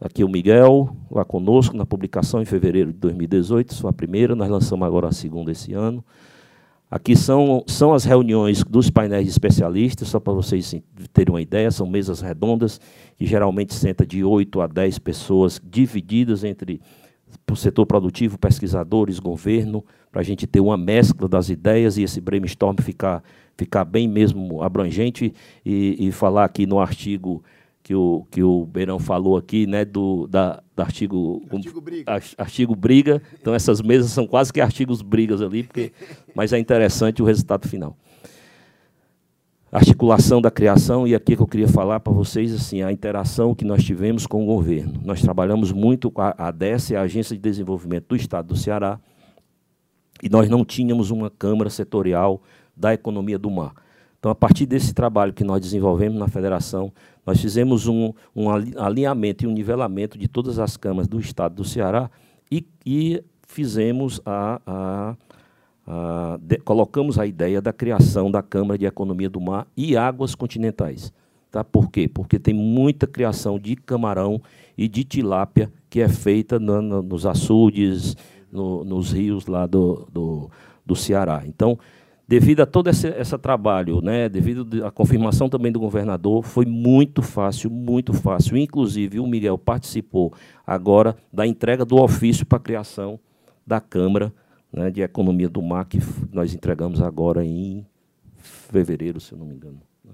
Aqui 0.00 0.24
o 0.24 0.28
Miguel, 0.28 0.94
lá 1.10 1.24
conosco, 1.24 1.76
na 1.76 1.86
publicação 1.86 2.42
em 2.42 2.44
fevereiro 2.44 2.92
de 2.92 2.98
2018, 2.98 3.74
foi 3.74 3.90
a 3.90 3.92
primeira, 3.92 4.34
nós 4.34 4.50
lançamos 4.50 4.86
agora 4.86 5.08
a 5.08 5.12
segunda 5.12 5.52
esse 5.52 5.72
ano. 5.72 6.04
Aqui 6.90 7.16
são, 7.16 7.64
são 7.66 7.92
as 7.94 8.04
reuniões 8.04 8.62
dos 8.62 8.90
painéis 8.90 9.24
de 9.24 9.30
especialistas, 9.30 10.08
só 10.08 10.20
para 10.20 10.32
vocês 10.32 10.74
terem 11.12 11.32
uma 11.32 11.40
ideia, 11.40 11.70
são 11.70 11.86
mesas 11.86 12.20
redondas, 12.20 12.80
que 13.16 13.24
geralmente 13.24 13.74
senta 13.74 14.06
de 14.06 14.22
8 14.22 14.60
a 14.60 14.66
10 14.66 14.98
pessoas, 14.98 15.60
divididas 15.64 16.44
entre 16.44 16.80
o 17.50 17.56
setor 17.56 17.86
produtivo, 17.86 18.38
pesquisadores, 18.38 19.18
governo, 19.18 19.84
para 20.12 20.20
a 20.20 20.24
gente 20.24 20.46
ter 20.46 20.60
uma 20.60 20.76
mescla 20.76 21.28
das 21.28 21.48
ideias 21.48 21.96
e 21.96 22.02
esse 22.02 22.20
brainstorm 22.20 22.76
ficar, 22.80 23.22
ficar 23.56 23.84
bem 23.84 24.06
mesmo 24.06 24.62
abrangente 24.62 25.32
e, 25.64 25.96
e 25.98 26.12
falar 26.12 26.44
aqui 26.44 26.66
no 26.66 26.78
artigo 26.78 27.42
que 27.84 27.94
o, 27.94 28.26
que 28.30 28.42
o 28.42 28.64
Beirão 28.64 28.98
falou 28.98 29.36
aqui, 29.36 29.66
né, 29.66 29.84
do, 29.84 30.26
da, 30.26 30.62
do 30.74 30.80
artigo, 30.80 31.42
artigo, 31.52 31.80
briga. 31.82 32.22
artigo 32.38 32.74
briga. 32.74 33.22
Então, 33.38 33.54
essas 33.54 33.82
mesas 33.82 34.10
são 34.10 34.26
quase 34.26 34.50
que 34.50 34.58
artigos 34.58 35.02
brigas 35.02 35.42
ali, 35.42 35.64
porque, 35.64 35.92
mas 36.34 36.54
é 36.54 36.58
interessante 36.58 37.20
o 37.20 37.26
resultado 37.26 37.68
final. 37.68 37.94
Articulação 39.70 40.40
da 40.40 40.50
criação, 40.50 41.06
e 41.06 41.14
aqui 41.14 41.36
que 41.36 41.42
eu 41.42 41.46
queria 41.46 41.68
falar 41.68 42.00
para 42.00 42.12
vocês, 42.12 42.54
assim, 42.54 42.80
a 42.80 42.90
interação 42.90 43.54
que 43.54 43.66
nós 43.66 43.84
tivemos 43.84 44.26
com 44.26 44.42
o 44.42 44.46
governo. 44.46 44.94
Nós 45.04 45.20
trabalhamos 45.20 45.70
muito 45.70 46.10
com 46.10 46.22
a 46.22 46.34
ADES, 46.38 46.92
a 46.92 47.02
Agência 47.02 47.36
de 47.36 47.42
Desenvolvimento 47.42 48.08
do 48.08 48.16
Estado 48.16 48.46
do 48.46 48.56
Ceará, 48.56 48.98
e 50.22 50.30
nós 50.30 50.48
não 50.48 50.64
tínhamos 50.64 51.10
uma 51.10 51.28
Câmara 51.28 51.68
Setorial 51.68 52.40
da 52.74 52.94
Economia 52.94 53.38
do 53.38 53.50
Mar. 53.50 53.74
Então, 54.24 54.32
a 54.32 54.34
partir 54.34 54.64
desse 54.64 54.94
trabalho 54.94 55.34
que 55.34 55.44
nós 55.44 55.60
desenvolvemos 55.60 56.18
na 56.18 56.26
federação, 56.26 56.90
nós 57.26 57.40
fizemos 57.40 57.86
um, 57.86 58.12
um 58.34 58.50
alinhamento 58.50 59.44
e 59.44 59.46
um 59.46 59.52
nivelamento 59.52 60.18
de 60.18 60.28
todas 60.28 60.58
as 60.58 60.76
câmaras 60.76 61.08
do 61.08 61.18
estado 61.18 61.56
do 61.56 61.64
Ceará 61.64 62.10
e, 62.50 62.66
e 62.84 63.22
fizemos 63.46 64.20
a, 64.24 64.60
a, 64.66 65.16
a 65.86 66.38
de, 66.40 66.58
colocamos 66.58 67.18
a 67.18 67.26
ideia 67.26 67.60
da 67.60 67.72
criação 67.72 68.30
da 68.30 68.42
Câmara 68.42 68.78
de 68.78 68.84
Economia 68.84 69.30
do 69.30 69.40
Mar 69.40 69.66
e 69.76 69.96
Águas 69.96 70.34
Continentais. 70.34 71.12
Tá? 71.50 71.62
Por 71.62 71.90
quê? 71.90 72.08
Porque 72.08 72.38
tem 72.38 72.52
muita 72.52 73.06
criação 73.06 73.58
de 73.58 73.76
camarão 73.76 74.42
e 74.76 74.88
de 74.88 75.04
tilápia 75.04 75.72
que 75.88 76.00
é 76.00 76.08
feita 76.08 76.58
no, 76.58 76.82
no, 76.82 77.02
nos 77.02 77.24
açudes, 77.24 78.16
no, 78.50 78.84
nos 78.84 79.12
rios 79.12 79.46
lá 79.46 79.66
do, 79.66 80.06
do, 80.12 80.50
do 80.84 80.96
Ceará. 80.96 81.44
Então, 81.46 81.78
devido 82.26 82.60
a 82.60 82.66
todo 82.66 82.88
esse, 82.88 83.08
esse 83.08 83.38
trabalho, 83.38 84.00
né, 84.00 84.28
devido 84.28 84.84
à 84.84 84.90
confirmação 84.90 85.48
também 85.48 85.70
do 85.70 85.78
governador, 85.78 86.42
foi 86.42 86.64
muito 86.64 87.22
fácil, 87.22 87.70
muito 87.70 88.12
fácil. 88.12 88.56
Inclusive, 88.56 89.20
o 89.20 89.26
Miguel 89.26 89.58
participou 89.58 90.32
agora 90.66 91.16
da 91.32 91.46
entrega 91.46 91.84
do 91.84 91.96
ofício 91.96 92.46
para 92.46 92.56
a 92.56 92.62
criação 92.62 93.20
da 93.66 93.80
Câmara 93.80 94.32
né, 94.72 94.90
de 94.90 95.02
Economia 95.02 95.48
do 95.48 95.62
Mar, 95.62 95.84
que 95.84 95.98
nós 96.32 96.54
entregamos 96.54 97.00
agora 97.00 97.44
em 97.44 97.86
fevereiro, 98.36 99.20
se 99.20 99.32
eu 99.32 99.38
não 99.38 99.46
me 99.46 99.54
engano. 99.54 99.80
Né. 100.04 100.12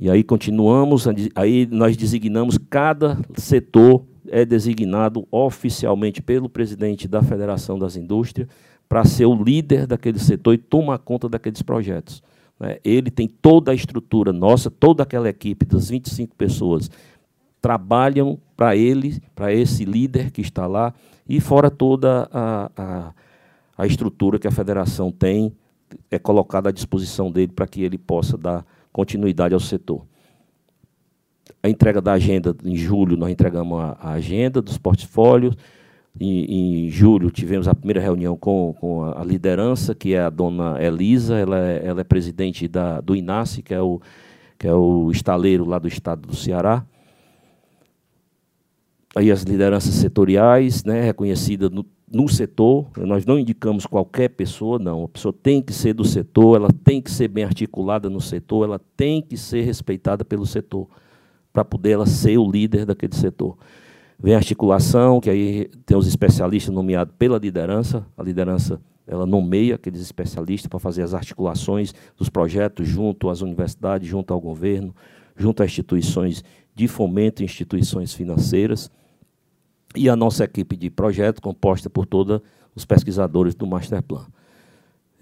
E 0.00 0.10
aí 0.10 0.22
continuamos, 0.22 1.06
aí 1.34 1.66
nós 1.70 1.96
designamos 1.96 2.58
cada 2.58 3.18
setor 3.36 4.04
é 4.28 4.44
designado 4.44 5.26
oficialmente 5.30 6.22
pelo 6.22 6.48
presidente 6.48 7.06
da 7.06 7.22
Federação 7.22 7.78
das 7.78 7.94
Indústrias 7.94 8.48
para 8.88 9.04
ser 9.04 9.26
o 9.26 9.34
líder 9.34 9.86
daquele 9.86 10.18
setor 10.18 10.54
e 10.54 10.58
tomar 10.58 10.98
conta 10.98 11.28
daqueles 11.28 11.62
projetos. 11.62 12.22
Né? 12.58 12.78
Ele 12.84 13.10
tem 13.10 13.26
toda 13.28 13.72
a 13.72 13.74
estrutura 13.74 14.32
nossa, 14.32 14.70
toda 14.70 15.02
aquela 15.02 15.28
equipe 15.28 15.64
das 15.64 15.88
25 15.88 16.34
pessoas 16.36 16.90
trabalham 17.60 18.38
para 18.56 18.76
ele, 18.76 19.22
para 19.34 19.52
esse 19.52 19.84
líder 19.84 20.30
que 20.30 20.42
está 20.42 20.66
lá, 20.66 20.92
e 21.26 21.40
fora 21.40 21.70
toda 21.70 22.28
a, 22.30 22.70
a, 22.76 23.14
a 23.78 23.86
estrutura 23.86 24.38
que 24.38 24.46
a 24.46 24.50
federação 24.50 25.10
tem, 25.10 25.52
é 26.10 26.18
colocada 26.18 26.68
à 26.68 26.72
disposição 26.72 27.30
dele 27.30 27.52
para 27.52 27.66
que 27.66 27.82
ele 27.82 27.96
possa 27.96 28.36
dar 28.36 28.66
continuidade 28.92 29.54
ao 29.54 29.60
setor. 29.60 30.04
A 31.62 31.68
entrega 31.68 32.00
da 32.00 32.12
agenda, 32.12 32.54
em 32.62 32.76
julho, 32.76 33.16
nós 33.16 33.30
entregamos 33.30 33.80
a, 33.80 33.96
a 33.98 34.10
agenda 34.12 34.60
dos 34.60 34.76
portfólios, 34.76 35.56
em, 36.18 36.86
em, 36.86 36.90
julho 36.90 37.30
tivemos 37.30 37.66
a 37.66 37.74
primeira 37.74 38.00
reunião 38.00 38.36
com, 38.36 38.74
com 38.78 39.04
a 39.04 39.24
liderança, 39.24 39.94
que 39.94 40.14
é 40.14 40.20
a 40.20 40.30
dona 40.30 40.80
Elisa, 40.82 41.36
ela 41.36 41.58
é, 41.58 41.84
ela 41.84 42.00
é 42.00 42.04
presidente 42.04 42.68
da, 42.68 43.00
do 43.00 43.16
INASE, 43.16 43.62
que 43.62 43.74
é, 43.74 43.80
o, 43.80 44.00
que 44.58 44.66
é 44.66 44.74
o 44.74 45.10
estaleiro 45.10 45.64
lá 45.64 45.78
do 45.78 45.88
estado 45.88 46.28
do 46.28 46.36
Ceará. 46.36 46.86
Aí 49.16 49.30
as 49.30 49.42
lideranças 49.42 49.94
setoriais, 49.94 50.84
né, 50.84 51.02
reconhecidas 51.02 51.70
no, 51.70 51.84
no 52.10 52.28
setor, 52.28 52.86
nós 52.96 53.26
não 53.26 53.38
indicamos 53.38 53.86
qualquer 53.86 54.28
pessoa, 54.28 54.78
não. 54.78 55.04
A 55.04 55.08
pessoa 55.08 55.32
tem 55.32 55.60
que 55.60 55.72
ser 55.72 55.94
do 55.94 56.04
setor, 56.04 56.56
ela 56.56 56.68
tem 56.84 57.00
que 57.00 57.10
ser 57.10 57.28
bem 57.28 57.44
articulada 57.44 58.08
no 58.08 58.20
setor, 58.20 58.64
ela 58.64 58.80
tem 58.96 59.20
que 59.20 59.36
ser 59.36 59.62
respeitada 59.62 60.24
pelo 60.24 60.46
setor, 60.46 60.88
para 61.52 61.64
poder 61.64 61.92
ela 61.92 62.06
ser 62.06 62.38
o 62.38 62.50
líder 62.50 62.86
daquele 62.86 63.14
setor. 63.14 63.56
Vem 64.18 64.34
a 64.34 64.38
articulação, 64.38 65.20
que 65.20 65.28
aí 65.28 65.70
tem 65.84 65.96
os 65.96 66.06
especialistas 66.06 66.74
nomeados 66.74 67.14
pela 67.18 67.38
liderança, 67.38 68.06
a 68.16 68.22
liderança 68.22 68.80
ela 69.06 69.26
nomeia 69.26 69.74
aqueles 69.74 70.00
especialistas 70.00 70.66
para 70.66 70.78
fazer 70.78 71.02
as 71.02 71.12
articulações 71.12 71.92
dos 72.16 72.30
projetos 72.30 72.88
junto 72.88 73.28
às 73.28 73.42
universidades, 73.42 74.08
junto 74.08 74.32
ao 74.32 74.40
governo, 74.40 74.94
junto 75.36 75.62
a 75.62 75.66
instituições 75.66 76.42
de 76.74 76.88
fomento 76.88 77.42
instituições 77.42 78.14
financeiras. 78.14 78.90
E 79.94 80.08
a 80.08 80.16
nossa 80.16 80.44
equipe 80.44 80.76
de 80.76 80.90
projeto, 80.90 81.40
composta 81.40 81.88
por 81.90 82.06
todos 82.06 82.40
os 82.74 82.84
pesquisadores 82.84 83.54
do 83.54 83.66
Masterplan. 83.66 84.26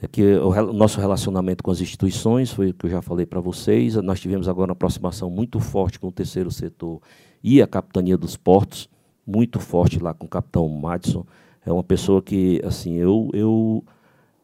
É 0.00 0.08
que 0.08 0.34
o 0.36 0.72
nosso 0.72 1.00
relacionamento 1.00 1.62
com 1.62 1.70
as 1.70 1.80
instituições, 1.80 2.50
foi 2.50 2.70
o 2.70 2.74
que 2.74 2.86
eu 2.86 2.90
já 2.90 3.02
falei 3.02 3.26
para 3.26 3.40
vocês, 3.40 3.94
nós 3.96 4.18
tivemos 4.18 4.48
agora 4.48 4.70
uma 4.70 4.72
aproximação 4.72 5.30
muito 5.30 5.60
forte 5.60 6.00
com 6.00 6.08
o 6.08 6.12
terceiro 6.12 6.50
setor 6.50 7.00
e 7.42 7.60
a 7.60 7.66
capitania 7.66 8.16
dos 8.16 8.36
portos, 8.36 8.88
muito 9.26 9.60
forte 9.60 9.98
lá 9.98 10.12
com 10.14 10.26
o 10.26 10.28
capitão 10.28 10.68
Madison, 10.68 11.24
é 11.64 11.72
uma 11.72 11.84
pessoa 11.84 12.20
que, 12.20 12.60
assim, 12.64 12.96
eu, 12.96 13.30
eu 13.32 13.84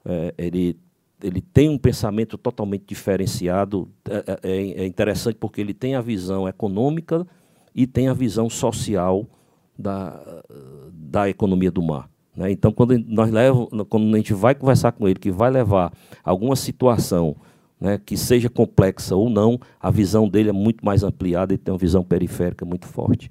é, 0.05 0.35
ele, 0.39 0.78
ele 1.23 1.41
tem 1.41 1.68
um 1.68 1.78
pensamento 1.78 2.39
totalmente 2.39 2.85
diferenciado. 2.86 3.89
É, 4.09 4.39
é, 4.43 4.83
é, 4.83 4.86
interessante 4.86 5.36
porque 5.36 5.60
ele 5.60 5.75
tem 5.75 5.94
a 5.94 6.01
visão 6.01 6.49
econômica 6.49 7.27
e 7.75 7.86
tem 7.86 8.09
a 8.09 8.15
visão 8.15 8.49
social 8.49 9.27
da, 9.78 10.43
da 10.93 11.28
economia 11.28 11.70
do 11.70 11.83
mar. 11.83 12.09
Né? 12.36 12.52
Então, 12.52 12.73
quando 12.73 12.97
nós 13.07 13.31
levam, 13.31 13.67
quando 13.89 14.15
a 14.15 14.17
gente 14.17 14.33
vai 14.33 14.55
conversar 14.55 14.93
com 14.93 15.09
ele, 15.09 15.18
que 15.18 15.31
vai 15.31 15.51
levar 15.51 15.93
alguma 16.25 16.57
situação 16.57 17.36
né, 17.81 18.00
que 18.05 18.16
seja 18.16 18.48
complexa 18.48 19.15
ou 19.15 19.31
não, 19.31 19.58
a 19.81 19.90
visão 19.90 20.28
dele 20.28 20.50
é 20.50 20.52
muito 20.52 20.84
mais 20.84 21.02
ampliada 21.02 21.55
e 21.55 21.58
tem 21.58 21.73
uma 21.73 21.78
visão 21.78 22.02
periférica 22.05 22.65
muito 22.65 22.86
forte 22.86 23.31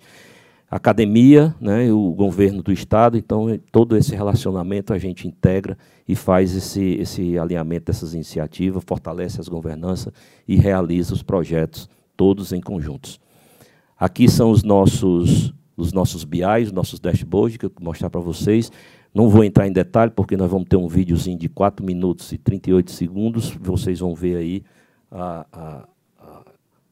academia, 0.69 1.55
né, 1.61 1.91
o 1.91 2.11
governo 2.11 2.61
do 2.61 2.73
estado, 2.73 3.17
então 3.17 3.57
todo 3.71 3.95
esse 3.95 4.13
relacionamento 4.13 4.93
a 4.93 4.97
gente 4.97 5.27
integra 5.27 5.77
e 6.07 6.13
faz 6.13 6.55
esse, 6.55 6.83
esse 6.99 7.37
alinhamento 7.39 7.85
dessas 7.85 8.13
iniciativas, 8.13 8.83
fortalece 8.85 9.39
as 9.39 9.47
governanças 9.47 10.11
e 10.47 10.57
realiza 10.57 11.13
os 11.13 11.23
projetos 11.23 11.89
todos 12.17 12.51
em 12.51 12.59
conjuntos. 12.59 13.19
Aqui 13.97 14.29
são 14.29 14.51
os 14.51 14.63
nossos 14.63 15.53
os 15.77 15.93
nossos 15.93 16.23
BIs, 16.23 16.69
os 16.69 16.71
nossos 16.71 16.99
dashboards 16.99 17.55
que 17.55 17.67
eu 17.67 17.71
vou 17.73 17.85
mostrar 17.85 18.09
para 18.09 18.19
vocês. 18.19 18.71
Não 19.13 19.29
vou 19.29 19.43
entrar 19.43 19.67
em 19.67 19.71
detalhe 19.71 20.11
porque 20.11 20.37
nós 20.37 20.49
vamos 20.49 20.67
ter 20.67 20.77
um 20.77 20.87
videozinho 20.87 21.37
de 21.37 21.49
4 21.49 21.85
minutos 21.85 22.31
e 22.31 22.37
38 22.37 22.91
segundos, 22.91 23.51
vocês 23.59 23.99
vão 23.99 24.13
ver 24.13 24.37
aí 24.37 24.63
a, 25.11 25.45
a 25.51 25.87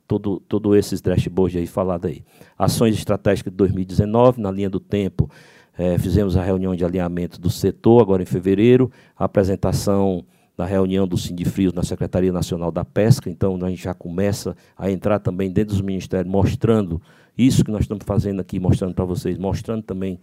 todo, 0.07 0.39
todo 0.47 0.75
esses 0.75 1.01
dashboards 1.01 1.57
aí 1.57 1.67
falado 1.67 2.07
aí. 2.07 2.23
Ações 2.57 2.95
estratégicas 2.95 3.51
de 3.51 3.57
2019, 3.57 4.41
na 4.41 4.51
linha 4.51 4.69
do 4.69 4.79
tempo, 4.79 5.29
é, 5.77 5.97
fizemos 5.97 6.37
a 6.37 6.43
reunião 6.43 6.75
de 6.75 6.85
alinhamento 6.85 7.39
do 7.39 7.49
setor, 7.49 8.01
agora 8.01 8.23
em 8.23 8.25
fevereiro, 8.25 8.91
a 9.17 9.25
apresentação 9.25 10.23
da 10.57 10.65
reunião 10.65 11.05
do 11.05 11.17
Sindifrios 11.17 11.73
na 11.73 11.83
Secretaria 11.83 12.31
Nacional 12.31 12.71
da 12.71 12.85
Pesca, 12.85 13.29
então 13.29 13.59
a 13.61 13.69
gente 13.69 13.83
já 13.83 13.93
começa 13.93 14.55
a 14.77 14.89
entrar 14.89 15.19
também 15.19 15.51
dentro 15.51 15.73
dos 15.73 15.81
ministérios, 15.81 16.31
mostrando 16.31 17.01
isso 17.37 17.65
que 17.65 17.71
nós 17.71 17.81
estamos 17.81 18.05
fazendo 18.05 18.39
aqui, 18.39 18.57
mostrando 18.57 18.93
para 18.93 19.03
vocês, 19.03 19.37
mostrando 19.37 19.83
também 19.83 20.17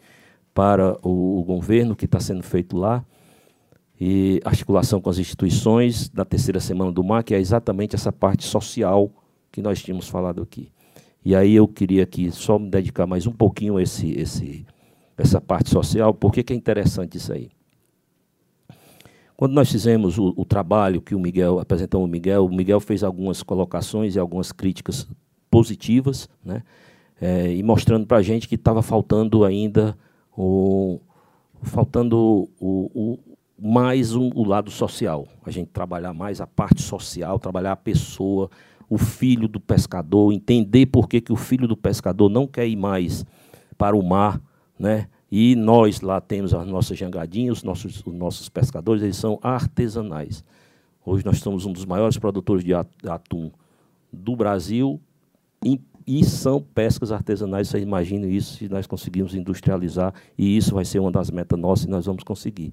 para 0.55 0.99
o, 1.03 1.41
o 1.41 1.45
governo 1.45 1.97
que 1.97 2.05
está 2.05 2.21
sendo 2.21 2.43
feito 2.43 2.77
lá, 2.77 3.05
e 4.05 4.41
articulação 4.45 5.01
com 5.01 5.09
as 5.09 5.19
instituições 5.19 6.09
da 6.09 6.25
terceira 6.25 6.59
semana 6.59 6.91
do 6.91 7.05
mar, 7.05 7.23
que 7.23 7.35
é 7.35 7.39
exatamente 7.39 7.95
essa 7.95 8.11
parte 8.11 8.45
social 8.45 9.09
que 9.53 9.63
nós 9.63 9.81
tínhamos 9.81 10.09
falado 10.09 10.43
aqui. 10.43 10.73
E 11.25 11.37
aí 11.37 11.55
eu 11.55 11.69
queria 11.69 12.03
aqui 12.03 12.33
só 12.33 12.59
me 12.59 12.69
dedicar 12.69 13.07
mais 13.07 13.29
um 13.29 13.33
pouquinho 13.33 13.77
a 13.77 13.83
esse, 13.83 14.11
esse, 14.19 14.67
essa 15.17 15.41
parte 15.41 15.71
social, 15.71 16.13
porque 16.13 16.43
que 16.43 16.53
é 16.53 16.57
interessante 16.57 17.17
isso 17.17 17.33
aí. 17.33 17.51
Quando 19.37 19.53
nós 19.53 19.71
fizemos 19.71 20.19
o, 20.19 20.35
o 20.37 20.45
trabalho 20.45 21.01
que 21.01 21.15
o 21.15 21.21
Miguel, 21.21 21.61
apresentamos 21.61 22.09
o 22.09 22.11
Miguel, 22.11 22.45
o 22.45 22.53
Miguel 22.53 22.81
fez 22.81 23.05
algumas 23.05 23.41
colocações 23.43 24.17
e 24.17 24.19
algumas 24.19 24.51
críticas 24.51 25.09
positivas, 25.49 26.29
né? 26.45 26.63
É, 27.21 27.55
e 27.55 27.63
mostrando 27.63 28.05
para 28.05 28.17
a 28.17 28.23
gente 28.23 28.49
que 28.49 28.57
estava 28.57 28.83
faltando 28.83 29.45
ainda 29.45 29.97
o, 30.43 31.01
faltando 31.62 32.49
o, 32.61 32.91
o 32.95 33.19
mais 33.59 34.15
um, 34.15 34.31
o 34.35 34.45
lado 34.45 34.71
social. 34.71 35.27
A 35.45 35.51
gente 35.51 35.69
trabalhar 35.69 36.12
mais 36.12 36.41
a 36.41 36.47
parte 36.47 36.83
social, 36.83 37.39
trabalhar 37.39 37.73
a 37.73 37.77
pessoa, 37.77 38.51
o 38.91 38.99
filho 38.99 39.47
do 39.47 39.61
pescador, 39.61 40.33
entender 40.33 40.87
por 40.87 41.09
que, 41.09 41.21
que 41.21 41.33
o 41.33 41.37
filho 41.37 41.69
do 41.69 41.77
pescador 41.77 42.29
não 42.29 42.47
quer 42.47 42.67
ir 42.67 42.77
mais 42.77 43.25
para 43.79 43.97
o 43.97 44.03
mar, 44.03 44.41
né? 44.79 45.09
E 45.31 45.55
nós 45.57 46.01
lá 46.03 46.21
temos 46.21 46.53
as 46.53 46.67
nossas 46.67 46.99
jangadinhas, 46.99 47.59
os 47.59 47.65
nossos, 47.65 48.05
os 48.05 48.15
nossos 48.15 48.49
pescadores, 48.49 49.03
eles 49.03 49.17
são 49.17 49.39
artesanais. 49.43 50.45
Hoje 51.07 51.25
nós 51.25 51.39
somos 51.39 51.65
um 51.65 51.73
dos 51.73 51.87
maiores 51.87 52.19
produtores 52.19 52.65
de 52.65 52.75
atum 52.75 53.51
do 54.12 54.37
Brasil 54.37 55.01
e, 56.07 56.25
são 56.25 56.61
pescas 56.61 57.13
artesanais. 57.13 57.69
Você 57.69 57.79
imagina 57.79 58.27
isso 58.27 58.57
se 58.57 58.69
nós 58.69 58.87
conseguirmos 58.87 59.35
industrializar 59.35 60.13
e 60.37 60.57
isso 60.57 60.75
vai 60.75 60.85
ser 60.85 60.99
uma 60.99 61.13
das 61.13 61.31
metas 61.31 61.59
nossas 61.59 61.87
e 61.87 61.91
nós 61.91 62.07
vamos 62.07 62.25
conseguir. 62.25 62.73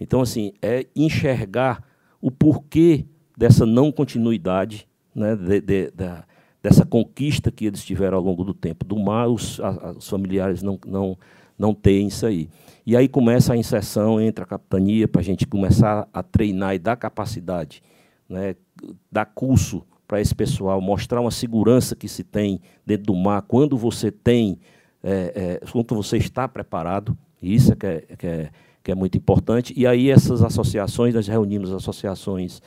Então, 0.00 0.20
assim, 0.20 0.52
é 0.62 0.86
enxergar 0.94 1.84
o 2.20 2.30
porquê 2.30 3.04
dessa 3.36 3.64
não 3.64 3.90
continuidade 3.90 4.88
né, 5.14 5.36
de, 5.36 5.60
de, 5.60 5.90
da, 5.90 6.24
dessa 6.62 6.84
conquista 6.84 7.50
que 7.50 7.66
eles 7.66 7.84
tiveram 7.84 8.18
ao 8.18 8.24
longo 8.24 8.44
do 8.44 8.54
tempo. 8.54 8.84
Do 8.84 8.98
mar, 8.98 9.28
os, 9.28 9.60
os 9.96 10.08
familiares 10.08 10.62
não, 10.62 10.78
não, 10.86 11.18
não 11.58 11.74
têm 11.74 12.06
isso 12.06 12.26
aí. 12.26 12.48
E 12.86 12.96
aí 12.96 13.08
começa 13.08 13.52
a 13.52 13.56
inserção 13.56 14.20
entre 14.20 14.42
a 14.44 14.46
capitania 14.46 15.06
para 15.06 15.20
a 15.20 15.24
gente 15.24 15.46
começar 15.46 16.08
a 16.12 16.22
treinar 16.22 16.74
e 16.74 16.78
dar 16.78 16.96
capacidade, 16.96 17.82
né, 18.28 18.56
dar 19.10 19.26
curso 19.26 19.84
para 20.10 20.20
esse 20.20 20.34
pessoal, 20.34 20.80
mostrar 20.80 21.20
uma 21.20 21.30
segurança 21.30 21.94
que 21.94 22.08
se 22.08 22.24
tem 22.24 22.60
dentro 22.84 23.06
do 23.06 23.14
mar, 23.14 23.42
quando 23.42 23.78
você 23.78 24.10
tem, 24.10 24.58
é, 25.04 25.60
é, 25.62 25.70
quando 25.70 25.94
você 25.94 26.16
está 26.16 26.48
preparado, 26.48 27.16
isso 27.40 27.72
é 27.72 27.76
que 27.76 27.86
é, 27.86 28.00
que 28.18 28.26
é, 28.26 28.50
que 28.82 28.90
é 28.90 28.94
muito 28.96 29.16
importante. 29.16 29.72
E 29.76 29.86
aí 29.86 30.10
essas 30.10 30.42
associações, 30.42 31.14
nós 31.14 31.28
reunimos 31.28 31.72
associações 31.72 32.60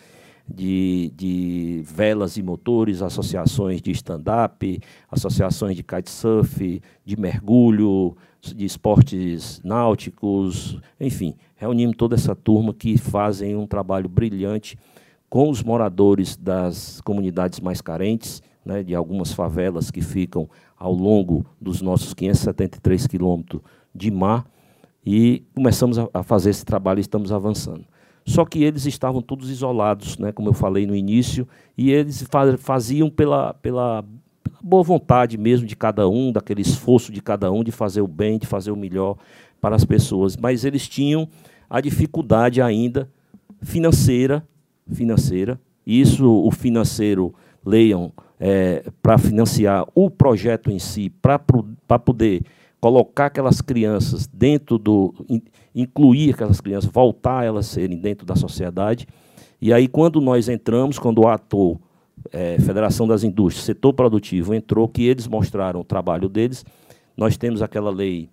de, 0.48 1.12
de 1.18 1.84
velas 1.86 2.38
e 2.38 2.42
motores, 2.42 3.02
associações 3.02 3.82
de 3.82 3.92
stand-up, 3.92 4.80
associações 5.12 5.76
de 5.76 5.84
kitesurf, 5.84 6.82
de 7.04 7.20
mergulho, 7.20 8.16
de 8.40 8.64
esportes 8.64 9.60
náuticos, 9.66 10.80
enfim, 10.98 11.36
reunimos 11.58 11.98
toda 11.98 12.16
essa 12.16 12.34
turma 12.34 12.74
que 12.74 12.98
fazem 12.98 13.54
um 13.54 13.68
trabalho 13.68 14.08
brilhante 14.08 14.78
com 15.34 15.50
os 15.50 15.64
moradores 15.64 16.38
das 16.38 17.02
comunidades 17.02 17.60
mais 17.60 17.82
carentes, 17.82 18.40
né, 18.64 18.84
de 18.84 18.94
algumas 18.94 19.34
favelas 19.34 19.90
que 19.90 20.00
ficam 20.00 20.48
ao 20.78 20.94
longo 20.94 21.44
dos 21.60 21.82
nossos 21.82 22.14
573 22.14 23.08
quilômetros 23.08 23.60
de 23.96 24.12
mar, 24.12 24.46
e 25.04 25.42
começamos 25.56 25.98
a 26.14 26.22
fazer 26.22 26.52
esse 26.52 26.64
trabalho 26.64 27.00
e 27.00 27.02
estamos 27.02 27.32
avançando. 27.32 27.84
Só 28.24 28.46
que 28.46 28.64
eles 28.64 28.86
estavam 28.86 29.24
todos 29.24 29.50
isolados, 29.50 30.20
né, 30.20 30.32
como 30.32 30.50
eu 30.50 30.54
falei 30.54 30.86
no 30.86 30.96
início, 30.96 31.48
e 31.76 31.90
eles 31.90 32.24
faziam 32.60 33.10
pela, 33.10 33.56
pela, 33.56 34.04
pela 34.04 34.62
boa 34.62 34.84
vontade 34.84 35.36
mesmo 35.36 35.66
de 35.66 35.76
cada 35.76 36.08
um, 36.08 36.32
daquele 36.32 36.62
esforço 36.62 37.12
de 37.12 37.24
cada 37.24 37.52
um 37.52 37.64
de 37.64 37.72
fazer 37.72 38.02
o 38.02 38.08
bem, 38.08 38.38
de 38.38 38.46
fazer 38.46 38.70
o 38.70 38.78
melhor 38.78 39.18
para 39.60 39.76
as 39.76 39.84
pessoas. 39.84 40.38
Mas 40.38 40.64
eles 40.64 40.88
tinham 40.88 41.28
a 41.68 41.82
dificuldade 41.82 42.62
ainda 42.62 43.10
financeira, 43.64 44.48
financeira. 44.92 45.60
Isso 45.86 46.30
o 46.30 46.52
financeiro 46.52 47.34
leiam 47.66 48.12
é, 48.40 48.84
para 49.02 49.18
financiar 49.18 49.86
o 49.94 50.10
projeto 50.10 50.72
em 50.72 50.80
si, 50.80 51.10
para 51.10 51.40
poder 52.00 52.44
colocar 52.80 53.28
aquelas 53.28 53.62
crianças 53.62 54.28
dentro 54.28 54.78
do. 54.78 55.14
incluir 55.74 56.34
aquelas 56.34 56.60
crianças, 56.60 56.90
voltar 56.92 57.46
elas 57.46 57.66
serem 57.68 57.98
dentro 57.98 58.26
da 58.26 58.36
sociedade. 58.36 59.08
E 59.62 59.72
aí, 59.72 59.88
quando 59.88 60.20
nós 60.20 60.50
entramos, 60.50 61.00
quando 61.00 61.20
o 61.20 61.28
ator, 61.30 61.80
é, 62.32 62.58
Federação 62.60 63.08
das 63.08 63.24
Indústrias, 63.24 63.66
setor 63.66 63.94
produtivo, 63.94 64.54
entrou, 64.54 64.90
que 64.90 65.04
eles 65.04 65.26
mostraram 65.26 65.80
o 65.80 65.84
trabalho 65.86 66.28
deles, 66.28 66.66
nós 67.16 67.38
temos 67.38 67.62
aquela 67.62 67.90
lei 67.90 68.30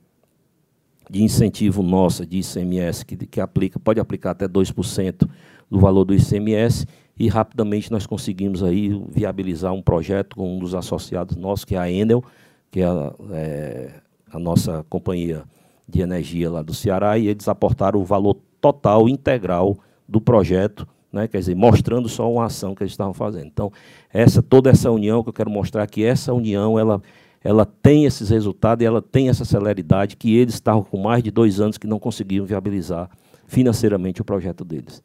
de 1.08 1.22
incentivo 1.22 1.82
nossa, 1.82 2.26
de 2.26 2.38
ICMS, 2.38 3.04
que, 3.04 3.16
que 3.16 3.40
aplica, 3.40 3.78
pode 3.78 4.00
aplicar 4.00 4.30
até 4.30 4.48
2% 4.48 5.28
do 5.70 5.78
valor 5.78 6.04
do 6.04 6.14
ICMS, 6.14 6.86
e 7.18 7.28
rapidamente 7.28 7.90
nós 7.90 8.06
conseguimos 8.06 8.62
aí 8.62 8.88
viabilizar 9.08 9.72
um 9.72 9.82
projeto 9.82 10.36
com 10.36 10.56
um 10.56 10.58
dos 10.58 10.74
associados 10.74 11.36
nossos, 11.36 11.64
que 11.64 11.74
é 11.74 11.78
a 11.78 11.90
Enel, 11.90 12.24
que 12.70 12.80
é, 12.80 12.86
é 13.32 13.90
a 14.32 14.38
nossa 14.38 14.84
companhia 14.88 15.44
de 15.86 16.00
energia 16.00 16.50
lá 16.50 16.62
do 16.62 16.72
Ceará, 16.72 17.18
e 17.18 17.28
eles 17.28 17.46
aportaram 17.48 18.00
o 18.00 18.04
valor 18.04 18.36
total, 18.60 19.08
integral 19.08 19.76
do 20.08 20.20
projeto, 20.20 20.86
né, 21.12 21.26
quer 21.26 21.38
dizer, 21.38 21.56
mostrando 21.56 22.08
só 22.08 22.30
uma 22.30 22.46
ação 22.46 22.74
que 22.74 22.82
eles 22.82 22.92
estavam 22.92 23.12
fazendo. 23.12 23.46
Então, 23.46 23.72
essa, 24.12 24.42
toda 24.42 24.70
essa 24.70 24.90
união 24.90 25.22
que 25.22 25.28
eu 25.28 25.32
quero 25.32 25.50
mostrar 25.50 25.86
que 25.86 26.04
essa 26.04 26.32
união, 26.32 26.78
ela, 26.78 27.02
ela 27.42 27.66
tem 27.66 28.04
esses 28.04 28.30
resultados 28.30 28.82
e 28.82 28.86
ela 28.86 29.02
tem 29.02 29.28
essa 29.28 29.44
celeridade 29.44 30.16
que 30.16 30.36
eles 30.36 30.54
estavam 30.54 30.82
com 30.82 30.98
mais 30.98 31.22
de 31.22 31.30
dois 31.30 31.60
anos 31.60 31.76
que 31.76 31.86
não 31.86 31.98
conseguiam 31.98 32.46
viabilizar 32.46 33.10
financeiramente 33.46 34.20
o 34.20 34.24
projeto 34.24 34.64
deles. 34.64 35.02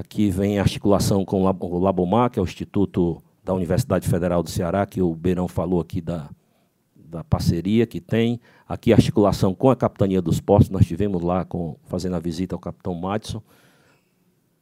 Aqui 0.00 0.30
vem 0.30 0.58
a 0.58 0.62
articulação 0.62 1.26
com 1.26 1.42
o 1.42 1.78
Labomar, 1.78 2.30
que 2.30 2.38
é 2.38 2.42
o 2.42 2.44
Instituto 2.46 3.22
da 3.44 3.52
Universidade 3.52 4.08
Federal 4.08 4.42
do 4.42 4.48
Ceará, 4.48 4.86
que 4.86 5.02
o 5.02 5.14
Beirão 5.14 5.46
falou 5.46 5.78
aqui 5.78 6.00
da, 6.00 6.30
da 6.96 7.22
parceria 7.22 7.86
que 7.86 8.00
tem. 8.00 8.40
Aqui 8.66 8.94
a 8.94 8.96
articulação 8.96 9.54
com 9.54 9.68
a 9.68 9.76
Capitania 9.76 10.22
dos 10.22 10.40
Portos, 10.40 10.70
nós 10.70 10.86
tivemos 10.86 11.20
lá 11.20 11.44
com, 11.44 11.76
fazendo 11.84 12.16
a 12.16 12.18
visita 12.18 12.54
ao 12.54 12.58
capitão 12.58 12.94
Madison. 12.94 13.42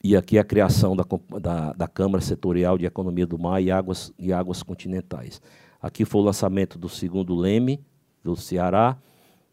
E 0.03 0.17
aqui 0.17 0.41
a 0.41 0.45
criação 0.45 0.97
da, 0.97 1.05
da, 1.41 1.73
da, 1.73 1.87
Câmara 1.87 2.21
Setorial 2.21 2.77
de 2.77 2.87
Economia 2.87 3.25
do 3.25 3.39
Mar 3.39 3.63
e 3.63 3.71
Águas, 3.71 4.13
e 4.19 4.33
Águas 4.33 4.65
Continentais. 4.65 5.41
Aqui 5.81 6.05
foi 6.05 6.21
o 6.21 6.25
lançamento 6.25 6.77
do 6.77 6.89
segundo 6.89 7.37
leme 7.37 7.81
do 8.25 8.35
Ceará, 8.35 8.99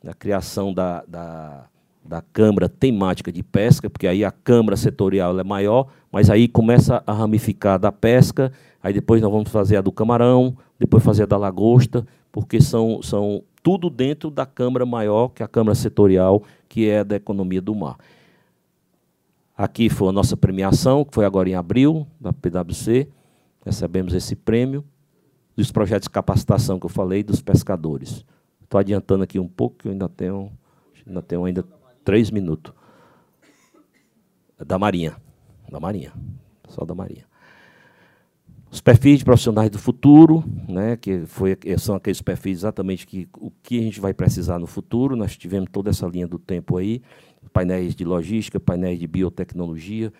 a 0.04 0.14
criação 0.16 0.74
da, 0.74 1.06
da, 1.08 1.70
da 2.08 2.22
Câmara 2.22 2.70
Temática 2.70 3.32
de 3.32 3.42
Pesca, 3.42 3.90
porque 3.90 4.08
aí 4.08 4.24
a 4.24 4.32
Câmara 4.32 4.78
Setorial 4.78 5.40
é 5.40 5.44
maior, 5.44 5.88
mas 6.12 6.30
aí 6.30 6.48
começa 6.48 7.04
a 7.06 7.12
ramificar 7.14 7.80
da 7.80 7.92
pesca, 7.92 8.52
aí 8.82 8.94
depois 8.94 9.22
nós 9.22 9.32
vamos 9.32 9.50
fazer 9.50 9.78
a 9.78 9.82
do 9.82 9.92
camarão, 9.92 10.56
depois 10.80 11.04
fazer 11.04 11.24
a 11.24 11.26
da 11.26 11.38
lagosta, 11.38 12.06
porque 12.32 12.62
são, 12.62 13.02
são 13.02 13.42
tudo 13.64 13.90
dentro 13.90 14.30
da 14.30 14.46
Câmara 14.46 14.86
maior, 14.86 15.30
que 15.30 15.42
é 15.42 15.46
a 15.46 15.50
Câmara 15.50 15.74
Setorial, 15.74 16.44
que 16.70 16.88
é 16.88 17.04
da 17.04 17.16
Economia 17.16 17.62
do 17.62 17.74
Mar. 17.74 17.98
Aqui 19.58 19.90
foi 19.90 20.10
a 20.10 20.12
nossa 20.12 20.38
premiação, 20.38 21.04
que 21.04 21.16
foi 21.16 21.26
agora 21.26 21.50
em 21.50 21.56
abril, 21.56 22.06
da 22.20 22.34
PwC. 22.34 23.08
Recebemos 23.66 24.14
esse 24.14 24.36
prêmio 24.36 24.84
dos 25.56 25.72
projetos 25.72 26.08
de 26.08 26.10
capacitação 26.10 26.78
que 26.80 26.86
eu 26.86 26.90
falei 26.90 27.24
dos 27.24 27.42
pescadores. 27.42 28.26
Estou 28.62 28.80
adiantando 28.80 29.24
aqui 29.24 29.40
um 29.40 29.48
pouco, 29.48 29.78
que 29.78 29.88
eu 29.88 29.94
ainda 29.94 30.10
tenho, 30.10 30.52
ainda 31.08 31.22
tenho 31.22 31.46
ainda 31.46 31.64
três 32.06 32.32
minutos. 32.32 32.74
Da 34.58 34.80
Marinha. 34.80 35.18
Da 35.70 35.80
Marinha. 35.80 36.14
Só 36.70 36.86
da 36.86 36.96
Marinha. 36.96 37.26
Os 38.72 38.80
perfis 38.82 39.20
de 39.20 39.26
profissionais 39.26 39.70
do 39.70 39.80
futuro, 39.80 40.44
né, 40.68 40.98
que 40.98 41.26
foi, 41.26 41.58
são 41.78 41.96
aqueles 41.96 42.22
perfis 42.22 42.60
exatamente 42.60 43.08
que 43.08 43.28
o 43.38 43.50
que 43.64 43.80
a 43.80 43.82
gente 43.82 44.00
vai 44.00 44.14
precisar 44.14 44.60
no 44.60 44.68
futuro. 44.68 45.16
Nós 45.16 45.36
tivemos 45.36 45.70
toda 45.72 45.90
essa 45.90 46.06
linha 46.08 46.28
do 46.28 46.38
tempo 46.38 46.78
aí 46.78 47.02
painéis 47.54 47.96
de 47.96 48.04
logística, 48.04 48.60
painéis 48.60 49.00
de 49.00 49.08
biotecnologia. 49.08 50.12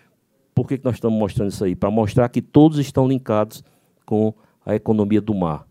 Por 0.54 0.66
que, 0.66 0.78
que 0.78 0.84
nós 0.84 0.94
estamos 0.94 1.18
mostrando 1.18 1.50
isso 1.50 1.64
aí? 1.64 1.74
Para 1.74 1.90
mostrar 1.90 2.28
que 2.28 2.40
todos 2.40 2.78
estão 2.78 3.06
linkados 3.06 3.62
com 4.04 4.32
a 4.64 4.74
economia 4.74 5.20
do 5.20 5.34
mar. 5.34 5.66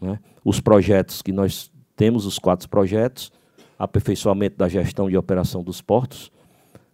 Né? 0.00 0.18
Os 0.44 0.60
projetos 0.60 1.20
que 1.20 1.32
nós 1.32 1.70
temos, 1.94 2.24
os 2.24 2.38
quatro 2.38 2.68
projetos, 2.68 3.30
aperfeiçoamento 3.82 4.56
da 4.56 4.68
gestão 4.68 5.08
de 5.08 5.16
operação 5.16 5.62
dos 5.62 5.80
portos, 5.80 6.30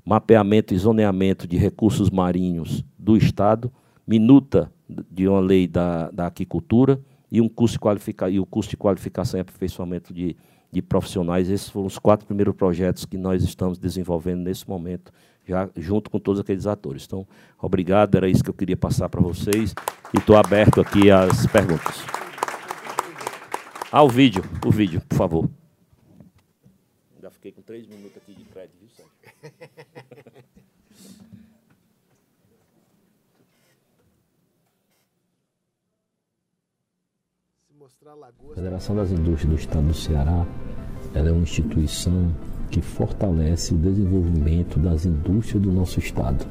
mapeamento 0.04 0.72
e 0.72 0.78
zoneamento 0.78 1.46
de 1.46 1.56
recursos 1.56 2.10
marinhos 2.10 2.84
do 2.98 3.16
Estado, 3.16 3.72
minuta 4.06 4.72
de 4.88 5.26
uma 5.26 5.40
lei 5.40 5.66
da, 5.66 6.10
da 6.10 6.26
aquicultura 6.26 7.00
e, 7.30 7.40
um 7.40 7.48
curso 7.48 7.78
de 7.78 8.30
e 8.30 8.38
o 8.38 8.46
curso 8.46 8.70
de 8.70 8.76
qualificação 8.76 9.38
e 9.38 9.42
aperfeiçoamento 9.42 10.14
de 10.14 10.36
de 10.76 10.82
profissionais. 10.82 11.48
Esses 11.48 11.68
foram 11.68 11.86
os 11.86 11.98
quatro 11.98 12.26
primeiros 12.26 12.54
projetos 12.54 13.04
que 13.04 13.16
nós 13.16 13.42
estamos 13.42 13.78
desenvolvendo 13.78 14.42
nesse 14.42 14.68
momento, 14.68 15.12
já 15.46 15.68
junto 15.76 16.10
com 16.10 16.18
todos 16.18 16.40
aqueles 16.40 16.66
atores. 16.66 17.04
Então, 17.06 17.26
obrigado, 17.58 18.14
era 18.16 18.28
isso 18.28 18.44
que 18.44 18.50
eu 18.50 18.54
queria 18.54 18.76
passar 18.76 19.08
para 19.08 19.20
vocês 19.20 19.74
e 20.14 20.18
estou 20.18 20.36
aberto 20.36 20.80
aqui 20.80 21.10
às 21.10 21.46
perguntas. 21.46 22.04
Ah, 23.90 24.02
o 24.02 24.08
vídeo, 24.08 24.44
o 24.66 24.70
vídeo, 24.70 25.00
por 25.08 25.16
favor. 25.16 25.65
Fiquei 27.46 27.52
com 27.52 27.62
três 27.62 27.86
minutos 27.86 28.16
aqui 28.16 28.34
de 28.34 28.42
crédito, 28.44 28.76
viu, 28.80 28.88
Sérgio? 28.88 29.12
A 38.50 38.54
Federação 38.54 38.96
das 38.96 39.12
Indústrias 39.12 39.48
do 39.48 39.54
Estado 39.54 39.86
do 39.86 39.94
Ceará 39.94 40.44
ela 41.14 41.28
é 41.28 41.32
uma 41.32 41.42
instituição 41.42 42.34
que 42.70 42.80
fortalece 42.80 43.74
o 43.74 43.78
desenvolvimento 43.78 44.80
das 44.80 45.06
indústrias 45.06 45.62
do 45.62 45.70
nosso 45.70 46.00
estado. 46.00 46.44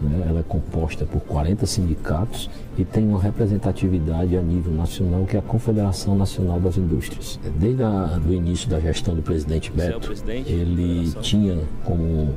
Né? 0.00 0.26
Ela 0.28 0.40
é 0.40 0.42
composta 0.42 1.04
por 1.04 1.20
40 1.20 1.66
sindicatos 1.66 2.48
e 2.78 2.84
tem 2.84 3.06
uma 3.06 3.20
representatividade 3.20 4.36
a 4.36 4.42
nível 4.42 4.72
nacional, 4.72 5.24
que 5.24 5.36
é 5.36 5.38
a 5.38 5.42
Confederação 5.42 6.16
Nacional 6.16 6.58
das 6.60 6.76
Indústrias. 6.76 7.38
Desde 7.56 7.82
o 7.82 8.32
início 8.32 8.68
da 8.68 8.80
gestão 8.80 9.14
do 9.14 9.22
presidente 9.22 9.70
é 9.76 9.88
Beto, 9.88 10.12
ele 10.46 11.12
tinha 11.20 11.58
como 11.84 12.34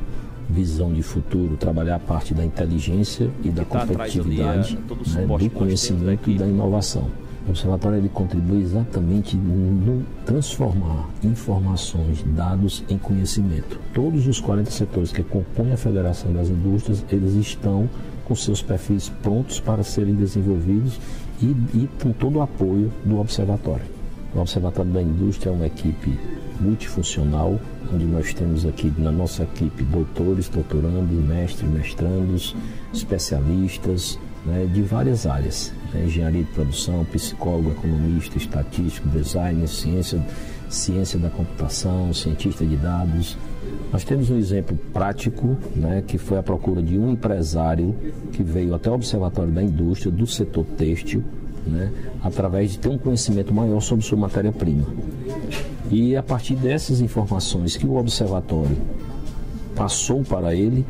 visão 0.50 0.94
de 0.94 1.02
futuro 1.02 1.56
trabalhar 1.56 1.96
a 1.96 2.00
parte 2.00 2.34
da 2.34 2.44
inteligência 2.44 3.30
e 3.44 3.50
da 3.50 3.64
tá 3.64 3.80
competitividade, 3.80 4.78
né, 5.16 5.26
do 5.26 5.50
conhecimento 5.50 6.30
e 6.30 6.38
da 6.38 6.46
inovação. 6.46 7.08
O 7.46 7.50
observatório 7.50 7.98
ele 7.98 8.10
contribui 8.10 8.62
exatamente 8.62 9.36
no 9.36 10.06
transformar 10.26 11.10
informações, 11.24 12.24
dados 12.36 12.84
em 12.90 12.98
conhecimento. 12.98 13.80
Todos 13.94 14.28
os 14.28 14.40
40 14.40 14.72
setores 14.72 15.12
que 15.12 15.24
compõem 15.24 15.74
a 15.74 15.78
Federação 15.78 16.32
das 16.32 16.50
Indústrias, 16.50 17.04
eles 17.12 17.34
estão 17.34 17.90
com 18.24 18.34
seus 18.34 18.62
perfis 18.62 19.10
prontos 19.10 19.60
para 19.60 19.84
serem 19.84 20.16
desenvolvidos 20.16 21.00
e, 21.42 21.48
e 21.76 21.90
com 22.02 22.14
todo 22.14 22.38
o 22.38 22.42
apoio 22.42 22.92
do 23.04 23.20
observatório. 23.20 23.84
O 24.34 24.40
Observatório 24.40 24.92
da 24.92 25.02
Indústria 25.02 25.52
é 25.52 25.54
uma 25.54 25.68
equipe 25.68 26.18
multifuncional, 26.60 27.60
onde 27.94 28.06
nós 28.06 28.34
temos 28.34 28.66
aqui 28.66 28.92
na 28.98 29.12
nossa 29.12 29.44
equipe 29.44 29.84
doutores, 29.84 30.48
doutorandos, 30.48 31.24
mestres, 31.26 31.70
mestrandos, 31.70 32.56
especialistas 32.94 34.18
né, 34.46 34.68
de 34.74 34.82
várias 34.82 35.28
áreas 35.28 35.74
engenharia 36.00 36.44
de 36.44 36.50
produção, 36.52 37.06
psicólogo, 37.06 37.72
economista, 37.72 38.38
estatístico, 38.38 39.08
designer, 39.10 39.68
ciência, 39.68 40.26
ciência 40.70 41.20
da 41.20 41.30
computação, 41.30 42.14
cientista 42.14 42.66
de 42.66 42.76
dados. 42.76 43.38
Nós 43.92 44.04
temos 44.04 44.30
um 44.30 44.38
exemplo 44.38 44.78
prático, 44.92 45.56
né, 45.76 46.04
que 46.06 46.18
foi 46.18 46.38
a 46.38 46.44
procura 46.44 46.82
de 46.82 46.98
um 46.98 47.12
empresário 47.12 47.96
que 48.32 48.44
veio 48.44 48.74
até 48.74 48.90
o 48.90 48.94
Observatório 48.94 49.52
da 49.52 49.62
Indústria 49.62 50.12
do 50.12 50.26
setor 50.26 50.66
têxtil, 50.78 51.24
né, 51.66 51.92
através 52.24 52.72
de 52.72 52.80
ter 52.80 52.90
um 52.90 52.98
conhecimento 52.98 53.54
maior 53.54 53.80
sobre 53.82 54.04
sua 54.04 54.18
matéria-prima. 54.18 54.86
E 55.92 56.16
a 56.16 56.24
partir 56.24 56.56
dessas 56.56 57.02
informações 57.02 57.78
que 57.78 57.86
o 57.86 57.96
observatório 57.96 58.78
passou 59.76 60.24
para 60.24 60.56
ele, 60.56 60.86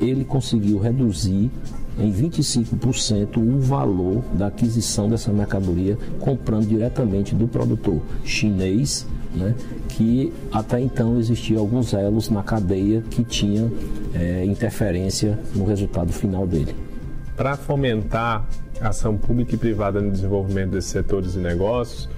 ele 0.00 0.24
conseguiu 0.24 0.78
reduzir 0.78 1.50
em 1.98 2.12
25% 2.12 3.38
o 3.38 3.58
valor 3.58 4.22
da 4.34 4.48
aquisição 4.48 5.08
dessa 5.08 5.32
mercadoria 5.32 5.98
comprando 6.20 6.66
diretamente 6.66 7.34
do 7.34 7.48
produtor 7.48 8.00
chinês, 8.24 9.06
né, 9.34 9.54
que 9.88 10.32
até 10.52 10.80
então 10.80 11.18
existia 11.18 11.58
alguns 11.58 11.92
elos 11.94 12.28
na 12.28 12.42
cadeia 12.42 13.02
que 13.10 13.24
tinha 13.24 13.70
é, 14.14 14.44
interferência 14.44 15.38
no 15.54 15.64
resultado 15.64 16.12
final 16.12 16.46
dele. 16.46 16.74
Para 17.36 17.56
fomentar 17.56 18.46
a 18.80 18.88
ação 18.88 19.16
pública 19.16 19.54
e 19.54 19.58
privada 19.58 20.00
no 20.00 20.10
desenvolvimento 20.10 20.70
desses 20.70 20.90
setores 20.90 21.34
e 21.34 21.38
negócios, 21.38 22.08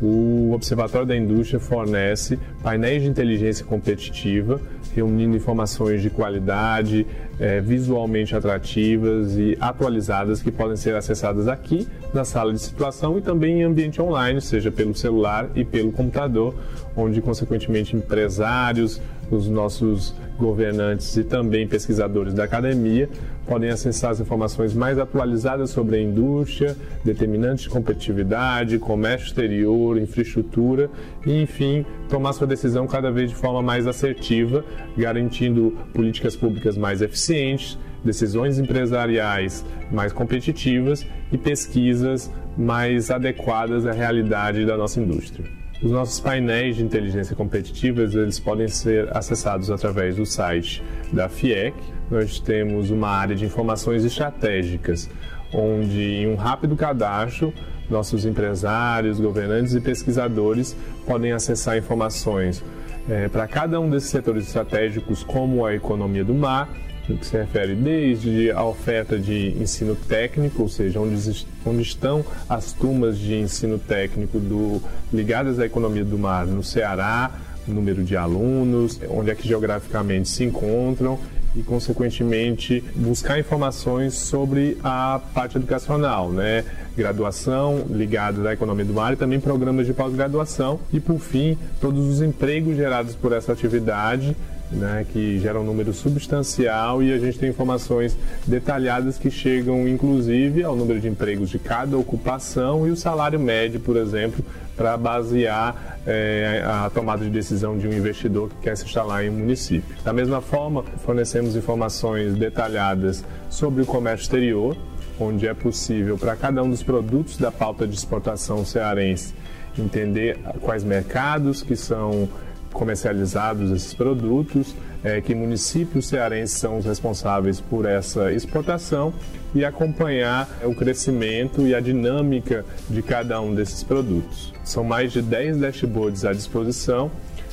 o 0.00 0.52
Observatório 0.52 1.06
da 1.06 1.16
Indústria 1.16 1.58
fornece 1.58 2.38
painéis 2.62 3.02
de 3.02 3.08
inteligência 3.08 3.64
competitiva, 3.64 4.60
reunindo 4.94 5.36
informações 5.36 6.02
de 6.02 6.10
qualidade, 6.10 7.06
é, 7.38 7.60
visualmente 7.60 8.34
atrativas 8.34 9.36
e 9.36 9.56
atualizadas 9.60 10.42
que 10.42 10.50
podem 10.50 10.76
ser 10.76 10.94
acessadas 10.94 11.48
aqui 11.48 11.86
na 12.14 12.24
sala 12.24 12.52
de 12.52 12.58
situação 12.58 13.18
e 13.18 13.20
também 13.20 13.60
em 13.60 13.64
ambiente 13.64 14.00
online, 14.00 14.40
seja 14.40 14.70
pelo 14.70 14.94
celular 14.94 15.50
e 15.54 15.64
pelo 15.64 15.92
computador, 15.92 16.54
onde, 16.96 17.20
consequentemente, 17.20 17.94
empresários, 17.94 19.00
os 19.30 19.48
nossos 19.48 20.14
governantes 20.38 21.16
e 21.16 21.24
também 21.24 21.66
pesquisadores 21.66 22.32
da 22.32 22.44
academia 22.44 23.08
podem 23.46 23.70
acessar 23.70 24.10
as 24.10 24.20
informações 24.20 24.74
mais 24.74 24.98
atualizadas 24.98 25.70
sobre 25.70 25.96
a 25.96 26.00
indústria, 26.02 26.76
determinantes 27.04 27.64
de 27.64 27.70
competitividade, 27.70 28.78
comércio 28.78 29.26
exterior, 29.26 29.98
infraestrutura 29.98 30.90
e, 31.24 31.42
enfim, 31.42 31.84
tomar 32.08 32.32
sua 32.32 32.46
decisão 32.46 32.86
cada 32.86 33.10
vez 33.10 33.30
de 33.30 33.36
forma 33.36 33.62
mais 33.62 33.86
assertiva, 33.86 34.64
garantindo 34.96 35.76
políticas 35.92 36.36
públicas 36.36 36.76
mais 36.76 37.02
eficientes, 37.02 37.78
decisões 38.04 38.58
empresariais 38.58 39.64
mais 39.90 40.12
competitivas 40.12 41.06
e 41.32 41.38
pesquisas 41.38 42.30
mais 42.56 43.10
adequadas 43.10 43.86
à 43.86 43.92
realidade 43.92 44.64
da 44.64 44.76
nossa 44.76 45.00
indústria. 45.00 45.44
Os 45.82 45.90
nossos 45.90 46.18
painéis 46.20 46.76
de 46.76 46.82
inteligência 46.82 47.36
competitiva 47.36 48.02
eles 48.02 48.40
podem 48.40 48.66
ser 48.66 49.14
acessados 49.14 49.70
através 49.70 50.16
do 50.16 50.24
site 50.24 50.82
da 51.12 51.28
FIEC. 51.28 51.76
Nós 52.10 52.38
temos 52.38 52.90
uma 52.90 53.08
área 53.08 53.34
de 53.34 53.44
informações 53.44 54.04
estratégicas, 54.04 55.10
onde 55.52 56.00
em 56.00 56.28
um 56.28 56.36
rápido 56.36 56.76
cadastro 56.76 57.52
nossos 57.90 58.24
empresários, 58.24 59.20
governantes 59.20 59.74
e 59.74 59.80
pesquisadores 59.80 60.76
podem 61.06 61.32
acessar 61.32 61.76
informações 61.76 62.62
é, 63.08 63.28
para 63.28 63.46
cada 63.46 63.80
um 63.80 63.88
desses 63.88 64.10
setores 64.10 64.46
estratégicos, 64.46 65.22
como 65.22 65.64
a 65.64 65.74
economia 65.74 66.24
do 66.24 66.34
mar, 66.34 66.68
no 67.08 67.16
que 67.16 67.24
se 67.24 67.36
refere 67.36 67.76
desde 67.76 68.50
a 68.50 68.64
oferta 68.64 69.16
de 69.16 69.50
ensino 69.60 69.94
técnico, 69.94 70.62
ou 70.62 70.68
seja, 70.68 70.98
onde, 70.98 71.46
onde 71.64 71.82
estão 71.82 72.24
as 72.48 72.72
turmas 72.72 73.16
de 73.16 73.34
ensino 73.34 73.78
técnico 73.78 74.40
do, 74.40 74.82
ligadas 75.12 75.60
à 75.60 75.66
economia 75.66 76.04
do 76.04 76.18
mar 76.18 76.46
no 76.46 76.64
Ceará, 76.64 77.30
número 77.66 78.02
de 78.02 78.16
alunos, 78.16 79.00
onde 79.08 79.30
é 79.30 79.34
que 79.34 79.46
geograficamente 79.46 80.28
se 80.28 80.44
encontram 80.44 81.18
e, 81.56 81.62
consequentemente, 81.62 82.84
buscar 82.94 83.38
informações 83.40 84.14
sobre 84.14 84.76
a 84.84 85.20
parte 85.34 85.56
educacional, 85.56 86.30
né? 86.30 86.64
Graduação 86.96 87.86
ligada 87.90 88.48
à 88.48 88.52
economia 88.52 88.84
do 88.84 88.92
mar 88.92 89.14
e 89.14 89.16
também 89.16 89.40
programas 89.40 89.86
de 89.86 89.94
pós-graduação. 89.94 90.78
E, 90.92 91.00
por 91.00 91.18
fim, 91.18 91.56
todos 91.80 92.06
os 92.06 92.20
empregos 92.20 92.76
gerados 92.76 93.14
por 93.14 93.32
essa 93.32 93.52
atividade 93.52 94.36
né, 94.70 95.06
que 95.12 95.38
gera 95.38 95.60
um 95.60 95.64
número 95.64 95.92
substancial 95.92 97.02
e 97.02 97.12
a 97.12 97.18
gente 97.18 97.38
tem 97.38 97.50
informações 97.50 98.16
detalhadas 98.46 99.18
que 99.18 99.30
chegam, 99.30 99.88
inclusive, 99.88 100.64
ao 100.64 100.74
número 100.74 101.00
de 101.00 101.08
empregos 101.08 101.50
de 101.50 101.58
cada 101.58 101.96
ocupação 101.96 102.86
e 102.86 102.90
o 102.90 102.96
salário 102.96 103.38
médio, 103.38 103.80
por 103.80 103.96
exemplo, 103.96 104.44
para 104.76 104.96
basear 104.96 105.98
é, 106.06 106.62
a 106.66 106.90
tomada 106.90 107.24
de 107.24 107.30
decisão 107.30 107.78
de 107.78 107.88
um 107.88 107.92
investidor 107.92 108.50
que 108.50 108.56
quer 108.62 108.76
se 108.76 108.84
instalar 108.84 109.24
em 109.24 109.30
um 109.30 109.34
município. 109.34 109.96
Da 110.04 110.12
mesma 110.12 110.40
forma, 110.40 110.84
fornecemos 111.04 111.56
informações 111.56 112.34
detalhadas 112.34 113.24
sobre 113.48 113.82
o 113.82 113.86
comércio 113.86 114.24
exterior, 114.24 114.76
onde 115.18 115.46
é 115.46 115.54
possível 115.54 116.18
para 116.18 116.36
cada 116.36 116.62
um 116.62 116.68
dos 116.68 116.82
produtos 116.82 117.38
da 117.38 117.50
pauta 117.50 117.86
de 117.86 117.94
exportação 117.94 118.64
cearense 118.64 119.34
entender 119.80 120.38
quais 120.60 120.82
mercados 120.82 121.62
que 121.62 121.76
são 121.76 122.28
comercializados 122.76 123.70
esses 123.70 123.94
produtos, 123.94 124.74
é, 125.02 125.20
que 125.20 125.34
municípios 125.34 126.06
cearenses 126.06 126.58
são 126.58 126.78
os 126.78 126.84
responsáveis 126.84 127.60
por 127.60 127.86
essa 127.86 128.32
exportação 128.32 129.12
e 129.54 129.64
acompanhar 129.64 130.48
o 130.64 130.74
crescimento 130.74 131.66
e 131.66 131.74
a 131.74 131.80
dinâmica 131.80 132.64
de 132.88 133.02
cada 133.02 133.40
um 133.40 133.54
desses 133.54 133.82
produtos. 133.82 134.52
São 134.64 134.84
mais 134.84 135.12
de 135.12 135.22
10 135.22 135.58
dashboards 135.58 136.24
à 136.24 136.32
disposição 136.32 137.10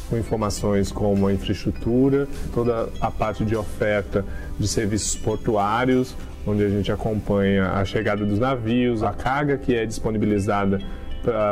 com 0.10 0.18
informações 0.18 0.92
como 0.92 1.28
a 1.28 1.34
infraestrutura, 1.34 2.28
toda 2.54 2.90
a 3.00 3.10
parte 3.10 3.46
de 3.46 3.56
oferta 3.56 4.26
de 4.60 4.68
serviços 4.68 5.16
portuários, 5.16 6.16
onde 6.46 6.64
a 6.64 6.70
gente 6.70 6.92
acompanha 6.92 7.72
a 7.72 7.86
chegada 7.86 8.26
dos 8.26 8.38
navios, 8.38 9.02
a 9.02 9.14
carga 9.14 9.58
que 9.58 9.74
é 9.74 9.86
disponibilizada 9.86 10.82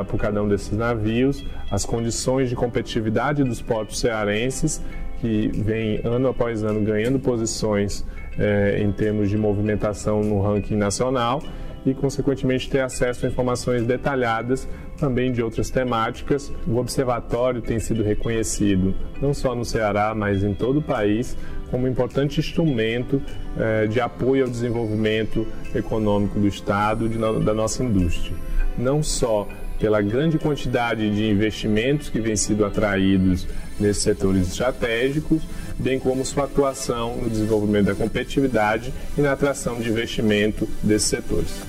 por 0.07 0.19
cada 0.19 0.41
um 0.41 0.47
desses 0.47 0.71
navios, 0.71 1.45
as 1.69 1.85
condições 1.85 2.49
de 2.49 2.55
competitividade 2.55 3.43
dos 3.43 3.61
portos 3.61 3.99
cearenses, 3.99 4.81
que 5.19 5.49
vem 5.53 6.01
ano 6.03 6.29
após 6.29 6.63
ano 6.63 6.81
ganhando 6.81 7.19
posições 7.19 8.03
é, 8.37 8.81
em 8.81 8.91
termos 8.91 9.29
de 9.29 9.37
movimentação 9.37 10.21
no 10.21 10.41
ranking 10.41 10.75
nacional 10.75 11.43
e, 11.85 11.93
consequentemente, 11.93 12.69
ter 12.69 12.79
acesso 12.79 13.25
a 13.25 13.29
informações 13.29 13.83
detalhadas 13.83 14.67
também 14.97 15.31
de 15.31 15.41
outras 15.41 15.69
temáticas. 15.69 16.51
O 16.67 16.77
observatório 16.77 17.61
tem 17.61 17.79
sido 17.79 18.03
reconhecido 18.03 18.93
não 19.21 19.33
só 19.33 19.55
no 19.55 19.65
Ceará, 19.65 20.13
mas 20.15 20.43
em 20.43 20.53
todo 20.53 20.79
o 20.79 20.81
país 20.81 21.37
como 21.69 21.85
um 21.85 21.89
importante 21.89 22.39
instrumento 22.39 23.21
eh, 23.57 23.87
de 23.87 24.01
apoio 24.01 24.43
ao 24.43 24.49
desenvolvimento 24.49 25.47
econômico 25.73 26.37
do 26.37 26.47
Estado 26.47 27.07
da 27.39 27.53
nossa 27.53 27.81
indústria. 27.81 28.35
Não 28.77 29.01
só 29.01 29.47
pela 29.81 29.99
grande 29.99 30.37
quantidade 30.37 31.09
de 31.09 31.27
investimentos 31.27 32.07
que 32.07 32.19
vêm 32.19 32.35
sido 32.35 32.63
atraídos 32.63 33.47
nesses 33.79 34.03
setores 34.03 34.47
estratégicos, 34.47 35.41
bem 35.79 35.99
como 35.99 36.23
sua 36.23 36.43
atuação 36.43 37.17
no 37.17 37.27
desenvolvimento 37.27 37.87
da 37.87 37.95
competitividade 37.95 38.93
e 39.17 39.21
na 39.21 39.31
atração 39.31 39.81
de 39.81 39.89
investimento 39.89 40.69
desses 40.83 41.09
setores. 41.09 41.63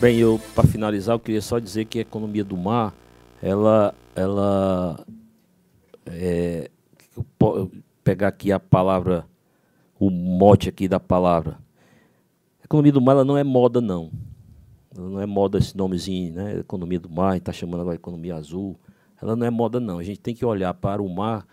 Bem, 0.00 0.18
eu 0.18 0.40
para 0.52 0.66
finalizar, 0.66 1.14
eu 1.14 1.20
queria 1.20 1.40
só 1.40 1.60
dizer 1.60 1.84
que 1.84 2.00
a 2.00 2.02
economia 2.02 2.42
do 2.42 2.56
mar, 2.56 2.92
ela, 3.40 3.94
ela 4.16 4.98
é, 6.06 6.70
pegar 8.02 8.28
aqui 8.28 8.50
a 8.50 8.58
palavra, 8.58 9.24
o 9.98 10.10
mote 10.10 10.68
aqui 10.68 10.88
da 10.88 10.98
palavra. 10.98 11.56
A 12.60 12.64
economia 12.64 12.92
do 12.92 13.00
mar 13.00 13.12
ela 13.12 13.24
não 13.24 13.38
é 13.38 13.44
moda 13.44 13.80
não. 13.80 14.10
Ela 14.98 15.08
não 15.08 15.20
é 15.20 15.26
moda 15.26 15.58
esse 15.58 15.76
nomezinho, 15.76 16.34
né? 16.34 16.58
Economia 16.58 16.98
do 16.98 17.08
mar, 17.08 17.36
está 17.36 17.52
chamando 17.52 17.82
agora 17.82 17.94
economia 17.94 18.34
azul. 18.34 18.76
Ela 19.22 19.36
não 19.36 19.46
é 19.46 19.50
moda, 19.50 19.78
não. 19.78 20.00
A 20.00 20.02
gente 20.02 20.18
tem 20.18 20.34
que 20.34 20.44
olhar 20.44 20.74
para 20.74 21.00
o 21.00 21.08
mar 21.08 21.46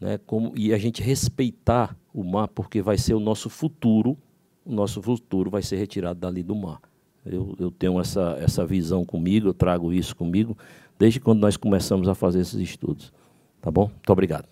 né, 0.00 0.18
como, 0.26 0.52
e 0.56 0.74
a 0.74 0.78
gente 0.78 1.00
respeitar 1.00 1.96
o 2.12 2.24
mar, 2.24 2.48
porque 2.48 2.82
vai 2.82 2.98
ser 2.98 3.14
o 3.14 3.20
nosso 3.20 3.48
futuro. 3.48 4.18
O 4.64 4.72
nosso 4.72 5.00
futuro 5.00 5.48
vai 5.48 5.62
ser 5.62 5.76
retirado 5.76 6.18
dali 6.18 6.42
do 6.42 6.56
mar. 6.56 6.80
Eu, 7.24 7.54
eu 7.58 7.70
tenho 7.70 8.00
essa, 8.00 8.36
essa 8.40 8.66
visão 8.66 9.04
comigo, 9.04 9.46
eu 9.48 9.54
trago 9.54 9.92
isso 9.92 10.16
comigo, 10.16 10.58
desde 10.98 11.20
quando 11.20 11.40
nós 11.40 11.56
começamos 11.56 12.08
a 12.08 12.16
fazer 12.16 12.40
esses 12.40 12.58
estudos. 12.60 13.12
Tá 13.60 13.70
bom? 13.70 13.86
Muito 13.86 14.10
obrigado. 14.10 14.48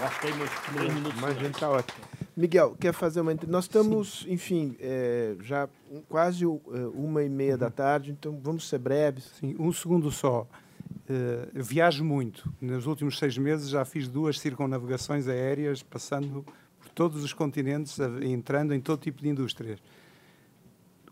Gastei 0.00 0.32
meus 0.32 0.50
três 0.72 0.94
minutos. 0.94 1.18
Imagina, 1.18 1.48
está 1.48 1.70
ótimo. 1.70 2.09
Miguel, 2.40 2.74
quer 2.80 2.94
fazer 2.94 3.20
uma 3.20 3.36
Nós 3.46 3.64
estamos, 3.64 4.20
Sim. 4.20 4.32
enfim, 4.32 4.76
é, 4.80 5.36
já 5.42 5.68
quase 6.08 6.46
uma 6.46 7.22
e 7.22 7.28
meia 7.28 7.54
da 7.54 7.68
tarde, 7.68 8.10
então 8.10 8.40
vamos 8.42 8.66
ser 8.66 8.78
breves. 8.78 9.24
Sim, 9.38 9.54
um 9.58 9.70
segundo 9.70 10.10
só. 10.10 10.46
Uh, 10.90 11.62
viajo 11.62 12.02
muito. 12.02 12.50
Nos 12.58 12.86
últimos 12.86 13.18
seis 13.18 13.36
meses 13.36 13.68
já 13.68 13.84
fiz 13.84 14.08
duas 14.08 14.40
circunnavegações 14.40 15.28
aéreas, 15.28 15.82
passando 15.82 16.42
por 16.78 16.88
todos 16.88 17.22
os 17.22 17.34
continentes, 17.34 17.98
entrando 18.22 18.72
em 18.72 18.80
todo 18.80 19.00
tipo 19.00 19.20
de 19.20 19.28
indústrias. 19.28 19.78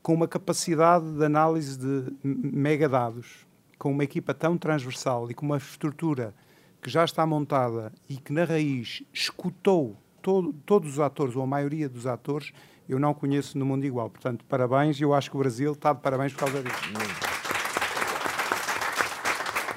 Com 0.03 0.15
uma 0.15 0.27
capacidade 0.27 1.13
de 1.13 1.25
análise 1.25 1.77
de 1.77 2.11
megadados, 2.25 3.47
com 3.79 3.91
uma 3.91 4.05
equipa 4.05 4.33
tão 4.33 4.57
transversal 4.57 5.31
e 5.31 5.35
com 5.35 5.45
uma 5.45 5.59
estrutura 5.59 6.35
que 6.81 6.89
já 6.89 7.05
está 7.05 7.27
montada 7.27 7.93
e 8.09 8.17
que 8.17 8.33
na 8.33 8.45
raiz 8.45 9.03
escutou 9.13 9.95
todo, 10.29 10.53
todos 10.67 10.91
os 10.91 11.01
atores, 11.01 11.35
ou 11.35 11.43
a 11.43 11.47
maioria 11.47 11.89
dos 11.89 12.07
atores, 12.07 12.53
eu 12.87 12.99
não 12.99 13.15
conheço 13.15 13.57
no 13.57 13.65
mundo 13.65 13.87
igual. 13.87 14.11
Portanto, 14.11 14.45
parabéns, 14.45 15.01
e 15.01 15.03
eu 15.03 15.15
acho 15.15 15.31
que 15.31 15.37
o 15.37 15.39
Brasil 15.39 15.73
está 15.73 15.95
de 15.95 16.03
parabéns 16.03 16.35
por 16.35 16.41
causa 16.41 16.63
disso. 16.63 16.77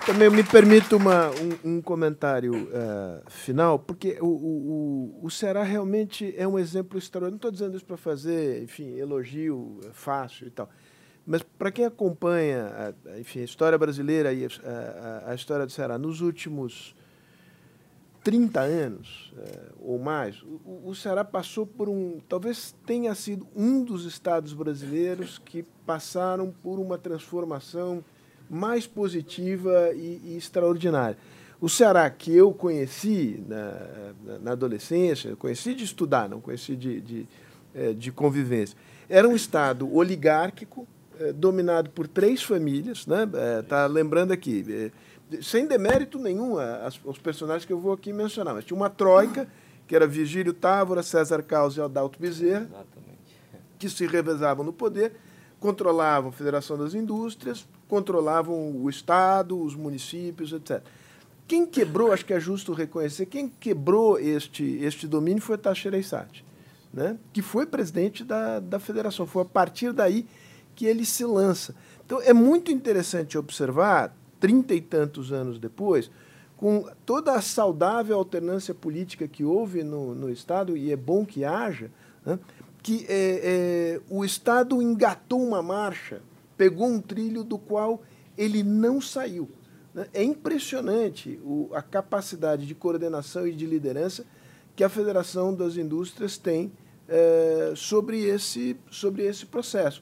Também 0.05 0.30
me 0.30 0.43
permito 0.43 0.97
uma, 0.97 1.30
um, 1.30 1.77
um 1.77 1.81
comentário 1.81 2.53
uh, 2.53 3.31
final, 3.31 3.80
porque 3.80 4.17
o, 4.19 4.25
o, 4.25 5.19
o, 5.23 5.30
Ceará 5.30 5.63
realmente 5.63 6.33
é 6.35 6.45
um 6.45 6.59
exemplo 6.59 6.97
extraordinário. 6.97 7.31
Não 7.31 7.38
estou 7.38 7.51
dizendo 7.51 7.77
isso 7.77 7.85
para 7.85 7.95
fazer, 7.95 8.61
enfim, 8.61 8.97
elogio 8.97 9.80
é 9.85 9.93
fácil 9.93 10.47
e 10.47 10.51
tal. 10.51 10.69
Mas 11.25 11.43
para 11.43 11.71
quem 11.71 11.85
acompanha, 11.85 12.93
a, 13.05 13.19
enfim, 13.19 13.39
a 13.39 13.45
história 13.45 13.77
brasileira 13.77 14.33
e 14.33 14.43
a, 14.43 14.49
a, 15.27 15.31
a 15.31 15.35
história 15.35 15.65
do 15.65 15.71
Ceará 15.71 15.97
nos 15.97 16.19
últimos 16.19 16.93
30 18.24 18.59
anos 18.59 19.33
é, 19.38 19.59
ou 19.80 19.98
mais, 19.98 20.41
o, 20.43 20.90
o 20.90 20.95
Ceará 20.95 21.24
passou 21.24 21.66
por 21.66 21.90
um. 21.90 22.19
Talvez 22.30 22.75
tenha 22.85 23.16
sido 23.16 23.48
um 23.56 23.83
dos 23.83 24.06
estados 24.06 24.53
brasileiros 24.53 25.40
que 25.40 25.64
passaram 25.85 26.53
por 26.61 26.80
uma 26.80 26.98
transformação 26.98 28.03
mais 28.50 28.85
positiva 28.85 29.91
e, 29.93 30.22
e 30.24 30.38
extraordinária. 30.38 31.17
O 31.59 31.69
Ceará 31.69 32.09
que 32.09 32.35
eu 32.35 32.51
conheci 32.51 33.43
na, 33.48 34.40
na, 34.40 34.51
adolescência, 34.51 35.35
conheci 35.35 35.74
de 35.74 35.83
estudar, 35.83 36.27
não 36.27 36.41
conheci 36.41 36.75
de, 36.75 37.01
de, 37.01 37.27
é, 37.74 37.93
de 37.93 38.11
convivência, 38.11 38.77
era 39.09 39.27
um 39.27 39.35
estado 39.35 39.93
oligárquico, 39.95 40.88
é, 41.19 41.32
dominado 41.32 41.90
por 41.91 42.08
três 42.08 42.41
famílias. 42.41 43.00
Está 43.00 43.25
né? 43.25 43.61
Tá 43.67 43.85
lembrando 43.85 44.32
aqui 44.32 44.91
sem 45.42 45.66
demérito 45.66 46.18
nenhum 46.18 46.58
as, 46.58 47.00
os 47.03 47.18
personagens 47.18 47.66
que 47.66 47.72
eu 47.72 47.80
vou 47.80 47.93
aqui 47.93 48.11
mencionar, 48.11 48.53
mas 48.53 48.66
tinha 48.66 48.76
uma 48.76 48.90
troika, 48.90 49.48
que 49.88 49.95
era 49.95 50.08
Vigílio 50.08 50.53
Távora, 50.53 51.03
César 51.03 51.42
Caos 51.43 51.77
e 51.77 51.82
Adalto 51.82 52.19
Bezerra, 52.19 52.66
Exatamente. 52.66 53.40
que 53.77 53.90
se 53.90 54.06
revezavam 54.06 54.66
no 54.66 54.74
poder, 54.74 55.14
controlavam 55.60 56.30
a 56.30 56.34
Federação 56.34 56.77
das 56.77 56.93
Indústrias, 56.93 57.68
controlavam 57.88 58.76
o 58.76 58.90
Estado, 58.90 59.61
os 59.61 59.76
municípios, 59.76 60.51
etc. 60.51 60.82
Quem 61.48 61.66
quebrou, 61.66 62.14
acho 62.14 62.26
que 62.26 62.34
é 62.34 62.40
justo 62.40 62.74
reconhecer, 62.74 63.26
quem 63.26 63.50
quebrou 63.50 64.18
este, 64.18 64.64
este 64.82 65.06
domínio 65.06 65.42
foi 65.42 65.58
Teixeira 65.58 65.98
Issati, 65.98 66.45
né? 66.93 67.18
que 67.34 67.42
foi 67.42 67.66
presidente 67.66 68.24
da, 68.24 68.60
da 68.60 68.80
federação. 68.80 69.27
Foi 69.27 69.42
a 69.42 69.45
partir 69.45 69.92
daí 69.92 70.26
que 70.74 70.85
ele 70.85 71.06
se 71.06 71.26
lança. 71.26 71.76
Então, 72.06 72.22
é 72.22 72.34
muito 72.34 72.72
interessante 72.72 73.38
observar 73.38 74.16
trinta 74.42 74.74
e 74.74 74.82
tantos 74.82 75.32
anos 75.32 75.58
depois, 75.58 76.11
com 76.58 76.86
toda 77.06 77.34
a 77.34 77.42
saudável 77.42 78.18
alternância 78.18 78.74
política 78.74 79.28
que 79.28 79.44
houve 79.44 79.84
no, 79.84 80.14
no 80.14 80.30
Estado, 80.30 80.76
e 80.76 80.92
é 80.92 80.98
bom 80.98 81.26
que 81.26 81.45
haja, 81.45 81.90
né, 82.26 82.38
que 82.84 83.06
é, 83.08 83.42
é, 83.44 84.02
o 84.10 84.26
Estado 84.26 84.82
engatou 84.82 85.42
uma 85.42 85.61
marcha, 85.61 86.22
pegou 86.58 86.88
um 86.88 87.00
trilho 87.00 87.44
do 87.44 87.58
qual 87.58 88.02
ele 88.38 88.64
não 88.64 89.00
saiu. 89.00 89.50
Né? 89.94 90.08
É 90.14 90.24
impressionante 90.24 91.40
o, 91.44 91.70
a 91.74 91.82
capacidade 91.82 92.66
de 92.66 92.74
coordenação 92.74 93.48
e 93.48 93.53
de 93.53 93.66
liderança 93.66 94.26
que 94.76 94.84
a 94.84 94.90
Federação 94.90 95.53
das 95.53 95.78
Indústrias 95.78 96.38
tem 96.38 96.72
é, 97.08 97.74
sobre, 97.76 98.24
esse, 98.24 98.78
sobre 98.90 99.24
esse 99.24 99.45
processo. 99.45 100.02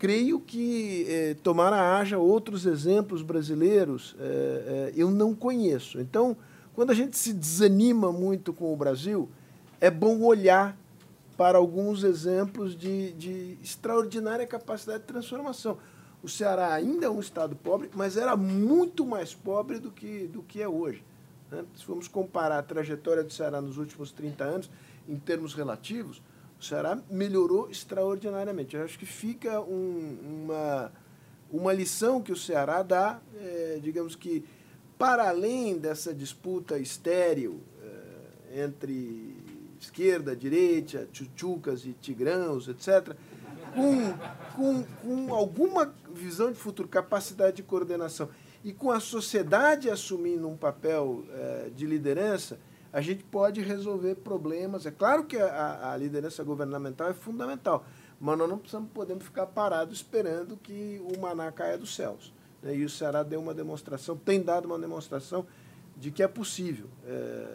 Creio 0.00 0.40
que, 0.40 1.04
é, 1.08 1.34
tomara 1.34 1.98
haja 1.98 2.18
outros 2.18 2.64
exemplos 2.64 3.20
brasileiros, 3.20 4.16
é, 4.18 4.92
eu 4.96 5.10
não 5.10 5.34
conheço. 5.34 6.00
Então, 6.00 6.34
quando 6.74 6.90
a 6.90 6.94
gente 6.94 7.18
se 7.18 7.34
desanima 7.34 8.10
muito 8.10 8.50
com 8.50 8.72
o 8.72 8.76
Brasil, 8.76 9.28
é 9.78 9.90
bom 9.90 10.22
olhar 10.22 10.74
para 11.36 11.58
alguns 11.58 12.02
exemplos 12.02 12.74
de, 12.74 13.12
de 13.12 13.58
extraordinária 13.62 14.46
capacidade 14.46 15.00
de 15.00 15.06
transformação. 15.06 15.76
O 16.22 16.28
Ceará 16.30 16.72
ainda 16.72 17.04
é 17.04 17.10
um 17.10 17.20
estado 17.20 17.54
pobre, 17.54 17.90
mas 17.94 18.16
era 18.16 18.34
muito 18.38 19.04
mais 19.04 19.34
pobre 19.34 19.78
do 19.78 19.90
que, 19.90 20.26
do 20.28 20.42
que 20.42 20.62
é 20.62 20.68
hoje. 20.68 21.04
Né? 21.50 21.62
Se 21.76 21.84
formos 21.84 22.08
comparar 22.08 22.58
a 22.58 22.62
trajetória 22.62 23.22
do 23.22 23.30
Ceará 23.30 23.60
nos 23.60 23.76
últimos 23.76 24.12
30 24.12 24.44
anos, 24.44 24.70
em 25.06 25.16
termos 25.16 25.52
relativos, 25.52 26.22
o 26.60 26.64
Ceará 26.64 26.98
melhorou 27.10 27.70
extraordinariamente. 27.70 28.76
Eu 28.76 28.84
acho 28.84 28.98
que 28.98 29.06
fica 29.06 29.62
um, 29.62 30.44
uma, 30.44 30.92
uma 31.50 31.72
lição 31.72 32.20
que 32.20 32.30
o 32.30 32.36
Ceará 32.36 32.82
dá, 32.82 33.18
é, 33.34 33.78
digamos 33.82 34.14
que, 34.14 34.44
para 34.98 35.30
além 35.30 35.78
dessa 35.78 36.12
disputa 36.12 36.78
estéril 36.78 37.62
é, 38.52 38.62
entre 38.64 39.34
esquerda, 39.80 40.36
direita, 40.36 41.08
tchutchucas 41.10 41.86
e 41.86 41.94
tigrãos, 41.94 42.68
etc., 42.68 43.16
com, 43.74 44.12
com, 44.54 44.82
com 44.82 45.34
alguma 45.34 45.94
visão 46.12 46.52
de 46.52 46.58
futuro, 46.58 46.88
capacidade 46.88 47.56
de 47.56 47.62
coordenação 47.62 48.28
e 48.62 48.72
com 48.72 48.90
a 48.90 49.00
sociedade 49.00 49.88
assumindo 49.88 50.46
um 50.46 50.56
papel 50.58 51.24
é, 51.30 51.70
de 51.74 51.86
liderança, 51.86 52.58
a 52.92 53.00
gente 53.00 53.22
pode 53.24 53.60
resolver 53.60 54.16
problemas. 54.16 54.86
É 54.86 54.90
claro 54.90 55.24
que 55.24 55.36
a, 55.36 55.92
a, 55.92 55.96
liderança 55.96 56.42
governamental 56.42 57.08
é 57.08 57.14
fundamental, 57.14 57.84
mas 58.20 58.36
nós 58.36 58.48
não 58.48 58.58
precisamos, 58.58 58.90
podemos 58.92 59.24
ficar 59.24 59.46
parados 59.46 59.96
esperando 59.96 60.56
que 60.56 61.00
o 61.04 61.20
maná 61.20 61.50
caia 61.52 61.78
dos 61.78 61.94
céus. 61.94 62.32
Né? 62.62 62.76
E 62.76 62.84
o 62.84 62.90
Ceará 62.90 63.22
deu 63.22 63.40
uma 63.40 63.54
demonstração, 63.54 64.16
tem 64.16 64.42
dado 64.42 64.66
uma 64.66 64.78
demonstração 64.78 65.46
de 65.96 66.10
que 66.10 66.22
é 66.22 66.28
possível 66.28 66.86
é, 67.06 67.46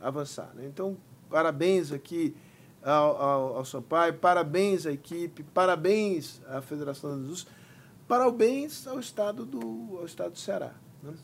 avançar. 0.00 0.50
Né? 0.54 0.66
Então, 0.66 0.96
parabéns 1.30 1.92
aqui 1.92 2.36
ao, 2.82 3.22
ao, 3.22 3.56
ao 3.58 4.12
parabéns 4.20 4.86
à 4.86 4.92
equipe, 4.92 5.42
parabéns 5.54 6.40
à 6.48 6.60
Federação 6.60 7.10
das 7.10 7.20
Indústrias, 7.20 7.56
parabéns 8.06 8.86
ao 8.86 8.98
Estado 8.98 9.46
do, 9.46 9.98
ao 9.98 10.04
estado 10.04 10.32
do 10.32 10.38
Ceará. 10.38 10.72
Né? 11.02 11.14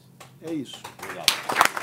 É 0.40 0.52
isso. 0.54 0.80
Obrigado. 1.02 1.77